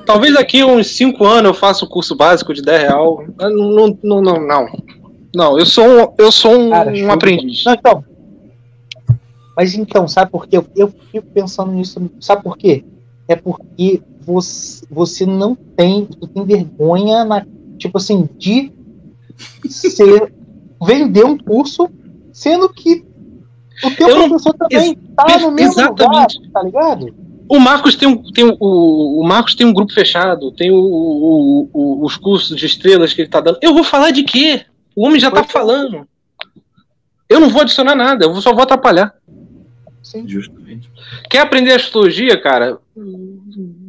Talvez 0.04 0.34
daqui 0.34 0.62
uns 0.62 0.88
5 0.88 1.24
anos 1.24 1.44
eu 1.44 1.54
faça 1.54 1.84
o 1.84 1.88
curso 1.88 2.14
básico 2.14 2.52
de 2.52 2.60
10 2.60 2.82
real. 2.82 3.24
Não, 3.38 3.96
não, 4.02 4.20
não, 4.20 4.46
não. 4.46 4.66
Não, 5.34 5.58
eu 5.58 5.64
sou 5.64 5.84
um, 5.84 6.14
eu 6.18 6.32
sou 6.32 6.58
um, 6.58 6.70
Cara, 6.70 6.92
um 6.92 7.10
aprendiz. 7.10 7.64
Não, 7.64 7.74
então. 7.74 8.04
Mas 9.58 9.74
então, 9.74 10.06
sabe 10.06 10.30
por 10.30 10.46
quê? 10.46 10.58
Eu, 10.58 10.66
eu 10.76 10.88
fico 11.10 11.26
pensando 11.34 11.72
nisso. 11.72 12.08
Sabe 12.20 12.44
por 12.44 12.56
quê? 12.56 12.84
É 13.26 13.34
porque 13.34 14.00
você, 14.20 14.86
você 14.88 15.26
não 15.26 15.56
tem, 15.56 16.04
tem 16.32 16.44
vergonha 16.44 17.24
na, 17.24 17.44
tipo 17.76 17.98
assim, 17.98 18.28
de 18.38 18.70
ser, 19.68 20.32
vender 20.80 21.24
um 21.24 21.36
curso, 21.36 21.90
sendo 22.32 22.68
que 22.68 23.04
o 23.82 23.90
teu 23.96 24.08
eu 24.08 24.28
professor 24.28 24.54
também 24.54 24.94
tá 25.16 25.38
no 25.40 25.50
mesmo 25.50 25.72
exatamente. 25.72 26.38
lugar, 26.38 26.52
tá 26.52 26.62
ligado? 26.62 27.14
O 27.48 27.58
Marcos 27.58 27.96
tem 27.96 28.06
um, 28.06 28.22
tem 28.32 28.44
um, 28.44 28.56
o, 28.60 29.22
o 29.22 29.26
Marcos 29.26 29.56
tem 29.56 29.66
um 29.66 29.74
grupo 29.74 29.92
fechado, 29.92 30.52
tem 30.52 30.70
o, 30.70 30.78
o, 30.78 31.70
o, 31.72 32.04
os 32.04 32.16
cursos 32.16 32.56
de 32.56 32.64
estrelas 32.64 33.12
que 33.12 33.22
ele 33.22 33.28
tá 33.28 33.40
dando. 33.40 33.58
Eu 33.60 33.74
vou 33.74 33.82
falar 33.82 34.12
de 34.12 34.22
quê? 34.22 34.64
O 34.94 35.04
homem 35.04 35.18
já 35.18 35.32
tá 35.32 35.42
falando. 35.42 36.06
Eu 37.28 37.40
não 37.40 37.48
vou 37.48 37.62
adicionar 37.62 37.96
nada, 37.96 38.24
eu 38.24 38.40
só 38.40 38.52
vou 38.52 38.62
atrapalhar. 38.62 39.17
Sim. 40.08 40.26
Justamente. 40.26 40.90
Quer 41.28 41.40
aprender 41.40 41.72
astrologia, 41.72 42.40
cara? 42.40 42.78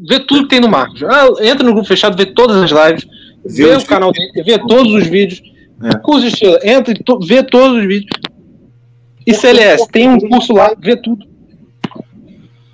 Vê 0.06 0.20
tudo 0.20 0.44
que 0.44 0.50
tem 0.50 0.60
no 0.60 0.68
Marcos. 0.68 1.02
Ah, 1.02 1.28
entra 1.40 1.66
no 1.66 1.72
grupo 1.72 1.88
fechado, 1.88 2.18
vê 2.18 2.26
todas 2.26 2.58
as 2.58 2.72
lives, 2.72 3.08
vê, 3.46 3.68
vê 3.68 3.76
o 3.78 3.86
canal 3.86 4.12
dele, 4.12 4.44
vê 4.44 4.60
todos 4.60 4.94
os 4.94 5.08
vídeos. 5.08 5.42
É. 5.82 5.98
Curso 6.00 6.28
de 6.28 6.34
estrela, 6.34 6.60
entra 6.62 6.94
e 6.94 7.02
to, 7.02 7.20
vê 7.22 7.42
todos 7.42 7.78
os 7.78 7.88
vídeos. 7.88 8.20
E 9.26 9.34
CLS, 9.34 9.88
tem 9.88 10.10
um 10.10 10.20
curso 10.20 10.52
lá, 10.52 10.76
vê 10.78 10.98
tudo. 10.98 11.26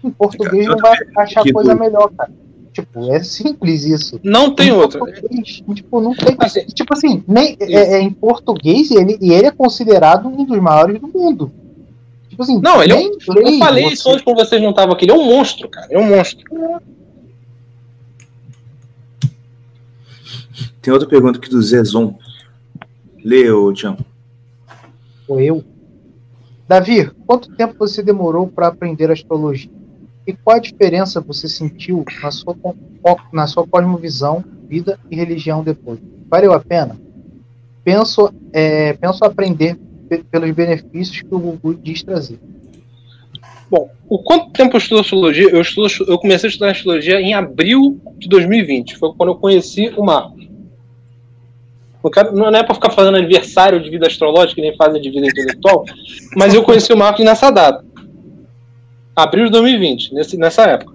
Em 0.03 0.09
português 0.09 0.65
não 0.65 0.77
vai 0.77 0.97
achar 1.17 1.43
coisa 1.53 1.75
melhor, 1.75 2.11
cara. 2.17 2.31
Tipo, 2.73 3.13
é 3.13 3.23
simples 3.23 3.85
isso. 3.85 4.19
Não 4.23 4.55
tem 4.55 4.71
outra. 4.71 4.99
Tipo, 5.75 6.01
não 6.01 6.15
tem. 6.15 6.35
Assim, 6.39 6.65
tipo 6.65 6.95
assim, 6.95 7.23
nem, 7.27 7.55
é, 7.59 7.97
é, 7.97 8.01
em 8.01 8.09
português 8.09 8.89
e 8.89 8.95
ele, 8.95 9.19
e 9.21 9.31
ele 9.31 9.45
é 9.45 9.51
considerado 9.51 10.27
um 10.27 10.43
dos 10.43 10.59
maiores 10.59 10.99
do 10.99 11.07
mundo. 11.07 11.51
Tipo 12.35 12.43
assim, 12.43 12.59
não, 12.59 12.83
ele 12.83 12.91
é 12.91 12.95
um, 12.97 13.11
eu 13.33 13.57
falei 13.59 13.87
isso 13.87 14.09
hoje 14.09 14.21
quando 14.21 14.35
vocês 14.35 14.61
não 14.61 14.71
estavam 14.71 14.93
aqui. 14.93 15.05
Ele 15.05 15.13
é 15.13 15.15
um 15.15 15.23
monstro, 15.23 15.69
cara. 15.69 15.87
É 15.89 15.97
um 15.97 16.03
monstro. 16.03 16.43
Tem 20.81 20.93
outra 20.93 21.07
pergunta 21.07 21.39
aqui 21.39 21.49
do 21.49 21.61
Zezon. 21.61 22.19
Lê, 23.23 23.49
ô 23.49 23.71
Tião. 23.71 23.97
Ou 25.29 25.39
eu? 25.39 25.63
Davi, 26.67 27.09
quanto 27.25 27.55
tempo 27.55 27.75
você 27.79 28.03
demorou 28.03 28.47
para 28.49 28.67
aprender 28.67 29.09
astrologia? 29.09 29.71
E 30.27 30.33
qual 30.33 30.57
a 30.57 30.59
diferença 30.59 31.21
você 31.21 31.47
sentiu 31.47 32.03
na 32.21 32.31
sua, 32.31 32.57
na 33.31 33.47
sua 33.47 33.65
cosmovisão, 33.65 34.43
vida 34.67 34.99
e 35.09 35.15
religião 35.15 35.63
depois? 35.63 35.99
Valeu 36.29 36.51
a 36.51 36.59
pena? 36.59 36.99
Penso, 37.81 38.29
é, 38.51 38.91
penso 38.91 39.23
aprender 39.23 39.79
pelos 40.31 40.51
benefícios 40.51 41.21
que 41.21 41.33
o 41.33 41.39
Gugu 41.39 41.75
diz 41.75 42.03
trazer. 42.03 42.39
Bom, 43.69 43.89
o 44.07 44.19
quanto 44.19 44.51
tempo 44.51 44.75
eu 44.75 44.77
estudo 44.77 45.01
astrologia? 45.01 45.49
Eu, 45.49 45.61
estudo, 45.61 45.87
eu 46.07 46.17
comecei 46.19 46.47
a 46.47 46.51
estudar 46.51 46.71
astrologia 46.71 47.19
em 47.19 47.33
abril 47.33 47.99
de 48.17 48.29
2020. 48.29 48.97
Foi 48.97 49.13
quando 49.13 49.29
eu 49.29 49.35
conheci 49.35 49.91
o 49.97 50.03
Marcos. 50.03 50.45
Não 52.33 52.47
é 52.49 52.61
para 52.61 52.75
ficar 52.75 52.91
fazendo 52.91 53.17
aniversário 53.17 53.81
de 53.81 53.89
vida 53.89 54.05
astrológica, 54.05 54.61
nem 54.61 54.75
fazem 54.75 55.01
de 55.01 55.09
vida 55.09 55.25
intelectual, 55.25 55.83
mas 56.37 56.53
eu 56.53 56.61
conheci 56.61 56.93
o 56.93 56.97
Marcos 56.97 57.25
nessa 57.25 57.49
data 57.49 57.83
abril 59.15 59.45
de 59.45 59.51
2020, 59.51 60.13
nesse, 60.13 60.37
nessa 60.37 60.63
época. 60.63 60.93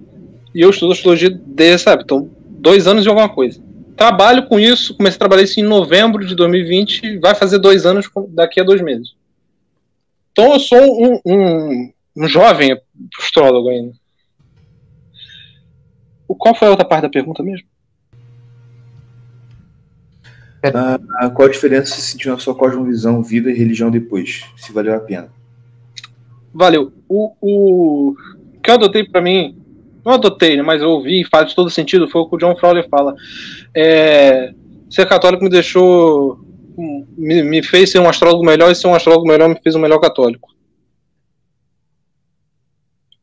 E 0.55 0.61
eu 0.61 0.71
estudo 0.71 0.93
astrologia 0.93 1.31
desde 1.31 1.89
época, 1.89 2.05
então 2.05 2.31
dois 2.49 2.87
anos 2.87 3.05
e 3.05 3.09
alguma 3.09 3.29
coisa. 3.29 3.61
Trabalho 4.01 4.47
com 4.47 4.59
isso, 4.59 4.97
comecei 4.97 5.17
a 5.17 5.19
trabalhar 5.19 5.43
isso 5.43 5.61
em 5.61 5.63
novembro 5.63 6.27
de 6.27 6.35
2020, 6.35 7.19
vai 7.19 7.35
fazer 7.35 7.59
dois 7.59 7.85
anos 7.85 8.09
daqui 8.31 8.59
a 8.59 8.65
dois 8.65 8.81
meses. 8.81 9.15
Então 10.33 10.55
eu 10.55 10.59
sou 10.59 10.81
um, 10.81 11.21
um, 11.27 11.93
um 12.17 12.27
jovem 12.27 12.81
astrólogo 13.19 13.69
ainda. 13.69 13.93
Qual 16.27 16.55
foi 16.55 16.69
a 16.69 16.71
outra 16.71 16.87
parte 16.87 17.03
da 17.03 17.11
pergunta 17.11 17.43
mesmo? 17.43 17.69
Uh, 20.65 21.31
qual 21.35 21.47
a 21.47 21.53
diferença 21.53 21.95
se 21.95 22.01
sentiu 22.01 22.33
na 22.33 22.39
sua 22.39 22.55
cosmovisão, 22.55 23.23
vida 23.23 23.51
e 23.51 23.55
religião 23.55 23.91
depois? 23.91 24.47
Se 24.57 24.73
valeu 24.73 24.95
a 24.95 25.01
pena? 25.01 25.31
valeu. 26.55 26.91
O, 27.07 27.35
o 27.39 28.17
que 28.63 28.71
eu 28.71 28.77
adotei 28.77 29.05
para 29.05 29.21
mim, 29.21 29.60
não 30.05 30.13
adotei, 30.13 30.61
mas 30.63 30.83
eu 30.83 30.91
ouvi 30.91 31.23
e 31.23 31.29
faz 31.29 31.55
todo 31.55 31.71
sentido, 31.71 32.09
foi 32.09 32.23
o 32.23 32.29
que 32.29 32.37
o 32.37 32.39
John 32.39 32.57
Frawley 32.57 32.89
fala. 32.89 33.15
É, 33.75 34.53
ser 34.89 35.07
católico 35.07 35.45
me 35.45 35.51
deixou. 35.51 36.39
Me, 37.17 37.43
me 37.43 37.63
fez 37.63 37.91
ser 37.91 37.99
um 37.99 38.09
astrólogo 38.09 38.45
melhor 38.45 38.71
e 38.71 38.75
ser 38.75 38.87
um 38.87 38.95
astrólogo 38.95 39.27
melhor 39.27 39.49
me 39.49 39.61
fez 39.61 39.75
um 39.75 39.81
melhor 39.81 39.99
católico. 39.99 40.49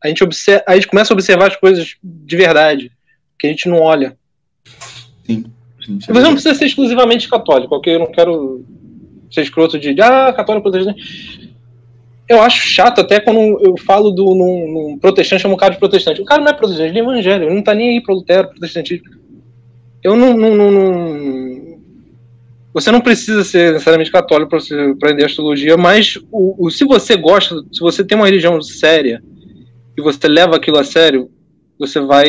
A 0.03 0.07
gente, 0.07 0.23
observa, 0.23 0.63
a 0.67 0.75
gente 0.75 0.87
começa 0.87 1.11
a 1.11 1.15
observar 1.15 1.47
as 1.47 1.55
coisas 1.55 1.95
de 2.03 2.35
verdade, 2.35 2.91
que 3.39 3.47
a 3.47 3.49
gente 3.49 3.67
não 3.67 3.79
olha. 3.79 4.15
Sim. 5.25 5.45
sim 5.83 5.99
Você 5.99 6.11
não 6.11 6.33
precisa 6.33 6.53
ser 6.53 6.65
exclusivamente 6.65 7.27
católico, 7.27 7.75
ok? 7.75 7.95
Eu 7.95 7.99
não 7.99 8.11
quero 8.11 8.63
ser 9.31 9.41
escroto 9.41 9.79
de, 9.79 9.99
ah, 9.99 10.31
católico 10.31 10.69
protestante 10.69 11.46
eu 12.27 12.41
acho 12.41 12.67
chato 12.67 12.99
até 12.99 13.19
quando 13.19 13.39
eu 13.63 13.77
falo 13.77 14.11
do 14.11 14.35
num, 14.35 14.71
num 14.71 14.99
protestante, 14.99 15.41
chamo 15.41 15.53
um 15.53 15.57
cara 15.57 15.73
de 15.73 15.79
protestante. 15.79 16.21
O 16.21 16.25
cara 16.25 16.41
não 16.41 16.49
é 16.49 16.53
protestante, 16.53 16.89
ele 16.89 16.99
é 16.99 17.01
evangélico, 17.01 17.45
ele 17.45 17.55
não 17.55 17.63
tá 17.63 17.73
nem 17.73 17.89
aí 17.89 18.01
pro 18.01 18.15
Lutero, 18.15 18.49
protestantismo. 18.49 19.05
Eu 20.03 20.15
não, 20.15 20.35
não, 20.35 20.55
não, 20.55 20.71
não, 20.71 21.79
Você 22.73 22.91
não 22.91 22.99
precisa 22.99 23.43
ser 23.43 23.71
necessariamente 23.71 24.11
católico 24.11 24.49
para 24.49 24.91
aprender 24.91 25.25
astrologia, 25.25 25.77
mas 25.77 26.17
o, 26.31 26.65
o, 26.65 26.69
se 26.69 26.83
você 26.83 27.15
gosta, 27.15 27.63
se 27.71 27.79
você 27.79 28.03
tem 28.03 28.17
uma 28.17 28.27
religião 28.27 28.61
séria 28.61 29.23
e 29.97 30.01
você 30.01 30.27
leva 30.27 30.57
aquilo 30.57 30.77
a 30.77 30.83
sério, 30.83 31.31
você 31.79 31.99
vai 31.99 32.27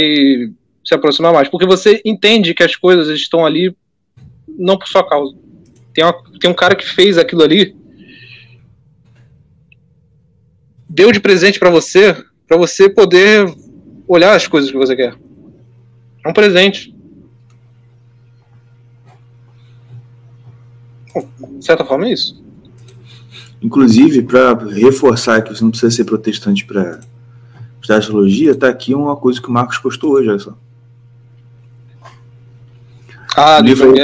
se 0.84 0.94
aproximar 0.94 1.32
mais. 1.32 1.48
Porque 1.48 1.66
você 1.66 2.00
entende 2.04 2.54
que 2.54 2.62
as 2.62 2.76
coisas 2.76 3.08
estão 3.08 3.44
ali 3.44 3.76
não 4.48 4.78
por 4.78 4.86
sua 4.86 5.06
causa. 5.06 5.36
Tem, 5.92 6.04
uma, 6.04 6.14
tem 6.40 6.50
um 6.50 6.54
cara 6.54 6.76
que 6.76 6.86
fez 6.86 7.18
aquilo 7.18 7.42
ali 7.42 7.74
deu 10.98 11.12
de 11.12 11.20
presente 11.20 11.60
para 11.60 11.70
você, 11.70 12.12
para 12.48 12.56
você 12.56 12.90
poder 12.90 13.54
olhar 14.08 14.34
as 14.34 14.48
coisas 14.48 14.68
que 14.68 14.76
você 14.76 14.96
quer. 14.96 15.14
É 16.24 16.28
um 16.28 16.32
presente. 16.32 16.92
de 21.58 21.64
certa 21.64 21.84
forma 21.84 22.06
é 22.06 22.12
isso. 22.12 22.42
Inclusive, 23.62 24.22
para 24.22 24.54
reforçar 24.70 25.40
que 25.42 25.54
você 25.54 25.62
não 25.62 25.70
precisa 25.70 25.94
ser 25.94 26.04
protestante 26.04 26.64
para 26.64 26.98
estudar 27.80 27.98
astrologia, 27.98 28.56
tá 28.56 28.68
aqui 28.68 28.92
uma 28.92 29.16
coisa 29.16 29.40
que 29.40 29.48
o 29.48 29.52
Marcos 29.52 29.78
postou 29.78 30.14
hoje, 30.14 30.28
olha 30.28 30.38
só. 30.40 30.58
Ah, 33.36 33.60
livro 33.60 33.94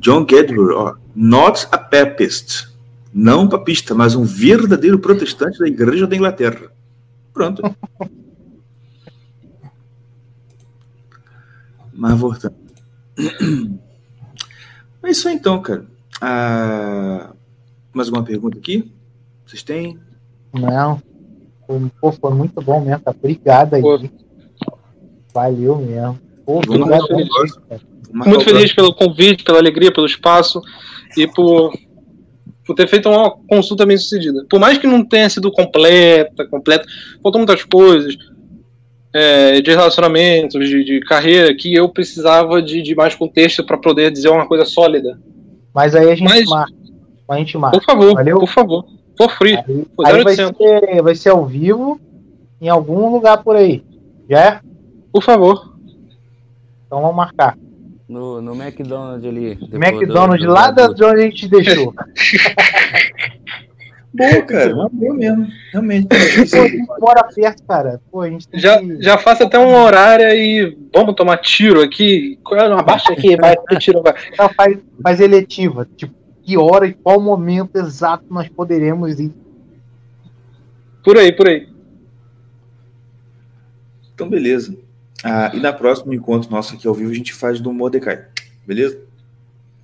John 0.00 0.26
Gedber, 0.28 0.70
ó, 0.74 0.94
Not 1.14 1.68
a 1.70 1.78
Papist. 1.78 2.71
Não 3.12 3.42
um 3.42 3.48
papista, 3.48 3.94
mas 3.94 4.14
um 4.14 4.24
verdadeiro 4.24 4.98
protestante 4.98 5.58
da 5.58 5.66
Igreja 5.66 6.06
da 6.06 6.16
Inglaterra. 6.16 6.72
Pronto. 7.32 7.62
mas 11.92 12.18
voltando. 12.18 12.56
É 15.02 15.10
isso 15.10 15.28
aí 15.28 15.34
então, 15.34 15.60
cara. 15.60 15.84
Ah, 16.20 17.32
mais 17.92 18.08
alguma 18.08 18.24
pergunta 18.24 18.56
aqui? 18.56 18.90
Vocês 19.44 19.62
têm? 19.62 19.98
Não. 20.52 21.02
Pô, 22.00 22.12
foi 22.12 22.32
muito 22.32 22.60
bom 22.62 22.80
mesmo, 22.80 23.00
tá? 23.00 23.10
Obrigado 23.10 23.74
aí. 23.74 23.82
Pô. 23.82 24.00
Valeu 25.34 25.76
mesmo. 25.76 26.18
Pô, 26.44 26.60
muito 26.66 27.06
feliz. 27.06 27.28
muito 28.12 28.44
feliz 28.44 28.74
pelo 28.74 28.94
convite, 28.94 29.44
pela 29.44 29.58
alegria, 29.58 29.92
pelo 29.92 30.06
espaço 30.06 30.60
e 31.16 31.26
por 31.26 31.72
por 32.64 32.74
ter 32.74 32.88
feito 32.88 33.08
uma 33.08 33.30
consulta 33.48 33.84
bem 33.84 33.96
sucedida. 33.96 34.44
Por 34.48 34.60
mais 34.60 34.78
que 34.78 34.86
não 34.86 35.04
tenha 35.04 35.28
sido 35.28 35.50
completa, 35.50 36.46
completa, 36.46 36.86
faltou 37.22 37.40
muitas 37.40 37.64
coisas 37.64 38.16
é, 39.12 39.60
de 39.60 39.70
relacionamentos, 39.70 40.68
de, 40.68 40.84
de, 40.84 41.00
carreira, 41.00 41.54
que 41.54 41.74
eu 41.74 41.88
precisava 41.88 42.62
de, 42.62 42.80
de 42.82 42.94
mais 42.94 43.14
contexto 43.14 43.64
para 43.64 43.76
poder 43.76 44.10
dizer 44.10 44.28
uma 44.28 44.46
coisa 44.46 44.64
sólida. 44.64 45.18
Mas 45.74 45.94
aí 45.94 46.10
a 46.10 46.14
gente 46.14 46.28
Mas, 46.28 46.48
marca. 46.48 46.72
A 47.28 47.36
gente 47.38 47.58
marca. 47.58 47.78
Por 47.78 47.84
favor, 47.84 48.14
Valeu? 48.14 48.38
por 48.38 48.48
favor. 48.48 48.86
For 49.16 49.30
free. 49.30 49.56
Aí, 49.56 49.86
aí 50.06 50.24
vai, 50.24 50.34
ser, 50.34 51.02
vai 51.02 51.14
ser 51.14 51.28
ao 51.30 51.44
vivo 51.44 52.00
em 52.60 52.68
algum 52.68 53.10
lugar 53.10 53.42
por 53.42 53.56
aí. 53.56 53.82
Já 54.28 54.40
é? 54.40 54.60
Por 55.12 55.22
favor. 55.22 55.74
Então 56.86 57.00
vamos 57.00 57.16
marcar. 57.16 57.56
No, 58.12 58.42
no 58.42 58.54
McDonald's 58.54 59.26
ali. 59.26 59.58
McDonald's, 59.72 60.44
do, 60.44 60.52
lá 60.52 60.70
da 60.70 60.90
onde 60.90 61.02
a 61.02 61.16
gente 61.16 61.48
deixou. 61.48 61.94
Boa, 64.12 64.42
cara. 64.42 64.74
Valeu 64.74 65.14
mesmo. 65.14 65.48
Realmente. 65.72 66.08
Pô, 66.08 66.14
a 66.14 66.18
gente 66.68 66.86
mora 67.00 67.24
perto, 67.34 67.62
cara. 67.62 68.02
Pô, 68.10 68.20
a 68.20 68.28
gente 68.28 68.46
já, 68.52 68.78
que... 68.78 69.00
já 69.00 69.16
faço 69.16 69.44
até 69.44 69.58
um 69.58 69.74
horário 69.74 70.28
e 70.28 70.76
vamos 70.94 71.14
tomar 71.14 71.38
tiro 71.38 71.80
aqui. 71.80 72.38
Abaixa 72.78 73.14
aqui, 73.14 73.34
vai, 73.40 73.56
tiro. 73.78 74.02
Não, 74.38 74.50
faz, 74.50 74.76
faz 75.02 75.18
eletiva. 75.18 75.88
Tipo, 75.96 76.12
que 76.42 76.58
hora 76.58 76.86
e 76.86 76.92
qual 76.92 77.18
momento 77.18 77.76
exato 77.76 78.26
nós 78.28 78.46
poderemos 78.46 79.18
ir. 79.18 79.32
Por 81.02 81.16
aí, 81.16 81.32
por 81.32 81.48
aí. 81.48 81.66
Então, 84.12 84.28
beleza. 84.28 84.76
Ah, 85.24 85.50
e 85.54 85.60
na 85.60 85.72
próxima 85.72 86.14
encontro 86.14 86.50
nosso 86.50 86.74
aqui 86.74 86.86
ao 86.86 86.94
vivo 86.94 87.10
a 87.10 87.14
gente 87.14 87.32
faz 87.32 87.60
do 87.60 87.72
Mordecai. 87.72 88.26
Beleza? 88.66 89.00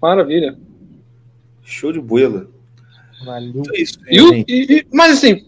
Maravilha. 0.01 0.59
Show 1.65 1.93
de 1.93 2.01
boela. 2.01 2.49
Valeu. 3.25 3.51
Então 3.51 3.75
é 3.75 3.81
isso, 3.81 3.99
e, 4.09 4.45
e, 4.49 4.87
mas 4.93 5.19
assim, 5.19 5.45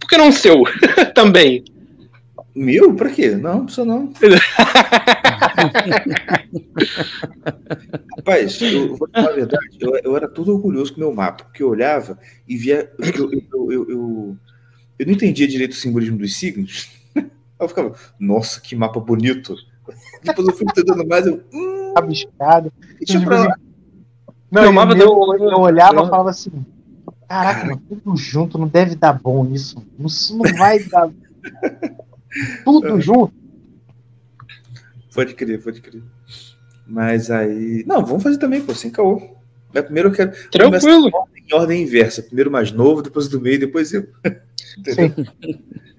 por 0.00 0.08
que 0.08 0.16
não 0.16 0.28
o 0.28 0.32
seu 0.32 0.62
também? 1.14 1.64
Meu? 2.54 2.94
Pra 2.94 3.10
quê? 3.10 3.30
Não, 3.30 3.64
precisa 3.64 3.84
não. 3.86 4.12
Rapaz, 8.16 8.60
eu 8.60 8.96
vou 8.96 9.08
falar 9.08 9.30
a 9.30 9.32
verdade, 9.32 9.76
eu, 9.80 9.94
eu, 10.02 10.16
era 10.16 10.28
todo 10.28 10.52
orgulhoso 10.52 10.92
com 10.92 11.00
o 11.00 11.04
meu 11.04 11.14
mapa, 11.14 11.44
porque 11.44 11.62
eu 11.62 11.68
olhava 11.68 12.18
e 12.46 12.56
via. 12.56 12.90
Eu, 12.98 13.32
eu, 13.32 13.72
eu, 13.72 13.90
eu 13.90 14.36
eu 15.02 15.06
não 15.06 15.14
entendia 15.14 15.48
direito 15.48 15.72
o 15.72 15.76
simbolismo 15.76 16.16
dos 16.16 16.36
signos. 16.36 16.88
Eu 17.64 17.68
ficava, 17.68 17.94
nossa, 18.18 18.60
que 18.60 18.74
mapa 18.74 19.00
bonito. 19.00 19.54
Depois 20.22 20.48
eu 20.48 20.54
fui 20.54 20.66
entendendo 20.68 21.06
mais, 21.06 21.26
eu. 21.26 21.42
Hum, 21.52 21.94
Abiscado. 21.96 22.72
Deixa 22.98 23.18
eu 23.18 23.24
pra 23.24 23.56
Não, 24.50 24.64
eu, 24.64 24.72
eu, 24.72 25.36
eu, 25.38 25.50
eu 25.50 25.58
olhava 25.58 26.02
e 26.02 26.08
falava 26.08 26.30
assim: 26.30 26.64
Caraca, 27.28 27.80
tudo 27.88 28.14
junto 28.14 28.58
não 28.58 28.68
deve 28.68 28.94
dar 28.94 29.14
bom 29.14 29.46
isso. 29.50 29.82
Isso 29.98 30.36
não 30.36 30.54
vai 30.54 30.78
dar. 30.84 31.10
tudo 32.62 33.00
junto. 33.00 33.32
Pode 35.14 35.34
crer, 35.34 35.62
pode 35.62 35.80
crer. 35.80 36.02
Mas 36.86 37.30
aí. 37.30 37.84
Não, 37.86 38.04
vamos 38.04 38.22
fazer 38.22 38.38
também, 38.38 38.60
pô, 38.60 38.74
sem 38.74 38.90
caô. 38.90 39.36
Mas 39.72 39.84
primeiro 39.84 40.10
eu 40.10 40.12
quero. 40.12 40.32
Tranquilo. 40.50 41.10
Em 41.34 41.54
ordem 41.54 41.82
inversa. 41.82 42.22
Primeiro 42.22 42.50
mais 42.50 42.70
novo, 42.70 43.00
depois 43.00 43.28
do 43.28 43.40
meio, 43.40 43.58
depois 43.58 43.94
eu. 43.94 44.06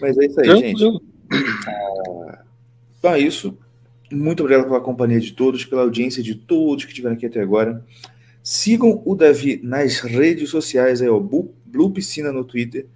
Mas 0.00 0.18
é 0.18 0.26
isso 0.26 0.40
aí, 0.40 0.46
Tranquilo. 0.46 1.02
gente. 1.30 1.68
Ah, 1.68 2.38
então 2.98 3.12
é 3.12 3.18
isso. 3.18 3.56
Muito 4.10 4.40
obrigado 4.40 4.66
pela 4.66 4.80
companhia 4.80 5.18
de 5.18 5.32
todos, 5.32 5.64
pela 5.64 5.82
audiência 5.82 6.22
de 6.22 6.34
todos 6.34 6.84
que 6.84 6.90
estiveram 6.90 7.16
aqui 7.16 7.26
até 7.26 7.40
agora. 7.40 7.84
Sigam 8.42 9.02
o 9.04 9.14
Davi 9.14 9.60
nas 9.62 10.00
redes 10.00 10.50
sociais, 10.50 11.00
aí, 11.00 11.08
ó, 11.08 11.18
Blue 11.18 11.90
Piscina 11.90 12.32
no 12.32 12.44
Twitter, 12.44 12.86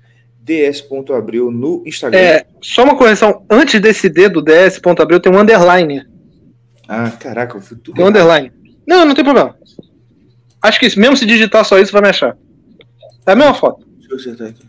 ds.abril 0.41 1.51
no 1.51 1.83
Instagram. 1.87 2.19
É, 2.19 2.47
só 2.61 2.85
uma 2.85 2.97
correção, 2.97 3.45
antes 3.49 3.81
desse 3.81 4.09
D 4.09 4.29
do 4.29 4.43
ds.abril 4.43 5.21
tem 5.21 5.33
um 5.33 5.39
underline. 5.39 6.07
Ah, 6.89 7.11
caraca, 7.11 7.57
eu 7.57 7.61
fui 7.61 7.77
tudo. 7.77 7.97
Tem 7.97 8.05
um 8.05 8.09
underline. 8.09 8.53
Não, 8.87 9.05
não 9.05 9.15
tem 9.15 9.25
problema. 9.25 9.57
Acho 10.63 10.79
que 10.79 10.99
mesmo 10.99 11.17
se 11.17 11.27
digitar 11.27 11.65
só 11.65 11.79
isso, 11.79 11.93
vai 11.93 12.03
me 12.03 12.09
achar. 12.09 12.37
É 13.27 13.33
a 13.33 13.37
mesma 13.37 13.55
foto. 13.55 13.87
Deixa 13.99 14.13
eu 14.13 14.17
acertar 14.17 14.49
aqui. 14.49 14.67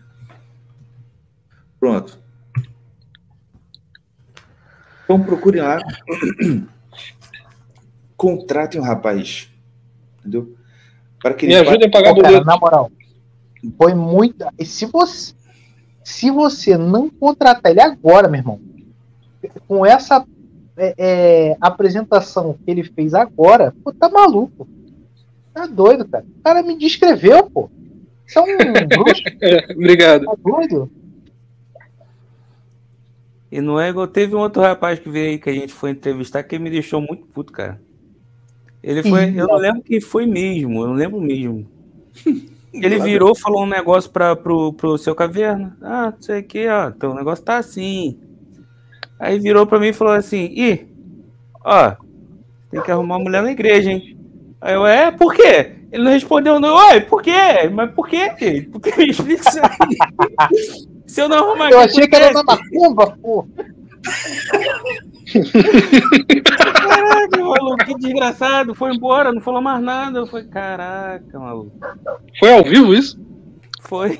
Pronto. 1.88 2.20
Então 5.06 5.24
procure 5.24 5.62
lá. 5.62 5.80
Contratem 8.18 8.82
um 8.82 8.84
rapaz. 8.84 9.50
Entendeu? 10.20 10.54
Para 11.22 11.34
que 11.34 11.48
Me 11.48 11.56
ajudem 11.56 11.88
a 11.88 11.92
pagar 11.92 12.12
o 12.12 12.22
cara, 12.22 12.44
Na 12.44 12.58
moral, 12.58 12.92
foi 13.78 13.94
muito. 13.94 14.46
E 14.60 14.66
se 14.66 14.86
você, 14.86 15.34
se 16.04 16.30
você 16.30 16.78
não 16.78 17.10
contratar 17.10 17.72
ele 17.72 17.80
agora, 17.80 18.28
meu 18.28 18.42
irmão, 18.42 18.60
com 19.66 19.86
essa 19.86 20.26
é, 20.76 20.94
é, 20.98 21.58
apresentação 21.62 22.58
que 22.66 22.70
ele 22.70 22.84
fez 22.84 23.14
agora, 23.14 23.74
pô, 23.82 23.94
tá 23.94 24.10
maluco. 24.10 24.68
Tá 25.54 25.66
doido, 25.66 26.06
cara. 26.06 26.26
O 26.38 26.44
cara 26.44 26.62
me 26.62 26.78
descreveu, 26.78 27.50
pô. 27.50 27.70
Isso 28.26 28.40
é 28.40 28.42
um 28.42 28.88
bruxo. 28.88 29.24
Obrigado. 29.72 30.26
Tá 30.26 30.34
doido? 30.44 30.92
E 33.52 33.62
não 33.62 33.80
é 33.80 33.90
igual. 33.90 34.08
Teve 34.08 34.36
um 34.36 34.40
outro 34.40 34.62
rapaz 34.62 35.00
que 35.00 35.10
veio 35.10 35.32
aí 35.32 35.40
que 35.40 35.50
a 35.50 35.54
gente 35.54 35.74
foi 35.74 35.92
entrevistar 35.92 36.44
que 36.44 36.60
me 36.60 36.70
deixou 36.70 37.02
muito 37.02 37.26
puto, 37.28 37.54
cara. 37.54 37.82
Ele 38.84 39.04
foi. 39.04 39.34
Eu 39.36 39.48
não 39.48 39.56
lembro 39.56 39.82
que 39.82 40.00
foi 40.00 40.26
mesmo, 40.26 40.82
eu 40.82 40.88
não 40.88 40.94
lembro 40.94 41.20
mesmo. 41.20 41.68
Ele 42.74 43.00
virou, 43.00 43.34
falou 43.34 43.64
um 43.64 43.68
negócio 43.68 44.12
para 44.12 44.36
pro, 44.36 44.72
pro 44.74 44.98
seu 44.98 45.16
caverna. 45.16 45.76
Ah, 45.82 46.12
não 46.12 46.22
sei 46.22 46.42
o 46.42 46.44
que, 46.44 46.68
ó. 46.68 46.90
Então 46.90 47.12
o 47.12 47.16
negócio 47.16 47.44
tá 47.44 47.58
assim. 47.58 48.20
Aí 49.20 49.40
virou 49.40 49.66
para 49.66 49.80
mim 49.80 49.88
e 49.88 49.94
falou 49.94 50.14
assim: 50.14 50.52
Ih, 50.54 50.88
ó, 51.66 51.96
tem 52.70 52.82
que 52.82 52.92
arrumar 52.92 53.16
uma 53.16 53.24
mulher 53.24 53.42
na 53.42 53.52
igreja, 53.52 53.92
hein? 53.92 54.18
Aí 54.62 54.76
eu, 54.76 54.86
é, 54.86 55.12
por 55.12 55.34
quê? 55.34 55.76
Ele 55.92 56.04
não 56.04 56.12
respondeu, 56.12 56.60
não. 56.60 56.76
Oi, 56.90 57.02
por 57.02 57.22
quê? 57.22 57.68
Mas 57.74 57.92
por 57.92 58.08
quê? 58.08 58.68
Por 58.72 58.82
que 58.82 58.96
me 58.98 59.10
explica 59.10 59.50
isso 59.50 59.60
aí? 59.60 60.88
Se 61.08 61.22
eu 61.22 61.30
não 61.30 61.38
arrumar 61.38 61.72
Eu 61.72 61.80
achei 61.80 62.08
que 62.08 62.16
era 62.16 62.32
uma 62.32 62.44
macumba, 62.44 63.18
pô. 63.22 63.48
Caraca, 66.54 67.44
maluco, 67.44 67.86
que 67.86 67.96
desgraçado. 67.96 68.76
Foi 68.76 68.94
embora, 68.94 69.32
não 69.32 69.42
falou 69.42 69.62
mais 69.62 69.82
nada. 69.82 70.20
Eu 70.20 70.28
falei, 70.28 70.46
caraca, 70.48 71.40
maluco. 71.40 71.72
Foi 72.40 72.54
ao 72.54 72.64
vivo 72.64 72.94
isso? 72.94 73.20
Foi. 73.82 74.20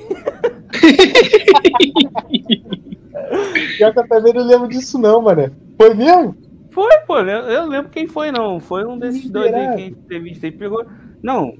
Já 3.78 3.92
que 3.92 3.98
eu 3.98 4.08
também 4.08 4.32
não 4.32 4.46
lembro 4.46 4.68
disso, 4.68 4.98
não, 4.98 5.20
mano. 5.22 5.50
Foi 5.76 5.94
mesmo? 5.94 6.34
Foi, 6.70 6.98
pô. 7.06 7.18
Eu 7.18 7.66
lembro 7.66 7.90
quem 7.90 8.06
foi, 8.06 8.30
não. 8.32 8.60
Foi 8.60 8.84
um 8.84 8.98
desses 8.98 9.30
dois 9.30 9.52
aí 9.52 9.76
que 9.76 9.82
a 9.82 9.86
entrevista 9.86 10.46
aí 10.46 10.52
pegou. 10.52 10.86
Não, 11.22 11.54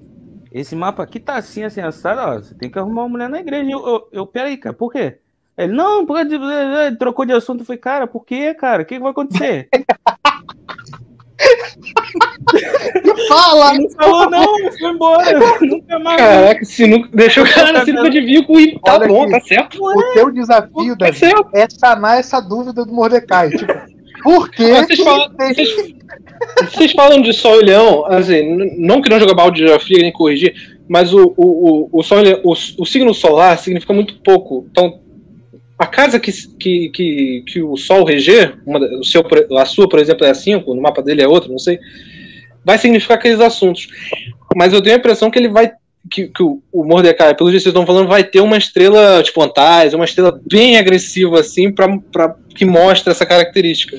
esse 0.52 0.74
mapa 0.74 1.02
aqui 1.02 1.20
tá 1.20 1.36
assim, 1.36 1.62
assim, 1.62 1.80
assado, 1.80 2.20
ó. 2.20 2.34
Você 2.36 2.54
tem 2.54 2.70
que 2.70 2.78
arrumar 2.78 3.02
uma 3.02 3.08
mulher 3.08 3.28
na 3.28 3.40
igreja. 3.40 3.70
Eu, 3.70 3.86
eu, 3.86 4.08
eu 4.12 4.26
peraí, 4.26 4.56
cara, 4.56 4.74
por 4.74 4.92
quê? 4.92 5.18
Ele, 5.56 5.72
não, 5.72 6.06
porque 6.06 6.34
ele 6.34 6.96
trocou 6.96 7.24
de 7.24 7.32
assunto. 7.32 7.60
Eu 7.60 7.66
falei, 7.66 7.80
cara, 7.80 8.06
por 8.06 8.24
quê, 8.24 8.54
cara? 8.54 8.82
O 8.82 8.86
que, 8.86 8.94
que 8.94 9.00
vai 9.02 9.10
acontecer? 9.10 9.68
Fala! 13.28 13.74
Ele 13.74 13.84
não 13.84 13.90
falou, 13.90 14.30
não, 14.30 14.72
foi 14.72 14.90
embora. 14.90 15.38
Nunca 15.60 15.98
mais. 15.98 16.16
Caraca, 16.16 16.64
se 16.64 16.86
nunca. 16.86 17.08
Deixou 17.12 17.44
o 17.44 17.52
cara 17.52 17.72
na 17.72 17.84
sinuca 17.84 18.10
de 18.10 18.20
bico 18.20 18.58
e 18.58 18.78
tá 18.80 18.98
bom, 18.98 19.22
aqui, 19.22 19.32
tá 19.32 19.40
certo. 19.40 19.78
O 19.82 20.12
teu 20.14 20.30
desafio, 20.30 20.96
tá 20.96 21.06
Davi, 21.06 21.32
é 21.54 21.68
sanar 21.68 22.18
essa 22.18 22.40
dúvida 22.40 22.84
do 22.84 22.92
Mordecai. 22.92 23.50
Tipo, 23.50 23.72
por 24.22 24.50
quê? 24.50 24.72
Vocês 24.72 25.00
falam, 25.00 25.30
vocês, 25.36 25.94
vocês 26.70 26.92
falam 26.92 27.22
de 27.22 27.32
Sol 27.32 27.60
e 27.60 27.64
Leão, 27.64 28.04
assim, 28.06 28.76
não 28.78 29.00
querendo 29.00 29.20
jogar 29.20 29.34
balde 29.34 29.56
de 29.56 29.62
geografia 29.66 30.02
nem 30.02 30.12
corrigir, 30.12 30.54
mas 30.88 31.12
o, 31.12 31.34
o, 31.36 31.46
o, 31.46 31.88
o, 31.92 32.02
sol, 32.02 32.18
o, 32.44 32.52
o 32.52 32.86
signo 32.86 33.12
solar 33.12 33.58
significa 33.58 33.92
muito 33.92 34.18
pouco. 34.20 34.66
Então, 34.70 35.00
a 35.78 35.86
casa 35.86 36.18
que, 36.18 36.32
que, 36.58 36.88
que, 36.88 37.44
que 37.46 37.62
o 37.62 37.76
Sol 37.76 38.04
reger, 38.04 38.58
uma, 38.66 38.80
o 38.80 39.04
seu, 39.04 39.22
a 39.56 39.64
sua, 39.64 39.88
por 39.88 40.00
exemplo, 40.00 40.26
é 40.26 40.34
5, 40.34 40.74
no 40.74 40.82
mapa 40.82 41.02
dele 41.02 41.22
é 41.22 41.28
outra, 41.28 41.48
não 41.48 41.58
sei, 41.58 41.78
vai 42.64 42.78
significar 42.78 43.16
aqueles 43.16 43.40
assuntos. 43.40 43.86
Mas 44.56 44.72
eu 44.72 44.82
tenho 44.82 44.96
a 44.96 44.98
impressão 44.98 45.30
que 45.30 45.38
ele 45.38 45.48
vai. 45.48 45.70
Que, 46.10 46.28
que 46.28 46.42
o, 46.42 46.62
o 46.72 46.84
Mordecai, 46.84 47.34
pelo 47.34 47.50
que 47.50 47.54
vocês 47.54 47.66
estão 47.66 47.86
falando, 47.86 48.08
vai 48.08 48.24
ter 48.24 48.40
uma 48.40 48.56
estrela 48.56 49.22
tipo 49.22 49.42
Antares, 49.42 49.94
uma 49.94 50.04
estrela 50.04 50.40
bem 50.50 50.78
agressiva, 50.78 51.40
assim, 51.40 51.72
pra, 51.72 51.98
pra, 52.12 52.34
que 52.54 52.64
mostra 52.64 53.12
essa 53.12 53.26
característica. 53.26 53.96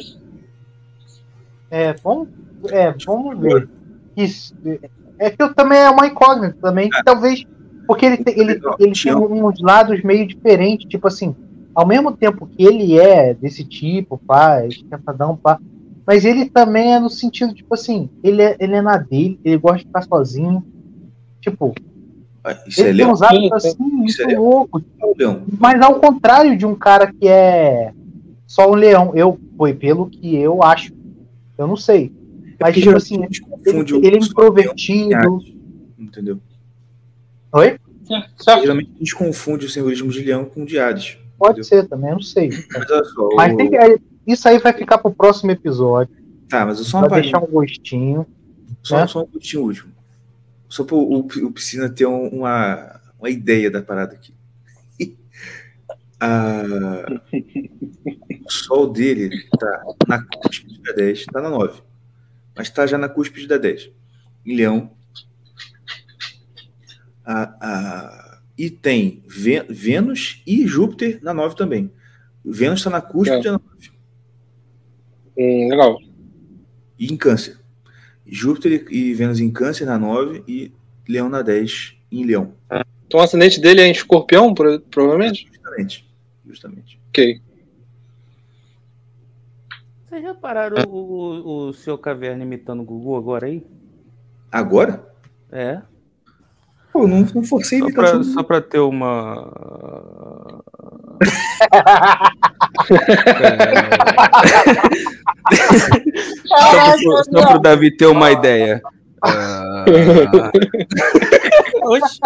É, 1.70 1.94
vamos, 2.04 2.30
é, 2.72 2.94
vamos 3.06 3.40
ver. 3.40 3.70
Isso. 4.18 4.56
É 5.18 5.30
que 5.30 5.42
eu 5.42 5.54
também 5.54 5.80
é 5.80 5.90
uma 5.90 6.08
incógnita 6.08 6.58
também, 6.62 6.90
que 6.90 7.04
talvez. 7.04 7.46
Porque 7.88 8.06
ele, 8.06 8.24
ele, 8.28 8.62
ele 8.80 8.94
tem 8.94 9.16
uns 9.16 9.62
lados 9.62 10.02
meio 10.04 10.28
diferentes, 10.28 10.88
tipo 10.88 11.08
assim 11.08 11.36
ao 11.74 11.88
mesmo 11.88 12.12
tempo 12.12 12.46
que 12.46 12.66
ele 12.66 13.00
é 13.00 13.34
desse 13.34 13.64
tipo, 13.64 14.18
pá, 14.18 14.66
esquentadão, 14.66 15.38
pá, 15.38 15.60
mas 16.06 16.26
ele 16.26 16.50
também 16.50 16.94
é 16.94 17.00
no 17.00 17.10
sentido, 17.10 17.54
tipo 17.54 17.74
assim, 17.74 18.10
ele 18.24 18.42
é, 18.42 18.58
ele 18.60 18.76
é 18.76 18.82
na 18.82 18.98
dele, 18.98 19.40
ele 19.46 19.58
gosta 19.58 19.78
de 19.78 19.86
ficar 19.86 20.02
sozinho. 20.02 20.66
Tipo, 21.40 21.74
isso 22.68 22.82
ele 22.82 23.02
é 23.02 23.06
tem 23.06 23.14
uns 23.14 23.22
hábitos 23.22 23.66
assim, 23.66 23.84
muito 23.84 24.22
é 24.22 24.38
loucos. 24.38 24.84
Mas 25.60 25.82
ao 25.82 26.00
contrário 26.00 26.58
de 26.58 26.66
um 26.66 26.76
cara 26.76 27.12
que 27.12 27.28
é 27.28 27.92
só 28.48 28.70
um 28.70 28.76
leão, 28.76 29.12
eu 29.16 29.40
foi 29.58 29.74
pelo 29.74 30.10
que 30.10 30.36
eu 30.36 30.64
acho. 30.64 30.94
Eu 31.58 31.68
não 31.68 31.76
sei. 31.76 32.12
É 32.60 32.64
mas, 32.64 32.76
tipo 32.76 32.96
assim, 32.96 33.24
ele, 33.24 34.06
ele 34.06 34.16
é 34.16 34.20
introvertido. 34.20 35.40
Entendeu? 35.98 36.40
Oi? 37.52 37.78
Geralmente 38.62 38.92
a 38.96 39.00
gente 39.00 39.16
confunde 39.16 39.66
o 39.66 39.70
simbolismo 39.70 40.10
de 40.12 40.22
leão 40.22 40.46
com 40.46 40.64
o 40.64 40.66
de 40.66 40.80
Hades. 40.80 41.18
Pode 41.38 41.64
ser 41.64 41.88
também, 41.88 42.12
não 42.12 42.22
sei. 42.22 42.50
Mas, 42.74 42.86
mas 43.36 43.56
tem 43.56 43.70
que, 43.70 44.02
isso 44.26 44.48
aí 44.50 44.58
vai 44.58 44.74
ficar 44.74 44.98
pro 44.98 45.12
próximo 45.12 45.52
episódio. 45.52 46.14
Tá, 46.50 46.66
mas 46.66 46.80
eu 46.80 46.86
só 46.86 47.08
Vai 47.08 47.22
deixar 47.22 47.42
um 47.42 47.48
gostinho. 47.48 48.26
Só, 48.82 48.98
né? 48.98 49.08
só 49.08 49.24
um 49.24 49.28
gostinho 49.28 49.64
último. 49.64 49.92
Só 50.70 50.84
para 50.84 50.96
o, 50.96 51.20
o 51.20 51.52
Piscina 51.52 51.90
ter 51.90 52.06
uma, 52.06 53.02
uma 53.20 53.30
ideia 53.30 53.72
da 53.72 53.82
parada 53.82 54.14
aqui. 54.14 54.34
ah, 56.22 57.06
o 58.46 58.52
sol 58.52 58.92
dele 58.94 59.30
tá 59.60 59.84
na 60.08 60.24
cúspide 60.24 60.82
da 60.84 60.94
10, 60.94 61.26
tá 61.26 61.42
na 61.42 61.50
9. 61.50 61.82
Mas 62.56 62.70
tá 62.70 62.86
já 62.86 62.98
na 62.98 63.10
cúspide 63.10 63.48
da 63.48 63.58
10. 63.58 63.92
Em 64.46 64.56
Leão. 64.56 64.92
Ah, 67.26 67.56
ah, 67.62 68.42
e 68.58 68.70
tem 68.70 69.24
Vênus 69.28 70.44
e 70.46 70.68
Júpiter 70.68 71.20
na 71.24 71.34
9 71.34 71.56
também. 71.56 71.92
Vênus 72.46 72.80
está 72.80 72.92
na 72.92 73.02
cúspide 73.02 73.48
é. 73.48 73.52
da 73.52 73.52
9. 73.54 73.66
Hum, 75.38 75.70
legal. 75.70 75.98
E 76.98 77.12
em 77.12 77.18
Câncer. 77.18 77.59
Júpiter 78.32 78.86
e 78.90 79.14
Vênus 79.14 79.40
em 79.40 79.52
Câncer 79.52 79.86
na 79.86 79.98
9 79.98 80.44
e 80.48 80.72
Leão 81.08 81.30
na 81.30 81.42
10 81.42 81.96
em 82.12 82.26
Leão. 82.26 82.54
Então 83.08 83.20
o 83.20 83.24
ascendente 83.24 83.60
dele 83.60 83.82
é 83.82 83.88
em 83.88 83.92
Escorpião, 83.92 84.54
provavelmente? 84.54 85.48
Justamente. 85.52 86.10
Justamente. 86.46 87.00
Ok. 87.10 87.42
Vocês 90.06 90.24
já 90.24 90.34
pararam 90.34 90.84
o, 90.90 90.98
o, 90.98 91.68
o 91.68 91.74
seu 91.74 91.98
caverna 91.98 92.44
imitando 92.44 92.82
o 92.82 92.86
Gugu 92.86 93.16
agora 93.16 93.48
aí? 93.48 93.64
Agora? 94.52 95.08
É. 95.52 95.82
Pô, 96.92 97.08
não, 97.08 97.20
não 97.36 97.44
forcei 97.44 97.80
só 97.80 97.92
pra, 97.92 98.24
só 98.24 98.44
pra 98.44 98.62
ter 98.62 98.80
uma 98.80 99.52
só 107.26 107.42
para 107.42 107.58
o 107.58 107.60
Davi 107.60 107.92
ter 107.96 108.08
uma 108.08 108.32
ideia. 108.32 108.82
Ah... 109.22 109.86
Oxe. 111.84 112.20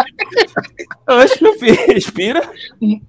Oxe, 1.08 1.42
meu 1.42 1.54
filho, 1.58 1.76
respira. 1.88 2.42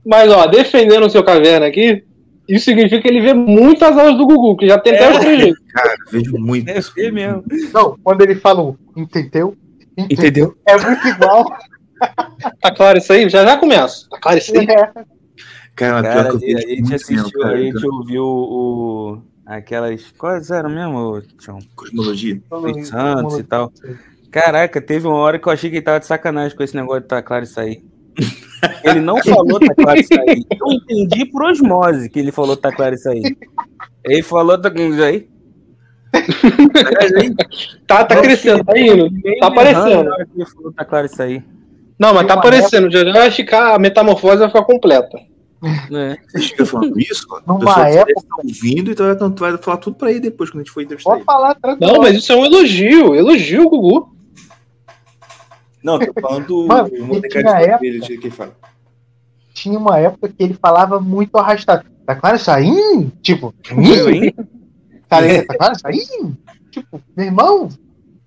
Mas, 0.05 0.31
ó, 0.31 0.47
defendendo 0.47 1.05
o 1.05 1.09
seu 1.09 1.23
caverna 1.23 1.67
aqui, 1.67 2.03
isso 2.49 2.65
significa 2.65 3.01
que 3.01 3.07
ele 3.07 3.21
vê 3.21 3.33
muitas 3.33 3.97
aulas 3.97 4.17
do 4.17 4.25
Gugu, 4.25 4.57
que 4.57 4.67
já 4.67 4.77
tem 4.79 4.95
até 4.95 5.11
os 5.11 5.19
três 5.19 5.55
Cara, 5.73 5.95
vejo 6.11 6.37
muito. 6.37 6.69
É 6.69 7.11
mesmo. 7.11 7.43
Não, 7.73 7.97
quando 8.03 8.21
ele 8.21 8.35
fala 8.35 8.75
entendeu? 8.95 9.55
Entendeu? 9.97 10.55
É 10.67 10.77
muito 10.77 11.07
igual. 11.07 11.45
tá 12.61 12.73
claro 12.75 12.97
isso 12.97 13.13
aí? 13.13 13.29
Já 13.29 13.45
já 13.45 13.57
começa. 13.57 14.07
Tá 14.09 14.19
claro 14.19 14.37
isso 14.37 14.57
aí? 14.57 14.67
É. 14.67 15.05
Cara, 15.75 16.03
cara 16.03 16.29
a, 16.29 16.37
gente 16.37 16.95
assistiu, 16.95 17.43
a 17.43 17.57
gente 17.57 17.85
ouviu 17.85 18.23
o, 18.23 19.21
aquelas. 19.45 20.11
Quais 20.17 20.49
eram 20.49 20.69
mesmo, 20.69 21.21
Tião? 21.39 21.59
Cosmologia. 21.75 22.41
Santos 22.85 23.39
e 23.39 23.43
tal. 23.43 23.71
Caraca, 24.31 24.81
teve 24.81 25.07
uma 25.07 25.17
hora 25.17 25.39
que 25.39 25.47
eu 25.47 25.51
achei 25.51 25.69
que 25.69 25.77
ele 25.77 25.83
tava 25.83 25.99
de 25.99 26.05
sacanagem 26.05 26.55
com 26.55 26.63
esse 26.63 26.75
negócio 26.75 27.01
de 27.01 27.07
tá 27.07 27.21
claro 27.21 27.43
isso 27.43 27.59
aí. 27.59 27.83
Ele 28.83 28.99
não 28.99 29.21
falou 29.21 29.59
tá 29.59 29.75
claro 29.75 29.99
isso 29.99 30.13
aí. 30.13 30.43
Eu 30.49 30.71
entendi 30.71 31.25
por 31.25 31.43
osmose 31.43 32.09
que 32.09 32.19
ele 32.19 32.31
falou 32.31 32.57
tá 32.57 32.71
claro 32.71 32.95
isso 32.95 33.07
aí. 33.09 33.21
Ele 34.03 34.23
falou 34.23 34.59
tá 34.59 34.71
claro 34.71 34.93
isso 34.93 35.03
aí. 35.03 35.29
tá, 37.87 38.03
tá 38.03 38.21
crescendo, 38.21 38.63
tá 38.63 38.77
indo. 38.77 39.09
Tá 39.39 39.47
aparecendo. 39.47 40.09
Falou 40.53 40.73
tá 40.73 40.85
claro 40.85 41.05
isso 41.05 41.21
aí. 41.21 41.43
Não, 41.97 42.13
mas 42.13 42.27
tá 42.27 42.33
aparecendo. 42.33 42.91
Já 42.91 43.03
vai 43.11 43.31
ficar, 43.31 43.75
a 43.75 43.79
metamorfose 43.79 44.37
vai 44.37 44.47
ficar 44.47 44.63
completa. 44.63 45.17
É. 45.91 46.17
Você 46.27 46.41
chega 46.41 46.65
falando 46.65 46.99
isso, 46.99 47.25
Numa 47.47 47.87
época. 47.87 48.21
Tá 48.21 48.35
ouvindo, 48.43 48.91
então, 48.91 49.31
tu 49.31 49.39
vai 49.39 49.57
falar 49.57 49.77
tudo 49.77 49.95
pra 49.95 50.11
ele 50.11 50.19
depois, 50.19 50.49
quando 50.49 50.61
a 50.61 50.63
gente 50.63 50.71
for 50.71 50.81
entrevistar 50.81 51.11
Pode 51.11 51.23
falar, 51.23 51.55
tranquilo. 51.55 51.93
Não, 51.93 52.01
mas 52.01 52.15
isso 52.17 52.31
é 52.31 52.35
um 52.35 52.45
elogio. 52.45 53.15
Elogio, 53.15 53.69
Gugu. 53.69 54.15
Não, 55.83 55.99
tô 55.99 56.13
falando 56.19 56.47
do 56.47 56.67
Mano, 56.67 56.89
tinha, 56.89 57.59
época, 57.59 57.77
dele, 57.79 58.17
que 58.17 58.29
fala. 58.31 58.55
tinha 59.53 59.77
uma 59.77 59.99
época 59.99 60.29
que 60.29 60.43
ele 60.43 60.55
falava 60.55 60.99
muito 60.99 61.37
arrastado. 61.37 61.85
Tá 62.05 62.15
claro 62.15 62.35
isso 62.35 62.51
aí? 62.51 63.07
Tipo, 63.21 63.53
hein? 63.71 64.33
Cara, 65.09 65.45
tá 65.45 65.57
claro 65.57 65.73
isso 65.73 65.87
aí? 65.87 66.33
Tipo, 66.71 67.01
meu 67.15 67.25
irmão. 67.25 67.69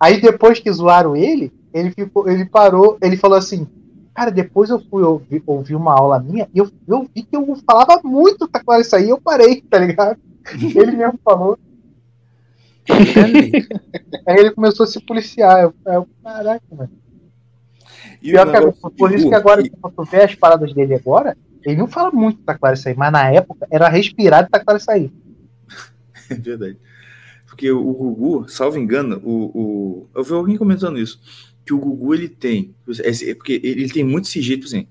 Aí 0.01 0.21
depois 0.21 0.61
que 0.61 0.73
zoaram 0.73 1.17
ele, 1.17 1.53
ele 1.73 1.91
ficou, 1.91 2.29
ele 2.29 2.45
parou, 2.45 2.97
ele 3.03 3.17
falou 3.17 3.37
assim, 3.37 3.67
cara, 4.15 4.31
depois 4.31 4.71
eu 4.71 4.81
fui 4.81 5.03
ouvir, 5.03 5.43
ouvir 5.47 5.75
uma 5.75 5.93
aula 5.93 6.21
minha 6.21 6.49
e 6.55 6.59
eu, 6.59 6.71
eu 6.87 7.09
vi 7.15 7.23
que 7.23 7.37
eu 7.37 7.57
falava 7.69 8.01
muito, 8.05 8.49
tá 8.49 8.61
claro 8.61 8.81
isso 8.81 8.95
aí, 8.95 9.09
eu 9.09 9.21
parei, 9.21 9.61
tá 9.63 9.79
ligado? 9.79 10.19
Ele 10.75 10.93
mesmo 10.93 11.19
falou. 11.23 11.59
aí 14.27 14.37
ele 14.39 14.51
começou 14.53 14.85
a 14.85 14.87
se 14.87 14.99
policiar. 14.99 15.63
Eu, 15.63 15.75
eu 15.85 16.09
caraca, 16.25 16.65
mano. 16.71 16.91
E 18.23 18.31
Pior 18.31 18.51
que, 18.51 18.91
por 18.97 19.15
isso 19.15 19.29
que 19.29 19.35
agora, 19.35 19.63
se 19.63 19.71
tu 19.71 20.05
vê 20.11 20.23
as 20.23 20.35
paradas 20.35 20.73
dele 20.73 20.95
agora, 20.95 21.37
ele 21.65 21.77
não 21.77 21.87
fala 21.87 22.11
muito 22.11 22.41
tá 22.43 22.57
claro 22.57 22.75
isso 22.75 22.89
aí, 22.89 22.95
mas 22.97 23.13
na 23.13 23.31
época 23.31 23.67
era 23.71 23.89
respirar 23.89 24.45
e 24.45 24.49
tá 24.49 24.59
claro 24.59 24.79
isso 24.79 24.91
aí. 24.91 25.13
É 26.31 26.35
verdade. 26.35 26.77
Porque 27.47 27.71
o 27.71 27.93
Gugu, 27.93 28.49
salvo 28.49 28.79
engano, 28.79 29.21
o, 29.25 29.59
o, 29.59 30.09
eu 30.15 30.23
vi 30.23 30.33
alguém 30.33 30.57
comentando 30.57 30.99
isso, 30.99 31.19
que 31.65 31.73
o 31.73 31.79
Gugu 31.79 32.15
ele 32.15 32.29
tem, 32.29 32.75
é, 33.03 33.31
é 33.31 33.35
porque 33.35 33.61
ele 33.65 33.89
tem 33.89 34.05
muito 34.05 34.29
esse 34.29 34.43
jeito, 34.43 34.67
assim, 34.67 34.87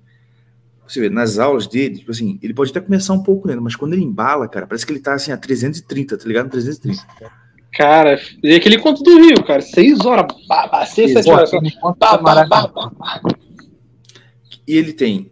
você 0.88 1.02
vê, 1.02 1.10
nas 1.10 1.38
aulas 1.38 1.68
dele, 1.68 2.00
tipo 2.00 2.12
assim, 2.12 2.40
ele 2.42 2.54
pode 2.54 2.72
até 2.72 2.80
começar 2.80 3.14
um 3.14 3.22
pouco 3.22 3.48
lento, 3.48 3.62
mas 3.62 3.76
quando 3.76 3.94
ele 3.94 4.04
embala, 4.04 4.48
cara, 4.48 4.66
parece 4.66 4.86
que 4.86 4.92
ele 4.92 5.00
tá 5.00 5.14
assim 5.14 5.32
a 5.32 5.38
330, 5.38 6.18
tá 6.18 6.26
ligado? 6.26 6.50
330. 6.50 7.06
Cara, 7.74 8.20
e 8.42 8.56
aquele 8.56 8.80
conto 8.80 9.04
do 9.04 9.20
Rio, 9.20 9.44
cara, 9.44 9.62
seis 9.62 10.00
horas, 10.04 10.26
seis, 10.88 11.14
sete 11.14 11.30
horas. 11.30 11.52
E 14.68 14.76
ele 14.76 14.94
tem 14.94 15.32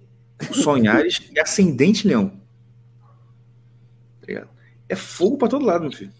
Sonhares 0.51 1.21
e 1.33 1.39
Ascendente 1.39 2.07
Leão. 2.07 2.44
É 4.87 4.95
fogo 4.95 5.37
pra 5.37 5.47
todo 5.47 5.65
lado, 5.65 5.81
meu 5.81 5.91
filho. 5.91 6.13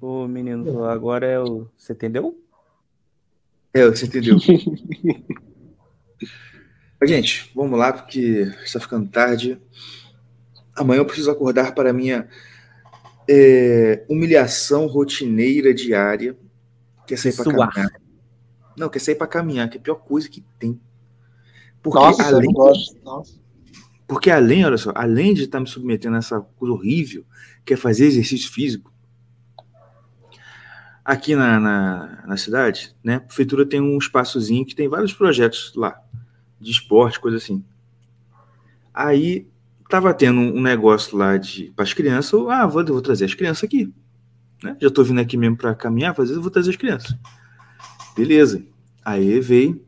Ô, 0.00 0.26
menino, 0.28 0.84
agora 0.84 1.26
é 1.26 1.40
o. 1.40 1.68
Você 1.76 1.92
entendeu? 1.92 2.38
É, 3.72 3.84
você 3.86 4.06
entendeu. 4.06 4.36
Gente, 7.04 7.50
vamos 7.54 7.78
lá, 7.78 7.92
porque 7.92 8.52
está 8.64 8.80
ficando 8.80 9.08
tarde. 9.08 9.60
Amanhã 10.74 11.00
eu 11.00 11.06
preciso 11.06 11.30
acordar 11.30 11.74
para 11.74 11.90
a 11.90 11.92
minha 11.92 12.28
é, 13.28 14.04
humilhação 14.08 14.86
rotineira 14.86 15.74
diária, 15.74 16.36
quer 17.06 17.14
é 17.14 17.16
sair 17.16 17.34
para 17.34 17.44
caminhar. 17.44 18.00
Não, 18.78 18.88
quer 18.88 18.98
sair 18.98 19.14
para 19.14 19.26
caminhar, 19.26 19.68
que 19.68 19.76
é 19.76 19.80
a 19.80 19.82
pior 19.82 19.96
coisa 19.96 20.28
que 20.28 20.44
tem. 20.58 20.80
Porque 21.82 21.98
Nossa, 21.98 22.26
além, 22.26 22.52
Porque 24.06 24.30
além, 24.30 24.64
olha 24.64 24.78
só, 24.78 24.92
além 24.94 25.34
de 25.34 25.44
estar 25.44 25.58
me 25.58 25.66
submetendo 25.66 26.14
a 26.14 26.18
essa 26.18 26.40
coisa 26.40 26.72
horrível, 26.72 27.24
que 27.64 27.74
é 27.74 27.76
fazer 27.76 28.06
exercício 28.06 28.50
físico, 28.50 28.92
aqui 31.04 31.34
na, 31.34 31.58
na, 31.58 32.24
na, 32.26 32.36
cidade, 32.36 32.94
né, 33.02 33.16
a 33.16 33.20
prefeitura 33.20 33.66
tem 33.66 33.80
um 33.80 33.98
espaçozinho 33.98 34.64
que 34.64 34.74
tem 34.74 34.88
vários 34.88 35.12
projetos 35.12 35.72
lá, 35.74 36.00
de 36.60 36.70
esporte, 36.70 37.18
coisa 37.18 37.36
assim. 37.36 37.64
Aí 38.94 39.48
tava 39.88 40.12
tendo 40.14 40.40
um 40.40 40.60
negócio 40.60 41.16
lá 41.16 41.36
de 41.36 41.72
para 41.74 41.84
as 41.84 41.92
crianças, 41.92 42.32
eu, 42.32 42.50
ah, 42.50 42.66
vou, 42.66 42.84
vou 42.84 43.02
trazer 43.02 43.24
as 43.24 43.34
crianças 43.34 43.64
aqui. 43.64 43.92
Né? 44.62 44.76
Já 44.80 44.90
tô 44.90 45.04
vindo 45.04 45.20
aqui 45.20 45.36
mesmo 45.36 45.56
para 45.56 45.74
caminhar, 45.74 46.14
vezes 46.14 46.34
eu 46.34 46.42
vou 46.42 46.50
trazer 46.50 46.70
as 46.70 46.76
crianças. 46.76 47.14
Beleza. 48.16 48.64
Aí 49.04 49.38
veio. 49.40 49.84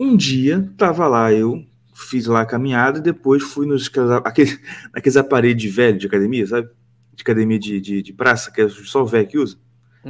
Um 0.00 0.16
dia 0.16 0.72
tava 0.78 1.08
lá, 1.08 1.32
eu 1.32 1.66
fiz 1.98 2.26
lá 2.26 2.42
a 2.42 2.46
caminhada 2.46 2.98
e 2.98 3.02
depois 3.02 3.42
fui 3.42 3.66
nos 3.66 3.90
aqueles, 4.24 4.58
aqueles 4.92 5.16
aparelhos 5.16 5.60
de 5.60 5.68
velho 5.68 5.98
de 5.98 6.06
academia, 6.06 6.46
sabe? 6.46 6.68
De 7.14 7.22
academia 7.22 7.58
de, 7.58 7.80
de, 7.80 8.02
de 8.02 8.12
praça, 8.12 8.50
que 8.50 8.60
é 8.60 8.68
só 8.68 9.02
o 9.02 9.06
velho 9.06 9.26
que 9.26 9.38
usa. 9.38 9.56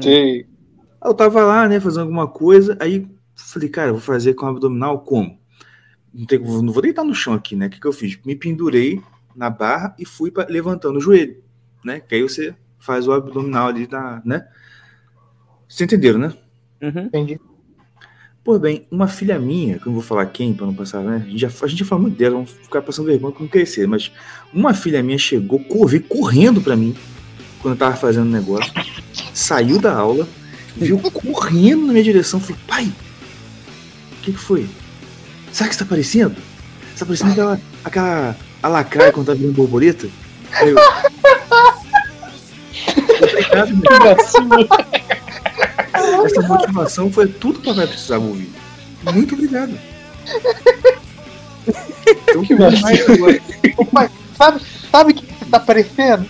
Sim. 0.00 0.10
Aí 0.10 0.47
eu 1.05 1.15
tava 1.15 1.42
lá, 1.42 1.68
né, 1.68 1.81
fazendo 1.81 2.02
alguma 2.02 2.26
coisa, 2.26 2.76
aí 2.81 3.08
falei, 3.34 3.68
cara, 3.68 3.92
vou 3.92 4.00
fazer 4.00 4.34
com 4.34 4.47
abdominal 4.47 5.00
como? 5.00 5.39
não, 6.12 6.26
tem, 6.26 6.39
não 6.39 6.73
vou 6.73 6.83
deitar 6.83 7.05
no 7.05 7.15
chão 7.15 7.34
aqui, 7.34 7.55
né? 7.55 7.67
O 7.67 7.70
que, 7.70 7.81
que 7.81 7.86
eu 7.86 7.92
fiz? 7.92 8.18
Me 8.25 8.34
pendurei 8.34 9.00
na 9.34 9.50
barra 9.50 9.94
e 9.99 10.05
fui 10.05 10.31
pra, 10.31 10.47
levantando 10.49 10.97
o 10.97 11.00
joelho, 11.00 11.42
né? 11.84 12.00
Que 12.00 12.17
aí 12.17 12.23
você 12.23 12.55
faz 12.78 13.07
o 13.07 13.12
abdominal 13.12 13.68
ali, 13.68 13.86
da, 13.86 14.20
né? 14.25 14.47
Vocês 15.68 15.86
entenderam, 15.86 16.18
né? 16.18 16.34
Uhum. 16.83 17.05
Entendi. 17.07 17.41
Por 18.49 18.59
bem, 18.59 18.86
uma 18.91 19.07
filha 19.07 19.39
minha, 19.39 19.78
que 19.78 19.83
eu 19.83 19.89
não 19.89 19.93
vou 19.93 20.02
falar 20.02 20.25
quem 20.25 20.55
para 20.55 20.65
não 20.65 20.73
passar, 20.73 21.02
né? 21.02 21.23
A 21.23 21.28
gente, 21.28 21.39
já, 21.39 21.49
a 21.49 21.67
gente 21.67 21.81
já 21.81 21.85
falou 21.85 22.05
muito 22.05 22.17
dela, 22.17 22.36
vamos 22.36 22.51
ficar 22.51 22.81
passando 22.81 23.05
vergonha 23.05 23.35
com 23.35 23.47
crescer, 23.47 23.86
mas 23.86 24.10
uma 24.55 24.73
filha 24.73 25.02
minha 25.02 25.18
chegou, 25.18 25.62
veio 25.86 26.02
correndo 26.05 26.62
para 26.62 26.75
mim 26.75 26.97
quando 27.60 27.75
eu 27.75 27.78
tava 27.78 27.94
fazendo 27.94 28.25
o 28.25 28.31
negócio, 28.31 28.73
saiu 29.35 29.78
da 29.78 29.94
aula, 29.94 30.27
viu 30.75 30.99
correndo 30.99 31.89
na 31.89 31.93
minha 31.93 32.02
direção, 32.02 32.41
falei, 32.41 32.57
pai, 32.67 32.93
o 34.12 34.23
que, 34.23 34.33
que 34.33 34.39
foi? 34.39 34.67
Sabe 35.52 35.67
o 35.67 35.68
que 35.68 35.75
está 35.75 35.85
parecendo? 35.85 36.35
Está 36.94 37.05
parecendo 37.05 37.33
aquela, 37.33 37.60
aquela 37.85 38.35
alacraia 38.62 39.12
quando 39.12 39.27
tá 39.27 39.35
virando 39.35 39.57
borboleta? 39.57 40.09
Eu... 40.62 40.75
Obrigado, 43.28 43.77
meu. 43.77 44.98
Essa 46.27 46.43
motivação 46.43 47.11
foi 47.13 47.29
tudo 47.29 47.61
que 47.61 47.73
vai 47.73 47.87
precisar 47.87 48.19
ouvir. 48.19 48.51
Muito 49.13 49.35
obrigado. 49.35 49.79
Eu 52.29 52.43
que 52.43 52.55
mais 52.55 53.09
agora. 53.09 53.41
Pai, 53.93 54.11
sabe, 54.37 54.63
sabe 54.91 55.13
o 55.13 55.15
que 55.15 55.27
você 55.27 55.45
tá 55.51 55.61
parecendo? 55.61 56.27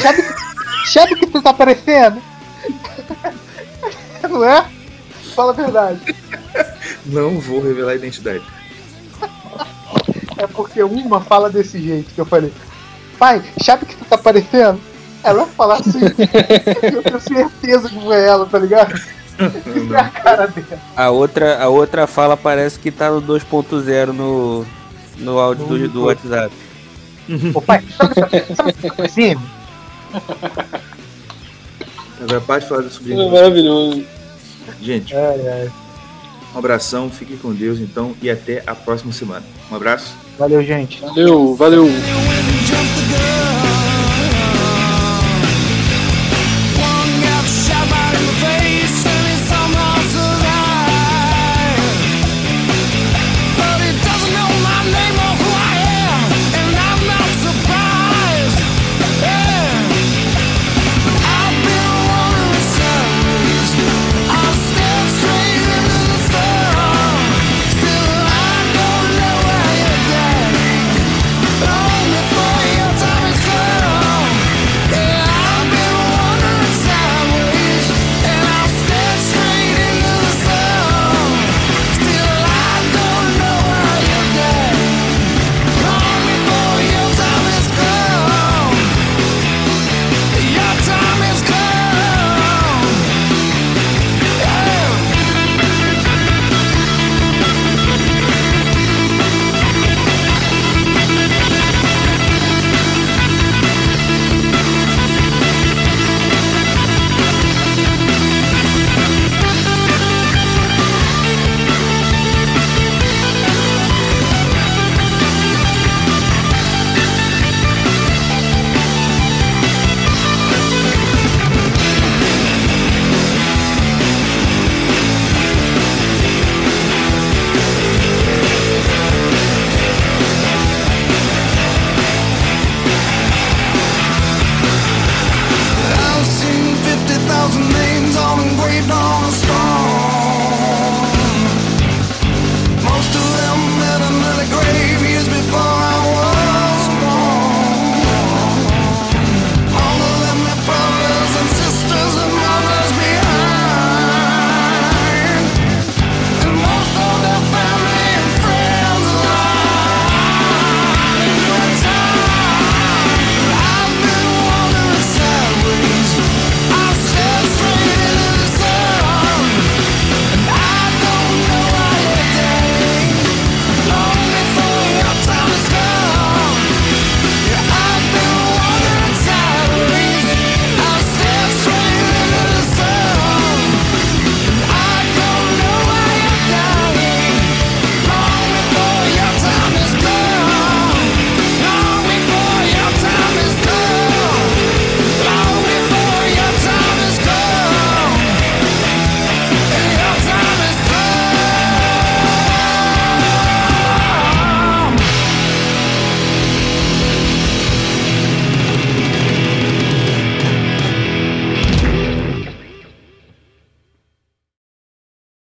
Sabe, 0.00 0.22
sabe 0.86 1.14
o 1.14 1.16
que 1.16 1.26
você 1.26 1.42
tá 1.42 1.54
parecendo? 1.54 2.22
Não 4.28 4.44
é? 4.44 4.66
Fala 5.34 5.52
a 5.52 5.54
verdade. 5.54 6.00
Não 7.06 7.40
vou 7.40 7.62
revelar 7.62 7.92
a 7.92 7.96
identidade. 7.96 8.44
É 10.36 10.46
porque 10.46 10.82
uma 10.82 11.20
fala 11.20 11.50
desse 11.50 11.80
jeito 11.80 12.12
que 12.14 12.20
eu 12.20 12.26
falei, 12.26 12.52
pai, 13.18 13.42
sabe 13.62 13.84
o 13.84 13.86
que 13.86 13.96
tu 13.96 14.04
tá 14.04 14.18
parecendo? 14.18 14.80
Ela 15.24 15.46
fala 15.46 15.74
assim, 15.74 16.00
eu 16.92 17.02
tenho 17.02 17.20
certeza 17.20 17.88
que 17.88 18.00
foi 18.00 18.24
ela, 18.24 18.46
tá 18.46 18.58
ligado? 18.58 18.94
Isso 18.94 19.94
é 19.94 19.98
a 19.98 20.08
cara 20.08 20.46
dela. 20.46 20.80
A 20.96 21.10
outra, 21.10 21.62
a 21.62 21.68
outra 21.68 22.06
fala 22.06 22.36
parece 22.36 22.78
que 22.78 22.90
tá 22.90 23.10
no 23.10 23.22
2.0 23.22 24.06
no, 24.08 24.66
no 25.18 25.38
áudio 25.38 25.66
do, 25.66 25.88
do 25.88 26.04
WhatsApp. 26.04 26.54
Ô 27.54 27.60
pai, 27.60 27.82
sabe 28.54 28.72
tá 28.72 28.94
parecendo? 28.94 29.40
Agora 32.20 32.40
pode 32.40 32.66
falar 32.66 32.90
sobre 32.90 33.12
isso. 33.12 33.22
É 33.22 33.30
maravilhoso. 33.30 34.04
Gente. 34.80 35.14
É, 35.14 35.18
é. 35.18 35.70
Um 36.54 36.58
abração, 36.58 37.10
fique 37.10 37.36
com 37.36 37.52
Deus 37.52 37.78
então 37.78 38.14
e 38.20 38.30
até 38.30 38.62
a 38.66 38.74
próxima 38.74 39.12
semana. 39.12 39.44
Um 39.70 39.76
abraço. 39.76 40.14
Valeu, 40.38 40.62
gente. 40.62 41.00
Valeu, 41.00 41.54
valeu. 41.54 41.88